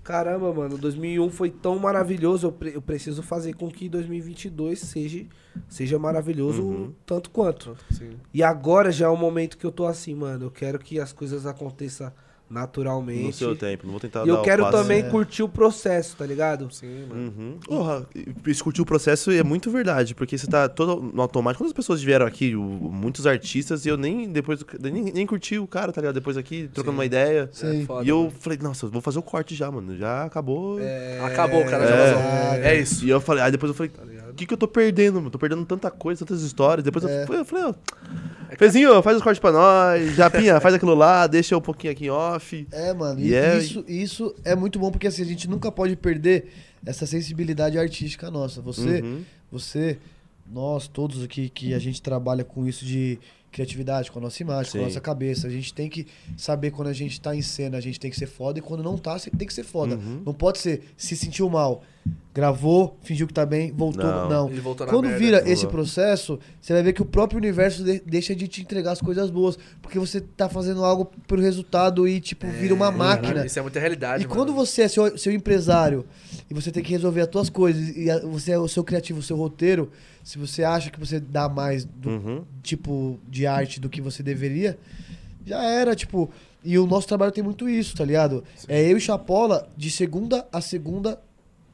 Caramba, 0.07 0.53
mano, 0.53 0.77
2001 0.77 1.29
foi 1.29 1.49
tão 1.51 1.77
maravilhoso. 1.77 2.47
Eu, 2.47 2.51
pre- 2.53 2.73
eu 2.73 2.81
preciso 2.81 3.21
fazer 3.21 3.53
com 3.55 3.69
que 3.69 3.89
2022 3.89 4.79
seja, 4.79 5.25
seja 5.67 5.99
maravilhoso 5.99 6.61
Uhum. 6.63 6.93
tanto 7.05 7.29
quanto. 7.29 7.75
Sim. 7.91 8.11
E 8.33 8.41
agora 8.41 8.89
já 8.89 9.07
é 9.07 9.09
o 9.09 9.17
momento 9.17 9.57
que 9.57 9.65
eu 9.65 9.71
tô 9.71 9.85
assim, 9.85 10.15
mano. 10.15 10.45
Eu 10.45 10.51
quero 10.51 10.79
que 10.79 10.97
as 10.97 11.11
coisas 11.11 11.45
aconteçam 11.45 12.09
naturalmente. 12.49 13.23
No 13.25 13.33
seu 13.33 13.55
tempo, 13.55 13.85
não 13.85 13.91
vou 13.91 13.99
tentar 13.99 14.23
E 14.23 14.27
dar 14.27 14.33
eu 14.33 14.41
quero 14.41 14.63
passo. 14.63 14.77
também 14.77 14.99
É. 14.99 15.09
curtir 15.09 15.43
o 15.43 15.49
processo, 15.49 16.15
tá 16.15 16.25
ligado? 16.25 16.71
Sim, 16.73 17.05
mano. 17.09 17.33
Uhum. 17.37 17.57
Porra, 17.65 18.05
isso 18.45 18.63
curtir 18.63 18.81
o 18.81 18.85
processo 18.85 19.31
é 19.31 19.43
muito 19.43 19.69
verdade, 19.69 20.15
porque 20.15 20.37
você 20.37 20.47
tá 20.47 20.67
todo 20.69 21.01
no 21.01 21.21
automático. 21.21 21.63
Quantas 21.63 21.73
pessoas 21.73 22.01
vieram 22.01 22.25
aqui, 22.25 22.55
o- 22.55 22.61
muitos 22.61 23.27
artistas, 23.27 23.85
e 23.85 23.89
eu 23.89 23.97
nem 23.97 24.29
depois 24.29 24.59
nem, 24.81 24.93
nem 25.11 25.25
curti 25.25 25.57
o 25.59 25.67
cara, 25.67 25.91
tá 25.91 26.01
ligado? 26.01 26.15
Depois 26.15 26.37
aqui, 26.37 26.69
trocando 26.73 26.93
Sim. 26.93 26.97
uma 26.99 27.05
ideia. 27.05 27.49
Sim. 27.51 27.81
É 27.81 27.85
foda, 27.85 28.05
e 28.05 28.09
eu 28.09 28.17
mano. 28.19 28.31
falei, 28.39 28.59
nossa, 28.61 28.85
eu 28.85 28.89
vou 28.91 29.01
fazer 29.01 29.19
o 29.19 29.23
corte 29.23 29.53
já, 29.55 29.69
mano. 29.71 29.97
Já 29.97 30.23
acabou. 30.23 30.79
Acabou, 31.25 31.61
o 31.61 31.65
cara 31.69 31.87
já 31.87 31.95
É. 31.95 32.13
vazou. 32.13 32.63
É 32.63 32.75
isso. 32.79 33.05
E 33.05 33.09
eu 33.09 33.19
falei, 33.21 33.43
aí 33.43 33.51
depois 33.51 33.69
eu 33.69 33.73
falei, 33.73 33.91
Tá 33.91 34.03
ligado? 34.03 34.26
Que, 34.37 34.45
que 34.45 34.53
eu 34.53 34.57
tô 34.57 34.67
perdendo, 34.67 35.15
mano? 35.15 35.29
Tô 35.29 35.37
perdendo 35.39 35.65
tanta 35.65 35.91
coisa, 35.91 36.19
tantas 36.25 36.41
histórias. 36.43 36.83
Depois 36.83 37.03
É. 37.05 37.25
eu, 37.27 37.33
eu 37.33 37.45
falei, 37.45 37.65
ó. 37.65 37.73
Fezinho, 38.57 39.01
faz 39.03 39.17
os 39.17 39.23
cortes 39.23 39.39
pra 39.39 39.51
nós. 39.51 40.15
Japinha, 40.15 40.59
faz 40.61 40.73
aquilo 40.75 40.95
lá, 40.95 41.27
deixa 41.27 41.57
um 41.57 41.61
pouquinho 41.61 41.91
aqui 41.91 42.05
em 42.05 42.09
off. 42.09 42.67
É, 42.71 42.93
mano, 42.93 43.19
E 43.19 43.29
e 43.29 43.35
é- 43.35 43.57
isso, 43.57 43.83
isso 43.87 44.35
é 44.45 44.55
muito 44.55 44.79
bom 44.79 44.89
porque 44.91 45.07
assim, 45.07 45.21
a 45.21 45.25
gente 45.25 45.49
nunca 45.49 45.71
pode 45.71 45.95
perder 45.95 46.49
essa 46.85 47.05
sensibilidade 47.05 47.77
artística 47.77 48.31
nossa. 48.31 48.61
Você, 48.61 49.01
Uhum. 49.01 49.21
você, 49.51 49.97
nós 50.49 50.87
todos 50.87 51.21
aqui 51.23 51.49
que 51.49 51.73
a 51.73 51.79
gente 51.79 52.01
trabalha 52.01 52.43
com 52.43 52.65
isso 52.65 52.85
de 52.85 53.19
criatividade, 53.61 54.11
com 54.11 54.19
a 54.19 54.21
nossa 54.21 54.41
imagem, 54.41 54.71
com 54.71 54.77
a 54.77 54.81
Sim. 54.81 54.87
nossa 54.87 55.01
cabeça, 55.01 55.47
a 55.47 55.49
gente 55.49 55.73
tem 55.73 55.89
que 55.89 56.05
saber 56.37 56.69
quando 56.71 56.89
a 56.89 56.93
gente 56.93 57.19
tá 57.19 57.35
em 57.35 57.41
cena, 57.41 57.77
a 57.77 57.81
gente 57.81 57.99
tem 57.99 58.11
que 58.11 58.17
ser 58.17 58.27
foda 58.27 58.59
e 58.59 58.61
quando 58.61 58.83
não 58.83 58.97
tá, 58.97 59.17
você 59.17 59.31
tem 59.31 59.47
que 59.47 59.53
ser 59.53 59.63
foda. 59.63 59.95
Uhum. 59.95 60.21
Não 60.25 60.33
pode 60.33 60.59
ser 60.59 60.83
se 60.95 61.15
sentiu 61.15 61.49
mal, 61.49 61.81
gravou, 62.33 62.95
fingiu 63.01 63.25
que 63.25 63.33
tá 63.33 63.45
bem, 63.47 63.71
voltou, 63.71 64.03
Não. 64.05 64.29
não. 64.29 64.49
Ele 64.49 64.61
voltou 64.61 64.85
na 64.85 64.93
Quando 64.93 65.05
merda. 65.05 65.19
vira 65.19 65.49
esse 65.49 65.65
processo, 65.65 66.39
você 66.61 66.71
vai 66.73 66.83
ver 66.83 66.93
que 66.93 67.01
o 67.01 67.05
próprio 67.05 67.37
universo 67.39 67.83
de- 67.83 67.99
deixa 68.05 68.35
de 68.35 68.47
te 68.47 68.61
entregar 68.61 68.91
as 68.91 69.01
coisas 69.01 69.31
boas, 69.31 69.57
porque 69.81 69.97
você 69.97 70.21
tá 70.21 70.47
fazendo 70.47 70.85
algo 70.85 71.05
pelo 71.27 71.41
resultado 71.41 72.07
e 72.07 72.19
tipo 72.21 72.45
vira 72.47 72.75
uma 72.75 72.91
máquina. 72.91 73.43
Isso 73.45 73.57
é 73.57 73.61
muita 73.63 73.79
realidade, 73.79 74.23
E 74.23 74.27
mano. 74.27 74.39
quando 74.39 74.53
você 74.53 74.83
é 74.83 74.87
seu, 74.87 75.17
seu 75.17 75.33
empresário 75.33 76.05
e 76.49 76.53
você 76.53 76.71
tem 76.71 76.83
que 76.83 76.91
resolver 76.91 77.21
as 77.21 77.27
tuas 77.27 77.49
coisas 77.49 77.95
e 77.97 78.09
a- 78.11 78.19
você 78.19 78.51
é 78.51 78.59
o 78.59 78.67
seu 78.67 78.83
criativo, 78.83 79.19
o 79.19 79.23
seu 79.23 79.35
roteiro, 79.35 79.89
se 80.27 80.37
você 80.37 80.61
acha 80.63 80.89
que 80.89 80.99
você 80.99 81.21
dá 81.21 81.47
mais 81.47 81.85
do 81.85 82.09
Uhum. 82.09 82.43
tipo 82.61 83.17
de 83.29 83.47
arte 83.47 83.79
do 83.79 83.87
que 83.87 84.01
você 84.01 84.21
deveria, 84.21 84.77
já 85.45 85.63
era, 85.63 85.95
tipo. 85.95 86.29
E 86.63 86.77
o 86.77 86.85
nosso 86.85 87.07
trabalho 87.07 87.31
tem 87.31 87.41
muito 87.43 87.69
isso, 87.69 87.95
tá 87.95 88.03
ligado? 88.03 88.43
É 88.67 88.91
eu 88.91 88.97
e 88.97 88.99
Chapola, 88.99 89.69
de 89.77 89.89
segunda 89.89 90.45
a 90.51 90.59
segunda, 90.59 91.17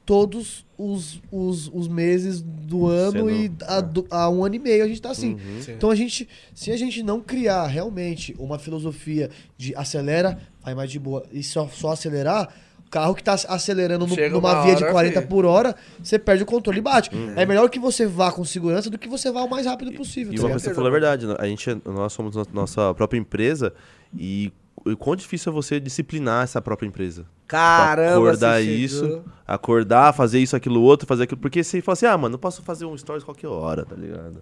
todos 0.06 0.66
os, 0.78 1.20
os, 1.32 1.68
os 1.74 1.88
meses 1.88 2.42
do 2.42 2.86
ano 2.88 3.28
Sendo- 3.28 3.32
e 3.32 3.52
há, 3.64 3.84
há 4.12 4.30
um 4.30 4.44
ano 4.46 4.54
e 4.56 4.60
meio 4.60 4.84
a 4.84 4.88
gente 4.88 5.02
tá 5.02 5.10
assim. 5.10 5.34
Uhum. 5.34 5.62
Sim. 5.62 5.72
Então 5.72 5.90
a 5.90 5.96
gente, 5.96 6.28
se 6.54 6.70
a 6.72 6.78
gente 6.78 7.02
não 7.02 7.22
criar 7.22 7.66
realmente 7.68 8.36
uma 8.38 8.60
filosofia 8.60 9.32
de 9.58 9.76
acelera, 9.76 10.38
vai 10.62 10.76
mais 10.76 10.92
de 10.92 11.00
boa, 11.00 11.26
e 11.32 11.42
só, 11.42 11.68
só 11.70 11.92
acelerar, 11.94 12.54
carro 12.94 13.16
que 13.16 13.24
tá 13.24 13.34
acelerando 13.48 14.06
no- 14.06 14.16
numa 14.16 14.38
uma 14.54 14.64
via 14.64 14.76
de 14.76 14.84
hora, 14.84 14.92
40 14.94 15.22
fi. 15.22 15.28
por 15.28 15.46
hora, 15.46 15.76
você 16.02 16.20
perde 16.20 16.44
o 16.44 16.46
controle 16.46 16.78
e 16.80 16.82
bate. 16.82 17.10
Uhum. 17.16 17.34
É 17.36 17.46
melhor 17.46 17.68
que 17.70 17.80
você 17.80 18.06
vá 18.06 18.32
com 18.32 18.46
segurança 18.46 18.90
do 18.90 18.98
que 18.98 19.08
você 19.10 19.32
vá 19.32 19.42
o 19.42 19.50
mais 19.50 19.66
rápido 19.66 19.92
possível. 19.94 20.32
E 20.34 20.36
tá 20.36 20.44
uma 20.44 20.50
coisa 20.52 20.64
que 20.64 20.70
você 20.70 20.76
falou 20.76 20.90
é 20.90 20.92
verdade, 20.92 21.26
né? 21.26 21.36
a 21.40 21.46
gente, 21.48 21.70
é- 21.70 21.78
nós 21.86 22.14
somos 22.14 22.36
no- 22.36 22.48
nossa 22.54 22.94
própria 22.94 23.18
empresa 23.20 23.74
e 24.18 24.52
o 24.86 24.96
quão 24.98 25.16
difícil 25.16 25.52
é 25.52 25.54
você 25.56 25.80
disciplinar 25.80 26.44
essa 26.44 26.62
própria 26.62 26.86
empresa. 26.88 27.26
Caramba, 27.58 28.18
acordar 28.18 28.60
chegou. 28.62 28.76
isso, 28.76 29.22
acordar, 29.48 30.14
fazer 30.14 30.40
isso, 30.40 30.56
aquilo, 30.56 30.82
outro, 30.82 31.08
fazer 31.08 31.24
aquilo. 31.24 31.40
Porque 31.40 31.64
você 31.64 31.82
fala 31.82 31.94
assim, 31.94 32.06
ah, 32.06 32.18
mano, 32.18 32.36
eu 32.36 32.40
posso 32.40 32.62
fazer 32.64 32.86
um 32.86 32.98
stories 32.98 33.24
qualquer 33.24 33.48
hora, 33.48 33.86
tá 33.86 33.96
ligado? 33.96 34.42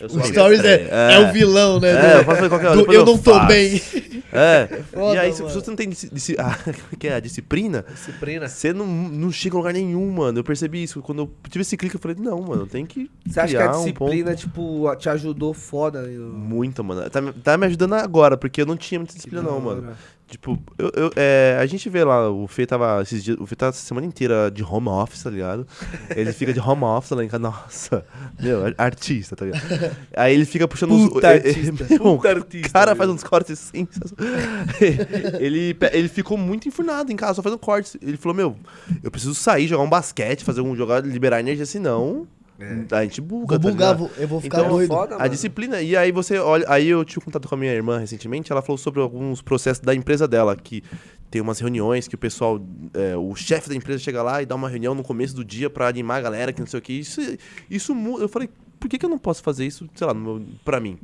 Eu 0.00 0.06
O 0.06 0.24
Stories 0.24 0.60
é, 0.64 0.88
é, 0.90 1.14
é 1.14 1.18
o 1.20 1.32
vilão, 1.32 1.80
né? 1.80 1.90
É, 1.90 1.94
do- 1.94 2.18
eu 2.20 2.24
faço 2.24 2.36
fazer 2.36 2.48
qualquer 2.48 2.66
hora. 2.68 2.82
do 2.84 2.92
eu 2.92 3.04
não 3.06 3.18
tô 3.18 3.34
faço. 3.34 3.46
bem. 3.48 3.82
É, 4.32 4.82
foda, 4.92 5.14
e 5.16 5.18
aí, 5.18 5.32
se 5.32 5.42
você 5.42 5.68
não 5.70 5.76
tem 5.76 5.88
disci- 5.88 6.10
disci- 6.12 6.36
ah, 6.38 6.56
é 6.66 6.72
que 6.96 7.08
é? 7.08 7.14
a 7.14 7.20
disciplina, 7.20 7.84
disciplina. 7.88 8.48
você 8.48 8.72
não, 8.72 8.86
não 8.86 9.32
chega 9.32 9.54
em 9.54 9.58
lugar 9.58 9.72
nenhum, 9.72 10.10
mano. 10.12 10.38
Eu 10.38 10.44
percebi 10.44 10.82
isso. 10.82 11.00
Quando 11.02 11.22
eu 11.22 11.30
tive 11.48 11.62
esse 11.62 11.76
clique, 11.76 11.96
eu 11.96 12.00
falei, 12.00 12.16
não, 12.20 12.40
mano, 12.42 12.66
tem 12.66 12.84
que 12.86 13.10
Você 13.26 13.40
acha 13.40 13.48
que 13.50 13.56
a 13.56 13.66
criar 13.68 13.76
um 13.78 13.84
disciplina, 13.84 14.34
tipo, 14.34 14.94
te 14.96 15.08
ajudou 15.08 15.52
foda? 15.54 16.00
Eu... 16.00 16.28
Muito, 16.28 16.82
mano. 16.84 17.08
Tá, 17.10 17.20
me- 17.20 17.32
tá 17.32 17.56
me 17.56 17.66
ajudando 17.66 17.94
agora, 17.94 18.36
porque 18.36 18.60
eu 18.62 18.66
não 18.66 18.76
tinha 18.76 18.98
muita 18.98 19.14
disciplina, 19.14 19.42
não, 19.42 19.60
mano. 19.60 19.92
Tipo, 20.30 20.56
eu, 20.78 20.90
eu- 20.94 21.10
é, 21.16 21.58
a 21.60 21.66
gente 21.66 21.88
vê 21.90 22.04
lá, 22.04 22.30
o 22.30 22.46
Fê 22.46 22.64
tava 22.64 23.02
esses 23.02 23.24
dias, 23.24 23.36
o 23.40 23.46
Fê 23.46 23.56
tá 23.56 23.68
a 23.68 23.72
semana 23.72 24.06
inteira 24.06 24.48
de 24.48 24.62
home 24.62 24.88
office, 24.88 25.24
tá 25.24 25.30
ligado? 25.30 25.66
Ele 26.14 26.32
fica 26.32 26.52
de 26.52 26.60
home 26.60 26.84
office 26.84 27.10
lá 27.10 27.24
em 27.24 27.28
casa, 27.28 27.42
nossa, 27.42 28.04
meu, 28.40 28.64
ar- 28.64 28.74
artista, 28.78 29.34
tá 29.34 29.44
ligado? 29.44 29.60
Aí 30.16 30.32
ele 30.34 30.44
fica 30.44 30.68
puxando 30.68 30.90
Puta 31.08 31.18
os... 31.18 31.24
artista, 31.34 31.72
meu, 31.90 31.98
puta 32.16 32.28
o 32.28 32.30
artista, 32.30 32.68
cara 32.70 32.92
meu. 32.92 32.96
faz 32.96 33.10
uns 33.10 33.24
cortes 33.24 33.58
sensacionais. 33.58 34.20
ele, 35.40 35.76
ele 35.92 36.08
ficou 36.08 36.36
muito 36.38 36.68
enfurnado 36.68 37.10
em 37.12 37.16
casa, 37.16 37.34
só 37.34 37.42
fazendo 37.42 37.58
cortes. 37.58 37.96
Ele 38.00 38.16
falou, 38.16 38.36
meu, 38.36 38.56
eu 39.02 39.10
preciso 39.10 39.34
sair, 39.34 39.66
jogar 39.66 39.82
um 39.82 39.88
basquete, 39.90 40.44
fazer 40.44 40.60
um 40.60 40.76
jogar, 40.76 41.04
liberar 41.04 41.40
energia, 41.40 41.66
senão 41.66 42.26
a 42.90 43.02
gente 43.02 43.20
buga, 43.20 43.58
Vou 43.58 43.58
tá 43.58 43.70
bugar, 43.70 43.96
vou- 43.96 44.10
eu 44.18 44.28
vou 44.28 44.40
ficar 44.40 44.58
Então, 44.60 44.70
doido. 44.70 44.88
foda, 44.88 45.14
A 45.14 45.18
mano. 45.18 45.30
disciplina. 45.30 45.80
E 45.80 45.96
aí 45.96 46.12
você 46.12 46.38
olha. 46.38 46.64
Aí 46.68 46.88
eu 46.88 47.04
tive 47.04 47.24
contato 47.24 47.48
com 47.48 47.54
a 47.54 47.58
minha 47.58 47.72
irmã 47.72 47.98
recentemente, 47.98 48.50
ela 48.52 48.62
falou 48.62 48.78
sobre 48.78 49.00
alguns 49.00 49.40
processos 49.42 49.82
da 49.82 49.94
empresa 49.94 50.26
dela, 50.28 50.54
que 50.56 50.82
tem 51.30 51.40
umas 51.40 51.58
reuniões 51.60 52.06
que 52.08 52.14
o 52.14 52.18
pessoal. 52.18 52.60
é, 52.94 53.16
o 53.16 53.34
chefe 53.34 53.68
da 53.68 53.74
empresa 53.74 53.98
chega 54.00 54.22
lá 54.22 54.42
e 54.42 54.46
dá 54.46 54.54
uma 54.54 54.68
reunião 54.68 54.94
no 54.94 55.02
começo 55.02 55.34
do 55.34 55.44
dia 55.44 55.70
pra 55.70 55.86
animar 55.88 56.16
a 56.18 56.20
galera, 56.22 56.52
que 56.52 56.60
não 56.60 56.66
sei 56.66 56.78
o 56.78 56.82
que. 56.82 56.92
Isso, 56.92 57.20
isso 57.70 57.94
muda. 57.94 58.24
Eu 58.24 58.28
falei, 58.28 58.48
por 58.78 58.88
que, 58.88 58.98
que 58.98 59.04
eu 59.04 59.10
não 59.10 59.18
posso 59.18 59.42
fazer 59.42 59.64
isso, 59.66 59.88
sei 59.94 60.06
lá, 60.06 60.12
no 60.14 60.20
meu, 60.20 60.46
pra 60.64 60.80
mim? 60.80 60.98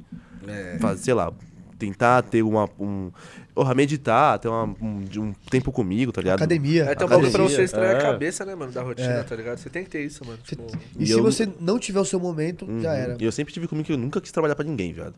É. 0.46 0.78
Faz, 0.80 1.00
sei 1.00 1.14
lá, 1.14 1.32
tentar 1.78 2.22
ter 2.22 2.42
uma. 2.42 2.68
Um, 2.78 3.10
porra, 3.54 3.74
meditar, 3.74 4.38
ter 4.38 4.48
uma- 4.48 4.74
um, 4.80 5.00
de 5.04 5.20
um 5.20 5.32
tempo 5.50 5.70
comigo, 5.72 6.12
tá 6.12 6.20
ligado? 6.20 6.36
Academia. 6.36 6.84
É, 6.84 6.94
tem 6.94 7.06
um 7.06 7.10
bagulho 7.10 7.30
pra 7.32 7.42
você 7.42 7.62
extrair 7.62 7.94
é. 7.94 7.98
a 7.98 8.00
cabeça, 8.02 8.44
né, 8.44 8.54
mano, 8.54 8.72
da 8.72 8.82
rotina, 8.82 9.08
É. 9.08 9.22
tá 9.22 9.34
ligado? 9.36 9.58
Você 9.58 9.68
tem 9.70 9.84
que 9.84 9.90
ter 9.90 10.04
isso, 10.04 10.24
mano. 10.26 10.38
Tipo, 10.42 10.66
E, 10.98 11.04
E 11.04 11.06
se 11.06 11.12
eu- 11.12 11.22
você 11.22 11.48
não 11.60 11.78
tiver 11.78 12.00
o 12.00 12.04
seu 12.04 12.18
momento, 12.20 12.66
já 12.80 12.90
Uhum. 12.90 12.96
era. 12.96 13.16
E 13.20 13.24
eu 13.24 13.32
sempre 13.32 13.52
tive 13.52 13.66
comigo 13.68 13.86
que 13.86 13.92
eu 13.92 13.98
nunca 13.98 14.20
quis 14.20 14.32
trabalhar 14.32 14.54
pra 14.54 14.64
ninguém, 14.64 14.92
viado. 14.92 15.14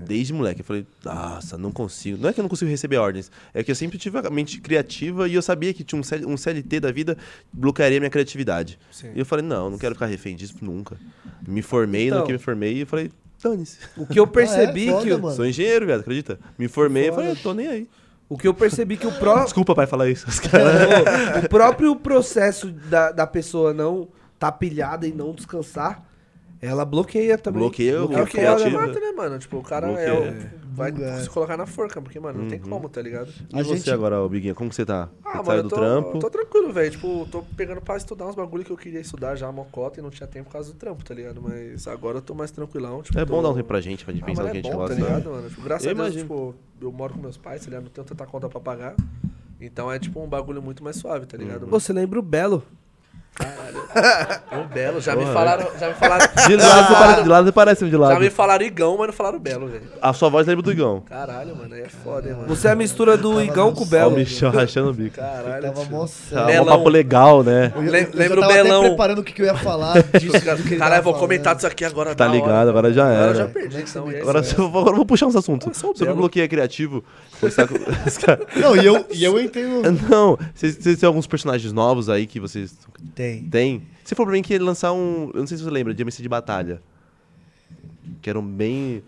Desde 0.00 0.32
moleque. 0.32 0.60
Eu 0.60 0.64
falei, 0.64 0.86
nossa, 1.04 1.58
não 1.58 1.72
consigo. 1.72 2.18
Não 2.22 2.28
é 2.28 2.32
que 2.32 2.38
eu 2.38 2.42
não 2.42 2.48
consigo 2.48 2.70
receber 2.70 2.98
ordens. 2.98 3.32
É 3.52 3.64
que 3.64 3.70
eu 3.72 3.74
sempre 3.74 3.98
tive 3.98 4.16
a 4.18 4.30
mente 4.30 4.60
criativa 4.60 5.26
e 5.28 5.34
eu 5.34 5.42
sabia 5.42 5.74
que 5.74 5.82
tinha 5.82 5.98
um, 5.98 6.04
CL 6.04 6.24
um 6.24 6.36
CLT 6.36 6.78
da 6.78 6.92
vida 6.92 7.18
bloquearia 7.52 7.98
minha 7.98 8.08
criatividade. 8.10 8.78
Sim. 8.92 9.10
E 9.12 9.18
eu 9.18 9.26
falei, 9.26 9.44
não, 9.44 9.68
não 9.70 9.76
quero 9.76 9.96
ficar 9.96 10.06
refém 10.06 10.36
disso 10.36 10.54
nunca. 10.62 10.96
Me 11.46 11.62
formei 11.62 12.06
Então. 12.06 12.20
no 12.20 12.26
que 12.26 12.32
me 12.32 12.38
formei 12.38 12.74
e 12.76 12.80
eu 12.82 12.86
falei, 12.86 13.10
dane-se. 13.42 13.78
O 13.96 14.06
que 14.06 14.18
eu 14.18 14.26
percebi 14.26 14.88
Ah, 14.90 14.92
é? 14.92 14.94
Foda, 14.94 15.04
que... 15.04 15.16
mano. 15.22 15.36
Sou 15.36 15.46
engenheiro, 15.46 15.86
viado, 15.86 16.00
acredita? 16.00 16.38
Me 16.58 16.68
formei 16.68 17.08
e 17.08 17.12
falei, 17.12 17.34
tô 17.36 17.52
nem 17.54 17.68
aí. 17.68 17.88
O 18.28 18.36
que 18.36 18.46
eu 18.46 18.52
percebi 18.52 18.96
que 18.96 19.06
o, 19.06 19.12
pró... 19.12 19.42
Desculpa, 19.44 19.74
pai, 19.74 19.86
falar 19.86 20.08
isso. 20.08 20.28
Os 20.28 20.38
caras- 20.38 21.44
o 21.44 21.48
próprio 21.48 21.96
processo 21.96 22.70
da, 22.70 23.10
da 23.10 23.26
pessoa 23.26 23.72
não 23.72 24.08
tá 24.38 24.52
pilhada 24.52 25.06
e 25.06 25.12
não 25.12 25.32
descansar, 25.34 26.04
ela 26.60 26.84
bloqueia 26.84 27.38
também. 27.38 27.60
Bloqueia 27.60 28.02
o 28.04 28.12
É 28.12 28.22
o 28.22 28.26
que 28.26 28.32
criativo. 28.32 28.76
ela 28.76 28.86
mata, 28.88 29.00
né, 29.00 29.12
mano? 29.12 29.38
Tipo, 29.38 29.58
o 29.58 29.62
cara 29.62 29.86
é 29.92 30.10
Bloqueia. 30.10 30.52
o, 30.64 30.74
vai 30.74 30.90
Buga. 30.92 31.20
se 31.20 31.30
colocar 31.30 31.56
na 31.56 31.66
forca, 31.66 32.00
porque, 32.02 32.18
mano, 32.18 32.42
não 32.42 32.48
tem 32.48 32.58
como, 32.58 32.88
tá 32.88 33.00
ligado? 33.00 33.28
E 33.52 33.58
A 33.58 33.62
você 33.62 33.76
gente- 33.76 33.90
agora, 33.90 34.20
ô 34.20 34.28
Biguinha, 34.28 34.54
como 34.54 34.68
que 34.70 34.76
você 34.76 34.84
tá? 34.84 35.08
Ah, 35.24 35.30
você 35.30 35.36
mano, 35.36 35.44
saiu 35.46 35.56
eu 35.58 35.62
do 35.64 35.68
tô, 35.68 35.76
trampo? 35.76 36.18
tô 36.18 36.30
tranquilo, 36.30 36.72
velho. 36.72 36.90
Tipo, 36.90 37.28
tô 37.30 37.42
pegando 37.56 37.80
pra 37.80 37.96
estudar 37.96 38.26
uns 38.26 38.34
bagulho 38.34 38.64
que 38.64 38.70
eu 38.70 38.76
queria 38.76 39.00
estudar 39.00 39.36
já, 39.36 39.50
mocota, 39.52 40.00
e 40.00 40.02
não 40.02 40.10
tinha 40.10 40.26
tempo 40.26 40.46
por 40.46 40.52
causa 40.52 40.72
do 40.72 40.76
trampo, 40.78 41.04
tá 41.04 41.14
ligado? 41.14 41.40
Mas 41.42 41.86
agora 41.86 42.18
eu 42.18 42.22
tô 42.22 42.34
mais 42.34 42.50
tranquilão. 42.50 43.02
Tipo, 43.02 43.18
É 43.18 43.24
tô... 43.24 43.32
bom 43.32 43.42
dar 43.42 43.50
um 43.50 43.54
tempo 43.54 43.68
pra 43.68 43.80
gente, 43.80 44.04
pra 44.04 44.12
gente 44.12 44.22
Ah, 44.22 44.26
pensar 44.26 44.42
mas 44.42 44.46
no 44.46 44.52
que 44.52 44.56
a 44.58 44.60
é 44.60 44.62
gente 44.64 44.72
bom, 44.72 44.78
gosta. 44.78 44.94
tá 44.96 45.00
né? 45.00 45.06
ligado, 45.16 45.30
mano? 45.32 45.48
Tipo, 45.48 45.62
graças 45.62 45.84
Eu 45.86 45.90
a 45.90 45.94
Deus, 45.94 46.06
imagino. 46.08 46.22
tipo, 46.24 46.54
eu 46.80 46.92
moro 46.92 47.14
com 47.14 47.20
meus 47.20 47.36
pais, 47.36 47.60
tá 47.60 47.66
ligado? 47.66 47.84
Não 47.84 47.90
tenho 47.90 48.06
tanta 48.06 48.26
conta 48.26 48.48
pra 48.48 48.60
pagar. 48.60 48.94
Então 49.60 49.90
é 49.90 49.98
tipo 49.98 50.20
um 50.22 50.28
bagulho 50.28 50.62
muito 50.62 50.84
mais 50.84 50.96
suave, 50.96 51.26
tá 51.26 51.36
ligado? 51.36 51.60
mano? 51.62 51.70
Você 51.72 51.92
lembra 51.92 52.18
o 52.18 52.22
Belo? 52.22 52.62
É 54.52 54.56
um 54.56 54.66
belo. 54.66 55.00
Já 55.00 55.14
me 55.14 55.22
Porra, 55.22 55.32
falaram. 55.32 55.66
Já 55.78 55.88
me 55.88 55.94
falaram. 55.94 56.26
De 56.48 56.56
lado, 56.56 56.94
parece, 56.94 57.22
de 57.22 57.28
lado 57.28 57.52
parece 57.52 57.84
um 57.84 57.88
de 57.88 57.96
lado. 57.96 58.14
Já 58.14 58.20
me 58.20 58.30
falaram 58.30 58.64
Igão, 58.64 58.96
mas 58.98 59.06
não 59.08 59.12
falaram 59.14 59.38
Belo, 59.38 59.66
velho. 59.68 59.82
A 60.00 60.12
sua 60.12 60.28
voz 60.28 60.46
lembra 60.46 60.62
do 60.62 60.70
Igão. 60.72 61.02
Caralho, 61.08 61.56
mano, 61.56 61.74
aí 61.74 61.82
é 61.82 61.88
foda, 61.88 62.28
hein, 62.28 62.34
mano. 62.34 62.48
Você 62.48 62.68
é 62.68 62.70
a 62.70 62.74
mistura 62.74 63.16
do 63.16 63.30
Tava 63.30 63.44
Igão 63.44 63.72
com 63.72 63.80
o 63.80 63.84
Ó, 63.84 63.86
o 63.86 63.90
Belo. 63.90 64.14
bichão 64.16 64.50
rachando 64.50 64.90
o 64.90 64.94
bico. 64.94 65.16
Caralho. 65.16 65.62
Tava 65.62 65.84
moçando. 65.84 66.52
Tá, 66.52 66.62
um 66.62 66.66
papo 66.66 66.88
legal, 66.88 67.42
né? 67.42 67.72
Eu, 67.74 67.82
eu, 67.82 67.94
eu 67.94 68.08
lembra 68.14 68.38
o 68.38 68.40
tava 68.42 68.52
Belão? 68.52 68.80
até 68.80 68.88
preparando 68.88 69.18
o 69.20 69.24
que, 69.24 69.32
que 69.32 69.42
eu 69.42 69.46
ia 69.46 69.54
falar 69.56 69.94
disso. 70.18 70.78
Caralho, 70.78 71.00
eu 71.00 71.02
vou 71.04 71.14
comentar 71.14 71.54
disso 71.54 71.66
aqui 71.66 71.84
agora. 71.84 72.14
Tá 72.14 72.26
ligado, 72.26 72.50
hora. 72.50 72.70
agora 72.70 72.92
já 72.92 73.06
Agora 73.08 73.30
eu 73.30 73.34
já 73.34 73.40
era. 73.42 73.50
perdi, 73.50 73.76
é 73.78 74.20
Agora 74.20 74.40
eu 74.58 74.66
agora 74.66 74.90
eu 74.90 74.96
vou 74.96 75.06
puxar 75.06 75.26
uns 75.26 75.36
assuntos. 75.36 75.66
Eu 75.66 75.74
sou 75.74 75.90
o 75.90 75.94
Belo. 75.94 76.16
bloqueio 76.16 76.48
criativo. 76.48 77.04
Você 77.40 77.66
tá 77.66 77.68
caras- 78.26 78.46
Não, 78.56 78.76
e 78.76 78.84
eu, 78.84 79.06
e 79.10 79.24
eu 79.24 79.40
entrei 79.40 79.64
no... 79.64 79.82
Não, 80.08 80.38
vocês, 80.54 80.76
vocês 80.76 80.98
têm 80.98 81.06
alguns 81.06 81.26
personagens 81.26 81.72
novos 81.72 82.08
aí 82.08 82.26
que 82.26 82.40
vocês 82.40 82.72
Tem. 83.14 83.27
Têm? 83.50 83.82
Você 84.04 84.14
falou 84.14 84.28
pra 84.28 84.36
mim 84.36 84.42
que 84.42 84.54
ia 84.54 84.62
lançar 84.62 84.92
um. 84.92 85.30
Eu 85.34 85.40
não 85.40 85.46
sei 85.46 85.56
se 85.58 85.64
você 85.64 85.70
lembra, 85.70 85.94
de 85.94 86.02
MC 86.02 86.22
de 86.22 86.28
Batalha. 86.28 86.80
Que 88.22 88.30
eram 88.30 88.42
bem. 88.42 89.02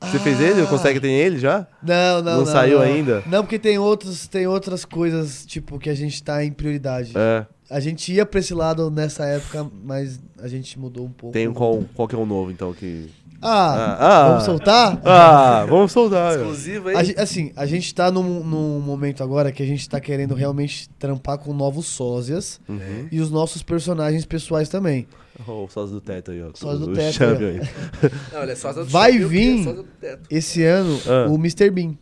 Você 0.00 0.18
fez 0.18 0.40
ele? 0.40 0.66
Consegue 0.66 0.98
ter 0.98 1.10
ele 1.10 1.38
já? 1.38 1.66
Não, 1.82 2.22
não, 2.22 2.38
Não 2.38 2.46
saiu 2.46 2.80
ainda? 2.80 3.22
Não, 3.26 3.42
porque 3.42 3.58
tem, 3.58 3.78
outros, 3.78 4.26
tem 4.26 4.46
outras 4.46 4.84
coisas, 4.84 5.44
tipo, 5.44 5.78
que 5.78 5.90
a 5.90 5.94
gente 5.94 6.22
tá 6.22 6.42
em 6.44 6.50
prioridade. 6.50 7.12
É. 7.14 7.46
A 7.70 7.80
gente 7.80 8.12
ia 8.12 8.24
pra 8.24 8.40
esse 8.40 8.54
lado 8.54 8.90
nessa 8.90 9.26
época, 9.26 9.70
mas 9.84 10.18
a 10.40 10.48
gente 10.48 10.78
mudou 10.78 11.04
um 11.04 11.10
pouco. 11.10 11.34
Tem 11.34 11.52
qual, 11.52 11.84
qual 11.94 12.08
que 12.08 12.14
é 12.14 12.18
o 12.18 12.24
novo, 12.24 12.50
então, 12.50 12.72
que. 12.72 13.10
Ah, 13.40 13.48
Ah, 13.50 13.96
ah. 14.24 14.28
vamos 14.30 14.44
soltar? 14.44 15.00
Ah, 15.04 15.66
vamos 15.68 15.92
soltar. 15.92 16.32
meu. 16.32 16.40
Exclusivo 16.52 16.88
A 16.88 16.98
aí. 17.00 17.04
gen- 17.06 17.14
assim, 17.18 17.52
a 17.54 17.66
gente 17.66 17.94
tá 17.94 18.10
num, 18.10 18.42
num 18.44 18.80
momento 18.80 19.22
agora 19.22 19.52
que 19.52 19.62
a 19.62 19.66
gente 19.66 19.88
tá 19.88 20.00
querendo 20.00 20.34
realmente 20.34 20.88
trampar 20.98 21.38
com 21.38 21.52
novos 21.54 21.86
sósias 21.86 22.60
Uhum. 22.68 23.06
e 23.12 23.20
os 23.20 23.30
nossos 23.30 23.62
personagens 23.62 24.24
pessoais 24.24 24.68
também. 24.68 25.06
Ó, 25.46 25.64
o 25.66 25.68
sócio 25.68 25.94
do 25.94 26.00
teto 26.00 26.32
aí, 26.32 26.42
ó. 26.42 26.50
Sócio 26.52 26.80
do 26.86 26.92
teto 26.92 27.12
Champion 27.14 27.46
aí. 27.46 27.60
Não, 28.34 28.42
ele 28.42 28.52
é 28.52 28.56
sósia 28.56 28.82
do 28.82 28.88
Vai 28.90 29.16
vir. 29.18 29.58
sósia 29.62 29.82
do 29.82 29.88
teto. 30.00 30.22
Esse 30.28 30.64
ano, 30.64 30.98
Ah. 31.06 31.30
o 31.30 31.36
Mr. 31.36 31.70
Bean 31.70 31.96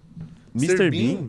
Mr. 0.54 0.90
Bean? 0.90 1.28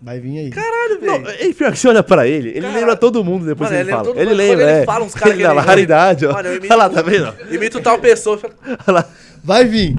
Vai 0.00 0.20
vir 0.20 0.38
aí. 0.38 0.50
Caralho, 0.50 0.98
Não, 1.00 1.22
velho. 1.22 1.50
é 1.50 1.52
pior 1.52 1.72
que 1.72 1.78
você 1.78 1.88
olha 1.88 2.02
pra 2.02 2.26
ele, 2.26 2.48
ele 2.50 2.60
Caralho. 2.60 2.78
lembra 2.80 2.96
todo 2.96 3.22
mundo 3.24 3.44
depois 3.46 3.70
Mano, 3.70 3.82
que 3.84 3.90
ele 3.90 3.96
ele 3.98 4.04
fala. 4.04 4.20
Ele 4.20 4.34
lembra, 4.34 4.56
Quando 4.56 4.68
ele 4.70 4.80
é. 4.80 4.84
fala 4.84 5.04
uns 5.04 5.14
caras 5.14 5.28
Ele 5.34 5.42
que 5.44 5.50
ele- 5.50 5.60
raridade, 5.60 6.26
ó. 6.26 6.32
Mano, 6.32 6.48
eu 6.48 6.56
imito- 6.56 6.72
Olha 6.74 6.82
lá, 6.84 6.90
tá 6.90 7.02
vendo? 7.02 7.34
Imita 7.54 7.80
tal 7.80 7.98
pessoa, 7.98 8.38
Olha 8.64 8.78
lá. 8.88 9.08
Vai 9.44 9.64
vir, 9.64 9.96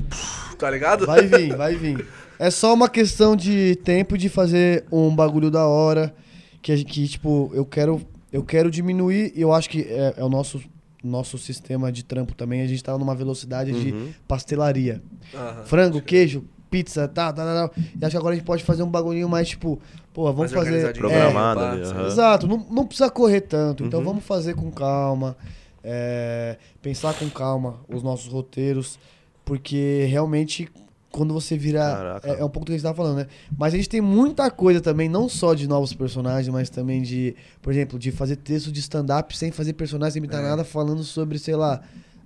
tá 0.57 0.69
ligado? 0.69 1.05
vai 1.05 1.25
vir, 1.27 1.55
vai 1.55 1.75
vir. 1.75 2.05
É 2.39 2.49
só 2.49 2.73
uma 2.73 2.89
questão 2.89 3.35
de 3.35 3.75
tempo 3.83 4.17
de 4.17 4.27
fazer 4.29 4.83
um 4.91 5.13
bagulho 5.15 5.49
da 5.51 5.65
hora. 5.65 6.13
Que, 6.61 6.71
a 6.71 6.75
gente- 6.75 6.91
que 6.91 7.07
tipo, 7.07 7.51
eu 7.53 7.65
quero, 7.65 8.01
eu 8.31 8.43
quero 8.43 8.71
diminuir. 8.71 9.31
E 9.35 9.41
eu 9.41 9.53
acho 9.53 9.69
que 9.69 9.81
é, 9.81 10.13
é 10.17 10.23
o 10.23 10.29
nosso, 10.29 10.61
nosso 11.03 11.37
sistema 11.37 11.91
de 11.91 12.03
trampo 12.03 12.33
também. 12.33 12.61
A 12.61 12.67
gente 12.67 12.81
tá 12.83 12.97
numa 12.97 13.13
velocidade 13.13 13.71
Uhum. 13.71 13.79
de 13.83 14.15
pastelaria. 14.27 15.01
Aham. 15.33 15.63
Frango, 15.65 16.01
queijo, 16.01 16.43
pizza, 16.73 17.07
tá, 17.07 17.31
tá, 17.31 17.43
tá, 17.45 17.67
tá. 17.67 17.81
E 18.01 18.03
acho 18.05 18.11
que 18.11 18.17
agora 18.17 18.33
a 18.33 18.37
gente 18.37 18.45
pode 18.45 18.63
fazer 18.63 18.81
um 18.83 18.89
bagulhinho 18.89 19.29
mais, 19.29 19.47
tipo, 19.47 19.79
pô, 20.13 20.23
vamos 20.33 20.39
Mais 20.39 20.51
fazer. 20.53 20.69
organizadinho. 20.69 21.07
Programado 21.07 21.61
É, 21.61 21.69
ali, 21.69 21.81
aham. 21.83 22.07
Exato, 22.07 22.47
não, 22.47 22.65
não 22.69 22.85
precisa 22.87 23.09
correr 23.11 23.41
tanto. 23.41 23.83
Então 23.83 23.99
Uhum. 23.99 24.05
vamos 24.05 24.23
fazer 24.25 24.55
com 24.55 24.71
calma. 24.71 25.35
é, 25.83 26.57
pensar 26.81 27.13
com 27.13 27.29
calma 27.29 27.75
os 27.89 28.01
nossos 28.01 28.31
roteiros. 28.31 28.97
Porque 29.45 30.05
realmente, 30.09 30.69
quando 31.11 31.33
você 31.33 31.57
virar. 31.57 31.97
Caraca. 31.97 32.29
É, 32.29 32.39
é 32.39 32.45
um 32.45 32.49
pouco 32.49 32.61
do 32.61 32.65
que 32.67 32.71
a 32.71 32.75
gente 32.75 32.83
tava 32.83 32.95
falando, 32.95 33.17
né? 33.17 33.27
Mas 33.57 33.73
a 33.73 33.77
gente 33.77 33.89
tem 33.89 33.99
muita 33.99 34.49
coisa 34.49 34.79
também, 34.79 35.09
não 35.09 35.27
só 35.27 35.53
de 35.53 35.67
novos 35.67 35.93
personagens, 35.93 36.47
mas 36.47 36.69
também 36.69 37.01
de, 37.01 37.35
por 37.61 37.73
exemplo, 37.73 37.99
de 37.99 38.11
fazer 38.11 38.37
texto 38.37 38.71
de 38.71 38.79
stand-up 38.79 39.37
sem 39.37 39.51
fazer 39.51 39.73
personagem, 39.73 40.13
sem 40.13 40.19
imitar 40.21 40.39
É. 40.39 40.47
nada, 40.47 40.63
falando 40.63 41.03
sobre, 41.03 41.37
sei 41.37 41.55
lá, 41.57 41.81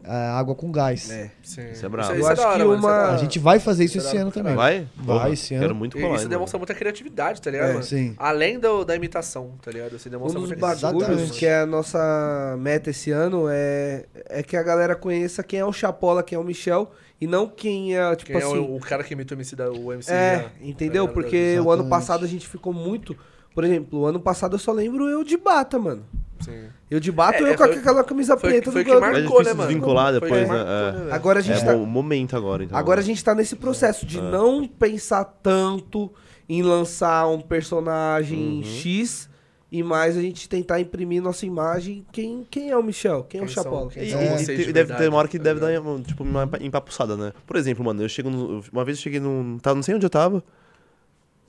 água 0.09 0.55
com 0.55 0.71
gás. 0.71 1.09
É. 1.11 1.31
Sim. 1.43 1.71
Isso 1.71 1.85
é 1.85 1.89
brabo. 1.89 2.11
Isso, 2.13 2.21
Eu 2.21 2.27
é 2.27 2.31
acho 2.33 2.41
da 2.41 2.47
hora, 2.49 2.57
que 2.59 2.63
mano, 2.65 2.77
isso 2.79 2.87
é 2.87 2.91
uma- 2.91 2.97
da. 3.07 3.13
A 3.13 3.17
gente 3.17 3.39
vai 3.39 3.59
fazer 3.59 3.85
isso 3.85 3.99
Será 3.99 4.05
esse 4.09 4.17
ano 4.17 4.31
também. 4.31 4.55
Vai? 4.55 4.87
Vai 4.95 5.05
Porra, 5.17 5.29
esse 5.31 5.53
ano. 5.53 5.63
Quero 5.63 5.75
muito 5.75 5.97
E 5.97 6.01
colar. 6.01 6.15
isso 6.15 6.23
hein, 6.23 6.29
demonstra 6.29 6.57
muita 6.57 6.73
criatividade, 6.73 7.41
tá 7.41 7.51
ligado, 7.51 7.69
É, 7.69 7.73
mano? 7.73 7.83
sim. 7.83 8.15
Além 8.17 8.59
do, 8.59 8.83
da 8.85 8.95
imitação, 8.95 9.51
tá 9.61 9.71
ligado? 9.71 9.97
Você 9.99 10.09
Um 10.09 10.11
demonstra 10.11 10.39
dos 10.39 10.49
muita 10.49 10.75
bagulhos 10.75 11.31
que 11.31 11.45
é 11.45 11.59
a 11.61 11.65
nossa 11.65 12.55
meta 12.59 12.89
esse 12.89 13.11
ano 13.11 13.45
é, 13.49 14.05
é 14.29 14.43
que 14.43 14.55
a 14.57 14.63
galera 14.63 14.95
conheça 14.95 15.43
quem 15.43 15.59
é 15.59 15.65
o 15.65 15.73
Chapola, 15.73 16.23
quem 16.23 16.35
é 16.35 16.39
o 16.39 16.43
Michel, 16.43 16.91
e 17.19 17.25
não 17.27 17.47
quem 17.47 17.97
é, 17.97 18.15
tipo 18.15 18.31
Quem 18.31 18.41
é 18.41 18.43
assim. 18.45 18.57
o, 18.59 18.75
o 18.75 18.79
cara 18.79 19.03
que 19.03 19.13
imita 19.13 19.33
o 19.33 19.37
MC 19.37 19.55
da 19.55 19.71
o 19.71 19.91
MC 19.91 20.11
É, 20.11 20.37
da- 20.37 20.43
entendeu? 20.61 21.05
tá 21.07 21.09
ligado? 21.11 21.13
Porque 21.13 21.59
o 21.59 21.71
ano 21.71 21.87
passado 21.89 22.23
a 22.23 22.27
gente 22.27 22.47
ficou 22.47 22.71
muito. 22.71 23.17
Por 23.55 23.63
exemplo, 23.63 24.01
o 24.01 24.05
ano 24.05 24.19
passado 24.19 24.53
eu 24.55 24.59
só 24.59 24.71
lembro 24.71 25.09
eu 25.09 25.23
de 25.23 25.35
bata, 25.35 25.79
mano. 25.79 26.05
Sim. 26.39 26.65
Eu 26.89 26.99
de 26.99 27.11
bato, 27.11 27.43
É, 27.43 27.51
eu 27.51 27.57
com 27.57 27.63
foi- 27.65 27.75
aquela 27.77 28.03
camisa 28.03 28.37
foi- 28.37 28.49
preta 28.51 28.71
foi 28.71 28.83
do 28.83 28.89
que 28.91 28.99
marcou, 28.99 29.41
É 29.41 29.43
né, 29.45 29.53
mano? 29.53 29.67
desvincular 29.69 30.13
depois, 30.13 30.47
né? 30.47 30.55
É. 30.61 30.91
né? 31.05 31.11
Agora 31.11 31.39
a 31.39 31.41
gente 31.41 31.59
É 31.61 31.65
tá. 31.65 31.75
o 31.75 31.85
momento 31.85 32.35
agora, 32.35 32.63
então. 32.63 32.77
Agora 32.77 32.99
a 33.01 33.03
gente 33.03 33.23
tá 33.23 33.33
nesse 33.35 33.55
processo 33.55 34.05
de 34.05 34.21
não 34.21 34.67
pensar 34.67 35.23
tanto 35.25 36.11
em 36.47 36.61
lançar 36.61 37.27
um 37.27 37.41
personagem 37.41 38.63
X 38.63 39.29
e 39.69 39.83
mais 39.83 40.15
a 40.17 40.21
gente 40.21 40.47
tentar 40.47 40.79
imprimir 40.79 41.21
nossa 41.21 41.45
imagem. 41.45 42.05
Quem, 42.11 42.47
quem 42.49 42.69
é 42.69 42.77
o 42.77 42.81
Michel? 42.81 43.23
Quem, 43.27 43.41
é 43.41 43.43
o 43.43 43.47
Quem 43.47 43.53
Chapola? 43.55 43.89
quem 43.91 44.03
E, 44.03 44.11
são 44.11 44.21
e- 44.21 44.61
e 44.61 44.65
de 44.67 44.71
deve 44.73 44.93
ter 44.93 45.09
uma 45.09 45.17
hora 45.17 45.27
que 45.27 45.37
tá 45.37 45.43
deve 45.43 45.59
dar 45.59 45.71
tipo, 46.03 46.23
uma 46.23 46.49
empapuçada, 46.61 47.17
né? 47.17 47.33
Por 47.45 47.57
exemplo, 47.57 47.83
mano, 47.83 48.01
eu 48.01 48.07
chego 48.07 48.29
no, 48.29 48.63
Uma 48.71 48.85
vez 48.85 48.97
eu 48.97 49.03
cheguei 49.03 49.19
num. 49.19 49.57
Tá, 49.59 49.75
não 49.75 49.83
sei 49.83 49.93
onde 49.95 50.05
eu 50.05 50.09
tava. 50.09 50.41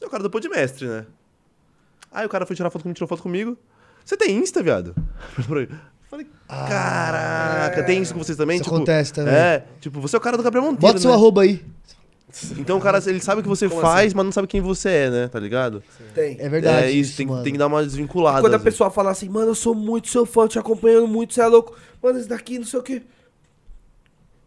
É 0.01 0.07
o 0.07 0.11
cara 0.11 0.23
do 0.23 0.31
Podmestre, 0.31 0.87
né? 0.89 1.07
Aí 2.11 2.25
o 2.25 2.29
cara 2.29 2.47
foi 2.47 2.57
tirar 2.57 2.71
foto 2.71 2.83
comigo, 2.83 2.95
tirou 2.97 3.09
foto 3.09 3.23
comigo. 3.23 3.57
Você 4.09 4.17
tem 4.17 4.39
Insta, 4.39 4.63
viado? 4.63 4.95
Falei, 6.09 6.27
caraca, 6.49 7.83
tem 7.83 8.01
isso 8.01 8.15
com 8.15 8.25
vocês 8.25 8.39
também? 8.39 8.57
Isso 8.57 8.65
tipo, 8.65 8.77
acontece 8.77 9.13
também. 9.13 9.35
É, 9.35 9.67
tipo, 9.83 10.01
você 10.01 10.17
é 10.17 10.19
o 10.19 10.21
cara 10.23 10.35
do 10.35 10.43
Gabriel 10.43 10.65
Monteiro, 10.65 10.81
Bota 10.81 10.99
seu 10.99 11.11
né? 11.11 11.15
arroba 11.15 11.43
aí. 11.43 11.63
Então 12.57 12.79
o 12.79 12.81
cara, 12.81 13.03
ele 13.07 13.21
sabe 13.21 13.41
o 13.41 13.43
que 13.43 13.49
você 13.51 13.69
Como 13.69 13.83
faz, 13.83 14.07
assim? 14.07 14.17
mas 14.17 14.25
não 14.25 14.33
sabe 14.33 14.49
quem 14.49 14.63
você 14.63 14.89
é, 14.89 15.11
né? 15.11 15.29
Tá 15.29 15.39
ligado? 15.39 15.83
Tem. 16.15 16.39
É 16.41 16.49
verdade. 16.49 16.87
é 16.87 16.91
isso, 16.91 17.19
tem, 17.19 17.27
tem 17.43 17.53
que 17.53 17.59
dar 17.59 17.67
uma 17.67 17.85
desvinculada. 17.85 18.41
Quando 18.41 18.55
a 18.55 18.59
pessoa 18.59 18.89
fala 18.89 19.11
assim, 19.11 19.29
mano, 19.29 19.51
eu 19.51 19.55
sou 19.55 19.75
muito 19.75 20.09
seu 20.09 20.25
fã, 20.25 20.49
te 20.49 20.59
acompanhando 20.59 21.07
muito, 21.07 21.35
você 21.35 21.43
é 21.43 21.47
louco. 21.47 21.77
Mano, 22.03 22.19
esse 22.19 22.29
daqui, 22.31 22.59
não 22.59 22.65
sei 22.65 22.81
o 22.81 22.83
quê. 22.83 23.03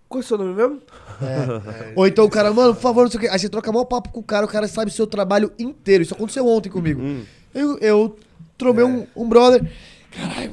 Qual 0.10 0.22
é 0.22 0.24
o 0.24 0.28
seu 0.28 0.40
nome 0.40 0.56
mesmo? 0.56 0.82
É. 1.22 1.94
Ou 1.96 2.08
então 2.08 2.26
o 2.26 2.30
cara, 2.32 2.52
mano, 2.52 2.74
por 2.74 2.82
favor, 2.82 3.04
não 3.04 3.12
sei 3.12 3.20
o 3.20 3.22
quê. 3.22 3.30
Aí 3.30 3.38
você 3.38 3.48
troca 3.48 3.72
maior 3.72 3.86
papo 3.86 4.10
com 4.10 4.22
o 4.22 4.24
cara, 4.24 4.44
o 4.44 4.50
cara 4.50 4.68
sabe 4.68 4.90
seu 4.90 5.06
trabalho 5.06 5.52
inteiro. 5.60 6.02
Isso 6.02 6.16
aconteceu 6.16 6.48
ontem 6.48 6.70
comigo. 6.70 7.00
Hum. 7.00 7.24
Eu, 7.54 7.78
eu 7.78 8.18
tromei 8.62 8.84
um, 8.86 9.06
um 9.16 9.28
brother. 9.28 9.62
Caralho, 10.12 10.52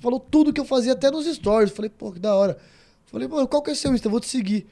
falou 0.00 0.20
tudo 0.20 0.52
que 0.52 0.60
eu 0.60 0.64
fazia 0.64 0.92
até 0.92 1.10
nos 1.10 1.26
stories. 1.26 1.72
Falei, 1.72 1.90
pô, 1.90 2.12
que 2.12 2.18
da 2.18 2.34
hora. 2.34 2.56
Falei, 3.06 3.28
mano, 3.28 3.46
qual 3.46 3.62
que 3.62 3.70
é 3.70 3.74
seu 3.74 3.92
Insta? 3.94 4.06
Eu 4.08 4.10
vou 4.10 4.20
te 4.20 4.28
seguir. 4.28 4.66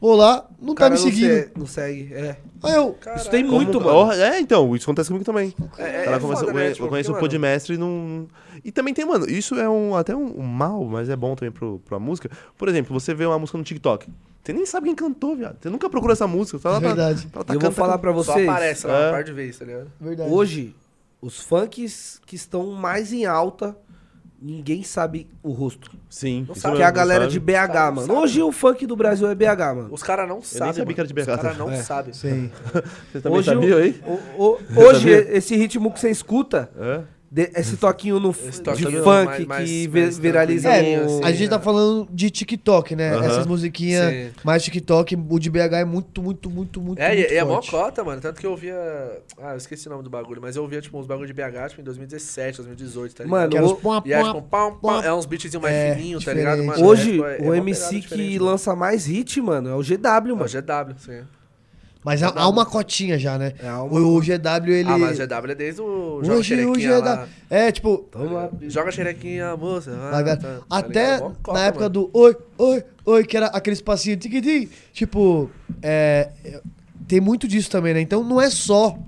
Vou 0.00 0.14
lá, 0.14 0.48
não 0.62 0.76
tá 0.76 0.88
me 0.88 0.96
seguindo. 0.96 1.28
se- 1.28 1.50
Não 1.56 1.66
segue, 1.66 2.14
é. 2.14 2.36
Aí 2.62 2.74
eu, 2.76 2.96
Isso 3.16 3.28
tem 3.30 3.42
muito, 3.42 3.80
mano. 3.80 4.12
É, 4.12 4.38
então, 4.38 4.76
isso 4.76 4.84
acontece 4.84 5.08
comigo 5.08 5.24
também. 5.24 5.52
É, 5.76 5.82
é, 5.82 6.04
Cara, 6.04 6.16
é 6.16 6.20
começa- 6.20 6.40
foda, 6.42 6.52
eu 6.52 6.54
né? 6.54 6.60
conhe- 6.62 6.72
Tipo, 6.74 6.84
eu 6.84 6.88
conheço 6.88 7.08
o 7.10 7.12
mano, 7.14 7.20
Podmestre 7.24 7.74
e 7.74 7.78
não. 7.78 8.28
E 8.64 8.70
também 8.70 8.94
tem, 8.94 9.04
mano, 9.04 9.28
isso 9.28 9.56
é 9.56 9.68
um, 9.68 9.96
até 9.96 10.14
um, 10.14 10.38
um 10.38 10.44
mal, 10.44 10.84
mas 10.84 11.08
é 11.08 11.16
bom 11.16 11.34
também 11.34 11.50
pro, 11.50 11.80
pra 11.84 11.98
música. 11.98 12.30
Por 12.56 12.68
exemplo, 12.68 12.98
você 12.98 13.12
vê 13.12 13.26
uma 13.26 13.40
música 13.40 13.58
no 13.58 13.64
TikTok. 13.64 14.06
Você 14.44 14.52
nem 14.52 14.64
sabe 14.64 14.86
quem 14.86 14.94
cantou, 14.94 15.34
viado. 15.34 15.56
Você 15.60 15.68
nunca 15.68 15.90
procura 15.90 16.12
essa 16.12 16.28
música. 16.28 16.60
Tá 16.60 16.70
lá 16.70 16.76
É 16.76 16.80
verdade. 16.80 17.22
Pra, 17.26 17.30
pra 17.30 17.44
tá 17.44 17.52
E 17.54 17.56
eu 17.56 17.60
vou 17.60 17.72
falar 17.72 17.98
pra 17.98 18.12
Só 18.14 18.22
vocês. 18.22 18.48
aparece 18.48 18.86
lá 18.86 18.94
É. 18.96 19.04
uma 19.06 19.10
par 19.14 19.24
de 19.24 19.32
vezes, 19.32 19.58
tá 19.58 19.64
ligado? 19.64 19.90
verdade. 20.00 20.30
Hoje, 20.32 20.74
os 21.20 21.40
funks 21.40 22.20
que 22.26 22.36
estão 22.36 22.70
mais 22.72 23.12
em 23.12 23.26
alta, 23.26 23.76
ninguém 24.40 24.82
sabe 24.84 25.28
o 25.42 25.50
rosto. 25.50 25.90
Sim. 26.08 26.44
Não 26.48 26.54
sabe. 26.54 26.76
Que 26.76 26.82
é 26.82 26.84
a 26.86 26.90
galera 26.90 27.22
sabe? 27.24 27.32
de 27.32 27.40
BH, 27.40 27.52
Sabe, 27.72 27.96
mano. 27.96 28.14
Hoje 28.18 28.40
o 28.42 28.52
funk 28.52 28.86
do 28.86 28.94
Brasil 28.96 29.28
é 29.28 29.34
BH, 29.34 29.58
mano. 29.74 29.88
Os 29.90 30.02
caras 30.02 30.28
não 30.28 30.40
sabem. 30.42 30.68
sabia 30.74 30.84
mano. 30.84 30.94
que 30.94 31.00
era 31.00 31.08
de 31.08 31.14
BH. 31.14 31.20
Os 31.20 31.26
caras 31.26 31.58
não 31.58 31.70
É. 31.70 31.82
sabem. 31.82 32.12
Sim. 32.14 32.50
Você 33.12 33.20
também 33.20 33.38
Hoje 33.38 33.50
sabia 33.50 33.76
aí? 33.76 34.00
O- 34.06 34.42
o- 34.44 34.58
hoje, 34.86 35.10
esse 35.10 35.56
ritmo 35.56 35.92
que 35.92 35.98
você 36.00 36.10
escuta, 36.10 36.70
É? 36.78 37.02
De- 37.30 37.50
esse 37.54 37.76
toquinho 37.76 38.18
no, 38.18 38.30
Esse 38.30 38.52
de 38.52 38.60
toquinho 38.62 39.02
funk 39.02 39.04
mais- 39.26 39.46
mais- 39.46 39.70
que 39.70 39.88
mais 39.88 40.18
viraliza 40.18 40.68
tranquilinho, 40.70 41.00
no... 41.04 41.06
assim. 41.06 41.24
A 41.24 41.32
gente 41.32 41.50
tá 41.50 41.60
falando 41.60 42.08
de 42.10 42.30
TikTok, 42.30 42.96
né? 42.96 43.16
Essas 43.26 43.46
musiquinhas 43.46 44.10
Sim. 44.10 44.30
mais 44.42 44.62
TikTok, 44.64 45.14
o 45.28 45.38
de 45.38 45.50
BH 45.50 45.74
é 45.80 45.84
muito, 45.84 46.22
muito, 46.22 46.48
muito, 46.50 46.80
muito, 46.80 46.98
É, 47.00 47.08
muito 47.14 47.30
e, 47.30 47.34
e 47.34 47.36
é 47.36 47.44
mó 47.44 47.60
cota, 47.60 48.02
mano. 48.02 48.20
Tanto 48.20 48.40
que 48.40 48.46
eu 48.46 48.50
ouvia. 48.52 48.74
Ah, 49.42 49.52
eu 49.52 49.56
esqueci 49.58 49.86
o 49.88 49.90
nome 49.90 50.02
do 50.02 50.10
bagulho, 50.10 50.40
mas 50.40 50.56
eu 50.56 50.62
ouvia, 50.62 50.80
tipo, 50.80 50.98
uns 50.98 51.06
bagulho 51.06 51.26
de 51.26 51.32
BH, 51.34 51.68
tipo, 51.70 51.80
em 51.80 51.84
2017, 51.84 52.56
2018, 52.58 53.14
tá 53.14 53.24
ligado? 53.24 53.38
Mano, 53.38 53.50
Que 53.50 53.58
o- 53.60 53.76
pom, 53.76 54.02
E 54.04 54.12
é 54.12 54.18
pom, 54.20 54.24
tipo, 54.26 54.42
pam, 54.42 54.70
pam, 54.72 54.78
pom. 54.80 55.02
é 55.02 55.12
uns 55.12 55.26
beatzinhos 55.26 55.62
mais 55.62 55.74
É, 55.74 55.94
fininhos, 55.94 56.24
tá 56.24 56.32
ligado? 56.32 56.64
Mano, 56.64 56.84
Hoje, 56.86 57.10
é, 57.10 57.12
tipo, 57.12 57.24
é- 57.24 57.46
é 57.46 57.50
o 57.50 57.54
MC 57.54 58.00
que 58.00 58.34
mano. 58.38 58.44
lança 58.50 58.74
mais 58.74 59.06
hit, 59.06 59.40
mano, 59.40 59.68
é 59.68 59.74
o 59.74 59.82
GW, 59.82 60.30
É 60.30 60.32
o 60.32 60.36
mano. 60.36 60.48
GW, 60.48 60.94
sim. 60.98 61.20
Mas 62.08 62.22
há, 62.22 62.32
há 62.34 62.48
uma 62.48 62.64
cotinha 62.64 63.18
já, 63.18 63.36
né? 63.38 63.52
É 63.62 63.70
uma- 63.70 63.84
O, 64.00 64.16
o 64.16 64.20
GW, 64.20 64.70
ele... 64.72 64.88
Ah, 64.88 64.96
mas 64.98 65.18
o 65.20 65.26
GW 65.26 65.50
é 65.50 65.54
desde 65.54 65.80
o. 65.82 66.20
Joga 66.24 66.38
Hoje 66.38 66.64
o 66.64 66.72
GW... 66.72 67.00
lá. 67.04 67.28
É, 67.50 67.70
tipo... 67.70 67.98
Toma. 68.10 68.50
Joga 68.62 68.90
xerequinha, 68.90 69.56
moça. 69.56 69.90
ah, 69.92 70.10
Vai, 70.10 70.24
vai. 70.24 70.36
tá, 70.38 70.48
tá 70.48 70.60
Até 70.70 71.18
cota, 71.18 71.52
na 71.52 71.66
época 71.66 71.84
mano. 71.84 71.92
do 71.92 72.10
oi, 72.14 72.36
oi, 72.56 72.84
oi, 73.04 73.24
que 73.24 73.36
era 73.36 73.46
aquele 73.48 73.74
espacinho 73.74 74.16
tiquitim, 74.16 74.68
tipo, 74.92 75.50
é, 75.82 76.30
é, 76.44 76.60
tem 77.06 77.20
muito 77.20 77.46
disso 77.46 77.70
também, 77.70 77.92
né? 77.94 78.00
Então 78.00 78.24
não 78.24 78.40
é 78.40 78.48
só 78.50 78.98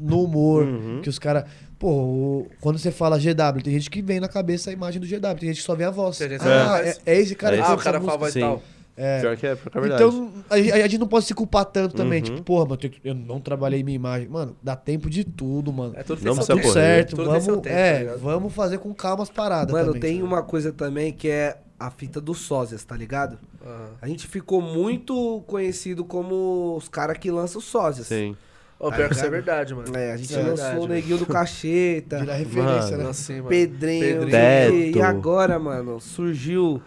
no 0.00 0.22
humor 0.24 0.64
Uhum. 0.64 1.00
que 1.02 1.08
os 1.08 1.18
caras. 1.18 1.44
Pô, 1.78 2.46
quando 2.60 2.78
você 2.78 2.90
fala 2.90 3.18
GW, 3.18 3.62
tem 3.62 3.74
gente 3.74 3.90
que 3.90 4.00
vem 4.00 4.18
na 4.20 4.28
cabeça 4.28 4.70
a 4.70 4.72
imagem 4.72 5.00
do 5.00 5.06
GW, 5.06 5.34
tem 5.38 5.48
gente 5.48 5.56
que 5.58 5.62
só 5.66 5.74
vê 5.74 5.84
a 5.84 5.90
voz. 5.90 6.16
Que 6.16 6.24
Ah, 6.40 6.80
é, 6.82 6.96
é 7.04 7.20
esse 7.20 7.34
cara 7.34 7.56
É 7.56 7.58
que 7.58 7.62
esse. 7.64 7.72
Ah, 7.72 7.76
faz 7.76 7.80
o 7.80 7.84
cara 7.84 7.96
essa 7.98 8.06
com 8.06 8.12
a 8.12 8.18
música. 8.18 8.18
voz 8.18 8.36
e 8.36 8.40
tal. 8.40 8.62
É. 8.96 9.20
Pior 9.20 9.36
que 9.36 9.46
é, 9.46 9.54
pior 9.56 9.70
que 9.70 9.78
é 9.78 9.80
verdade. 9.80 10.02
Então, 10.04 10.32
a, 10.48 10.56
gente- 10.58 10.72
a 10.72 10.78
gente 10.82 10.98
não 10.98 11.08
pode 11.08 11.26
se 11.26 11.34
culpar 11.34 11.64
tanto 11.64 11.96
também. 11.96 12.20
Uhum. 12.20 12.24
Tipo, 12.24 12.42
porra, 12.42 12.64
mano, 12.66 12.80
eu 13.02 13.14
não 13.14 13.40
trabalhei 13.40 13.82
minha 13.82 13.96
imagem. 13.96 14.28
Mano, 14.28 14.56
dá 14.62 14.76
tempo 14.76 15.10
de 15.10 15.24
tudo, 15.24 15.72
mano. 15.72 15.94
É 15.96 16.02
tudo 16.02 16.18
tem 16.22 16.26
Não 16.34 16.40
seu 16.42 16.56
Tudo 16.56 16.72
certo, 16.72 17.16
Tudo 17.16 17.30
tem 17.30 17.40
seu 17.40 17.54
vamos, 17.54 17.62
tempo, 17.62 17.74
tá 17.74 17.80
é, 17.80 17.98
ligado? 17.98 18.18
vamos 18.20 18.52
fazer 18.54 18.78
com 18.78 18.94
calma 18.94 19.22
as 19.24 19.30
paradas 19.30 19.72
Mano, 19.72 19.86
também. 19.94 20.00
tem 20.00 20.22
uma 20.22 20.42
coisa 20.42 20.72
também 20.72 21.12
que 21.12 21.28
é 21.28 21.58
a 21.78 21.90
fita 21.90 22.20
dos 22.20 22.38
sósias, 22.38 22.84
tá 22.84 22.96
ligado? 22.96 23.36
Aham. 23.64 23.90
A 24.00 24.06
gente 24.06 24.28
ficou 24.28 24.62
muito 24.62 25.42
conhecido 25.46 26.04
como 26.04 26.76
os 26.76 26.88
caras 26.88 27.18
que 27.18 27.30
lançam 27.30 27.60
sósias. 27.60 28.06
Sim. 28.06 28.36
Ô, 28.78 28.90
pior 28.92 29.08
que 29.08 29.14
isso 29.14 29.24
é 29.24 29.30
verdade, 29.30 29.74
mano. 29.74 29.96
É, 29.96 30.12
a 30.12 30.16
gente 30.16 30.32
é 30.34 30.36
lançou 30.38 30.54
verdade, 30.56 30.76
o 30.78 30.82
mano. 30.82 30.94
Neguinho 30.94 31.18
do 31.18 31.26
Cacheta, 31.26 32.18
Vira 32.20 32.34
referência, 32.34 32.90
Mano. 32.90 32.96
né? 32.98 33.04
Nossa, 33.04 33.22
sim, 33.22 33.36
mano. 33.36 33.48
Pedrinho, 33.48 34.26
Pedrinho. 34.26 34.96
e 34.98 35.02
agora, 35.02 35.58
mano, 35.58 36.00
surgiu 36.00 36.82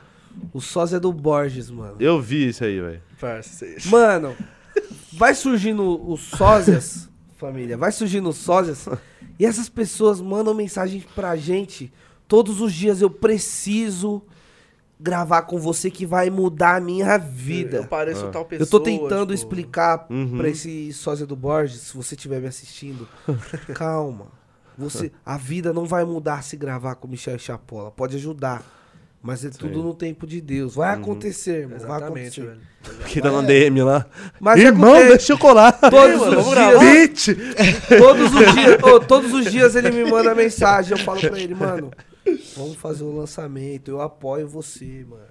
o 0.53 0.59
sósia 0.61 0.99
do 0.99 1.11
Borges, 1.11 1.69
mano. 1.69 1.95
Eu 1.99 2.21
vi 2.21 2.47
isso 2.49 2.63
aí, 2.63 2.79
velho. 2.79 3.01
Mano, 3.89 4.35
vai 5.13 5.33
surgindo 5.33 6.09
os 6.11 6.21
sósias, 6.21 7.09
família, 7.37 7.77
vai 7.77 7.91
surgindo 7.91 8.29
os 8.29 8.37
sósias, 8.37 8.87
e 9.39 9.45
essas 9.45 9.69
pessoas 9.69 10.19
mandam 10.21 10.53
mensagem 10.53 11.03
pra 11.15 11.35
gente 11.35 11.91
todos 12.27 12.61
os 12.61 12.73
dias. 12.73 13.01
Eu 13.01 13.09
preciso 13.09 14.21
gravar 14.99 15.43
com 15.43 15.59
você 15.59 15.91
que 15.91 16.05
vai 16.07 16.29
mudar 16.29 16.77
a 16.77 16.79
minha 16.79 17.13
Eu 17.15 17.19
vida. 17.21 17.83
pareço 17.85 18.25
Ah. 18.25 18.31
tal 18.31 18.45
pessoa. 18.45 18.65
Eu 18.65 18.69
tô 18.69 18.79
tentando 18.79 19.27
tipo, 19.27 19.33
explicar 19.33 20.07
Uhum. 20.09 20.37
pra 20.37 20.49
esse 20.49 20.91
sósia 20.93 21.25
do 21.27 21.35
Borges, 21.35 21.81
se 21.81 21.95
você 21.95 22.15
estiver 22.15 22.39
me 22.41 22.47
assistindo, 22.47 23.07
calma. 23.75 24.25
Você, 24.75 25.11
a 25.25 25.37
vida 25.37 25.73
não 25.73 25.85
vai 25.85 26.03
mudar 26.05 26.43
se 26.43 26.55
gravar 26.55 26.95
com 26.95 27.07
Michel 27.07 27.37
Chapola. 27.39 27.89
Pode 27.91 28.15
ajudar. 28.15 28.63
Mas 29.27 29.43
é 29.43 29.49
tudo 29.49 29.83
no 29.83 29.93
tempo 29.93 30.25
de 30.25 30.39
Deus. 30.39 30.75
Vai 30.75 30.93
acontecer, 30.93 31.63
irmão. 31.63 31.77
Vai 31.79 31.97
Exatamente, 31.97 32.39
acontecer. 32.39 32.59
velho. 32.87 33.07
Que 33.07 33.21
tá 33.21 33.29
na 33.29 33.41
DM 33.41 33.81
lá. 33.81 34.05
Mas 34.39 34.57
Irmão, 34.61 34.91
acontece. 34.91 35.09
deixa 35.17 35.33
eu 35.33 35.37
colar. 35.37 35.73
Todos 35.73 36.17
mano, 36.17 36.39
os 36.39 36.45
vamos 36.45 36.79
dias. 36.81 37.25
Todos 37.99 38.33
os 38.33 38.53
dias, 38.53 38.83
ô, 38.83 38.99
todos 39.01 39.33
os 39.33 39.51
dias 39.51 39.75
ele 39.75 39.91
me 39.91 40.09
manda 40.09 40.33
mensagem. 40.33 40.97
Eu 40.97 41.03
falo 41.03 41.19
pra 41.19 41.37
ele, 41.37 41.53
mano, 41.53 41.91
vamos 42.55 42.75
fazer 42.77 43.03
o 43.03 43.15
lançamento. 43.15 43.89
Eu 43.89 44.01
apoio 44.01 44.47
você, 44.47 45.05
mano. 45.07 45.23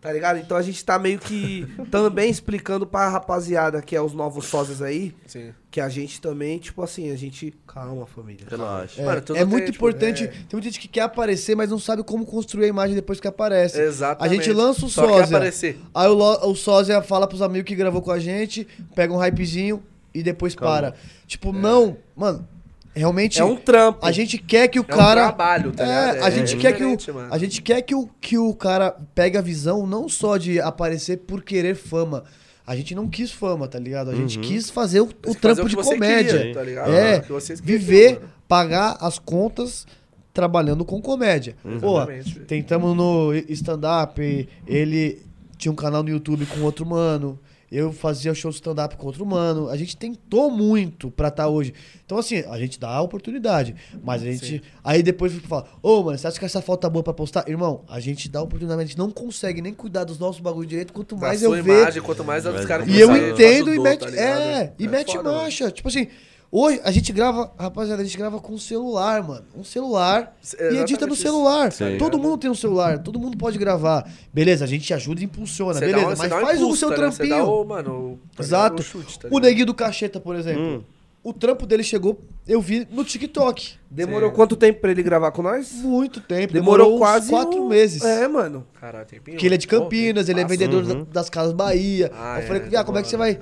Tá 0.00 0.12
ligado? 0.12 0.38
Então 0.38 0.56
a 0.56 0.62
gente 0.62 0.84
tá 0.84 0.98
meio 0.98 1.18
que 1.18 1.66
também 1.90 2.28
explicando 2.28 2.84
pra 2.86 3.08
rapaziada 3.08 3.80
que 3.80 3.94
é 3.94 4.02
os 4.02 4.12
novos 4.12 4.46
sócios 4.46 4.82
aí, 4.82 5.14
Sim. 5.26 5.52
que 5.70 5.80
a 5.80 5.88
gente 5.88 6.20
também, 6.20 6.58
tipo 6.58 6.82
assim, 6.82 7.10
a 7.12 7.16
gente. 7.16 7.54
Calma, 7.66 8.04
família. 8.06 8.44
Relaxa. 8.50 9.00
É, 9.00 9.04
Mano, 9.04 9.20
tudo 9.20 9.36
é 9.36 9.40
tem, 9.40 9.48
muito 9.48 9.66
tipo, 9.72 9.76
importante. 9.88 10.24
é. 10.24 10.26
Tem 10.26 10.46
muita 10.52 10.64
gente 10.64 10.80
que 10.80 10.88
quer 10.88 11.02
aparecer, 11.02 11.54
mas 11.54 11.70
não 11.70 11.78
sabe 11.78 12.02
como 12.02 12.26
construir 12.26 12.64
a 12.64 12.68
imagem 12.68 12.96
depois 12.96 13.20
que 13.20 13.28
aparece. 13.28 13.80
Exatamente. 13.80 14.32
A 14.32 14.34
gente 14.44 14.52
lança 14.52 14.84
o 14.84 14.88
Só 14.90 15.02
quer 15.06 15.12
sósia. 15.20 15.36
aparecer. 15.36 15.78
Aí 15.94 16.08
o, 16.08 16.14
lo- 16.14 16.48
o 16.50 16.54
sósia 16.56 17.00
fala 17.00 17.26
pros 17.28 17.40
amigos 17.40 17.68
que 17.68 17.76
gravou 17.76 18.02
com 18.02 18.10
a 18.10 18.18
gente, 18.18 18.66
pega 18.96 19.12
um 19.12 19.16
hypezinho 19.18 19.82
e 20.12 20.20
depois 20.22 20.54
Calma. 20.56 20.74
para. 20.74 20.94
Tipo, 21.28 21.52
não, 21.52 21.96
mano, 22.16 22.46
realmente 22.94 23.40
É 23.40 23.44
um 23.44 23.56
trampo. 23.56 24.04
a 24.04 24.12
gente 24.12 24.38
quer 24.38 24.68
que 24.68 24.78
o 24.78 24.86
É 24.88 24.94
um 24.94 24.96
cara 24.98 25.22
trabalho, 25.28 25.72
tá 25.72 25.84
É, 25.84 26.12
ligado? 26.12 26.24
a 26.24 26.30
gente 26.30 26.56
quer 26.56 26.72
que 26.76 26.84
o 26.84 27.14
mano. 27.14 27.32
a 27.34 27.38
gente 27.38 27.62
quer 27.62 27.82
que 27.82 27.94
o 27.94 28.08
que 28.20 28.36
o 28.38 28.54
cara 28.54 28.94
pegue 29.14 29.36
a 29.38 29.40
visão 29.40 29.86
não 29.86 30.08
só 30.08 30.36
de 30.36 30.60
aparecer 30.60 31.18
por 31.18 31.42
querer 31.42 31.74
fama. 31.74 32.24
A 32.66 32.76
gente 32.76 32.94
não 32.94 33.08
quis 33.08 33.32
fama, 33.32 33.66
tá 33.66 33.78
ligado? 33.78 34.10
A 34.10 34.14
gente 34.14 34.36
Uhum. 34.38 34.44
quis 34.44 34.70
fazer 34.70 35.00
o, 35.00 35.04
o 35.04 35.34
trampo 35.34 35.40
fazer 35.40 35.62
o 35.62 35.68
de 35.68 35.76
comédia. 35.76 36.38
queria, 36.38 36.54
tá 36.54 36.62
ligado? 36.62 36.92
É, 36.92 37.22
viver, 37.62 38.14
mano. 38.20 38.28
pagar 38.46 38.96
as 39.00 39.18
contas 39.18 39.84
trabalhando 40.32 40.84
com 40.84 41.00
comédia. 41.02 41.56
Pô, 41.80 41.96
Exatamente, 41.96 42.34
velho. 42.34 42.46
tentamos 42.46 42.96
no 42.96 43.34
stand-up, 43.48 44.48
ele 44.66 45.22
tinha 45.58 45.72
um 45.72 45.74
canal 45.76 46.02
no 46.02 46.08
YouTube 46.08 46.46
com 46.46 46.60
outro 46.62 46.86
mano, 46.86 47.38
eu 47.72 47.90
fazia 47.92 48.34
show 48.34 48.50
de 48.50 48.56
stand-up 48.56 48.96
com 48.96 49.06
outro 49.06 49.24
mano. 49.24 49.68
A 49.70 49.76
gente 49.76 49.96
tentou 49.96 50.50
muito 50.50 51.10
pra 51.10 51.28
estar 51.28 51.48
hoje. 51.48 51.72
Então, 52.04 52.18
assim, 52.18 52.44
a 52.48 52.58
gente 52.58 52.78
dá 52.78 52.90
a 52.90 53.00
oportunidade, 53.00 53.74
mas 54.04 54.22
a 54.22 54.26
gente. 54.26 54.46
Sim. 54.58 54.60
Aí 54.84 55.02
depois 55.02 55.32
fala, 55.32 55.64
ô, 55.82 56.02
mano, 56.02 56.18
você 56.18 56.26
acha 56.26 56.38
que 56.38 56.44
essa 56.44 56.60
foto 56.60 56.80
tá 56.80 56.90
boa 56.90 57.02
pra 57.02 57.14
postar? 57.14 57.48
Irmão, 57.48 57.84
a 57.88 57.98
gente 57.98 58.28
dá 58.28 58.40
a 58.40 58.42
oportunidade, 58.42 58.82
a 58.82 58.84
gente 58.84 58.98
não 58.98 59.10
consegue 59.10 59.62
nem 59.62 59.72
cuidar 59.72 60.04
dos 60.04 60.18
nossos 60.18 60.40
bagulho 60.42 60.68
direito, 60.68 60.92
quanto 60.92 61.16
mais 61.16 61.40
da 61.40 61.46
eu 61.46 61.50
sua 61.52 61.62
ver. 61.62 61.80
imagem, 61.80 62.02
quanto 62.02 62.22
mais 62.24 62.44
dos 62.44 62.64
caras 62.66 62.86
E 62.86 63.00
eu 63.00 63.16
entendo 63.16 63.74
e 63.74 63.78
mete. 63.78 64.00
tá 64.00 64.16
é, 64.16 64.72
e 64.78 64.86
mete 64.86 65.12
foda, 65.16 65.30
mano. 65.30 65.42
marcha. 65.42 65.70
Tipo 65.70 65.88
assim, 65.88 66.08
Hoje 66.54 66.82
a 66.84 66.90
gente 66.90 67.10
grava, 67.14 67.50
rapaziada, 67.58 68.02
a 68.02 68.04
gente 68.04 68.18
grava 68.18 68.38
com 68.38 68.52
um 68.52 68.58
celular, 68.58 69.22
mano. 69.26 69.46
Um 69.56 69.64
celular 69.64 70.36
e 70.42 70.46
Exatamente 70.54 70.80
edita 70.82 71.06
no 71.06 71.14
isso. 71.14 71.22
celular. 71.22 71.72
Sim. 71.72 71.96
Todo 71.98 72.18
mundo 72.18 72.36
tem 72.36 72.50
um 72.50 72.54
celular, 72.54 72.98
todo 72.98 73.18
mundo 73.18 73.38
pode 73.38 73.56
gravar. 73.56 74.06
Beleza, 74.34 74.62
a 74.66 74.68
gente 74.68 74.92
ajuda 74.92 75.22
e 75.22 75.24
impulsiona, 75.24 75.80
dá 75.80 75.80
beleza. 75.80 76.06
um- 76.08 76.08
mas 76.18 76.20
um 76.32 76.40
faz 76.42 76.60
o 76.60 76.76
seu 76.76 76.90
tá? 76.90 76.96
Você 76.96 77.00
trampinho. 77.16 77.36
dá 77.38 77.44
o, 77.44 77.64
mano, 77.64 77.90
o- 77.94 78.18
tá 78.36 78.42
Exato. 78.42 78.82
O 78.82 78.84
chute, 78.84 79.18
tá 79.18 79.28
o 79.30 79.38
neguinho 79.38 79.64
do 79.64 79.72
cacheta, 79.72 80.20
por 80.20 80.36
exemplo. 80.36 80.62
Hum. 80.62 80.82
O 81.24 81.32
trampo 81.32 81.64
dele 81.64 81.84
chegou, 81.84 82.20
eu 82.46 82.60
vi 82.60 82.86
no 82.90 83.02
TikTok. 83.02 83.74
Demorou 83.90 84.28
Sim. 84.28 84.34
quanto 84.36 84.54
tempo 84.56 84.80
pra 84.80 84.90
ele 84.90 85.02
gravar 85.04 85.30
com 85.30 85.40
nós? 85.40 85.72
Muito 85.72 86.20
tempo. 86.20 86.52
Demorou, 86.52 86.96
uns 86.96 86.98
quase 86.98 87.30
quatro 87.30 87.62
um- 87.62 87.68
meses. 87.68 88.02
É, 88.02 88.28
mano. 88.28 88.66
Caralho, 88.78 89.06
tempinho. 89.06 89.36
Porque 89.36 89.46
ele 89.46 89.54
é 89.54 89.58
de 89.58 89.66
Pô, 89.68 89.80
Campinas, 89.82 90.28
ele 90.28 90.40
é 90.40 90.44
vendedor 90.44 90.82
Uhum. 90.82 91.04
da- 91.04 91.10
das 91.12 91.30
Casas 91.30 91.52
Bahia. 91.54 92.10
Ah, 92.12 92.40
eu 92.40 92.46
falei, 92.46 92.60
é, 92.62 92.64
viado, 92.66 92.84
como 92.84 92.98
é 92.98 93.02
que 93.02 93.08
você 93.08 93.16
vai. 93.16 93.38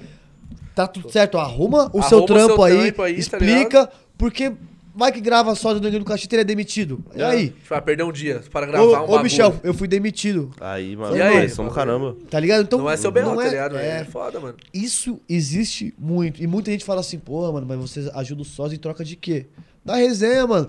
Tá 0.87 0.89
tudo 0.89 1.11
certo, 1.11 1.39
arruma 1.39 1.85
o 1.93 1.99
Arruma 1.99 2.09
seu 2.09 2.23
trampo 2.23 2.55
seu 2.55 2.65
aí, 2.65 2.79
trampo 2.83 3.03
aí, 3.03 3.15
tá 3.15 3.19
explica, 3.21 3.91
porque 4.19 4.53
vai 4.95 5.13
que 5.13 5.21
grava 5.21 5.55
só 5.55 5.73
do 5.73 5.81
do 5.91 6.05
Cacheta 6.05 6.35
ele 6.35 6.43
é 6.43 6.45
demitido. 6.45 7.03
E 7.15 7.23
aí? 7.23 7.49
Tipo, 7.51 7.69
vai 7.69 7.81
perder 7.83 8.03
um 8.03 8.13
dia 8.13 8.43
para 8.53 8.67
gravar 8.67 8.85
Ô, 8.85 8.89
um 8.89 8.93
ô 8.93 9.01
bagulho. 9.03 9.23
Michel, 9.23 9.55
eu 9.63 9.73
fui 9.73 9.87
demitido. 9.89 10.51
Aí, 10.61 10.97
mano, 10.97 11.17
E 11.17 11.23
aí? 11.23 11.37
pressão 11.39 11.65
do 11.65 11.71
caramba. 11.71 12.17
Tá 12.29 12.39
ligado? 12.41 12.63
Então, 12.63 12.79
Não 12.81 12.91
é 12.91 12.97
seu 12.97 13.11
não 13.11 13.37
tá 13.37 13.47
é- 13.47 13.49
ligado? 13.51 13.77
é, 13.79 14.01
É 14.01 14.05
foda, 14.05 14.39
mano. 14.41 14.57
isso 14.75 15.21
existe 15.29 15.95
muito. 15.99 16.43
E 16.43 16.47
muita 16.47 16.71
gente 16.71 16.85
fala 16.85 17.01
assim, 17.01 17.19
porra, 17.19 17.53
mano, 17.53 17.67
mas 17.69 17.79
você 17.79 18.11
ajuda 18.15 18.43
o 18.43 18.45
sócio 18.45 18.75
em 18.75 18.79
troca 18.79 19.05
de 19.05 19.17
quê? 19.17 19.47
Da 19.85 19.95
resenha, 19.97 20.47
mano. 20.47 20.69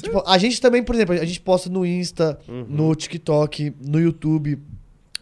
Tipo, 0.00 0.22
a 0.26 0.36
gente 0.38 0.60
também, 0.60 0.82
por 0.82 0.94
exemplo, 0.94 1.14
a 1.14 1.24
gente 1.24 1.40
posta 1.40 1.70
no 1.70 1.84
Insta, 1.84 2.38
no 2.68 2.94
TikTok, 2.94 3.72
no 3.80 3.98
YouTube. 3.98 4.58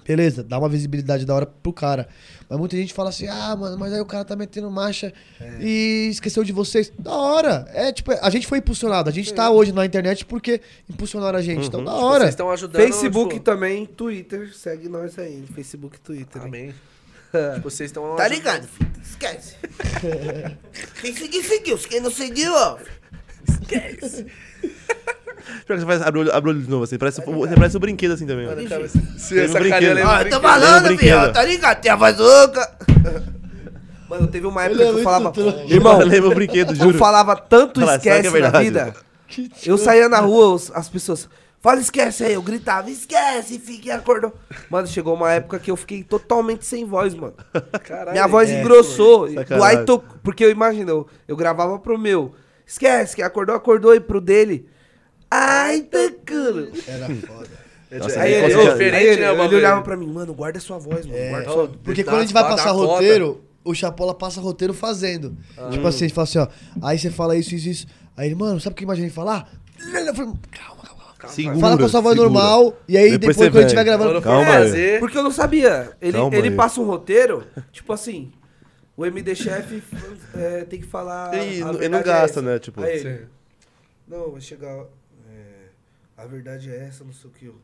Beleza, 0.06 0.44
dá 0.44 0.58
uma 0.58 0.68
visibilidade 0.68 1.24
da 1.24 1.34
hora 1.34 1.46
pro 1.46 1.72
cara. 1.72 2.06
Mas 2.48 2.58
muita 2.58 2.76
gente 2.76 2.92
fala 2.92 3.08
assim, 3.08 3.26
ah, 3.26 3.56
mano, 3.56 3.78
mas 3.78 3.92
aí 3.92 4.00
o 4.00 4.04
cara 4.06 4.24
tá 4.24 4.36
metendo 4.36 4.70
marcha 4.70 5.12
e 5.60 6.08
esqueceu 6.10 6.44
de 6.44 6.52
vocês. 6.52 6.92
Da 6.98 7.12
hora. 7.12 7.66
É, 7.72 7.90
tipo, 7.90 8.12
a 8.12 8.30
gente 8.30 8.46
foi 8.46 8.58
impulsionado. 8.58 9.08
A 9.08 9.12
gente 9.12 9.32
tá 9.32 9.50
hoje 9.50 9.72
na 9.72 9.84
internet 9.86 10.24
porque 10.26 10.60
impulsionaram 10.88 11.38
a 11.38 11.42
gente. 11.42 11.66
Então, 11.66 11.82
da 11.82 11.92
Tipo, 11.92 12.04
hora. 12.04 12.20
Vocês 12.24 12.34
estão 12.34 12.50
ajudando. 12.50 12.82
Facebook 12.82 13.34
tipo, 13.34 13.44
também, 13.44 13.86
Twitter. 13.86 14.54
Segue 14.54 14.88
nós 14.88 15.18
aí. 15.18 15.42
Facebook, 15.54 15.98
Twitter. 16.00 16.42
hein? 16.42 16.48
Amém. 16.48 16.74
Tipo, 17.56 17.68
vocês 17.68 17.90
estão 17.90 18.14
Tá 18.14 18.28
ligado, 18.28 18.64
filho? 18.68 18.92
Esquece. 19.02 19.56
Quem 21.02 21.12
seguir, 21.16 21.42
seguiu. 21.42 21.76
Quem 21.78 22.00
não 22.00 22.10
seguiu, 22.10 22.52
ó. 22.54 22.78
Pior 25.66 25.76
que 25.76 25.80
você 25.80 25.86
faz, 25.86 26.02
abre 26.02 26.20
o 26.20 26.22
olho, 26.22 26.34
abre 26.34 26.50
o 26.50 26.52
olho 26.54 26.62
de 26.62 26.70
novo, 26.70 26.84
assim. 26.84 26.98
Parece, 26.98 27.20
você 27.24 27.54
parece 27.54 27.76
um 27.76 27.80
brinquedo 27.80 28.12
assim 28.12 28.26
também, 28.26 28.46
Mano, 28.46 28.56
mano. 28.56 28.68
cara, 28.68 28.88
se 28.88 29.28
Teve 29.28 29.40
essa 29.46 29.50
um 29.58 29.60
brinquedo. 29.60 29.70
carinha 29.70 29.94
lembra 29.94 30.10
Ó, 30.10 30.20
eu 30.20 30.30
tô 30.30 30.40
falando, 30.40 30.98
filho. 30.98 31.32
Tá 31.32 31.44
ligado? 31.44 31.80
Tem 31.80 31.90
a 31.90 31.96
bazuca. 31.96 32.70
Mano, 34.08 34.26
teve 34.26 34.46
uma 34.46 34.64
época 34.64 34.82
é 34.82 34.86
que 34.86 34.98
eu 34.98 35.02
falava. 35.02 35.32
Irmão, 35.66 35.98
lembra 35.98 36.30
o 36.30 36.34
brinquedo, 36.34 36.70
eu 36.72 36.76
juro. 36.76 36.98
falava 36.98 37.34
tanto 37.36 37.80
que 37.80 37.86
esquece 37.86 38.36
é 38.36 38.40
na 38.40 38.60
vida. 38.60 38.94
Eu 39.64 39.76
saía 39.78 40.08
na 40.08 40.20
rua, 40.20 40.60
as 40.74 40.88
pessoas. 40.88 41.28
Fala, 41.60 41.80
esquece 41.80 42.22
aí. 42.24 42.34
Eu 42.34 42.42
gritava, 42.42 42.90
esquece, 42.90 43.58
fique 43.58 43.88
e 43.88 43.90
acordou. 43.90 44.34
Mano, 44.68 44.86
chegou 44.86 45.14
uma 45.14 45.32
época 45.32 45.58
que 45.58 45.70
eu 45.70 45.76
fiquei 45.76 46.04
totalmente 46.04 46.66
sem 46.66 46.84
voz, 46.84 47.14
mano. 47.14 47.32
Caralho, 47.82 48.12
Minha 48.12 48.26
voz 48.26 48.50
é, 48.50 48.60
engrossou. 48.60 49.26
Do 49.28 49.64
aí 49.64 49.78
to... 49.84 50.04
Porque 50.22 50.44
eu 50.44 50.50
imagino, 50.50 50.90
eu, 50.90 51.06
eu 51.26 51.34
gravava 51.34 51.78
pro 51.78 51.98
meu. 51.98 52.34
Esquece, 52.66 53.16
que 53.16 53.22
acordou, 53.22 53.56
acordou. 53.56 53.94
E 53.94 54.00
pro 54.00 54.20
dele. 54.20 54.68
Ai, 55.36 55.80
tá 55.82 55.98
culo. 56.26 56.68
Era 56.86 57.06
foda. 57.26 57.64
Nossa, 57.90 58.20
Aí 58.20 58.34
aí 58.34 58.44
ele, 58.44 58.54
ô, 58.56 58.72
diferente, 58.72 58.94
aí 58.96 59.06
ele, 59.06 59.20
né, 59.20 59.28
ele 59.28 59.36
bagulho? 59.38 59.58
olhava 59.58 59.82
pra 59.82 59.96
mim, 59.96 60.06
mano, 60.12 60.34
guarda 60.34 60.58
sua 60.58 60.78
voz, 60.78 61.06
mano. 61.06 61.18
guarda 61.30 61.50
sua... 61.50 61.68
Porque 61.68 62.02
quando 62.02 62.16
a 62.18 62.20
gente 62.22 62.32
vai 62.32 62.42
passar 62.44 62.70
roteiro, 62.72 63.40
o 63.64 63.72
Chapola 63.74 64.14
passa 64.14 64.40
roteiro 64.40 64.74
fazendo. 64.74 65.36
Tipo 65.70 65.86
assim, 65.86 66.04
a 66.04 66.08
gente 66.08 66.14
fala 66.14 66.24
assim, 66.24 66.38
ó. 66.38 66.48
Aí 66.82 66.98
você 66.98 67.10
fala 67.10 67.36
isso, 67.36 67.54
isso, 67.54 67.68
isso. 67.68 67.86
Aí 68.16 68.28
ele, 68.28 68.34
mano, 68.34 68.58
sabe 68.60 68.74
o 68.74 68.76
que 68.76 68.82
eu 68.84 68.86
imaginei 68.86 69.10
falar? 69.10 69.48
Eu 69.78 69.90
falei, 70.14 70.32
calma, 70.50 70.82
calma, 70.82 71.14
calma. 71.18 71.34
Segura, 71.34 71.58
Fala 71.58 71.78
com 71.78 71.84
a 71.84 71.88
sua 71.88 72.00
voz 72.00 72.14
segura. 72.16 72.32
normal. 72.32 72.76
E 72.88 72.96
aí 72.98 73.10
depois, 73.18 73.36
Depois 73.36 73.36
quando 73.50 73.58
a 73.58 73.62
gente 73.62 73.74
vai 73.76 73.84
gravando. 73.84 74.22
Calma 74.22 74.40
aí. 74.40 74.46
fazer, 74.64 75.00
Porque 75.00 75.18
eu 75.18 75.22
não 75.22 75.30
sabia. 75.32 75.92
Ele, 76.00 76.12
Calma 76.12 76.36
ele 76.36 76.48
aí. 76.48 76.54
passa 76.56 76.80
um 76.80 76.84
roteiro, 76.84 77.44
tipo 77.72 77.92
assim, 77.92 78.32
o 78.96 79.06
MD 79.06 79.34
chefe 79.36 79.82
é, 80.34 80.64
tem 80.64 80.80
que 80.80 80.86
falar. 80.86 81.32
E 81.34 81.38
a 81.38 81.42
ele 81.42 81.60
não 81.64 81.72
verdade 81.74 82.04
gasta, 82.04 82.22
é 82.22 82.24
essa. 82.24 82.42
né, 82.42 82.58
tipo- 82.58 82.82
Aí 82.82 82.98
ele, 82.98 83.26
não, 84.08 84.32
vai 84.32 84.40
chegar. 84.40 84.84
É, 86.18 86.22
a 86.22 86.26
verdade 86.26 86.70
é 86.70 86.86
essa, 86.88 87.04
não 87.04 87.12
sei 87.12 87.30
o 87.30 87.32
que. 87.32 87.46
Eu, 87.46 87.54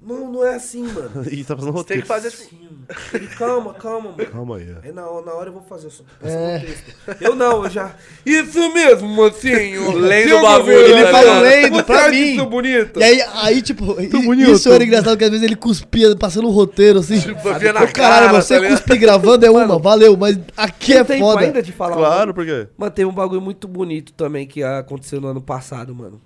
não, 0.00 0.30
não 0.30 0.44
é 0.44 0.54
assim, 0.54 0.82
mano. 0.82 1.24
E 1.32 1.42
tá 1.42 1.56
fazendo 1.56 1.72
Você 1.72 1.84
tem 1.94 1.96
roteiro. 1.98 2.02
que 2.02 2.08
fazer, 2.08 2.30
tipo, 2.30 2.44
Sim. 2.44 2.68
Ele, 3.14 3.26
calma, 3.28 3.72
calma, 3.74 4.10
mano. 4.12 4.26
Calma 4.30 4.56
aí. 4.58 4.76
É 4.84 4.92
na, 4.92 5.02
na 5.02 5.32
hora 5.32 5.48
eu 5.48 5.52
vou 5.54 5.62
fazer, 5.62 5.86
eu 5.86 5.90
só 5.90 6.04
tô 6.20 6.26
É. 6.28 6.58
texto. 6.60 6.94
Eu 7.20 7.34
não, 7.34 7.64
eu 7.64 7.70
já. 7.70 7.96
Isso 8.24 8.72
mesmo, 8.74 9.08
mocinho. 9.08 9.96
Lendo 9.96 10.36
o 10.36 10.42
bagulho, 10.42 10.64
governo, 10.82 10.94
Ele 10.96 11.02
tá 11.04 11.12
fala 11.12 11.40
lendo 11.40 11.84
pra 11.84 12.08
mim. 12.10 12.34
isso 12.34 12.46
bonito? 12.46 13.00
E 13.00 13.02
aí, 13.02 13.22
aí 13.22 13.62
tipo, 13.62 13.84
bonito. 13.94 14.50
isso 14.52 14.70
era 14.70 14.84
engraçado, 14.84 15.16
que 15.16 15.24
às 15.24 15.30
vezes 15.30 15.44
ele 15.44 15.56
cuspia, 15.56 16.14
passando 16.14 16.46
o 16.46 16.52
roteiro, 16.52 16.98
assim. 17.00 17.18
Tipo, 17.18 17.54
via 17.54 17.72
na 17.72 17.82
Ô, 17.82 17.88
caralho, 17.88 18.26
cara, 18.28 18.32
você 18.42 18.60
tá 18.60 18.68
cuspir 18.68 19.00
gravando 19.00 19.46
é 19.46 19.50
uma, 19.50 19.78
valeu, 19.78 20.14
mas 20.16 20.38
aqui 20.56 20.92
Tem 20.92 21.00
é 21.00 21.04
tempo 21.04 21.24
foda. 21.24 21.40
ainda 21.40 21.62
de 21.62 21.72
falar 21.72 21.96
Claro, 21.96 22.34
por 22.34 22.44
quê? 22.44 22.68
Mano, 22.76 22.92
teve 22.92 23.08
um 23.10 23.14
bagulho 23.14 23.40
muito 23.40 23.66
bonito 23.66 24.12
também 24.12 24.46
que 24.46 24.62
aconteceu 24.62 25.20
no 25.22 25.28
ano 25.28 25.40
passado, 25.40 25.92
mano. 25.94 26.20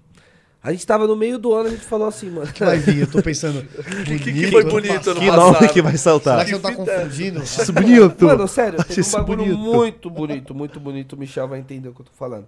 A 0.62 0.72
gente 0.72 0.86
tava 0.86 1.06
no 1.06 1.16
meio 1.16 1.38
do 1.38 1.54
ano, 1.54 1.68
a 1.68 1.70
gente 1.70 1.84
falou 1.86 2.06
assim, 2.06 2.28
mano. 2.28 2.46
Vai 2.58 2.78
vir, 2.78 2.98
eu 2.98 3.06
tô 3.10 3.22
pensando. 3.22 3.62
que- 4.04 4.18
que 4.32 4.46
foi 4.50 4.62
bonito 4.64 5.10
ano 5.10 5.20
Que 5.20 5.26
passado. 5.28 5.52
nome 5.54 5.68
que 5.68 5.80
vai 5.80 5.96
Será 5.96 6.02
saltar? 6.12 6.44
que 6.44 6.50
você 6.50 6.52
não 6.52 6.60
tá 6.60 6.74
confundindo? 6.74 7.42
Isso 7.42 7.72
bonito. 7.72 8.24
Mano, 8.26 8.46
sério, 8.48 8.78
teve 8.84 9.00
um 9.00 9.02
isso 9.02 9.16
bagulho 9.16 9.38
bonito. 9.44 9.58
muito 9.58 10.10
bonito, 10.10 10.54
muito 10.54 10.80
bonito. 10.80 11.12
O 11.14 11.16
Michel 11.18 11.48
vai 11.48 11.60
entender 11.60 11.88
o 11.88 11.94
que 11.94 12.02
eu 12.02 12.06
tô 12.06 12.12
falando. 12.12 12.46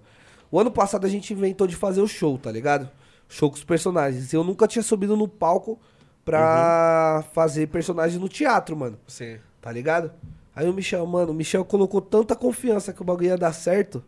O 0.50 0.60
ano 0.60 0.70
passado 0.70 1.06
a 1.06 1.08
gente 1.08 1.32
inventou 1.32 1.66
de 1.66 1.74
fazer 1.74 2.02
o 2.02 2.06
show, 2.06 2.36
tá 2.36 2.52
ligado? 2.52 2.86
Show 3.30 3.48
com 3.48 3.56
os 3.56 3.64
personagens. 3.64 4.30
Eu 4.34 4.44
nunca 4.44 4.68
tinha 4.68 4.82
subido 4.82 5.16
no 5.16 5.26
palco 5.26 5.80
pra 6.22 7.24
fazer 7.32 7.66
personagem 7.68 8.18
no 8.18 8.28
teatro, 8.28 8.76
mano. 8.76 8.98
Sim. 9.06 9.36
Tá 9.60 9.72
ligado? 9.72 10.10
Aí 10.54 10.68
o 10.68 10.72
Michel, 10.72 11.06
mano, 11.06 11.32
o 11.32 11.34
Michel 11.34 11.64
colocou 11.64 12.00
tanta 12.02 12.36
confiança 12.36 12.92
que 12.92 13.00
o 13.00 13.04
bagulho 13.04 13.28
ia 13.28 13.38
dar 13.38 13.52
certo. 13.54 14.04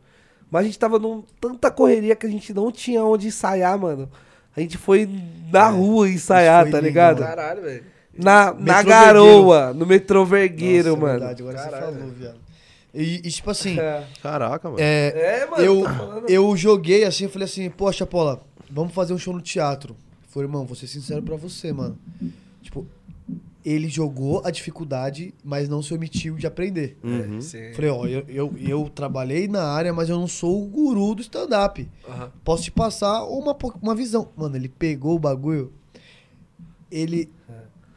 Mas 0.55 0.62
a 0.62 0.65
gente 0.66 0.78
tava 0.78 1.00
num 1.00 1.20
tanta 1.41 1.68
correria 1.68 2.15
que 2.15 2.24
a 2.24 2.31
gente 2.31 2.55
não 2.55 2.70
tinha 2.70 3.02
onde 3.02 3.26
ensaiar, 3.26 3.76
mano. 3.76 4.08
A 4.57 4.60
gente 4.60 4.78
foi 4.78 5.08
na 5.52 5.66
rua 5.68 6.08
ensaiar, 6.08 6.62
tá 6.66 6.76
lindo, 6.76 6.81
ligado? 6.86 7.18
Caralho, 7.23 7.60
velho. 7.60 7.83
Na, 8.16 8.55
na 8.55 8.81
garoa, 8.81 9.74
no 9.74 9.84
metrô 9.84 10.24
Vergueiro, 10.24 10.91
Nossa, 10.91 10.97
é 10.99 11.00
mano. 11.02 11.18
verdade, 11.18 11.42
agora 11.42 11.57
Caralho. 11.58 11.86
você 11.86 11.99
falou, 11.99 12.12
viado. 12.15 12.36
E, 12.94 13.15
e, 13.16 13.31
tipo 13.33 13.50
assim, 13.50 13.81
É. 13.81 14.05
Caraca, 14.23 14.68
mano. 14.68 14.81
é, 14.81 15.41
É, 15.42 15.47
mano, 15.50 15.60
eu, 15.65 15.83
falando. 15.83 16.31
eu 16.31 16.57
joguei 16.57 17.02
assim, 17.02 17.24
eu 17.24 17.31
falei 17.31 17.47
assim, 17.47 17.68
poxa, 17.68 18.07
Paula, 18.07 18.41
vamos 18.70 18.94
fazer 18.94 19.12
um 19.12 19.18
show 19.18 19.34
no 19.34 19.41
teatro. 19.41 19.97
Falei, 20.28 20.47
irmão, 20.49 20.65
vou 20.65 20.76
ser 20.76 20.86
sincero 20.86 21.20
pra 21.20 21.34
você, 21.34 21.73
mano. 21.73 21.99
Tipo, 22.62 22.86
ele 23.65 23.89
jogou 23.89 24.43
a 24.44 24.51
dificuldade, 24.51 25.33
mas 25.43 25.68
não 25.68 25.83
se 25.83 25.94
omitiu 25.94 26.36
de 26.36 26.47
aprender. 26.47 26.99
Uhum. 27.02 27.41
Sim. 27.41 27.73
Falei, 27.73 27.91
ó, 27.91 28.07
eu, 28.07 28.25
eu, 28.28 28.55
eu 28.59 28.91
trabalhei 28.94 29.49
na 29.49 29.62
área, 29.62 29.93
mas 29.93 30.10
eu 30.10 30.18
não 30.18 30.28
sou 30.28 30.62
o 30.62 30.67
guru 30.67 31.15
do 31.15 31.23
stand-up. 31.23 31.89
Aham. 32.07 32.31
Posso 32.44 32.65
te 32.65 32.70
passar 32.70 33.25
uma, 33.25 33.57
uma 33.81 33.94
visão. 33.94 34.28
Mano, 34.36 34.57
ele 34.57 34.68
pegou 34.68 35.17
o 35.17 35.18
bagulho, 35.18 35.73
ele 36.91 37.31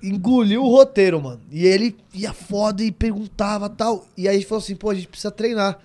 engoliu 0.02 0.64
o 0.64 0.70
roteiro, 0.70 1.22
mano. 1.22 1.42
E 1.52 1.66
ele 1.66 1.98
ia 2.14 2.32
foda 2.34 2.82
e 2.82 2.92
perguntava 2.92 3.70
tal. 3.70 4.08
E 4.16 4.28
aí 4.28 4.36
a 4.36 4.40
gente 4.40 4.48
falou 4.48 4.64
assim, 4.64 4.76
pô, 4.76 4.90
a 4.90 4.96
gente 4.96 5.08
precisa 5.08 5.32
treinar. 5.32 5.80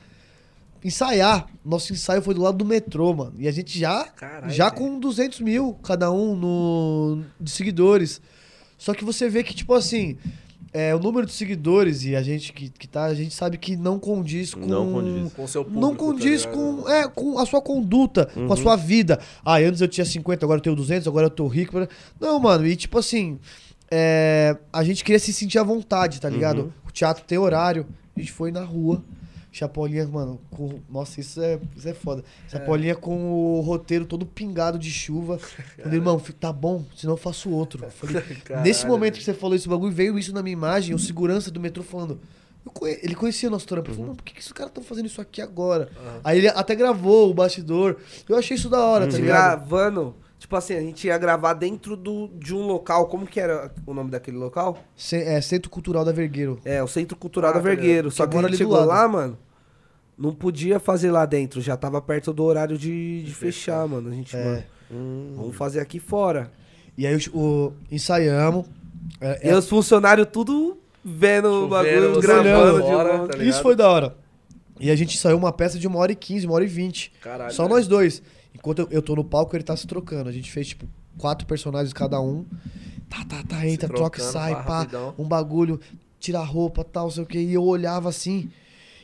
Ensaiar. 0.85 1.49
Nosso 1.65 1.93
ensaio 1.93 2.23
foi 2.23 2.35
do 2.35 2.43
lado 2.43 2.59
do 2.59 2.65
metrô, 2.65 3.15
mano. 3.15 3.35
E 3.39 3.49
a 3.49 3.53
gente 3.53 3.79
já, 3.79 4.05
Caralho, 4.05 4.53
já 4.53 4.71
com 4.71 4.99
200 4.99 5.41
mil 5.41 5.75
cada 5.83 6.11
um 6.11 6.37
no, 6.37 7.23
de 7.41 7.51
seguidores. 7.51 8.21
Só 8.83 8.93
que 8.95 9.05
você 9.05 9.29
vê 9.29 9.45
que, 9.45 9.55
tipo 9.55 9.73
assim, 9.75 10.17
é, 10.73 10.93
o 10.93 10.99
número 10.99 11.25
de 11.25 11.33
seguidores 11.33 12.03
e 12.05 12.17
a 12.17 12.23
gente 12.23 12.53
que, 12.53 12.69
que 12.69 12.89
tá, 12.89 13.05
a 13.05 13.15
gente 13.15 13.33
sabe 13.33 13.57
que 13.57 13.77
não 13.77 13.97
condiz 13.97 14.55
com. 14.55 14.67
Não 14.67 14.93
condiz. 14.93 15.33
Com 15.35 15.45
o 15.45 15.49
seu 15.49 15.65
público, 15.65 15.81
Não 15.81 15.95
condiz 15.95 16.45
tá 16.45 16.51
com, 16.51 16.89
é, 16.89 17.07
com 17.07 17.39
a 17.39 17.47
sua 17.47 17.63
conduta, 17.63 18.27
com 18.27 18.53
a 18.53 18.57
sua 18.57 18.75
vida. 18.75 19.21
Ah, 19.45 19.59
antes 19.59 19.81
eu 19.81 19.87
tinha 19.87 20.05
50, 20.05 20.45
agora 20.45 20.59
eu 20.59 20.63
tenho 20.63 20.75
200, 20.75 21.07
agora 21.07 21.27
eu 21.27 21.31
tô 21.31 21.47
rico. 21.47 21.79
Não, 22.21 22.41
mano, 22.41 22.67
e 22.67 22.75
tipo 22.75 22.99
assim, 22.99 23.39
é, 23.89 24.57
a 24.73 24.83
gente 24.83 25.05
queria 25.05 25.21
se 25.21 25.33
sentir 25.33 25.61
à 25.61 25.63
vontade, 25.63 26.21
tá 26.21 26.29
ligado? 26.29 26.75
O 26.85 26.91
teatro 26.91 27.23
tem 27.25 27.39
horário, 27.39 27.87
a 28.17 28.19
gente 28.19 28.33
foi 28.33 28.51
na 28.51 28.65
rua. 28.65 29.01
Chapolinha, 29.55 30.07
mano, 30.09 30.41
com, 30.51 30.81
nossa, 30.89 31.21
isso 31.21 31.41
é, 31.43 31.61
isso 31.77 31.87
é 31.87 31.93
foda. 31.93 32.25
Chapolinha 32.49 32.95
com 32.97 33.33
o 33.59 33.61
roteiro 33.61 34.07
todo 34.07 34.25
pingado 34.25 34.79
de 34.79 34.91
chuva. 34.91 35.39
Falei, 35.77 35.99
irmão, 35.99 36.19
tá 36.41 36.51
bom, 36.51 36.83
senão 36.97 37.13
eu 37.13 37.19
faço 37.19 37.51
outro. 37.51 37.85
Eu 37.85 37.91
Falei, 37.91 38.23
Caralho, 38.45 38.67
nesse 38.67 38.87
momento 38.87 39.19
que 39.19 39.25
você 39.25 39.35
falou 39.35 39.55
esse 39.55 39.69
bagulho, 39.69 39.93
veio 39.93 40.19
isso 40.19 40.33
na 40.33 40.43
minha 40.43 40.55
imagem, 40.55 40.95
o 40.95 40.99
segurança 40.99 41.51
do 41.51 41.61
metrô 41.61 41.83
falando. 41.83 42.19
eu 42.65 42.73
conhe- 42.73 42.99
ele 43.03 43.15
conhecia 43.15 43.51
nosso 43.51 43.67
trampo. 43.67 43.89
Ele 43.89 43.95
falou, 43.95 44.07
mano, 44.07 44.17
por 44.17 44.25
que, 44.25 44.33
que 44.33 44.41
esses 44.41 44.53
caras 44.53 44.71
estão 44.71 44.83
fazendo 44.83 45.05
isso 45.07 45.21
aqui 45.21 45.43
agora? 45.43 45.91
Aí 46.25 46.39
ele 46.39 46.49
até 46.49 46.75
gravou 46.75 47.29
o 47.31 47.35
bastidor. 47.35 47.99
Eu 48.27 48.39
achei 48.39 48.57
isso 48.57 48.71
da 48.71 48.81
hora, 48.81 49.05
tá 49.07 49.19
ligado? 49.19 49.59
Gravando, 49.69 50.15
tipo 50.43 50.57
assim, 50.57 50.75
a 50.75 50.81
gente 50.81 51.07
ia 51.07 51.17
gravar 51.17 51.55
dentro 51.55 51.97
do, 51.97 52.29
de 52.37 52.53
um 52.55 52.67
local. 52.67 53.07
Como 53.07 53.27
que 53.27 53.39
era 53.39 53.71
o 53.87 53.95
nome 53.95 54.11
daquele 54.11 54.37
local? 54.37 54.77
Ce- 54.97 55.17
é, 55.23 55.41
Centro 55.41 55.71
Cultural 55.71 56.05
da 56.05 56.11
Vergueiro. 56.13 56.59
É, 56.65 56.83
o 56.83 56.89
Centro 56.89 57.17
Cultural 57.17 57.51
Ah, 57.51 57.55
da 57.55 57.61
tá. 57.61 57.65
Vergueiro. 57.65 58.11
Só 58.11 58.27
Que 58.27 58.33
que 58.33 58.39
a 58.45 58.49
gente 58.49 58.57
chegou 58.57 58.85
lá, 58.85 59.07
mano. 59.07 59.39
não 60.19 60.35
podia 60.35 60.79
fazer 60.81 61.11
lá 61.13 61.25
dentro, 61.25 61.61
já 61.61 61.77
tava 61.77 62.01
perto 62.03 62.33
do 62.33 62.43
horário 62.45 62.77
de, 62.77 63.23
de 63.23 63.35
fechar, 63.35 63.87
mano. 63.87 64.09
A 64.11 64.13
gente, 64.13 64.37
É. 64.37 64.45
mano, 64.45 64.63
Hum. 64.91 65.33
vamos 65.37 65.57
fazer 65.57 65.81
aqui 65.81 65.99
fora. 66.01 66.51
E 66.99 67.07
aí 67.07 67.17
o, 67.33 67.39
o- 67.39 67.73
ensaiamos. 67.91 68.67
É, 69.21 69.49
E 69.51 69.55
os 69.55 69.69
funcionários 69.69 70.27
tudo 70.33 70.77
vendo 71.05 71.65
o 71.65 71.69
bagulho, 71.69 72.21
gravando 72.21 72.79
longe. 72.87 73.29
tá 73.39 73.43
Isso 73.45 73.63
foi 73.63 73.75
da 73.77 73.89
hora. 73.91 74.17
E 74.81 74.91
a 74.91 74.97
gente 74.97 75.17
saiu 75.17 75.37
uma 75.37 75.53
peça 75.53 75.79
de 75.79 75.87
uma 75.87 75.99
hora 76.01 76.11
e 76.13 76.17
quinze, 76.17 76.47
uma 76.47 76.55
hora 76.57 76.65
e 76.65 76.69
vinte. 76.69 77.13
Caralho. 77.23 77.53
Só 77.53 77.63
velho. 77.65 77.75
nós 77.77 77.87
dois. 77.89 78.23
Enquanto 78.55 78.87
eu, 78.91 79.03
tô 79.03 79.17
no 79.17 79.25
palco, 79.25 79.57
ele 79.57 79.65
tá 79.65 79.77
se 79.77 79.87
trocando. 79.87 80.29
A 80.29 80.33
gente 80.33 80.51
fez, 80.51 80.69
tipo, 80.69 80.87
quatro 81.19 81.47
personagens 81.47 81.93
cada 81.93 82.21
um. 82.21 82.45
Tá, 83.09 83.25
tá, 83.25 83.43
tá, 83.43 83.67
entra, 83.67 83.89
troca 83.89 84.21
e 84.21 84.25
sai, 84.25 84.55
pá, 84.65 84.79
rapidão. 84.81 85.15
Um 85.19 85.25
bagulho, 85.29 85.81
tira 86.19 86.39
a 86.39 86.45
roupa, 86.45 86.85
tal, 86.85 87.05
não 87.05 87.11
sei 87.11 87.23
o 87.23 87.27
que. 87.27 87.39
E 87.39 87.53
eu 87.55 87.63
olhava 87.63 88.09
assim. 88.09 88.51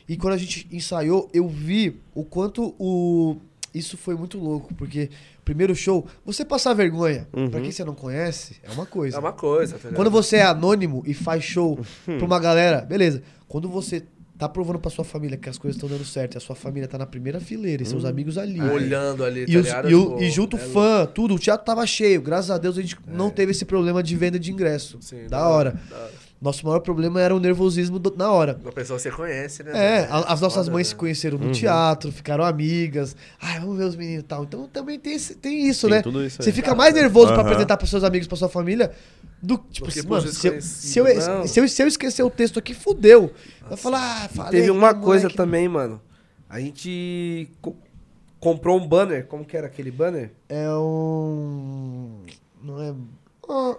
E 0.07 0.17
quando 0.17 0.33
a 0.33 0.37
gente 0.37 0.67
ensaiou, 0.71 1.29
eu 1.33 1.47
vi 1.47 1.99
o 2.15 2.23
quanto 2.23 2.73
o. 2.79 3.37
Isso 3.71 3.95
foi 3.97 4.15
muito 4.15 4.39
louco, 4.39 4.73
porque 4.73 5.11
primeiro 5.45 5.75
show, 5.75 6.07
você 6.25 6.43
passar 6.43 6.73
vergonha, 6.73 7.27
pra 7.51 7.61
quem 7.61 7.71
você 7.71 7.83
não 7.83 7.93
conhece, 7.93 8.55
é 8.63 8.71
uma 8.71 8.85
coisa. 8.85 9.17
É 9.17 9.19
uma 9.19 9.31
coisa, 9.33 9.77
tá? 9.77 9.89
Quando 9.91 10.09
você 10.09 10.37
é 10.37 10.43
anônimo 10.43 11.03
e 11.05 11.13
faz 11.13 11.43
show 11.43 11.79
pra 12.05 12.25
uma 12.25 12.39
galera, 12.39 12.81
beleza. 12.81 13.21
Quando 13.47 13.69
você 13.69 14.03
tá 14.39 14.47
provando 14.49 14.79
pra 14.79 14.89
sua 14.89 15.03
família 15.03 15.37
que 15.37 15.49
as 15.49 15.57
coisas 15.57 15.75
estão 15.75 15.89
dando 15.89 16.05
certo 16.05 16.33
e 16.35 16.37
a 16.37 16.39
sua 16.39 16.55
família 16.55 16.87
tá 16.87 16.97
na 16.97 17.05
primeira 17.05 17.39
fileira 17.41 17.83
e 17.83 17.85
seus 17.85 18.05
amigos 18.05 18.37
ali. 18.37 18.59
Olhando 18.61 19.23
ali, 19.25 19.45
tá 19.45 19.51
E, 19.51 19.57
os- 19.57 19.65
ligado? 19.65 19.89
e 19.91 19.93
o- 19.95 20.03
Tipo, 20.11 20.21
e 20.23 20.29
junto 20.31 20.55
é 20.55 20.59
fã, 20.59 21.05
tudo, 21.05 21.35
o 21.35 21.39
teatro 21.39 21.65
tava 21.65 21.85
cheio. 21.85 22.21
Graças 22.21 22.49
a 22.49 22.57
Deus 22.57 22.77
a 22.77 22.81
gente 22.81 22.97
não 23.05 23.29
teve 23.29 23.51
esse 23.51 23.65
problema 23.65 24.01
de 24.01 24.15
venda 24.15 24.39
de 24.39 24.49
ingresso. 24.51 24.97
Sim, 25.01 25.27
da 25.29 25.45
hora. 25.47 25.79
da 25.89 25.95
hora. 25.97 26.11
Nosso 26.41 26.65
maior 26.65 26.79
problema 26.79 27.19
era 27.19 27.35
o 27.35 27.39
nervosismo 27.39 27.99
do- 27.99 28.13
na 28.15 28.31
hora. 28.31 28.57
Uma 28.61 28.71
pessoa 28.71 28.95
que 28.95 29.03
você 29.03 29.11
conhece, 29.11 29.61
né? 29.61 29.71
É, 29.73 30.07
a- 30.09 30.31
as 30.33 30.39
nossas 30.39 30.65
Foda, 30.67 30.71
mães 30.71 30.87
né? 30.87 30.89
se 30.91 30.95
conheceram 30.95 31.37
no 31.37 31.51
teatro, 31.51 32.11
ficaram 32.13 32.45
amigas. 32.45 33.13
Ai, 33.41 33.59
vamos 33.59 33.77
ver 33.77 33.83
os 33.83 33.95
meninos 33.97 34.21
e 34.23 34.25
tal. 34.25 34.43
Então 34.45 34.65
também 34.71 34.97
tem, 34.97 35.19
tem 35.19 35.67
isso, 35.67 35.87
Tem 35.87 35.97
né? 35.97 36.01
tudo 36.01 36.23
isso 36.23 36.41
aí. 36.41 36.45
Você 36.45 36.53
fica 36.53 36.73
mais 36.73 36.93
nervoso 36.93 37.27
pra 37.27 37.41
Aham. 37.41 37.43
apresentar 37.49 37.75
pros 37.75 37.89
seus 37.89 38.05
amigos, 38.05 38.25
pra 38.25 38.37
sua 38.37 38.47
família, 38.47 38.91
do 39.41 39.57
tipo 39.57 39.87
Do 39.87 39.91
que 39.91 39.99
assim, 39.99 40.07
mano, 40.07 40.27
se 40.29 40.47
eu, 40.47 40.61
se, 40.61 40.99
eu, 40.99 41.05
se, 41.45 41.59
eu, 41.59 41.67
se 41.67 41.81
eu 41.83 41.87
esquecer 41.87 42.23
o 42.23 42.29
texto 42.29 42.57
aqui, 42.57 42.73
fudeu. 42.73 43.33
Vai 43.67 43.77
falar, 43.77 44.23
ah, 44.25 44.29
falei. 44.29 44.51
Teve 44.61 44.71
uma 44.71 44.93
coisa 44.93 45.23
moleque- 45.23 45.35
também, 45.35 45.67
mano. 45.67 46.01
A 46.49 46.59
gente 46.61 47.49
co- 47.61 47.75
comprou 48.39 48.79
um 48.79 48.87
banner. 48.87 49.25
Como 49.27 49.43
que 49.43 49.57
era 49.57 49.67
aquele 49.67 49.91
banner? 49.91 50.31
É 50.47 50.69
um. 50.73 52.21
Não 52.63 52.81
é. 52.81 52.93
Be- 52.93 53.77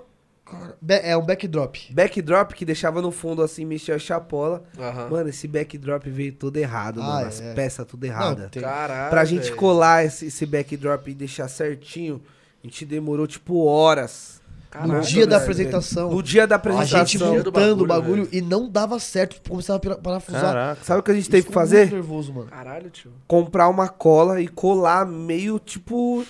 é 0.88 1.16
um 1.16 1.24
backdrop. 1.24 1.76
Backdrop 1.92 2.52
que 2.52 2.64
deixava 2.64 3.00
no 3.02 3.10
fundo 3.10 3.42
assim, 3.42 3.64
mexia 3.64 3.94
a 3.94 3.98
chapola. 3.98 4.62
Aham. 4.78 5.08
Mano, 5.10 5.28
esse 5.28 5.46
backdrop 5.48 6.06
veio 6.08 6.32
todo 6.32 6.56
errado, 6.56 7.00
Ah, 7.02 7.06
mano. 7.06 7.26
As 7.28 7.40
é. 7.40 7.54
peças 7.54 7.86
tudo 7.86 8.06
Não, 8.06 8.12
errada. 8.12 8.48
tem- 8.50 8.62
Caralho. 8.62 9.10
Pra 9.10 9.24
gente 9.24 9.44
velho. 9.44 9.56
colar 9.56 10.04
esse, 10.04 10.26
esse 10.26 10.46
backdrop 10.46 11.08
e 11.08 11.14
deixar 11.14 11.48
certinho, 11.48 12.20
a 12.62 12.66
gente 12.66 12.84
demorou 12.84 13.26
tipo 13.26 13.64
horas. 13.64 14.38
no 14.72 14.86
Caralho, 14.86 15.00
dia 15.04 15.26
da 15.26 15.38
velho. 15.38 15.42
apresentação. 15.50 16.10
No 16.10 16.22
dia 16.22 16.46
da 16.46 16.54
A 16.54 16.56
apresentação. 16.56 16.98
gente 17.00 17.18
Dia 17.18 17.42
do 17.42 17.46
montando 17.50 17.82
o 17.82 17.86
bagulho, 17.88 18.22
bagulho 18.24 18.28
e 18.30 18.40
não 18.40 18.68
dava 18.70 19.00
certo. 19.00 19.40
Começava 19.50 19.80
a 19.92 19.96
parafusar. 19.96 20.40
Caraca. 20.42 20.84
Sabe 20.84 21.00
o 21.00 21.02
que 21.02 21.10
a 21.10 21.14
gente 21.14 21.22
Isso 21.24 21.30
teve 21.32 21.48
que 21.48 21.52
fazer? 21.52 21.80
muito 21.80 21.94
nervoso, 21.94 22.32
mano. 22.32 22.46
Caralho, 22.48 22.88
tio. 22.88 23.10
comprar 23.26 23.68
uma 23.68 23.88
cola 23.88 24.40
e 24.40 24.46
colar 24.46 25.04
meio 25.06 25.58
tipo. 25.58 26.24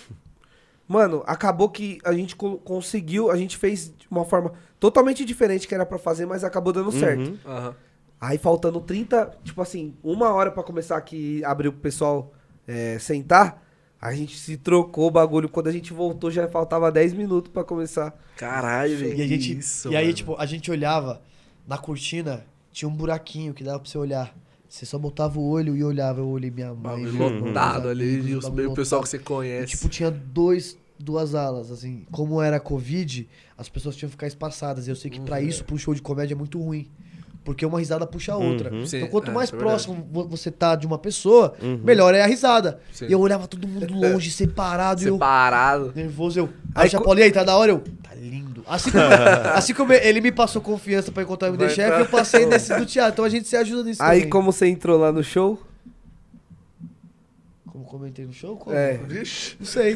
Mano, 0.93 1.23
acabou 1.25 1.69
que 1.69 1.99
a 2.05 2.12
gente 2.12 2.35
co- 2.35 2.59
conseguiu, 2.59 3.31
a 3.31 3.36
gente 3.36 3.57
fez 3.57 3.94
de 3.97 4.09
uma 4.10 4.25
forma 4.25 4.52
totalmente 4.81 5.25
diferente 5.25 5.69
que 5.69 5.75
era 5.75 5.86
pra 5.86 5.99
fazer, 5.99 6.27
mas 6.27 6.43
acabou 6.43 6.73
dando 6.73 6.91
certo. 6.91 7.31
Uhum. 7.47 7.73
Aí 8.20 8.36
faltando 8.39 8.81
30, 8.81 9.39
tipo 9.44 9.62
assim, 9.62 9.94
uma 10.02 10.31
hora 10.33 10.51
pra 10.51 10.65
começar 10.65 10.97
aqui 10.97 11.44
abriu 11.44 11.70
pro 11.73 11.81
pessoal 11.81 12.33
é, 12.67 12.99
sentar, 12.99 13.62
a 14.01 14.12
gente 14.12 14.36
se 14.36 14.57
trocou 14.57 15.07
o 15.07 15.10
bagulho. 15.12 15.49
Quando 15.49 15.69
a 15.69 15.73
gente 15.73 15.93
voltou 15.93 16.28
já 16.28 16.49
faltava 16.49 16.91
10 16.91 17.12
minutos 17.12 17.52
pra 17.52 17.62
começar. 17.62 18.12
Caralho, 18.36 18.97
velho. 18.97 19.17
E, 19.17 19.23
a 19.23 19.27
gente, 19.28 19.59
Isso, 19.59 19.93
e 19.93 19.97
aí, 19.97 20.07
mano. 20.07 20.17
tipo, 20.17 20.35
a 20.39 20.44
gente 20.47 20.70
olhava 20.73 21.23
na 21.69 21.78
cortina, 21.78 22.44
tinha 22.73 22.89
um 22.89 22.93
buraquinho 22.94 23.55
que 23.55 23.62
dava 23.62 23.78
pra 23.78 23.89
você 23.89 23.97
olhar. 23.97 24.35
Você 24.69 24.86
só 24.86 24.97
botava 24.99 25.36
o 25.39 25.49
olho 25.49 25.77
e 25.77 25.83
olhava. 25.83 26.20
Eu 26.20 26.28
olhei 26.28 26.49
minha 26.51 26.69
mãe. 26.69 26.77
Bagulho 27.05 27.12
meu 27.12 27.27
irmão, 27.28 27.49
lotado 27.49 27.89
ali, 27.89 28.20
e 28.31 28.36
o 28.36 28.73
pessoal 28.75 29.02
que 29.02 29.09
você 29.09 29.17
E, 29.17 29.20
conhece. 29.20 29.73
tipo, 29.73 29.89
tinha 29.89 30.10
dois, 30.12 30.78
duas 31.02 31.34
alas, 31.34 31.70
assim. 31.70 32.04
Como 32.10 32.40
era 32.42 32.60
Covid, 32.60 33.28
as 33.56 33.68
pessoas 33.68 33.96
tinham 33.96 34.08
que 34.08 34.12
ficar 34.12 34.26
espaçadas. 34.26 34.86
E 34.86 34.90
eu 34.90 34.96
sei 34.96 35.10
que 35.10 35.20
pra 35.20 35.40
isso, 35.40 35.64
pro 35.64 35.76
show 35.78 35.94
de 35.94 36.02
comédia, 36.02 36.34
é 36.34 36.36
muito 36.36 36.60
ruim. 36.62 36.88
Porque 37.42 37.64
uma 37.64 37.78
risada 37.78 38.06
puxa 38.06 38.34
a 38.34 38.36
outra. 38.36 38.70
Uhum. 38.72 38.82
Então, 38.84 39.08
quanto 39.08 39.30
é, 39.30 39.34
mais 39.34 39.50
é 39.52 39.56
próximo 39.56 40.06
vo- 40.12 40.28
você 40.28 40.50
tá 40.50 40.76
de 40.76 40.86
uma 40.86 40.98
pessoa, 40.98 41.54
melhor 41.82 42.14
é 42.14 42.22
a 42.22 42.26
risada. 42.26 42.80
Sim. 42.92 43.06
E 43.08 43.12
eu 43.12 43.18
olhava 43.18 43.48
todo 43.48 43.66
mundo 43.66 43.92
longe, 43.94 44.30
separado, 44.30 45.02
e 45.02 45.06
eu 45.06 45.14
Separado. 45.14 45.90
nervoso. 45.96 46.38
Eu, 46.38 46.50
aí, 46.74 46.90
Aí 46.92 47.02
Paulinho, 47.02 47.24
aí, 47.24 47.32
tá 47.32 47.42
da 47.42 47.56
hora? 47.56 47.72
Eu, 47.72 47.78
tá 48.02 48.14
lindo. 48.14 48.62
Assim 48.68 48.90
como, 48.90 49.02
assim 49.56 49.74
como 49.74 49.92
ele 49.94 50.20
me 50.20 50.30
passou 50.30 50.60
confiança 50.60 51.10
pra 51.10 51.22
encontrar 51.22 51.50
o 51.50 51.54
MD 51.54 51.70
Chef, 51.70 51.90
tá- 51.90 51.98
eu 52.00 52.06
passei 52.06 52.44
nesse 52.46 52.76
do 52.76 52.84
teatro. 52.84 53.14
Então 53.14 53.24
a 53.24 53.28
gente 53.30 53.48
se 53.48 53.56
ajuda 53.56 53.84
nisso 53.84 54.02
Aí, 54.02 54.18
também. 54.18 54.30
como 54.30 54.52
você 54.52 54.66
entrou 54.66 54.98
lá 54.98 55.10
no 55.10 55.24
show, 55.24 55.58
Como 57.91 58.02
comentei 58.02 58.25
no 58.25 58.33
show? 58.33 58.57
Como? 58.57 58.75
é. 58.77 58.99
Vixe. 58.99 59.57
Não 59.59 59.67
sei. 59.67 59.94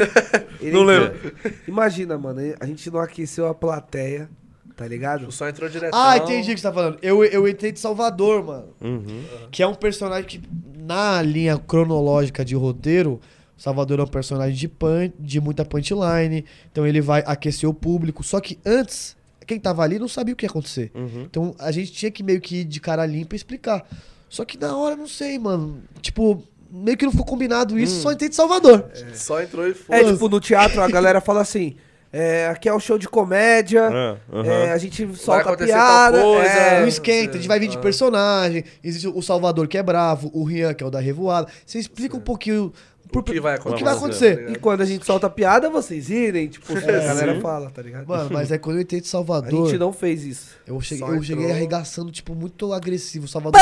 ele 0.61 0.73
Não 0.73 0.83
entrou- 0.93 1.33
Imagina, 1.69 2.19
mano, 2.19 2.41
a 2.59 2.67
gente 2.67 2.91
não 2.91 2.99
aqueceu 2.99 3.47
a 3.47 3.55
plateia, 3.55 4.29
tá 4.75 4.87
ligado? 4.87 5.31
Só 5.31 5.49
entrou 5.49 5.71
direto. 5.71 5.95
Ah, 5.95 6.17
entendi 6.17 6.51
o 6.51 6.55
que 6.55 6.61
você 6.61 6.67
tá 6.67 6.73
falando. 6.73 6.99
Eu, 7.01 7.25
eu 7.25 7.47
entrei 7.47 7.71
de 7.71 7.79
Salvador, 7.79 8.45
mano. 8.45 8.75
Uhum. 8.81 9.23
Que 9.51 9.63
é 9.63 9.67
um 9.67 9.75
personagem 9.75 10.25
que, 10.25 10.43
na 10.77 11.23
linha 11.23 11.57
cronológica 11.57 12.45
de 12.45 12.57
roteiro, 12.57 13.21
Salvador 13.57 14.01
é 14.01 14.03
um 14.03 14.09
personagem 14.09 14.57
de, 14.57 14.67
punch, 14.67 15.15
de 15.19 15.41
muita 15.41 15.65
punchline. 15.65 16.45
Então 16.73 16.85
ele 16.85 17.01
vai 17.01 17.23
aquecer 17.25 17.69
o 17.69 17.73
público. 17.75 18.25
Só 18.25 18.41
que 18.41 18.59
antes, 18.67 19.17
quem 19.47 19.61
tava 19.61 19.85
ali 19.85 20.01
não 20.01 20.09
sabia 20.09 20.35
o 20.35 20.37
que 20.37 20.45
ia 20.45 20.51
acontecer. 20.51 20.91
Uhum. 20.97 21.23
Então 21.31 21.55
a 21.61 21.71
gente 21.71 21.93
tinha 21.93 22.11
que 22.11 22.25
meio 22.25 22.41
que 22.41 22.57
ir 22.57 22.65
de 22.65 22.81
cara 22.81 23.07
limpa 23.07 23.35
e 23.35 23.37
explicar. 23.37 23.87
Só 24.29 24.45
que 24.45 24.59
na 24.59 24.77
hora, 24.77 24.97
não 24.97 25.07
sei, 25.07 25.39
mano. 25.39 25.81
Tipo, 26.03 26.43
meio 26.75 26.97
que 26.97 27.05
não 27.05 27.13
ficou 27.13 27.27
combinado 27.27 27.79
isso, 27.79 28.03
só 28.03 28.13
entrei 28.13 28.29
de 28.29 28.35
Salvador. 28.35 28.87
Só 29.15 29.41
entrou 29.43 29.67
e 29.69 29.75
foi. 29.75 29.97
É, 30.01 30.05
tipo, 30.13 30.29
no 30.29 30.41
teatro 30.41 30.81
a 30.83 30.89
galera 30.89 31.21
fala 31.21 31.41
assim: 31.43 31.77
é, 32.13 32.49
aqui 32.49 32.69
é 32.69 32.75
um 32.75 32.81
show 32.81 32.99
de 32.99 33.09
comédia, 33.09 33.89
Ah, 33.89 34.17
aham. 34.33 34.47
é, 34.47 34.73
a 34.73 34.79
gente 34.79 35.07
solta 35.17 35.43
acontecer 35.43 35.73
piada. 35.73 36.19
tal 36.19 36.33
coisa. 36.35 36.49
é, 36.51 36.81
não 36.81 36.89
esquenta, 36.89 37.33
a 37.33 37.37
gente 37.37 37.49
vai 37.49 37.59
vir 37.61 37.69
de 37.69 37.77
Ah. 37.77 37.81
personagem. 37.81 38.65
Existe 38.83 39.07
o 39.09 39.23
Salvador 39.23 39.67
que 39.69 39.79
é 39.79 39.83
bravo, 39.83 40.31
o 40.35 40.43
Rian 40.45 40.75
que 40.75 40.83
é 40.83 40.87
o 40.87 40.91
da 40.91 41.01
revoada. 41.01 41.49
Você 41.65 41.79
explica 41.79 42.17
um 42.17 42.21
pouquinho 42.21 42.73
por- 43.13 43.23
que 43.23 43.39
vai 43.41 43.57
o 43.57 43.59
que 43.75 43.85
vai 43.85 43.93
acontecer. 43.95 44.33
acontecer. 44.33 44.51
E 44.51 44.57
quando 44.57 44.81
a 44.81 44.85
gente 44.85 45.05
solta 45.07 45.31
piada, 45.31 45.69
vocês 45.71 46.11
irem, 46.11 46.49
tipo, 46.49 46.73
a 46.73 46.81
galera 46.81 47.35
sim. 47.35 47.41
fala, 47.41 47.71
tá 47.71 47.81
ligado? 47.83 48.07
Mano, 48.09 48.29
mas 48.33 48.51
é 48.51 48.59
quando 48.59 48.77
eu 48.77 48.83
entrei 48.83 49.01
de 49.01 49.07
a 49.07 49.11
Salvador. 49.11 49.69
gente 49.69 49.79
não 49.79 49.93
fez 49.93 50.25
isso. 50.25 50.51
Eu 50.67 50.81
cheguei, 50.81 51.07
Só 51.07 51.15
eu 51.15 51.23
cheguei 51.23 51.51
arregaçando, 51.51 52.11
tipo, 52.11 52.35
muito 52.35 52.73
agressivo. 52.73 53.29
Salvador. 53.29 53.61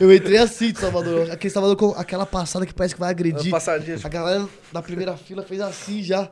Eu 0.00 0.12
entrei 0.14 0.38
assim 0.38 0.72
de 0.72 0.78
Salvador. 0.78 1.30
Aquele 1.30 1.52
Salvador 1.52 1.76
com 1.76 1.90
aquela 1.98 2.26
passada 2.26 2.66
que 2.66 2.74
parece 2.74 2.94
que 2.94 3.00
vai 3.00 3.10
agredir. 3.10 3.46
Uma 3.46 3.52
passadinha, 3.58 3.94
A 3.94 3.98
tipo, 3.98 4.08
galera 4.10 4.48
na 4.72 4.82
primeira 4.82 5.16
fila 5.16 5.42
fez 5.42 5.60
assim 5.60 6.02
já. 6.02 6.30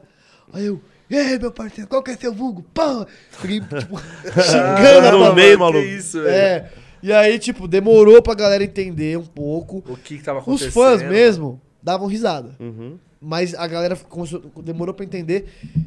Aí 0.53 0.67
eu. 0.67 0.81
E 1.09 1.17
aí, 1.17 1.39
meu 1.39 1.53
parceiro, 1.53 1.89
qual 1.89 2.03
que 2.03 2.11
é 2.11 2.17
seu 2.17 2.33
vulgo? 2.35 2.65
Pã! 2.75 3.07
Fiquei, 3.31 3.61
tipo, 3.61 3.97
xingando 4.43 5.07
a 5.07 5.12
no 5.28 5.35
meio, 5.35 5.53
que 5.53 5.57
maluco. 5.57 5.78
isso, 5.78 6.20
velho. 6.20 6.35
É. 6.35 6.70
E 7.03 7.12
aí, 7.12 7.39
tipo, 7.39 7.69
demorou 7.69 8.20
pra 8.20 8.35
galera 8.35 8.65
entender 8.65 9.17
um 9.17 9.25
pouco. 9.25 9.85
O 9.89 9.97
que 9.97 10.19
que 10.19 10.25
tava 10.25 10.39
Os 10.41 10.45
acontecendo. 10.45 10.73
fãs 10.73 11.03
mesmo 11.03 11.61
davam 11.81 12.09
risada. 12.09 12.57
Uhum. 12.59 12.99
Mas 13.20 13.55
a 13.55 13.67
galera 13.69 13.95
começou- 13.97 14.43
demorou 14.62 14.93
pra 14.95 15.05
entender. 15.05 15.47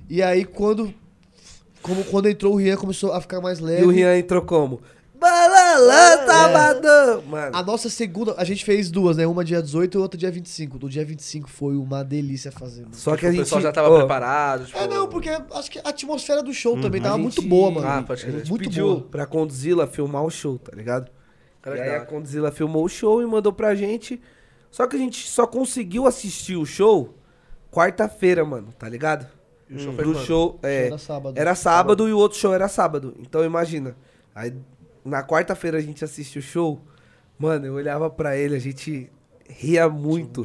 E 0.10 0.22
aí, 0.24 0.46
quando. 0.46 0.94
Como 1.82 2.04
quando 2.06 2.28
entrou 2.30 2.54
o 2.54 2.56
Rian, 2.58 2.76
começou 2.76 3.12
a 3.14 3.22
ficar 3.22 3.40
mais 3.42 3.60
leve. 3.60 3.82
E 3.84 3.86
o 3.86 3.90
Rian 3.90 4.18
entrou 4.18 4.42
como? 4.42 4.82
Balalã, 5.20 6.26
sabadão! 6.26 7.22
Mano, 7.24 7.56
A 7.56 7.62
nossa 7.62 7.90
segunda, 7.90 8.34
a 8.38 8.44
gente 8.44 8.64
fez 8.64 8.90
duas, 8.90 9.18
né? 9.18 9.28
Uma 9.28 9.44
dia 9.44 9.62
18 9.62 9.98
e 9.98 10.02
outra 10.02 10.18
dia 10.18 10.32
25. 10.32 10.80
Do 10.80 10.88
dia 10.90 11.04
25 11.04 11.50
foi 11.50 11.76
uma 11.76 12.04
delícia 12.04 12.52
fazer. 12.52 12.84
mano. 12.84 12.96
só 12.96 13.12
que 13.16 13.18
Tipo, 13.18 13.26
a 13.28 13.30
o 13.30 13.32
gente... 13.34 13.44
pessoal 13.44 13.62
já 13.62 13.72
tava 13.72 13.90
ó, 13.90 13.98
preparado. 13.98 14.66
Tipo... 14.66 14.78
É, 14.78 14.88
não, 14.88 15.08
porque 15.10 15.30
acho 15.30 15.70
que 15.72 15.80
a 15.80 15.90
atmosfera 15.90 16.42
do 16.42 16.54
show 16.54 16.80
também 16.80 17.02
a 17.02 17.04
tava 17.06 17.16
gente- 17.18 17.24
muito 17.24 17.42
boa, 17.50 17.70
mano. 17.72 17.88
Ah, 17.88 18.02
pode 18.02 18.22
A 18.22 18.26
crer. 18.28 18.38
gente 18.40 18.50
Muito 18.50 18.64
pediu 18.64 18.86
boa. 18.88 19.02
pra 19.02 19.26
Condzilla 19.26 19.86
filmar 19.88 20.24
o 20.24 20.30
show, 20.30 20.58
tá 20.58 20.76
ligado? 20.76 21.12
Cara, 21.62 21.78
e 21.78 21.82
aí 21.82 21.90
a 21.90 21.94
hora. 21.96 22.06
Condzilla 22.06 22.52
filmou 22.52 22.86
o 22.86 22.90
show 22.90 23.22
e 23.22 23.26
mandou 23.26 23.52
pra 23.52 23.76
gente. 23.76 24.22
Só 24.72 24.88
que 24.88 24.96
a 24.96 25.00
gente 25.00 25.28
só 25.28 25.46
conseguiu 25.46 26.08
assistir 26.08 26.56
o 26.56 26.66
show 26.66 27.14
quarta-feira, 27.72 28.46
mano, 28.46 28.70
tá 28.78 28.88
ligado? 28.88 29.28
E 29.70 29.76
o 29.76 29.80
show 29.80 29.94
foi 29.94 30.04
Do 30.06 30.14
quando? 30.14 30.26
show, 30.26 30.60
é, 30.64 30.88
Era 30.88 30.98
sábado. 30.98 31.38
era 31.40 31.56
sábado 31.56 32.08
e 32.08 32.14
o 32.14 32.18
outro 32.18 32.38
show 32.38 32.54
era 32.54 32.68
sábado. 32.68 33.16
Então 33.20 33.44
imagina. 33.44 33.96
Aí 34.34 34.54
na 35.10 35.24
quarta-feira 35.24 35.78
a 35.78 35.82
gente 35.82 36.04
assiste 36.04 36.40
o 36.40 36.42
show. 36.42 36.82
Mano, 37.38 37.66
eu 37.66 37.74
olhava 37.74 38.10
pra 38.10 38.36
ele, 38.38 38.56
a 38.56 38.60
gente 38.60 39.10
ria 39.50 39.90
muito 39.90 40.44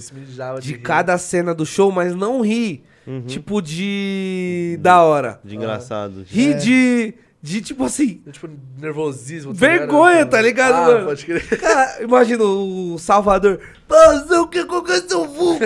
de 0.60 0.72
rir. 0.72 0.78
cada 0.78 1.18
cena 1.18 1.54
do 1.54 1.66
show, 1.66 1.92
mas 1.92 2.14
não 2.14 2.40
ri. 2.40 2.82
Uhum. 3.06 3.22
Tipo 3.22 3.60
de. 3.60 4.78
da 4.80 5.02
hora. 5.02 5.38
De 5.44 5.56
engraçado. 5.56 6.24
Ri 6.26 6.52
É. 6.52 6.54
de. 6.54 7.14
de 7.42 7.60
tipo 7.60 7.84
assim, 7.84 8.22
Tipo, 8.32 8.48
nervosismo. 8.80 9.52
vergonha, 9.52 10.24
tá 10.24 10.40
ligado, 10.40 10.74
ah, 10.74 10.86
mano? 10.94 11.04
Pode 11.06 11.26
crer. 11.26 11.46
Cara, 11.60 12.02
imagina 12.02 12.42
o 12.44 12.96
Salvador, 12.98 13.60
mas 13.86 14.30
o 14.30 14.48
que 14.48 14.64
seu 15.06 15.26
vulgo? 15.26 15.64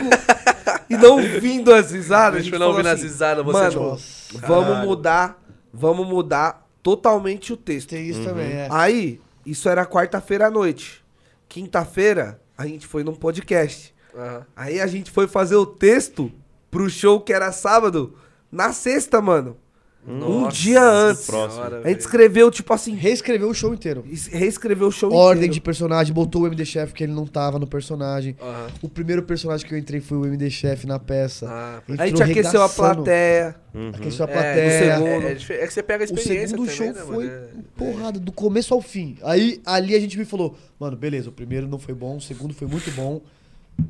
e 0.91 0.97
não 0.97 1.19
vindo 1.19 1.73
as 1.73 1.93
risadas. 1.93 2.41
A 2.41 2.43
gente 2.43 2.47
tipo, 2.47 2.59
não 2.59 2.69
ouvindo 2.69 2.83
falou 2.87 2.97
as 2.97 3.03
risadas, 3.03 3.45
você, 3.45 3.59
mano, 3.59 3.97
tipo, 3.97 4.47
vamos 4.47 4.79
mudar, 4.85 5.41
vamos 5.73 6.09
mudar 6.09 6.68
totalmente 6.97 7.53
o 7.53 7.57
texto. 7.57 7.91
Tem 7.91 8.09
isso 8.09 8.25
também, 8.25 8.51
é. 8.51 8.69
Aí, 8.71 9.21
isso 9.45 9.69
era 9.69 9.85
quarta-feira 9.85 10.47
à 10.47 10.51
noite. 10.51 11.05
Quinta-feira, 11.47 12.41
a 12.57 12.67
gente 12.67 12.87
foi 12.87 13.05
num 13.05 13.15
podcast. 13.15 13.95
Aham. 14.15 14.47
Aí 14.57 14.81
a 14.81 14.87
gente 14.87 15.11
foi 15.11 15.29
fazer 15.29 15.57
o 15.57 15.67
texto 15.67 16.33
pro 16.71 16.89
show 16.89 17.21
que 17.21 17.33
era 17.33 17.53
sábado, 17.53 18.17
na 18.51 18.73
sexta, 18.73 19.21
mano. 19.21 19.57
Um 20.09 20.41
Nossa 20.43 20.57
dia 20.57 20.83
antes. 20.83 21.27
próximo. 21.27 21.63
senhora, 21.65 21.83
A 21.85 21.89
gente 21.89 22.01
escreveu, 22.01 22.51
tipo 22.51 22.73
assim, 22.73 22.95
Reescreveu 22.95 23.49
o 23.51 23.55
show 23.55 23.75
inteiro. 23.75 24.05
es- 24.11 24.27
reescreveu 24.29 24.89
o 24.89 24.93
show 24.93 25.13
Ordem 25.13 25.43
de 25.43 25.47
inteiro. 25.49 25.65
personagem, 25.65 26.13
botou 26.15 26.43
o 26.43 26.47
MD 26.47 26.65
Chef 26.65 26.93
que 26.95 27.05
ele 27.05 27.13
não 27.13 27.27
tava 27.27 27.59
no 27.59 27.67
personagem. 27.67 28.37
O 28.83 28.89
primeiro 28.89 29.23
personagem 29.23 29.67
que 29.67 29.75
eu 29.75 29.79
entrei 29.79 30.01
foi 30.01 30.17
o 30.19 30.25
MD 30.27 30.51
Chef 30.51 30.87
na 30.87 30.99
peça. 30.99 31.47
Ah, 31.49 31.83
A 31.99 32.07
gente 32.07 32.23
aqueceu 32.23 32.63
a 32.63 32.69
plateia. 32.69 33.55
Aqueceu 33.95 34.25
a 34.25 34.29
É, 34.29 34.33
plateia. 34.33 34.61
é, 34.63 34.95
segundo. 34.97 35.09
é, 35.27 35.33
é, 35.61 35.63
é 35.65 35.67
que 35.67 35.75
você 35.75 35.83
pega 35.83 36.05
a 36.05 36.07
O 36.07 36.15
experiência 36.15 36.49
segundo 36.49 36.69
também, 36.71 36.77
show 36.77 36.87
né, 36.95 37.03
foi? 37.07 37.27
É- 37.27 37.49
porrada, 37.77 38.19
do 38.19 38.33
começo 38.33 38.73
ao 38.75 38.81
fim. 38.81 39.17
Aí 39.23 39.61
ali 39.65 39.95
a 39.95 40.01
gente 40.01 40.19
me 40.19 40.25
falou, 40.25 40.57
mano, 40.81 40.97
beleza, 40.97 41.29
o 41.29 41.33
primeiro 41.33 41.69
não 41.69 41.79
foi 41.79 41.95
bom, 41.95 42.17
o 42.17 42.21
segundo 42.21 42.53
foi 42.55 42.67
muito 42.67 42.91
bom, 42.93 43.21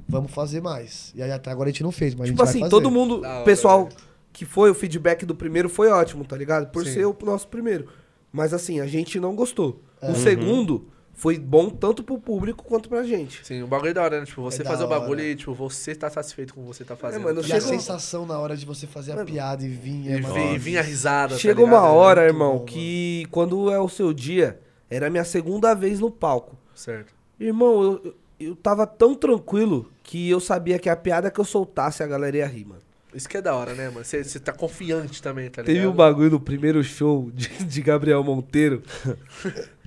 vamos 0.08 0.30
fazer 0.32 0.60
mais. 0.60 1.12
E 1.14 1.22
aí 1.22 1.30
até 1.30 1.50
agora 1.50 1.68
a 1.70 1.72
gente 1.72 1.82
não 1.82 1.92
fez, 1.92 2.14
mas 2.14 2.28
Tipo 2.28 2.42
a 2.42 2.44
gente 2.44 2.50
assim, 2.50 2.60
vai 2.60 2.68
fazer. 2.70 2.82
todo 2.82 2.90
mundo, 2.90 3.22
pessoal 3.44 3.84
velho. 3.84 3.96
Que 4.38 4.44
foi, 4.46 4.70
o 4.70 4.74
feedback 4.74 5.26
do 5.26 5.34
primeiro 5.34 5.68
foi 5.68 5.88
ótimo, 5.90 6.24
tá 6.24 6.36
ligado? 6.36 6.70
Por 6.70 6.84
Sim. 6.86 6.92
ser 6.92 7.04
o 7.06 7.16
nosso 7.24 7.48
primeiro. 7.48 7.88
Mas 8.32 8.54
assim, 8.54 8.78
a 8.78 8.86
gente 8.86 9.18
não 9.18 9.34
gostou. 9.34 9.82
É. 10.00 10.10
O 10.12 10.14
segundo 10.14 10.86
foi 11.12 11.36
bom 11.36 11.68
tanto 11.68 12.04
pro 12.04 12.18
público 12.20 12.62
quanto 12.62 12.88
pra 12.88 13.02
gente. 13.02 13.44
Sim, 13.44 13.62
o 13.62 13.66
bagulho 13.66 13.90
é 13.90 13.94
da 13.94 14.02
hora, 14.04 14.20
né? 14.20 14.26
Tipo, 14.26 14.42
você 14.42 14.62
É 14.62 14.64
fazer 14.64 14.84
o 14.84 14.86
bagulho 14.86 15.18
hora. 15.20 15.22
e, 15.24 15.34
tipo, 15.34 15.52
você 15.54 15.92
tá 15.92 16.08
satisfeito 16.08 16.54
com 16.54 16.60
o 16.60 16.62
que 16.62 16.68
você 16.68 16.84
tá 16.84 16.94
fazendo. 16.94 17.24
mano, 17.24 17.42
tá 17.42 17.48
E 17.48 17.52
a 17.52 17.60
sensação 17.60 18.24
na 18.24 18.38
hora 18.38 18.56
de 18.56 18.64
você 18.64 18.86
fazer 18.86 19.18
a 19.18 19.24
piada 19.24 19.64
e 19.64 19.68
vir, 19.68 20.06
E 20.06 20.12
é 20.12 20.16
vi- 20.18 20.22
maravilhoso. 20.22 20.54
e 20.54 20.58
vinha 20.58 20.78
a 20.78 20.82
risada. 20.84 21.34
tá 21.34 21.40
Chega 21.40 21.60
ligado? 21.60 21.68
uma 21.74 21.88
hora, 21.88 22.20
muito 22.22 22.34
irmão, 22.34 22.58
bom, 22.58 22.64
que 22.64 23.26
quando 23.32 23.72
é 23.72 23.80
o 23.80 23.88
seu 23.88 24.12
dia, 24.12 24.60
era 24.88 25.08
a 25.08 25.10
minha 25.10 25.24
segunda 25.24 25.74
vez 25.74 25.98
no 25.98 26.12
palco. 26.12 26.56
Certo. 26.76 27.12
Irmão, 27.40 27.82
eu, 27.82 28.00
eu, 28.04 28.14
eu 28.38 28.54
tava 28.54 28.86
tão 28.86 29.16
tranquilo 29.16 29.90
que 30.04 30.30
eu 30.30 30.38
sabia 30.38 30.78
que 30.78 30.88
a 30.88 30.94
piada 30.94 31.28
que 31.28 31.40
eu 31.40 31.44
soltasse 31.44 32.04
a 32.04 32.06
galera 32.06 32.36
ia 32.36 32.46
rir, 32.46 32.64
mano. 32.66 32.82
Isso 33.14 33.28
que 33.28 33.36
é 33.38 33.42
da 33.42 33.54
hora, 33.54 33.74
né, 33.74 33.88
mano? 33.88 34.04
Você 34.04 34.38
tá 34.38 34.52
confiante 34.52 35.22
também, 35.22 35.48
tá 35.50 35.62
ligado? 35.62 35.74
Teve 35.74 35.86
um 35.86 35.92
bagulho 35.94 36.30
no 36.32 36.40
primeiro 36.40 36.82
show 36.84 37.30
de, 37.32 37.48
de 37.64 37.80
Gabriel 37.82 38.22
Monteiro 38.22 38.82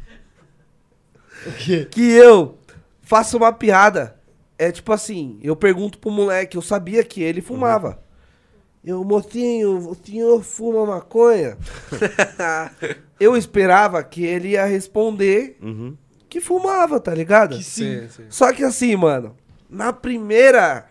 O 1.45 1.51
quê? 1.58 1.88
que 1.90 2.01
eu 2.11 2.58
faço 3.01 3.38
uma 3.38 3.51
piada. 3.51 4.16
É 4.58 4.72
tipo 4.72 4.91
assim, 4.93 5.40
eu 5.41 5.56
pergunto 5.56 5.98
pro 5.98 6.11
moleque, 6.11 6.56
eu 6.56 6.61
sabia 6.61 7.03
que 7.03 7.22
ele 7.22 7.41
fumava. 7.41 8.00
Eu, 8.83 9.03
mocinho, 9.03 9.90
o 9.90 9.95
senhor 9.95 10.43
fuma 10.43 10.85
maconha? 10.85 11.58
eu 13.19 13.35
esperava 13.38 14.03
que 14.03 14.24
ele 14.24 14.50
ia 14.50 14.66
responder 14.66 15.58
Uhum. 15.61 15.95
que 16.30 16.40
fumava, 16.41 17.00
tá 17.00 17.14
ligado? 17.14 17.58
Que 17.58 17.64
sim. 17.64 18.01
Sim, 18.01 18.09
sim. 18.09 18.24
Só 18.30 18.51
que 18.53 18.64
assim, 18.64 18.95
mano, 18.95 19.35
na 19.69 19.91
primeira 19.93 20.88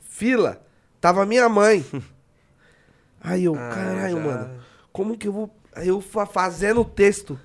fila 0.00 0.60
tava 1.02 1.26
minha 1.26 1.46
mãe. 1.50 1.84
Aí 3.20 3.44
eu, 3.44 3.54
Ah, 3.54 3.68
caralho, 3.74 4.16
já. 4.16 4.22
mano, 4.22 4.50
como 4.90 5.16
que 5.18 5.28
eu 5.28 5.32
vou. 5.32 5.54
Aí 5.76 5.88
eu 5.88 6.00
fa- 6.00 6.26
fazendo 6.26 6.80
o 6.80 6.84
texto 6.84 7.38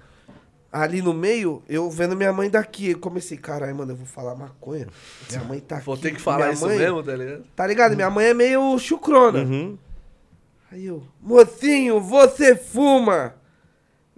ali 0.72 1.02
no 1.02 1.14
meio, 1.14 1.62
eu 1.70 1.90
vendo 1.92 2.16
minha 2.16 2.32
mãe 2.34 2.50
daqui. 2.50 2.92
Eu 2.92 3.00
comecei, 3.00 3.38
caralho, 3.38 3.76
mano, 3.76 3.92
eu 3.92 3.96
vou 3.96 4.06
falar 4.06 4.34
maconha. 4.36 4.88
Minha 5.30 5.44
mãe 5.44 5.60
tá 5.60 5.76
aqui. 5.78 5.86
Vou 5.86 5.98
ter 5.98 6.14
que 6.14 6.22
falar 6.22 6.38
minha 6.46 6.54
isso 6.54 6.66
mãe- 6.66 6.78
mesmo, 6.78 7.04
tá 7.04 7.16
ligado? 7.16 7.44
Tá 7.56 7.68
ligado? 7.68 7.96
Minha 7.96 8.10
mãe 8.10 8.28
é 8.28 8.34
meio 8.34 8.78
chucrona. 8.80 9.40
Uhum. 9.40 9.78
Aí 10.72 10.86
eu, 10.86 11.04
mocinho, 11.22 12.02
você 12.02 12.56
fuma 12.56 13.36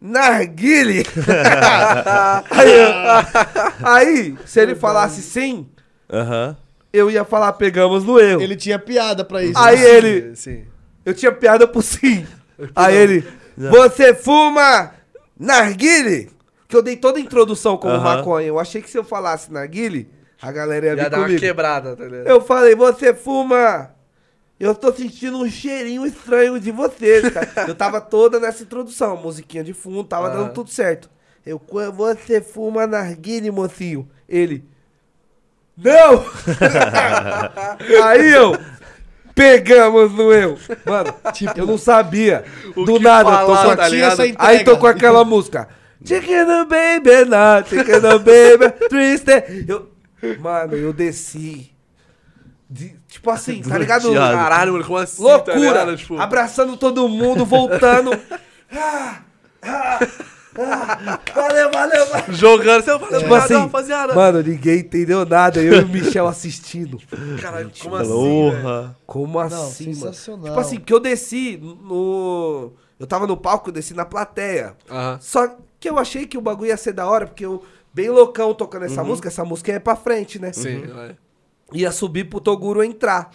narguile? 0.01 1.03
aí, 2.49 2.71
eu- 2.71 3.85
aí, 3.87 4.37
se 4.45 4.59
ele 4.61 4.75
falasse 4.75 5.21
sim, 5.21 5.67
Aham. 6.11 6.57
Eu 6.91 7.09
ia 7.11 7.23
falar 7.23 7.53
pegamos 7.53 8.03
no 8.03 8.19
erro. 8.19 8.41
Ele 8.41 8.55
tinha 8.55 8.79
piada 8.79 9.23
pra 9.23 9.43
isso. 9.43 9.57
Aí 9.57 9.77
né? 9.77 9.89
ele, 9.89 10.35
Sim. 10.35 10.63
eu 11.05 11.13
tinha 11.13 11.31
piada 11.31 11.67
por 11.67 11.81
sim. 11.83 12.25
Aí 12.75 12.95
ele, 12.95 13.23
você 13.57 14.13
fuma 14.13 14.91
narguile? 15.37 16.29
Que 16.67 16.75
eu 16.75 16.81
dei 16.83 16.95
toda 16.95 17.17
a 17.17 17.21
introdução 17.21 17.77
como 17.77 17.97
maconha. 17.99 18.47
Eu 18.47 18.59
achei 18.59 18.81
que 18.81 18.89
se 18.89 18.97
eu 18.97 19.03
falasse 19.03 19.51
narguile, 19.51 20.07
a 20.41 20.51
galera 20.51 20.85
ia, 20.85 20.89
Ia 20.91 20.95
vir 21.03 21.09
dar 21.09 21.17
uma 21.17 21.23
comigo. 21.25 21.39
quebrada, 21.41 21.95
tá 21.95 22.03
ligado? 22.05 22.27
Eu 22.27 22.41
falei, 22.41 22.75
você 22.75 23.13
fuma. 23.13 23.91
Eu 24.59 24.75
tô 24.75 24.91
sentindo 24.91 25.37
um 25.37 25.49
cheirinho 25.49 26.05
estranho 26.05 26.59
de 26.59 26.69
você, 26.69 27.31
cara. 27.31 27.49
Eu 27.69 27.73
tava 27.73 28.01
toda 28.01 28.41
nessa 28.41 28.61
introdução, 28.61 29.15
musiquinha 29.15 29.63
de 29.63 29.73
fundo, 29.73 30.03
tava 30.03 30.29
dando 30.29 30.51
tudo 30.53 30.69
certo. 30.69 31.09
Eu, 31.45 31.57
"Qu- 31.57 31.89
você 31.93 32.41
fuma 32.41 32.85
narguile, 32.85 33.49
mocinho? 33.51 34.07
Ele, 34.27 34.65
não! 35.83 36.25
Aí 38.03 38.31
eu, 38.33 38.57
pegamos 39.33 40.11
no 40.11 40.31
eu. 40.33 40.57
Mano, 40.85 41.13
eu 41.55 41.65
não 41.65 41.77
sabia. 41.77 42.43
Do 42.75 42.99
nada, 42.99 43.29
falar, 43.31 43.45
tô 43.45 43.69
com 43.69 43.75
tá 43.75 43.87
entrega. 44.27 44.45
Aí 44.47 44.63
tô 44.63 44.77
com 44.77 44.87
aquela 44.87 45.23
música. 45.25 45.67
Chicken 46.03 46.45
baby, 46.65 47.25
not 47.29 47.69
chicken 47.69 47.99
baby, 48.01 48.87
triste. 48.89 49.65
Eu, 49.67 49.89
mano, 50.39 50.73
eu 50.75 50.93
desci. 50.93 51.71
De- 52.69 52.95
tipo 53.07 53.29
assim, 53.31 53.61
tá 53.61 53.77
ligado? 53.77 54.13
Caralho, 54.13 54.73
mano, 54.73 54.85
como 54.85 54.97
assim? 54.99 55.21
tá 55.23 55.29
Loucura. 55.29 55.55
ligado? 55.55 55.97
Tipo, 55.97 56.19
Abraçando 56.19 56.77
todo 56.77 57.07
mundo, 57.09 57.45
voltando. 57.45 58.11
Ah, 58.71 59.21
ah, 59.63 59.99
ah, 60.59 61.19
valeu, 61.33 61.71
valeu, 61.71 62.05
valeu. 62.07 62.33
jogando. 62.33 62.83
Você 62.83 62.99
fala, 62.99 63.17
Tipo 63.19 63.33
assim, 63.35 63.53
rapaziada. 63.55 64.13
mano, 64.13 64.41
ninguém 64.41 64.79
entendeu 64.79 65.25
nada. 65.25 65.61
Eu 65.61 65.81
e 65.81 65.83
o 65.83 65.87
Michel 65.87 66.27
assistindo. 66.27 66.99
Caralho, 67.41 67.71
como 67.81 67.95
assim? 67.95 68.09
Porra. 68.11 68.97
Como 69.05 69.39
assim, 69.39 69.55
Não, 69.55 69.61
mano? 69.63 69.73
sensacional. 70.13 70.45
Tipo 70.47 70.59
assim, 70.59 70.79
que 70.79 70.93
eu 70.93 70.99
desci 70.99 71.57
no. 71.61 72.73
Eu 72.99 73.07
tava 73.07 73.25
no 73.25 73.37
palco, 73.37 73.69
eu 73.69 73.73
desci 73.73 73.93
na 73.93 74.05
plateia. 74.05 74.75
Só 75.21 75.55
que 75.79 75.89
eu 75.89 75.97
achei 75.97 76.25
que 76.27 76.37
o 76.37 76.41
bagulho 76.41 76.67
ia 76.69 76.77
ser 76.77 76.91
da 76.91 77.07
hora, 77.07 77.25
porque 77.25 77.45
eu, 77.45 77.63
bem 77.93 78.09
loucão 78.09 78.53
tocando 78.53 78.83
essa 78.85 79.03
música, 79.03 79.29
essa 79.29 79.45
música 79.45 79.71
é 79.71 79.79
pra 79.79 79.95
frente, 79.95 80.37
né? 80.39 80.51
Sim, 80.51 80.81
vai. 80.87 81.15
Ia 81.71 81.91
subir 81.91 82.23
pro 82.25 82.41
Toguro 82.41 82.83
entrar. 82.83 83.29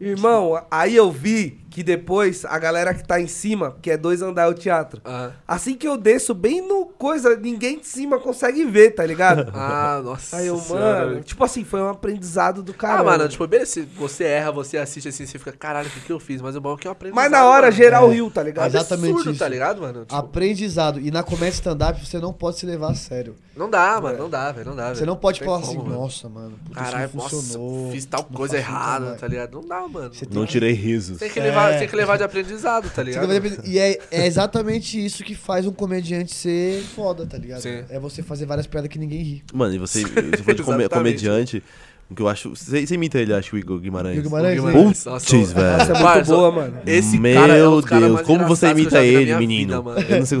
Irmão, 0.00 0.60
aí 0.70 0.96
eu 0.96 1.12
vi 1.12 1.60
que 1.76 1.82
depois 1.82 2.42
a 2.46 2.58
galera 2.58 2.94
que 2.94 3.06
tá 3.06 3.20
em 3.20 3.26
cima, 3.26 3.76
que 3.82 3.90
é 3.90 3.98
dois 3.98 4.22
andar 4.22 4.48
o 4.48 4.54
teatro. 4.54 4.98
Assim 5.46 5.74
que 5.74 5.86
eu 5.86 5.98
desço 5.98 6.32
bem 6.32 6.66
no 6.66 6.86
coisa, 6.86 7.36
ninguém 7.36 7.78
de 7.78 7.86
cima 7.86 8.18
consegue 8.18 8.64
ver, 8.64 8.92
tá 8.92 9.04
ligado? 9.04 9.52
Ah, 9.54 10.00
nossa. 10.02 10.36
Aí 10.38 10.46
eu, 10.46 10.56
senhora, 10.58 11.06
mano, 11.06 11.20
tipo 11.20 11.42
assim, 11.44 11.64
foi 11.64 11.80
um 11.82 11.88
aprendizado 11.90 12.62
do 12.62 12.72
cara. 12.72 13.00
Ah, 13.00 13.04
mano, 13.04 13.28
tipo, 13.28 13.44
se 13.66 13.82
você 13.82 14.24
erra, 14.24 14.50
você 14.52 14.78
assiste 14.78 15.08
assim, 15.08 15.26
você 15.26 15.38
fica, 15.38 15.52
caralho, 15.52 15.88
o 15.88 15.90
que, 15.90 16.00
que 16.00 16.12
eu 16.12 16.18
fiz? 16.18 16.40
Mas 16.40 16.56
o 16.56 16.60
bom 16.62 16.74
é 16.74 16.76
que 16.78 16.88
eu 16.88 16.92
aprendo. 16.92 17.14
Mas 17.14 17.30
na 17.30 17.44
hora, 17.44 17.70
geral 17.70 18.10
É. 18.10 18.14
riu, 18.14 18.30
tá 18.30 18.42
ligado? 18.42 18.68
Exatamente 18.68 19.10
absurdo, 19.10 19.30
isso. 19.32 19.38
tá 19.38 19.48
ligado, 19.48 19.82
mano? 19.82 20.00
Tipo, 20.00 20.14
Aprendizado. 20.14 20.98
E 21.00 21.10
na 21.10 21.22
comédia 21.22 21.56
stand-up 21.56 22.06
você 22.06 22.18
não 22.18 22.32
pode 22.32 22.58
se 22.58 22.64
levar 22.64 22.92
a 22.92 22.94
sério. 22.94 23.34
Não 23.56 23.68
dá, 23.70 23.98
mano, 24.00 24.18
não 24.18 24.30
dá, 24.30 24.52
velho, 24.52 24.68
não 24.70 24.76
dá, 24.76 24.88
Você 24.88 24.94
velho. 25.00 25.06
não 25.06 25.16
pode 25.16 25.40
falar 25.42 25.58
assim, 25.58 25.78
mano. 25.78 25.90
nossa, 25.90 26.28
mano, 26.28 26.58
puta, 26.66 26.80
isso 26.82 26.90
Caralho, 26.90 27.10
não 27.14 27.22
nossa, 27.22 27.36
funcionou. 27.36 27.90
fiz 27.90 28.04
tal 28.04 28.22
coisa 28.24 28.56
errada, 28.58 29.14
tá 29.14 29.26
ligado? 29.26 29.54
Não 29.54 29.66
dá, 29.66 29.88
mano. 29.88 30.12
Você 30.14 30.26
Não 30.30 30.44
tirei 30.46 30.72
risos. 30.72 31.18
Tem 31.18 31.30
que, 31.30 31.40
levar, 31.40 31.65
É. 31.74 31.78
tem 31.78 31.88
que 31.88 31.96
levar 31.96 32.16
de 32.16 32.22
aprendizado, 32.24 32.88
tá 32.90 33.02
ligado? 33.02 33.28
E 33.66 33.78
é, 33.78 33.98
é 34.10 34.26
exatamente 34.26 35.04
isso 35.04 35.22
que 35.24 35.34
faz 35.34 35.66
um 35.66 35.72
comediante 35.72 36.34
ser 36.34 36.80
foda, 36.94 37.26
tá 37.26 37.36
ligado? 37.36 37.60
Sim. 37.60 37.84
É 37.90 37.98
você 37.98 38.22
fazer 38.22 38.46
várias 38.46 38.66
piadas 38.66 38.88
que 38.90 38.98
ninguém 38.98 39.22
ri. 39.22 39.42
Mano, 39.52 39.74
e 39.74 39.78
você, 39.78 40.02
você 40.02 40.42
foi 40.42 40.54
de 40.54 40.62
come- 40.62 40.78
Exatamente. 40.84 40.88
comediante, 40.90 41.62
o 42.10 42.14
que 42.14 42.22
eu 42.22 42.28
acho. 42.28 42.50
Você, 42.50 42.86
você 42.86 42.94
imita 42.94 43.18
ele, 43.18 43.32
acho, 43.34 43.56
o 43.56 43.58
Igor 43.58 43.78
Guimarães. 43.80 44.18
Igor 44.18 44.24
Guimarães, 44.30 44.62
né? 44.62 44.70
Guimarães, 44.70 44.86
Putz, 44.86 45.04
nossa, 45.06 45.36
velho. 45.36 45.80
Essa 45.80 45.92
é 45.92 46.02
muito 46.14 46.26
boa, 46.26 46.52
mano. 46.52 46.78
Esse 46.86 47.18
Meu 47.18 47.40
cara 47.40 47.54
é 47.56 47.68
um 47.68 47.70
dos 47.76 47.84
caras 47.84 48.04
Deus, 48.04 48.14
mais 48.14 48.26
como 48.26 48.46
você 48.46 48.66
engraçados 48.66 48.72
que 48.74 48.80
eu 48.80 48.82
imita 48.82 48.96
já 48.96 49.02
vi 49.02 49.12
na 49.12 49.20
ele, 49.20 49.24
minha 49.24 49.38
menino? 49.38 49.68
vida, 49.68 49.82
mano. 49.82 50.00
eu 50.08 50.18
não 50.18 50.26
sei. 50.26 50.38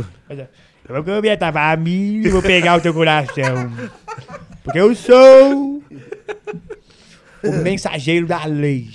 Eu 0.88 1.02
vou 1.02 1.20
me 1.20 1.36
pra 1.36 1.52
família 1.52 2.28
e 2.28 2.30
vou 2.30 2.40
pegar 2.42 2.76
o 2.76 2.80
teu 2.80 2.94
coração. 2.94 3.72
Porque 4.62 4.78
eu 4.78 4.94
sou 4.94 5.82
o 7.42 7.52
mensageiro 7.62 8.26
da 8.26 8.44
lei. 8.44 8.88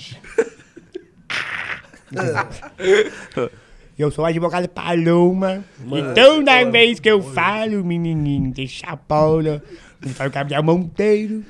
Eu 3.99 4.09
sou 4.09 4.23
o 4.23 4.27
advogado 4.27 4.67
Paloma. 4.67 5.63
então, 5.85 6.43
da 6.43 6.63
vez 6.63 6.99
que 6.99 7.09
eu 7.09 7.21
falo, 7.21 7.83
menininho, 7.83 8.51
deixa 8.51 8.87
a 8.87 8.95
bola. 8.95 9.61
Não 10.03 10.11
falo 10.13 10.31
Gabriel 10.31 10.63
Monteiro. 10.63 11.43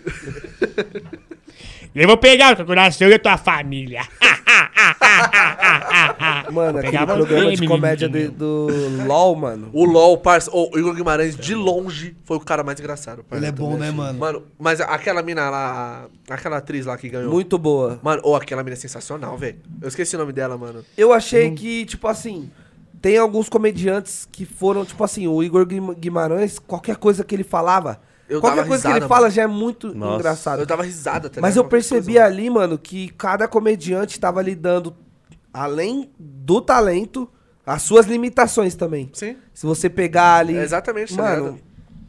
Eu 1.94 2.08
vou 2.08 2.18
pegar 2.18 2.54
o 2.54 2.56
teu 2.56 2.66
coração 2.66 3.08
e 3.10 3.14
a 3.14 3.20
tua 3.20 3.38
família. 3.38 4.02
Mano, 6.52 6.80
aquele 6.80 6.92
Pegava 6.92 7.16
programa 7.16 7.52
de 7.56 7.68
comédia 7.68 8.10
do, 8.10 8.32
do 8.32 8.68
LOL, 9.08 9.36
mano. 9.36 9.70
O 9.74 9.86
LOL, 9.86 10.18
parça. 10.18 10.50
ô, 10.54 10.70
o 10.74 10.80
Igor 10.80 10.94
Guimarães, 10.94 11.36
de 11.36 11.56
longe, 11.56 12.16
foi 12.26 12.38
o 12.38 12.40
cara 12.40 12.64
mais 12.64 12.80
engraçado. 12.80 13.24
parça. 13.24 13.44
Ele 13.44 13.48
é 13.48 13.52
bom, 13.52 13.78
né, 13.78 13.92
mano? 13.92 14.20
Mano, 14.20 14.44
mas 14.60 14.82
aquela 14.82 15.22
mina 15.24 15.50
lá, 15.50 16.06
aquela 16.30 16.58
atriz 16.58 16.86
lá 16.86 16.98
que 16.98 17.10
ganhou. 17.10 17.32
Muito 17.32 17.58
boa. 17.58 18.00
Mano, 18.02 18.22
ou 18.26 18.36
aquela 18.36 18.64
mina 18.64 18.76
é 18.76 18.80
sensacional, 18.80 19.38
velho. 19.38 19.58
Eu 19.82 19.88
esqueci 19.88 20.16
o 20.16 20.20
nome 20.20 20.34
dela, 20.34 20.58
mano. 20.58 20.84
Eu 20.98 21.14
achei 21.14 21.52
que, 21.52 21.86
tipo 21.86 22.08
assim, 22.08 22.50
tem 23.02 23.18
alguns 23.18 23.48
comediantes 23.50 24.28
que 24.32 24.46
foram, 24.46 24.84
tipo 24.86 25.04
assim, 25.04 25.28
o 25.28 25.42
Igor 25.44 25.66
Guim- 25.66 25.94
Guimarães, 25.94 26.60
qualquer 26.60 26.98
coisa 26.98 27.24
que 27.24 27.34
ele 27.36 27.44
falava, 27.44 28.02
Eu 28.32 28.40
qualquer 28.40 28.66
coisa 28.66 28.82
que 28.82 28.88
risada, 28.88 28.98
ele 28.98 29.08
fala 29.08 29.22
mano. 29.24 29.34
já 29.34 29.42
é 29.44 29.48
muito 29.48 29.94
Nossa. 29.94 30.16
engraçado. 30.16 30.60
Eu 30.62 30.66
dava 30.66 30.84
risada, 30.84 31.30
tá 31.30 31.42
Mas 31.42 31.56
eu 31.58 31.66
percebi 31.66 32.14
coisa. 32.14 32.26
ali, 32.26 32.50
mano, 32.50 32.78
que 32.78 33.10
cada 33.10 33.48
comediante 33.48 34.20
tava 34.20 34.42
lidando, 34.42 34.96
além 35.54 36.10
do 36.18 36.62
talento, 36.62 37.30
as 37.66 37.82
suas 37.82 38.06
limitações 38.06 38.74
também. 38.74 39.10
Sim. 39.14 39.36
Se 39.54 39.66
você 39.66 39.90
pegar 39.90 40.38
ali. 40.38 40.56
É 40.56 40.64
exatamente, 40.64 41.16
tá 41.16 41.22
mano, 41.22 41.60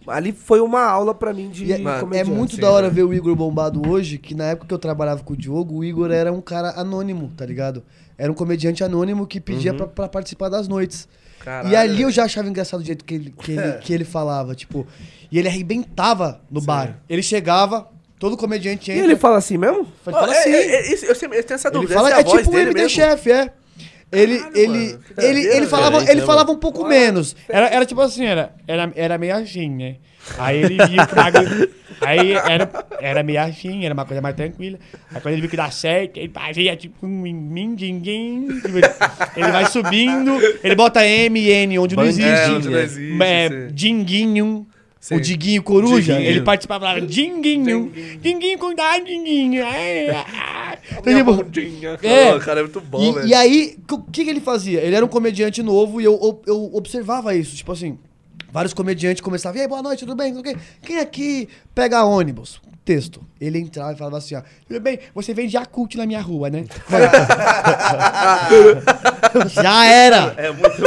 ali 0.07 0.33
foi 0.33 0.61
uma 0.61 0.83
aula 0.85 1.15
pra 1.15 1.33
mim 1.33 1.51
de 1.51 1.65
E 1.65 1.73
é, 1.73 1.79
Mano, 1.79 2.15
é 2.15 2.25
muito 2.25 2.55
sim, 2.55 2.61
da 2.61 2.71
hora 2.71 2.89
velho. 2.89 3.09
ver 3.09 3.15
o 3.15 3.15
Igor 3.15 3.35
bombado 3.35 3.83
hoje, 3.89 4.19
que 4.19 4.35
na 4.35 4.45
época 4.45 4.69
que 4.69 4.75
eu 4.75 4.79
trabalhava 4.79 5.23
com 5.23 5.33
o 5.33 5.37
Diogo, 5.37 5.79
o 5.79 5.85
Igor 5.85 6.11
era 6.11 6.33
um 6.33 6.41
cara 6.41 6.71
anônimo, 6.81 7.33
tá 7.37 7.45
ligado? 7.45 7.83
Era 8.17 8.31
um 8.31 8.35
comediante 8.35 8.85
anônimo 8.85 9.27
que 9.27 9.41
pedia 9.41 9.75
pra, 9.75 9.87
pra 9.87 10.09
participar 10.09 10.49
das 10.49 10.69
noites. 10.69 11.09
Caralho, 11.41 11.71
e 11.71 11.75
ali 11.77 12.03
eu 12.03 12.11
já 12.11 12.25
achava 12.25 12.49
engraçado 12.49 12.81
o 12.81 12.85
jeito 12.85 13.05
que 13.05 13.15
ele, 13.15 13.31
que 13.31 13.53
ele, 13.53 13.73
que 13.83 13.93
ele 13.93 14.05
falava, 14.05 14.55
tipo... 14.55 14.87
E 15.33 15.39
ele 15.39 15.49
arrebentava 15.49 16.41
no 16.51 16.61
bar. 16.61 16.99
Ele 17.09 17.23
chegava, 17.23 17.89
todo 18.19 18.37
comediante 18.37 18.91
E 18.91 18.95
entra... 18.95 19.05
ele 19.07 19.17
fala 19.17 19.39
assim 19.39 19.57
mesmo? 19.57 19.79
ele 19.81 19.89
fala 20.15 20.33
É, 20.35 20.39
assim... 20.39 20.51
é, 20.51 20.77
é, 20.77 21.11
eu, 21.11 21.15
sempre, 21.15 21.39
eu 21.39 21.43
tenho 21.45 21.55
essa 21.57 21.69
Ele 21.69 21.75
dúvida. 21.79 21.95
fala, 21.95 22.09
essa 22.11 22.19
é 22.19 22.21
a 22.21 22.25
voz 22.25 22.39
tipo 22.39 22.51
o 22.51 22.53
dele 22.53 22.67
MD 22.71 22.83
mesmo? 22.83 22.91
Chef, 22.91 23.31
é. 23.33 23.51
Ele, 24.15 24.37
Caralho, 24.39 24.57
ele, 24.59 24.69
mano, 24.69 24.83
ele, 24.83 25.33
doideira, 25.33 25.57
ele 25.57 25.67
falava, 25.67 26.11
ele 26.11 26.21
falava 26.21 26.53
um 26.53 26.59
pouco 26.59 26.85
menos. 26.87 27.35
Era, 27.49 27.67
era 27.69 27.87
tipo 27.87 27.99
assim, 28.03 28.27
era, 28.27 28.55
era, 28.69 28.93
era 28.95 29.17
meio 29.17 29.35
assim, 29.35 29.71
né? 29.71 29.97
Aí 30.39 30.59
ele 30.59 30.77
o 30.77 31.07
bagulho- 31.17 31.71
Aí 32.03 32.33
era, 32.33 32.71
era 33.01 33.23
meio 33.23 33.41
assim, 33.41 33.87
era 33.87 33.95
uma 33.95 34.05
coisa 34.05 34.21
mais 34.21 34.35
tranquila. 34.37 34.79
Aí 35.15 35.19
quando 35.21 35.33
ele 35.33 35.41
viu 35.41 35.49
que 35.49 35.57
dá 35.57 35.71
certo, 35.71 36.19
ele 36.19 36.31
fazia 36.31 36.77
tipo 36.77 37.07
um 37.07 37.09
mindinguim. 37.09 38.49
Tipo, 38.61 38.77
ele- 38.77 38.87
ele 39.37 39.51
vai 39.51 39.65
subindo, 39.67 40.39
ele 40.63 40.75
bota 40.75 41.07
M, 41.07 41.49
N, 41.49 41.79
onde 41.79 41.97
não 41.97 42.05
existe. 42.05 42.29
É, 42.29 42.51
onde 42.51 42.69
não 42.69 42.79
existe, 42.79 43.23
É, 43.23 43.49
sim. 43.49 43.69
dinguinho. 43.73 44.67
O 45.11 45.21
Diguinho 45.21 45.63
Coruja, 45.65 46.13
Diguinho. 46.15 46.31
ele 46.31 46.43
participava 46.43 46.85
lá, 46.85 47.01
Dinguinho, 47.01 47.91
Dinguinho 48.21 48.59
com 48.59 48.73
dá, 48.73 48.99
Dinguinho. 49.01 49.65
ai, 49.67 50.09
ai. 50.11 50.79
Então, 50.93 51.17
tipo, 51.17 51.33
bundinha. 51.35 51.99
É. 52.03 52.35
Ô, 52.35 52.39
cara, 52.39 52.61
é 52.61 52.63
muito 52.63 52.81
bom, 52.81 53.03
E, 53.03 53.13
velho. 53.13 53.27
e 53.27 53.35
aí, 53.35 53.77
o 53.91 53.99
que, 53.99 54.25
que 54.25 54.31
ele 54.31 54.41
fazia? 54.41 54.81
Ele 54.81 54.95
era 54.95 55.05
um 55.05 55.09
comediante 55.09 55.61
novo 55.63 56.01
e 56.01 56.05
eu, 56.05 56.41
eu, 56.47 56.71
observava 56.73 57.35
isso. 57.35 57.57
Tipo 57.57 57.73
assim, 57.73 57.99
vários 58.53 58.73
comediantes 58.73 59.21
começavam, 59.21 59.59
e 59.59 59.63
aí, 59.63 59.69
boa 59.69 59.83
noite, 59.83 60.01
tudo 60.01 60.15
bem? 60.15 60.33
Tudo 60.33 60.45
bem? 60.45 60.57
Quem 60.83 60.99
aqui 60.99 61.49
pega 61.75 62.05
ônibus? 62.05 62.61
Texto. 62.85 63.25
Ele 63.41 63.61
entrava 63.61 63.93
e 63.93 63.97
falava 63.97 64.19
assim, 64.19 64.35
ó, 64.35 64.43
tudo 64.67 64.81
bem, 64.81 64.99
você 65.15 65.33
vende 65.33 65.57
Yakult 65.57 65.97
na 65.97 66.05
minha 66.05 66.21
rua, 66.21 66.51
né? 66.51 66.65
Já 69.49 69.87
era! 69.87 70.35
É 70.37 70.51
muito. 70.51 70.73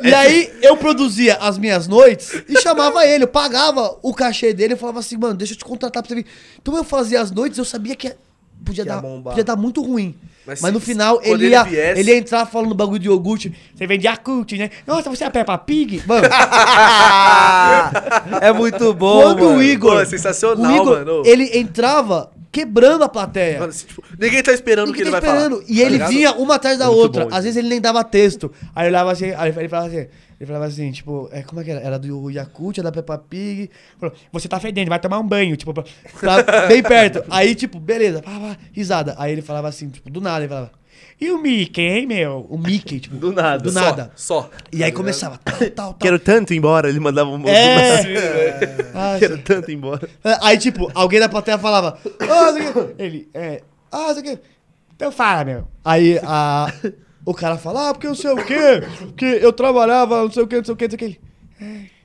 E 0.00 0.14
aí 0.14 0.52
eu 0.62 0.76
produzia 0.76 1.34
as 1.36 1.58
minhas 1.58 1.88
noites 1.88 2.44
e 2.48 2.60
chamava 2.60 3.04
ele, 3.04 3.24
eu 3.24 3.28
pagava 3.28 3.98
o 4.00 4.14
cachê 4.14 4.54
dele 4.54 4.74
e 4.74 4.76
falava 4.76 5.00
assim, 5.00 5.16
mano, 5.16 5.34
deixa 5.34 5.54
eu 5.54 5.58
te 5.58 5.64
contratar 5.64 6.02
pra 6.02 6.08
você 6.08 6.14
vir. 6.14 6.26
Então 6.62 6.76
eu 6.76 6.84
fazia 6.84 7.20
as 7.20 7.32
noites, 7.32 7.58
eu 7.58 7.64
sabia 7.64 7.96
que 7.96 8.14
podia, 8.64 8.84
dar, 8.84 9.02
podia 9.02 9.44
dar 9.44 9.56
muito 9.56 9.82
ruim. 9.82 10.14
Mas 10.46 10.60
Mas, 10.62 10.70
se- 10.70 10.74
no 10.74 10.80
final 10.80 11.20
ele 11.22 11.44
ele 11.46 11.48
ia, 11.50 11.62
viesse- 11.62 12.00
ele 12.00 12.10
ia 12.10 12.16
entrar 12.16 12.46
falando 12.46 12.74
bagulho 12.74 12.98
de 12.98 13.06
iogurte. 13.08 13.52
Você 13.74 13.86
vende 13.86 14.06
Yakult, 14.06 14.52
né? 14.52 14.70
Nossa, 14.86 15.10
você 15.10 15.24
é 15.24 15.26
a 15.26 15.30
Peppa 15.30 15.58
Pig? 15.58 16.02
Mano, 16.06 16.26
é 18.40 18.52
muito 18.52 18.94
bom, 18.94 19.22
quando 19.22 19.44
mano. 19.44 19.58
o 19.58 19.62
Igor. 19.62 19.92
Pô, 19.94 20.00
é 20.00 20.04
sensacional, 20.06 20.72
o 20.72 20.76
Igor, 20.76 20.98
mano. 20.98 21.22
Ele 21.26 21.58
entrava 21.58 22.30
quebrando 22.50 23.04
a 23.04 23.08
plateia. 23.08 23.58
Mano, 23.60 23.70
assim, 23.70 23.86
tipo, 23.86 24.02
ninguém 24.18 24.42
tá 24.42 24.52
esperando 24.52 24.90
o 24.90 24.92
que 24.92 24.98
Ninguém 25.02 25.12
ele 25.14 25.20
tá 25.20 25.26
vai 25.26 25.36
esperando. 25.36 25.60
falar. 25.62 25.70
E 25.70 25.74
tá 25.76 25.80
ele 25.82 25.90
ligado? 25.90 26.08
vinha 26.10 26.32
uma 26.34 26.54
atrás 26.56 26.78
da 26.78 26.86
Muito 26.86 26.98
outra. 26.98 27.26
bom 27.26 27.34
Às 27.34 27.44
vezes 27.44 27.56
ele 27.56 27.68
nem 27.68 27.80
dava 27.80 28.02
texto. 28.04 28.50
Aí 28.74 28.86
eu 28.86 28.90
olhava 28.90 29.12
assim, 29.12 29.30
aí 29.36 29.50
ele 29.56 29.68
falava 29.68 29.88
assim. 29.88 30.06
Ele 30.40 30.46
falava 30.46 30.66
assim, 30.66 30.92
tipo, 30.92 31.28
é, 31.32 31.42
como 31.42 31.60
é 31.60 31.64
que 31.64 31.70
era? 31.72 31.80
Era 31.80 31.98
do 31.98 32.30
Yakult, 32.30 32.78
era 32.78 32.90
da 32.90 32.92
Peppa 32.92 33.18
Pig. 33.18 33.68
Falou, 33.98 34.14
você 34.32 34.46
tá 34.46 34.60
fedendo, 34.60 34.88
vai 34.88 35.00
tomar 35.00 35.18
um 35.18 35.26
banho, 35.26 35.56
tipo, 35.56 35.74
pra- 35.74 35.82
pra- 36.44 36.66
bem 36.68 36.80
perto. 36.80 37.24
Aí, 37.28 37.56
tipo, 37.56 37.80
beleza, 37.80 38.22
pá, 38.22 38.30
pá, 38.38 38.56
risada. 38.72 39.16
Aí 39.18 39.32
ele 39.32 39.42
falava 39.42 39.66
assim, 39.66 39.88
tipo, 39.88 40.08
do 40.08 40.20
nada, 40.20 40.38
ele 40.44 40.48
falava. 40.48 40.70
E 41.20 41.30
o 41.32 41.38
Mickey, 41.42 41.82
hein, 41.82 42.06
meu? 42.06 42.46
O 42.48 42.56
Mickey, 42.56 43.00
tipo, 43.00 43.16
Do 43.16 43.32
nada. 43.32 43.62
Do 43.62 43.70
Só, 43.72 43.80
nada. 43.80 44.12
Só. 44.14 44.50
E 44.72 44.84
aí 44.84 44.92
começava, 44.92 45.36
tal, 45.44 45.56
tal, 45.58 45.70
tal. 45.70 45.94
Quero 45.94 46.18
tanto 46.18 46.54
ir 46.54 46.58
embora. 46.58 46.88
Ele 46.88 47.00
mandava 47.00 47.28
um. 47.30 47.42
É. 47.48 48.88
Ah, 48.94 49.16
Quero 49.18 49.38
tanto 49.38 49.70
ir 49.70 49.74
embora. 49.74 50.08
É, 50.24 50.38
Aí, 50.42 50.58
tipo, 50.58 50.90
alguém 50.94 51.18
da 51.20 51.28
plateia 51.28 51.58
falava, 51.58 51.98
ah, 52.20 52.50
isso 52.58 52.78
aqui. 52.78 52.94
Ele, 52.98 53.28
é, 53.34 53.62
ah, 53.90 54.10
isso 54.10 54.20
aqui. 54.20 54.38
Então 54.94 55.10
fala, 55.12 55.44
meu. 55.44 55.68
Aí 55.84 56.18
a, 56.22 56.72
o 57.24 57.34
cara 57.34 57.56
fala, 57.56 57.88
ah, 57.90 57.94
porque 57.94 58.06
eu 58.06 58.14
sei 58.14 58.30
o 58.30 58.44
quê, 58.44 58.82
porque 58.98 59.24
eu 59.24 59.52
trabalhava, 59.52 60.22
não 60.22 60.30
sei 60.30 60.42
o 60.42 60.46
quê, 60.46 60.56
não 60.56 60.64
sei 60.64 60.74
o 60.74 60.76
quê, 60.76 60.84
não 60.88 60.98
sei 60.98 61.08
o 61.08 61.10
quê. 61.12 61.18
Ele, 61.60 61.60
"É, 61.60 61.97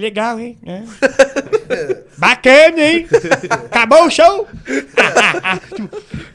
que 0.00 0.06
legal, 0.06 0.40
hein? 0.40 0.56
É. 0.64 0.82
Bacana, 2.16 2.80
hein? 2.82 3.06
Acabou 3.50 4.06
o 4.06 4.10
show? 4.10 4.46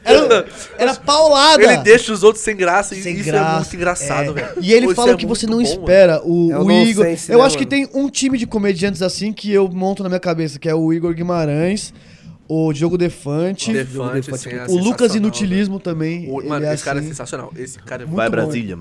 Era, 0.04 0.46
era 0.78 0.94
paulada. 0.94 1.62
Ele 1.62 1.76
deixa 1.78 2.12
os 2.12 2.22
outros 2.22 2.42
sem 2.44 2.56
graça 2.56 2.94
e 2.94 3.02
Sem 3.02 3.14
isso 3.16 3.28
é 3.28 3.32
graça, 3.32 3.56
muito 3.60 3.76
engraçado, 3.76 4.30
é. 4.30 4.32
velho. 4.34 4.48
E 4.60 4.72
ele 4.72 4.86
Pô, 4.88 4.94
fala 4.94 5.12
é 5.12 5.16
que 5.16 5.26
você 5.26 5.46
não 5.46 5.56
bom, 5.56 5.62
espera. 5.62 6.20
O, 6.24 6.52
É 6.52 6.58
o 6.58 6.64
o 6.64 6.70
Igor. 6.72 7.04
nonsense, 7.04 7.32
eu 7.32 7.38
né, 7.38 7.44
acho 7.44 7.58
que 7.58 7.64
mano? 7.64 7.88
tem 7.92 8.00
um 8.02 8.08
time 8.08 8.38
de 8.38 8.46
comediantes 8.46 9.02
assim 9.02 9.32
que 9.32 9.52
eu 9.52 9.68
monto 9.68 10.02
na 10.02 10.08
minha 10.08 10.20
cabeça, 10.20 10.58
que 10.58 10.68
é 10.68 10.74
o 10.74 10.92
Igor 10.92 11.12
Guimarães, 11.14 11.92
o 12.48 12.72
Diogo 12.72 12.96
Defante. 12.96 13.72
Defante, 13.72 14.30
Defante, 14.30 14.42
sim, 14.42 14.50
é 14.50 14.64
o 14.68 14.76
Lucas 14.78 15.14
Inutilismo 15.14 15.80
também. 15.80 16.22
velho. 16.22 16.34
O- 16.34 16.48
Mano, 16.48 16.64
é 16.66 16.74
esse 16.74 16.84
cara 16.84 16.98
é 16.98 17.00
assim. 17.00 17.08
sensacional. 17.08 17.52
Esse 17.56 17.78
cara 17.80 18.02
é 18.04 18.06
Muito 18.06 18.16
Vai 18.16 18.26
bom. 18.28 18.36
Brasília. 18.36 18.78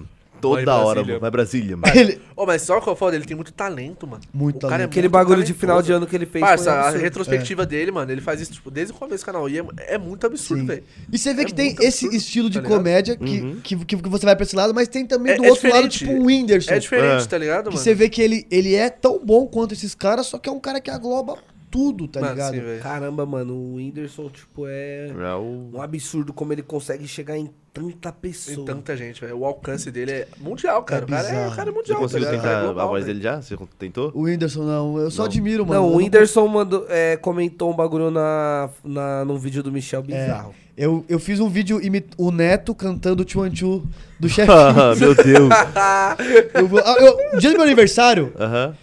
Toda 0.49 0.65
Vai 0.75 0.83
hora, 0.85 1.03
mano. 1.03 1.19
Vai 1.19 1.31
Brasília. 1.31 1.77
Ele- 1.95 2.21
Ô, 2.35 2.45
mas 2.45 2.61
só 2.61 2.79
que 2.79 2.87
eu 2.89 2.95
falo, 2.95 3.13
ele 3.15 3.25
tem 3.25 3.35
muito 3.35 3.51
talento, 3.53 4.05
mano. 4.07 4.21
Muito 4.33 4.57
O 4.57 4.59
cara 4.61 4.71
talento. 4.71 4.81
é 4.81 4.91
Aquele 4.91 5.07
muito 5.07 5.11
bagulho 5.13 5.37
de 5.43 5.53
talentoso. 5.53 5.59
final 5.59 5.81
de 5.81 5.91
ano 5.91 6.07
que 6.07 6.15
ele 6.15 6.25
fez 6.25 6.43
Parça, 6.43 6.71
a 6.71 6.81
absurdo. 6.85 7.01
retrospectiva 7.03 7.65
dele, 7.65 7.91
mano, 7.91 8.11
ele 8.11 8.21
faz 8.21 8.41
isso 8.41 8.53
tipo, 8.53 8.69
desde 8.71 8.93
o 8.93 8.95
começo 8.95 9.23
do 9.23 9.25
canal. 9.25 9.49
E 9.49 9.59
é, 9.59 9.65
é 9.77 9.97
muito 9.97 10.25
absurdo, 10.27 10.65
velho. 10.65 10.83
E 11.11 11.17
você 11.17 11.33
vê 11.33 11.41
É 11.41 11.45
que 11.45 11.53
tem 11.53 11.69
esse 11.79 12.05
absurdo, 12.05 12.15
estilo 12.15 12.49
de 12.49 12.61
tá 12.61 12.67
comédia 12.67 13.15
que, 13.15 13.55
que, 13.63 13.75
que, 13.85 13.97
que 13.97 14.09
você 14.09 14.25
vai 14.25 14.35
pra 14.35 14.43
esse 14.43 14.55
lado, 14.55 14.73
mas 14.73 14.87
tem 14.87 15.05
também 15.05 15.33
É- 15.33 15.37
do 15.37 15.45
é 15.45 15.49
outro 15.49 15.69
lado, 15.69 15.87
tipo 15.87 16.11
o 16.11 16.25
Whindersson. 16.25 16.73
É 16.73 16.79
diferente, 16.79 17.23
É. 17.23 17.27
tá 17.27 17.37
ligado, 17.37 17.63
que 17.65 17.69
mano? 17.75 17.77
você 17.77 17.93
vê 17.93 18.09
que 18.09 18.21
ele, 18.21 18.45
ele 18.51 18.75
é 18.75 18.89
tão 18.89 19.19
bom 19.23 19.45
quanto 19.47 19.73
esses 19.73 19.95
caras, 19.95 20.27
só 20.27 20.37
que 20.37 20.49
é 20.49 20.51
um 20.51 20.59
cara 20.59 20.79
que 20.81 20.89
agloba 20.91 21.37
tudo, 21.71 22.07
tá 22.07 22.21
Mano, 22.21 22.33
ligado? 22.33 22.53
sim. 22.55 22.79
Caramba, 22.81 23.25
mano, 23.25 23.53
o 23.53 23.75
Whindersson, 23.75 24.29
tipo, 24.29 24.65
é 24.67 25.07
É 25.09 25.33
o- 25.35 25.71
um 25.73 25.81
absurdo 25.81 26.31
como 26.31 26.53
ele 26.53 26.61
consegue 26.63 27.05
chegar 27.07 27.37
em 27.37 27.49
tanta 27.75 28.11
Tem 28.11 28.31
pessoa. 28.31 28.65
tanta 28.65 28.95
gente, 28.97 29.19
velho. 29.21 29.37
O 29.37 29.45
alcance 29.45 29.91
dele 29.91 30.11
é 30.11 30.27
mundial, 30.39 30.81
cara. 30.83 31.05
o, 31.05 31.07
cara 31.07 31.27
é, 31.27 31.47
o 31.47 31.51
cara 31.51 31.69
é 31.69 31.71
Você 31.73 31.77
mundial. 31.79 31.99
conseguiu 31.99 32.25
tá 32.25 32.31
cara 32.37 32.37
é 32.47 32.49
tentar 32.51 32.63
global, 32.63 32.85
a 32.85 32.89
voz 32.89 33.05
velho. 33.05 33.19
dele 33.19 33.23
já? 33.23 33.41
Você 33.41 33.57
tentou? 33.77 34.11
O 34.15 34.21
Whindersson 34.23 34.63
não, 34.63 34.97
eu 34.97 35.11
só 35.11 35.23
Não. 35.23 35.29
admiro, 35.29 35.65
mano. 35.65 35.81
Não, 35.81 35.89
o 35.89 35.97
Whindersson 35.97 36.47
mandou, 36.47 36.85
é, 36.89 37.17
comentou 37.17 37.71
um 37.71 37.75
bagulho 37.75 38.09
na, 38.09 38.69
na, 38.83 39.25
num 39.25 39.37
vídeo 39.37 39.61
do 39.61 39.71
Michel 39.71 40.01
bizarro. 40.01 40.55
Eu, 40.77 41.05
eu 41.07 41.19
fiz 41.19 41.39
um 41.39 41.47
vídeo 41.47 41.81
imi- 41.81 42.03
o 42.17 42.31
Neto 42.31 42.73
cantando 42.75 43.23
o 43.23 43.29
Chuan 43.29 43.53
Chu 43.53 43.83
do 44.19 44.27
chefe. 44.29 44.51
Ah, 44.51 44.93
meu 44.97 45.13
Deus. 45.15 45.49
eu, 46.53 46.77
ah, 46.85 46.95
eu- 47.33 47.39
dia 47.39 47.49
do 47.51 47.55
meu 47.55 47.63
aniversário, 47.63 48.33
Aham. 48.39 48.75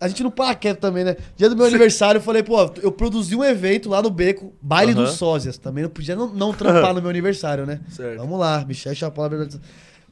A 0.00 0.08
gente 0.08 0.22
não 0.22 0.30
para 0.30 0.54
quieto 0.54 0.78
também, 0.78 1.04
né? 1.04 1.16
Dia 1.36 1.48
do 1.48 1.56
meu 1.56 1.64
aniversário, 1.66 2.18
eu 2.18 2.22
falei, 2.22 2.42
pô, 2.42 2.70
eu 2.82 2.92
produzi 2.92 3.34
um 3.34 3.44
evento 3.44 3.88
lá 3.88 4.02
no 4.02 4.10
Beco, 4.10 4.54
baile 4.60 4.94
dos 4.94 5.12
sósias. 5.12 5.58
Também 5.58 5.84
não 5.84 5.90
podia 5.90 6.14
não, 6.14 6.32
não 6.32 6.52
trampar 6.52 6.94
no 6.94 7.00
meu 7.00 7.10
aniversário, 7.10 7.66
né? 7.66 7.80
Certo. 7.90 8.18
Vamos 8.18 8.38
lá, 8.38 8.64
Michel 8.64 8.94
Chapola. 8.94 9.48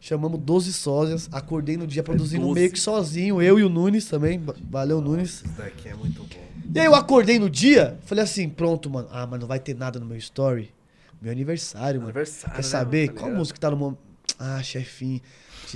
Chamamos 0.01 0.39
12 0.39 0.73
sósias, 0.75 1.31
acordei 1.33 1.79
no 1.79 1.87
dia 1.87 2.03
produzindo 2.03 2.43
12. 2.43 2.61
meio 2.61 2.71
que 2.71 2.79
sozinho, 2.79 3.41
eu 3.41 3.59
e 3.59 3.65
o 3.65 3.71
Nunes 3.71 4.07
também. 4.07 4.39
Valeu, 4.71 5.01
Nunes. 5.01 5.43
Isso 5.43 5.49
daqui 5.57 5.89
é 5.89 5.95
muito 5.95 6.23
bom. 6.23 6.45
E 6.75 6.79
aí 6.79 6.85
eu 6.85 6.95
acordei 6.95 7.39
no 7.39 7.49
dia, 7.49 7.97
falei 8.05 8.23
assim, 8.23 8.49
pronto, 8.49 8.91
mano. 8.91 9.09
Ah, 9.11 9.27
mas 9.27 9.41
não 9.41 9.47
vai 9.47 9.59
ter 9.59 9.75
nada 9.75 9.99
no 9.99 10.05
meu 10.05 10.19
story. 10.19 10.71
Meu 11.23 11.33
aniversário, 11.33 12.01
mano. 12.01 12.11
Aniversário, 12.11 12.55
Quer 12.55 12.63
né, 12.63 12.69
saber? 12.69 13.07
mano? 13.07 13.19
Tá 13.19 13.25
Qual 13.25 13.35
música 13.35 13.59
tá 13.59 13.71
no 13.71 13.77
momento? 13.79 13.99
Ah, 14.39 14.63
chefinho. 14.63 15.23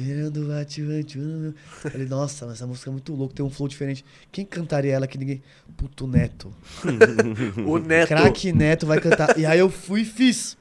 Tirando 0.02 0.52
a 0.52 0.64
tchua, 0.64 1.02
tchua. 1.02 1.54
Falei, 1.90 2.06
nossa, 2.06 2.46
mas 2.46 2.54
essa 2.56 2.66
música 2.66 2.88
é 2.88 2.92
muito 2.92 3.12
louca, 3.14 3.34
tem 3.34 3.44
um 3.44 3.50
flow 3.50 3.68
diferente. 3.68 4.04
Quem 4.30 4.44
cantaria 4.44 4.92
ela 4.92 5.06
que 5.08 5.18
ninguém. 5.18 5.42
Puto 5.76 6.06
Neto. 6.06 6.52
O 7.66 7.78
Neto. 7.78 8.08
Craque 8.08 8.52
Neto 8.52 8.86
vai 8.86 9.00
cantar. 9.00 9.36
E 9.38 9.44
aí 9.44 9.58
eu 9.58 9.68
fui 9.68 10.02
e 10.02 10.04
fiz. 10.04 10.56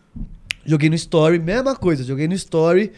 Joguei 0.65 0.89
no 0.89 0.95
story, 0.95 1.37
mesma 1.39 1.75
coisa, 1.75 2.03
joguei 2.03 2.27
no 2.27 2.33
story. 2.33 2.91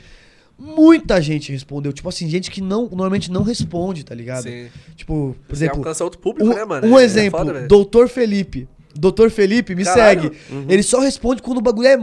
Muita 0.58 1.22
gente 1.22 1.52
respondeu. 1.52 1.94
Tipo 1.94 2.10
assim, 2.10 2.28
gente 2.30 2.50
que 2.52 2.62
não, 2.62 2.84
normalmente 2.84 3.32
não 3.32 3.44
responde, 3.44 4.04
tá 4.04 4.14
ligado? 4.16 4.44
Sim. 4.44 4.68
Tipo, 4.96 5.36
por 5.48 5.56
Você 5.56 5.66
exemplo. 5.66 5.78
alcança 5.80 6.04
outro 6.04 6.20
público, 6.20 6.50
Um, 6.50 6.54
né, 6.56 6.66
mano? 6.66 6.88
um 6.88 6.98
É 7.00 7.04
exemplo, 7.04 7.40
foda. 7.40 7.68
Doutor 7.68 8.10
Felipe. 8.10 8.68
Doutor 8.96 9.30
Felipe, 9.30 9.76
me 9.76 9.84
Caralho. 9.84 10.24
segue. 10.34 10.38
Ele 10.68 10.84
só 10.84 11.00
responde 11.00 11.42
quando 11.42 11.60
o 11.60 11.62
bagulho 11.62 11.88
é 11.88 11.98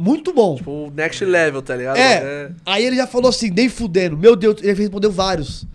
muito 0.00 0.32
bom. 0.32 0.56
Tipo, 0.56 0.70
o 0.70 0.90
next 0.90 1.24
level, 1.24 1.62
tá 1.62 1.76
ligado? 1.76 1.96
É, 1.98 2.50
aí 2.64 2.84
ele 2.84 2.96
já 2.96 3.06
falou 3.06 3.28
assim, 3.28 3.50
nem 3.50 3.68
fudendo. 3.68 4.16
Meu 4.16 4.34
Deus, 4.34 4.62
ele 4.62 4.72
respondeu 4.72 5.10
vários. 5.10 5.66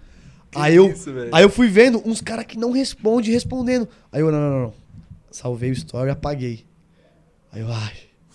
aí 0.56 0.76
eu, 0.76 0.90
isso, 0.92 1.10
aí 1.32 1.44
eu 1.44 1.50
fui 1.50 1.68
vendo 1.68 2.02
uns 2.06 2.22
caras 2.22 2.46
que 2.46 2.58
não 2.58 2.72
respondem 2.72 3.32
respondendo. 3.32 3.88
Aí 4.12 4.22
eu, 4.22 4.32
não, 4.32 4.40
não, 4.40 4.50
não, 4.50 4.62
não. 4.62 4.74
Salvei 5.32 5.70
o 5.70 5.74
story 5.74 6.10
e 6.10 6.12
apaguei. 6.12 6.66
Aí 7.52 7.62
eu, 7.62 7.72
ai, 7.72 7.94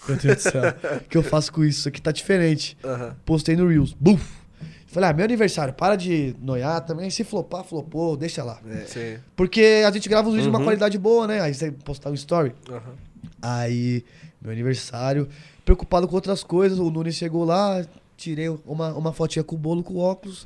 meu 0.08 0.16
Deus 0.16 0.36
do 0.36 0.40
céu. 0.40 0.62
O 0.96 1.04
que 1.08 1.16
eu 1.16 1.22
faço 1.22 1.52
com 1.52 1.64
isso? 1.64 1.80
Isso 1.80 1.88
aqui 1.88 2.00
tá 2.00 2.12
diferente. 2.12 2.76
Aham. 2.84 3.16
Postei 3.24 3.56
no 3.56 3.66
Reels. 3.66 3.94
Buf! 3.98 4.40
Falei, 4.86 5.08
ah, 5.08 5.12
meu 5.12 5.24
aniversário, 5.24 5.72
para 5.72 5.94
de 5.94 6.34
noiar 6.42 6.80
também. 6.84 7.08
Se 7.10 7.22
flopar, 7.22 7.62
flopou, 7.62 8.16
deixa 8.16 8.42
lá. 8.42 8.60
Sim. 8.86 9.18
Porque 9.36 9.84
a 9.86 9.90
gente 9.92 10.08
grava 10.08 10.28
os 10.28 10.34
vídeos 10.34 10.50
de 10.50 10.56
uma 10.56 10.64
qualidade 10.64 10.98
boa, 10.98 11.28
né? 11.28 11.40
Aí 11.40 11.54
você 11.54 11.70
postar 11.70 12.10
um 12.10 12.14
story. 12.14 12.52
Aham. 12.68 12.94
Aí, 13.40 14.04
meu 14.42 14.50
aniversário, 14.52 15.28
preocupado 15.70 16.08
com 16.08 16.16
outras 16.16 16.42
coisas, 16.42 16.80
o 16.80 16.90
Nunes 16.90 17.14
chegou 17.14 17.44
lá, 17.44 17.84
tirei 18.16 18.48
uma, 18.66 18.92
uma 18.92 19.12
fotinha 19.12 19.44
com 19.44 19.54
o 19.54 19.58
bolo, 19.58 19.84
com 19.84 19.98
óculos, 19.98 20.44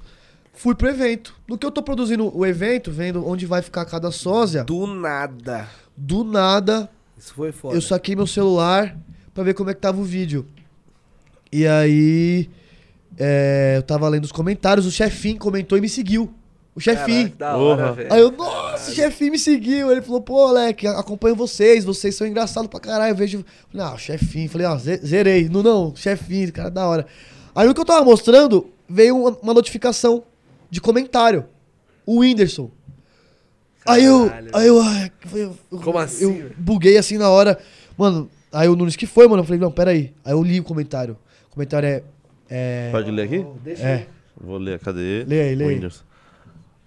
fui 0.53 0.75
pro 0.75 0.87
evento. 0.87 1.35
No 1.49 1.57
que 1.57 1.65
eu 1.65 1.71
tô 1.71 1.83
produzindo 1.83 2.31
o 2.37 2.45
evento, 2.45 2.91
vendo 2.91 3.27
onde 3.27 3.47
vai 3.47 3.63
ficar 3.63 3.87
cada 3.87 4.11
sósia, 4.11 4.65
do, 4.65 4.81
Do 4.81 4.87
nada. 4.87 5.67
nada, 6.25 6.91
Isso 7.17 7.33
foi 7.33 7.53
foda. 7.53 7.75
eu 7.75 7.81
saquei 7.81 8.15
meu 8.15 8.27
celular 8.27 8.95
pra 9.33 9.43
ver 9.43 9.55
como 9.55 9.71
é 9.71 9.75
que 9.75 9.81
tava 9.81 9.99
o 9.99 10.05
vídeo. 10.05 10.45
E 11.51 11.67
aí, 11.67 12.51
é, 13.19 13.75
eu 13.79 13.83
tava 13.83 14.07
lendo 14.11 14.25
os 14.25 14.33
comentários, 14.33 14.85
o 14.85 14.91
chefinho 14.91 15.39
comentou 15.39 15.79
e 15.79 15.81
me 15.81 15.89
seguiu. 15.89 16.35
O 16.77 16.81
chefinho. 16.81 17.31
Caraca. 17.31 18.15
Aí 18.15 18.21
eu, 18.21 18.33
nossa, 18.33 18.91
o 18.91 18.95
chefinho 18.95 19.31
me 19.33 19.39
seguiu. 19.39 19.93
Ele 19.93 20.03
falou, 20.03 20.21
pô, 20.21 20.47
Alec, 20.49 20.87
acompanho 20.89 21.37
vocês, 21.37 21.85
vocês 21.85 22.17
são 22.17 22.27
engraçados 22.27 22.69
pra 22.69 22.81
caralho. 22.81 23.13
Eu 23.13 23.17
vejo. 23.17 23.45
Falei, 23.71 23.87
ah, 23.87 23.95
o 23.95 23.99
chefinho. 23.99 24.49
Falei, 24.51 24.67
ó, 24.67 24.77
ze- 24.77 24.97
zerei. 25.05 25.49
Não, 25.49 25.63
não, 25.63 25.95
chefinho, 25.95 26.53
cara 26.53 26.71
da 26.71 26.87
hora. 26.87 27.07
Aí 27.55 27.67
no 27.69 27.73
que 27.75 27.81
eu 27.81 27.85
tava 27.85 28.05
mostrando, 28.05 28.69
veio 28.89 29.17
uma, 29.17 29.31
uma 29.41 29.55
notificação 29.55 30.25
de 30.69 30.81
comentário. 30.81 31.45
O 32.05 32.19
Whindersson. 32.21 32.71
Aí 33.87 34.05
eu. 34.05 34.31
Aí 34.53 34.67
eu. 34.67 34.81
ai, 34.83 35.13
eu- 35.35 35.57
eu- 35.71 35.79
Como 35.79 35.99
assim, 35.99 36.25
Eu 36.25 36.51
buguei 36.59 36.97
assim 36.99 37.19
na 37.19 37.29
hora. 37.31 37.59
Mano, 37.97 38.29
aí 38.53 38.69
o 38.69 38.75
Nunes, 38.75 38.97
que 38.97 39.07
foi, 39.07 39.29
mano? 39.29 39.43
Eu 39.43 39.47
falei, 39.47 39.61
não, 39.61 39.71
peraí. 39.71 40.13
Aí 40.25 40.33
eu 40.33 40.43
li 40.43 40.59
o 40.59 40.65
comentário. 40.65 41.17
O 41.49 41.55
comentário 41.55 41.87
é. 41.89 42.03
É. 42.51 42.89
Pode 42.91 43.11
ler 43.13 43.23
aqui? 43.27 43.47
é. 43.81 44.07
Vou 44.41 44.59
ler, 44.59 44.79
cadê? 44.81 45.25
Lê 45.27 45.41
aí, 45.43 45.55
lê 45.55 45.65
aí. 45.65 45.75
Windows. 45.77 46.03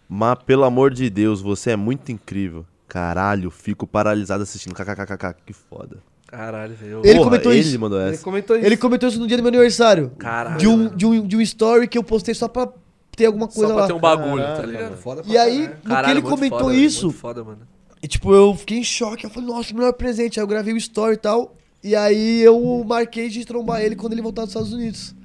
Mas, 0.09 0.37
pelo 0.45 0.63
amor 0.63 0.93
de 0.93 1.09
Deus, 1.09 1.41
você 1.41 1.71
é 1.71 1.75
muito 1.75 2.11
incrível. 2.11 2.65
Caralho, 2.87 3.51
fico 3.51 3.85
paralisado 3.85 4.43
assistindo. 4.43 4.73
KKKKK, 4.73 5.35
que 5.45 5.53
foda. 5.53 5.97
Caralho, 6.27 6.73
velho. 6.75 7.01
Ele 7.03 7.15
Porra, 7.17 7.29
comentou 7.29 7.51
ele 7.51 7.61
isso. 7.61 7.79
mandou 7.79 7.99
Ele 8.01 8.13
essa. 8.15 8.23
comentou 8.23 8.55
isso. 8.57 8.65
Ele 8.65 8.77
comentou 8.77 9.09
isso 9.09 9.19
no 9.19 9.27
dia 9.27 9.37
do 9.37 9.43
meu 9.43 9.49
aniversário. 9.49 10.11
Caralho. 10.17 10.57
De 10.57 10.67
um, 10.67 10.87
de, 10.95 11.05
um, 11.05 11.27
de 11.27 11.37
um 11.37 11.41
story 11.41 11.87
que 11.87 11.97
eu 11.97 12.03
postei 12.03 12.33
só 12.33 12.47
pra 12.47 12.69
ter 13.15 13.25
alguma 13.25 13.49
Só 13.49 13.55
coisa 13.59 13.73
pra 13.73 13.81
lá. 13.83 13.87
ter 13.87 13.93
um 13.93 13.99
bagulho, 13.99 14.43
tá 14.43 14.49
Caralho, 14.55 14.71
ligado? 14.71 14.97
Foda 14.97 15.23
pra 15.23 15.31
E 15.33 15.37
aí, 15.37 15.67
caralho. 15.67 15.85
no 15.85 16.03
que 16.03 16.11
ele 16.11 16.21
comentou 16.21 16.59
foda, 16.59 16.73
isso, 16.75 17.05
Muito 17.07 17.17
foda, 17.19 17.43
mano. 17.43 17.59
e, 18.01 18.07
tipo, 18.07 18.33
eu 18.33 18.53
fiquei 18.55 18.77
em 18.79 18.83
choque. 18.83 19.25
Eu 19.25 19.29
falei, 19.29 19.49
nossa, 19.49 19.73
melhor 19.73 19.93
presente. 19.93 20.39
Aí 20.39 20.43
eu 20.43 20.47
gravei 20.47 20.73
o 20.73 20.77
story 20.77 21.13
e 21.15 21.17
tal. 21.17 21.53
E 21.83 21.95
aí 21.95 22.41
eu 22.41 22.83
marquei 22.87 23.29
de 23.29 23.45
trombar 23.45 23.81
ele 23.81 23.95
quando 23.95 24.13
ele 24.13 24.21
voltar 24.21 24.41
dos 24.43 24.49
Estados 24.51 24.73
Unidos. 24.73 25.15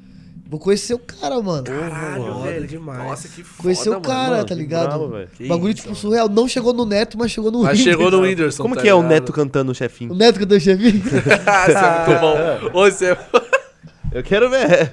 Vou 0.53 0.61
conhecer 0.61 0.93
o 0.93 0.99
cara, 0.99 1.41
mano. 1.41 1.65
Caralho, 1.65 2.25
foda 2.25 2.51
velho. 2.51 2.67
demais. 2.67 2.99
Nossa, 2.99 3.27
que 3.27 3.43
foda, 3.43 3.63
Conhecer 3.63 3.89
o 3.89 4.03
cara, 4.03 4.31
mano, 4.33 4.45
tá 4.45 4.55
ligado? 4.55 5.29
Que 5.35 5.49
Bagulho, 5.49 5.73
isso, 5.73 5.85
tipo, 5.85 5.95
surreal. 5.95 6.29
Não 6.29 6.47
chegou 6.47 6.75
no 6.75 6.85
Neto, 6.85 7.17
mas 7.17 7.31
chegou 7.31 7.51
no 7.51 7.63
Mas 7.63 7.79
Whindersson. 7.79 7.91
chegou 7.91 8.11
no 8.11 8.21
Whindersson. 8.21 8.63
Como 8.63 8.75
tá 8.75 8.83
que 8.83 8.89
é 8.89 8.95
o? 8.95 9.03
Neto 9.03 9.33
cantando 9.33 9.71
o 9.71 9.73
O 9.73 9.75
chefinho? 9.75 10.15
Neto 10.15 10.37
que 10.37 10.43
eu 10.43 10.47
dei 10.47 10.61
chefinho. 10.61 10.97
Isso 10.97 11.17
é 11.17 12.07
muito 12.07 12.21
bom. 12.21 12.37
Ô, 12.79 12.85
você... 12.85 13.17
Eu 14.13 14.23
quero 14.23 14.51
ver. 14.51 14.93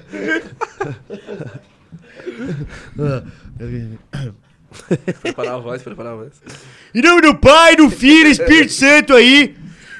Preparar 5.20 5.56
a 5.56 5.58
voz, 5.58 5.82
preparar 5.82 6.14
a 6.14 6.16
voz. 6.16 6.32
Em 6.94 7.02
nome 7.02 7.20
do 7.20 7.36
Pai, 7.36 7.76
do 7.76 7.90
Filho 7.90 8.30
Espírito 8.30 8.72
Santo 8.72 9.12
aí. 9.12 9.54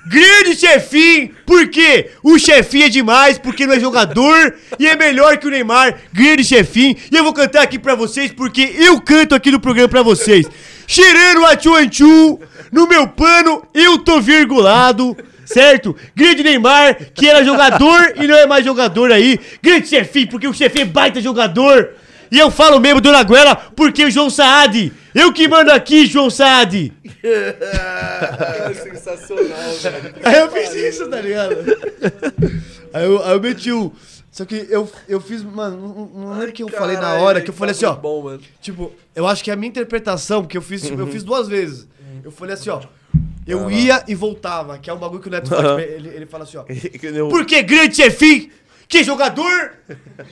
Grande 0.07 0.57
chefinho, 0.57 1.31
por 1.45 1.69
quê? 1.69 2.11
O 2.23 2.39
chefinho 2.39 2.87
é 2.87 2.89
demais, 2.89 3.39
porque 3.39 3.67
não 3.67 3.75
é 3.75 3.81
jogador 3.81 4.55
e 4.79 4.87
é 4.87 4.97
melhor 4.97 5.37
que 5.37 5.47
o 5.47 5.51
Neymar. 5.51 5.95
Grande 6.13 6.43
chefinho. 6.43 6.97
E 7.11 7.17
eu 7.17 7.23
vou 7.23 7.33
cantar 7.33 7.63
aqui 7.63 7.79
pra 7.79 7.95
vocês, 7.95 8.33
porque 8.33 8.75
eu 8.79 9.01
canto 9.01 9.35
aqui 9.35 9.51
no 9.51 9.61
programa 9.61 9.89
pra 9.89 10.03
vocês. 10.03 10.47
Cheirando 10.87 11.45
a 11.45 11.57
tchu 11.57 12.41
no 12.73 12.87
meu 12.87 13.07
pano 13.09 13.63
eu 13.75 13.99
tô 13.99 14.21
virgulado. 14.21 15.17
Certo? 15.45 15.97
Grande 16.15 16.45
Neymar, 16.45 16.97
que 17.13 17.29
era 17.29 17.45
jogador 17.45 18.15
e 18.17 18.27
não 18.27 18.37
é 18.37 18.47
mais 18.47 18.65
jogador 18.65 19.11
aí. 19.11 19.39
Grande 19.61 19.89
chefinho, 19.89 20.29
porque 20.29 20.47
o 20.47 20.55
chefinho 20.55 20.83
é 20.83 20.87
baita 20.87 21.21
jogador. 21.21 21.91
E 22.31 22.39
eu 22.39 22.53
falo 22.53 22.79
mesmo, 22.79 23.01
Dona 23.01 23.25
Guela, 23.25 23.57
porque 23.75 24.05
o 24.05 24.11
João 24.11 24.31
Saad. 24.31 24.93
Eu 25.15 25.33
que 25.33 25.49
mando 25.49 25.71
aqui, 25.73 26.07
João 26.07 26.31
Saad. 26.31 26.93
É 27.23 28.75
sensacional, 28.75 29.73
velho. 29.81 30.15
Aí 30.25 30.39
eu 30.39 30.51
fiz 30.51 30.75
isso, 30.75 31.09
tá 31.09 31.21
ligado? 31.21 31.57
Aí 32.93 33.05
eu, 33.05 33.23
aí 33.23 33.33
eu 33.33 33.41
meti 33.41 33.73
o. 33.73 33.93
Só 34.31 34.45
que 34.45 34.67
eu, 34.71 34.91
eu 35.09 35.21
fiz, 35.21 35.43
mano, 35.43 36.11
não, 36.15 36.33
lembro 36.33 36.51
o 36.51 36.53
que 36.53 36.63
eu 36.63 36.69
falei 36.69 36.97
na 36.97 37.15
hora, 37.15 37.41
que 37.41 37.51
eu 37.51 37.55
falei 37.55 37.73
assim, 37.73 37.85
ó. 37.85 37.95
Bom, 37.95 38.23
mano. 38.23 38.41
Tipo, 38.61 38.93
eu 39.15 39.27
acho 39.27 39.43
que 39.43 39.51
a 39.51 39.57
minha 39.57 39.69
interpretação, 39.69 40.43
porque 40.43 40.57
eu 40.57 40.63
fiz, 40.63 40.83
tipo, 40.83 41.01
eu 41.01 41.07
fiz 41.09 41.25
duas 41.25 41.49
vezes. 41.49 41.89
Eu 42.23 42.31
falei 42.31 42.55
assim, 42.55 42.71
ó. 42.71 42.81
Eu 43.47 43.69
ia 43.71 44.05
e 44.07 44.15
voltava, 44.15 44.79
que 44.79 44.89
é 44.89 44.93
um 44.93 44.99
bagulho 44.99 45.21
que 45.21 45.27
o 45.27 45.31
Neto 45.31 45.49
faz. 45.49 45.83
Ele, 45.83 46.09
ele 46.09 46.27
fala 46.27 46.45
assim, 46.45 46.57
ó. 46.57 46.65
Porque 47.29 47.63
grande 47.63 47.97
chefinho, 47.97 48.51
que 48.91 48.99
é 48.99 49.05
jogador 49.05 49.73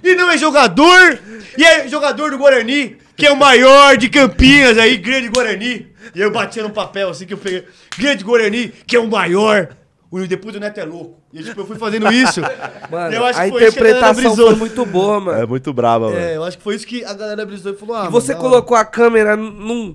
e 0.03 0.17
não 0.17 0.28
é 0.28 0.37
jogador, 0.37 1.19
e 1.57 1.65
é 1.65 1.87
jogador 1.87 2.33
do 2.33 2.39
Guarani, 2.39 2.97
que 3.17 3.25
é 3.25 3.31
o 3.31 3.37
maior 3.37 3.97
de 3.97 4.09
Campinas 4.09 4.77
aí, 4.77 4.97
grande 4.97 5.28
Guarani. 5.28 5.87
E 6.12 6.20
eu 6.20 6.33
batia 6.33 6.65
no 6.65 6.70
papel 6.70 7.09
assim 7.09 7.25
que 7.25 7.35
eu 7.35 7.39
peguei, 7.39 7.65
grande 7.97 8.25
Guarani, 8.25 8.73
que 8.85 8.97
é 8.97 8.99
o 8.99 9.09
maior. 9.09 9.69
O 10.11 10.27
depois 10.27 10.55
do 10.55 10.61
Neto 10.61 10.81
é 10.81 10.85
louco. 10.85 11.23
E 11.33 11.43
tipo, 11.43 11.61
eu 11.61 11.67
fui 11.67 11.77
fazendo 11.77 12.11
isso. 12.11 12.41
Mano, 12.91 13.15
eu 13.15 13.25
acho 13.25 13.39
a 13.39 13.45
que 13.45 13.51
foi 13.51 13.65
isso 13.65 13.77
que 13.77 13.81
a 13.81 13.85
galera 13.85 14.11
interpretação 14.11 14.47
foi 14.47 14.55
muito 14.57 14.87
boa, 14.87 15.20
mano. 15.20 15.39
É 15.43 15.47
muito 15.47 15.73
braba, 15.73 16.09
É, 16.09 16.15
velho. 16.15 16.35
eu 16.37 16.45
acho 16.45 16.57
que 16.57 16.65
foi 16.65 16.75
isso 16.75 16.87
que 16.87 17.05
a 17.05 17.12
galera 17.12 17.45
brisou 17.45 17.73
e 17.75 17.77
falou, 17.77 17.95
ah. 17.95 18.07
e 18.07 18.11
você 18.11 18.33
mano, 18.33 18.45
colocou 18.45 18.77
a 18.77 18.85
câmera 18.85 19.37
num. 19.37 19.95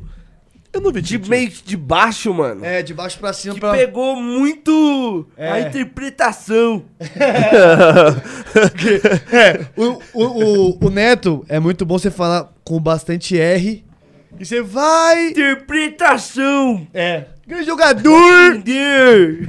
Eu 0.74 0.82
não 0.82 0.92
vi 0.92 1.02
De 1.04 1.10
tipo, 1.10 1.30
meio 1.30 1.50
de 1.50 1.78
baixo, 1.78 2.34
mano. 2.34 2.66
É, 2.66 2.82
de 2.82 2.94
baixo 2.96 3.20
pra 3.20 3.32
cima 3.32 3.54
que 3.54 3.60
pra. 3.60 3.72
pegou 3.74 4.16
muito 4.16 5.28
É. 5.38 5.52
a 5.52 5.60
interpretação. 5.62 6.84
É, 9.32 9.66
o, 9.76 10.00
o, 10.14 10.24
o, 10.24 10.86
o 10.86 10.90
Neto 10.90 11.44
é 11.50 11.60
muito 11.60 11.86
bom 11.86 11.98
você 11.98 12.12
falar 12.12 12.52
com 12.64 12.80
bastante 12.80 13.38
R. 13.38 13.84
E 14.40 14.46
você 14.46 14.62
vai. 14.62 15.30
Interpretação! 15.30 16.88
É. 16.94 17.26
Grande 17.48 17.66
jogador! 17.66 18.56
Entender! 18.56 19.48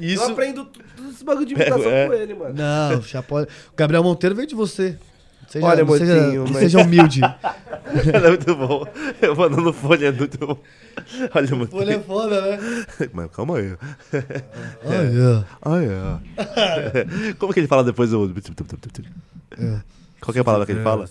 Eu 0.00 0.08
Isso. 0.08 0.24
aprendo 0.24 0.64
tudo 0.66 1.10
esse 1.10 1.24
bagulho 1.24 1.46
de 1.46 1.54
imitação 1.54 1.90
É. 1.90 2.06
com 2.06 2.12
ele, 2.14 2.34
mano. 2.34 2.54
Não, 2.54 3.02
já 3.02 3.22
pode. 3.22 3.48
O 3.72 3.76
Gabriel 3.76 4.02
Monteiro 4.02 4.34
veio 4.34 4.46
de 4.48 4.54
você. 4.54 4.96
Seja, 5.54 5.66
Olha, 5.66 5.86
seja, 5.86 6.14
mocinho, 6.16 6.44
mas- 6.48 6.58
seja 6.58 6.82
humilde. 6.82 7.20
é 7.22 8.28
muito 8.28 8.56
bom. 8.56 8.84
Eu 9.22 9.36
mandando 9.36 9.72
folha 9.72 10.06
é 10.08 10.10
muito 10.10 10.36
bom. 10.44 10.58
Olha, 11.32 11.54
muito 11.54 11.70
Folha 11.70 11.92
é 11.94 12.00
foda, 12.00 12.40
né? 12.40 12.58
Mas 13.12 13.30
calma 13.30 13.58
aí. 13.58 13.76
Olha. 14.84 15.44
Ah, 15.62 15.78
é. 15.80 17.34
Como 17.34 17.52
que 17.52 17.60
ele 17.60 17.68
fala 17.68 17.84
depois 17.84 18.10
do. 18.10 18.34
Qual 20.20 20.32
que 20.32 20.38
é 20.38 20.40
a 20.40 20.44
palavra 20.44 20.66
que 20.66 20.72
ele 20.72 20.82
fala? 20.82 21.08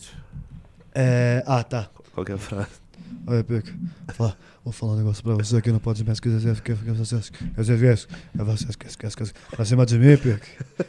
É. 0.94 1.42
Ah, 1.48 1.64
tá. 1.64 1.88
Qual 2.14 2.26
que 2.26 2.34
é 2.34 2.36
a 2.36 2.38
frase? 2.38 2.68
Olha, 3.26 3.46
Pica. 3.46 3.72
Fala, 4.14 4.36
vou 4.64 4.72
falar 4.72 4.94
um 4.94 4.98
negócio 4.98 5.24
pra 5.24 5.34
você 5.36 5.58
aqui, 5.58 5.72
não 5.72 5.80
pode 5.80 6.04
mais 6.06 6.20
que 6.20 6.30
É 6.30 6.34
Pra 9.52 9.66
cima 9.66 9.86
de 9.86 10.00
mim, 10.00 10.18
Pica. 10.18 10.42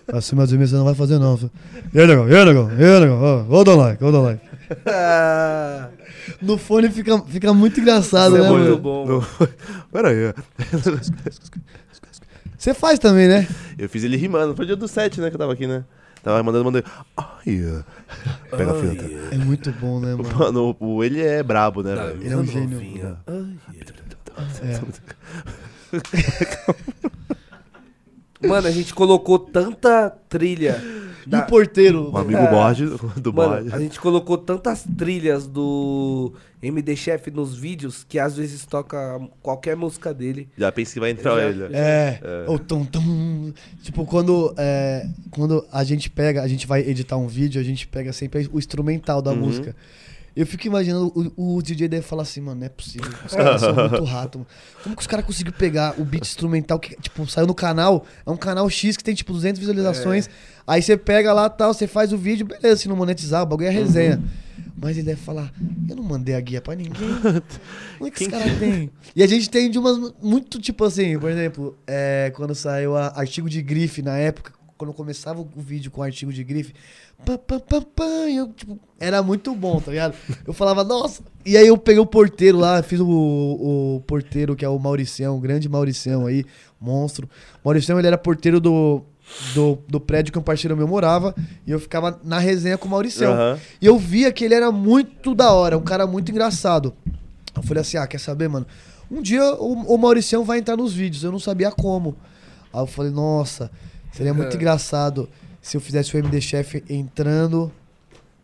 Pra 0.07 0.21
cima 0.21 0.47
de 0.47 0.57
mim 0.57 0.67
você 0.67 0.77
não 0.77 0.85
vai 0.85 0.95
fazer, 0.95 1.19
não. 1.19 1.39
E 1.93 2.01
aí, 2.01 2.07
negão? 2.07 2.29
E 2.29 2.37
aí, 2.37 2.45
negão? 2.45 2.71
E 2.71 2.85
aí, 2.85 3.01
negão? 3.01 3.65
Dá 3.65 3.73
um 3.73 3.77
like, 3.77 4.01
dá 4.01 4.07
um 4.07 4.23
like. 4.23 4.41
No 6.41 6.57
fone 6.57 6.91
fica, 6.91 7.21
fica 7.27 7.53
muito 7.53 7.79
engraçado, 7.81 8.35
isso 8.37 8.43
né, 8.43 8.49
é 8.49 8.51
muito 8.51 8.79
bom. 8.79 9.07
No-. 9.07 9.27
Pera 9.93 10.09
aí. 10.09 10.33
Você 12.57 12.73
faz 12.73 12.99
também, 12.99 13.29
né? 13.29 13.47
Eu 13.77 13.91
fiz 13.91 14.05
ele 14.05 14.17
rimando. 14.17 14.57
Foi 14.57 14.65
o 14.65 14.67
dia 14.67 14.77
do 14.77 14.89
7, 14.89 15.21
né? 15.21 15.29
Que 15.29 15.37
eu 15.37 15.39
tava 15.39 15.53
aqui, 15.53 15.67
né? 15.67 15.85
Tava 16.25 16.43
mandando, 16.43 16.65
mandei. 16.65 16.83
Ai, 17.17 17.85
Pega 18.51 18.73
a 18.73 18.81
fita. 18.81 19.05
É 19.35 19.39
muito 19.39 19.71
bom, 19.73 20.01
né, 20.01 20.15
mano? 20.15 20.39
Mano, 20.39 20.77
o, 20.81 20.97
o- 20.97 21.05
ele 21.05 21.21
é 21.23 21.43
brabo, 21.43 21.83
né, 21.83 21.95
velho? 21.95 22.23
Ele 22.23 22.33
é 22.33 22.37
um 22.37 22.45
gênio. 22.47 22.79
Mano, 28.47 28.67
a 28.67 28.71
gente 28.71 28.93
colocou 28.95 29.39
tanta 29.39 30.11
trilha 30.29 30.83
E 31.27 31.31
Da- 31.31 31.43
o 31.43 31.47
porteiro. 31.47 32.11
Um 32.13 32.17
amigo 32.17 32.39
É. 32.39 32.51
bode 32.51 32.85
do 33.21 33.33
Mano, 33.33 33.65
bode. 33.65 33.75
a 33.75 33.79
gente 33.79 33.99
colocou 34.01 34.37
tantas 34.39 34.85
trilhas 34.97 35.47
do 35.47 36.33
MD 36.63 36.97
Chef 36.97 37.31
nos 37.31 37.55
vídeos 37.57 38.05
que 38.09 38.19
às 38.19 38.37
vezes 38.37 38.65
toca 38.67 39.21
qualquer 39.43 39.77
música 39.77 40.13
dele. 40.15 40.49
Já 40.57 40.71
pensa 40.73 40.95
que 40.95 41.01
vai 41.01 41.11
entrar 41.11 41.37
Já- 41.37 41.49
ele. 41.49 41.65
É, 41.75 42.21
o 42.49 42.59
tum, 42.59 42.85
tum. 42.85 43.53
Tipo, 43.83 44.05
quando, 44.07 44.55
é, 44.57 45.07
quando 45.31 45.65
a 45.73 45.85
gente 45.85 46.09
pega, 46.11 46.43
a 46.43 46.49
gente 46.49 46.67
vai 46.67 46.81
editar 46.81 47.17
um 47.17 47.27
vídeo, 47.27 47.61
a 47.61 47.65
gente 47.65 47.87
pega 47.87 48.13
sempre 48.13 48.49
o 48.53 48.59
instrumental 48.59 49.21
da 49.21 49.35
música. 49.35 49.75
Eu 50.37 50.47
fico 50.47 50.67
imaginando, 50.67 51.13
o, 51.37 51.57
o 51.57 51.63
DJ 51.63 51.87
deve 51.87 52.03
falar 52.03 52.23
assim, 52.23 52.41
mano, 52.41 52.61
não 52.61 52.67
é 52.67 52.69
possível. 52.69 53.09
Os 53.25 53.33
caras 53.33 53.61
são 53.61 53.73
muito 53.89 54.05
rato. 54.05 54.39
mano. 54.39 54.51
Como 54.83 54.97
que 54.97 55.03
os 55.03 55.07
caras 55.07 55.25
conseguiram 55.25 55.57
pegar 55.57 55.95
o 55.99 56.05
beat 56.05 56.25
instrumental 56.25 56.79
que, 56.79 56.97
tipo, 57.01 57.25
saiu 57.29 57.47
no 57.47 57.55
canal? 57.55 58.05
É 58.27 58.31
um 58.31 58.37
canal 58.37 58.69
X 58.69 58.97
que 58.97 59.05
tem, 59.05 59.15
tipo, 59.15 59.33
200 59.33 59.61
visualizações. 59.61 60.29
Aí 60.67 60.83
você 60.83 60.97
pega 60.97 61.33
lá 61.33 61.49
tal, 61.49 61.73
você 61.73 61.87
faz 61.87 62.13
o 62.13 62.19
vídeo, 62.19 62.45
beleza, 62.47 62.83
se 62.83 62.89
não 62.89 62.97
monetizar, 62.97 63.43
o 63.43 63.47
bagulho 63.47 63.69
é 63.69 63.71
resenha. 63.71 64.21
Mas 64.77 64.97
ele 64.97 65.07
deve 65.07 65.21
falar, 65.21 65.53
eu 65.89 65.95
não 65.95 66.03
mandei 66.03 66.35
a 66.35 66.41
guia 66.41 66.61
pra 66.61 66.75
ninguém. 66.75 66.93
Como 67.97 68.09
é 68.09 68.11
que 68.11 68.25
os 68.25 68.29
caras 68.29 68.59
têm? 68.59 68.91
E 69.15 69.23
a 69.23 69.27
gente 69.27 69.49
tem 69.49 69.71
de 69.71 69.79
umas 69.79 70.13
muito, 70.21 70.61
tipo 70.61 70.85
assim, 70.85 71.19
por 71.19 71.31
exemplo, 71.31 71.79
é, 71.87 72.33
quando 72.35 72.55
saiu 72.55 72.97
a 72.97 73.13
artigo 73.19 73.49
de 73.49 73.63
grife 73.63 74.03
na 74.03 74.17
época, 74.17 74.53
quando 74.77 74.93
começava 74.93 75.41
o 75.41 75.49
vídeo 75.57 75.91
com 75.91 76.03
artigo 76.03 76.33
de 76.33 76.43
grife, 76.43 76.75
pá, 77.25 77.39
pá, 77.39 77.61
pá, 77.61 78.05
e 78.29 78.37
eu, 78.37 78.53
tipo, 78.53 78.79
era 78.99 79.23
muito 79.23 79.55
bom, 79.55 79.81
tá 79.81 79.91
ligado? 79.91 80.15
Eu 80.47 80.53
falava, 80.53 80.83
nossa. 80.83 81.23
E 81.45 81.57
aí 81.57 81.67
eu 81.67 81.79
peguei 81.79 82.01
o 82.01 82.07
porteiro 82.07 82.59
lá, 82.59 82.83
fiz 82.83 83.01
o, 83.01 83.07
o 83.07 84.03
porteiro, 84.07 84.57
que 84.57 84.65
é 84.65 84.69
o 84.69 84.79
Mauricião, 84.79 85.37
o 85.37 85.41
grande 85.41 85.69
Mauricião 85.69 86.27
aí, 86.27 86.45
monstro. 86.81 87.29
Mauricião, 87.65 87.99
ele 87.99 88.09
era 88.09 88.19
porteiro 88.19 88.61
do, 88.61 89.03
do, 89.55 89.79
do 89.89 90.01
prédio 90.01 90.33
que 90.33 90.39
um 90.39 90.43
parceiro 90.43 90.77
meu 90.77 90.89
morava, 90.89 91.35
e 91.67 91.71
eu 91.71 91.79
ficava 91.79 92.21
na 92.25 92.39
resenha 92.39 92.77
com 92.77 92.89
o 92.89 92.91
Mauricião. 92.91 93.33
Aham. 93.33 93.59
E 93.81 93.87
eu 93.87 93.97
via 93.97 94.33
que 94.33 94.45
ele 94.45 94.55
era 94.55 94.73
muito 94.73 95.35
da 95.35 95.53
hora, 95.53 95.79
um 95.79 95.85
cara 95.85 96.07
muito 96.07 96.31
engraçado. 96.31 96.93
Eu 97.57 97.63
falei 97.63 97.83
assim, 97.83 97.97
ah, 97.97 98.07
quer 98.07 98.19
saber, 98.19 98.49
mano? 98.49 98.67
Um 99.11 99.23
dia 99.23 99.55
o, 99.55 99.95
o 99.95 99.99
Mauricião 99.99 100.45
vai 100.45 100.59
entrar 100.59 100.77
nos 100.77 100.93
vídeos, 100.93 101.23
eu 101.23 101.31
não 101.31 101.39
sabia 101.39 101.71
como. 101.71 102.17
Aí 102.73 102.81
eu 102.81 102.87
falei, 102.87 103.13
nossa, 103.13 103.71
seria 104.17 104.33
muito 104.35 104.53
É. 104.53 104.57
engraçado 104.57 105.29
se 105.61 105.77
eu 105.77 105.81
fizesse 105.81 106.15
o 106.15 106.19
MD 106.19 106.41
Chef 106.41 106.83
entrando 106.89 107.71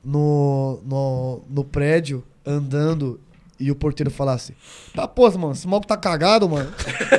no, 0.05 0.81
no, 0.84 1.40
no 1.49 1.65
prédio, 1.65 2.24
andando, 2.47 3.20
e 3.58 3.70
o 3.70 3.74
porteiro 3.74 4.10
falasse, 4.10 4.55
tá, 4.94 5.07
pô, 5.07 5.31
mano, 5.32 5.52
esse 5.52 5.68
maluco 5.68 5.86
tá 5.86 5.97
cagado, 5.97 6.49
mano. 6.49 6.73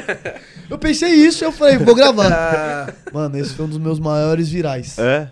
eu 0.69 0.77
pensei 0.79 1.09
isso, 1.13 1.43
eu 1.43 1.51
falei, 1.51 1.77
vou 1.77 1.93
gravar. 1.93 2.91
Mano, 3.13 3.37
esse 3.37 3.53
foi 3.53 3.65
um 3.65 3.69
dos 3.69 3.77
meus 3.77 3.99
maiores 3.99 4.49
virais. 4.49 4.97
É? 4.97 5.31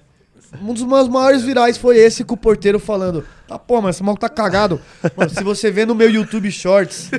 Um 0.61 0.73
dos 0.73 0.83
meus 0.83 1.07
maiores 1.07 1.41
virais 1.43 1.77
foi 1.77 1.97
esse 1.97 2.23
com 2.23 2.33
o 2.33 2.37
porteiro 2.37 2.79
falando: 2.79 3.23
Tá, 3.47 3.57
pô, 3.57 3.81
mas 3.81 3.95
esse 3.95 4.03
maluco 4.03 4.19
tá 4.21 4.29
cagado. 4.29 4.79
Mano, 5.15 5.29
se 5.31 5.43
você 5.43 5.71
vê 5.71 5.85
no 5.85 5.95
meu 5.95 6.09
YouTube 6.11 6.51
Shorts, 6.51 7.09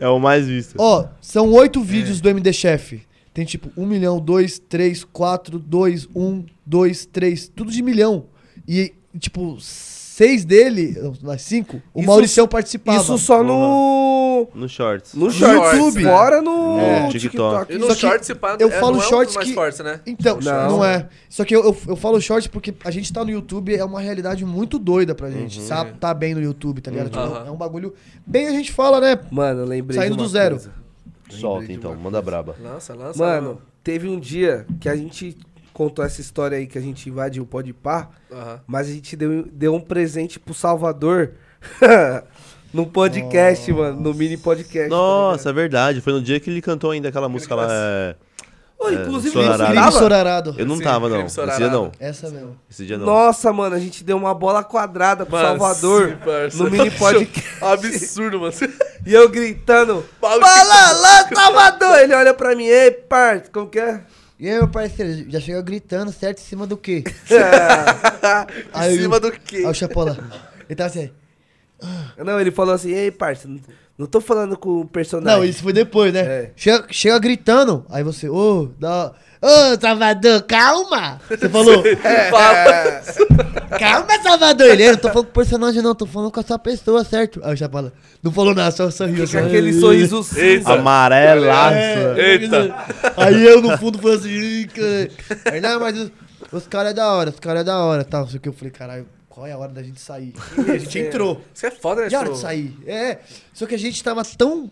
É 0.00 0.08
o 0.08 0.18
mais 0.18 0.46
visto. 0.48 0.74
ó, 0.78 1.06
são 1.20 1.50
oito 1.52 1.82
vídeos 1.82 2.20
do 2.20 2.28
MD 2.28 2.52
Chef. 2.52 3.00
Tem 3.32 3.44
tipo 3.44 3.70
um 3.76 3.86
milhão, 3.86 4.18
dois, 4.20 4.58
três, 4.58 5.04
quatro, 5.04 5.58
dois, 5.58 6.08
um, 6.14 6.44
dois, 6.66 7.06
três, 7.06 7.48
tudo 7.48 7.70
de 7.70 7.82
milhão. 7.82 8.24
E, 8.66 8.92
tipo, 9.18 9.56
seis 9.60 10.44
dele, 10.44 10.96
não, 11.22 11.38
cinco, 11.38 11.80
o 11.94 12.00
Isso- 12.00 12.08
Mauricião 12.08 12.48
participava. 12.48 13.00
isso 13.00 13.16
só 13.18 13.42
no. 13.42 14.48
No 14.54 14.68
shorts. 14.68 15.14
No 15.14 15.30
shorts, 15.30 15.72
YouTube. 15.78 16.02
né? 16.02 16.10
Fora 16.10 16.40
no 16.42 16.78
É. 16.80 17.08
TikTok. 17.08 17.20
TikTok. 17.20 17.72
E 17.74 17.78
no 17.78 17.94
shorts, 17.94 18.26
se 18.26 18.34
pá, 18.34 18.56
eu 18.58 18.68
é, 18.68 18.80
falo 18.80 18.96
não 18.96 19.02
é 19.04 19.06
shorts 19.08 19.26
dos 19.28 19.36
mais 19.36 19.48
que- 19.48 19.54
fortes, 19.54 19.78
né? 19.80 20.00
Então, 20.06 20.38
Não. 20.42 20.68
não, 20.78 20.84
é. 20.84 21.08
Só 21.28 21.44
que 21.44 21.54
eu, 21.54 21.62
eu, 21.62 21.76
eu 21.88 21.96
falo 21.96 22.20
short 22.20 22.48
porque 22.48 22.74
a 22.84 22.90
gente 22.90 23.12
tá 23.12 23.22
no 23.24 23.30
YouTube, 23.30 23.74
é 23.76 23.84
uma 23.84 24.00
realidade 24.00 24.44
muito 24.44 24.78
doida 24.78 25.14
pra 25.14 25.30
gente. 25.30 25.60
Sabe? 25.62 25.92
Tá 25.98 26.12
bem 26.14 26.34
no 26.34 26.40
YouTube, 26.42 26.80
tá 26.80 26.90
ligado? 26.90 27.10
Tipo, 27.10 27.18
Aham. 27.20 27.46
É 27.46 27.50
um 27.50 27.56
bagulho. 27.56 27.92
Bem 28.26 28.48
a 28.48 28.50
gente 28.52 28.72
fala, 28.72 29.00
né? 29.00 29.18
Mano, 29.30 29.60
eu 29.60 29.66
lembrei. 29.66 29.98
Saindo 30.00 30.16
de 30.16 30.20
uma 30.22 30.26
do 30.26 30.32
zero. 30.32 30.56
coisa. 30.56 30.72
Solta 31.30 31.72
então, 31.72 31.94
manda 31.96 32.20
braba. 32.20 32.56
Lança, 32.60 32.94
lança. 32.94 33.18
Mano, 33.18 33.60
teve 33.82 34.08
um 34.08 34.18
dia 34.18 34.66
que 34.80 34.88
a 34.88 34.96
gente 34.96 35.36
contou 35.72 36.04
essa 36.04 36.20
história 36.20 36.58
aí 36.58 36.66
que 36.66 36.76
a 36.76 36.80
gente 36.80 37.08
invadiu 37.08 37.42
o 37.42 37.46
Pode 37.46 37.74
Aham. 37.84 38.60
mas 38.66 38.88
a 38.88 38.92
gente 38.92 39.16
deu, 39.16 39.46
deu 39.50 39.74
um 39.74 39.80
presente 39.80 40.38
pro 40.38 40.52
Salvador 40.52 41.32
num 42.72 42.84
podcast, 42.84 43.72
mano, 43.72 44.00
no 44.00 44.14
mini 44.14 44.36
podcast. 44.36 44.88
tá 44.90 44.96
Nossa, 44.96 45.50
é 45.50 45.52
verdade. 45.52 46.00
Foi 46.00 46.12
no 46.12 46.20
dia 46.22 46.38
que 46.38 46.50
ele 46.50 46.60
cantou 46.60 46.90
ainda 46.90 47.08
aquela 47.08 47.28
música 47.28 47.54
lá. 47.54 47.66
é, 47.70 48.16
Ô, 48.80 48.90
inclusive, 48.90 49.34
Sorarado. 49.34 49.58
você 49.74 49.78
Crime? 49.78 49.92
Sorarado. 49.92 50.54
Eu 50.56 50.64
não 50.66 50.76
Sim, 50.76 50.82
tava, 50.82 51.08
não. 51.10 51.20
Esse 51.26 51.34
sorarado. 51.34 51.62
dia 51.62 51.70
não. 51.70 51.92
Essa 52.00 52.30
mesmo. 52.30 52.56
Esse 52.70 52.86
dia 52.86 52.96
não. 52.96 53.04
Nossa, 53.04 53.52
mano, 53.52 53.76
a 53.76 53.78
gente 53.78 54.02
deu 54.02 54.16
uma 54.16 54.32
bola 54.32 54.64
quadrada 54.64 55.26
pro 55.26 55.36
Mano, 55.36 55.48
Salvador 55.48 56.18
sim, 56.50 56.58
no 56.62 56.70
mini 56.70 56.90
podcast. 56.90 57.62
Absurdo, 57.62 58.40
mano. 58.40 58.54
e 59.04 59.12
eu 59.12 59.28
gritando, 59.28 60.02
fala 60.18 60.46
lá, 60.64 61.28
Salvador! 61.34 61.98
Ele 61.98 62.14
olha 62.14 62.32
pra 62.32 62.56
mim, 62.56 62.64
ei, 62.64 62.90
parça, 62.90 63.50
como 63.52 63.66
que 63.68 63.78
é? 63.78 64.00
E 64.38 64.48
aí, 64.48 64.54
meu 64.56 64.68
parceiro, 64.68 65.30
já 65.30 65.38
chegou 65.38 65.62
gritando, 65.62 66.10
certo? 66.10 66.38
Em 66.38 66.44
cima 66.44 66.66
do 66.66 66.74
quê? 66.78 67.04
em 67.28 68.68
Aí 68.72 68.96
cima 68.98 69.16
eu- 69.16 69.20
do 69.20 69.30
quê? 69.32 69.58
Aí 69.58 69.66
o 69.66 69.74
Chapola. 69.74 70.16
Ele 70.66 70.74
tava 70.74 70.88
assim. 70.88 71.10
Não, 72.16 72.40
ele 72.40 72.50
falou 72.50 72.74
assim, 72.74 72.90
ei, 72.92 73.10
parça, 73.10 73.46
não- 74.00 74.06
tô 74.06 74.20
falando 74.20 74.56
com 74.56 74.80
o 74.80 74.84
personagem. 74.86 75.38
Não, 75.38 75.44
isso 75.44 75.62
foi 75.62 75.72
depois, 75.72 76.12
né? 76.12 76.20
É. 76.20 76.50
Chega, 76.56 76.86
chega 76.90 77.18
gritando. 77.18 77.84
Aí 77.90 78.02
você, 78.02 78.28
ô, 78.28 78.70
dá. 78.78 79.12
Ô, 79.42 79.80
Salvador, 79.80 80.42
calma! 80.42 81.18
Você 81.28 81.48
falou, 81.48 81.82
Fala. 82.30 83.02
calma, 83.78 84.22
Salvador! 84.22 84.66
Ele, 84.66 84.82
eu 84.84 84.92
não 84.92 84.98
tô 84.98 85.08
falando 85.08 85.24
com 85.26 85.30
o 85.30 85.34
personagem, 85.34 85.82
não, 85.82 85.94
tô 85.94 86.04
falando 86.06 86.30
com 86.30 86.40
a 86.40 86.42
sua 86.42 86.58
pessoa, 86.58 87.04
certo? 87.04 87.40
Aí 87.42 87.54
o 87.54 87.56
Chapola, 87.56 87.90
não 88.22 88.30
falou 88.32 88.54
nada, 88.54 88.70
só 88.70 88.90
sorriu. 88.90 89.24
Assim. 89.24 89.38
aquele 89.38 89.72
sorriso 89.72 90.22
cinza. 90.24 90.70
Amarelaço. 90.74 91.74
É, 91.74 92.32
Eita. 92.34 92.74
Aí 93.16 93.42
eu 93.46 93.62
no 93.62 93.78
fundo 93.78 93.98
falei 93.98 94.16
assim, 94.18 94.28
"Ih, 94.28 94.66
cara." 94.66 95.10
Aí, 95.54 95.60
não, 95.62 95.80
mas 95.80 95.98
os, 95.98 96.10
os 96.52 96.66
caras 96.66 96.90
é 96.90 96.94
da 96.94 97.10
hora, 97.10 97.30
os 97.30 97.40
caras 97.40 97.62
é 97.62 97.64
da 97.64 97.78
hora, 97.78 98.04
tal. 98.04 98.20
Não 98.22 98.28
sei 98.28 98.36
o 98.38 98.40
que. 98.42 98.48
Eu 98.50 98.52
falei, 98.52 98.70
caralho, 98.70 99.06
qual 99.30 99.46
é 99.46 99.52
a 99.52 99.58
hora 99.58 99.72
da 99.72 99.82
gente 99.82 100.00
sair? 100.00 100.34
E 100.66 100.70
a 100.70 100.76
gente 100.78 100.98
entrou. 100.98 101.40
Isso 101.54 101.64
é 101.64 101.70
foda, 101.70 102.02
né? 102.02 102.08
E 102.10 102.14
a 102.14 102.18
hora 102.18 102.26
tipo, 102.28 102.36
de 102.36 102.42
sair? 102.42 102.76
É. 102.86 103.20
Só 103.54 103.64
que 103.64 103.74
a 103.74 103.78
gente 103.78 104.02
tava 104.04 104.22
tão 104.36 104.70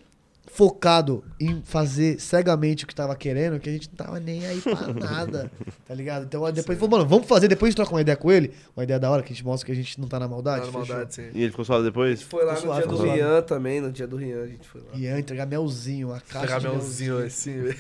focado 0.51 1.23
em 1.39 1.63
fazer 1.65 2.19
cegamente 2.21 2.83
o 2.83 2.87
que 2.89 2.95
tava 2.95 3.15
querendo 3.15 3.61
que 3.61 3.69
a 3.69 3.73
gente 3.73 3.89
não 3.91 3.95
tava 3.95 4.19
nem 4.19 4.45
aí 4.45 4.61
pra 4.61 4.89
nada. 4.93 5.51
Tá 5.87 5.95
ligado? 5.95 6.25
Então 6.25 6.51
depois 6.51 6.77
falou, 6.77 6.99
mano, 6.99 7.09
vamos 7.09 7.29
fazer, 7.29 7.47
depois 7.47 7.69
a 7.69 7.71
gente 7.71 7.77
troca 7.77 7.93
uma 7.93 8.01
ideia 8.01 8.17
com 8.17 8.33
ele. 8.33 8.53
Uma 8.77 8.83
ideia 8.83 8.99
da 8.99 9.09
hora 9.09 9.23
que 9.23 9.33
a 9.33 9.37
gente 9.37 9.45
mostra 9.45 9.67
que 9.67 9.73
a 9.73 9.75
gente 9.75 10.01
não 10.01 10.09
tá 10.09 10.19
na 10.19 10.27
maldade. 10.27 10.67
Na 10.67 10.73
maldade, 10.73 11.15
sim. 11.15 11.31
E 11.33 11.43
ele 11.43 11.51
ficou 11.51 11.65
suave 11.65 11.83
A 11.83 11.85
depois? 11.85 12.19
gente 12.19 12.29
foi 12.29 12.45
lá 12.45 12.55
no 12.55 12.61
Suave, 12.61 12.89
dia 12.89 12.97
do. 12.97 13.03
Rian 13.03 13.43
também, 13.43 13.81
no 13.81 13.93
dia 13.93 14.07
do 14.09 14.17
Rian 14.17 14.43
a 14.43 14.47
gente 14.49 14.67
foi 14.67 14.81
lá. 14.81 14.89
Ia 14.95 15.19
entregar 15.21 15.47
melzinho, 15.47 16.13
a 16.13 16.21
caixa 16.21 16.59
de 16.59 16.69
melzinho 16.69 17.19
assim, 17.19 17.53
velho. 17.63 17.79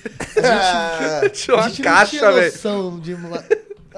A 1.24 1.28
Tinha 1.30 1.56
uma 1.56 1.68
gente 1.68 1.82
não 1.82 1.92
caixa, 1.92 2.10
tinha 2.18 2.32
velho. 2.32 2.52
noção 2.52 3.00
de... 3.00 3.16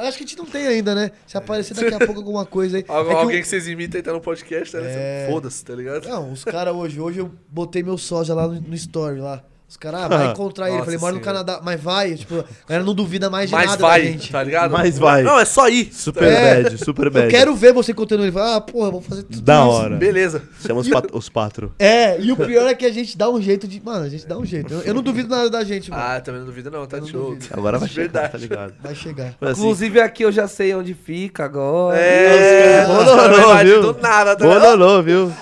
Eu 0.01 0.09
Acho 0.09 0.19
que 0.19 0.25
a 0.25 0.27
gente 0.27 0.39
não 0.39 0.47
tem 0.47 0.67
ainda, 0.67 0.95
né? 0.95 1.11
Se 1.27 1.37
aparecer 1.37 1.75
daqui 1.75 1.95
a 1.95 1.99
pouco 2.07 2.21
alguma 2.21 2.45
coisa 2.47 2.79
aí. 2.79 2.85
Algu- 2.89 3.11
É 3.11 3.15
que 3.15 3.21
Alguém 3.21 3.43
que 3.43 3.49
vocês 3.49 3.69
imitam 3.69 3.99
e 4.01 4.03
tá 4.03 4.13
no 4.13 4.21
podcast, 4.21 4.77
né? 4.77 4.83
É. 4.87 5.29
Foda-se, 5.31 5.65
tá 5.65 5.75
ligado? 5.75 6.09
Não, 6.09 6.33
os 6.33 6.45
caras 6.45 6.75
hoje, 6.75 7.01
hoje 7.01 7.19
eu 7.21 7.31
botei 7.49 7.83
meu 7.83 7.97
sósia 7.99 8.35
lá 8.35 8.49
no, 8.49 8.61
no 8.61 8.75
story 8.75 9.21
lá. 9.21 9.43
Os 9.71 9.77
caras, 9.77 10.01
ah, 10.03 10.09
vai 10.09 10.27
encontrar 10.33 10.67
ele. 10.67 10.73
Nossa 10.79 10.85
Falei, 10.87 10.99
mora 11.01 11.15
no. 11.15 11.21
Canadá, 11.21 11.61
mas 11.63 11.81
vai. 11.81 12.15
Tipo, 12.17 12.41
a 12.41 12.45
galera 12.69 12.85
não 12.85 12.93
duvida 12.93 13.31
mais 13.31 13.49
de 13.49 13.55
Mas 13.55 13.67
nada 13.71 13.81
vai, 13.81 14.03
da 14.03 14.07
gente. 14.09 14.33
tá 14.33 14.43
ligado? 14.43 14.73
Mas 14.73 14.99
vai. 14.99 15.23
Não, 15.23 15.39
é 15.39 15.45
só 15.45 15.69
ir. 15.69 15.95
Super 15.95 16.25
É. 16.25 16.63
bad, 16.65 16.79
super 16.85 17.09
bad. 17.09 17.27
Eu 17.27 17.31
quero 17.31 17.55
ver 17.55 17.73
você 17.73 17.95
contando 17.95 18.25
ele. 18.25 18.33
Fala, 18.33 18.57
ah, 18.57 18.61
porra, 18.61 18.91
vou 18.91 19.01
fazer 19.01 19.23
tudo 19.23 19.41
Da 19.43 19.61
isso. 19.61 19.69
hora. 19.69 19.95
Beleza. 19.97 20.43
Chama 20.67 20.81
os, 20.81 20.89
pat 20.91 21.05
os 21.13 21.29
patro. 21.29 21.73
É, 21.79 22.21
e 22.21 22.33
o 22.33 22.37
pior 22.37 22.67
é 22.67 22.75
que 22.75 22.85
a 22.85 22.93
gente 22.93 23.17
dá 23.17 23.31
um 23.31 23.41
jeito 23.41 23.69
de. 23.69 23.81
Mano, 23.81 24.07
a 24.07 24.09
gente 24.09 24.27
dá 24.27 24.37
um 24.37 24.45
jeito. 24.45 24.75
Eu, 24.75 24.81
eu 24.81 24.93
não 24.95 25.03
duvido 25.03 25.29
nada 25.29 25.49
da 25.49 25.63
gente, 25.63 25.89
mano. 25.89 26.03
Ah, 26.05 26.21
também 26.21 26.41
não 26.41 26.47
duvido 26.49 26.69
não, 26.69 26.85
tá 26.85 26.97
Eu 26.99 27.07
show. 27.07 27.31
duvido. 27.35 27.47
Agora 27.53 27.79
vai 27.79 27.89
chegar, 27.89 28.03
Verdade. 28.03 28.33
tá 28.33 28.39
ligado? 28.39 28.75
Vai 28.83 28.95
chegar. 28.97 29.35
Mas 29.41 29.51
assim, 29.53 29.61
Inclusive 29.61 30.01
aqui 30.01 30.25
eu 30.25 30.33
já 30.33 30.49
sei 30.49 30.75
onde 30.75 30.95
fica 30.95 31.45
agora. 31.45 31.97
É, 31.97 32.85
caras 32.89 33.07
não, 33.07 33.39
invadindo 33.45 33.83
viu? 33.83 33.93
do 33.93 34.01
nada, 34.01 34.35
tá 34.35 34.45
ligado? 34.45 34.61
Bololô, 34.77 35.01
viu? 35.01 35.33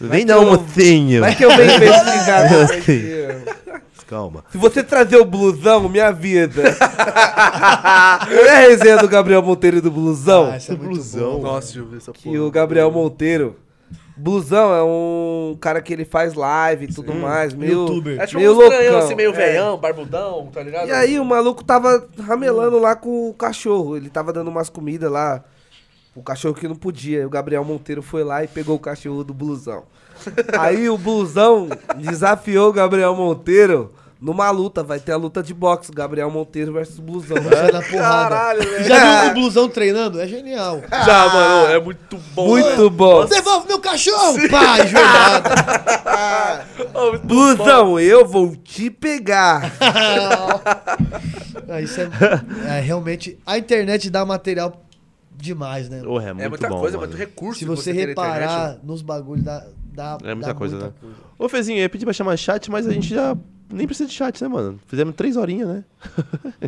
Vem 0.00 0.24
não, 0.24 0.42
eu- 0.42 0.58
mocinho. 0.58 1.20
Vai 1.20 1.34
que 1.34 1.44
eu 1.44 1.50
venho 1.56 1.70
investigar. 1.74 2.46
Calma. 4.06 4.44
Se 4.50 4.58
você 4.58 4.82
trazer 4.84 5.16
o 5.16 5.24
blusão, 5.24 5.90
avisa. 6.00 6.62
Não 8.30 8.44
é 8.44 8.50
a 8.50 8.60
resenha 8.68 8.98
do 8.98 9.08
Gabriel 9.08 9.42
Monteiro 9.42 9.82
do 9.82 9.90
blusão? 9.90 10.46
Ah, 10.52 10.56
é 10.56 10.68
muito 10.76 10.84
blusão. 10.84 11.40
boa. 11.40 11.42
Nossa, 11.54 11.66
deixa 11.66 11.78
eu 11.80 11.86
ver 11.86 11.96
essa 11.96 12.12
que 12.12 12.28
porra. 12.30 12.42
o 12.44 12.50
Gabriel 12.50 12.90
Monteiro. 12.90 13.56
Blusão 14.16 14.72
é 14.74 14.82
um 14.82 15.56
cara 15.60 15.82
que 15.82 15.92
ele 15.92 16.04
faz 16.06 16.32
live 16.32 16.86
e 16.86 16.88
tudo 16.94 17.12
mais, 17.14 17.52
meio, 17.52 17.80
Youtuber. 17.86 18.18
É 18.20 18.26
tipo 18.26 18.38
meio 18.40 18.52
um 18.52 18.54
loucão. 18.54 18.98
assim, 18.98 19.14
meio 19.14 19.30
É. 19.30 19.32
veião, 19.34 19.76
barbudão, 19.76 20.48
tá 20.52 20.62
ligado? 20.62 20.88
E 20.88 20.92
aí 20.92 21.20
o 21.20 21.24
maluco 21.24 21.62
tava 21.62 22.08
ramelando 22.22 22.78
lá 22.78 22.96
com 22.96 23.28
o 23.28 23.34
cachorro. 23.34 23.94
Ele 23.96 24.08
tava 24.08 24.32
dando 24.32 24.48
umas 24.48 24.70
comidas 24.70 25.10
lá. 25.12 25.44
O 26.16 26.22
cachorro 26.22 26.54
que 26.54 26.66
não 26.66 26.74
podia. 26.74 27.20
E 27.20 27.26
o 27.26 27.30
Gabriel 27.30 27.64
Monteiro 27.64 28.02
foi 28.02 28.24
lá 28.24 28.42
e 28.42 28.48
pegou 28.48 28.74
o 28.74 28.80
cachorro 28.80 29.22
do 29.22 29.34
blusão. 29.34 29.84
Aí 30.58 30.88
o 30.88 30.96
blusão 30.96 31.68
desafiou 31.96 32.70
o 32.70 32.72
Gabriel 32.72 33.14
Monteiro 33.14 33.92
numa 34.20 34.50
luta, 34.50 34.82
vai 34.82 34.98
ter 34.98 35.12
a 35.12 35.16
luta 35.16 35.42
de 35.42 35.52
boxe, 35.52 35.92
Gabriel 35.92 36.30
Monteiro 36.30 36.72
versus 36.72 36.98
Blusão. 36.98 37.36
Você 37.36 37.70
dá 37.70 37.82
porrada. 37.82 38.34
Caralho, 38.34 38.62
velho. 38.62 38.84
Já 38.84 39.20
viu 39.22 39.30
o 39.30 39.34
blusão 39.34 39.68
treinando? 39.68 40.18
É 40.18 40.26
genial. 40.26 40.80
Já, 41.04 41.28
mano, 41.28 41.66
é 41.66 41.78
muito 41.78 42.16
bom. 42.34 42.46
Muito 42.48 42.90
bom. 42.90 43.26
Devolve 43.26 43.68
meu 43.68 43.78
cachorro! 43.78 44.36
Pai, 44.50 44.86
joelhada. 44.88 46.66
Ô, 46.98 47.10
muito 47.10 47.26
Blusão, 47.26 48.00
eu 48.00 48.26
vou 48.26 48.56
te 48.56 48.88
pegar. 48.90 49.70
Ah, 51.68 51.80
isso 51.80 52.00
é, 52.00 52.08
é, 52.78 52.80
realmente. 52.80 53.38
A 53.46 53.58
internet 53.58 54.08
dá 54.08 54.24
material 54.24 54.85
demais, 55.36 55.88
né? 55.88 56.02
Porra, 56.02 56.26
é 56.26 56.30
É 56.30 56.32
muito 56.34 56.48
muita 56.50 56.68
bom, 56.68 56.80
coisa, 56.80 56.96
mano. 56.96 57.08
muito 57.08 57.18
recurso. 57.18 57.58
Se 57.58 57.64
você 57.64 57.92
na 57.92 58.00
reparar 58.00 58.44
internet, 58.70 58.86
nos 58.86 59.02
bagulhos, 59.02 59.44
dá, 59.44 59.66
dá. 59.92 60.18
É 60.24 60.34
muita 60.34 60.48
dá 60.52 60.54
coisa, 60.54 60.76
muita 60.76 60.94
né? 61.06 61.14
Ô, 61.38 61.48
Fezinho, 61.48 61.78
eu 61.78 61.82
ia 61.82 61.88
pedir 61.88 62.04
pra 62.04 62.14
chamar 62.14 62.36
chat, 62.36 62.70
mas 62.70 62.86
a 62.86 62.92
gente 62.92 63.08
já 63.08 63.36
nem 63.70 63.86
precisa 63.86 64.08
de 64.08 64.14
chat, 64.14 64.40
né, 64.42 64.48
mano? 64.48 64.78
Fizemos 64.86 65.14
três 65.14 65.36
horinhas, 65.36 65.68
né? 65.68 65.84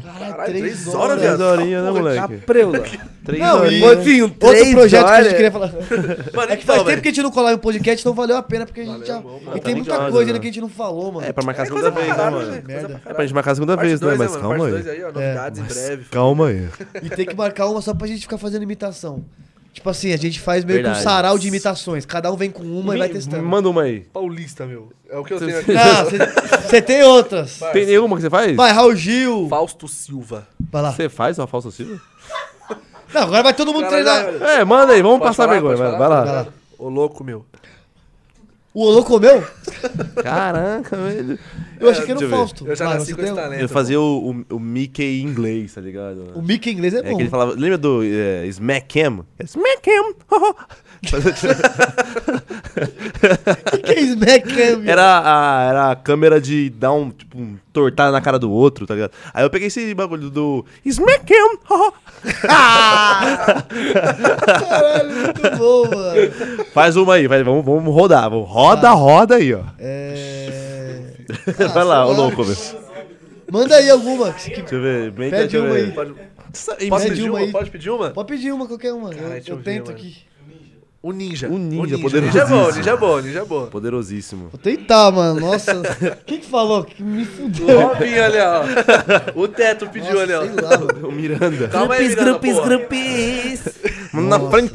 Caralho, 0.02 0.44
três 0.47 0.60
três 0.62 0.89
horas. 0.89 1.01
horas, 1.01 1.20
Três 1.20 1.41
horinhas, 1.41 1.85
né, 1.85 1.91
moleque? 1.91 2.36
Capreula. 2.39 2.81
Três 3.25 3.43
Não, 3.43 3.60
horinhas. 3.60 3.97
Motinho, 3.99 4.25
Outro 4.25 4.49
três 4.49 4.73
projeto 4.75 5.05
que 5.07 5.10
a 5.12 5.17
gente 5.17 5.25
horas. 5.27 5.33
queria 5.35 5.52
falar. 5.52 5.68
Mano, 6.35 6.52
É 6.52 6.57
que 6.57 6.62
então, 6.62 6.75
faz 6.75 6.78
tempo 6.78 6.85
velho. 6.85 7.02
que 7.02 7.09
a 7.09 7.10
gente 7.10 7.23
não 7.23 7.31
colava 7.31 7.55
em 7.55 7.59
podcast, 7.59 8.01
então 8.01 8.15
valeu 8.15 8.36
a 8.36 8.43
pena, 8.43 8.65
porque 8.67 8.81
a 8.81 8.85
gente 8.85 8.93
Valeu, 8.93 9.07
já. 9.07 9.20
bom, 9.20 9.41
e 9.55 9.60
tem 9.60 9.75
muita 9.75 9.97
coisa 9.99 10.12
né? 10.12 10.20
ainda 10.27 10.39
que 10.41 10.47
a 10.47 10.51
gente 10.51 10.60
não 10.62 10.68
falou, 10.68 11.12
mano. 11.12 11.27
É, 11.27 11.33
pra 11.33 11.44
marcar 11.44 11.62
a 11.62 11.65
É 11.65 11.68
segunda 11.68 11.91
vez, 11.91 12.09
né, 12.09 12.31
mano? 12.31 12.51
né? 12.51 12.62
Merda. 12.67 13.02
É 13.05 13.12
pra 13.15 13.25
gente 13.25 13.35
marcar 13.35 13.51
a 13.51 13.55
segunda 13.55 13.77
vez, 13.77 14.01
né? 14.01 14.15
Mas 14.17 14.36
calma 14.36 14.67
aí. 14.67 14.73
breve. 15.68 16.05
Calma 16.10 16.49
aí. 16.49 16.68
E 17.02 17.10
tem 17.10 17.27
que 17.27 17.36
marcar 17.36 17.67
uma 17.67 17.83
só 17.83 17.93
pra 17.94 18.07
gente 18.07 18.23
ficar 18.23 18.39
fazendo 18.39 18.62
imitação. 18.62 19.25
Tipo 19.73 19.91
assim, 19.91 20.13
a 20.13 20.17
gente 20.17 20.41
faz 20.41 20.65
meio 20.65 20.79
que 20.79 20.83
Verdade. 20.83 21.01
um 21.01 21.09
sarau 21.09 21.39
de 21.39 21.47
imitações. 21.47 22.05
Cada 22.05 22.33
um 22.33 22.37
vem 22.37 22.51
com 22.51 22.63
uma 22.65 22.97
e 22.97 22.99
vai 22.99 23.09
testando. 23.09 23.43
Manda 23.45 23.69
uma 23.69 23.83
aí. 23.83 24.01
Paulista, 24.13 24.67
meu. 24.67 24.93
É 25.09 25.17
o 25.17 25.25
que 25.25 25.33
eu 25.35 25.39
tenho 25.39 25.57
aqui. 25.61 25.73
Não, 25.73 26.61
você 26.63 26.83
tem 26.83 27.03
outras. 27.05 27.61
Tem 27.73 27.87
nenhuma 27.87 28.17
que 28.17 28.23
você 28.23 28.31
faz? 28.31 28.57
Vai, 28.57 28.73
Raul 28.73 28.97
Gil. 28.97 29.47
Fausto 29.49 29.87
Silva. 29.87 30.49
Vai 30.73 30.83
lá. 30.83 30.93
Você 30.93 31.09
faz 31.09 31.39
uma 31.39 31.47
falsa 31.47 31.71
Silva? 31.71 32.01
Não, 33.15 33.23
agora 33.23 33.43
vai 33.43 33.55
todo 33.55 33.73
mundo 33.73 33.89
Caralho, 33.89 34.05
treinar. 34.05 34.39
vai, 34.39 34.61
É, 34.61 34.65
manda 34.65 34.93
aí, 34.93 35.01
vamos 35.01 35.19
Pode 35.19 35.31
passar 35.31 35.45
falar, 35.45 35.55
vergonha. 35.55 35.77
Vai, 35.77 35.87
falar? 35.93 35.99
vai 35.99 36.09
lá. 36.09 36.33
lá. 36.43 36.47
Ô, 36.79 36.89
louco, 36.89 37.23
meu. 37.25 37.47
O 38.78 38.82
Olô 38.82 39.02
comeu? 39.02 39.44
Caraca, 40.23 40.97
velho. 40.97 41.36
Eu 41.81 41.90
achei 41.90 42.05
que 42.05 42.12
era 42.12 42.20
o 42.20 42.23
eu 42.23 42.28
ver. 42.28 42.36
Fausto. 42.36 42.65
Eu 42.65 42.76
já 42.76 42.84
Vai, 42.84 42.98
nasci 42.98 43.12
com 43.12 43.23
esse 43.23 43.34
talento. 43.34 43.60
Eu 43.60 43.68
fazia 43.68 44.00
o, 44.00 44.31
o, 44.31 44.55
o 44.55 44.60
Mickey 44.60 45.20
em 45.20 45.24
inglês, 45.24 45.74
tá 45.74 45.81
ligado? 45.81 46.31
O 46.32 46.40
Mickey 46.40 46.70
em 46.70 46.74
inglês 46.74 46.94
é 46.94 46.98
É 46.98 47.02
bom. 47.02 47.16
que 47.16 47.23
ele 47.24 47.28
falava. 47.28 47.55
Lembra 47.55 47.76
do 47.76 48.05
é, 48.05 48.47
Smack 48.47 49.00
Cam? 49.00 49.26
É 49.36 49.42
Smack 49.42 49.82
Cam! 49.82 50.15
O 53.73 53.78
que 53.78 53.93
é 53.93 54.01
Smack 54.01 54.49
Cam? 54.49 54.83
era, 54.91 55.02
a, 55.25 55.62
era 55.68 55.91
a 55.93 55.97
câmera 55.97 56.41
de 56.41 56.70
dar 56.70 56.93
um, 56.93 57.10
tipo, 57.10 57.39
um 57.39 57.57
tortar 57.73 58.10
na 58.10 58.20
cara 58.20 58.39
do 58.39 58.51
outro, 58.51 58.86
tá 58.86 58.94
ligado? 58.94 59.12
Aí 59.33 59.44
eu 59.44 59.51
peguei 59.51 59.68
esse 59.68 59.94
bagulho 59.94 60.28
do 60.31 60.65
Smack! 60.85 61.33
Caralho, 64.59 65.10
muito 65.15 65.57
bom, 65.59 65.89
mano. 65.89 66.65
Faz 66.73 66.97
uma 66.97 67.15
aí, 67.15 67.27
vai, 67.27 67.43
vamos, 67.43 67.65
vamos 67.65 67.94
rodar. 67.94 68.28
Vamos, 68.31 68.49
roda, 68.49 68.91
roda 68.91 69.36
aí, 69.36 69.55
ó. 69.55 69.62
É... 69.78 71.12
vai 71.75 71.85
lá, 71.85 72.05
ô 72.07 72.09
sei 72.09 72.17
lá. 72.17 72.23
louco, 72.23 72.44
velho. 72.44 72.59
Manda 73.51 73.77
aí 73.77 73.89
alguma. 73.91 74.33
que- 74.33 74.51
Deixa 74.60 74.75
eu 74.75 74.83
ver. 74.83 75.10
Bem 75.10 75.31
Pede 75.31 75.49
deixa 75.49 75.60
uma 75.65 75.75
ver. 75.75 75.85
aí. 75.86 75.93
Pode, 75.93 76.15
Isso 76.52 76.70
Pede 76.77 76.91
pedir 77.09 77.23
uma 77.31 77.31
uma? 77.31 77.39
aí. 77.47 77.52
Pode 77.52 77.70
pedir 77.70 77.91
uma? 77.91 78.10
Pode 78.10 78.28
pedir 78.28 78.52
uma, 78.52 78.67
qualquer 78.67 78.93
uma. 78.93 79.10
Caralho, 79.10 79.35
eu 79.35 79.39
eu 79.39 79.44
eu 79.49 79.57
ver, 79.57 79.65
tento 79.65 79.86
mano. 79.93 79.99
O 81.01 81.12
ninja. 81.12 81.49
O 81.49 81.57
ninja, 81.59 81.97
o 81.97 82.01
poderosíssimo. 82.01 82.27
Ninja 82.27 82.41
é 82.43 82.47
bom, 82.47 82.70
ninja 82.73 82.91
é 82.91 82.97
bom, 82.97 83.20
ninja 83.20 83.39
é 83.41 83.44
bom. 83.44 83.67
Poderosíssimo. 83.67 84.49
Vou 84.49 84.59
tentar, 84.60 85.12
mano. 85.12 85.41
Nossa. 85.41 85.81
Quem 86.27 86.41
que 86.41 86.47
falou? 86.47 86.83
Que 86.85 87.02
me 87.02 87.23
O 87.23 87.27
fudeu. 87.27 87.81
Robinho 87.89 88.25
ali, 88.25 88.39
ó. 88.39 88.65
O 89.41 89.47
teto 89.47 89.89
pediu 89.91 90.10
Nossa, 90.15 90.23
ali, 90.25 90.33
ó. 90.35 90.43
sei 90.44 90.55
lá, 90.60 90.78
mano. 90.78 91.09
O 91.09 91.12
Miranda. 91.12 91.68
Calma 91.68 91.94
aí, 91.94 92.09
Grupis, 92.09 92.17
Miranda, 92.17 92.31
grupis, 92.31 92.55
porra. 92.55 92.68
grupis. 92.68 93.62
Mano, 94.12 94.28
na 94.28 94.51
frente. 94.51 94.73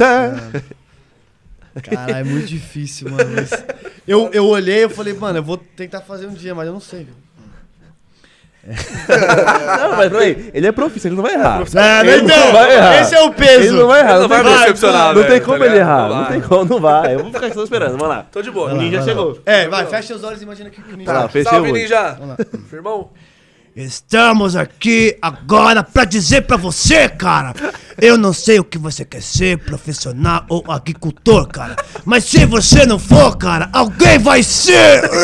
Caralho, 1.81 2.15
é 2.15 2.23
muito 2.23 2.47
difícil, 2.47 3.09
mano. 3.09 3.23
Eu, 4.07 4.29
eu 4.31 4.45
olhei 4.45 4.85
e 4.85 4.89
falei, 4.89 5.13
mano, 5.13 5.39
eu 5.39 5.43
vou 5.43 5.57
tentar 5.57 6.01
fazer 6.01 6.27
um 6.27 6.33
dia, 6.33 6.53
mas 6.55 6.67
eu 6.67 6.73
não 6.73 6.79
sei. 6.79 7.03
viu? 7.05 7.15
Não, 8.65 9.97
mas 9.97 10.09
peraí. 10.11 10.49
Ele 10.53 10.67
é 10.67 10.71
profissional, 10.71 11.13
ele 11.13 11.21
não 11.21 11.23
vai 11.23 11.33
errar. 11.33 12.01
É, 12.03 12.07
Ele 12.13 12.21
não 12.27 12.51
vai 12.53 12.75
errar. 12.75 13.01
esse 13.01 13.13
é 13.15 13.21
o 13.21 13.31
peso. 13.33 13.59
Ele 13.67 13.71
não 13.71 13.87
vai 13.87 13.99
errar. 13.99 14.11
Ele 14.13 14.19
não 14.21 14.27
vai 14.29 14.43
tem- 14.43 14.51
me 14.51 14.57
decepcionar, 14.59 15.13
Não 15.15 15.23
tem 15.23 15.39
tá 15.39 15.45
como 15.45 15.57
ligado? 15.57 15.71
ele 15.73 15.79
errar. 15.81 16.09
Não 16.09 16.15
Não 16.17 16.25
tem 16.25 16.41
como, 16.41 16.65
não 16.65 16.79
vai. 16.79 17.15
Eu 17.15 17.19
vou 17.19 17.33
ficar 17.33 17.51
só 17.53 17.63
esperando. 17.63 17.91
Vamos 17.97 18.07
lá. 18.07 18.25
Tô 18.31 18.41
de 18.41 18.51
boa. 18.51 18.71
O 18.73 18.77
ninja 18.77 19.01
chegou. 19.01 19.37
É, 19.45 19.67
vai, 19.67 19.85
fecha 19.85 20.15
os 20.15 20.23
olhos 20.23 20.39
e 20.39 20.43
imagina 20.43 20.69
que 20.69 20.81
o 20.81 20.95
ninja. 20.97 21.11
Lá, 21.11 21.25
o 21.25 21.43
Salve, 21.43 21.71
ninja. 21.73 22.17
Firmão. 22.69 23.09
Estamos 23.75 24.55
aqui 24.55 25.17
agora 25.19 25.81
pra 25.81 26.05
dizer 26.05 26.43
pra 26.43 26.55
você, 26.55 27.09
cara. 27.09 27.55
Eu 27.99 28.19
não 28.19 28.31
sei 28.31 28.59
o 28.59 28.63
que 28.63 28.77
você 28.77 29.03
quer 29.03 29.23
ser, 29.23 29.57
profissional 29.57 30.45
ou 30.47 30.63
agricultor, 30.67 31.47
cara. 31.47 31.75
Mas 32.05 32.25
se 32.25 32.45
você 32.45 32.85
não 32.85 32.99
for, 32.99 33.35
cara, 33.35 33.69
alguém 33.73 34.19
vai 34.19 34.43
ser. 34.43 35.01
Bom 35.09 35.15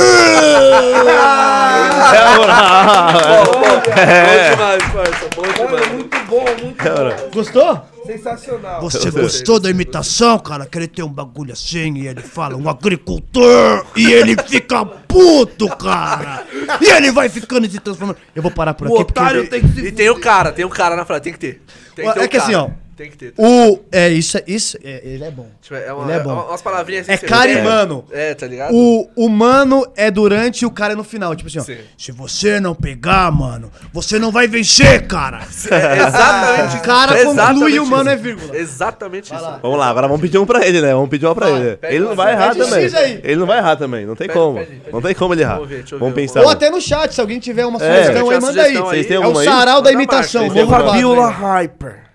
demais, 3.84 4.84
parça. 4.94 5.30
Bom 5.36 5.44
demais. 5.44 5.88
Muito 5.94 6.18
bom, 6.26 6.46
muito 6.64 6.84
bom. 6.84 7.30
Gostou? 7.32 7.86
Sensacional. 8.10 8.82
Você 8.82 9.12
gostou 9.12 9.60
da 9.60 9.70
imitação, 9.70 10.40
cara? 10.40 10.66
Que 10.66 10.80
ele 10.80 10.88
tem 10.88 11.06
um 11.06 11.10
bagulho 11.10 11.54
assim 11.54 11.94
e 11.96 12.08
ele 12.08 12.22
fala 12.22 12.56
um 12.56 12.68
agricultor 12.68 13.86
e 13.96 14.12
ele 14.12 14.36
fica 14.48 14.84
puto, 14.84 15.68
cara. 15.78 16.44
E 16.82 16.90
ele 16.90 17.12
vai 17.12 17.30
ficando 17.30 17.70
se 17.70 17.80
transformando. 17.80 18.18
Eu 18.36 18.42
vou 18.42 18.52
parar 18.52 18.74
por 18.74 18.88
O 18.88 18.96
aqui 18.96 19.06
porque 19.06 19.20
otário 19.20 19.48
tem 19.48 19.62
que 19.62 19.68
se 19.68 19.88
E 19.88 19.92
tem 19.92 20.10
o 20.10 20.20
cara, 20.20 20.52
tem 20.52 20.66
o 20.66 20.70
cara 20.70 20.96
na 20.96 21.06
frente. 21.06 21.22
Tem 21.22 21.34
que 21.34 21.40
ter. 21.40 21.62
Tem 21.96 22.08
que 22.08 22.14
ter 22.14 22.20
É 22.22 22.26
o 22.26 22.30
que 22.30 22.38
assim, 22.38 22.54
cara. 22.54 22.64
ó. 22.64 22.89
Tem 23.00 23.10
que 23.10 23.16
ter. 23.16 23.34
O. 23.38 23.80
É, 23.94 24.10
isso, 24.10 24.38
é- 24.38 24.44
isso 24.46 24.78
é, 24.84 25.00
ele 25.06 25.24
é 25.24 25.32
bom. 25.32 25.48
Tipo, 25.62 25.76
é 25.76 25.94
uma, 25.94 26.04
Ele 26.04 26.12
é 26.12 26.20
bom. 26.22 26.34
uma- 26.34 26.46
umas 26.50 26.62
palavrinhas 26.62 27.08
assim. 27.10 27.26
É 27.26 27.28
cara 27.30 27.50
e 27.50 27.62
mano. 27.64 28.04
É, 28.12 28.34
tá 28.36 28.46
ligado? 28.46 28.74
O 28.76 29.10
humano 29.16 29.88
é 29.96 30.12
durante 30.12 30.64
e 30.64 30.66
o 30.66 30.72
cara 30.72 30.92
é 30.92 30.96
no 30.98 31.04
final. 31.06 31.34
Tipo 31.34 31.48
assim, 31.48 31.60
ó. 31.60 31.64
Sim. 31.64 31.78
se 31.98 32.12
você 32.12 32.60
não 32.60 32.76
pegar, 32.76 33.32
mano, 33.32 33.72
você 33.94 34.20
não 34.20 34.32
vai 34.34 34.50
vencer, 34.50 35.08
cara. 35.08 35.40
É 35.72 36.08
exatamente 36.08 36.76
O 36.76 36.82
cara 36.82 37.18
Exatamente 37.18 37.54
conclui 37.54 37.72
e 37.76 37.80
o 37.80 37.86
mano 37.86 38.10
é 38.10 38.16
vírgula. 38.18 38.58
Exatamente 38.58 39.34
isso. 39.34 39.46
Vamos 39.62 39.80
lá, 39.80 39.88
agora 39.88 40.08
vamos 40.10 40.22
pedir 40.22 40.38
um 40.38 40.46
pra 40.46 40.68
ele, 40.68 40.82
né? 40.82 40.92
Vamos 40.94 41.10
pedir 41.10 41.26
uma 41.26 41.36
pra 41.36 41.48
Vai, 41.52 41.62
ele. 41.62 41.78
pede 41.78 41.96
Ele 41.96 42.04
não 42.06 42.16
vai 42.18 42.34
errar 42.34 42.54
também. 42.54 42.84
Ele 43.24 43.36
não 43.38 43.48
vai 43.48 43.58
errar 43.60 43.76
também, 43.78 44.06
não 44.06 44.16
tem 44.18 44.28
Pede, 44.28 44.38
como. 44.40 44.58
pede, 44.58 44.72
pede. 44.76 44.92
Não 44.92 45.02
tem 45.02 45.16
como 45.16 45.34
ele 45.34 45.42
errar. 45.42 45.54
Vamos 45.56 45.70
ver, 45.70 45.78
deixa 45.80 45.96
eu 45.96 46.00
Vamos 46.00 46.16
ver, 46.16 46.22
pensar. 46.22 46.42
Ou 46.42 46.50
até 46.50 46.70
no 46.70 46.82
chat, 46.82 47.14
se 47.16 47.22
alguém 47.22 47.40
tiver 47.40 47.66
uma 47.66 47.82
É, 47.82 48.04
sugestão 48.04 48.30
aí, 48.30 48.40
manda 48.42 48.48
aí. 48.48 48.54
sugestão 48.68 48.90
aí. 48.90 48.96
Vocês 48.98 49.08
têm 49.08 49.16
É 49.16 49.20
o 49.26 49.36
sarau 49.44 49.82
da 49.82 49.92
imitação. 49.94 50.50
Vamos 50.50 50.70
lá. 50.70 50.80
Fabiola 50.84 51.30
Hyper. 51.30 52.09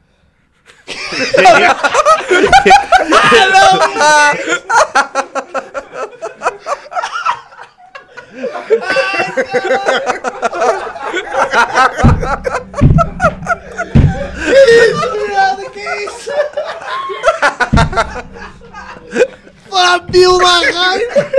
Fabiola 19.70 20.60
Hyper. 20.72 21.30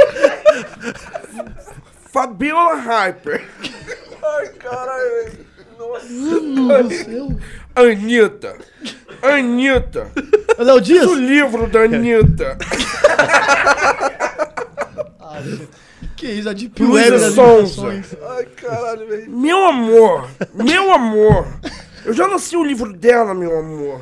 Fabiola 2.11 2.75
Hyper. 2.75 3.41
Ai, 4.23 4.47
caralho, 4.59 5.09
velho. 5.15 5.45
Anitta. 7.75 8.55
Anitta. 9.21 10.07
Léo 10.57 10.81
Dias? 10.81 11.05
O 11.07 11.15
livro 11.15 11.67
da 11.67 11.81
Anitta. 11.81 12.57
Que 16.15 16.27
isso, 16.27 16.49
a 16.49 16.53
Deep 16.53 16.81
Luísa 16.81 17.31
Sonza. 17.31 17.87
Ai, 17.89 18.45
caralho, 18.55 19.07
velho. 19.07 19.29
Meu 19.29 19.65
amor. 19.67 20.29
Meu 20.53 20.93
amor. 20.93 21.45
Eu 22.05 22.13
já 22.13 22.27
nasci 22.27 22.55
o 22.55 22.63
livro 22.63 22.93
dela, 22.93 23.33
meu 23.33 23.59
amor. 23.59 24.01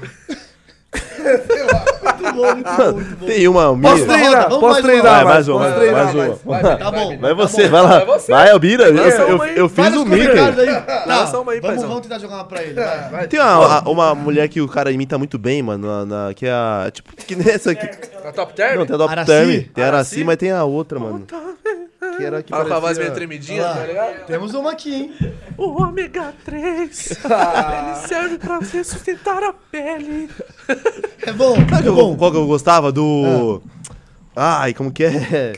Muito 0.94 2.36
bom, 2.36 2.54
muito 2.54 2.70
bom, 2.76 2.94
muito 2.94 3.16
bom. 3.18 3.26
Tem 3.26 3.48
uma 3.48 3.76
minha. 3.76 3.92
Posso 3.92 4.06
treinar? 4.06 4.44
Vamos 4.50 4.60
Posso 4.60 4.72
mais 4.74 4.84
treinar? 4.84 5.14
Vai, 5.14 5.24
mais 5.34 5.48
uma, 5.48 5.58
Posso 5.60 5.70
mais 5.70 5.82
treinar 5.82 6.04
uma. 6.04 6.14
mais? 6.14 6.42
Vai, 6.64 6.78
Tá 6.78 6.92
bom. 6.92 7.18
Vai 7.18 7.30
tá 7.30 7.36
você, 7.36 7.68
vai 7.70 7.82
lá. 7.82 8.00
Vai. 8.06 8.20
Vai, 8.20 8.50
Albira. 8.52 8.84
Eu, 8.86 8.94
Lança 8.94 9.22
eu, 9.22 9.46
eu 9.46 9.68
Vai 9.70 9.90
fiz 9.90 10.00
o 10.00 10.06
Mickey. 10.06 10.26
Tá, 11.06 11.40
uma 11.40 11.52
aí, 11.52 11.60
vamos, 11.60 11.84
vamos 11.84 12.02
tentar 12.02 12.20
jogar 12.20 12.36
uma 12.36 12.44
pra 12.46 12.62
ele. 12.64 12.74
Vai. 12.74 13.10
Vai. 13.10 13.28
Tem 13.28 13.40
uma, 13.40 13.90
uma 13.90 14.16
mulher 14.16 14.48
que 14.50 14.62
o 14.62 14.68
cara 14.68 14.92
imita 14.92 15.18
muito 15.18 15.38
bem, 15.38 15.62
mano, 15.64 15.88
na, 16.06 16.28
na- 16.28 16.34
que 16.34 16.46
é 16.46 16.52
a. 16.52 16.90
Tipo, 16.92 17.16
que 17.16 17.36
nessa 17.36 17.72
aqui. 17.72 17.90
Na 18.24 18.32
top 18.32 18.54
term? 18.54 18.80
Não, 18.80 18.86
tem 18.86 18.96
a 18.96 18.98
Dop 18.98 19.12
Araci? 19.12 19.28
Term, 19.32 19.50
tem 19.74 19.84
a 19.84 19.88
Araci? 19.88 20.14
Araci, 20.14 20.24
mas 20.24 20.38
tem 20.38 20.52
a 20.52 20.64
outra, 20.64 21.00
mano. 21.00 21.26
Que 22.18 22.24
era 22.26 22.44
que 22.44 22.50
Fala 22.50 22.66
com 22.66 22.74
a 22.74 22.80
voz 22.80 22.98
meio 22.98 23.14
tremidinha, 23.14 23.64
tá 23.64 23.86
ligado? 23.86 24.26
Temos 24.26 24.54
uma 24.54 24.72
aqui, 24.72 24.94
hein? 24.94 25.14
O 25.58 25.82
ômega 25.82 26.34
3, 26.46 27.10
ele 27.12 28.08
serve 28.08 28.38
pra 28.38 28.60
você 28.60 28.84
sustentar 28.84 29.42
a 29.44 29.54
pele. 29.54 30.30
É 31.26 31.32
bom, 31.32 31.56
Sabe 31.70 31.88
é 31.88 31.92
bom. 31.92 32.16
qual 32.16 32.32
que 32.32 32.38
eu 32.38 32.48
gostava? 32.48 32.92
Do. 32.92 33.62
Ai, 34.36 34.74
como 34.74 34.92
que 34.92 35.04
é? 35.06 35.54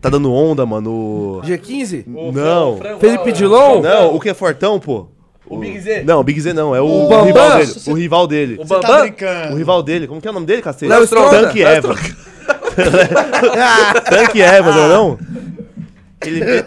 tá 0.00 0.08
dando 0.10 0.32
onda, 0.32 0.64
mano. 0.66 0.90
o- 0.90 1.40
G15? 1.44 2.04
Não. 2.06 2.78
Felipe 2.98 3.32
Dilon? 3.32 3.80
Não, 3.82 4.14
o 4.14 4.20
que 4.20 4.28
é 4.28 4.34
fortão, 4.34 4.78
pô? 4.78 5.06
O 5.46 5.58
Big 5.58 5.78
Z. 5.80 6.02
Não, 6.04 6.20
o 6.20 6.24
Big 6.24 6.40
Z 6.40 6.52
não, 6.54 6.74
é 6.74 6.80
o, 6.80 6.84
O 6.86 7.08
o 7.10 7.22
rival 7.24 7.56
dele. 7.58 7.72
O 7.86 7.92
rival 7.94 8.26
dele. 8.26 8.54
O 8.54 8.66
tá 8.66 8.76
Bambam? 8.80 8.96
O 8.96 9.00
brincando. 9.02 9.56
rival 9.56 9.82
dele. 9.82 10.06
Como 10.06 10.20
que 10.20 10.26
é 10.28 10.30
o 10.30 10.34
nome 10.34 10.46
dele, 10.46 10.62
cacete? 10.62 10.86
Léo 10.88 11.04
Stronda. 11.04 11.42
Tanque 11.42 11.62
Eva. 11.62 11.94
Tanque 14.10 14.42
Eva, 14.42 14.72
não 14.72 14.84
é 14.84 14.88
não? 14.88 15.18
Ele... 16.24 16.40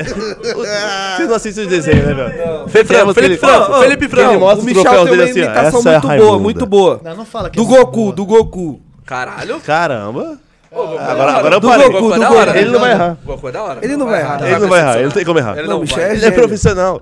Vocês 1.15 1.29
não 1.29 1.35
assistem 1.35 1.63
os 1.63 1.69
desenhos, 1.69 2.05
né, 2.05 2.13
velho? 2.13 2.67
Felipe 2.67 2.93
Franco, 2.93 3.13
Felipe 3.13 3.37
Franco, 3.37 3.73
Felipe 3.79 4.07
Franco. 4.09 4.31
Ele 4.31 4.39
mostra 4.39 4.61
o 4.63 4.65
tem 4.65 5.05
dele 5.05 5.23
assim, 5.23 5.41
ó. 5.41 5.45
imitação 5.45 5.79
Essa 5.79 5.89
é 5.89 5.95
a 5.95 6.01
muito 6.01 6.23
boa, 6.23 6.39
muito 6.39 6.65
boa. 6.65 7.01
Não, 7.03 7.15
não 7.15 7.25
fala 7.25 7.49
que 7.49 7.55
Do 7.57 7.63
é 7.63 7.77
Goku, 7.77 8.11
do 8.11 8.25
Goku. 8.25 8.81
Caralho. 9.05 9.59
Caramba. 9.61 10.37
É 10.71 10.77
Agora- 10.77 11.31
agora 11.37 11.55
eu 11.55 11.59
Do 11.61 11.67
parei. 11.69 11.89
Goku 11.89 12.13
é 12.13 12.17
Goku. 12.17 12.57
Ele 12.57 12.69
não 12.69 12.79
vai 12.79 12.91
errar. 12.91 13.17
Goku 13.23 13.47
é 13.47 13.51
da 13.51 13.63
hora. 13.63 13.79
Ele 13.81 13.95
não 13.95 14.05
vai 14.07 14.19
errar. 14.19 14.43
Ele 14.43 14.59
não 14.59 14.67
vai 14.67 14.79
errar, 14.79 14.95
ele 14.95 15.03
não 15.05 15.11
tem 15.11 15.25
como 15.25 15.39
errar. 15.39 15.57
Ele 15.57 16.25
é 16.25 16.27
é 16.27 16.31
profissional. 16.31 17.01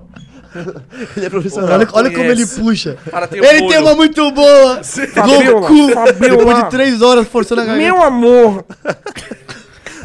Ele 1.16 1.26
é 1.26 1.30
profissional. 1.30 1.70
Olha, 1.70 1.88
olha 1.92 2.10
como 2.10 2.24
ele 2.24 2.46
puxa. 2.46 2.96
cara 3.10 3.26
tem 3.26 3.40
um 3.40 3.44
ele 3.44 3.60
molho. 3.60 3.70
tem 3.72 3.82
uma 3.82 3.94
muito 3.94 4.30
boa. 4.32 4.80
Goku. 4.80 5.86
Depois 6.20 6.56
de 6.64 6.70
três 6.70 7.02
horas 7.02 7.26
forçando 7.28 7.60
a 7.62 7.64
garganta. 7.64 7.84
Meu 7.92 8.02
amor. 8.02 8.64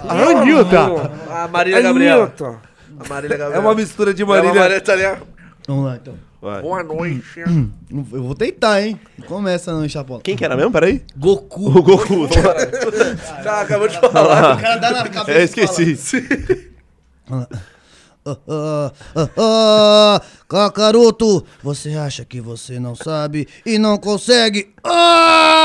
Anitta. 0.08 1.12
A 1.30 1.48
Marília 1.48 1.82
Gabriela. 1.82 2.24
Anitta. 2.26 2.56
A 3.00 3.08
Marília 3.08 3.36
É 3.36 3.38
Gabriela. 3.38 3.64
uma 3.64 3.76
mistura 3.76 4.14
de 4.14 4.22
É 4.22 4.26
uma 4.26 4.36
Marília. 4.36 4.60
Marília 4.60 4.78
italiana. 4.78 5.22
Vamos 5.68 5.86
lá, 5.86 5.96
então. 6.02 6.16
Vai. 6.42 6.62
Boa 6.62 6.84
noite. 6.84 7.40
Eu 8.14 8.24
vou 8.24 8.34
tentar, 8.34 8.82
hein? 8.82 8.98
Não 9.18 9.28
começa 9.28 9.74
não, 9.74 9.88
Chapola. 9.90 10.22
Quem 10.24 10.38
que 10.38 10.46
era 10.46 10.56
mesmo? 10.56 10.72
Peraí. 10.72 11.04
Goku. 11.18 11.68
O 11.78 11.84
Goku. 11.84 12.28
Já 13.44 13.62
acabou 13.62 13.88
de 13.90 14.00
falar. 14.00 14.56
O 14.58 14.62
cara 14.62 14.78
dá 14.78 14.92
na 14.92 15.10
cabeça 15.10 15.38
Eu 15.38 15.44
esqueci. 15.44 16.70
Ah, 17.32 17.48
ah, 18.48 18.92
ah, 19.38 20.22
Kakaroto, 20.50 21.46
você 21.62 21.94
acha 21.96 22.26
que 22.26 22.42
você 22.42 22.80
não 22.80 22.96
sabe 22.96 23.48
e 23.64 23.78
não 23.78 24.00
consegue? 24.00 24.74
Ah! 24.84 25.60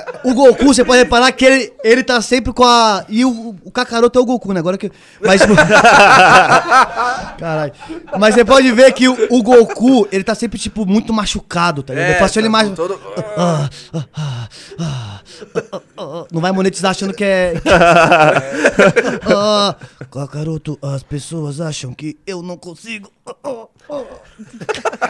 O 0.22 0.34
Goku, 0.34 0.66
você 0.66 0.84
pode 0.84 0.98
reparar 0.98 1.32
que 1.32 1.42
ele, 1.46 1.72
ele 1.82 2.04
tá 2.04 2.20
sempre 2.20 2.52
com 2.52 2.62
a. 2.62 3.06
E 3.08 3.24
o, 3.24 3.56
o 3.64 3.70
Kakaroto 3.70 4.18
é 4.18 4.22
o 4.22 4.26
Goku, 4.26 4.52
né? 4.52 4.60
Agora 4.60 4.76
que. 4.76 4.92
Mas. 5.18 5.40
Caralho. 7.38 7.72
Mas 8.18 8.34
você 8.34 8.44
pode 8.44 8.70
ver 8.70 8.92
que 8.92 9.08
o, 9.08 9.16
o 9.30 9.42
Goku, 9.42 10.06
ele 10.12 10.22
tá 10.22 10.34
sempre, 10.34 10.58
tipo, 10.58 10.84
muito 10.84 11.10
machucado, 11.10 11.82
tá 11.82 11.94
ligado? 11.94 12.10
Eu 12.12 12.18
faço 12.18 12.38
ele 12.38 12.48
tá 12.48 12.52
mais. 12.52 12.68
todo- 12.72 13.00
Ah, 13.34 13.70
ah, 13.94 14.04
ah. 14.78 15.20
Não 16.30 16.42
vai 16.42 16.52
monetizar 16.52 16.90
achando 16.90 17.14
que 17.14 17.24
é. 17.24 17.54
Ah, 19.34 19.74
Kakaroto, 20.10 20.78
as 20.82 21.02
pessoas 21.02 21.62
acham 21.62 21.94
que 21.94 22.09
eu 22.26 22.42
não 22.42 22.56
consigo. 22.56 23.10
Ah, 23.26 23.34
ah, 23.44 23.66
ah. 23.90 24.04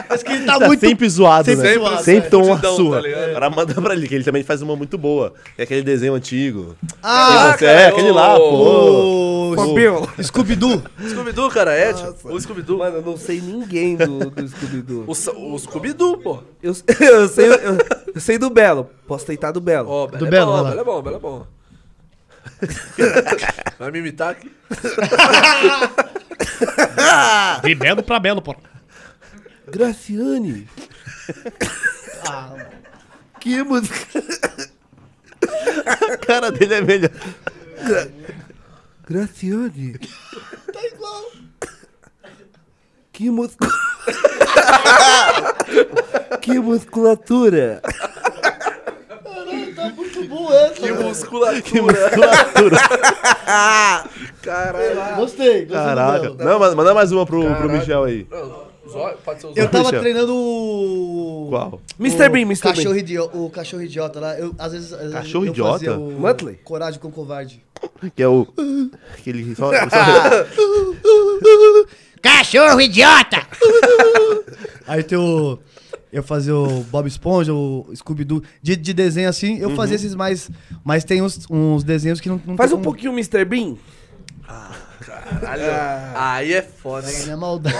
Parece 0.07 0.25
que 0.25 0.31
ele 0.31 0.45
tá 0.45 0.59
Tá 0.59 0.67
muito. 0.67 0.79
sempre 0.79 1.09
zoado, 1.09 1.45
sempre 1.45 1.67
né? 1.67 1.73
zoado, 1.75 2.03
sempre 2.03 2.27
é. 2.27 2.29
toma 2.29 2.45
uma 2.45 2.61
surra. 2.61 3.01
tá 3.01 3.33
cara 3.33 3.49
manda 3.49 3.73
pra 3.81 3.93
ele, 3.93 4.07
que 4.07 4.15
ele 4.15 4.23
também 4.23 4.43
faz 4.43 4.61
uma 4.61 4.75
muito 4.75 4.97
boa. 4.97 5.33
É 5.57 5.63
aquele 5.63 5.81
desenho 5.81 6.13
antigo. 6.13 6.75
Ah, 7.01 7.55
Você 7.57 7.65
é, 7.65 7.87
aquele 7.87 8.11
lá, 8.11 8.35
o. 8.37 9.55
pô. 9.55 10.21
Scooby-Doo. 10.23 10.81
Scooby-Doo, 11.09 11.49
cara, 11.49 11.73
é, 11.73 11.93
tipo, 11.93 12.29
o 12.33 12.39
Scooby-Doo. 12.39 12.77
Mano, 12.77 12.97
eu 12.97 13.01
não 13.01 13.17
sei 13.17 13.41
ninguém 13.41 13.95
do, 13.97 14.29
do 14.29 14.47
Scooby-Doo. 14.47 15.05
O, 15.07 15.53
o 15.53 15.59
Scooby-Doo, 15.59 16.17
pô. 16.19 16.39
Eu, 16.61 16.73
eu, 16.99 17.27
sei, 17.27 17.47
eu, 17.47 17.77
eu 18.15 18.21
sei 18.21 18.37
do 18.37 18.49
Belo. 18.49 18.89
Posso 19.07 19.25
tentar 19.25 19.51
do 19.51 19.59
Belo. 19.61 20.07
Do 20.07 20.25
Belo 20.25 20.27
é 20.27 20.29
Belo, 20.29 20.51
bom. 20.51 20.63
Belo 20.63 20.79
é 20.79 20.83
bom, 20.83 21.01
Belo 21.01 21.15
é 21.15 21.19
bom. 21.19 21.45
Vai 23.79 23.91
me 23.91 23.99
imitar 23.99 24.31
aqui? 24.31 24.51
De 27.63 27.75
belo 27.75 28.03
pra 28.03 28.19
belo, 28.19 28.41
pô. 28.41 28.55
Graciane. 29.67 30.67
que 33.39 33.63
música. 33.63 34.21
A 35.85 36.17
cara 36.17 36.51
dele 36.51 36.73
é 36.75 36.81
melhor. 36.81 37.11
Graciane. 39.07 39.97
Tá 40.73 40.87
igual. 40.87 41.31
Que 43.11 43.29
música. 43.29 43.67
que 46.41 46.59
musculatura. 46.59 47.81
Muito 49.95 50.23
bom 50.27 50.51
essa. 50.53 50.73
Que 50.73 50.91
musculatura. 50.91 51.61
Que 51.61 51.81
musculatura. 51.81 52.77
Caralho. 54.41 55.15
Gostei, 55.17 55.65
gostei. 55.65 55.67
Caraca. 55.67 56.31
Belo. 56.31 56.51
Não, 56.51 56.59
mas 56.59 56.75
manda 56.75 56.93
mais 56.93 57.11
uma 57.11 57.25
pro, 57.25 57.41
pro 57.41 57.49
Caralho. 57.53 57.71
Michel 57.71 58.03
aí. 58.03 58.27
Eu 59.55 59.69
tava 59.69 59.85
Michel. 59.85 60.01
treinando 60.01 60.35
o. 60.35 61.47
Qual? 61.49 61.81
Mr. 61.99 62.29
Bean, 62.29 62.41
Mr. 62.41 62.61
cachorro 62.63 62.93
Bean. 62.93 62.99
idiota, 62.99 63.37
O 63.37 63.49
cachorro 63.49 63.83
idiota 63.83 64.19
lá. 64.19 64.37
Eu, 64.37 64.53
às 64.57 64.71
vezes. 64.73 65.11
Cachorro 65.13 65.45
eu 65.45 65.51
idiota? 65.51 65.97
o 65.97 66.11
Muttley? 66.19 66.55
Coragem 66.63 66.99
com 66.99 67.09
covarde. 67.11 67.63
Que 68.15 68.23
é 68.23 68.27
o. 68.27 68.47
Aquele. 69.17 69.55
Só, 69.55 69.71
só... 69.71 69.79
Cachorro 72.21 72.79
idiota! 72.79 73.47
Aí 74.87 75.03
tem 75.03 75.17
o. 75.17 75.57
Eu 76.11 76.21
fazia 76.23 76.55
o 76.55 76.83
Bob 76.91 77.07
Esponja, 77.07 77.53
o 77.53 77.89
Scooby-Doo. 77.95 78.43
De, 78.61 78.75
de 78.75 78.93
desenho 78.93 79.29
assim, 79.29 79.57
eu 79.59 79.75
fazia 79.75 79.95
esses 79.95 80.13
mais. 80.13 80.49
Mas 80.83 81.03
tem 81.03 81.21
uns, 81.21 81.45
uns 81.49 81.83
desenhos 81.83 82.19
que 82.19 82.27
não, 82.29 82.41
não 82.45 82.57
Faz 82.57 82.71
um 82.71 82.75
como- 82.75 82.83
pouquinho 82.83 83.13
Mr. 83.13 83.45
Bean. 83.45 83.75
Caralho. 85.01 85.63
Aí 86.15 86.53
é 86.53 86.61
foda, 86.61 87.09
hein? 87.09 87.29
É 87.29 87.35
maldade. 87.35 87.75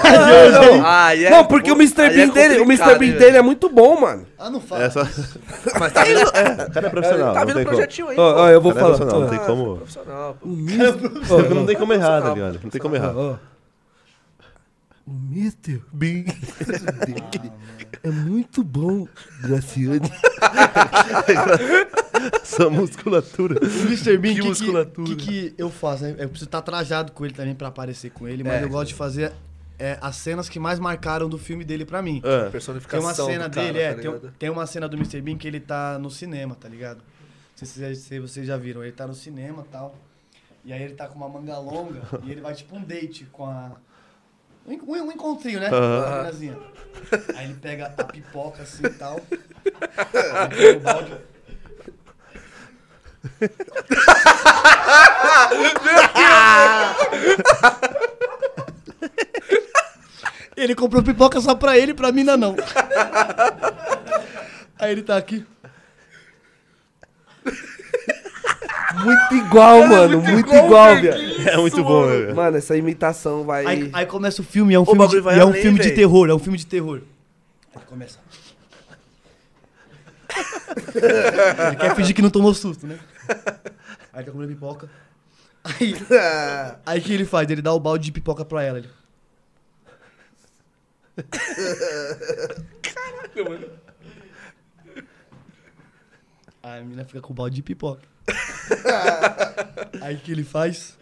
Aí 0.84 1.26
é 1.26 1.30
Não, 1.30 1.46
porque 1.46 1.72
o 1.72 1.76
Mr. 1.76 2.02
aí 2.02 2.08
é 2.08 2.14
Bean 2.14 2.30
dele, 2.30 2.60
o 2.60 2.64
Mr. 2.64 2.98
Bean 2.98 3.12
dele 3.18 3.38
é 3.38 3.42
muito 3.42 3.70
bom, 3.70 4.00
mano. 4.00 4.26
Ah, 4.40 4.50
não 4.50 4.60
fala. 4.60 4.86
É 4.86 4.90
só. 4.90 5.02
Mas 5.80 5.92
tá 5.94 6.04
vindo, 6.04 6.22
O 6.22 6.32
cara 6.72 6.88
é 6.88 6.90
profissional. 6.90 7.34
tá 7.34 7.40
não 7.42 7.48
vindo 7.48 7.56
como. 7.58 7.68
projetinho 7.68 8.08
aí. 8.08 8.18
Ó, 8.18 8.48
eu 8.50 8.62
vou 8.62 8.72
O 8.74 8.76
é 8.78 8.80
falar. 8.80 8.96
profissional, 8.96 9.22
não 9.22 9.30
tem 9.30 9.40
como. 9.46 9.76
Profissional, 9.78 10.38
pô. 10.40 10.48
Não 11.54 11.66
tem 11.66 11.76
como 11.76 11.94
errar, 11.94 12.22
tá 12.22 12.34
ligado? 12.34 12.60
Não 12.64 12.70
tem 12.70 12.82
como 12.82 12.96
errar. 12.96 13.14
O 15.12 15.34
Mr. 15.34 15.82
Bean 15.92 16.24
é 18.02 18.10
muito 18.10 18.64
bom, 18.64 19.06
Graciane. 19.42 20.10
Essa 22.42 22.70
musculatura. 22.70 23.60
O 23.62 23.66
Mr. 23.88 24.18
Bean, 24.18 24.36
Que 24.36 24.36
que, 24.36 24.42
que, 24.42 24.48
musculatura. 24.48 25.16
que, 25.16 25.50
que 25.50 25.54
eu 25.58 25.70
faço? 25.70 26.04
né? 26.04 26.12
Eu 26.12 26.30
preciso 26.30 26.46
estar 26.46 26.62
trajado 26.62 27.12
com 27.12 27.26
ele 27.26 27.34
também 27.34 27.54
pra 27.54 27.68
aparecer 27.68 28.12
com 28.12 28.26
ele, 28.26 28.42
mas 28.42 28.54
É. 28.54 28.64
eu 28.64 28.70
gosto 28.70 28.88
de 28.90 28.96
fazer 28.96 29.34
é, 29.78 29.98
as 30.02 30.16
cenas 30.16 30.48
que 30.48 30.60
mais 30.60 30.80
marcaram 30.80 31.28
do 31.28 31.38
filme 31.38 31.66
dele 31.66 31.84
pra 31.84 32.02
mim. 32.02 32.22
É. 32.24 32.44
Tem 32.44 32.52
Personificação 32.52 33.26
uma 33.26 33.34
cena 33.34 33.50
cara, 33.50 33.68
dele, 33.68 33.80
é, 33.80 33.94
tá 33.94 34.02
tem, 34.02 34.32
tem 34.40 34.50
uma 34.50 34.66
cena 34.66 34.88
do 34.88 34.96
Mr. 34.96 35.20
Bean 35.22 35.38
que 35.38 35.46
ele 35.48 35.60
tá 35.60 36.00
no 36.00 36.10
cinema, 36.10 36.56
tá 36.56 36.70
ligado? 36.70 37.00
Não 37.00 37.58
sei 37.58 37.68
se 37.68 37.80
vocês, 37.80 37.98
se 38.00 38.20
vocês 38.20 38.48
já 38.48 38.56
viram, 38.56 38.82
ele 38.82 38.94
tá 38.94 39.06
no 39.06 39.14
cinema 39.14 39.66
e 39.68 39.72
tal. 39.72 39.94
E 40.64 40.72
aí 40.72 40.82
ele 40.84 40.94
tá 40.94 41.08
com 41.08 41.16
uma 41.16 41.28
manga 41.28 41.58
longa 41.58 42.02
e 42.24 42.32
ele 42.32 42.40
vai 42.40 42.54
tipo 42.54 42.76
um 42.78 42.84
date 42.84 43.26
com 43.32 43.46
a. 43.46 43.72
Um, 44.66 44.74
um 44.92 45.12
encontrinho, 45.12 45.60
né? 45.60 45.70
Meninazinha. 45.70 46.58
Aí 47.36 47.46
ele 47.46 47.56
pega 47.56 47.94
a 47.98 48.04
pipoca 48.04 48.64
assim 48.64 48.86
e 48.86 48.90
tal. 48.90 49.20
Aí 50.36 50.50
pega 50.50 50.78
o 50.78 50.80
balde. 50.82 51.14
Ele 60.56 60.76
comprou 60.76 61.02
pipoca 61.02 61.42
só 61.42 61.56
pra 61.56 61.78
ele 61.78 61.92
e 61.92 61.96
pra 61.96 62.12
mina 62.12 62.38
não. 62.38 62.56
Aí 64.78 64.92
ele 64.92 65.02
tá 65.02 65.18
aqui. 65.18 65.46
Muito 69.00 69.36
igual, 69.36 69.88
mano. 69.88 70.22
Muito 70.22 70.54
igual, 70.54 70.96
viado. 71.00 71.22
É 71.48 71.58
muito 71.58 71.84
bom, 71.84 72.06
né? 72.06 72.34
Mano, 72.34 72.58
essa 72.58 72.76
imitação 72.76 73.44
vai. 73.44 73.66
Aí, 73.66 73.90
aí 73.94 74.06
começa 74.06 74.42
o 74.42 74.46
filme, 74.46 74.74
é 74.74 74.80
um 74.80 74.86
filme, 74.86 75.00
bagulho 75.00 75.22
de, 75.22 75.28
e 75.28 75.40
é 75.40 75.46
um 75.46 75.50
além, 75.50 75.62
filme 75.62 75.78
de 75.80 75.84
velho. 75.86 75.96
terror, 75.96 76.30
é 76.30 76.34
um 76.34 76.40
filme 76.40 76.58
de 76.58 76.66
terror. 76.66 77.02
Aí 77.76 77.82
começa. 77.86 78.20
Ele 80.96 81.76
quer 81.76 81.96
fingir 81.96 82.16
que 82.16 82.22
não 82.22 82.30
tomou 82.30 82.54
susto, 82.54 82.86
né? 82.88 83.00
Aí 84.14 84.24
tá 84.24 84.32
comendo 84.32 84.54
pipoca. 84.54 84.90
Aí, 85.64 85.96
aí 86.86 87.00
o 87.00 87.02
que 87.02 87.14
ele 87.14 87.26
faz? 87.26 87.50
Ele 87.50 87.62
dá 87.62 87.74
o 87.74 87.80
balde 87.80 88.06
de 88.06 88.12
pipoca 88.12 88.44
pra 88.44 88.64
ela. 88.64 88.80
Ele... 88.80 88.90
Aí 96.64 96.80
a 96.80 96.84
menina 96.84 97.06
fica 97.06 97.22
com 97.22 97.34
o 97.34 97.36
balde 97.36 97.56
de 97.56 97.64
pipoca. 97.64 98.11
Aí 100.02 100.16
o 100.16 100.20
que 100.20 100.32
ele 100.32 100.44
faz? 100.44 100.98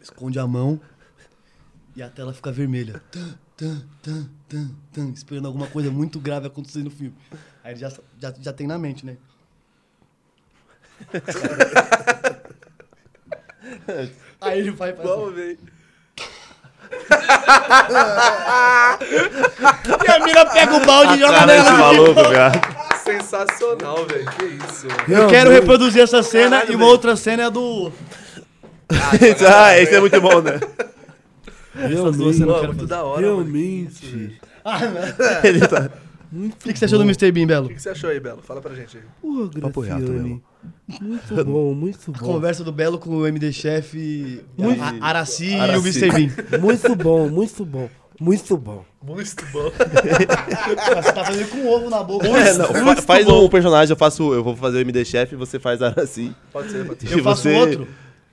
Esconde 0.00 0.38
a 0.38 0.46
mão 0.46 0.80
e 1.94 2.02
a 2.02 2.08
tela 2.08 2.32
fica 2.32 2.50
vermelha. 2.52 3.02
Tan, 3.10 3.36
tan, 3.56 3.82
tan, 4.02 4.30
tan, 4.48 4.70
tan, 4.92 5.10
esperando 5.10 5.46
alguma 5.46 5.66
coisa 5.66 5.90
muito 5.90 6.18
grave 6.18 6.46
acontecer 6.46 6.82
no 6.82 6.90
filme. 6.90 7.14
Aí 7.62 7.72
ele 7.72 7.80
já, 7.80 7.90
já, 8.18 8.34
já 8.40 8.52
tem 8.52 8.66
na 8.66 8.78
mente, 8.78 9.04
né? 9.04 9.16
Aí 14.40 14.60
ele 14.60 14.70
vai 14.70 14.92
fazer. 14.94 15.08
Vamos 15.08 15.34
ver. 15.34 15.58
E 20.04 20.10
a 20.10 20.18
mina 20.24 20.44
pega 20.46 20.74
o 20.76 20.84
balde 20.84 21.14
e 21.14 21.18
joga 21.18 21.34
Cara, 21.34 21.46
nela. 21.46 21.72
maluco, 21.72 22.28
viado. 22.28 22.79
Sensacional, 23.18 24.06
velho. 24.06 24.26
Que 24.30 24.44
isso, 24.44 24.86
mano. 24.86 25.22
Eu 25.22 25.28
quero 25.28 25.50
reproduzir 25.50 26.02
essa 26.02 26.22
cena 26.22 26.64
e 26.68 26.74
uma 26.76 26.86
outra 26.86 27.16
cena 27.16 27.42
é 27.42 27.46
a 27.46 27.50
do. 27.50 27.92
ah, 28.90 29.78
esse 29.78 29.94
é 29.94 30.00
muito 30.00 30.20
bom, 30.20 30.40
né? 30.40 30.58
Essas 31.74 32.16
duas 32.16 32.36
cenas 32.36 32.48
eu 32.48 32.54
Pô, 32.54 32.60
quero 32.60 32.66
muito 32.74 32.80
fazer. 32.80 32.86
da 32.88 33.02
hora, 33.04 33.20
mano. 33.22 33.36
Realmente. 33.42 34.40
Ele 35.44 35.60
tá... 35.66 35.90
O 36.32 36.48
que, 36.62 36.72
que 36.72 36.78
você 36.78 36.84
achou 36.84 36.98
do 36.98 37.04
Mr. 37.04 37.32
Bean, 37.32 37.46
Belo? 37.46 37.66
O 37.66 37.70
que 37.70 37.80
você 37.82 37.88
achou 37.88 38.08
aí, 38.10 38.20
Belo? 38.20 38.40
Fala 38.42 38.60
pra 38.60 38.72
gente 38.74 38.96
aí. 38.98 39.02
Pô, 39.20 39.50
Papo 39.60 39.80
reto 39.80 40.00
Graciane. 40.00 40.42
Muito 41.00 41.44
bom, 41.44 41.74
muito 41.74 42.10
A 42.14 42.18
bom. 42.18 42.26
conversa 42.34 42.62
do 42.62 42.70
Belo 42.70 42.98
com 42.98 43.10
o 43.10 43.26
MD 43.26 43.52
Chef, 43.52 44.40
Muito- 44.56 44.80
a- 44.80 44.94
Araci, 45.08 45.54
e 45.54 45.56
o 45.56 45.60
Araci. 45.62 46.04
Mr. 46.04 46.10
Bean. 46.12 46.58
Muito 46.60 46.94
bom, 46.94 47.28
muito 47.28 47.64
bom. 47.64 47.88
Muito 48.20 48.56
bom. 48.56 48.84
Muito 49.02 49.46
bom. 49.50 49.70
Você 49.72 51.12
tá 51.12 51.24
fazendo 51.24 51.48
com 51.48 51.66
ovo 51.68 51.88
na 51.88 52.02
boca. 52.02 52.26
É, 52.28 52.52
não, 52.52 52.66
fa- 52.66 52.96
faz 53.02 53.26
um 53.26 53.48
personagem, 53.48 53.90
eu 53.92 53.96
faço. 53.96 54.32
Eu 54.34 54.44
vou 54.44 54.54
fazer 54.54 54.76
o 54.78 54.80
MD 54.82 55.04
Chef 55.06 55.32
e 55.32 55.36
você 55.36 55.58
faz 55.58 55.80
a 55.80 55.86
Araci. 55.88 56.32
Pode 56.52 56.70
ser, 56.70 56.84
pode 56.86 57.00
ser. 57.08 57.14
Eu 57.14 57.18
E 57.18 57.22
faço 57.22 57.42
você- 57.42 57.56
outro. 57.56 57.88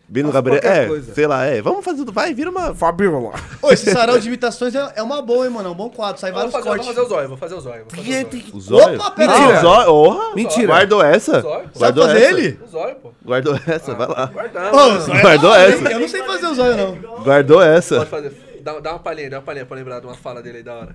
Bino 0.09 0.31
Gabriel. 0.31 0.61
É, 0.63 0.85
coisa. 0.87 1.13
sei 1.13 1.27
lá, 1.27 1.43
é. 1.45 1.61
Vamos 1.61 1.83
fazer 1.83 1.97
tudo. 1.97 2.13
Vai, 2.13 2.33
vira 2.33 2.49
uma. 2.49 2.73
Fabiola. 2.73 3.33
Ô, 3.61 3.71
esse 3.71 3.91
sarau 3.91 4.17
de 4.17 4.27
imitações 4.29 4.73
é, 4.73 4.93
é 4.95 5.03
uma 5.03 5.21
boa, 5.21 5.45
hein, 5.45 5.51
mano? 5.51 5.67
É 5.67 5.71
um 5.73 5.75
bom 5.75 5.89
quadro. 5.89 6.19
Sai 6.21 6.31
Vou 6.31 6.37
vários 6.49 6.53
fazer, 6.53 6.63
vou 6.69 6.77
cortes. 6.77 6.87
fazer 6.95 7.01
o 7.05 7.09
zóio, 7.09 7.27
vou 7.27 7.37
fazer 7.37 7.55
o 7.55 7.59
zóio. 7.59 7.85
Vou 7.89 7.89
fazer 8.03 8.25
o 8.25 8.29
zóio. 8.29 8.53
O 8.53 8.59
zóio? 8.61 8.95
Opa, 8.95 9.11
pera 9.11 9.33
Ah, 9.33 9.57
o 9.57 9.61
zóio. 9.61 9.91
Orra. 9.93 10.33
Mentira. 10.35 10.67
Guardou 10.67 11.03
essa? 11.03 11.39
O 11.39 11.41
zóio. 11.41 11.63
Sabe 11.63 11.79
Guardou 11.79 12.03
fazer 12.07 12.21
essa? 12.21 12.29
ele? 12.39 12.59
O 12.65 12.67
zóio, 12.69 12.95
pô. 12.95 13.11
Guardou 13.25 13.59
essa, 13.67 13.93
vai 13.95 14.07
lá. 14.07 14.25
Guardamos. 14.33 15.07
Guardou 15.21 15.55
essa? 15.55 15.91
Eu 15.91 15.99
não 15.99 16.07
sei 16.07 16.23
fazer 16.23 16.45
o 16.47 16.55
zóio, 16.55 16.77
não. 16.77 17.23
Guardou 17.23 17.61
essa. 17.61 17.97
Pode 17.97 18.09
fazer. 18.09 18.46
Dá, 18.67 18.77
dá 18.81 18.91
uma 18.91 18.99
palhinha, 18.99 19.29
dá 19.29 19.37
uma 19.37 19.43
palhinha 19.43 19.65
pra 19.65 19.77
lembrar 19.77 20.01
de 20.01 20.07
uma 20.07 20.15
fala 20.15 20.43
dele 20.43 20.57
aí 20.57 20.63
da 20.63 20.75
hora. 20.75 20.93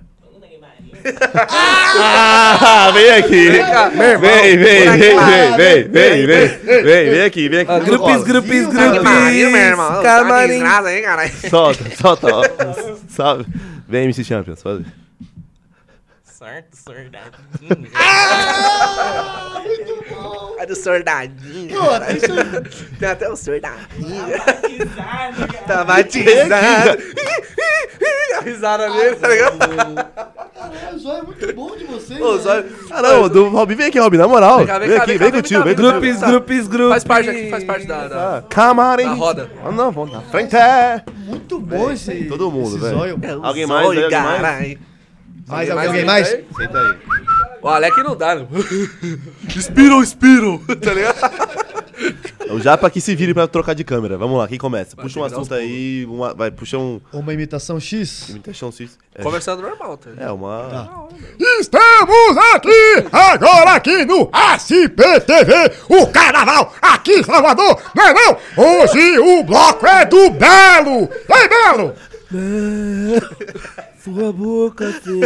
Ah, 1.49 2.91
vem 2.93 3.09
aqui. 3.13 3.49
Vem, 3.49 3.57
vem, 4.19 4.57
vem, 4.57 4.97
vem, 5.57 5.87
vem, 5.87 6.27
vem, 6.27 6.27
vem, 6.27 7.09
vem 7.09 7.21
aqui, 7.23 7.49
vem 7.49 7.61
aqui. 7.61 7.79
Grupis, 7.85 8.23
grupis, 8.23 8.67
grupis. 8.67 9.03
Camarim. 10.03 10.59
Solta, 11.49 11.83
solta. 11.99 12.27
Salve. 13.07 13.45
Vem, 13.87 14.03
MC 14.03 14.23
Champions. 14.23 14.61
Faz. 14.61 14.81
Certo, 16.43 16.75
soldadinho. 16.75 17.87
É 20.59 20.65
do 20.65 20.75
soldadinho. 20.75 21.79
Pô, 21.79 21.99
tem 22.01 22.17
isso. 22.17 22.97
Tem 22.99 23.09
até 23.09 23.29
o 23.29 23.35
soldadinho. 23.37 24.27
Batizado, 24.45 25.47
cara. 25.47 25.65
Tá 25.65 25.83
batizado. 25.85 26.97
A 28.35 28.41
risada 28.41 28.91
dele, 28.91 29.15
tá 29.15 29.27
ligado? 29.29 29.55
O 30.93 30.99
zóio 30.99 31.19
é 31.19 31.21
muito 31.23 31.53
bom 31.53 31.77
de 31.77 31.85
vocês. 31.85 32.19
Ô, 32.19 32.35
né? 32.35 32.41
zóio. 32.41 32.65
Ah, 32.91 33.01
não, 33.01 33.29
do 33.29 33.47
Robin, 33.47 33.75
vem 33.75 33.87
aqui, 33.87 33.99
Robin, 33.99 34.17
na 34.17 34.27
moral. 34.27 34.57
Vem 34.57 34.67
cá, 34.67 34.79
vem 34.79 34.89
Vem 34.89 34.97
cá, 34.97 35.03
aqui, 35.03 35.17
vem 35.17 35.19
vem 35.19 35.31
com 35.31 35.37
o 35.37 35.41
vem 35.41 35.49
tio, 35.49 35.63
vem 35.63 35.75
com 35.75 35.81
o 35.81 35.85
tio. 35.85 35.91
Grupis, 36.01 36.19
grupis, 36.19 36.67
grupis. 36.67 36.89
Faz 36.89 37.03
parte 37.05 37.29
aqui, 37.29 37.49
faz 37.49 37.63
parte 37.63 37.87
da. 37.87 38.07
da... 38.09 38.37
Ah, 38.37 38.41
Camarim. 38.49 39.05
Da 39.05 39.13
roda. 39.13 39.49
Ah, 39.63 39.71
não, 39.71 39.91
vamos 39.93 40.11
na 40.11 40.21
frente. 40.23 40.53
é. 40.57 41.03
Muito 41.25 41.57
bom 41.57 41.89
esse. 41.89 42.25
Todo 42.25 42.51
mundo, 42.51 42.77
velho. 42.77 42.97
zóio. 42.97 43.21
Alguém 43.41 43.65
mais, 43.65 43.87
alguém 43.87 44.09
mais? 44.11 44.77
Mais 45.47 45.69
Alguém 45.69 45.87
alguém 45.87 46.05
mais 46.05 46.33
aí? 46.33 46.45
Senta 46.55 46.79
aí. 46.79 46.97
O 47.61 47.67
Alec 47.67 48.03
não 48.03 48.15
dá, 48.15 48.35
não. 48.35 48.47
Inspiram, 49.55 50.01
inspiram, 50.01 50.57
tá 50.57 50.93
ligado? 50.93 51.63
O 52.49 52.59
Japa 52.59 52.89
que 52.89 52.99
se 52.99 53.15
vire 53.15 53.33
pra 53.33 53.47
trocar 53.47 53.73
de 53.73 53.83
câmera. 53.83 54.17
Vamos 54.17 54.37
lá, 54.37 54.47
quem 54.47 54.57
começa? 54.57 54.95
Puxa 54.95 55.19
um 55.19 55.23
assunto 55.23 55.53
aí, 55.53 56.05
uma- 56.09 56.33
vai, 56.33 56.51
puxa 56.51 56.77
um... 56.77 56.99
Uma 57.13 57.33
imitação 57.33 57.79
X? 57.79 58.29
Imitação 58.29 58.71
X. 58.71 58.97
É, 59.15 59.23
Conversando 59.23 59.61
normal, 59.61 59.97
tá 59.97 60.09
ligado? 60.09 60.27
é 60.27 60.31
uma... 60.31 61.07
Estamos 61.59 62.37
aqui, 62.53 63.05
agora 63.11 63.71
aqui 63.75 64.05
no 64.05 64.29
SPTV, 64.57 65.71
o 65.89 66.07
carnaval 66.07 66.73
aqui 66.81 67.13
em 67.19 67.23
Salvador, 67.23 67.81
não 67.95 68.03
é 68.07 68.13
não? 68.13 68.37
Hoje 68.57 69.19
o 69.19 69.43
bloco 69.43 69.85
é 69.87 70.05
do 70.05 70.29
Belo, 70.31 71.09
ei 71.31 71.47
Belo! 71.47 71.93
Sua 74.03 74.33
boca 74.33 74.91
tem 75.03 75.21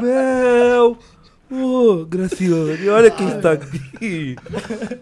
mel. 0.00 0.96
Ô, 1.50 2.04
Graciane, 2.06 2.88
olha 2.88 3.10
quem 3.10 3.28
está 3.28 3.52
aqui. 3.52 4.36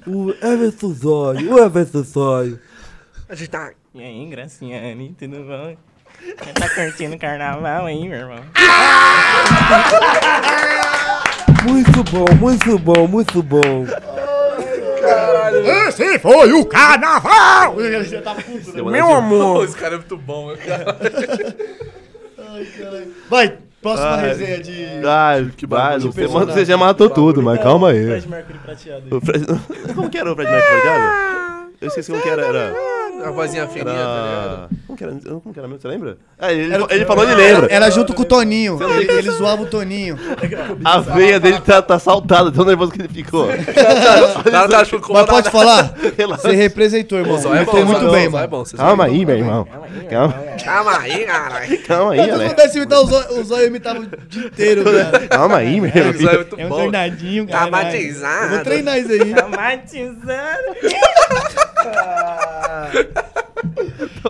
O 0.07 0.31
Everson 0.43 0.93
Zóio, 0.94 1.52
o 1.52 1.59
Everson 1.59 2.02
Zóio. 2.02 2.59
A 3.28 3.35
gente 3.35 3.51
tá. 3.51 3.70
E 3.94 4.02
aí, 4.02 4.27
Graciane, 4.28 5.15
tudo 5.19 5.44
bom? 5.44 5.77
Você 6.20 6.52
tá 6.52 6.69
curtindo 6.70 7.17
o 7.17 7.19
carnaval 7.19 7.86
aí, 7.86 8.09
meu 8.09 8.19
irmão? 8.19 8.44
Muito 11.69 12.05
bom, 12.05 12.25
muito 12.36 12.78
bom, 12.78 13.07
muito 13.07 13.43
bom. 13.43 13.86
Esse 15.89 16.19
foi 16.19 16.53
o 16.53 16.65
carnaval! 16.65 17.77
Meu 17.77 19.07
Pô, 19.07 19.15
amor. 19.15 19.65
esse 19.65 19.77
cara 19.77 19.95
é 19.95 19.99
muito 19.99 20.17
bom, 20.17 20.55
cara. 20.57 20.97
Vai, 23.29 23.59
próxima 23.81 24.09
Ah, 24.09 24.17
resenha 24.17 24.61
de. 24.61 24.87
Ah, 25.07 25.35
que 25.57 25.67
bagulho 25.67 26.12
Você, 26.12 26.27
mano, 26.29 26.53
você 26.53 26.65
já 26.65 26.77
matou 26.77 27.09
tudo, 27.09 27.43
mas 27.43 27.62
calma 27.62 27.91
aí. 27.91 28.07
Fred 28.07 28.29
Mercury 28.29 28.59
prateado. 28.59 29.17
O 29.17 29.20
Fred... 29.20 29.47
Como 29.95 30.11
que 30.11 30.19
era 30.19 30.33
o 30.33 30.35
Fred 30.35 30.51
Mercury 30.51 30.81
prateado? 30.83 31.70
Eu 31.81 31.89
esqueci 31.89 32.11
como 32.11 32.23
que 32.23 32.29
era. 32.29 32.45
Era... 32.45 32.75
A 33.24 33.31
vozinha 33.31 33.66
fininha, 33.68 33.84
tá 33.84 33.92
ligado? 33.92 34.58
era... 34.58 34.68
Como 34.86 34.97
que 34.99 35.05
era? 35.05 35.12
Como 35.12 35.52
que 35.52 35.58
era 35.58 35.68
mesmo? 35.68 35.81
Você 35.82 35.89
lembra? 35.89 36.16
Ah, 36.39 36.52
ele, 36.52 36.74
ele 36.90 37.05
falou, 37.05 37.24
ele 37.24 37.34
lembra. 37.34 37.66
Era 37.70 37.90
junto 37.90 38.15
com 38.15 38.23
o 38.23 38.24
Toninho. 38.24 38.78
Ele, 38.82 39.12
ele 39.12 39.31
zoava 39.32 39.62
o 39.62 39.66
Toninho. 39.66 40.18
A 40.84 41.00
veia 41.00 41.39
dele 41.39 41.60
tá, 41.60 41.82
tá 41.82 41.99
saltada, 41.99 42.50
tão 42.50 42.65
nervoso 42.65 42.92
que 42.92 43.00
ele 43.02 43.08
ficou. 43.08 43.49
O 44.40 44.50
cara 44.50 44.68
tá 44.68 44.81
achando 44.81 45.02
Mas 45.10 45.26
pode 45.26 45.50
falar? 45.50 45.94
Relaxa. 46.16 46.42
Você 46.42 46.55
representou, 46.57 47.18
irmão. 47.18 47.39
Zóio 47.39 47.55
é 47.55 47.62
Imitou 47.62 47.81
bom, 47.81 47.86
muito 47.86 48.00
Zóio 48.00 48.10
é 48.10 48.12
bem, 48.20 48.31
Zóio 48.31 48.36
é 48.39 48.40
mano. 48.40 48.49
bom, 48.49 48.65
vocês 48.65 48.81
Calma 48.81 49.05
aí, 49.05 49.26
meu 49.26 49.36
irmão. 49.36 49.66
Calma, 50.10 50.34
Calma 50.65 50.99
aí, 50.99 51.24
caralho. 51.24 51.78
calma 51.82 52.12
aí, 52.12 52.20
se 52.23 52.28
eu 52.28 52.34
Alex. 52.34 52.50
pudesse 52.52 52.76
imitar 52.78 53.00
o 53.00 53.07
Zóio, 53.07 53.40
o 53.40 53.44
Zóio 53.44 53.66
imitava 53.66 54.00
o 54.00 54.07
dia 54.28 54.47
inteiro, 54.47 54.84
cara. 54.90 55.28
Calma 55.28 55.57
aí, 55.58 55.81
meu 55.81 55.90
Zóio 55.92 56.28
é 56.31 56.36
muito 56.36 56.60
É 56.60 56.66
um 56.66 56.68
bom. 56.68 56.76
soldadinho, 56.82 57.47
Tá 57.47 57.52
cara. 57.52 57.66
Eu 57.66 57.70
vou 57.70 57.82
batizado. 57.82 58.65
treinar 58.65 58.99
isso 58.99 59.12
aí. 59.12 59.34
Tá 59.34 59.49
batizado. 59.49 60.65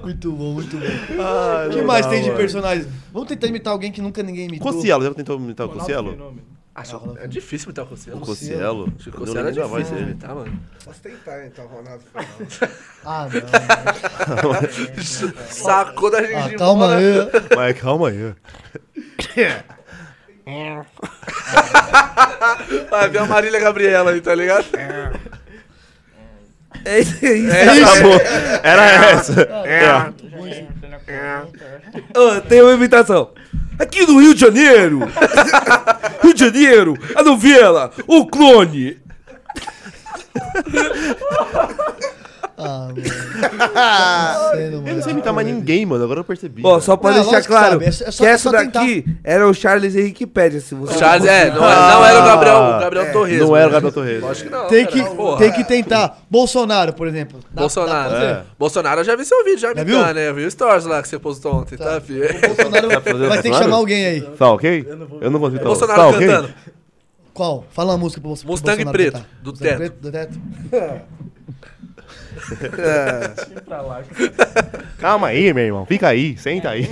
Muito 0.03 0.33
bom, 0.33 0.53
muito 0.55 0.77
bom. 0.77 0.87
O 1.67 1.71
que 1.71 1.83
mais 1.83 2.07
tem 2.07 2.23
de 2.23 2.31
personagens? 2.33 2.87
Vamos 3.13 3.29
tentar 3.29 3.47
imitar 3.47 3.73
alguém 3.73 3.91
que 3.93 4.01
nunca 4.01 4.23
ninguém 4.23 4.47
imitou. 4.47 4.73
Concielo, 4.73 5.03
já 5.05 5.15
tentou 5.15 5.37
imitar 5.39 5.67
o 5.67 5.71
Concielo? 5.71 6.35
Acho, 6.73 7.17
é 7.21 7.27
difícil 7.27 7.67
imitar 7.67 7.85
o 7.85 7.89
Cossielo. 7.89 8.21
Concielo? 8.21 8.93
Acho 8.97 9.11
que 9.11 9.17
o 9.17 9.21
Cossielo 9.21 9.43
não 9.43 9.49
é 9.49 9.53
difícil 9.81 9.97
de 9.97 10.03
imitar, 10.03 10.35
mano. 10.35 10.61
Posso 10.85 11.01
tentar, 11.01 11.45
então, 11.47 11.67
Ronaldo. 11.67 12.03
Ah, 13.05 13.27
não. 14.43 15.03
Sacou 15.51 16.11
da 16.11 16.19
Ah, 16.19 16.27
gengiva. 16.27 16.59
calma 16.59 16.95
aí. 16.97 17.15
Mas 17.57 17.81
calma 17.81 18.09
aí. 18.11 18.35
Vai 22.91 23.09
ver 23.09 23.19
a 23.19 23.27
Marília 23.27 23.61
Gabriela 23.61 24.11
aí, 24.11 24.21
tá 24.21 24.35
ligado? 24.35 24.67
É 26.85 27.01
isso 27.01 27.25
aí. 27.25 27.51
Acabou. 27.83 28.21
Era 28.63 28.87
essa. 29.11 29.41
É. 29.65 30.13
Ô, 32.19 32.41
tem 32.41 32.63
uma 32.63 32.73
imitação. 32.73 33.31
Aqui 33.79 34.07
no 34.07 34.21
Rio 34.21 34.35
de 34.35 34.41
Janeiro. 34.41 35.01
Rio 36.23 36.35
de 36.35 36.41
Janeiro, 36.41 36.95
a 37.15 37.23
novela, 37.23 37.91
o 38.07 38.27
clone. 38.27 38.99
Ah, 42.63 42.89
mano. 42.89 43.03
Sério, 44.53 44.83
Eu 44.87 44.95
não 44.97 45.03
sei 45.03 45.13
imitar 45.13 45.33
mais 45.33 45.47
ninguém, 45.47 45.87
mano. 45.87 46.05
Agora 46.05 46.21
eu 46.21 46.25
percebi. 46.25 46.63
Ó, 46.65 46.79
só 46.81 46.97
pra 46.97 47.11
Não, 47.11 47.17
deixar 47.23 47.31
lógico 47.37 47.53
que 47.53 47.59
claro 47.59 47.73
sabe, 47.73 47.85
é 47.87 47.91
só- 47.91 48.05
é 48.05 48.11
só- 48.11 48.23
que 48.25 48.29
é 48.29 48.33
essa 48.33 48.51
só 48.51 48.57
tentar. 48.59 48.81
daqui 48.81 49.05
era 49.25 49.49
o 49.49 49.55
Charles 49.55 49.95
Henrique 49.97 50.27
Pérez, 50.27 50.65
se 50.65 50.75
você 50.75 50.99
Charles, 50.99 51.25
não 51.25 51.33
é, 51.33 51.41
conseguir. 51.51 51.61
não, 51.61 51.71
é- 51.71 51.75
não 51.95 52.05
era 52.05 52.19
o 52.21 52.25
Gabriel, 52.27 52.57
o 52.57 52.81
Gabriel 52.81 53.13
Torres. 53.13 53.39
Não 53.41 53.57
era 53.57 53.69
o 53.69 53.71
mano. 53.71 53.73
Gabriel 53.73 53.93
Torres. 53.93 54.23
Lógico 54.23 54.49
que 54.51 54.55
não. 54.57 54.67
Tem 54.69 54.85
cara, 54.87 54.97
que, 55.09 55.17
porra. 55.17 55.39
tem 55.39 55.53
que 55.53 55.65
tentar. 55.65 56.19
Bolsonaro, 56.31 56.93
por 56.93 57.07
exemplo. 57.09 57.41
Dá- 57.51 57.61
Bolsonaro. 57.63 57.93
dá 57.93 58.09
pra 58.09 58.19
fazer? 58.21 58.33
É. 58.33 58.43
Bolsonaro, 58.59 59.01
eu 59.01 59.05
já 59.05 59.17
vi 59.17 59.25
seu 59.25 59.45
vídeo, 59.45 59.59
já, 59.59 59.69
Já 59.69 59.75
me 59.75 59.85
viu? 59.85 60.01
né? 60.15 60.29
Eu 60.29 60.35
vi 60.35 60.45
o 60.45 60.51
stories 60.51 60.85
lá 60.85 61.03
que 61.03 61.09
você 61.09 61.19
postou 61.19 61.55
ontem, 61.55 61.77
tá, 61.77 62.01
filho? 62.01 62.25
O 62.25 62.41
Bolsonaro 62.55 62.89
Tá 62.89 63.01
fazendo 63.01 63.29
vai 63.29 63.39
ter 63.39 63.43
que 63.43 63.49
Bolsonaro? 63.49 63.65
chamar 63.65 63.77
alguém 63.77 64.07
aí. 64.07 64.21
Tá 64.23 64.51
ok? 64.53 64.87
Eu 65.21 65.31
não 65.31 65.41
consigo. 65.41 65.65
Bolsonaro 65.65 66.01
tá 66.01 66.09
ok? 66.09 66.27
cantando. 66.27 66.55
Qual? 67.33 67.65
Fala 67.71 67.93
uma 67.93 67.99
música 67.99 68.21
pro 68.21 68.29
Bolso- 68.29 68.43
pro 68.43 68.51
Mustang 68.53 68.85
Bolsonaro 68.85 68.93
preto, 68.99 69.13
cantar. 69.15 69.29
do 69.41 69.51
Mustang 69.51 69.69
teto. 69.71 69.79
preto, 69.79 69.95
do 70.01 70.11
teto. 70.13 70.41
Calma 74.99 75.29
aí, 75.29 75.53
meu 75.53 75.65
irmão. 75.65 75.87
Fica 75.87 76.09
aí, 76.09 76.37
senta 76.37 76.71
aí. 76.71 76.87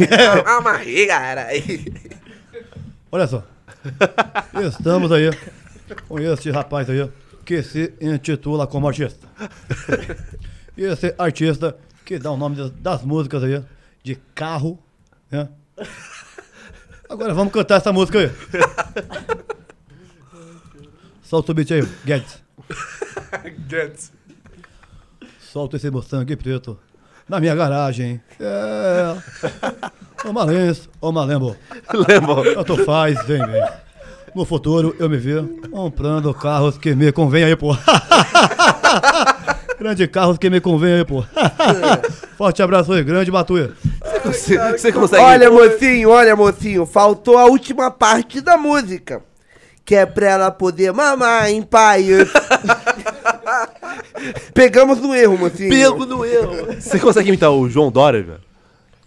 Calma 0.44 0.72
aí, 0.72 1.06
cara. 1.06 1.48
Olha 3.10 3.26
só. 3.26 3.44
Estamos 4.68 5.12
aí 5.12 5.30
com 6.08 6.18
esse 6.18 6.50
rapaz 6.50 6.90
aí 6.90 7.08
que 7.44 7.62
se 7.62 7.94
intitula 8.00 8.66
como 8.66 8.88
artista. 8.88 9.26
E 10.76 10.84
esse 10.84 11.14
artista 11.18 11.76
que 12.04 12.18
dá 12.18 12.30
o 12.30 12.36
nome 12.36 12.56
das, 12.56 12.70
das 12.70 13.02
músicas 13.02 13.42
aí, 13.42 13.62
de 14.02 14.16
carro, 14.34 14.78
né? 15.30 15.48
Agora 17.08 17.34
vamos 17.34 17.52
cantar 17.52 17.76
essa 17.76 17.92
música 17.92 18.18
aí. 18.18 18.30
Solta 21.22 21.52
o 21.52 21.54
beat 21.54 21.70
aí, 21.72 21.82
Guedes. 22.04 22.42
Guedes. 23.66 24.12
Solta 25.58 25.76
esse 25.76 25.90
Mustang 25.90 26.36
preto 26.36 26.78
na 27.28 27.40
minha 27.40 27.52
garagem. 27.52 28.20
É. 28.38 29.16
Ô 30.24 30.32
Malens, 30.32 30.88
ô 31.00 31.10
Malembo, 31.10 31.56
Lembra? 31.92 32.48
eu 32.50 32.64
tô 32.64 32.76
faz, 32.84 33.20
vem, 33.26 33.44
vem. 33.44 33.68
No 34.36 34.44
futuro 34.44 34.94
eu 35.00 35.10
me 35.10 35.16
vi 35.16 35.34
comprando 35.68 36.32
carros 36.32 36.78
que 36.78 36.94
me 36.94 37.10
convém 37.10 37.42
aí, 37.42 37.56
pô. 37.56 37.76
grande 39.80 40.06
carros 40.06 40.38
que 40.38 40.48
me 40.48 40.60
convém 40.60 40.94
aí, 40.94 41.04
pô. 41.04 41.24
Forte 42.38 42.62
abraço 42.62 42.92
aí, 42.92 43.02
grande 43.02 43.32
Matuê. 43.32 43.70
Você, 44.26 44.56
você 44.70 44.92
consegue. 44.92 45.24
Olha, 45.24 45.50
mocinho, 45.50 46.10
olha, 46.10 46.36
mocinho, 46.36 46.86
faltou 46.86 47.36
a 47.36 47.46
última 47.46 47.90
parte 47.90 48.40
da 48.40 48.56
música. 48.56 49.24
Que 49.84 49.96
é 49.96 50.06
pra 50.06 50.28
ela 50.28 50.50
poder 50.52 50.92
mamar 50.92 51.50
em 51.50 51.62
paz. 51.62 52.06
Pegamos 54.54 55.00
no 55.00 55.14
erro, 55.14 55.38
mocinho. 55.38 55.70
Pego 55.70 56.06
no 56.06 56.24
erro. 56.24 56.74
Você 56.80 56.98
consegue 56.98 57.28
imitar 57.28 57.50
o 57.50 57.68
João 57.68 57.90
Dória, 57.90 58.22
velho? 58.22 58.40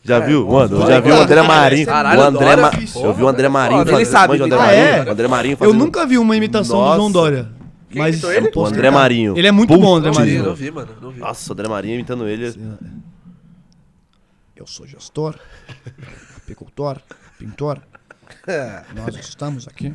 Já 0.04 0.20
viu? 0.20 0.48
Mano, 0.48 0.82
eu 0.82 0.88
já 0.88 1.00
vi 1.00 1.12
o 1.12 1.16
André 1.16 1.36
cara, 1.36 1.48
Marinho. 1.48 1.86
caralho, 1.86 2.20
o 2.20 2.24
André 2.24 2.46
Dória, 2.56 2.62
Ma... 2.64 2.72
porra, 2.72 3.06
Eu 3.06 3.14
vi 3.14 3.24
o 3.24 3.28
André 3.28 3.50
Marinho 3.50 3.80
foda. 3.86 3.92
Ele 3.94 4.06
sabe, 4.06 4.34
André 4.42 4.58
Marinho. 4.58 4.88
sabe. 4.98 5.10
O 5.10 5.12
André 5.14 5.28
Marinho 5.28 5.54
Eu 5.54 5.58
fazendo... 5.58 5.78
nunca 5.78 6.06
vi 6.08 6.18
uma 6.18 6.36
imitação 6.36 6.80
do 6.80 6.86
João 6.86 6.98
Nossa. 6.98 7.14
Dória. 7.14 7.50
Quem 7.90 8.02
Mas 8.02 8.24
ele? 8.24 8.48
eu 8.48 8.52
O 8.62 8.66
André. 8.66 8.90
Marinho. 8.90 9.38
Ele 9.38 9.48
é 9.48 9.52
muito 9.52 9.78
bom, 9.78 9.96
André 9.98 10.12
Marinho. 10.12 10.44
não 10.46 10.56
vi, 10.56 10.72
mano. 10.72 10.90
Não 11.02 11.12
vi. 11.12 11.20
Nossa, 11.20 11.52
o 11.52 11.54
André 11.54 11.68
Marinho 11.68 11.94
imitando 11.96 12.28
ele. 12.28 12.52
Eu 14.56 14.66
sou 14.66 14.88
gestor, 14.88 15.36
apicultor, 16.38 16.98
pintor. 17.38 17.82
Nós 18.96 19.16
estamos 19.18 19.68
aqui 19.68 19.94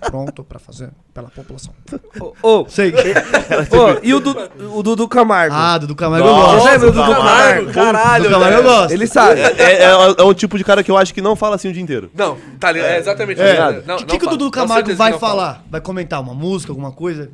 pronto 0.00 0.42
para 0.42 0.58
fazer 0.58 0.90
pela 1.14 1.28
população. 1.30 1.72
Ô, 2.20 2.32
ô, 2.42 2.66
Sei. 2.68 2.92
ô, 2.92 3.98
e 4.02 4.12
o, 4.14 4.20
Du- 4.20 4.36
o 4.78 4.82
Dudu 4.82 5.06
Camargo? 5.06 5.54
Ah, 5.54 5.78
Dudu 5.78 5.94
Camargo 5.94 6.26
eu 6.26 6.32
Nossa, 6.32 6.52
gosto. 6.54 6.64
lembra 6.70 6.90
do 6.90 6.92
Dudu 6.92 7.14
Camargo. 7.14 7.72
Caralho, 7.72 8.24
Dudu 8.24 8.34
Camargo 8.34 8.56
eu 8.58 8.62
velho. 8.62 8.74
gosto. 8.76 8.92
Ele 8.92 9.06
sabe. 9.06 9.40
É, 9.40 9.84
é- 9.84 10.14
é 10.18 10.22
um 10.24 10.34
tipo 10.34 10.56
de 10.58 10.64
cara 10.64 10.82
que 10.82 10.90
eu 10.90 10.96
acho 10.96 11.12
que 11.14 11.20
não 11.22 11.36
fala 11.36 11.56
assim 11.56 11.68
o 11.68 11.72
dia 11.72 11.82
inteiro. 11.82 12.10
Não, 12.14 12.36
tá 12.58 12.72
ligado? 12.72 12.90
É 12.90 12.98
exatamente 12.98 13.40
É. 13.40 13.52
isso. 13.52 13.60
O 13.62 13.64
Não, 13.64 13.72
que, 13.82 13.86
não 13.86 13.96
que, 14.06 14.18
que 14.18 14.26
o. 14.26 14.30
Dudu 14.30 14.50
Camargo 14.50 14.94
vai 14.94 15.12
não 15.12 15.18
fala. 15.18 15.32
falar? 15.42 15.64
Vai 15.70 15.80
comentar 15.80 16.20
uma 16.20 16.34
música, 16.34 16.72
alguma 16.72 16.90
coisa? 16.92 17.30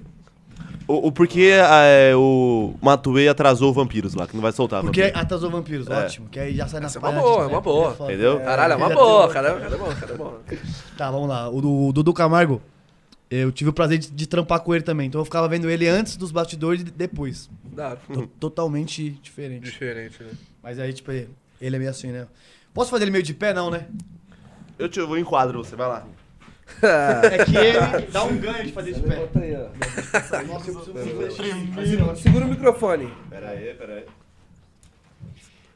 O, 0.88 1.08
o 1.08 1.12
porquê 1.12 1.50
é, 1.52 2.16
o 2.16 2.74
Matuê 2.80 3.28
atrasou 3.28 3.70
o 3.70 3.72
Vampiros 3.74 4.14
lá, 4.14 4.26
que 4.26 4.34
não 4.34 4.40
vai 4.42 4.52
soltar. 4.52 4.82
Porque 4.82 5.02
Vampiros. 5.02 5.22
atrasou 5.22 5.50
Vampiros, 5.50 5.86
ótimo. 5.86 6.28
Que 6.30 6.40
aí 6.40 6.56
já 6.56 6.66
sai 6.66 6.80
na 6.80 6.86
Essa 6.86 6.98
é 6.98 7.02
uma 7.02 7.12
boa, 7.12 7.42
é 7.44 7.46
uma 7.46 7.60
boa. 7.60 7.96
Entendeu? 8.04 8.40
Caralho, 8.40 8.72
é 8.72 8.76
uma 8.76 8.88
boa, 8.88 9.28
cara. 9.28 9.54
Cara 9.60 9.74
é 9.74 9.78
bom, 9.78 9.94
cara 9.94 10.12
é 10.14 10.16
bom. 10.16 10.38
Tá, 10.96 11.10
vamos 11.10 11.28
lá. 11.28 11.50
O, 11.50 11.60
do- 11.60 11.86
o 11.88 11.92
Dudu 11.92 12.14
Camargo, 12.14 12.62
eu 13.30 13.52
tive 13.52 13.68
o 13.68 13.72
prazer 13.74 13.98
de, 13.98 14.10
de 14.10 14.26
trampar 14.26 14.60
com 14.60 14.74
ele 14.74 14.82
também. 14.82 15.08
Então 15.08 15.20
eu 15.20 15.24
ficava 15.26 15.46
vendo 15.46 15.68
ele 15.68 15.86
antes 15.86 16.16
dos 16.16 16.32
bastidores 16.32 16.80
e 16.80 16.84
depois. 16.84 17.50
To- 18.14 18.26
Totalmente 18.40 19.10
diferente. 19.22 19.64
Diferente, 19.64 20.22
né? 20.22 20.30
Mas 20.62 20.78
aí, 20.78 20.92
tipo, 20.94 21.12
ele 21.12 21.28
ele 21.60 21.76
é 21.76 21.78
meio 21.78 21.90
assim, 21.90 22.08
né? 22.12 22.26
Posso 22.72 22.90
fazer 22.90 23.04
ele 23.04 23.10
meio 23.10 23.24
de 23.24 23.34
pé, 23.34 23.52
não, 23.52 23.70
né? 23.70 23.86
Eu, 24.78 24.88
te, 24.88 24.98
eu 25.00 25.06
vou 25.08 25.18
enquadro 25.18 25.62
você, 25.62 25.76
vai 25.76 25.88
lá. 25.88 26.06
É 27.32 27.44
que 27.44 27.56
ele 27.56 28.06
dá 28.12 28.24
um 28.24 28.36
ganho 28.36 28.66
de 28.66 28.72
fazer 28.72 28.92
de 28.92 29.00
pé. 29.00 29.16
Nossa, 30.46 30.70
eu 30.70 30.80
preciso 30.80 32.16
Segura 32.16 32.44
o 32.44 32.48
microfone. 32.48 33.12
Pera 33.30 33.50
aí, 33.50 33.74
pera 33.74 33.94
aí. 33.94 34.04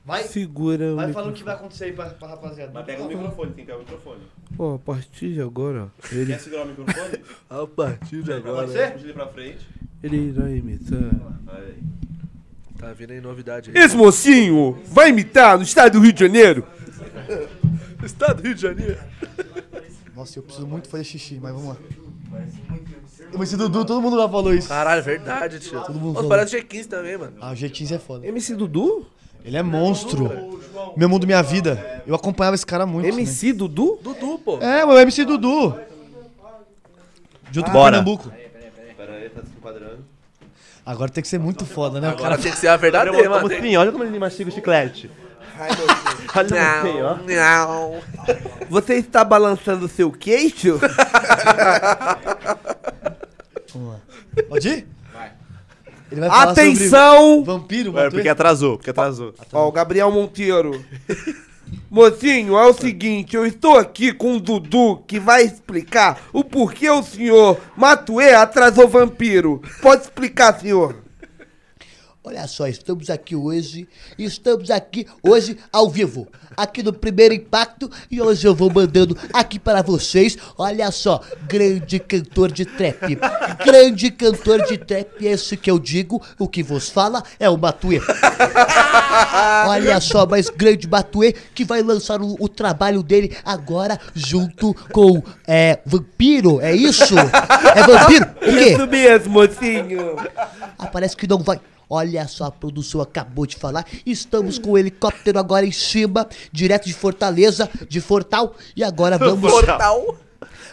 Vai, 0.05 0.25
Segura 0.25 0.93
o 0.93 0.97
vai 0.97 1.13
falando 1.13 1.31
o 1.31 1.33
que 1.33 1.45
vai 1.45 1.55
acontecer 1.55 1.85
aí 1.85 1.93
pra, 1.93 2.07
pra 2.11 2.29
rapaziada. 2.29 2.73
microfone, 2.83 3.53
tem 3.53 3.65
que 3.65 3.71
pegar 3.71 3.77
o 3.77 3.81
microfone. 3.81 4.21
Pô, 4.57 4.75
a 4.75 4.79
partir 4.79 5.35
de 5.35 5.41
agora, 5.41 5.89
ele, 6.11 6.33
Quer 6.33 6.41
segurar 6.41 6.65
o 6.65 6.69
microfone? 6.69 7.21
A 7.49 7.67
partir 7.67 8.23
de 8.23 8.33
agora. 8.33 8.67
Pode 8.67 8.73
ser? 8.73 8.93
Puxa 8.93 9.05
ele 9.05 9.13
pra 9.13 9.27
frente. 9.29 9.69
ele 10.03 10.17
irá 10.17 10.51
imitar. 10.51 11.11
Aí. 11.47 11.79
Tá 12.79 12.93
vindo 12.93 13.13
aí 13.13 13.21
novidade 13.21 13.71
aí. 13.71 13.81
Esse 13.81 13.97
mocinho 13.97 14.83
vai 14.89 15.11
imitar 15.11 15.57
no 15.57 15.63
estado 15.63 15.93
do 15.93 16.01
Rio 16.01 16.13
de 16.13 16.21
Janeiro? 16.21 16.67
Estado 18.05 18.43
do 18.43 18.49
Rio 18.49 18.55
de 18.57 18.61
Janeiro. 18.61 18.99
Nossa, 20.15 20.39
eu 20.39 20.43
preciso 20.43 20.67
muito 20.67 20.89
fazer 20.89 21.05
xixi, 21.05 21.39
mas 21.41 21.53
vamos 21.53 21.69
lá. 21.69 21.77
Esse 23.43 23.57
Dudu, 23.57 23.85
todo 23.85 24.01
mundo 24.01 24.17
já 24.17 24.29
falou 24.29 24.55
isso. 24.55 24.69
Caralho, 24.69 24.99
é 24.99 25.03
verdade, 25.03 25.59
tio. 25.59 25.79
mundo 25.79 26.01
Nossa, 26.01 26.15
falou. 26.15 26.29
parece 26.29 26.57
G15 26.59 26.87
também, 26.87 27.17
mano. 27.17 27.33
Ah, 27.41 27.53
o 27.53 27.55
G15 27.55 27.93
é 27.93 27.99
foda. 27.99 28.27
MC 28.27 28.55
Dudu? 28.55 29.07
Ele 29.45 29.57
é 29.57 29.63
monstro. 29.63 30.61
Meu 30.97 31.09
mundo, 31.09 31.27
minha 31.27 31.43
vida. 31.43 32.03
Eu 32.07 32.15
acompanhava 32.15 32.55
esse 32.55 32.67
cara 32.67 32.87
muito. 32.87 33.07
MC 33.09 33.53
Dudu? 33.53 33.99
Dudu, 34.03 34.39
pô. 34.39 34.59
né? 34.59 34.81
É, 34.81 34.85
o 34.85 34.99
MC 34.99 35.25
Dudu. 35.25 35.75
Junto 37.51 37.67
com 37.67 37.73
Bora. 37.73 37.97
Pernambuco. 37.99 38.31
Pera 38.97 39.15
aí, 39.15 39.29
tá 39.31 39.43
se 39.43 39.49
enquadrando. 39.57 40.05
Agora 40.85 41.11
tem 41.11 41.23
que 41.23 41.29
ser 41.29 41.39
muito 41.39 41.65
foda, 41.65 42.01
né? 42.01 42.09
O 42.09 42.11
Agora 42.13 42.31
cara 42.31 42.43
tem 42.43 42.53
que 42.53 42.59
ser 42.59 42.69
a 42.69 42.77
verdadeira, 42.77 43.29
mano. 43.29 43.49
Olha 43.79 43.93
como 43.93 44.05
ele 44.05 44.19
mastiga 44.19 44.51
o 44.51 44.53
chiclete. 44.53 45.11
Olha 46.35 46.81
assim, 46.81 47.03
ó. 47.03 47.17
Não. 47.17 48.01
Você 48.71 48.95
está 48.95 49.25
balançando 49.25 49.89
seu 49.89 50.11
queixo? 50.11 50.79
Vamos 53.75 53.93
lá. 53.93 54.01
Pode 54.49 54.69
ir? 54.69 54.87
Vai. 55.13 55.33
Ele 56.11 56.21
vai 56.21 56.31
falar 56.31 56.47
sobre 56.55 56.63
Atenção! 56.63 57.45
vampiro, 57.45 57.99
É, 57.99 58.11
porque 58.11 58.29
atrasou, 58.29 58.77
porque 58.77 58.91
atrasou. 58.91 59.35
Ó, 59.53 59.69
o 59.69 59.73
Gabriel 59.73 60.11
Monteiro. 60.11 60.85
Mocinho, 61.91 62.57
é 62.57 62.67
o 62.67 62.73
seguinte, 62.73 63.37
eu 63.37 63.47
estou 63.47 63.79
aqui 63.79 64.13
com 64.13 64.37
o 64.37 64.41
Dudu 64.41 65.03
que 65.07 65.19
vai 65.19 65.43
explicar 65.43 66.21
o 66.33 66.43
porquê 66.45 66.89
o 66.91 67.03
senhor 67.03 67.59
Matuê 67.77 68.35
atrasou 68.35 68.89
vampiro. 68.89 69.63
Pode 69.81 70.03
explicar, 70.03 70.59
senhor? 70.59 71.02
Olha 72.25 72.47
só, 72.47 72.69
estamos 72.69 73.11
aqui 73.11 73.35
hoje, 73.35 73.89
estamos 74.17 74.71
aqui 74.71 75.09
hoje 75.25 75.59
ao 75.73 75.91
vivo, 75.91 76.29
aqui 76.57 76.81
no 76.81 76.93
Primeiro 76.93 77.35
Impacto, 77.35 77.91
e 78.09 78.23
hoje 78.23 78.47
eu 78.47 78.55
vou 78.55 78.73
mandando 78.73 79.19
aqui 79.33 79.59
para 79.59 79.83
vocês, 79.83 80.39
olha 80.57 80.89
só, 80.93 81.21
grande 81.49 81.99
cantor 81.99 82.53
de 82.53 82.65
trap, 82.65 83.19
grande 83.65 84.09
cantor 84.13 84.65
de 84.67 84.79
trap, 84.79 85.21
esse 85.21 85.57
que 85.57 85.69
eu 85.69 85.81
digo, 85.81 86.23
o 86.39 86.47
que 86.47 86.63
vos 86.63 86.89
fala 86.89 87.25
é 87.41 87.51
o 87.51 87.57
Matuê. 87.57 88.01
Olha 89.67 90.01
só, 90.01 90.25
mas 90.25 90.49
grande 90.49 90.87
Matuê 90.87 91.33
que 91.33 91.65
vai 91.65 91.83
lançar 91.83 92.23
o, 92.23 92.37
o 92.39 92.49
trabalho 92.49 93.03
dele 93.03 93.37
agora 93.45 93.99
junto 94.15 94.73
com 94.93 95.21
é, 95.45 95.81
Vampiro, 95.85 96.61
é 96.61 96.73
isso? 96.73 97.17
É 97.19 97.83
Vampiro? 97.83 98.27
O 98.37 98.45
quê? 98.45 98.73
Isso 98.75 98.87
mesmo, 98.87 99.33
mocinho. 99.33 100.17
Ah, 100.79 100.87
parece 100.87 101.17
que 101.17 101.27
não 101.27 101.39
vai. 101.39 101.61
Olha 101.95 102.27
só, 102.27 102.47
a 102.47 102.51
produção 102.51 103.03
acabou 103.03 103.45
de 103.45 103.55
falar. 103.55 103.87
Estamos 104.07 104.59
com 104.59 104.71
o 104.71 104.79
helicóptero 104.79 105.39
agora 105.39 105.67
em 105.67 105.71
cima, 105.71 106.27
direto 106.51 106.87
de 106.87 106.95
Fortaleza, 106.95 107.69
de 107.87 108.01
Fortal. 108.01 108.55
E 108.75 108.83
agora 108.83 109.19
vamos. 109.21 109.51
Portal. 109.51 110.17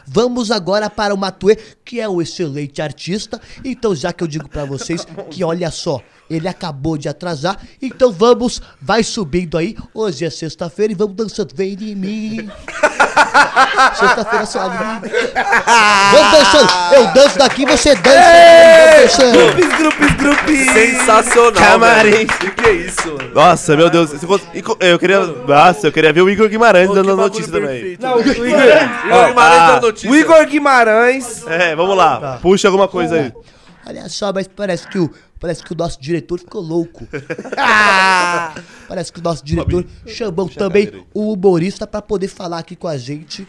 Vamos 0.08 0.50
agora 0.50 0.90
para 0.90 1.14
o 1.14 1.18
Matuê, 1.18 1.58
que 1.84 2.00
é 2.00 2.08
um 2.08 2.22
excelente 2.22 2.82
artista. 2.82 3.42
Então, 3.66 3.94
já 3.94 4.14
que 4.14 4.24
eu 4.24 4.28
digo 4.28 4.48
pra 4.48 4.64
vocês 4.64 5.06
que 5.30 5.44
olha 5.44 5.70
só, 5.70 6.02
ele 6.30 6.48
acabou 6.48 6.98
de 6.98 7.10
atrasar, 7.10 7.58
então 7.82 8.12
vamos, 8.12 8.62
vai 8.82 9.04
subindo 9.04 9.58
aí. 9.58 9.76
Hoje 9.94 10.26
é 10.26 10.30
sexta-feira 10.30 10.94
e 10.94 10.96
vamos 10.96 11.16
dançando. 11.16 11.54
Vem 11.56 11.78
em 11.82 11.96
mim. 11.96 12.50
Sexta-feira 13.96 14.46
só. 14.46 14.70
Vamos 14.70 16.32
dançando. 16.32 16.70
Eu 16.94 17.08
danço 17.14 17.38
daqui, 17.38 17.66
você 17.66 17.96
dança. 17.96 19.32
Grupos, 19.32 19.78
grupos, 19.78 20.12
grupos. 20.16 20.60
Sensacional. 20.74 21.54
Camarim. 21.54 22.12
velho. 22.12 22.28
Que 22.28 22.66
é 22.66 22.72
isso, 22.74 23.08
mano? 23.08 23.34
Nossa, 23.34 23.76
meu 23.76 23.90
Deus. 23.90 24.10
se 24.12 24.26
fosse- 24.26 24.46
Eu 24.80 25.00
queria. 25.00 25.20
Nossa, 25.20 25.88
eu 25.88 25.92
queria 25.92 26.14
ver 26.14 26.22
o 26.22 26.30
Igor 26.30 26.50
Guimarães 26.50 26.90
dando 26.90 27.16
notícia 27.16 27.52
também. 27.52 27.98
Não, 28.00 28.18
o. 28.18 28.22
Igor, 28.22 28.62
ó, 29.12 29.28
Guimarães 29.28 29.62
ah, 29.62 29.72
dando 29.74 29.82
notícia. 29.88 30.12
o 30.12 30.16
Igor 30.16 30.46
Guimarães. 30.46 31.48
É, 31.48 31.76
vamos 31.76 31.96
lá. 31.98 32.40
Puxa 32.42 32.68
alguma 32.68 32.88
coisa 32.88 33.16
aí. 33.16 33.34
Olha 33.88 34.08
só, 34.10 34.32
mas 34.32 34.48
parece 34.48 34.88
que 34.88 35.00
o, 35.00 35.10
parece 35.40 35.64
que 35.64 35.74
o 35.74 35.76
nosso 35.76 36.00
diretor 36.02 36.40
ficou 36.40 36.62
louco. 36.62 37.08
Ah! 37.58 38.54
parece 38.88 39.12
que 39.12 39.20
o 39.20 39.24
nosso 39.24 39.44
diretor 39.44 39.86
chamou 40.06 40.50
também 40.50 41.06
o 41.14 41.32
humorista 41.34 41.88
para 41.88 42.02
poder 42.02 42.28
falar 42.28 42.60
aqui 42.60 42.76
com 42.76 42.88
a 42.88 42.98
gente. 42.98 43.48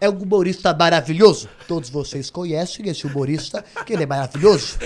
É 0.00 0.10
um 0.10 0.18
humorista 0.18 0.74
maravilhoso. 0.74 1.48
Todos 1.68 1.88
vocês 1.88 2.30
conhecem 2.30 2.88
esse 2.88 3.06
humorista, 3.06 3.64
que 3.86 3.92
ele 3.92 4.02
é 4.02 4.06
maravilhoso. 4.06 4.76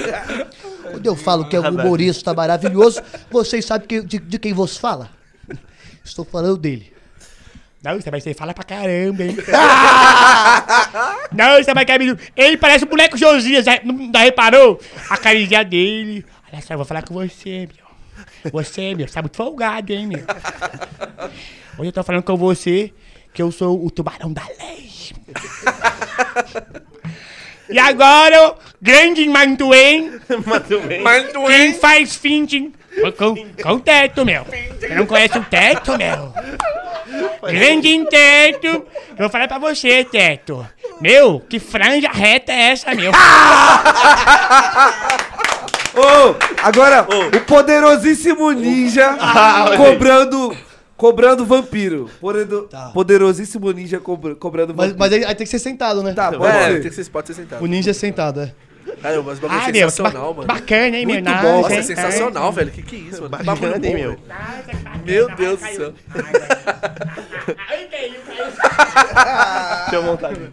Quando 0.82 1.06
eu 1.06 1.16
falo 1.16 1.48
que 1.48 1.56
é 1.56 1.60
um 1.60 1.68
humorista 1.70 2.34
maravilhoso, 2.34 3.00
vocês 3.30 3.64
sabem 3.64 3.88
que- 3.88 4.02
de, 4.02 4.18
de 4.18 4.38
quem 4.38 4.52
vos 4.52 4.76
fala? 4.76 5.10
Estou 6.04 6.24
falando 6.24 6.58
dele. 6.58 6.92
Não, 7.82 8.00
você 8.00 8.10
vai 8.10 8.20
ser 8.20 8.34
fala 8.34 8.54
pra 8.54 8.62
caramba, 8.62 9.24
hein? 9.24 9.36
não, 11.32 11.62
você 11.62 11.74
vai 11.74 11.84
cair. 11.84 12.16
Ele 12.36 12.56
parece 12.56 12.84
o 12.84 12.88
boneco 12.88 13.16
Josias, 13.16 13.64
já, 13.64 13.80
não 13.82 14.10
já 14.12 14.20
reparou? 14.20 14.80
A 15.10 15.16
carinha 15.16 15.64
dele. 15.64 16.24
Olha 16.52 16.60
só, 16.60 16.74
eu 16.74 16.78
vou 16.78 16.84
falar 16.84 17.02
com 17.02 17.14
você, 17.14 17.66
meu. 17.74 18.52
Você, 18.52 18.94
meu, 18.94 19.08
tá 19.08 19.22
muito 19.22 19.36
folgado, 19.36 19.92
hein, 19.92 20.06
meu? 20.06 20.20
Hoje 21.78 21.88
eu 21.88 21.92
tô 21.92 22.02
falando 22.02 22.22
com 22.22 22.36
você 22.36 22.92
que 23.32 23.40
eu 23.40 23.50
sou 23.50 23.84
o 23.84 23.90
tubarão 23.90 24.30
da 24.30 24.42
lei. 24.58 24.90
E 27.70 27.78
agora, 27.78 28.50
o 28.50 28.56
grande 28.82 29.26
Mantuém, 29.30 30.20
quem 31.46 31.72
faz 31.72 32.16
finting 32.16 32.74
com, 33.16 33.34
com 33.62 33.78
teto, 33.78 34.26
meu. 34.26 34.44
Você 34.44 34.94
não 34.94 35.06
conhece 35.06 35.38
o 35.38 35.44
teto, 35.44 35.96
meu? 35.96 36.34
Grande 37.50 38.04
teto. 38.10 38.66
Eu 38.66 39.16
vou 39.16 39.30
falar 39.30 39.48
pra 39.48 39.58
você, 39.58 40.04
teto. 40.04 40.66
Meu, 41.00 41.40
que 41.40 41.58
franja 41.58 42.10
reta 42.12 42.52
é 42.52 42.72
essa, 42.72 42.94
meu? 42.94 43.10
Ô, 45.94 46.34
agora, 46.62 47.06
o 47.36 47.40
poderosíssimo 47.40 48.50
ninja 48.52 49.16
cobrando. 49.76 50.56
Cobrando 50.96 51.44
vampiro. 51.44 52.08
Poderodo- 52.20 52.68
Poderosíssimo 52.94 53.72
ninja 53.72 53.98
cobra- 53.98 54.36
cobrando 54.36 54.72
Mas, 54.72 54.92
vampiro. 54.92 54.98
mas 55.00 55.12
aí, 55.12 55.24
aí 55.24 55.34
tem 55.34 55.44
que 55.44 55.50
ser 55.50 55.58
sentado, 55.58 56.00
né? 56.00 56.12
Tá, 56.12 56.30
pode 56.30 56.46
É, 56.56 56.62
ser. 56.68 56.80
tem 56.80 56.90
que 56.90 56.94
ser, 57.04 57.10
pode 57.10 57.26
ser 57.26 57.34
sentado. 57.34 57.60
O 57.62 57.66
ninja 57.66 57.90
é 57.90 57.94
sentado, 57.94 58.40
é. 58.40 58.52
Cara, 59.00 59.20
mas 59.22 59.38
o 59.38 59.40
bagulho 59.42 59.60
Ah, 59.60 59.68
é 59.68 59.72
meu, 59.72 59.72
que 59.72 59.78
sensacional, 59.92 60.34
mano. 60.34 60.46
bacana, 60.46 60.96
hein, 60.96 61.04
meu? 61.06 61.14
Muito 61.16 61.28
Nossa, 61.28 61.42
bom. 61.42 61.62
Nossa, 61.62 61.74
é 61.74 61.82
sensacional, 61.82 62.52
velho. 62.52 62.70
Que 62.70 62.82
que 62.82 62.94
é 62.96 62.98
isso, 63.00 63.22
mano? 63.22 63.36
Que 63.36 63.44
bagulho 63.44 63.72
Bacana, 63.72 63.86
hein, 63.88 63.94
meu? 63.94 64.16
Meu 65.04 65.28
Deus 65.34 65.58
do 65.60 65.66
céu. 65.66 65.92
Deixa 69.82 69.94
eu 69.96 70.02
montar 70.04 70.28
aqui. 70.28 70.48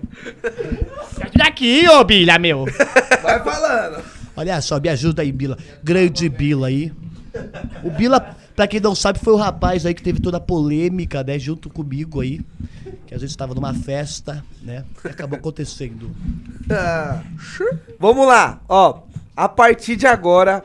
Sai 1.19 1.31
daqui, 1.35 1.87
ô 1.89 2.03
Bilha, 2.03 2.39
meu. 2.39 2.65
Vai 3.21 3.43
falando. 3.43 4.03
Olha 4.39 4.61
só, 4.61 4.79
me 4.79 4.87
ajuda 4.87 5.21
aí, 5.21 5.33
Bila. 5.33 5.57
Grande 5.83 6.29
Bila 6.29 6.67
aí. 6.67 6.93
O 7.83 7.89
Bila, 7.89 8.37
pra 8.55 8.69
quem 8.69 8.79
não 8.79 8.95
sabe, 8.95 9.19
foi 9.19 9.33
o 9.33 9.35
rapaz 9.35 9.85
aí 9.85 9.93
que 9.93 10.01
teve 10.01 10.21
toda 10.21 10.37
a 10.37 10.39
polêmica, 10.39 11.21
né? 11.25 11.37
Junto 11.37 11.69
comigo 11.69 12.21
aí. 12.21 12.39
Que 13.05 13.13
a 13.13 13.17
gente 13.17 13.31
estava 13.31 13.53
numa 13.53 13.73
festa, 13.73 14.41
né? 14.61 14.85
E 15.03 15.09
acabou 15.09 15.37
acontecendo. 15.37 16.09
Ah, 16.71 17.21
Vamos 17.99 18.25
lá, 18.25 18.61
ó. 18.69 19.01
A 19.35 19.49
partir 19.49 19.97
de 19.97 20.07
agora, 20.07 20.63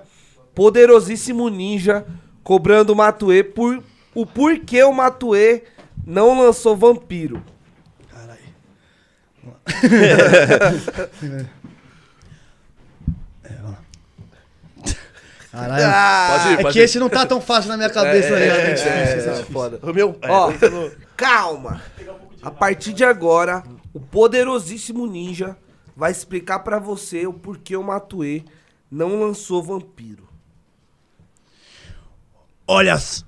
poderosíssimo 0.55 1.49
ninja 1.49 2.07
cobrando 2.45 2.93
o 2.93 2.97
Matue 2.97 3.43
por 3.43 3.83
o 4.15 4.25
porquê 4.25 4.85
o 4.85 4.93
Matue 4.93 5.65
não 6.07 6.41
lançou 6.41 6.77
vampiro. 6.77 7.43
Caralho. 8.09 8.45
Pode 15.55 16.49
ir, 16.63 16.67
é 16.67 16.73
que 16.73 16.79
ir. 16.79 16.83
esse 16.83 16.99
não 16.99 17.09
tá 17.09 17.25
tão 17.25 17.41
fácil 17.41 17.69
na 17.71 17.77
minha 17.77 17.91
cabeça 17.91 18.35
aí. 18.35 18.49
É, 18.49 18.65
difícil, 18.73 18.91
é, 18.91 18.95
é 18.95 19.03
é, 19.03 19.17
difícil. 19.17 19.45
foda. 19.53 19.79
O 19.83 19.93
meu. 19.93 20.19
é, 20.21 20.31
Ó, 20.31 20.51
entra 20.51 20.71
no- 20.71 20.91
calma. 21.17 21.81
A 22.43 22.51
partir 22.51 22.93
de 22.93 23.05
agora, 23.05 23.63
o 23.93 24.01
poderosíssimo 24.01 25.07
ninja 25.07 25.57
vai 25.97 26.11
explicar 26.11 26.59
pra 26.61 26.79
você 26.79 27.27
o 27.27 27.33
porquê 27.33 27.77
o 27.77 27.83
Matue 27.83 28.45
não 28.91 29.21
lançou 29.21 29.63
vampiro. 29.63 30.25
Olha 32.67 32.99
só. 32.99 33.25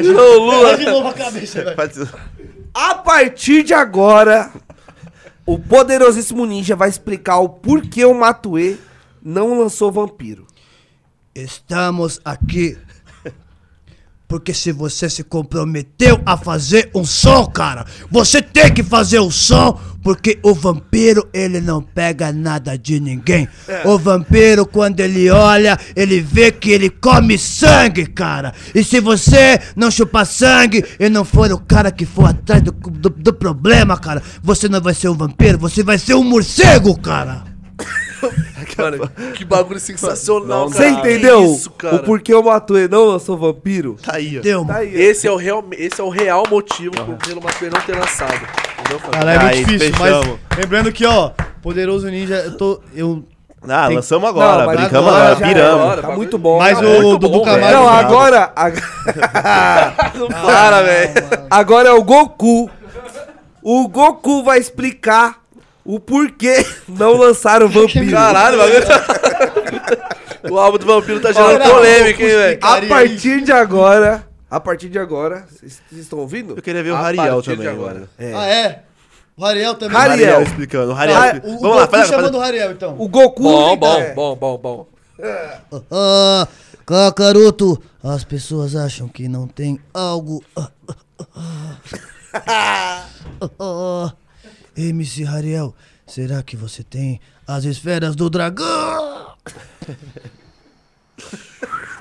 Virou 0.00 0.40
o 0.40 0.44
Lula. 0.50 0.76
De 0.76 0.84
novo 0.86 1.08
a 1.08 1.12
cabeça, 1.14 1.64
velho. 1.64 2.08
A 2.74 2.94
partir 2.96 3.62
de 3.62 3.74
agora, 3.74 4.50
o 5.52 5.58
poderosíssimo 5.58 6.46
ninja 6.46 6.76
vai 6.76 6.88
explicar 6.88 7.38
o 7.38 7.48
porquê 7.48 8.04
o 8.04 8.14
Matue 8.14 8.78
não 9.20 9.58
lançou 9.58 9.90
vampiro. 9.90 10.46
Estamos 11.34 12.20
aqui. 12.24 12.78
Porque 14.30 14.54
se 14.54 14.70
você 14.70 15.10
se 15.10 15.24
comprometeu 15.24 16.20
a 16.24 16.36
fazer 16.36 16.88
um 16.94 17.04
som, 17.04 17.46
cara, 17.46 17.84
você 18.08 18.40
tem 18.40 18.72
que 18.72 18.80
fazer 18.80 19.18
o 19.18 19.28
som, 19.28 19.76
porque 20.04 20.38
o 20.44 20.54
vampiro, 20.54 21.28
ele 21.32 21.60
não 21.60 21.82
pega 21.82 22.32
nada 22.32 22.78
de 22.78 23.00
ninguém. 23.00 23.48
O 23.84 23.98
vampiro, 23.98 24.64
quando 24.64 25.00
ele 25.00 25.28
olha, 25.30 25.76
ele 25.96 26.20
vê 26.20 26.52
que 26.52 26.70
ele 26.70 26.88
come 26.88 27.36
sangue, 27.36 28.06
cara. 28.06 28.54
E 28.72 28.84
se 28.84 29.00
você 29.00 29.60
não 29.74 29.90
chupar 29.90 30.24
sangue 30.24 30.84
e 31.00 31.08
não 31.08 31.24
for 31.24 31.50
o 31.50 31.58
cara 31.58 31.90
que 31.90 32.06
for 32.06 32.26
atrás 32.26 32.62
do, 32.62 32.70
do, 32.70 33.10
do 33.10 33.32
problema, 33.32 33.98
cara, 33.98 34.22
você 34.40 34.68
não 34.68 34.80
vai 34.80 34.94
ser 34.94 35.08
um 35.08 35.16
vampiro, 35.16 35.58
você 35.58 35.82
vai 35.82 35.98
ser 35.98 36.14
um 36.14 36.22
morcego, 36.22 36.96
cara. 36.96 37.49
Mano, 38.78 39.10
que 39.34 39.44
bagulho 39.44 39.80
sensacional, 39.80 40.68
Você 40.68 40.78
cara. 40.84 40.90
entendeu 40.90 41.44
isso, 41.44 41.70
cara? 41.70 41.96
o 41.96 41.98
porquê 42.00 42.34
o 42.34 42.42
Matue 42.42 42.88
não 42.88 43.04
lançou 43.04 43.36
vampiro? 43.36 43.96
Tá 44.02 44.16
aí, 44.16 44.38
ó. 44.38 44.42
Deu, 44.42 44.64
Tá 44.64 44.76
aí, 44.76 44.94
ó. 44.94 44.98
Esse 44.98 45.26
é 45.26 45.30
o 45.30 45.36
real, 45.36 45.64
esse 45.72 46.00
é 46.00 46.04
o 46.04 46.08
real 46.08 46.44
motivo 46.48 46.92
por 47.04 47.14
pelo 47.16 47.42
Matue 47.42 47.70
não 47.70 47.80
ter 47.80 47.96
lançado. 47.96 48.32
Entendeu? 48.80 49.00
Caralho, 49.10 49.30
é 49.30 49.42
muito 49.42 49.54
Aí, 49.56 49.64
difícil, 49.64 49.92
fechamos. 49.94 50.38
mas 50.48 50.58
lembrando 50.58 50.92
que, 50.92 51.04
ó, 51.06 51.30
Poderoso 51.62 52.08
Ninja, 52.08 52.36
eu 52.36 52.56
tô. 52.56 52.80
Eu, 52.94 53.22
Ah, 53.68 53.88
Tem- 53.88 53.96
lançamos 53.96 54.26
agora. 54.26 54.64
mas 54.64 54.80
brincamos 54.80 55.08
agora 55.10 55.32
agora. 55.32 55.50
era. 55.50 55.70
Tá 55.70 55.76
bagulho- 55.96 56.16
muito 56.16 56.38
bom. 56.38 56.58
mas 56.58 56.78
Tá 56.78 56.84
o 56.86 57.18
Dudu 57.18 57.42
Camargo. 57.42 57.76
Não, 57.76 57.84
bravo. 57.84 57.98
agora. 58.06 58.52
ag- 58.56 58.82
Não 60.18 60.28
para, 60.28 60.82
velho. 60.82 61.12
agora 61.50 61.88
é 61.90 61.92
o 61.92 62.02
Goku. 62.02 62.70
O 63.62 63.86
Goku 63.88 64.42
vai 64.42 64.58
explicar 64.58 65.40
o 65.84 65.98
porquê 66.00 66.64
não 66.88 67.14
lançaram 67.16 67.68
vampiro. 67.68 68.10
Caralho, 68.10 68.56
o 68.56 68.58
bagulho. 68.58 70.10
O 70.50 70.58
álbum 70.58 70.78
do 70.78 70.86
vampiro 70.86 71.20
tá 71.20 71.32
gerando 71.32 71.50
Olha, 71.62 71.68
polêmica, 71.70 72.22
hein, 72.22 72.28
velho? 72.30 72.58
A 72.62 72.80
partir 72.80 73.42
de 73.42 73.52
agora. 73.52 74.26
A 74.50 74.58
partir 74.58 74.88
de 74.88 74.98
agora. 74.98 75.46
Vocês 75.50 75.82
estão 75.92 76.18
ouvindo? 76.18 76.56
Eu 76.56 76.62
queria 76.62 76.82
ver 76.82 76.92
o 76.92 76.96
A 76.96 77.00
Rariel 77.00 77.34
partir 77.34 77.50
de 77.50 77.56
também, 77.56 77.68
agora. 77.68 77.94
mano. 77.94 78.08
Ah, 78.38 78.46
é? 78.46 78.82
O 79.36 79.44
Ariel 79.44 79.74
também. 79.74 79.96
Ariel. 79.96 80.16
Rariel 80.16 80.42
explicando. 80.42 80.92
O 80.92 80.94
Rariel 80.94 81.18
Ah, 81.18 81.40
o, 81.44 81.56
o 81.56 81.60
Vamos 81.60 81.76
lá, 81.76 81.82
Goku 81.82 81.96
faz, 81.96 82.08
chamando 82.08 82.38
o 82.38 82.40
Ariel, 82.40 82.72
então. 82.72 82.96
O 82.98 83.06
Goku. 83.08 83.42
Bom, 83.42 83.76
bom, 83.76 84.00
é, 84.00 84.14
bom, 84.14 84.36
bom, 84.36 84.58
bom. 84.58 84.86
Ah, 85.92 86.48
Kakaroto, 86.86 87.80
as 88.02 88.24
pessoas 88.24 88.74
acham 88.74 89.08
que 89.08 89.28
não 89.28 89.46
tem 89.46 89.78
algo. 89.92 90.42
Ah, 92.32 93.04
ah, 93.42 93.48
ah. 93.60 94.12
MC 94.76 95.24
Rariel, 95.24 95.74
será 96.06 96.42
que 96.42 96.56
você 96.56 96.82
tem 96.82 97.20
as 97.46 97.64
esferas 97.64 98.16
do 98.16 98.30
dragão? 98.30 99.34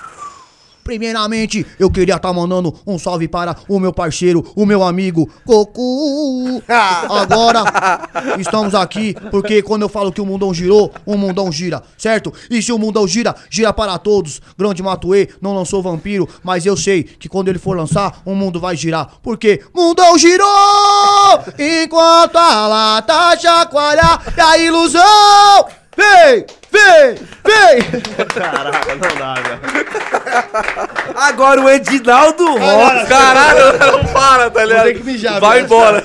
Primeiramente, 0.90 1.64
eu 1.78 1.92
queria 1.92 2.16
estar 2.16 2.34
mandando 2.34 2.74
um 2.88 2.98
salve 2.98 3.28
para 3.28 3.56
o 3.68 3.80
meu 3.80 3.94
parceiro, 3.94 4.44
o 4.56 4.66
meu 4.66 4.82
amigo 4.82 5.30
Goku. 5.46 6.64
Agora, 6.68 7.64
estamos 8.40 8.74
aqui 8.74 9.16
porque 9.30 9.62
quando 9.62 9.84
eu 9.84 9.88
falo 9.88 10.12
que 10.12 10.20
o 10.20 10.26
mundão 10.26 10.52
girou, 10.52 10.92
o 11.06 11.16
mundão 11.16 11.52
gira, 11.52 11.84
certo? 11.96 12.34
E 12.50 12.60
se 12.60 12.72
o 12.72 12.80
mundão 12.80 13.08
gira, 13.08 13.36
gira 13.52 13.72
para 13.72 14.00
todos. 14.00 14.42
Grande 14.58 14.82
Matuê 14.82 15.30
não 15.40 15.54
lançou 15.54 15.84
Vampiro, 15.84 16.28
mas 16.42 16.66
eu 16.66 16.76
sei 16.76 17.04
que 17.04 17.30
quando 17.30 17.50
ele 17.50 17.60
for 17.60 17.78
lançar, 17.78 18.24
o 18.26 18.34
mundo 18.34 18.60
vai 18.60 18.76
girar. 18.76 19.20
Porque 19.22 19.62
mundão 19.72 20.18
girou 20.18 20.48
enquanto 21.60 22.36
a 22.36 22.68
lata 22.68 23.38
chacoalha 23.38 24.20
e 24.36 24.42
a 24.42 24.58
ilusão 24.58 25.68
vem, 26.00 26.46
vem, 26.72 27.16
vem. 27.46 28.02
Caraca, 28.34 28.96
não 28.96 29.18
dá, 29.18 29.34
velho. 29.36 29.60
Agora 31.16 31.62
o 31.62 31.70
Edinaldo 31.70 32.46
Rosa. 32.58 33.06
Caralho, 33.08 33.78
não 33.80 34.06
para, 34.14 34.50
tá 34.50 34.66
ligado? 34.66 34.84
ter 34.86 34.94
que 34.98 35.04
mijar, 35.04 35.40
Vai 35.40 35.56
velho. 35.58 35.66
embora. 35.66 36.04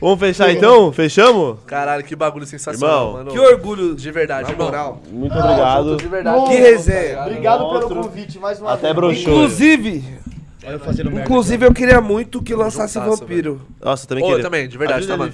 Vamos 0.00 0.18
fechar 0.18 0.50
então? 0.50 0.90
Fechamos? 0.92 1.58
Caralho, 1.66 2.02
que 2.02 2.16
bagulho 2.16 2.46
sensacional, 2.46 2.98
Irmão, 3.08 3.12
mano. 3.12 3.30
Que 3.32 3.38
orgulho. 3.38 3.94
De 3.94 4.10
verdade, 4.10 4.44
Na 4.44 4.50
irmão. 4.52 4.66
moral. 4.66 5.02
Muito 5.10 5.36
obrigado. 5.38 5.96
De 5.96 6.08
verdade. 6.08 6.46
Que 6.46 6.54
resenha. 6.56 7.20
Obrigado 7.20 7.64
Outro. 7.64 7.88
pelo 7.88 8.02
convite, 8.04 8.38
mais 8.38 8.60
uma 8.60 8.72
Até 8.72 8.82
vez. 8.84 8.94
broxou. 8.94 9.32
Inclusive, 9.34 10.04
eu 10.62 10.78
fazendo 10.80 11.10
merda. 11.10 11.24
inclusive 11.24 11.66
eu 11.66 11.74
queria 11.74 12.00
muito 12.00 12.42
que 12.42 12.54
lançasse 12.54 12.98
vampiro. 12.98 13.60
Nossa, 13.80 14.06
também 14.06 14.24
Ô, 14.24 14.26
queria. 14.28 14.40
eu 14.40 14.44
também, 14.44 14.68
de 14.68 14.78
verdade, 14.78 15.06
tá, 15.06 15.16
mano? 15.18 15.32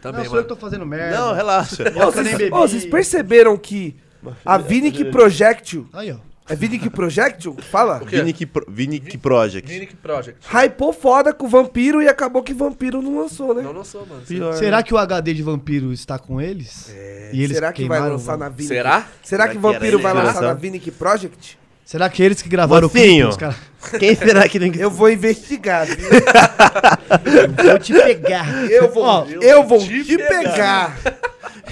Também, 0.00 0.20
Não, 0.22 0.30
sou 0.30 0.38
eu 0.38 0.42
mano. 0.42 0.42
que 0.44 0.48
tô 0.48 0.56
fazendo 0.56 0.86
merda. 0.86 1.16
Não, 1.18 1.34
relaxa. 1.34 1.84
Ô, 1.96 2.10
vocês, 2.12 2.52
ô, 2.52 2.56
vocês 2.58 2.86
perceberam 2.86 3.56
que 3.56 3.96
a 4.44 4.56
Vinic 4.58 5.04
Projectile. 5.06 5.86
Aí, 5.92 6.12
ó. 6.12 6.16
É 6.50 6.56
Vinic 6.56 6.88
Projectile? 6.88 7.54
Fala. 7.60 7.98
Vinic, 7.98 8.46
Pro- 8.46 8.64
Vinic 8.66 9.18
Project. 9.18 9.70
Vinic 9.70 9.94
Project. 9.96 10.40
Hypou 10.48 10.94
foda 10.94 11.30
com 11.34 11.44
o 11.44 11.48
vampiro 11.48 12.00
e 12.00 12.08
acabou 12.08 12.42
que 12.42 12.54
vampiro 12.54 13.02
não 13.02 13.20
lançou, 13.20 13.54
né? 13.54 13.60
Não 13.60 13.72
lançou, 13.72 14.06
mano. 14.06 14.22
Pior. 14.26 14.54
Será 14.54 14.82
que 14.82 14.94
o 14.94 14.96
HD 14.96 15.34
de 15.34 15.42
vampiro 15.42 15.92
está 15.92 16.18
com 16.18 16.40
eles? 16.40 16.88
E 17.34 17.42
eles 17.42 17.54
Será 17.54 17.70
que 17.70 17.86
vai 17.86 18.00
lançar 18.00 18.38
na 18.38 18.48
Vinic? 18.48 18.68
Será? 18.68 19.06
Será 19.22 19.46
que 19.46 19.56
que 19.56 19.58
vampiro 19.58 19.98
vai 19.98 20.14
lançar 20.14 20.40
na? 20.40 20.54
Vinic 20.54 20.90
Project? 20.92 21.58
Será 21.88 22.10
que 22.10 22.22
eles 22.22 22.42
que 22.42 22.50
gravaram 22.50 22.86
o 22.86 22.90
Mocinho. 22.90 23.06
clipe? 23.14 23.28
Os 23.30 23.36
caras... 23.38 23.56
Quem 23.98 24.14
será 24.14 24.46
que 24.46 24.60
tem 24.60 24.70
que... 24.70 24.78
Eu 24.78 24.90
vou 24.90 25.08
investigar. 25.10 25.86
viu? 25.86 25.96
Vou 27.64 27.78
te 27.78 27.94
pegar. 27.94 28.70
Eu 28.70 28.92
vou, 28.92 29.02
Ó, 29.02 29.24
eu 29.40 29.62
vou 29.66 29.78
te 29.78 30.18
pegar. 30.18 30.98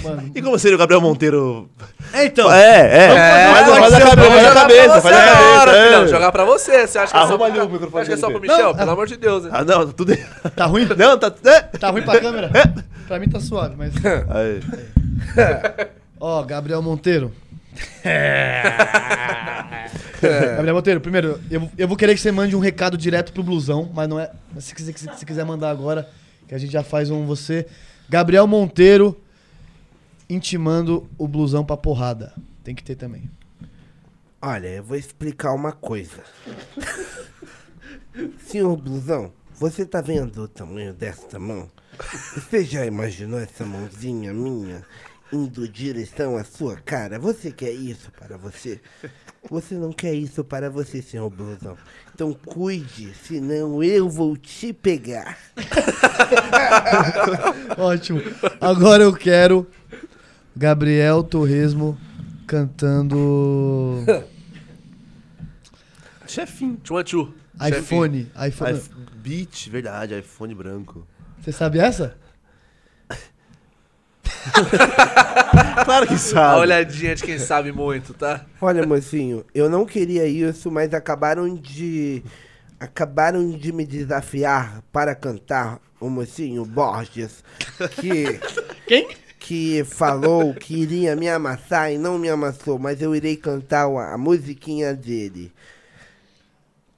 Mano. 0.01 0.31
E 0.33 0.41
como 0.41 0.57
seria 0.57 0.75
o 0.75 0.79
Gabriel 0.79 1.01
Monteiro? 1.01 1.69
É, 2.11 2.25
então. 2.25 2.51
É, 2.51 3.05
é. 3.05 3.53
Faz, 3.53 3.77
faz 3.77 3.93
a 3.93 3.99
cabeça, 4.01 4.31
faz 4.31 4.47
a 4.47 4.53
cabeça, 4.53 5.01
faz 5.01 5.15
a 5.15 5.21
cabeça. 5.21 6.03
é. 6.03 6.07
jogar 6.07 6.31
pra 6.31 6.45
você. 6.45 6.87
Você 6.87 6.97
acha 6.97 7.11
que 7.13 7.17
é 7.19 7.21
só, 7.21 7.27
Arruma 7.27 7.45
ali 7.45 7.59
o 7.59 7.61
acha 7.61 7.71
microfone 7.71 8.05
que 8.07 8.13
é 8.13 8.17
só 8.17 8.31
pro 8.31 8.41
Michel? 8.41 8.57
Não, 8.69 8.75
Pelo 8.75 8.91
amor 8.91 9.05
de 9.05 9.17
Deus, 9.17 9.43
né? 9.43 9.51
Ah, 9.53 9.63
não, 9.63 9.87
tudo. 9.91 10.17
Tá 10.55 10.65
ruim? 10.65 10.87
Não, 10.97 11.19
tá. 11.19 11.31
É. 11.45 11.59
Tá 11.77 11.91
ruim 11.91 12.01
pra 12.01 12.19
câmera? 12.19 12.49
Pra 13.07 13.19
mim 13.19 13.29
tá 13.29 13.39
suave, 13.39 13.75
mas. 13.77 13.93
Aí. 14.29 14.61
Ó, 16.19 16.41
Gabriel 16.41 16.81
Monteiro. 16.81 17.31
Gabriel 20.21 20.75
Monteiro, 20.75 21.01
primeiro, 21.01 21.39
eu, 21.49 21.69
eu 21.77 21.87
vou 21.87 21.95
querer 21.95 22.15
que 22.15 22.21
você 22.21 22.31
mande 22.31 22.55
um 22.55 22.59
recado 22.59 22.97
direto 22.97 23.31
pro 23.31 23.43
Blusão, 23.43 23.89
mas 23.93 24.09
não 24.09 24.19
é. 24.19 24.31
mas 24.53 24.65
Se 24.65 24.73
quiser, 24.73 24.97
se, 24.97 25.07
se 25.17 25.25
quiser 25.25 25.45
mandar 25.45 25.69
agora, 25.69 26.09
que 26.47 26.55
a 26.55 26.57
gente 26.57 26.71
já 26.71 26.83
faz 26.83 27.09
um 27.09 27.25
você. 27.25 27.67
Gabriel 28.09 28.47
Monteiro 28.47 29.19
intimando 30.29 31.07
o 31.17 31.27
Blusão 31.27 31.63
pra 31.63 31.77
porrada. 31.77 32.33
Tem 32.63 32.75
que 32.75 32.83
ter 32.83 32.95
também. 32.95 33.29
Olha, 34.41 34.67
eu 34.67 34.83
vou 34.83 34.97
explicar 34.97 35.53
uma 35.53 35.71
coisa. 35.71 36.23
Senhor 38.45 38.75
Blusão, 38.77 39.31
você 39.59 39.85
tá 39.85 40.01
vendo 40.01 40.43
o 40.43 40.47
tamanho 40.47 40.93
desta 40.93 41.39
mão? 41.39 41.69
Você 42.33 42.63
já 42.63 42.85
imaginou 42.85 43.39
essa 43.39 43.65
mãozinha 43.65 44.33
minha 44.33 44.83
indo 45.31 45.67
direção 45.67 46.37
à 46.37 46.43
sua 46.43 46.77
cara? 46.77 47.19
Você 47.19 47.51
quer 47.51 47.71
isso 47.71 48.11
para 48.11 48.37
você? 48.37 48.79
Você 49.49 49.75
não 49.75 49.91
quer 49.91 50.13
isso 50.13 50.43
para 50.43 50.69
você, 50.69 51.01
senhor 51.01 51.29
Blusão. 51.29 51.77
Então 52.13 52.33
cuide, 52.33 53.13
senão 53.13 53.83
eu 53.83 54.09
vou 54.09 54.35
te 54.35 54.73
pegar. 54.73 55.37
Ótimo. 57.77 58.21
Agora 58.59 59.03
eu 59.03 59.13
quero 59.13 59.67
Gabriel 60.55 61.23
Torresmo 61.23 61.97
cantando 62.45 64.03
Chefinho. 66.27 66.77
Two. 66.83 67.33
iPhone. 67.55 68.29
iPhone. 68.35 68.47
iPhone. 68.47 68.81
Beat, 69.15 69.69
verdade, 69.69 70.17
iPhone 70.17 70.53
branco. 70.53 71.07
Você 71.41 71.51
sabe 71.51 71.79
essa? 71.79 72.15
Claro 75.85 76.07
que 76.07 76.15
A 76.15 76.17
sabe. 76.17 76.59
olhadinha 76.59 77.15
de 77.15 77.23
quem 77.23 77.39
sabe 77.39 77.71
muito, 77.71 78.13
tá? 78.13 78.45
Olha, 78.59 78.85
mocinho, 78.85 79.45
eu 79.53 79.69
não 79.69 79.85
queria 79.85 80.25
isso, 80.27 80.71
mas 80.71 80.93
acabaram 80.93 81.53
de. 81.55 82.23
Acabaram 82.79 83.49
de 83.51 83.71
me 83.71 83.85
desafiar 83.85 84.81
para 84.91 85.15
cantar 85.15 85.79
o 85.99 86.09
mocinho 86.09 86.65
Borges, 86.65 87.43
que. 87.99 88.39
Quem? 88.87 89.07
Que 89.39 89.83
falou 89.85 90.53
que 90.53 90.75
iria 90.75 91.15
me 91.15 91.29
amassar 91.29 91.91
e 91.91 91.97
não 91.97 92.17
me 92.17 92.27
amassou, 92.29 92.77
mas 92.77 93.01
eu 93.01 93.15
irei 93.15 93.37
cantar 93.37 93.87
a, 93.87 94.13
a 94.13 94.17
musiquinha 94.17 94.93
dele. 94.93 95.53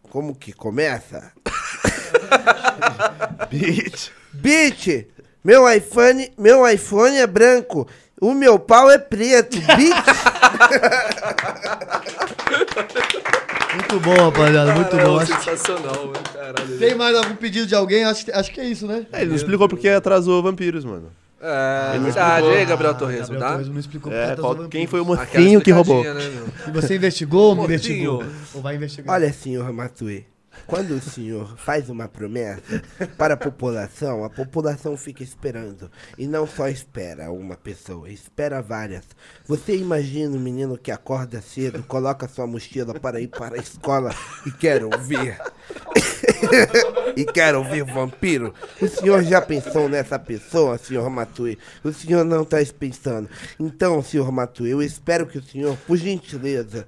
Como 0.10 0.34
que 0.34 0.52
começa? 0.54 1.32
Beat. 3.52 4.12
Beat! 4.34 5.08
Meu 5.44 5.72
iPhone, 5.72 6.32
meu 6.38 6.68
iPhone 6.68 7.16
é 7.18 7.26
branco, 7.28 7.88
o 8.20 8.34
meu 8.34 8.60
pau 8.60 8.90
é 8.92 8.98
preto. 8.98 9.58
Muito 13.74 14.00
bom, 14.00 14.14
rapaziada. 14.16 14.74
Muito 14.74 14.90
Caralho, 14.90 15.10
bom. 15.12 15.20
Acho- 15.20 15.34
Sensacional, 15.44 15.96
mano. 16.08 16.14
Caralho. 16.34 16.78
Tem 16.80 16.96
mais 16.96 17.16
algum 17.16 17.36
pedido 17.36 17.68
de 17.68 17.76
alguém? 17.76 18.04
Acho, 18.04 18.26
que- 18.26 18.32
acho 18.32 18.52
que 18.52 18.60
é 18.60 18.66
isso, 18.66 18.86
né? 18.88 19.06
É, 19.12 19.22
ele 19.22 19.30
não 19.30 19.36
explicou 19.36 19.70
porque 19.70 19.88
atrasou 19.90 20.42
Vampiros, 20.44 20.84
mano. 20.84 21.12
É, 21.42 21.92
Ele 21.96 22.04
verdade. 22.04 22.30
explicou. 22.40 22.58
Aí, 22.60 22.66
Gabriel 22.66 22.94
Torresmo, 22.96 23.22
Gabriel 23.22 23.42
tá? 23.42 23.52
Torresmo 23.52 23.74
não 23.74 23.80
explicou 23.80 24.12
É, 24.12 24.36
qual- 24.36 24.56
tá 24.56 24.68
quem 24.70 24.88
foi 24.88 25.00
o 25.00 25.06
mocinho 25.06 25.62
que 25.62 25.72
roubou? 25.72 26.04
né? 26.04 26.14
E 26.68 26.72
você 26.72 26.96
investigou 26.96 27.50
ou 27.52 27.56
não 27.56 27.64
investigou? 27.64 28.22
Ou 28.54 28.62
vai 28.62 28.76
investigar? 28.76 29.16
Olha, 29.16 29.32
senhor 29.32 29.72
Matue, 29.72 30.26
quando 30.70 30.92
o 30.92 31.02
senhor 31.02 31.58
faz 31.58 31.90
uma 31.90 32.08
promessa 32.08 32.82
para 33.18 33.34
a 33.34 33.38
população, 33.38 34.24
a 34.24 34.30
população 34.30 34.96
fica 34.96 35.24
esperando. 35.24 35.90
E 36.16 36.28
não 36.28 36.46
só 36.46 36.68
espera 36.68 37.32
uma 37.32 37.56
pessoa, 37.56 38.08
espera 38.08 38.62
várias. 38.62 39.04
Você 39.48 39.76
imagina 39.76 40.38
um 40.38 40.40
menino 40.40 40.78
que 40.78 40.92
acorda 40.92 41.42
cedo, 41.42 41.82
coloca 41.82 42.28
sua 42.28 42.46
mochila 42.46 42.94
para 42.94 43.20
ir 43.20 43.30
para 43.30 43.56
a 43.56 43.60
escola 43.60 44.14
e 44.46 44.52
quer 44.52 44.84
ouvir. 44.84 45.40
e 47.18 47.26
quer 47.26 47.56
ouvir 47.56 47.84
vampiro? 47.84 48.54
O 48.80 48.88
senhor 48.88 49.24
já 49.24 49.42
pensou 49.42 49.90
nessa 49.90 50.20
pessoa, 50.20 50.78
senhor 50.78 51.10
Matue? 51.10 51.58
O 51.84 51.92
senhor 51.92 52.24
não 52.24 52.44
está 52.44 52.58
pensando. 52.78 53.28
Então, 53.60 54.04
senhor 54.04 54.32
Matue, 54.32 54.70
eu 54.70 54.84
espero 54.84 55.26
que 55.26 55.40
o 55.40 55.44
senhor, 55.44 55.76
por 55.88 55.98
gentileza, 55.98 56.86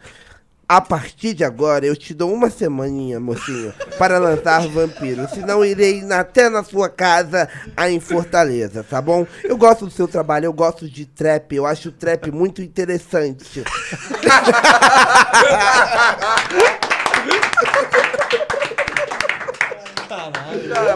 a 0.72 0.80
partir 0.80 1.34
de 1.34 1.44
agora, 1.44 1.86
eu 1.86 1.98
te 1.98 2.14
dou 2.14 2.34
uma 2.34 2.50
semaninha, 2.50 3.20
mocinho, 3.20 3.74
para 3.98 4.18
lançar 4.18 4.66
vampiro. 4.70 5.28
Senão 5.28 5.66
irei 5.66 6.02
até 6.14 6.48
na 6.48 6.64
sua 6.64 6.88
casa, 6.88 7.50
aí 7.76 7.94
em 7.94 8.00
Fortaleza, 8.00 8.82
tá 8.82 9.02
bom? 9.02 9.28
Eu 9.44 9.58
gosto 9.58 9.84
do 9.84 9.92
seu 9.92 10.08
trabalho, 10.08 10.46
eu 10.46 10.54
gosto 10.54 10.90
de 10.90 11.06
trap, 11.06 11.54
eu 11.54 11.66
acho 11.66 11.90
o 11.90 11.92
trap 11.92 12.32
muito 12.32 12.62
interessante. 12.62 13.66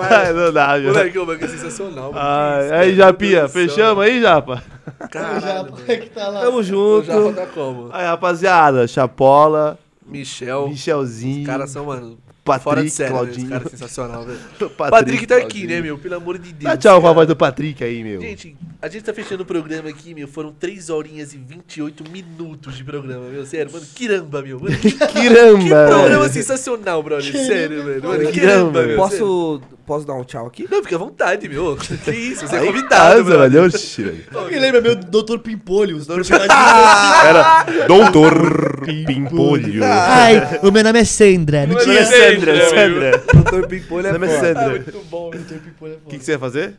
Ai, 0.09 0.33
não 0.33 0.51
dá, 0.53 0.77
viu? 0.77 0.89
Moleque, 0.89 1.19
o 1.19 1.25
moleque 1.25 1.45
é 1.45 1.47
sensacional. 1.47 2.11
Ai, 2.15 2.71
aí, 2.71 2.95
Japinha, 2.95 3.47
fechamos 3.47 4.03
aí, 4.03 4.21
Japa? 4.21 4.63
Caralho, 5.11 5.71
mano. 5.71 5.77
é 5.87 5.97
que 5.97 6.09
tá 6.09 6.27
lá. 6.27 6.41
Tamo 6.41 6.57
O 6.57 6.63
junto. 6.63 7.05
Japa 7.07 7.33
tá 7.33 7.45
como? 7.47 7.89
Aí, 7.91 8.05
rapaziada, 8.05 8.87
Chapola, 8.87 9.77
Michel. 10.05 10.67
Michelzinho, 10.69 11.41
Os 11.41 11.47
caras 11.47 11.69
são, 11.71 11.85
mano, 11.85 12.17
Patrick, 12.45 12.63
fora 12.63 12.83
de 12.83 12.89
série, 12.91 13.11
né? 13.11 13.15
Esse 13.15 13.25
Claudinho. 13.25 13.49
cara 13.49 13.63
é 13.65 13.69
sensacional, 13.69 14.23
velho. 14.23 14.39
Patrick, 14.77 14.91
Patrick 14.91 15.27
tá 15.27 15.37
aqui, 15.37 15.65
né, 15.65 15.81
meu? 15.81 15.97
Pelo 15.97 16.15
amor 16.15 16.37
de 16.37 16.53
Deus. 16.53 16.63
Dá 16.71 16.77
tchau 16.77 17.01
com 17.01 17.07
a 17.07 17.09
cara. 17.09 17.13
voz 17.15 17.27
do 17.27 17.35
Patrick 17.35 17.83
aí, 17.83 18.03
meu. 18.03 18.21
Gente, 18.21 18.55
a 18.79 18.87
gente 18.87 19.03
tá 19.03 19.11
fechando 19.11 19.41
o 19.41 19.45
programa 19.47 19.89
aqui, 19.89 20.13
meu. 20.13 20.27
Foram 20.27 20.51
3 20.51 20.91
horinhas 20.91 21.33
e 21.33 21.37
28 21.37 22.07
minutos 22.11 22.77
de 22.77 22.83
programa, 22.83 23.25
meu. 23.29 23.43
Sério, 23.47 23.71
mano. 23.73 23.83
Quiramba, 23.95 24.43
meu. 24.43 24.59
Mano, 24.59 24.77
que, 24.77 24.91
programa 24.93 26.19
velho. 26.19 26.29
sensacional, 26.33 27.01
brother. 27.01 27.31
Sério, 27.31 27.83
velho. 27.83 28.03
Mano, 28.03 28.31
quiramba, 28.31 28.71
meu. 28.71 28.81
sério. 28.81 28.95
Posso, 28.95 29.61
posso 29.83 30.05
dar 30.05 30.13
um 30.13 30.23
tchau 30.23 30.45
aqui? 30.45 30.67
Não, 30.69 30.83
fica 30.83 30.97
à 30.97 30.99
vontade, 30.99 31.49
meu. 31.49 31.75
Que 32.05 32.11
isso, 32.11 32.47
você 32.47 32.57
é 32.57 32.59
convidado, 32.59 32.89
casa, 32.89 33.23
brother. 33.23 33.49
velho. 33.49 33.65
Oxi, 33.65 34.03
velho. 34.03 34.51
Me 34.51 34.59
lembra 34.59 34.81
meu 34.81 34.95
Dr. 34.95 35.39
Pimpolho. 35.39 35.97
Os 35.97 36.07
Era 36.07 37.65
Doutor 37.87 38.85
Pimpolho. 38.85 39.83
Ai, 39.83 40.59
o 40.61 40.71
meu 40.71 40.83
nome 40.83 40.99
é 40.99 41.05
Sandra. 41.05 41.65
Não 41.65 41.77
tinha... 41.77 41.99
é 41.99 42.34
Sandra, 42.39 42.69
Sandra. 42.69 43.23
Doutor 43.33 43.67
Pimpolho 43.67 44.07
é 44.07 44.11
Meu 44.11 44.19
nome 44.19 44.31
é 44.31 44.35
foda. 44.37 44.47
Sandra. 44.53 44.69
muito 44.69 45.05
bom. 45.09 45.27
O 45.27 45.31
Dr. 45.31 45.53
Pimpolho 45.63 45.93
é 45.93 45.95
O 45.97 46.09
que, 46.09 46.17
que 46.19 46.25
você 46.25 46.31
ia 46.33 46.39
fazer? 46.39 46.77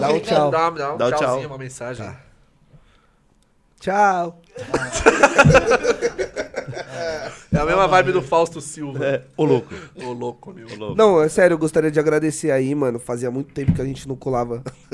Dá 0.00 0.12
um 0.12 0.20
tchau. 0.20 0.50
Dá, 0.50 0.70
dá 0.70 0.94
um 0.94 0.96
Dá 0.98 1.06
o 1.06 1.10
tchau. 1.10 1.18
tchauzinho, 1.18 1.48
uma 1.48 1.58
mensagem. 1.58 2.08
Tchau. 3.80 4.40
É 7.50 7.60
a 7.60 7.64
mesma 7.64 7.88
vibe 7.88 8.12
do 8.12 8.22
Fausto 8.22 8.60
Silva. 8.60 9.04
É, 9.04 9.22
ô 9.36 9.44
louco. 9.44 9.74
Ô, 9.96 10.12
louco, 10.12 10.52
meu. 10.52 10.66
Ô 10.68 10.76
louco. 10.76 10.94
Não, 10.96 11.20
é 11.20 11.28
sério, 11.28 11.54
eu 11.54 11.58
gostaria 11.58 11.90
de 11.90 11.98
agradecer 11.98 12.50
aí, 12.52 12.72
mano. 12.74 12.98
Fazia 13.00 13.30
muito 13.32 13.52
tempo 13.52 13.72
que 13.72 13.80
a 13.80 13.84
gente 13.84 14.06
não 14.06 14.14
colava. 14.14 14.62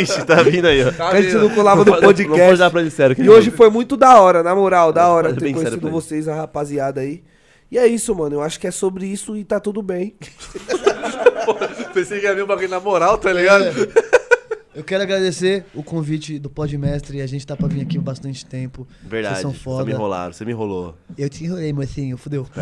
Ixi, 0.00 0.24
tá 0.24 0.42
vindo 0.42 0.66
aí, 0.66 0.84
ó. 0.84 0.92
Tá 0.92 1.08
a 1.08 1.20
gente 1.20 1.34
não 1.34 1.50
colava 1.50 1.84
no 1.84 1.90
Não 1.90 2.00
pode 2.00 2.24
podcast. 2.24 2.58
dar 2.58 2.70
pra 2.70 2.80
ele 2.82 2.90
sério. 2.90 3.16
E 3.18 3.28
hoje 3.28 3.50
foi 3.50 3.68
muito 3.70 3.96
da 3.96 4.20
hora, 4.20 4.42
na 4.44 4.54
moral, 4.54 4.92
da 4.92 5.08
hora 5.08 5.30
faz 5.30 5.38
ter 5.38 5.44
bem 5.44 5.54
sério 5.54 5.60
conhecido 5.70 5.80
pra 5.80 5.88
ele. 5.88 5.94
vocês, 6.00 6.28
a 6.28 6.34
rapaziada 6.36 7.00
aí. 7.00 7.24
E 7.70 7.76
é 7.78 7.86
isso, 7.86 8.14
mano. 8.14 8.36
Eu 8.36 8.42
acho 8.42 8.58
que 8.58 8.66
é 8.66 8.70
sobre 8.70 9.06
isso 9.06 9.36
e 9.36 9.44
tá 9.44 9.60
tudo 9.60 9.82
bem. 9.82 10.14
Pensei 11.94 12.20
que 12.20 12.26
ia 12.26 12.34
vir 12.34 12.44
um 12.44 12.46
bagulho 12.46 12.68
na 12.68 12.80
moral, 12.80 13.18
tá 13.18 13.32
ligado? 13.32 13.66
Eu 14.74 14.84
quero 14.84 15.02
agradecer 15.02 15.64
o 15.74 15.82
convite 15.82 16.38
do 16.38 16.48
Podmestre. 16.48 17.20
A 17.20 17.26
gente 17.26 17.44
tá 17.46 17.56
pra 17.56 17.66
vir 17.66 17.80
aqui 17.82 17.98
há 17.98 18.00
bastante 18.00 18.46
tempo. 18.46 18.86
Verdade. 19.02 19.34
Vocês 19.36 19.42
são 19.42 19.52
Você 19.52 19.58
foda. 19.58 19.84
me 19.84 19.92
enrolaram, 19.92 20.32
você 20.32 20.44
me 20.44 20.52
enrolou. 20.52 20.94
Eu 21.16 21.28
te 21.28 21.44
enrolei, 21.44 21.72
mocinho. 21.72 22.16
Fudeu. 22.16 22.46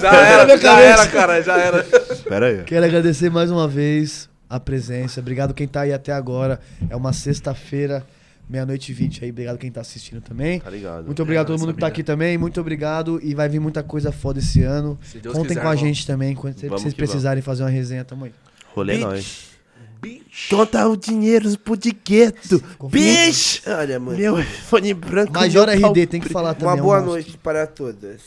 Já 0.00 0.14
era, 0.14 0.46
já 0.48 0.58
cabeça. 0.58 0.68
era, 0.80 1.06
cara, 1.08 1.42
já 1.42 1.58
era. 1.58 1.84
Pera 2.28 2.46
aí. 2.46 2.62
Quero 2.62 2.86
agradecer 2.86 3.28
mais 3.30 3.50
uma 3.50 3.66
vez 3.66 4.28
a 4.48 4.60
presença. 4.60 5.18
Obrigado 5.20 5.52
quem 5.52 5.66
tá 5.66 5.80
aí 5.80 5.92
até 5.92 6.12
agora. 6.12 6.60
É 6.88 6.94
uma 6.94 7.12
sexta-feira, 7.12 8.06
meia-noite 8.48 8.90
e 8.92 8.94
vinte 8.94 9.24
aí. 9.24 9.30
Obrigado 9.30 9.58
quem 9.58 9.70
tá 9.70 9.80
assistindo 9.80 10.20
também. 10.20 10.60
Tá 10.60 10.70
ligado. 10.70 11.06
Muito 11.06 11.22
obrigado 11.22 11.44
a 11.44 11.46
todo 11.48 11.60
mundo 11.60 11.74
que 11.74 11.80
tá 11.80 11.86
aqui 11.86 12.02
também. 12.02 12.36
Muito 12.38 12.60
obrigado. 12.60 13.20
E 13.22 13.34
vai 13.34 13.48
vir 13.48 13.60
muita 13.60 13.82
coisa 13.82 14.12
foda 14.12 14.38
esse 14.38 14.62
ano. 14.62 14.98
Se 15.02 15.18
Deus 15.18 15.34
Contem 15.34 15.48
quiser, 15.50 15.62
com 15.62 15.68
a 15.68 15.76
gente 15.76 16.06
também. 16.06 16.34
Quando 16.34 16.54
Vamos 16.54 16.82
vocês 16.82 16.94
que 16.94 17.00
vamos. 17.00 17.12
precisarem 17.12 17.42
fazer 17.42 17.62
uma 17.62 17.70
resenha, 17.70 18.04
tamo 18.04 18.24
aí. 18.26 18.32
Rolê 18.74 18.94
é 18.94 18.96
Bitch. 18.96 19.06
nóis. 19.06 19.54
Bicho. 20.02 20.54
Conta 20.54 20.86
o 20.86 20.96
dinheiro 20.96 21.58
pro 21.60 21.76
gueto. 22.04 22.62
Bicho! 22.90 23.62
Olha, 23.66 23.98
mano. 23.98 24.18
Meu 24.18 24.38
iPhone 24.38 24.92
branco. 24.92 25.32
Major 25.32 25.66
pau 25.80 25.90
RD, 25.92 26.06
tem 26.06 26.20
que 26.20 26.28
falar 26.28 26.52
também. 26.54 26.74
Uma 26.74 26.80
um 26.80 26.84
boa 26.84 26.96
monstro. 26.96 27.12
noite 27.12 27.38
para 27.38 27.66
todas. 27.66 28.20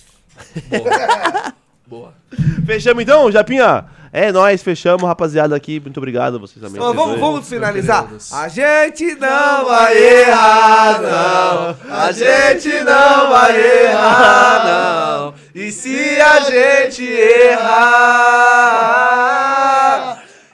Boa. 1.87 2.13
Fechamos 2.65 3.03
então, 3.03 3.31
Japinha? 3.31 3.85
É 4.11 4.31
nóis, 4.31 4.63
fechamos, 4.63 5.03
rapaziada 5.03 5.55
aqui. 5.55 5.79
Muito 5.79 5.97
obrigado 5.97 6.35
a 6.35 6.39
vocês 6.39 6.63
também. 6.63 6.81
Ó, 6.81 6.93
vamos, 6.93 7.19
vamos 7.19 7.47
finalizar. 7.47 8.07
A 8.31 8.47
gente 8.47 9.15
não 9.15 9.65
vai 9.65 9.97
errar, 9.97 11.01
não. 11.01 11.75
A 11.93 12.11
gente 12.11 12.69
não 12.83 13.29
vai 13.29 13.85
errar, 13.85 14.65
não. 14.65 15.33
E 15.53 15.71
se 15.71 16.19
a 16.21 16.39
gente 16.41 17.03
errar, 17.03 17.97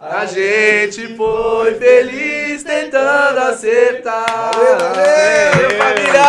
a 0.02 0.26
gente 0.26 1.16
foi 1.16 1.76
feliz 1.76 2.64
tentando 2.64 3.40
acertar. 3.40 4.52
Valeu, 4.54 4.78
valeu, 4.80 5.78
família! 5.78 6.24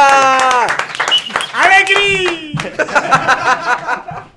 Alegria! 1.54 2.54